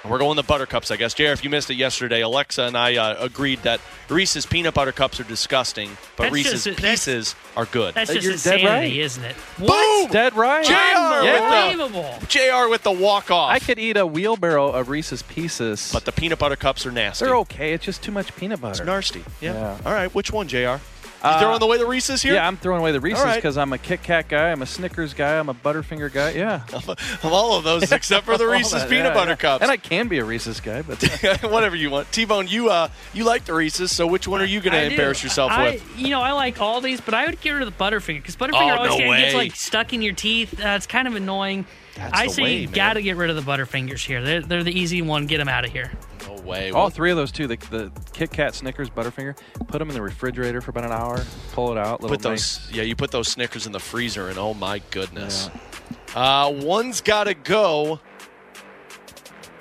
We're 0.08 0.18
going 0.18 0.34
the 0.36 0.42
Buttercups, 0.42 0.90
I 0.90 0.96
guess. 0.96 1.14
JR, 1.14 1.26
if 1.26 1.44
you 1.44 1.50
missed 1.50 1.70
it 1.70 1.74
yesterday, 1.76 2.22
Alexa 2.22 2.62
and 2.64 2.76
I 2.76 2.96
uh, 2.96 3.16
agreed 3.20 3.60
that 3.62 3.80
Reese's 4.08 4.44
peanut 4.44 4.74
butter 4.74 4.90
cups 4.90 5.20
are 5.20 5.24
disgusting, 5.24 5.90
but 6.16 6.24
That's 6.24 6.32
Reese's 6.34 6.64
just- 6.64 6.76
that's- 6.78 7.04
Pieces 7.04 7.34
are 7.56 7.66
good. 7.66 7.94
That's 7.94 8.10
Uh, 8.10 8.14
just 8.14 8.24
you're 8.24 8.32
dead 8.32 8.60
insanity, 8.60 8.66
right. 8.98 9.04
isn't 9.04 9.24
it? 9.24 9.36
Boom! 9.58 10.10
Dead 10.10 10.34
right. 10.34 10.64
JR 10.64 11.24
with 11.24 11.42
Unbelievable. 11.42 12.16
the, 12.20 12.26
JR 12.26 12.68
with 12.68 12.82
the 12.82 12.90
walk-off. 12.90 13.50
I 13.52 13.60
could 13.60 13.78
eat 13.78 13.96
a 13.96 14.04
wheelbarrow 14.04 14.70
of 14.72 14.88
Reese's 14.88 15.22
Pieces. 15.22 15.90
but 15.92 16.04
the 16.04 16.12
peanut 16.12 16.40
butter 16.40 16.56
cups 16.56 16.84
are 16.84 16.90
nasty. 16.92 17.24
they're 17.24 17.36
okay. 17.36 17.72
It's 17.72 17.84
just 17.84 18.02
too 18.02 18.10
much 18.12 18.34
peanut 18.34 18.60
butter. 18.60 18.82
It's 18.82 18.86
nasty. 18.86 19.24
Yeah. 19.40 19.52
Yeah. 19.54 19.78
All 19.86 19.92
right, 19.92 20.12
which 20.12 20.32
one, 20.32 20.48
JR? 20.48 20.76
You 21.22 21.28
Uh, 21.30 21.40
throwing 21.40 21.62
away 21.62 21.78
the 21.78 21.86
Reese's 21.86 22.20
here? 22.20 22.34
Yeah, 22.34 22.46
I'm 22.46 22.56
throwing 22.56 22.80
away 22.80 22.90
the 22.90 23.00
Reese's 23.00 23.24
right. 23.24 23.36
because 23.36 23.56
I'm 23.56 23.72
a 23.72 23.78
Kit 23.78 24.02
Kat 24.02 24.26
guy. 24.28 24.50
I'm 24.50 24.60
a 24.60 24.66
Snickers 24.66 25.14
guy. 25.14 25.38
I'm 25.38 25.48
a 25.48 25.54
Butterfinger 25.54 26.12
guy. 26.12 26.30
Yeah. 26.32 26.62
of 26.72 27.24
all 27.24 27.56
of 27.56 27.62
those, 27.62 27.92
except 27.92 28.26
for 28.26 28.36
the 28.36 28.44
All 28.46 28.50
Reese's 28.50 28.72
that, 28.72 28.90
peanut 28.90 29.06
yeah, 29.06 29.14
butter 29.14 29.30
yeah. 29.30 29.36
cups. 29.36 29.62
And 29.62 29.70
I 29.70 29.76
can 29.76 30.08
be 30.08 30.18
a 30.18 30.24
Reese's 30.24 30.58
guy, 30.60 30.82
but 30.82 31.00
Whatever 31.42 31.76
you 31.76 31.90
want. 31.90 32.10
T-Bone, 32.10 32.48
you 32.48 32.70
uh, 32.70 32.88
you 33.12 33.22
like 33.24 33.44
the 33.44 33.54
Reese's, 33.54 33.92
so 33.92 34.06
which 34.06 34.26
one 34.26 34.40
are 34.40 34.44
you 34.46 34.60
going 34.60 34.72
to 34.72 34.80
I 34.80 34.84
do. 34.88 34.90
embarrass 34.90 35.22
yourself 35.22 35.52
I, 35.52 35.72
with? 35.72 35.98
You 35.98 36.10
know, 36.10 36.20
I 36.20 36.32
like 36.32 36.60
all 36.60 36.80
these, 36.80 37.00
but 37.00 37.14
I 37.14 37.26
would 37.26 37.40
get 37.40 37.52
rid 37.52 37.62
of 37.62 37.76
the 37.76 37.84
Butterfinger 37.84 38.16
because 38.16 38.34
Butterfinger 38.36 38.76
Oh, 38.76 38.88
always 38.88 39.00
no 39.00 39.16
gets 39.16 39.34
like 39.34 39.54
stuck 39.54 39.92
in 39.92 40.02
your 40.02 40.14
teeth. 40.14 40.58
Uh, 40.58 40.70
it's 40.70 40.86
kind 40.86 41.06
of 41.06 41.14
annoying. 41.14 41.66
That's 42.02 42.18
I 42.20 42.26
the 42.26 42.32
say 42.32 42.42
way, 42.42 42.56
you 42.58 42.66
man. 42.68 42.74
got 42.74 42.92
to 42.94 43.02
get 43.02 43.16
rid 43.16 43.30
of 43.30 43.36
the 43.36 43.42
Butterfingers 43.42 44.04
here. 44.04 44.22
They're, 44.22 44.40
they're 44.42 44.64
the 44.64 44.78
easy 44.78 45.02
one. 45.02 45.26
Get 45.26 45.38
them 45.38 45.48
out 45.48 45.64
of 45.64 45.72
here. 45.72 45.90
No 46.26 46.34
way. 46.42 46.70
all 46.70 46.90
three 46.90 47.10
of 47.10 47.16
those 47.16 47.32
too. 47.32 47.46
The, 47.46 47.56
the 47.70 47.92
Kit 48.12 48.30
Kat, 48.30 48.54
Snickers, 48.54 48.90
Butterfinger. 48.90 49.36
Put 49.68 49.78
them 49.78 49.88
in 49.88 49.94
the 49.94 50.02
refrigerator 50.02 50.60
for 50.60 50.70
about 50.70 50.84
an 50.84 50.92
hour. 50.92 51.24
Pull 51.52 51.72
it 51.72 51.78
out. 51.78 52.00
Little 52.02 52.16
put 52.16 52.22
those, 52.22 52.68
yeah, 52.72 52.82
you 52.82 52.96
put 52.96 53.10
those 53.10 53.28
Snickers 53.28 53.66
in 53.66 53.72
the 53.72 53.80
freezer, 53.80 54.28
and 54.28 54.38
oh 54.38 54.54
my 54.54 54.80
goodness. 54.90 55.50
Uh, 56.14 56.52
one's 56.54 57.00
got 57.00 57.24
to 57.24 57.34
go. 57.34 58.00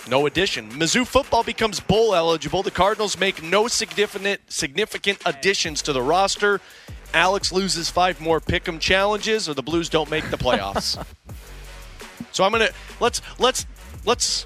No 0.09 0.25
addition. 0.25 0.69
Mizzou 0.71 1.05
football 1.05 1.43
becomes 1.43 1.79
bowl 1.79 2.15
eligible. 2.15 2.63
The 2.63 2.71
Cardinals 2.71 3.19
make 3.19 3.43
no 3.43 3.67
significant 3.67 4.41
significant 4.51 5.19
additions 5.25 5.81
to 5.83 5.93
the 5.93 6.01
roster. 6.01 6.59
Alex 7.13 7.51
loses 7.51 7.89
five 7.89 8.19
more 8.19 8.39
pick'em 8.39 8.79
challenges, 8.79 9.47
or 9.47 9.53
the 9.53 9.61
Blues 9.61 9.89
don't 9.89 10.09
make 10.09 10.29
the 10.31 10.37
playoffs. 10.37 11.03
So 12.31 12.43
I'm 12.43 12.51
gonna 12.51 12.69
let's 12.99 13.21
let's 13.39 13.65
let's 14.05 14.45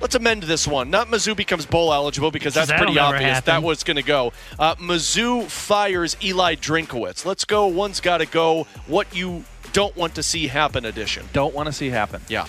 let's 0.00 0.14
amend 0.14 0.42
this 0.44 0.66
one. 0.66 0.90
Not 0.90 1.08
Mizzou 1.08 1.36
becomes 1.36 1.66
bowl 1.66 1.92
eligible 1.92 2.30
because 2.30 2.54
that's 2.54 2.70
pretty 2.72 2.98
obvious. 2.98 3.30
happen. 3.30 3.46
That 3.46 3.62
was 3.62 3.82
going 3.84 3.96
to 3.96 4.02
go. 4.02 4.32
Uh, 4.58 4.74
Mizzou 4.76 5.44
fires 5.48 6.16
Eli 6.22 6.56
Drinkwitz. 6.56 7.24
Let's 7.24 7.44
go. 7.44 7.66
One's 7.66 8.00
got 8.00 8.18
to 8.18 8.26
go. 8.26 8.64
What 8.86 9.14
you 9.14 9.44
don't 9.72 9.96
want 9.96 10.14
to 10.16 10.22
see 10.22 10.46
happen 10.48 10.84
edition. 10.84 11.26
Don't 11.32 11.54
want 11.54 11.66
to 11.66 11.72
see 11.72 11.88
happen. 11.90 12.20
Yeah, 12.28 12.46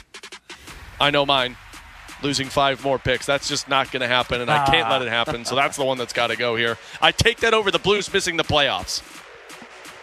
I 0.99 1.11
know 1.11 1.25
mine. 1.25 1.55
Losing 2.23 2.47
five 2.47 2.83
more 2.83 2.97
picks. 2.97 3.25
That's 3.25 3.47
just 3.47 3.67
not 3.69 3.91
going 3.91 4.01
to 4.01 4.07
happen, 4.07 4.41
and 4.41 4.49
I 4.49 4.65
can't 4.65 4.87
Ah. 4.87 4.91
let 4.91 5.01
it 5.01 5.09
happen. 5.09 5.45
So 5.45 5.53
that's 5.55 5.77
the 5.77 5.83
one 5.83 5.97
that's 5.97 6.13
got 6.13 6.27
to 6.27 6.35
go 6.37 6.55
here. 6.55 6.77
I 7.01 7.11
take 7.11 7.39
that 7.41 7.53
over 7.53 7.71
the 7.71 7.77
Blues 7.79 8.11
missing 8.11 8.37
the 8.37 8.43
playoffs. 8.43 9.01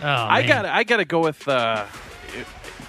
Oh, 0.00 0.06
I 0.06 0.42
got 0.46 0.64
I 0.66 0.84
got 0.84 0.98
to 0.98 1.04
go 1.04 1.20
with. 1.20 1.46
Uh, 1.48 1.86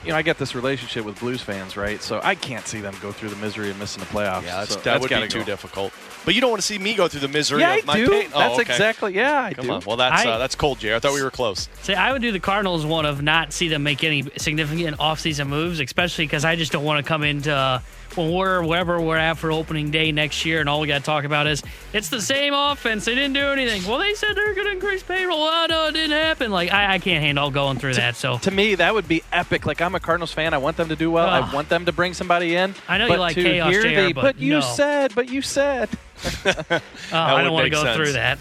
you 0.03 0.11
know, 0.11 0.17
I 0.17 0.21
get 0.21 0.38
this 0.38 0.53
relationship 0.55 1.05
with 1.05 1.19
Blues 1.19 1.41
fans, 1.41 1.77
right? 1.77 2.01
So 2.01 2.19
I 2.23 2.35
can't 2.35 2.67
see 2.67 2.81
them 2.81 2.93
go 3.01 3.11
through 3.11 3.30
the 3.30 3.35
misery 3.38 3.69
of 3.69 3.80
missing 3.80 4.01
the 4.01 4.09
playoffs. 4.09 4.43
Yeah, 4.43 4.59
that's, 4.59 4.73
so 4.73 4.80
that 4.81 4.99
would 4.99 5.07
be 5.09 5.15
gotta 5.15 5.27
too 5.27 5.39
go. 5.39 5.45
difficult. 5.45 5.93
But 6.25 6.35
you 6.35 6.41
don't 6.41 6.49
want 6.51 6.61
to 6.61 6.65
see 6.67 6.77
me 6.77 6.93
go 6.93 7.07
through 7.07 7.21
the 7.21 7.27
misery 7.27 7.61
Yeah, 7.61 7.75
of 7.75 7.84
I 7.84 7.85
my 7.85 7.97
do. 7.97 8.09
pain. 8.09 8.30
Oh, 8.34 8.39
That's 8.39 8.59
okay. 8.59 8.71
exactly. 8.73 9.15
Yeah, 9.15 9.41
I 9.43 9.53
Come 9.53 9.65
do. 9.65 9.71
on. 9.73 9.84
Well, 9.85 9.97
that's 9.97 10.25
I- 10.25 10.30
uh, 10.31 10.38
that's 10.38 10.55
cold, 10.55 10.80
Jay. 10.80 10.95
I 10.95 10.99
thought 10.99 11.13
we 11.13 11.21
were 11.23 11.31
close. 11.31 11.67
See, 11.81 11.93
I 11.93 12.11
would 12.11 12.21
do 12.21 12.31
the 12.31 12.39
Cardinals 12.39 12.85
one 12.85 13.05
of 13.05 13.21
not 13.21 13.53
see 13.53 13.67
them 13.67 13.84
make 13.84 14.03
any 14.03 14.23
significant 14.38 14.97
offseason 14.97 15.47
moves, 15.47 15.80
especially 15.80 16.25
because 16.25 16.45
I 16.45 16.55
just 16.55 16.71
don't 16.71 16.84
want 16.85 17.03
to 17.05 17.07
come 17.07 17.23
into 17.23 17.53
uh, 17.53 17.80
when 18.18 18.31
we're 18.31 18.64
wherever 18.64 18.99
we're 19.02 19.18
at 19.18 19.38
for 19.38 19.52
opening 19.52 19.91
day 19.91 20.11
next 20.11 20.45
year, 20.45 20.60
and 20.60 20.69
all 20.69 20.80
we 20.80 20.88
got 20.88 20.99
to 20.99 21.03
talk 21.03 21.23
about 21.23 21.48
is 21.48 21.64
it's 21.94 22.10
the 22.10 22.22
same 22.22 22.53
offense. 22.53 23.06
They 23.06 23.15
didn't 23.15 23.34
do 23.34 23.45
anything. 23.48 23.84
Well, 23.90 23.99
they 23.99 24.14
said 24.14 24.34
they're 24.35 24.53
going 24.53 24.68
to 24.68 24.73
increase 24.73 25.03
payroll. 25.03 25.38
Oh 25.40 25.65
no, 25.69 25.88
it 25.88 25.91
didn't 25.94 26.11
happen. 26.11 26.52
Like 26.52 26.72
I, 26.72 26.95
I 26.95 26.99
can't 26.99 27.23
handle 27.23 27.52
going 27.52 27.77
through 27.80 27.95
that. 27.95 28.15
So 28.15 28.38
To 28.40 28.52
me, 28.52 28.76
that 28.76 28.94
would 28.94 29.07
be 29.07 29.23
epic. 29.31 29.65
Like 29.65 29.81
I'm 29.81 29.95
a 29.95 29.99
Cardinals 29.99 30.31
fan. 30.31 30.53
I 30.53 30.57
want 30.57 30.77
them 30.77 30.90
to 30.90 30.95
do 30.95 31.11
well. 31.11 31.27
Ugh. 31.27 31.44
I 31.49 31.53
want 31.53 31.69
them 31.69 31.85
to 31.85 31.91
bring 31.91 32.14
somebody 32.14 32.56
in. 32.56 32.76
I 32.88 32.98
know 32.98 33.06
you 33.06 33.11
but 33.11 33.19
like 33.19 33.35
to 33.35 33.44
chaos, 33.44 33.69
hear 33.72 33.81
JR, 33.84 34.07
the- 34.07 34.14
but 34.14 34.40
you 34.40 34.53
no. 34.53 34.61
said, 34.61 35.14
but 35.15 35.30
you 35.30 35.41
said. 35.41 35.90
oh, 36.45 36.80
I 37.11 37.44
don't 37.44 37.53
want 37.53 37.65
to 37.65 37.69
go 37.69 37.84
sense. 37.84 37.95
through 37.95 38.11
that. 38.14 38.40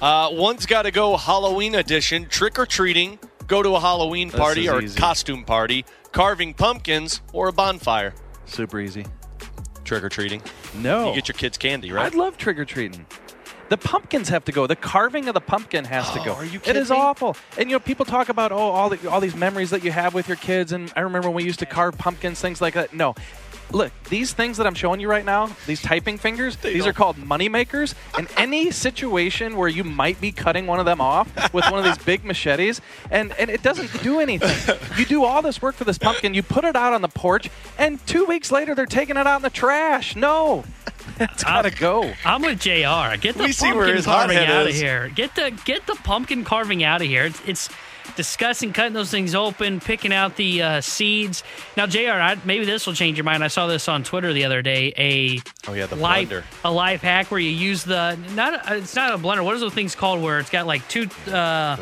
Uh, 0.00 0.28
one's 0.32 0.66
got 0.66 0.82
to 0.82 0.90
go 0.90 1.16
Halloween 1.16 1.74
edition, 1.74 2.26
trick 2.26 2.58
or 2.58 2.64
treating, 2.66 3.18
go 3.46 3.62
to 3.62 3.74
a 3.76 3.80
Halloween 3.80 4.30
party 4.30 4.68
or 4.68 4.80
easy. 4.80 4.98
costume 4.98 5.44
party, 5.44 5.84
carving 6.12 6.54
pumpkins, 6.54 7.20
or 7.32 7.48
a 7.48 7.52
bonfire. 7.52 8.14
Super 8.50 8.80
easy. 8.80 9.06
Trick 9.84 10.02
or 10.02 10.08
treating. 10.08 10.42
No. 10.74 11.08
You 11.08 11.14
get 11.14 11.28
your 11.28 11.34
kids 11.34 11.56
candy, 11.56 11.92
right? 11.92 12.06
I'd 12.06 12.14
love 12.14 12.36
trick 12.36 12.58
or 12.58 12.64
treating. 12.64 13.06
The 13.68 13.76
pumpkins 13.76 14.28
have 14.28 14.44
to 14.46 14.52
go. 14.52 14.66
The 14.66 14.74
carving 14.74 15.28
of 15.28 15.34
the 15.34 15.40
pumpkin 15.40 15.84
has 15.84 16.10
to 16.10 16.20
oh, 16.20 16.24
go. 16.24 16.32
Oh, 16.32 16.36
are 16.36 16.44
you 16.44 16.58
kidding 16.58 16.82
is 16.82 16.90
me? 16.90 16.96
awful. 16.96 17.36
And 17.56 17.70
you 17.70 17.76
know, 17.76 17.80
people 17.80 18.04
talk 18.04 18.28
about 18.28 18.50
oh, 18.50 18.58
all 18.58 18.88
the, 18.88 19.08
all 19.08 19.20
these 19.20 19.36
memories 19.36 19.70
that 19.70 19.84
you 19.84 19.92
have 19.92 20.12
with 20.12 20.26
your 20.26 20.36
kids. 20.36 20.72
And 20.72 20.92
I 20.96 21.00
remember 21.00 21.28
when 21.28 21.36
we 21.36 21.44
used 21.44 21.60
to 21.60 21.66
carve 21.66 21.96
pumpkins, 21.96 22.40
things 22.40 22.60
like 22.60 22.74
that. 22.74 22.92
No, 22.92 23.14
look, 23.72 23.92
these 24.04 24.32
things 24.32 24.56
that 24.56 24.66
I'm 24.66 24.74
showing 24.74 25.00
you 25.00 25.08
right 25.08 25.24
now, 25.24 25.50
these 25.66 25.80
typing 25.82 26.18
fingers, 26.18 26.56
these 26.56 26.86
are 26.86 26.92
called 26.92 27.18
money 27.18 27.48
makers. 27.48 27.94
In 28.18 28.28
any 28.36 28.70
situation 28.70 29.56
where 29.56 29.68
you 29.68 29.84
might 29.84 30.20
be 30.20 30.32
cutting 30.32 30.66
one 30.66 30.78
of 30.78 30.86
them 30.86 31.00
off 31.00 31.28
with 31.52 31.64
one 31.70 31.78
of 31.78 31.84
these 31.84 31.98
big 32.04 32.24
machetes, 32.24 32.80
and 33.10 33.32
and 33.32 33.50
it 33.50 33.62
doesn't 33.62 34.02
do 34.02 34.20
anything. 34.20 34.78
You 34.98 35.04
do 35.04 35.24
all 35.24 35.42
this 35.42 35.62
work 35.62 35.74
for 35.74 35.84
this 35.84 35.98
pumpkin, 35.98 36.34
you 36.34 36.42
put 36.42 36.64
it 36.64 36.76
out 36.76 36.92
on 36.92 37.02
the 37.02 37.08
porch, 37.08 37.50
and 37.78 38.04
two 38.06 38.24
weeks 38.24 38.50
later 38.50 38.74
they're 38.74 38.86
taking 38.86 39.16
it 39.16 39.26
out 39.26 39.36
in 39.36 39.42
the 39.42 39.50
trash. 39.50 40.16
No. 40.16 40.64
It's 41.22 41.44
gotta 41.44 41.70
go. 41.70 42.14
I'm 42.24 42.40
with 42.40 42.60
Jr. 42.60 43.18
Get 43.20 43.34
the 43.36 43.44
We 43.44 43.52
see 43.52 43.66
where 43.66 43.74
pumpkin 43.74 43.96
his 43.96 44.04
carving 44.06 44.38
hothead 44.38 44.50
out 44.50 44.66
of 44.68 44.74
here. 44.74 45.10
Get 45.14 45.34
the 45.34 45.50
get 45.66 45.86
the 45.86 45.94
pumpkin 45.96 46.44
carving 46.44 46.82
out 46.82 47.02
of 47.02 47.08
here. 47.08 47.26
It's, 47.26 47.42
it's 47.46 47.68
disgusting 48.20 48.70
cutting 48.74 48.92
those 48.92 49.10
things 49.10 49.34
open, 49.34 49.80
picking 49.80 50.12
out 50.12 50.36
the 50.36 50.60
uh, 50.62 50.80
seeds. 50.82 51.42
Now, 51.74 51.86
Jr. 51.86 52.10
I, 52.10 52.36
maybe 52.44 52.66
this 52.66 52.86
will 52.86 52.92
change 52.92 53.16
your 53.16 53.24
mind. 53.24 53.42
I 53.42 53.48
saw 53.48 53.66
this 53.66 53.88
on 53.88 54.04
Twitter 54.04 54.34
the 54.34 54.44
other 54.44 54.60
day. 54.60 54.92
A 54.98 55.40
Oh, 55.66 55.72
yeah, 55.72 55.86
the 55.86 55.96
life 55.96 56.28
blender. 56.28 56.44
a 56.62 56.70
life 56.70 57.00
hack 57.00 57.30
where 57.30 57.40
you 57.40 57.48
use 57.48 57.82
the 57.84 58.16
not 58.34 58.70
a, 58.70 58.76
it's 58.76 58.94
not 58.94 59.14
a 59.14 59.16
blender. 59.18 59.42
What 59.42 59.54
are 59.54 59.58
those 59.58 59.72
things 59.72 59.94
called? 59.94 60.20
Where 60.22 60.38
it's 60.38 60.50
got 60.50 60.66
like 60.66 60.86
two. 60.88 61.08
Uh, 61.32 61.78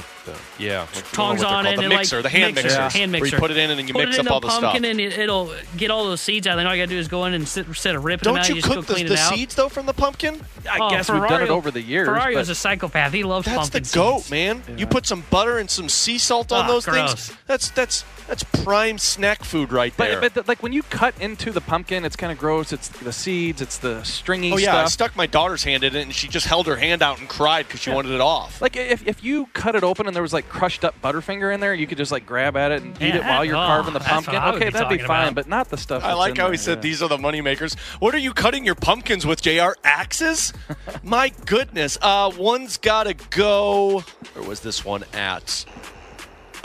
Yeah. 0.58 0.86
tongs 1.12 1.42
on 1.42 1.66
it, 1.66 1.76
The 1.76 1.82
and 1.82 1.88
mixer, 1.90 2.16
like 2.16 2.22
the 2.24 2.28
hand 2.28 2.54
mixer, 2.54 2.68
mixer. 2.80 2.98
hand 2.98 3.12
Where 3.12 3.20
mixer. 3.22 3.36
you 3.36 3.40
put 3.40 3.50
it 3.50 3.56
in 3.56 3.70
and 3.70 3.78
then 3.78 3.86
you 3.88 3.94
Put 3.94 4.06
mix 4.06 4.16
it 4.16 4.20
in 4.20 4.28
up 4.28 4.32
all 4.34 4.40
the 4.40 4.46
the 4.48 4.52
pumpkin 4.60 4.82
stuff. 4.82 4.90
and 4.90 5.00
it, 5.00 5.18
it'll 5.18 5.52
get 5.76 5.90
all 5.90 6.04
those 6.04 6.20
seeds 6.20 6.46
out. 6.46 6.56
Then 6.56 6.66
all 6.66 6.74
you 6.74 6.82
gotta 6.82 6.90
do 6.94 6.98
is 6.98 7.08
go 7.08 7.24
in 7.26 7.34
and 7.34 7.46
sit, 7.46 7.66
instead 7.66 7.94
of 7.94 8.04
ripping 8.04 8.24
Don't 8.24 8.38
out, 8.38 8.48
you 8.48 8.56
just 8.56 8.66
go 8.68 8.74
cook 8.74 8.86
the, 8.86 8.94
clean 8.94 9.06
the 9.06 9.14
it 9.14 9.18
out. 9.18 9.34
seeds 9.34 9.54
though 9.54 9.68
from 9.68 9.86
the 9.86 9.92
pumpkin? 9.94 10.40
I 10.70 10.78
Oh, 10.80 10.90
guess 10.90 11.10
we've 11.10 11.22
done 11.22 11.42
it 11.42 11.48
over 11.50 11.70
the 11.70 11.80
years. 11.82 12.08
Ferrario's 12.08 12.48
but 12.48 12.52
a 12.52 12.54
psychopath. 12.54 13.12
He 13.12 13.24
loves 13.24 13.46
pumpkin. 13.46 13.70
That's 13.72 13.90
the 13.92 13.98
goat, 13.98 14.18
seeds. 14.20 14.30
man. 14.30 14.62
You 14.76 14.86
put 14.86 15.06
some 15.06 15.24
butter 15.30 15.58
and 15.58 15.70
some 15.70 15.88
sea 15.88 16.18
salt 16.18 16.52
on 16.52 16.64
Ah, 16.64 16.68
those 16.68 16.84
gross. 16.84 17.14
things. 17.28 17.38
That's 17.46 17.70
that's 17.70 18.04
that's 18.28 18.44
prime 18.62 18.98
snack 18.98 19.42
food 19.42 19.72
right 19.72 19.96
there. 19.96 20.20
But, 20.20 20.34
but 20.34 20.46
like 20.48 20.62
when 20.62 20.72
you 20.72 20.82
cut 20.84 21.18
into 21.20 21.50
the 21.50 21.62
pumpkin, 21.62 22.04
it's 22.04 22.14
kind 22.14 22.30
of 22.30 22.38
gross. 22.38 22.72
It's 22.72 22.88
the 22.88 23.12
seeds. 23.12 23.62
It's 23.62 23.78
the 23.78 24.04
stringy 24.04 24.50
stuff. 24.50 24.58
oh 24.58 24.62
yeah, 24.62 24.76
I 24.76 24.84
stuck 24.84 25.16
my 25.16 25.26
daughter's 25.26 25.64
hand 25.64 25.82
in 25.82 25.96
it 25.96 26.02
and 26.02 26.14
she 26.14 26.28
just 26.28 26.46
held 26.46 26.66
her 26.66 26.76
hand 26.76 27.02
out 27.02 27.18
and 27.18 27.28
cried 27.28 27.66
because 27.66 27.80
she 27.80 27.90
wanted 27.90 28.12
it 28.12 28.20
off. 28.20 28.60
Like 28.60 28.76
if, 28.76 29.06
if 29.06 29.24
you 29.24 29.46
cut 29.54 29.74
it 29.74 29.82
open 29.82 30.06
and 30.06 30.14
there 30.14 30.22
was 30.22 30.34
like 30.34 30.48
crushed 30.48 30.84
up 30.84 31.00
Butterfinger 31.02 31.52
in 31.52 31.60
there, 31.60 31.72
you 31.72 31.86
could 31.86 31.98
just 31.98 32.12
like 32.12 32.26
grab 32.26 32.56
at 32.56 32.70
it 32.70 32.82
and 32.82 33.00
eat 33.00 33.14
it 33.14 33.22
while 33.22 33.44
you're 33.44 33.56
oh, 33.56 33.66
carving 33.66 33.94
the 33.94 34.00
pumpkin. 34.00 34.36
Okay, 34.36 34.66
be 34.66 34.70
that'd 34.70 34.88
be 34.88 34.98
fine, 34.98 35.28
about. 35.28 35.34
but 35.34 35.48
not 35.48 35.70
the 35.70 35.78
stuff. 35.78 36.04
I 36.04 36.12
like 36.12 36.32
in 36.32 36.36
how 36.36 36.50
he 36.50 36.58
said 36.58 36.78
yeah. 36.78 36.82
these 36.82 37.02
are 37.02 37.08
the 37.08 37.18
money 37.18 37.40
makers. 37.40 37.74
What 37.98 38.14
are 38.14 38.18
you 38.18 38.32
cutting 38.32 38.64
your 38.64 38.74
pumpkins 38.74 39.24
with, 39.24 39.40
Jr. 39.40 39.70
Axes? 39.84 40.52
My 41.02 41.32
goodness. 41.46 41.96
Uh, 42.02 42.30
one's 42.36 42.76
got 42.76 43.04
to 43.04 43.14
go. 43.30 44.04
Where 44.34 44.46
was 44.46 44.60
this 44.60 44.84
one 44.84 45.04
at? 45.14 45.64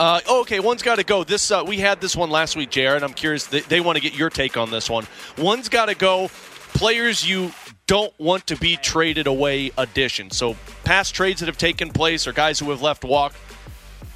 Uh, 0.00 0.20
oh, 0.26 0.40
okay, 0.42 0.60
one's 0.60 0.82
got 0.82 0.96
to 0.96 1.04
go. 1.04 1.24
This 1.24 1.50
uh, 1.50 1.64
we 1.66 1.78
had 1.78 2.00
this 2.00 2.16
one 2.16 2.30
last 2.30 2.56
week, 2.56 2.70
Jr. 2.70 2.94
And 2.94 3.04
I'm 3.04 3.14
curious. 3.14 3.46
They, 3.46 3.60
they 3.60 3.80
want 3.80 3.96
to 3.96 4.02
get 4.02 4.14
your 4.14 4.30
take 4.30 4.56
on 4.56 4.70
this 4.70 4.90
one. 4.90 5.06
One's 5.38 5.68
got 5.68 5.86
to 5.86 5.94
go. 5.94 6.28
Players 6.74 7.28
you 7.28 7.52
don't 7.86 8.12
want 8.18 8.46
to 8.48 8.56
be 8.56 8.76
traded 8.76 9.26
away. 9.26 9.70
Addition. 9.78 10.30
So 10.30 10.56
past 10.84 11.14
trades 11.14 11.40
that 11.40 11.46
have 11.46 11.58
taken 11.58 11.90
place 11.90 12.26
or 12.26 12.32
guys 12.32 12.58
who 12.58 12.70
have 12.70 12.82
left 12.82 13.04
walk. 13.04 13.34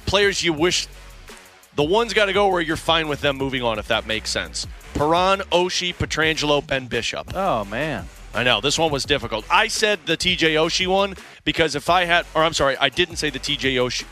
Players 0.05 0.43
you 0.43 0.53
wish 0.53 0.87
the 1.75 1.83
one's 1.83 2.13
got 2.13 2.25
to 2.25 2.33
go 2.33 2.49
where 2.49 2.61
you're 2.61 2.75
fine 2.75 3.07
with 3.07 3.21
them 3.21 3.37
moving 3.37 3.61
on, 3.61 3.79
if 3.79 3.87
that 3.87 4.05
makes 4.05 4.29
sense. 4.29 4.67
Perron, 4.95 5.39
Oshie, 5.51 5.95
Pietrangelo, 5.95 6.65
Ben 6.65 6.87
Bishop. 6.87 7.31
Oh 7.33 7.63
man. 7.65 8.07
I 8.33 8.43
know 8.43 8.61
this 8.61 8.77
one 8.77 8.91
was 8.91 9.05
difficult. 9.05 9.45
I 9.49 9.67
said 9.67 10.05
the 10.05 10.15
TJ 10.17 10.53
Oshie 10.53 10.87
one 10.87 11.15
because 11.45 11.75
if 11.75 11.89
I 11.89 12.05
had, 12.05 12.25
or 12.35 12.43
I'm 12.43 12.53
sorry, 12.53 12.77
I 12.77 12.89
didn't 12.89 13.15
say 13.15 13.29
the 13.29 13.39
TJ 13.39 13.75
Oshie. 13.75 14.05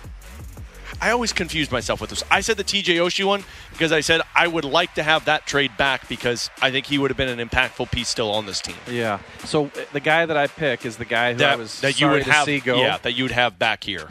I 1.00 1.12
always 1.12 1.32
confused 1.32 1.72
myself 1.72 2.02
with 2.02 2.10
this. 2.10 2.24
I 2.32 2.42
said 2.42 2.58
the 2.58 2.64
TJ 2.64 2.96
Oshie 2.96 3.24
one 3.26 3.44
because 3.72 3.92
I 3.92 4.00
said 4.02 4.22
I 4.36 4.48
would 4.48 4.66
like 4.66 4.96
to 4.96 5.04
have 5.04 5.26
that 5.26 5.46
trade 5.46 5.72
back 5.78 6.08
because 6.10 6.50
I 6.62 6.72
think 6.72 6.88
he 6.88 6.98
would 6.98 7.12
have 7.12 7.18
been 7.18 7.40
an 7.40 7.48
impactful 7.48 7.92
piece 7.92 8.08
still 8.10 8.32
on 8.32 8.46
this 8.48 8.62
team. 8.62 8.76
Yeah. 8.90 9.20
So 9.46 9.66
uh, 9.68 9.70
the 9.94 10.00
guy 10.00 10.26
that 10.26 10.36
I 10.38 10.48
pick 10.48 10.86
is 10.86 10.98
the 10.98 11.06
guy 11.06 11.34
who 11.34 11.38
I 11.44 11.50
That, 11.50 11.58
was 11.60 11.82
that 11.82 12.02
you 12.02 12.10
would 12.10 12.24
to 12.24 12.32
have, 12.32 12.46
see 12.46 12.60
go. 12.60 12.80
yeah, 12.82 12.98
that 13.00 13.14
you 13.14 13.24
would 13.26 13.32
have 13.32 13.60
back 13.60 13.84
here. 13.84 14.10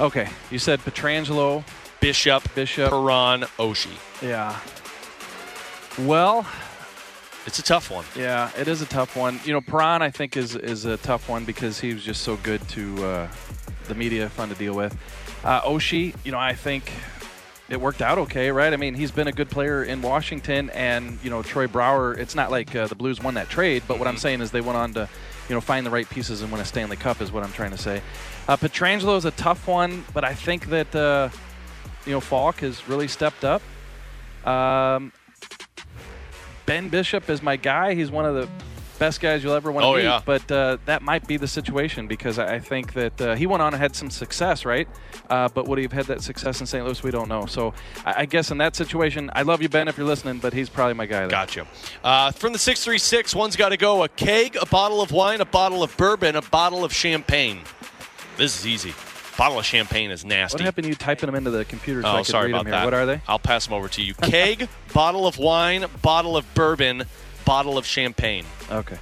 Okay. 0.00 0.28
You 0.50 0.58
said 0.58 0.80
Pietrangelo, 0.80 1.64
Bishop, 2.00 2.52
Bishop, 2.54 2.88
Perron, 2.90 3.42
Oshie. 3.58 3.88
Yeah. 4.22 4.58
Well, 6.06 6.46
It's 7.46 7.58
a 7.58 7.62
tough 7.62 7.90
one. 7.90 8.04
Yeah, 8.16 8.50
it 8.58 8.68
is 8.68 8.80
a 8.80 8.86
tough 8.86 9.16
one. 9.16 9.38
You 9.44 9.52
know, 9.52 9.60
Perron, 9.60 10.00
I 10.00 10.10
think, 10.10 10.34
is 10.36 10.56
is 10.56 10.86
a 10.86 10.96
tough 10.96 11.28
one 11.28 11.44
because 11.44 11.78
he 11.78 11.92
was 11.92 12.02
just 12.02 12.22
so 12.22 12.36
good 12.36 12.66
to 12.70 13.04
uh, 13.06 13.28
the 13.86 13.94
media, 13.94 14.30
fun 14.30 14.48
to 14.48 14.54
deal 14.54 14.74
with. 14.74 14.96
Uh, 15.44 15.60
Oshie, 15.62 16.16
you 16.24 16.32
know, 16.32 16.38
I 16.38 16.54
think 16.54 16.90
it 17.68 17.78
worked 17.78 18.00
out 18.00 18.16
okay, 18.16 18.50
right? 18.50 18.72
I 18.72 18.76
mean, 18.76 18.94
he's 18.94 19.10
been 19.10 19.28
a 19.28 19.32
good 19.32 19.50
player 19.50 19.84
in 19.84 20.00
Washington, 20.00 20.70
and 20.70 21.18
you 21.22 21.28
know, 21.28 21.42
Troy 21.42 21.66
Brouwer. 21.66 22.14
It's 22.14 22.34
not 22.34 22.50
like 22.50 22.74
uh, 22.74 22.86
the 22.86 22.94
Blues 22.94 23.22
won 23.22 23.34
that 23.34 23.50
trade, 23.50 23.82
but 23.86 23.98
what 23.98 24.08
I'm 24.08 24.16
saying 24.16 24.40
is 24.40 24.50
they 24.52 24.62
went 24.62 24.78
on 24.78 24.94
to, 24.94 25.06
you 25.50 25.54
know, 25.54 25.60
find 25.60 25.84
the 25.84 25.90
right 25.90 26.08
pieces 26.08 26.40
and 26.40 26.50
win 26.50 26.62
a 26.62 26.64
Stanley 26.64 26.96
Cup. 26.96 27.20
Is 27.20 27.30
what 27.30 27.44
I'm 27.44 27.52
trying 27.52 27.72
to 27.72 27.78
say. 27.78 28.00
Uh, 28.48 28.56
Pietrangelo 28.56 29.18
is 29.18 29.26
a 29.26 29.32
tough 29.32 29.66
one, 29.66 30.06
but 30.14 30.24
I 30.24 30.32
think 30.32 30.68
that 30.70 30.94
uh, 30.94 31.28
you 32.06 32.12
know 32.12 32.20
Faulk 32.20 32.60
has 32.60 32.88
really 32.88 33.08
stepped 33.08 33.44
up. 33.44 33.60
Um, 34.46 35.12
Ben 36.64 36.88
Bishop 36.88 37.28
is 37.28 37.42
my 37.42 37.56
guy. 37.56 37.94
He's 37.94 38.10
one 38.10 38.24
of 38.24 38.34
the 38.34 38.48
best 39.04 39.20
guys 39.20 39.44
you'll 39.44 39.54
ever 39.54 39.70
want 39.70 39.84
to 39.84 39.88
Oh, 39.88 39.96
meet. 39.96 40.04
yeah. 40.04 40.22
But 40.24 40.50
uh, 40.50 40.78
that 40.86 41.02
might 41.02 41.26
be 41.26 41.36
the 41.36 41.48
situation 41.48 42.06
because 42.08 42.38
I 42.38 42.54
I 42.54 42.60
think 42.60 42.92
that 42.94 43.20
uh, 43.20 43.34
he 43.34 43.46
went 43.46 43.62
on 43.62 43.74
and 43.74 43.80
had 43.82 43.94
some 43.96 44.10
success, 44.10 44.64
right? 44.64 44.86
Uh, 45.28 45.48
but 45.48 45.66
would 45.66 45.78
he 45.78 45.84
have 45.84 45.92
had 45.92 46.06
that 46.06 46.22
success 46.22 46.60
in 46.60 46.66
St. 46.66 46.84
Louis? 46.84 47.02
We 47.02 47.10
don't 47.10 47.28
know. 47.28 47.46
So 47.46 47.74
I, 48.04 48.22
I 48.22 48.24
guess 48.26 48.50
in 48.50 48.58
that 48.58 48.76
situation, 48.76 49.30
I 49.34 49.42
love 49.42 49.60
you, 49.60 49.68
Ben, 49.68 49.88
if 49.88 49.98
you're 49.98 50.06
listening, 50.06 50.38
but 50.38 50.52
he's 50.52 50.68
probably 50.68 50.94
my 50.94 51.06
guy. 51.06 51.20
There. 51.20 51.28
Gotcha. 51.28 51.66
Uh, 52.02 52.30
from 52.30 52.52
the 52.52 52.58
636, 52.58 53.34
one's 53.34 53.56
got 53.56 53.70
to 53.70 53.76
go 53.76 54.04
a 54.04 54.08
keg, 54.08 54.56
a 54.60 54.66
bottle 54.66 55.00
of 55.02 55.10
wine, 55.10 55.40
a 55.40 55.44
bottle 55.44 55.82
of 55.82 55.96
bourbon, 55.96 56.36
a 56.36 56.42
bottle 56.42 56.84
of 56.84 56.92
champagne. 56.92 57.60
This 58.36 58.58
is 58.58 58.66
easy. 58.66 58.94
Bottle 59.36 59.58
of 59.58 59.64
champagne 59.64 60.10
is 60.12 60.24
nasty. 60.24 60.56
What 60.56 60.64
happened 60.64 60.84
to 60.84 60.88
you 60.90 60.94
typing 60.94 61.26
them 61.26 61.34
into 61.34 61.50
the 61.50 61.64
computer 61.64 62.02
so 62.02 62.08
I 62.08 62.12
oh, 62.12 62.16
could 62.18 62.26
sorry 62.26 62.46
read 62.46 62.50
about 62.52 62.64
them 62.64 62.72
here? 62.72 62.80
that. 62.80 62.84
What 62.84 62.94
are 62.94 63.06
they? 63.06 63.20
I'll 63.26 63.38
pass 63.40 63.66
them 63.66 63.74
over 63.74 63.88
to 63.88 64.02
you. 64.02 64.14
Keg, 64.22 64.68
bottle 64.92 65.26
of 65.26 65.38
wine, 65.38 65.86
bottle 66.02 66.36
of 66.36 66.44
bourbon, 66.54 67.04
bottle 67.44 67.76
of 67.76 67.84
champagne. 67.84 68.44
Okay. 68.70 68.98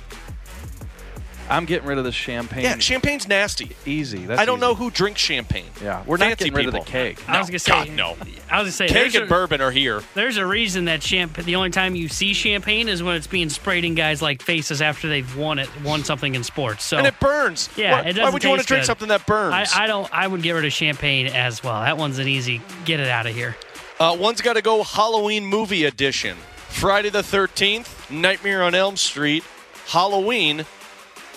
I'm 1.51 1.67
getting 1.67 1.87
rid 1.87 1.99
of 1.99 2.05
the 2.05 2.13
champagne. 2.13 2.63
Yeah, 2.63 2.77
champagne's 2.77 3.29
nasty. 3.29 3.77
Easy. 3.85 4.25
That's 4.25 4.41
I 4.41 4.45
don't 4.47 4.59
easy. 4.59 4.67
know 4.67 4.75
who 4.75 4.91
drinks 4.91 5.21
champagne. 5.21 5.67
Yeah, 5.83 6.03
we're 6.07 6.17
not 6.17 6.29
Fancy 6.29 6.45
getting 6.45 6.55
rid 6.55 6.67
of 6.67 6.73
the 6.73 6.81
keg. 6.81 7.21
I 7.29 7.39
was 7.41 7.49
gonna 7.49 7.59
say, 7.59 7.73
God, 7.73 7.91
no. 7.91 8.17
I 8.51 8.63
was 8.63 8.65
gonna 8.65 8.71
say, 8.71 8.89
Keg 8.89 9.15
and 9.17 9.25
a, 9.25 9.27
bourbon 9.27 9.61
are 9.61 9.71
here. 9.73 10.03
there's 10.15 10.39
a 10.39 10.47
reason 10.47 10.87
that 10.87 11.03
champagne. 11.03 11.45
The 11.45 11.57
only 11.57 11.71
time 11.71 11.95
you 11.95 12.09
see 12.09 12.33
champagne 12.33 12.89
is 12.89 13.03
when 13.03 13.17
it's 13.17 13.27
being 13.27 13.51
sprayed 13.51 13.85
in 13.85 13.95
guys 13.95 14.23
like 14.23 14.41
faces 14.41 14.81
after 14.81 15.09
they've 15.09 15.37
won 15.37 15.59
it, 15.59 15.69
won 15.83 16.05
something 16.05 16.35
in 16.35 16.43
sports. 16.43 16.85
So 16.85 16.97
and 16.97 17.07
it 17.07 17.19
burns. 17.21 17.69
Yeah, 17.77 17.93
Why, 17.93 18.01
it 18.01 18.05
doesn't 18.05 18.23
why 18.23 18.31
would 18.31 18.45
you 18.45 18.49
want 18.51 18.63
to 18.63 18.67
drink 18.67 18.83
good. 18.83 18.87
something 18.87 19.09
that 19.09 19.27
burns? 19.27 19.73
I, 19.75 19.85
I 19.85 19.87
don't. 19.87 20.09
I 20.15 20.27
would 20.29 20.43
get 20.43 20.53
rid 20.53 20.65
of 20.65 20.73
champagne 20.73 21.27
as 21.27 21.63
well. 21.63 21.83
That 21.83 21.99
one's 21.99 22.19
an 22.19 22.29
easy. 22.29 22.63
Get 22.87 23.01
it 23.01 23.09
out 23.09 23.27
of 23.27 23.35
here. 23.35 23.57
Uh, 24.01 24.17
one's 24.19 24.41
got 24.41 24.55
to 24.55 24.63
go 24.63 24.83
Halloween 24.85 25.45
movie 25.45 25.85
edition. 25.85 26.37
Friday 26.73 27.11
the 27.11 27.23
13th, 27.23 28.11
Nightmare 28.11 28.63
on 28.65 28.75
Elm 28.75 28.97
Street, 28.97 29.45
Halloween, 29.87 30.67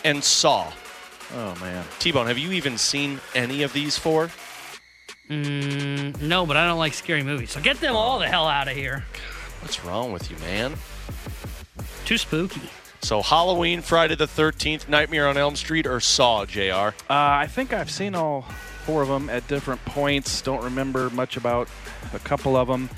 and 0.03 0.24
Saw. 0.24 0.72
Oh 1.34 1.56
man. 1.62 1.86
T 1.99 2.12
Bone, 2.12 2.28
have 2.28 2.38
you 2.38 2.52
even 2.52 2.78
seen 2.78 3.20
any 3.36 3.62
of 3.62 3.72
these 3.74 3.98
four? 3.98 4.32
Mm, 5.30 6.20
no, 6.22 6.45
but 6.45 6.57
I 6.57 6.68
don't 6.68 6.80
like 6.80 6.94
scary 6.94 7.24
movies. 7.24 7.52
So 7.52 7.62
get 7.62 7.80
them 7.80 7.95
all 7.95 8.18
the 8.18 8.28
hell 8.28 8.48
out 8.48 8.68
of 8.68 8.76
here. 8.76 9.06
What's 9.62 9.84
wrong 9.84 10.12
with 10.12 10.32
you, 10.32 10.38
man? 10.38 10.76
Too 12.06 12.18
spooky. 12.18 12.70
So 13.02 13.22
Halloween, 13.22 13.82
Friday 13.82 14.16
the 14.16 14.28
13th, 14.28 14.88
Nightmare 14.88 15.28
on 15.28 15.38
Elm 15.38 15.56
Street, 15.56 15.86
or 15.86 15.99
Saw, 15.99 16.45
JR? 16.45 16.62
Uh, 16.62 16.91
I 17.10 17.48
think 17.48 17.72
I've 17.72 17.91
seen 17.91 18.16
all 18.16 18.44
four 18.86 19.03
of 19.03 19.10
them 19.10 19.30
at 19.30 19.48
different 19.48 19.84
points. 19.86 20.41
Don't 20.41 20.64
remember 20.64 21.10
much 21.12 21.38
about 21.38 21.68
a 22.14 22.20
couple 22.20 22.56
of 22.56 22.68
them. 22.68 22.90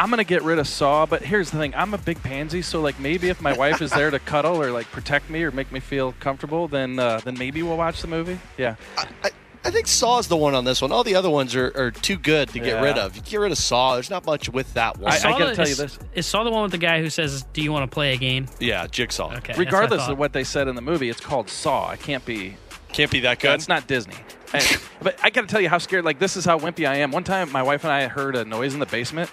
I'm 0.00 0.08
gonna 0.10 0.24
get 0.24 0.42
rid 0.42 0.58
of 0.58 0.66
Saw, 0.66 1.04
but 1.06 1.22
here's 1.22 1.50
the 1.50 1.58
thing: 1.58 1.74
I'm 1.74 1.92
a 1.94 1.98
big 1.98 2.22
pansy, 2.22 2.62
so 2.62 2.80
like 2.80 2.98
maybe 2.98 3.28
if 3.28 3.40
my 3.42 3.52
wife 3.52 3.82
is 3.82 3.90
there 3.90 4.10
to 4.10 4.18
cuddle 4.18 4.60
or 4.60 4.70
like 4.72 4.90
protect 4.90 5.28
me 5.28 5.42
or 5.42 5.50
make 5.50 5.70
me 5.70 5.78
feel 5.78 6.12
comfortable, 6.20 6.66
then 6.68 6.98
uh, 6.98 7.20
then 7.22 7.36
maybe 7.38 7.62
we'll 7.62 7.76
watch 7.76 8.00
the 8.00 8.08
movie. 8.08 8.38
Yeah. 8.56 8.76
I, 8.96 9.30
I 9.62 9.70
think 9.70 9.86
Saw's 9.86 10.26
the 10.26 10.38
one 10.38 10.54
on 10.54 10.64
this 10.64 10.80
one. 10.80 10.90
All 10.90 11.04
the 11.04 11.14
other 11.16 11.28
ones 11.28 11.54
are, 11.54 11.70
are 11.76 11.90
too 11.90 12.16
good 12.16 12.48
to 12.48 12.58
get 12.60 12.66
Yeah. 12.76 12.82
rid 12.82 12.96
of. 12.96 13.14
You 13.14 13.20
get 13.20 13.36
rid 13.40 13.52
of 13.52 13.58
Saw, 13.58 13.92
there's 13.92 14.08
not 14.08 14.24
much 14.24 14.48
with 14.48 14.72
that 14.72 14.96
one. 14.96 15.12
I- 15.12 15.18
Saw 15.18 15.32
gotta 15.38 15.50
the- 15.50 15.54
tell 15.56 15.66
you 15.66 15.72
is- 15.72 15.76
this. 15.78 15.98
Is 16.14 16.26
Saw 16.26 16.44
the 16.44 16.50
one 16.50 16.62
with 16.62 16.72
the 16.72 16.78
guy 16.78 17.02
who 17.02 17.10
says, 17.10 17.42
"Do 17.52 17.60
you 17.60 17.70
want 17.70 17.88
to 17.90 17.94
play 17.94 18.14
a 18.14 18.16
game?" 18.16 18.46
yeah, 18.58 18.86
Jigsaw. 18.86 19.26
Okay. 19.26 19.34
that's 19.34 19.48
what 19.48 19.56
I 19.58 19.60
Regardless 19.60 20.00
thought. 20.00 20.12
of 20.12 20.18
what 20.18 20.32
they 20.32 20.44
said 20.44 20.66
in 20.66 20.76
the 20.76 20.80
movie, 20.82 21.10
it's 21.10 21.20
called 21.20 21.50
Saw. 21.50 21.90
It 21.90 22.00
can't 22.00 22.24
be. 22.24 22.56
Can't 22.94 23.10
be 23.10 23.20
that 23.20 23.38
good. 23.38 23.52
It's 23.52 23.68
not 23.68 23.86
Disney. 23.86 24.14
And- 24.54 24.78
but 25.02 25.16
I 25.22 25.28
got 25.30 25.42
to 25.42 25.46
tell 25.46 25.60
you 25.60 25.68
how 25.68 25.76
scared. 25.78 26.06
Like 26.06 26.18
this 26.18 26.36
is 26.38 26.44
how 26.46 26.58
wimpy 26.58 26.88
I 26.88 26.96
am. 26.96 27.12
One 27.12 27.22
time, 27.22 27.52
my 27.52 27.62
wife 27.62 27.84
and 27.84 27.92
I 27.92 28.08
heard 28.08 28.34
a 28.36 28.44
noise 28.46 28.72
in 28.72 28.80
the 28.80 28.86
basement. 28.86 29.30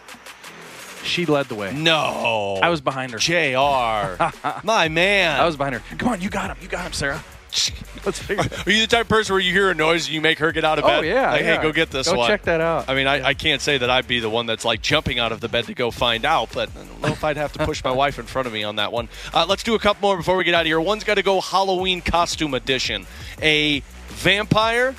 She 1.03 1.25
led 1.25 1.47
the 1.47 1.55
way. 1.55 1.73
No. 1.73 2.59
I 2.61 2.69
was 2.69 2.81
behind 2.81 3.11
her. 3.13 3.17
JR. 3.17 4.21
My 4.65 4.87
man. 4.89 5.39
I 5.39 5.45
was 5.45 5.55
behind 5.55 5.75
her. 5.75 5.97
Come 5.97 6.09
on, 6.09 6.21
you 6.21 6.29
got 6.29 6.49
him. 6.49 6.57
You 6.61 6.67
got 6.67 6.85
him, 6.85 6.93
Sarah. 6.93 7.23
Let's 8.05 8.19
figure 8.19 8.43
it 8.45 8.67
Are 8.67 8.71
you 8.71 8.81
the 8.81 8.87
type 8.87 9.01
of 9.03 9.09
person 9.09 9.33
where 9.33 9.39
you 9.39 9.51
hear 9.51 9.69
a 9.71 9.73
noise 9.73 10.05
and 10.05 10.13
you 10.13 10.21
make 10.21 10.37
her 10.39 10.51
get 10.51 10.63
out 10.63 10.77
of 10.79 10.85
Oh, 10.85 10.87
bed? 10.87 11.05
yeah, 11.05 11.31
Like, 11.31 11.41
yeah. 11.41 11.55
hey, 11.57 11.61
go 11.61 11.71
get 11.71 11.89
this 11.89 12.07
Go 12.09 12.17
one. 12.17 12.27
check 12.27 12.43
that 12.43 12.61
out. 12.61 12.87
I 12.89 12.93
mean, 12.93 13.07
I, 13.07 13.27
I 13.29 13.33
can't 13.33 13.61
say 13.61 13.77
that 13.77 13.89
I'd 13.89 14.07
be 14.07 14.19
the 14.19 14.29
one 14.29 14.45
that's 14.45 14.63
like 14.65 14.81
jumping 14.81 15.17
out 15.17 15.31
of 15.31 15.39
the 15.39 15.47
bed 15.47 15.65
to 15.65 15.73
go 15.73 15.89
find 15.89 16.23
out, 16.25 16.49
but 16.53 16.69
I 16.69 16.83
don't 16.83 17.01
know 17.01 17.07
if 17.07 17.23
I'd 17.23 17.37
have 17.37 17.53
to 17.53 17.65
push 17.65 17.83
my 17.83 17.91
wife 18.03 18.19
in 18.19 18.25
front 18.25 18.47
of 18.47 18.53
me 18.53 18.63
on 18.63 18.75
that 18.75 18.91
one. 18.91 19.09
Uh, 19.33 19.45
let's 19.47 19.63
do 19.63 19.75
a 19.75 19.79
couple 19.79 20.07
more 20.09 20.17
before 20.17 20.35
we 20.35 20.43
get 20.43 20.53
out 20.53 20.61
of 20.61 20.67
here. 20.67 20.79
One's 20.79 21.03
got 21.03 21.15
to 21.15 21.23
go 21.23 21.41
Halloween 21.41 22.01
costume 22.01 22.53
edition. 22.53 23.07
A 23.41 23.79
vampire, 24.09 24.93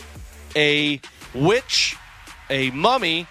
a 0.57 1.01
witch, 1.35 1.97
a 2.51 2.71
mummy, 2.71 3.27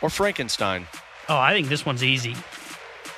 or 0.00 0.08
Frankenstein. 0.10 0.86
Oh, 1.32 1.38
I 1.38 1.54
think 1.54 1.68
this 1.68 1.86
one's 1.86 2.04
easy. 2.04 2.36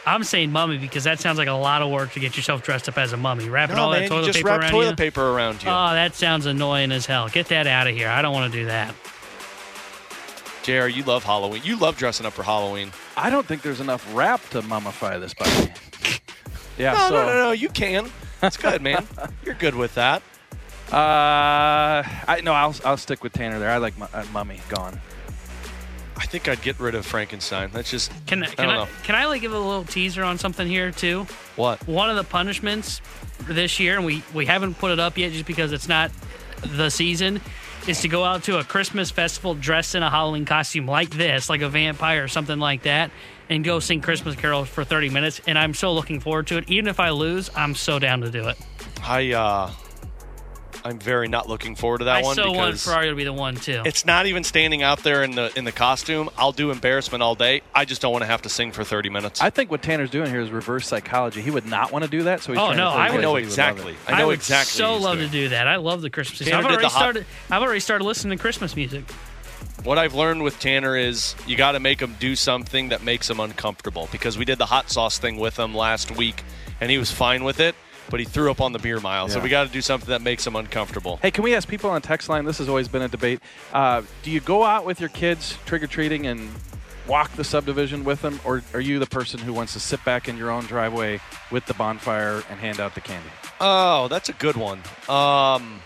I'm 0.06 0.22
saying 0.22 0.52
mummy 0.52 0.78
because 0.78 1.02
that 1.04 1.18
sounds 1.18 1.36
like 1.38 1.48
a 1.48 1.52
lot 1.52 1.82
of 1.82 1.90
work 1.90 2.12
to 2.12 2.20
get 2.20 2.36
yourself 2.36 2.62
dressed 2.62 2.88
up 2.88 2.96
as 2.96 3.12
a 3.12 3.16
mummy. 3.16 3.48
Wrapping 3.48 3.74
No, 3.76 3.84
all 3.84 3.90
man, 3.90 4.00
that 4.00 4.04
you 4.04 4.08
toilet 4.10 4.26
just 4.26 4.36
paper 4.36 4.48
wrap 4.48 4.60
around 4.60 4.70
toilet 4.70 4.90
you. 4.90 4.96
paper 4.96 5.30
around 5.30 5.62
you. 5.62 5.68
Oh, 5.68 5.92
that 5.94 6.14
sounds 6.14 6.46
annoying 6.46 6.92
as 6.92 7.06
hell. 7.06 7.28
Get 7.28 7.48
that 7.48 7.66
out 7.66 7.88
of 7.88 7.94
here. 7.96 8.08
I 8.08 8.22
don't 8.22 8.32
want 8.32 8.52
to 8.52 8.58
do 8.60 8.66
that. 8.66 8.94
JR, 10.62 10.86
you 10.86 11.02
love 11.04 11.24
Halloween. 11.24 11.62
You 11.64 11.76
love 11.76 11.96
dressing 11.96 12.24
up 12.24 12.32
for 12.34 12.42
Halloween. 12.42 12.92
I 13.16 13.30
don't 13.30 13.44
think 13.46 13.62
there's 13.62 13.80
enough 13.80 14.06
wrap 14.14 14.46
to 14.50 14.62
mummify 14.62 15.18
this 15.20 15.34
body. 15.34 15.72
Yeah. 16.76 16.92
no, 16.94 17.08
so, 17.08 17.14
no, 17.14 17.26
no, 17.26 17.32
no. 17.44 17.50
You 17.52 17.68
can. 17.68 18.10
That's 18.40 18.56
good, 18.56 18.82
man. 18.82 19.06
You're 19.44 19.54
good 19.54 19.76
with 19.76 19.94
that. 19.94 20.22
Uh, 20.90 22.02
I 22.26 22.40
no, 22.42 22.52
I'll 22.52 22.74
I'll 22.84 22.96
stick 22.96 23.22
with 23.22 23.32
Tanner 23.32 23.60
there. 23.60 23.70
I 23.70 23.76
like 23.76 23.96
mu- 23.96 24.06
uh, 24.12 24.24
Mummy 24.32 24.60
gone. 24.68 25.00
I 26.16 26.26
think 26.26 26.48
I'd 26.48 26.62
get 26.62 26.78
rid 26.78 26.94
of 26.94 27.04
Frankenstein. 27.04 27.70
That's 27.72 27.90
just 27.90 28.12
Can 28.26 28.42
I 28.42 28.46
can 28.46 28.66
don't 28.68 28.74
I, 28.74 28.84
know. 28.84 28.88
can 29.02 29.14
I 29.14 29.26
like 29.26 29.40
give 29.40 29.52
a 29.52 29.58
little 29.58 29.84
teaser 29.84 30.22
on 30.22 30.38
something 30.38 30.66
here 30.66 30.90
too? 30.90 31.26
What? 31.56 31.86
One 31.88 32.08
of 32.10 32.16
the 32.16 32.24
punishments 32.24 33.00
for 33.44 33.52
this 33.52 33.80
year, 33.80 33.96
and 33.96 34.04
we 34.06 34.22
we 34.32 34.46
haven't 34.46 34.78
put 34.78 34.90
it 34.92 35.00
up 35.00 35.18
yet 35.18 35.32
just 35.32 35.46
because 35.46 35.72
it's 35.72 35.88
not 35.88 36.10
the 36.62 36.88
season, 36.88 37.40
is 37.88 38.00
to 38.02 38.08
go 38.08 38.24
out 38.24 38.44
to 38.44 38.58
a 38.58 38.64
Christmas 38.64 39.10
festival 39.10 39.54
dressed 39.54 39.94
in 39.94 40.02
a 40.02 40.10
Halloween 40.10 40.44
costume 40.44 40.86
like 40.86 41.10
this, 41.10 41.50
like 41.50 41.62
a 41.62 41.68
vampire 41.68 42.24
or 42.24 42.28
something 42.28 42.58
like 42.58 42.82
that, 42.84 43.10
and 43.50 43.64
go 43.64 43.80
sing 43.80 44.00
Christmas 44.00 44.36
carols 44.36 44.68
for 44.68 44.84
30 44.84 45.10
minutes. 45.10 45.40
And 45.46 45.58
I'm 45.58 45.74
so 45.74 45.92
looking 45.92 46.20
forward 46.20 46.46
to 46.48 46.58
it. 46.58 46.70
Even 46.70 46.88
if 46.88 47.00
I 47.00 47.10
lose, 47.10 47.50
I'm 47.54 47.74
so 47.74 47.98
down 47.98 48.20
to 48.22 48.30
do 48.30 48.48
it. 48.48 48.56
I 49.02 49.32
uh, 49.32 49.70
I'm 50.86 50.98
very 50.98 51.28
not 51.28 51.48
looking 51.48 51.76
forward 51.76 51.98
to 51.98 52.04
that 52.04 52.16
I 52.16 52.22
one 52.22 52.34
so 52.36 52.52
want 52.52 52.66
because 52.72 52.84
Ferrari 52.84 53.08
to 53.08 53.14
be 53.14 53.24
the 53.24 53.32
one 53.32 53.56
too. 53.56 53.82
it's 53.86 54.04
not 54.04 54.26
even 54.26 54.44
standing 54.44 54.82
out 54.82 55.02
there 55.02 55.22
in 55.22 55.34
the 55.34 55.50
in 55.56 55.64
the 55.64 55.72
costume. 55.72 56.28
I'll 56.36 56.52
do 56.52 56.70
embarrassment 56.70 57.22
all 57.22 57.34
day. 57.34 57.62
I 57.74 57.86
just 57.86 58.02
don't 58.02 58.12
want 58.12 58.22
to 58.22 58.26
have 58.26 58.42
to 58.42 58.50
sing 58.50 58.70
for 58.70 58.84
30 58.84 59.08
minutes. 59.08 59.40
I 59.40 59.48
think 59.48 59.70
what 59.70 59.80
Tanner's 59.82 60.10
doing 60.10 60.28
here 60.30 60.40
is 60.40 60.50
reverse 60.50 60.86
psychology. 60.86 61.40
He 61.40 61.50
would 61.50 61.64
not 61.66 61.90
want 61.90 62.04
to 62.04 62.10
do 62.10 62.24
that, 62.24 62.42
so 62.42 62.52
he's 62.52 62.60
Oh, 62.60 62.66
trying 62.66 62.76
no, 62.76 62.90
to 62.90 62.96
I 62.96 63.10
would- 63.10 63.20
know 63.22 63.28
that 63.28 63.32
would 63.32 63.42
love 63.44 63.48
exactly. 63.48 63.96
I 64.06 64.18
know 64.18 64.26
would 64.26 64.34
exactly 64.34 64.78
So 64.78 64.96
love 64.98 65.16
doing. 65.16 65.30
to 65.30 65.32
do 65.32 65.48
that. 65.50 65.66
I 65.66 65.76
love 65.76 66.02
the 66.02 66.10
Christmas 66.10 66.40
season. 66.40 66.52
Tanner 66.52 66.64
I've 66.64 66.70
already 66.70 66.82
the 66.84 66.88
hot- 66.90 66.98
started. 66.98 67.26
I've 67.50 67.62
already 67.62 67.80
started 67.80 68.04
listening 68.04 68.36
to 68.36 68.42
Christmas 68.42 68.76
music. 68.76 69.04
What 69.84 69.96
I've 69.98 70.14
learned 70.14 70.42
with 70.42 70.58
Tanner 70.60 70.96
is 70.98 71.34
you 71.46 71.56
got 71.56 71.72
to 71.72 71.80
make 71.80 72.00
him 72.00 72.14
do 72.20 72.36
something 72.36 72.90
that 72.90 73.02
makes 73.02 73.28
him 73.28 73.40
uncomfortable 73.40 74.08
because 74.12 74.36
we 74.38 74.44
did 74.44 74.58
the 74.58 74.66
hot 74.66 74.90
sauce 74.90 75.18
thing 75.18 75.38
with 75.38 75.58
him 75.58 75.74
last 75.74 76.10
week 76.10 76.42
and 76.80 76.90
he 76.90 76.98
was 76.98 77.10
fine 77.10 77.44
with 77.44 77.60
it, 77.60 77.74
but 78.14 78.20
he 78.20 78.26
threw 78.26 78.48
up 78.48 78.60
on 78.60 78.70
the 78.70 78.78
beer 78.78 79.00
mile. 79.00 79.28
So 79.28 79.40
we 79.40 79.48
got 79.48 79.66
to 79.66 79.72
do 79.72 79.80
something 79.80 80.08
that 80.10 80.22
makes 80.22 80.46
him 80.46 80.54
uncomfortable. 80.54 81.18
Hey, 81.20 81.32
can 81.32 81.42
we 81.42 81.52
ask 81.52 81.66
people 81.66 81.90
on 81.90 82.00
text 82.00 82.28
line? 82.28 82.44
This 82.44 82.58
has 82.58 82.68
always 82.68 82.86
been 82.86 83.02
a 83.02 83.08
debate. 83.08 83.40
Uh, 83.72 84.02
do 84.22 84.30
you 84.30 84.38
go 84.38 84.62
out 84.62 84.86
with 84.86 85.00
your 85.00 85.08
kids 85.08 85.58
trick 85.66 85.82
or 85.82 85.88
treating 85.88 86.24
and 86.28 86.48
walk 87.08 87.32
the 87.32 87.42
subdivision 87.42 88.04
with 88.04 88.22
them, 88.22 88.38
or 88.44 88.62
are 88.72 88.78
you 88.78 89.00
the 89.00 89.06
person 89.06 89.40
who 89.40 89.52
wants 89.52 89.72
to 89.72 89.80
sit 89.80 90.04
back 90.04 90.28
in 90.28 90.38
your 90.38 90.48
own 90.48 90.64
driveway 90.66 91.18
with 91.50 91.66
the 91.66 91.74
bonfire 91.74 92.44
and 92.48 92.60
hand 92.60 92.78
out 92.78 92.94
the 92.94 93.00
candy? 93.00 93.30
Oh, 93.60 94.06
that's 94.06 94.28
a 94.28 94.32
good 94.34 94.54
one. 94.54 94.80
Um, 95.08 95.82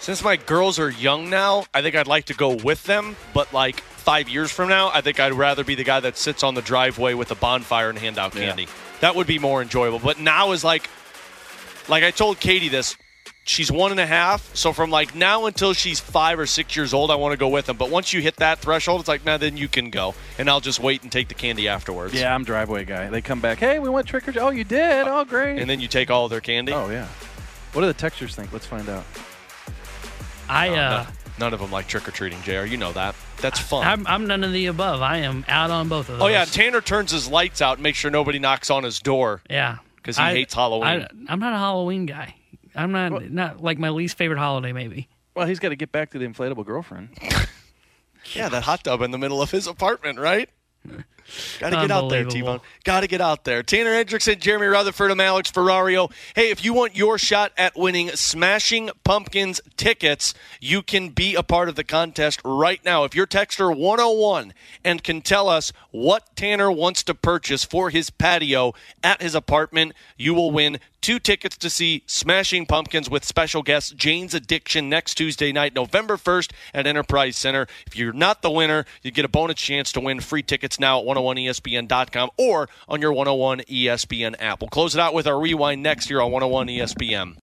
since 0.00 0.24
my 0.24 0.36
girls 0.36 0.78
are 0.78 0.88
young 0.88 1.28
now, 1.28 1.66
I 1.74 1.82
think 1.82 1.94
I'd 1.94 2.06
like 2.06 2.24
to 2.24 2.34
go 2.34 2.54
with 2.54 2.84
them. 2.84 3.16
But 3.34 3.52
like 3.52 3.80
five 3.80 4.30
years 4.30 4.50
from 4.50 4.70
now, 4.70 4.90
I 4.94 5.02
think 5.02 5.20
I'd 5.20 5.34
rather 5.34 5.62
be 5.62 5.74
the 5.74 5.84
guy 5.84 6.00
that 6.00 6.16
sits 6.16 6.42
on 6.42 6.54
the 6.54 6.62
driveway 6.62 7.12
with 7.12 7.30
a 7.30 7.34
bonfire 7.34 7.90
and 7.90 7.98
hand 7.98 8.16
out 8.16 8.34
Yeah. 8.34 8.56
Candy. 9.02 9.12
That 9.12 9.16
would 9.16 9.26
be 9.26 9.38
more 9.38 9.62
enjoyable. 9.62 9.98
But 9.98 10.20
now 10.20 10.52
is 10.52 10.64
like, 10.64 10.88
like 11.88 12.04
I 12.04 12.10
told 12.10 12.40
Katie 12.40 12.68
this. 12.68 12.96
She's 13.44 13.72
one 13.72 13.90
and 13.90 13.98
a 13.98 14.06
half, 14.06 14.54
so 14.54 14.72
from 14.72 14.90
like 14.92 15.16
now 15.16 15.46
until 15.46 15.72
she's 15.72 15.98
five 15.98 16.38
or 16.38 16.46
six 16.46 16.76
years 16.76 16.94
old, 16.94 17.10
I 17.10 17.16
want 17.16 17.32
to 17.32 17.36
go 17.36 17.48
with 17.48 17.66
them. 17.66 17.76
But 17.76 17.90
once 17.90 18.12
you 18.12 18.20
hit 18.20 18.36
that 18.36 18.60
threshold, 18.60 19.00
it's 19.00 19.08
like, 19.08 19.24
man, 19.24 19.40
then 19.40 19.56
you 19.56 19.66
can 19.66 19.90
go, 19.90 20.14
and 20.38 20.48
I'll 20.48 20.60
just 20.60 20.78
wait 20.78 21.02
and 21.02 21.10
take 21.10 21.26
the 21.26 21.34
candy 21.34 21.66
afterwards. 21.66 22.14
Yeah, 22.14 22.32
I'm 22.32 22.44
driveway 22.44 22.84
guy. 22.84 23.10
They 23.10 23.20
come 23.20 23.40
back. 23.40 23.58
Hey, 23.58 23.80
we 23.80 23.88
went 23.88 24.06
trick 24.06 24.28
or 24.28 24.32
treat. 24.32 24.40
Oh, 24.40 24.50
you 24.50 24.62
did. 24.62 25.08
Oh, 25.08 25.24
great. 25.24 25.58
And 25.58 25.68
then 25.68 25.80
you 25.80 25.88
take 25.88 26.08
all 26.08 26.26
of 26.26 26.30
their 26.30 26.40
candy. 26.40 26.72
oh 26.72 26.88
yeah. 26.88 27.08
What 27.72 27.80
do 27.82 27.88
the 27.88 27.94
textures 27.94 28.36
think? 28.36 28.52
Let's 28.52 28.66
find 28.66 28.88
out. 28.88 29.04
I 30.48 30.68
No, 30.68 30.74
uh, 30.74 31.06
none 31.40 31.52
of 31.52 31.58
them 31.58 31.72
like 31.72 31.88
trick 31.88 32.06
or 32.06 32.12
treating, 32.12 32.40
Jr. 32.42 32.64
You 32.64 32.76
know 32.76 32.92
that. 32.92 33.16
That's 33.42 33.58
fun. 33.58 33.86
I'm, 33.86 34.06
I'm 34.06 34.26
none 34.26 34.44
of 34.44 34.52
the 34.52 34.66
above. 34.66 35.02
I 35.02 35.18
am 35.18 35.44
out 35.48 35.70
on 35.70 35.88
both 35.88 36.08
of 36.08 36.18
those. 36.18 36.22
oh 36.22 36.28
yeah, 36.28 36.44
Tanner 36.44 36.80
turns 36.80 37.10
his 37.10 37.28
lights 37.28 37.60
out 37.60 37.74
and 37.76 37.82
makes 37.82 37.98
sure 37.98 38.10
nobody 38.10 38.38
knocks 38.38 38.70
on 38.70 38.84
his 38.84 39.00
door 39.00 39.42
yeah. 39.50 39.78
because 39.96 40.16
he 40.16 40.22
I- 40.22 40.32
hates 40.32 40.54
Halloween. 40.54 40.86
I, 41.02 41.08
I'm 41.28 41.40
not 41.40 41.52
a 41.52 41.58
Halloween 41.58 42.06
guy. 42.06 42.34
I'm 42.74 42.92
not 42.92 43.30
not 43.30 43.62
like 43.62 43.78
my 43.78 43.90
least 43.90 44.16
favorite 44.16 44.38
holiday. 44.38 44.72
Maybe. 44.72 45.08
Well, 45.34 45.46
he's 45.46 45.58
got 45.58 45.70
to 45.70 45.76
get 45.76 45.92
back 45.92 46.10
to 46.10 46.18
the 46.18 46.26
inflatable 46.26 46.64
girlfriend. 46.64 47.10
yeah, 48.34 48.48
that 48.48 48.62
hot 48.62 48.84
tub 48.84 49.02
in 49.02 49.10
the 49.10 49.18
middle 49.18 49.42
of 49.42 49.50
his 49.50 49.66
apartment, 49.66 50.18
right? 50.18 50.48
Got 51.58 51.70
to 51.70 51.76
get 51.76 51.90
out 51.90 52.08
there, 52.08 52.24
T 52.24 52.42
Bone. 52.42 52.60
Got 52.84 53.00
to 53.00 53.06
get 53.06 53.20
out 53.20 53.44
there. 53.44 53.62
Tanner 53.62 53.92
Hendrickson, 53.92 54.40
Jeremy 54.40 54.66
Rutherford, 54.66 55.10
I'm 55.10 55.20
Alex 55.20 55.50
Ferrario. 55.50 56.12
Hey, 56.34 56.50
if 56.50 56.64
you 56.64 56.72
want 56.74 56.96
your 56.96 57.18
shot 57.18 57.52
at 57.56 57.76
winning 57.76 58.10
Smashing 58.10 58.90
Pumpkins 59.04 59.60
tickets, 59.76 60.34
you 60.60 60.82
can 60.82 61.10
be 61.10 61.34
a 61.34 61.42
part 61.42 61.68
of 61.68 61.76
the 61.76 61.84
contest 61.84 62.40
right 62.44 62.84
now. 62.84 63.04
If 63.04 63.14
you're 63.14 63.26
Texter 63.26 63.74
101 63.76 64.52
and 64.84 65.02
can 65.02 65.22
tell 65.22 65.48
us 65.48 65.72
what 65.90 66.34
Tanner 66.36 66.70
wants 66.70 67.02
to 67.04 67.14
purchase 67.14 67.64
for 67.64 67.90
his 67.90 68.10
patio 68.10 68.74
at 69.02 69.22
his 69.22 69.34
apartment, 69.34 69.92
you 70.16 70.34
will 70.34 70.50
win 70.50 70.78
two 71.02 71.18
tickets 71.18 71.56
to 71.56 71.68
see 71.68 72.04
Smashing 72.06 72.64
Pumpkins 72.64 73.10
with 73.10 73.24
special 73.24 73.62
guest 73.62 73.96
Jane's 73.96 74.34
Addiction 74.34 74.88
next 74.88 75.16
Tuesday 75.16 75.50
night, 75.52 75.74
November 75.74 76.16
1st 76.16 76.52
at 76.72 76.86
Enterprise 76.86 77.36
Center. 77.36 77.66
If 77.86 77.96
you're 77.96 78.12
not 78.12 78.40
the 78.40 78.50
winner, 78.50 78.86
you 79.02 79.10
get 79.10 79.24
a 79.24 79.28
bonus 79.28 79.56
chance 79.56 79.90
to 79.92 80.00
win 80.00 80.20
free 80.20 80.42
tickets 80.42 80.78
now 80.78 81.00
at 81.00 81.16
oh 81.16 81.21
101ESPN.com 81.22 82.30
or 82.36 82.68
on 82.88 83.00
your 83.00 83.12
101 83.12 83.60
ESPN 83.60 84.34
app. 84.38 84.60
We'll 84.60 84.68
close 84.68 84.94
it 84.94 85.00
out 85.00 85.14
with 85.14 85.26
our 85.26 85.38
rewind 85.38 85.82
next 85.82 86.10
year 86.10 86.20
on 86.20 86.30
101 86.32 86.68
ESPN. 86.68 87.36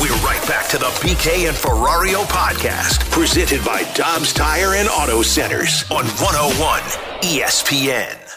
We're 0.00 0.16
right 0.24 0.42
back 0.48 0.68
to 0.70 0.78
the 0.78 0.86
BK 1.02 1.48
and 1.48 1.56
Ferrario 1.56 2.24
podcast, 2.24 3.10
presented 3.10 3.62
by 3.64 3.82
Dobbs 3.94 4.32
Tire 4.32 4.74
and 4.74 4.88
Auto 4.88 5.22
Centers 5.22 5.84
on 5.90 6.04
101 6.06 6.80
ESPN. 7.22 8.29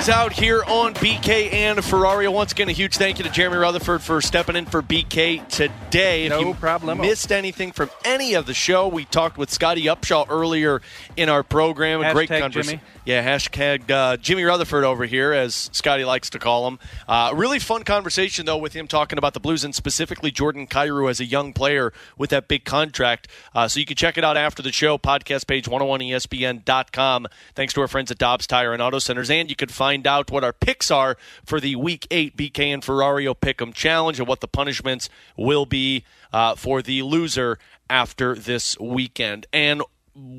Things 0.00 0.08
out 0.08 0.32
here 0.32 0.64
on 0.64 0.94
BK 0.94 1.52
and 1.52 1.78
Ferrario. 1.80 2.32
Once 2.32 2.52
again, 2.52 2.70
a 2.70 2.72
huge 2.72 2.96
thank 2.96 3.18
you 3.18 3.24
to 3.24 3.30
Jeremy 3.30 3.58
Rutherford 3.58 4.00
for 4.00 4.22
stepping 4.22 4.56
in 4.56 4.64
for 4.64 4.80
BK 4.80 5.46
today. 5.48 6.24
If 6.24 6.30
No 6.30 6.40
you 6.40 6.54
problemo. 6.54 6.98
missed 6.98 7.30
anything 7.30 7.70
from 7.72 7.90
any 8.02 8.32
of 8.32 8.46
the 8.46 8.54
show, 8.54 8.88
we 8.88 9.04
talked 9.04 9.36
with 9.36 9.50
Scotty 9.50 9.84
Upshall 9.84 10.24
earlier 10.30 10.80
in 11.18 11.28
our 11.28 11.42
program. 11.42 12.00
A 12.00 12.14
great 12.14 12.30
conversation. 12.30 12.80
Yeah, 13.04 13.26
hashtag 13.26 13.90
uh, 13.90 14.16
Jimmy 14.16 14.44
Rutherford 14.44 14.84
over 14.84 15.04
here, 15.04 15.32
as 15.34 15.68
Scotty 15.72 16.04
likes 16.06 16.30
to 16.30 16.38
call 16.38 16.66
him. 16.68 16.78
Uh, 17.06 17.32
really 17.34 17.58
fun 17.58 17.82
conversation, 17.82 18.46
though, 18.46 18.56
with 18.56 18.72
him 18.72 18.86
talking 18.86 19.18
about 19.18 19.34
the 19.34 19.40
Blues 19.40 19.64
and 19.64 19.74
specifically 19.74 20.30
Jordan 20.30 20.66
Kyrou 20.66 21.10
as 21.10 21.20
a 21.20 21.26
young 21.26 21.52
player 21.52 21.92
with 22.16 22.30
that 22.30 22.48
big 22.48 22.64
contract. 22.64 23.28
Uh, 23.54 23.68
so 23.68 23.80
you 23.80 23.84
can 23.86 23.96
check 23.96 24.16
it 24.16 24.24
out 24.24 24.38
after 24.38 24.62
the 24.62 24.72
show, 24.72 24.96
podcast 24.96 25.46
page 25.46 25.66
101ESPN.com. 25.66 27.26
Thanks 27.54 27.74
to 27.74 27.80
our 27.82 27.88
friends 27.88 28.10
at 28.10 28.16
Dobbs 28.18 28.46
Tire 28.46 28.72
and 28.72 28.80
Auto 28.80 28.98
Centers. 28.98 29.28
And 29.28 29.50
you 29.50 29.56
can 29.56 29.68
find 29.68 29.89
out 30.06 30.30
what 30.30 30.44
our 30.44 30.52
picks 30.52 30.90
are 30.90 31.16
for 31.44 31.60
the 31.60 31.76
Week 31.76 32.06
8 32.10 32.36
BK 32.36 32.72
and 32.72 32.82
Ferrario 32.82 33.34
Pick'em 33.34 33.74
Challenge 33.74 34.18
and 34.18 34.28
what 34.28 34.40
the 34.40 34.48
punishments 34.48 35.08
will 35.36 35.66
be 35.66 36.04
uh, 36.32 36.54
for 36.54 36.82
the 36.82 37.02
loser 37.02 37.58
after 37.88 38.34
this 38.34 38.78
weekend. 38.78 39.46
And 39.52 39.82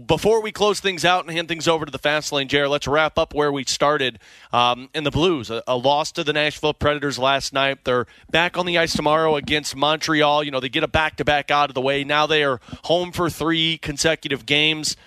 before 0.05 0.41
we 0.41 0.51
close 0.51 0.79
things 0.79 1.05
out 1.05 1.25
and 1.25 1.33
hand 1.33 1.47
things 1.47 1.67
over 1.67 1.85
to 1.85 1.91
the 1.91 1.97
fast 1.97 2.31
lane, 2.31 2.47
Jared, 2.47 2.69
let's 2.69 2.87
wrap 2.87 3.17
up 3.17 3.33
where 3.33 3.51
we 3.51 3.63
started 3.63 4.19
um, 4.51 4.89
in 4.93 5.03
the 5.03 5.11
Blues. 5.11 5.49
A, 5.49 5.63
a 5.67 5.75
loss 5.75 6.11
to 6.13 6.23
the 6.23 6.33
Nashville 6.33 6.73
Predators 6.73 7.17
last 7.17 7.53
night. 7.53 7.83
They're 7.85 8.05
back 8.29 8.57
on 8.57 8.65
the 8.65 8.77
ice 8.77 8.93
tomorrow 8.93 9.35
against 9.35 9.75
Montreal. 9.75 10.43
You 10.43 10.51
know, 10.51 10.59
they 10.59 10.69
get 10.69 10.83
a 10.83 10.87
back 10.87 11.17
to 11.17 11.25
back 11.25 11.51
out 11.51 11.69
of 11.69 11.73
the 11.73 11.81
way. 11.81 12.03
Now 12.03 12.27
they 12.27 12.43
are 12.43 12.59
home 12.83 13.11
for 13.11 13.29
three 13.29 13.77
consecutive 13.77 14.45
games. 14.45 14.97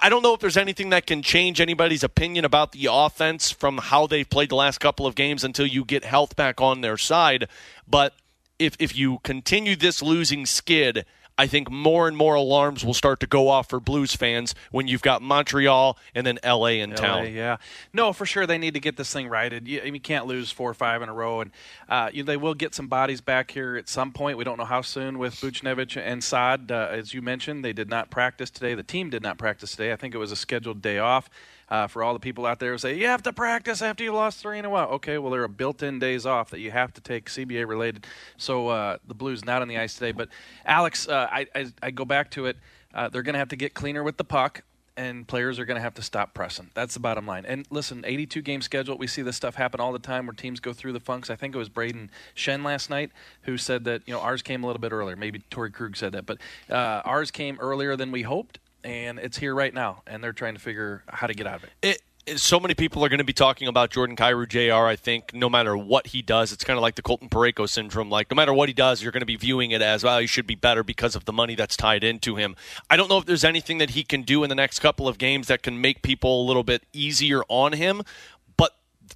I 0.00 0.08
don't 0.08 0.22
know 0.22 0.34
if 0.34 0.40
there's 0.40 0.56
anything 0.56 0.90
that 0.90 1.06
can 1.06 1.22
change 1.22 1.60
anybody's 1.60 2.04
opinion 2.04 2.44
about 2.44 2.72
the 2.72 2.88
offense 2.90 3.50
from 3.50 3.78
how 3.78 4.06
they've 4.06 4.28
played 4.28 4.50
the 4.50 4.54
last 4.54 4.78
couple 4.78 5.06
of 5.06 5.14
games 5.14 5.44
until 5.44 5.66
you 5.66 5.84
get 5.84 6.04
health 6.04 6.36
back 6.36 6.60
on 6.60 6.80
their 6.80 6.96
side. 6.96 7.48
But 7.86 8.14
if 8.58 8.76
if 8.78 8.96
you 8.96 9.18
continue 9.24 9.76
this 9.76 10.02
losing 10.02 10.46
skid, 10.46 11.04
I 11.38 11.46
think 11.46 11.70
more 11.70 12.08
and 12.08 12.16
more 12.16 12.34
alarms 12.34 12.84
will 12.84 12.94
start 12.94 13.20
to 13.20 13.26
go 13.26 13.48
off 13.48 13.68
for 13.68 13.80
Blues 13.80 14.14
fans 14.14 14.54
when 14.70 14.86
you've 14.86 15.02
got 15.02 15.22
Montreal 15.22 15.98
and 16.14 16.26
then 16.26 16.38
LA 16.44 16.66
in 16.66 16.90
LA, 16.90 16.96
town. 16.96 17.32
yeah. 17.32 17.56
No, 17.92 18.12
for 18.12 18.26
sure 18.26 18.46
they 18.46 18.58
need 18.58 18.74
to 18.74 18.80
get 18.80 18.96
this 18.96 19.12
thing 19.12 19.28
righted. 19.28 19.66
You, 19.66 19.80
you 19.82 20.00
can't 20.00 20.26
lose 20.26 20.50
four 20.50 20.70
or 20.70 20.74
five 20.74 21.02
in 21.02 21.08
a 21.08 21.14
row, 21.14 21.40
and 21.40 21.50
uh, 21.88 22.10
you, 22.12 22.22
they 22.22 22.36
will 22.36 22.54
get 22.54 22.74
some 22.74 22.88
bodies 22.88 23.20
back 23.20 23.50
here 23.50 23.76
at 23.76 23.88
some 23.88 24.12
point. 24.12 24.36
We 24.36 24.44
don't 24.44 24.58
know 24.58 24.64
how 24.64 24.82
soon 24.82 25.18
with 25.18 25.34
Buchnevich 25.36 25.96
and 25.96 26.22
Saad. 26.22 26.70
Uh, 26.70 26.88
as 26.90 27.14
you 27.14 27.22
mentioned, 27.22 27.64
they 27.64 27.72
did 27.72 27.88
not 27.88 28.10
practice 28.10 28.50
today. 28.50 28.74
The 28.74 28.82
team 28.82 29.10
did 29.10 29.22
not 29.22 29.38
practice 29.38 29.70
today. 29.72 29.92
I 29.92 29.96
think 29.96 30.14
it 30.14 30.18
was 30.18 30.32
a 30.32 30.36
scheduled 30.36 30.82
day 30.82 30.98
off. 30.98 31.30
Uh, 31.72 31.86
for 31.86 32.02
all 32.02 32.12
the 32.12 32.20
people 32.20 32.44
out 32.44 32.58
there 32.58 32.72
who 32.72 32.76
say 32.76 32.94
you 32.94 33.06
have 33.06 33.22
to 33.22 33.32
practice 33.32 33.80
after 33.80 34.04
you 34.04 34.12
lost 34.12 34.40
three 34.40 34.58
in 34.58 34.66
a 34.66 34.68
row. 34.68 34.84
Okay, 34.88 35.16
well 35.16 35.32
there 35.32 35.42
are 35.42 35.48
built-in 35.48 35.98
days 35.98 36.26
off 36.26 36.50
that 36.50 36.60
you 36.60 36.70
have 36.70 36.92
to 36.92 37.00
take 37.00 37.30
CBA 37.30 37.66
related. 37.66 38.06
So 38.36 38.68
uh, 38.68 38.98
the 39.06 39.14
Blues 39.14 39.42
not 39.42 39.62
on 39.62 39.68
the 39.68 39.78
ice 39.78 39.94
today. 39.94 40.12
But 40.12 40.28
Alex, 40.66 41.08
uh, 41.08 41.28
I, 41.32 41.46
I 41.54 41.72
I 41.82 41.90
go 41.90 42.04
back 42.04 42.30
to 42.32 42.44
it. 42.44 42.58
Uh, 42.92 43.08
they're 43.08 43.22
going 43.22 43.32
to 43.32 43.38
have 43.38 43.48
to 43.48 43.56
get 43.56 43.72
cleaner 43.72 44.02
with 44.02 44.18
the 44.18 44.24
puck 44.24 44.64
and 44.96 45.26
players 45.26 45.58
are 45.58 45.64
going 45.64 45.76
to 45.76 45.82
have 45.82 45.94
to 45.94 46.02
stop 46.02 46.34
pressing. 46.34 46.70
That's 46.74 46.94
the 46.94 47.00
bottom 47.00 47.26
line. 47.26 47.44
And 47.46 47.66
listen, 47.70 48.04
82 48.06 48.42
game 48.42 48.60
schedule. 48.60 48.98
We 48.98 49.06
see 49.06 49.22
this 49.22 49.36
stuff 49.36 49.54
happen 49.54 49.80
all 49.80 49.92
the 49.92 49.98
time 49.98 50.26
where 50.26 50.34
teams 50.34 50.60
go 50.60 50.72
through 50.72 50.92
the 50.92 51.00
funks. 51.00 51.30
I 51.30 51.36
think 51.36 51.54
it 51.54 51.58
was 51.58 51.68
Brayden 51.68 52.08
Schenn 52.36 52.64
last 52.64 52.90
night 52.90 53.10
who 53.42 53.56
said 53.56 53.84
that 53.84 54.02
you 54.06 54.12
know 54.12 54.20
ours 54.20 54.42
came 54.42 54.62
a 54.62 54.66
little 54.66 54.80
bit 54.80 54.92
earlier. 54.92 55.16
Maybe 55.16 55.42
Torey 55.50 55.72
Krug 55.72 55.96
said 55.96 56.12
that, 56.12 56.26
but 56.26 56.38
uh, 56.70 57.02
ours 57.04 57.30
came 57.30 57.58
earlier 57.60 57.96
than 57.96 58.12
we 58.12 58.22
hoped, 58.22 58.58
and 58.84 59.18
it's 59.18 59.38
here 59.38 59.54
right 59.54 59.72
now. 59.72 60.02
And 60.06 60.22
they're 60.22 60.32
trying 60.32 60.54
to 60.54 60.60
figure 60.60 61.04
how 61.08 61.26
to 61.26 61.34
get 61.34 61.46
out 61.46 61.56
of 61.56 61.64
it. 61.64 61.70
It, 61.82 62.02
so 62.36 62.60
many 62.60 62.74
people 62.74 63.04
are 63.04 63.08
going 63.08 63.18
to 63.18 63.24
be 63.24 63.32
talking 63.32 63.66
about 63.66 63.90
Jordan 63.90 64.14
Kyrou 64.14 64.48
Jr. 64.48 64.86
I 64.86 64.94
think 64.94 65.34
no 65.34 65.50
matter 65.50 65.76
what 65.76 66.08
he 66.08 66.22
does, 66.22 66.52
it's 66.52 66.62
kind 66.62 66.76
of 66.76 66.82
like 66.82 66.94
the 66.94 67.02
Colton 67.02 67.28
Parayko 67.28 67.68
syndrome. 67.68 68.10
Like 68.10 68.30
no 68.30 68.36
matter 68.36 68.52
what 68.52 68.68
he 68.68 68.72
does, 68.72 69.02
you're 69.02 69.10
going 69.10 69.22
to 69.22 69.26
be 69.26 69.36
viewing 69.36 69.72
it 69.72 69.82
as 69.82 70.04
well. 70.04 70.20
He 70.20 70.28
should 70.28 70.46
be 70.46 70.54
better 70.54 70.84
because 70.84 71.16
of 71.16 71.24
the 71.24 71.32
money 71.32 71.56
that's 71.56 71.76
tied 71.76 72.04
into 72.04 72.36
him. 72.36 72.54
I 72.88 72.96
don't 72.96 73.08
know 73.08 73.18
if 73.18 73.26
there's 73.26 73.44
anything 73.44 73.78
that 73.78 73.90
he 73.90 74.04
can 74.04 74.22
do 74.22 74.44
in 74.44 74.48
the 74.48 74.54
next 74.54 74.78
couple 74.78 75.08
of 75.08 75.18
games 75.18 75.48
that 75.48 75.62
can 75.62 75.80
make 75.80 76.02
people 76.02 76.42
a 76.42 76.44
little 76.46 76.62
bit 76.62 76.84
easier 76.92 77.42
on 77.48 77.72
him. 77.72 78.02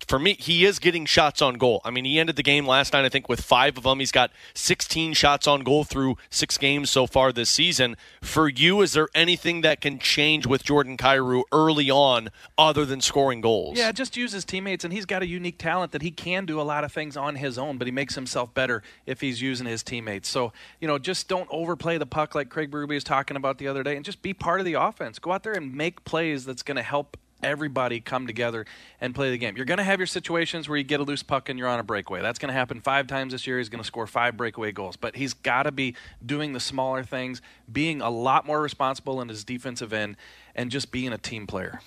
For 0.08 0.18
me, 0.18 0.34
he 0.34 0.64
is 0.64 0.78
getting 0.78 1.06
shots 1.06 1.40
on 1.40 1.54
goal. 1.54 1.80
I 1.84 1.90
mean, 1.90 2.04
he 2.04 2.18
ended 2.18 2.36
the 2.36 2.42
game 2.42 2.66
last 2.66 2.92
night, 2.92 3.04
I 3.04 3.08
think, 3.08 3.28
with 3.28 3.40
five 3.40 3.76
of 3.76 3.84
them. 3.84 3.98
He's 3.98 4.12
got 4.12 4.30
16 4.54 5.14
shots 5.14 5.46
on 5.46 5.62
goal 5.62 5.84
through 5.84 6.16
six 6.30 6.58
games 6.58 6.90
so 6.90 7.06
far 7.06 7.32
this 7.32 7.50
season. 7.50 7.96
For 8.22 8.48
you, 8.48 8.82
is 8.82 8.92
there 8.92 9.08
anything 9.14 9.62
that 9.62 9.80
can 9.80 9.98
change 9.98 10.46
with 10.46 10.64
Jordan 10.64 10.96
Kyrou 10.96 11.42
early 11.52 11.90
on 11.90 12.28
other 12.58 12.84
than 12.84 13.00
scoring 13.00 13.40
goals? 13.40 13.78
Yeah, 13.78 13.92
just 13.92 14.16
use 14.16 14.32
his 14.32 14.44
teammates, 14.44 14.84
and 14.84 14.92
he's 14.92 15.06
got 15.06 15.22
a 15.22 15.26
unique 15.26 15.58
talent 15.58 15.92
that 15.92 16.02
he 16.02 16.10
can 16.10 16.46
do 16.46 16.60
a 16.60 16.62
lot 16.62 16.84
of 16.84 16.92
things 16.92 17.16
on 17.16 17.36
his 17.36 17.58
own, 17.58 17.78
but 17.78 17.86
he 17.86 17.92
makes 17.92 18.14
himself 18.14 18.52
better 18.54 18.82
if 19.06 19.20
he's 19.20 19.40
using 19.40 19.66
his 19.66 19.82
teammates. 19.82 20.28
So, 20.28 20.52
you 20.80 20.88
know, 20.88 20.98
just 20.98 21.28
don't 21.28 21.48
overplay 21.50 21.98
the 21.98 22.06
puck 22.06 22.34
like 22.34 22.48
Craig 22.48 22.70
Berube 22.70 22.88
was 22.88 23.04
talking 23.04 23.36
about 23.36 23.58
the 23.58 23.68
other 23.68 23.82
day, 23.82 23.96
and 23.96 24.04
just 24.04 24.22
be 24.22 24.34
part 24.34 24.60
of 24.60 24.66
the 24.66 24.74
offense. 24.74 25.18
Go 25.18 25.32
out 25.32 25.42
there 25.42 25.54
and 25.54 25.74
make 25.74 26.04
plays 26.04 26.44
that's 26.44 26.62
going 26.62 26.76
to 26.76 26.82
help 26.82 27.16
everybody 27.42 28.00
come 28.00 28.26
together 28.26 28.66
and 29.00 29.14
play 29.14 29.30
the 29.30 29.38
game. 29.38 29.56
You're 29.56 29.66
going 29.66 29.78
to 29.78 29.84
have 29.84 30.00
your 30.00 30.06
situations 30.06 30.68
where 30.68 30.78
you 30.78 30.84
get 30.84 31.00
a 31.00 31.02
loose 31.02 31.22
puck 31.22 31.48
and 31.48 31.58
you're 31.58 31.68
on 31.68 31.78
a 31.78 31.82
breakaway. 31.82 32.22
That's 32.22 32.38
going 32.38 32.48
to 32.48 32.54
happen 32.54 32.80
five 32.80 33.06
times 33.06 33.32
this 33.32 33.46
year. 33.46 33.58
He's 33.58 33.68
going 33.68 33.82
to 33.82 33.86
score 33.86 34.06
five 34.06 34.36
breakaway 34.36 34.72
goals. 34.72 34.96
But 34.96 35.16
he's 35.16 35.34
got 35.34 35.64
to 35.64 35.72
be 35.72 35.94
doing 36.24 36.52
the 36.52 36.60
smaller 36.60 37.02
things, 37.02 37.42
being 37.70 38.00
a 38.00 38.10
lot 38.10 38.46
more 38.46 38.60
responsible 38.60 39.20
in 39.20 39.28
his 39.28 39.44
defensive 39.44 39.92
end, 39.92 40.16
and 40.54 40.70
just 40.70 40.90
being 40.90 41.12
a 41.12 41.18
team 41.18 41.46
player. 41.46 41.80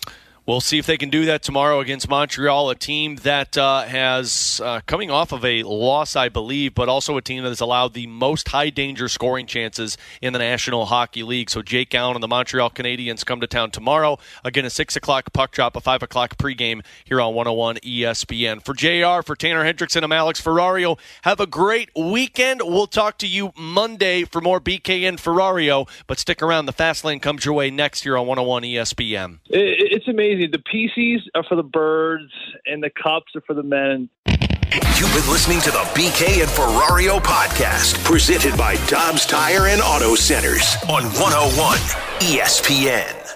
We'll 0.46 0.62
see 0.62 0.80
if 0.80 0.88
they 0.88 0.98
can 0.98 1.10
do 1.10 1.26
that 1.26 1.44
tomorrow 1.44 1.80
against 1.80 2.10
Montreal, 2.10 2.72
a 2.72 2.76
team 2.76 3.18
that 3.18 3.56
uh, 3.56 3.84
has 3.84 4.60
uh, 4.64 4.82
coming 4.88 5.12
off 5.12 5.32
of 5.32 5.46
a 5.46 5.62
loss, 5.62 6.16
I 6.16 6.30
believe, 6.30 6.74
but 6.74 6.90
also 6.90 7.18
a 7.18 7.22
team 7.22 7.44
that 7.44 7.50
has 7.50 7.62
allowed 7.62 7.94
the 7.94 8.08
most 8.08 8.48
high 8.48 8.72
danger 8.72 9.08
scoring 9.10 9.46
chances 9.46 9.96
in 10.24 10.34
the 10.34 10.40
National 10.40 10.88
Hockey 10.88 11.22
League. 11.22 11.52
So 11.52 11.62
Jake 11.62 11.94
Allen 11.94 12.16
and 12.16 12.24
the 12.24 12.28
Montreal 12.28 12.72
Canadiens 12.72 13.24
come 13.24 13.40
to 13.42 13.48
town 13.48 13.70
tomorrow. 13.70 14.18
Again, 14.44 14.66
a 14.66 14.72
six 14.72 14.96
o'clock 14.96 15.32
puck 15.34 15.52
drop, 15.52 15.76
a 15.76 15.82
five 15.82 16.02
o'clock 16.02 16.38
pregame 16.38 16.84
here 17.06 17.22
on 17.22 17.36
101 17.36 17.76
ESPN. 17.78 18.66
For 18.66 18.74
JR, 18.74 19.22
for 19.22 19.36
Tanner 19.36 19.64
Hendrickson, 19.64 20.02
I'm 20.02 20.12
Alex 20.12 20.42
Ferrario. 20.42 20.98
Have 21.22 21.40
a 21.40 21.48
great 21.48 21.92
weekend. 21.96 22.62
We'll 22.64 22.88
talk 22.88 23.20
to 23.20 23.28
you 23.28 23.52
Monday 23.56 24.24
for 24.24 24.42
more 24.42 24.60
BKN 24.60 25.18
Ferrario, 25.18 25.88
but 26.08 26.18
stick 26.18 26.42
around. 26.42 26.66
The 26.66 26.74
fast 26.74 27.04
lane 27.04 27.20
comes 27.20 27.46
your 27.46 27.54
way 27.54 27.70
next 27.70 28.04
year 28.04 28.18
on 28.18 28.26
101 28.26 28.64
ESPN. 28.64 29.40
It's 29.46 30.08
amazing. 30.08 30.39
The 30.48 30.64
PCs 30.72 31.20
are 31.36 31.44
for 31.44 31.56
the 31.56 31.64
birds, 31.64 32.32
and 32.66 32.82
the 32.82 32.90
cups 32.90 33.36
are 33.36 33.42
for 33.42 33.54
the 33.54 33.64
men. 33.64 34.10
You've 34.28 35.14
been 35.14 35.30
listening 35.30 35.60
to 35.62 35.72
the 35.72 35.84
BK 35.94 36.42
and 36.42 36.50
Ferrario 36.50 37.20
podcast, 37.20 38.02
presented 38.06 38.58
by 38.58 38.76
Dobbs 38.88 39.26
Tire 39.26 39.68
and 39.68 39.82
Auto 39.82 40.16
Centers 40.16 40.78
on 40.84 41.04
101 41.04 41.78
ESPN. 42.20 43.36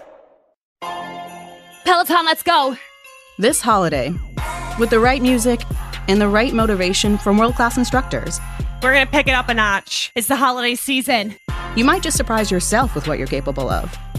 Peloton, 1.83 2.25
let's 2.25 2.43
go. 2.43 2.77
This 3.37 3.59
holiday, 3.61 4.13
with 4.79 4.89
the 4.89 4.99
right 4.99 5.21
music 5.21 5.61
and 6.07 6.21
the 6.21 6.27
right 6.27 6.53
motivation 6.53 7.17
from 7.17 7.37
world 7.37 7.55
class 7.55 7.77
instructors, 7.77 8.39
We're 8.81 8.93
going 8.93 9.05
to 9.05 9.11
pick 9.11 9.27
it 9.27 9.33
up 9.33 9.49
a 9.49 9.53
notch. 9.53 10.11
It's 10.15 10.27
the 10.27 10.35
holiday 10.35 10.75
season. 10.75 11.35
you 11.75 11.83
might 11.83 12.03
just 12.03 12.15
surprise 12.17 12.49
yourself 12.51 12.95
with 12.95 13.07
what 13.07 13.17
you're 13.17 13.27
capable 13.27 13.69
of. 13.69 13.97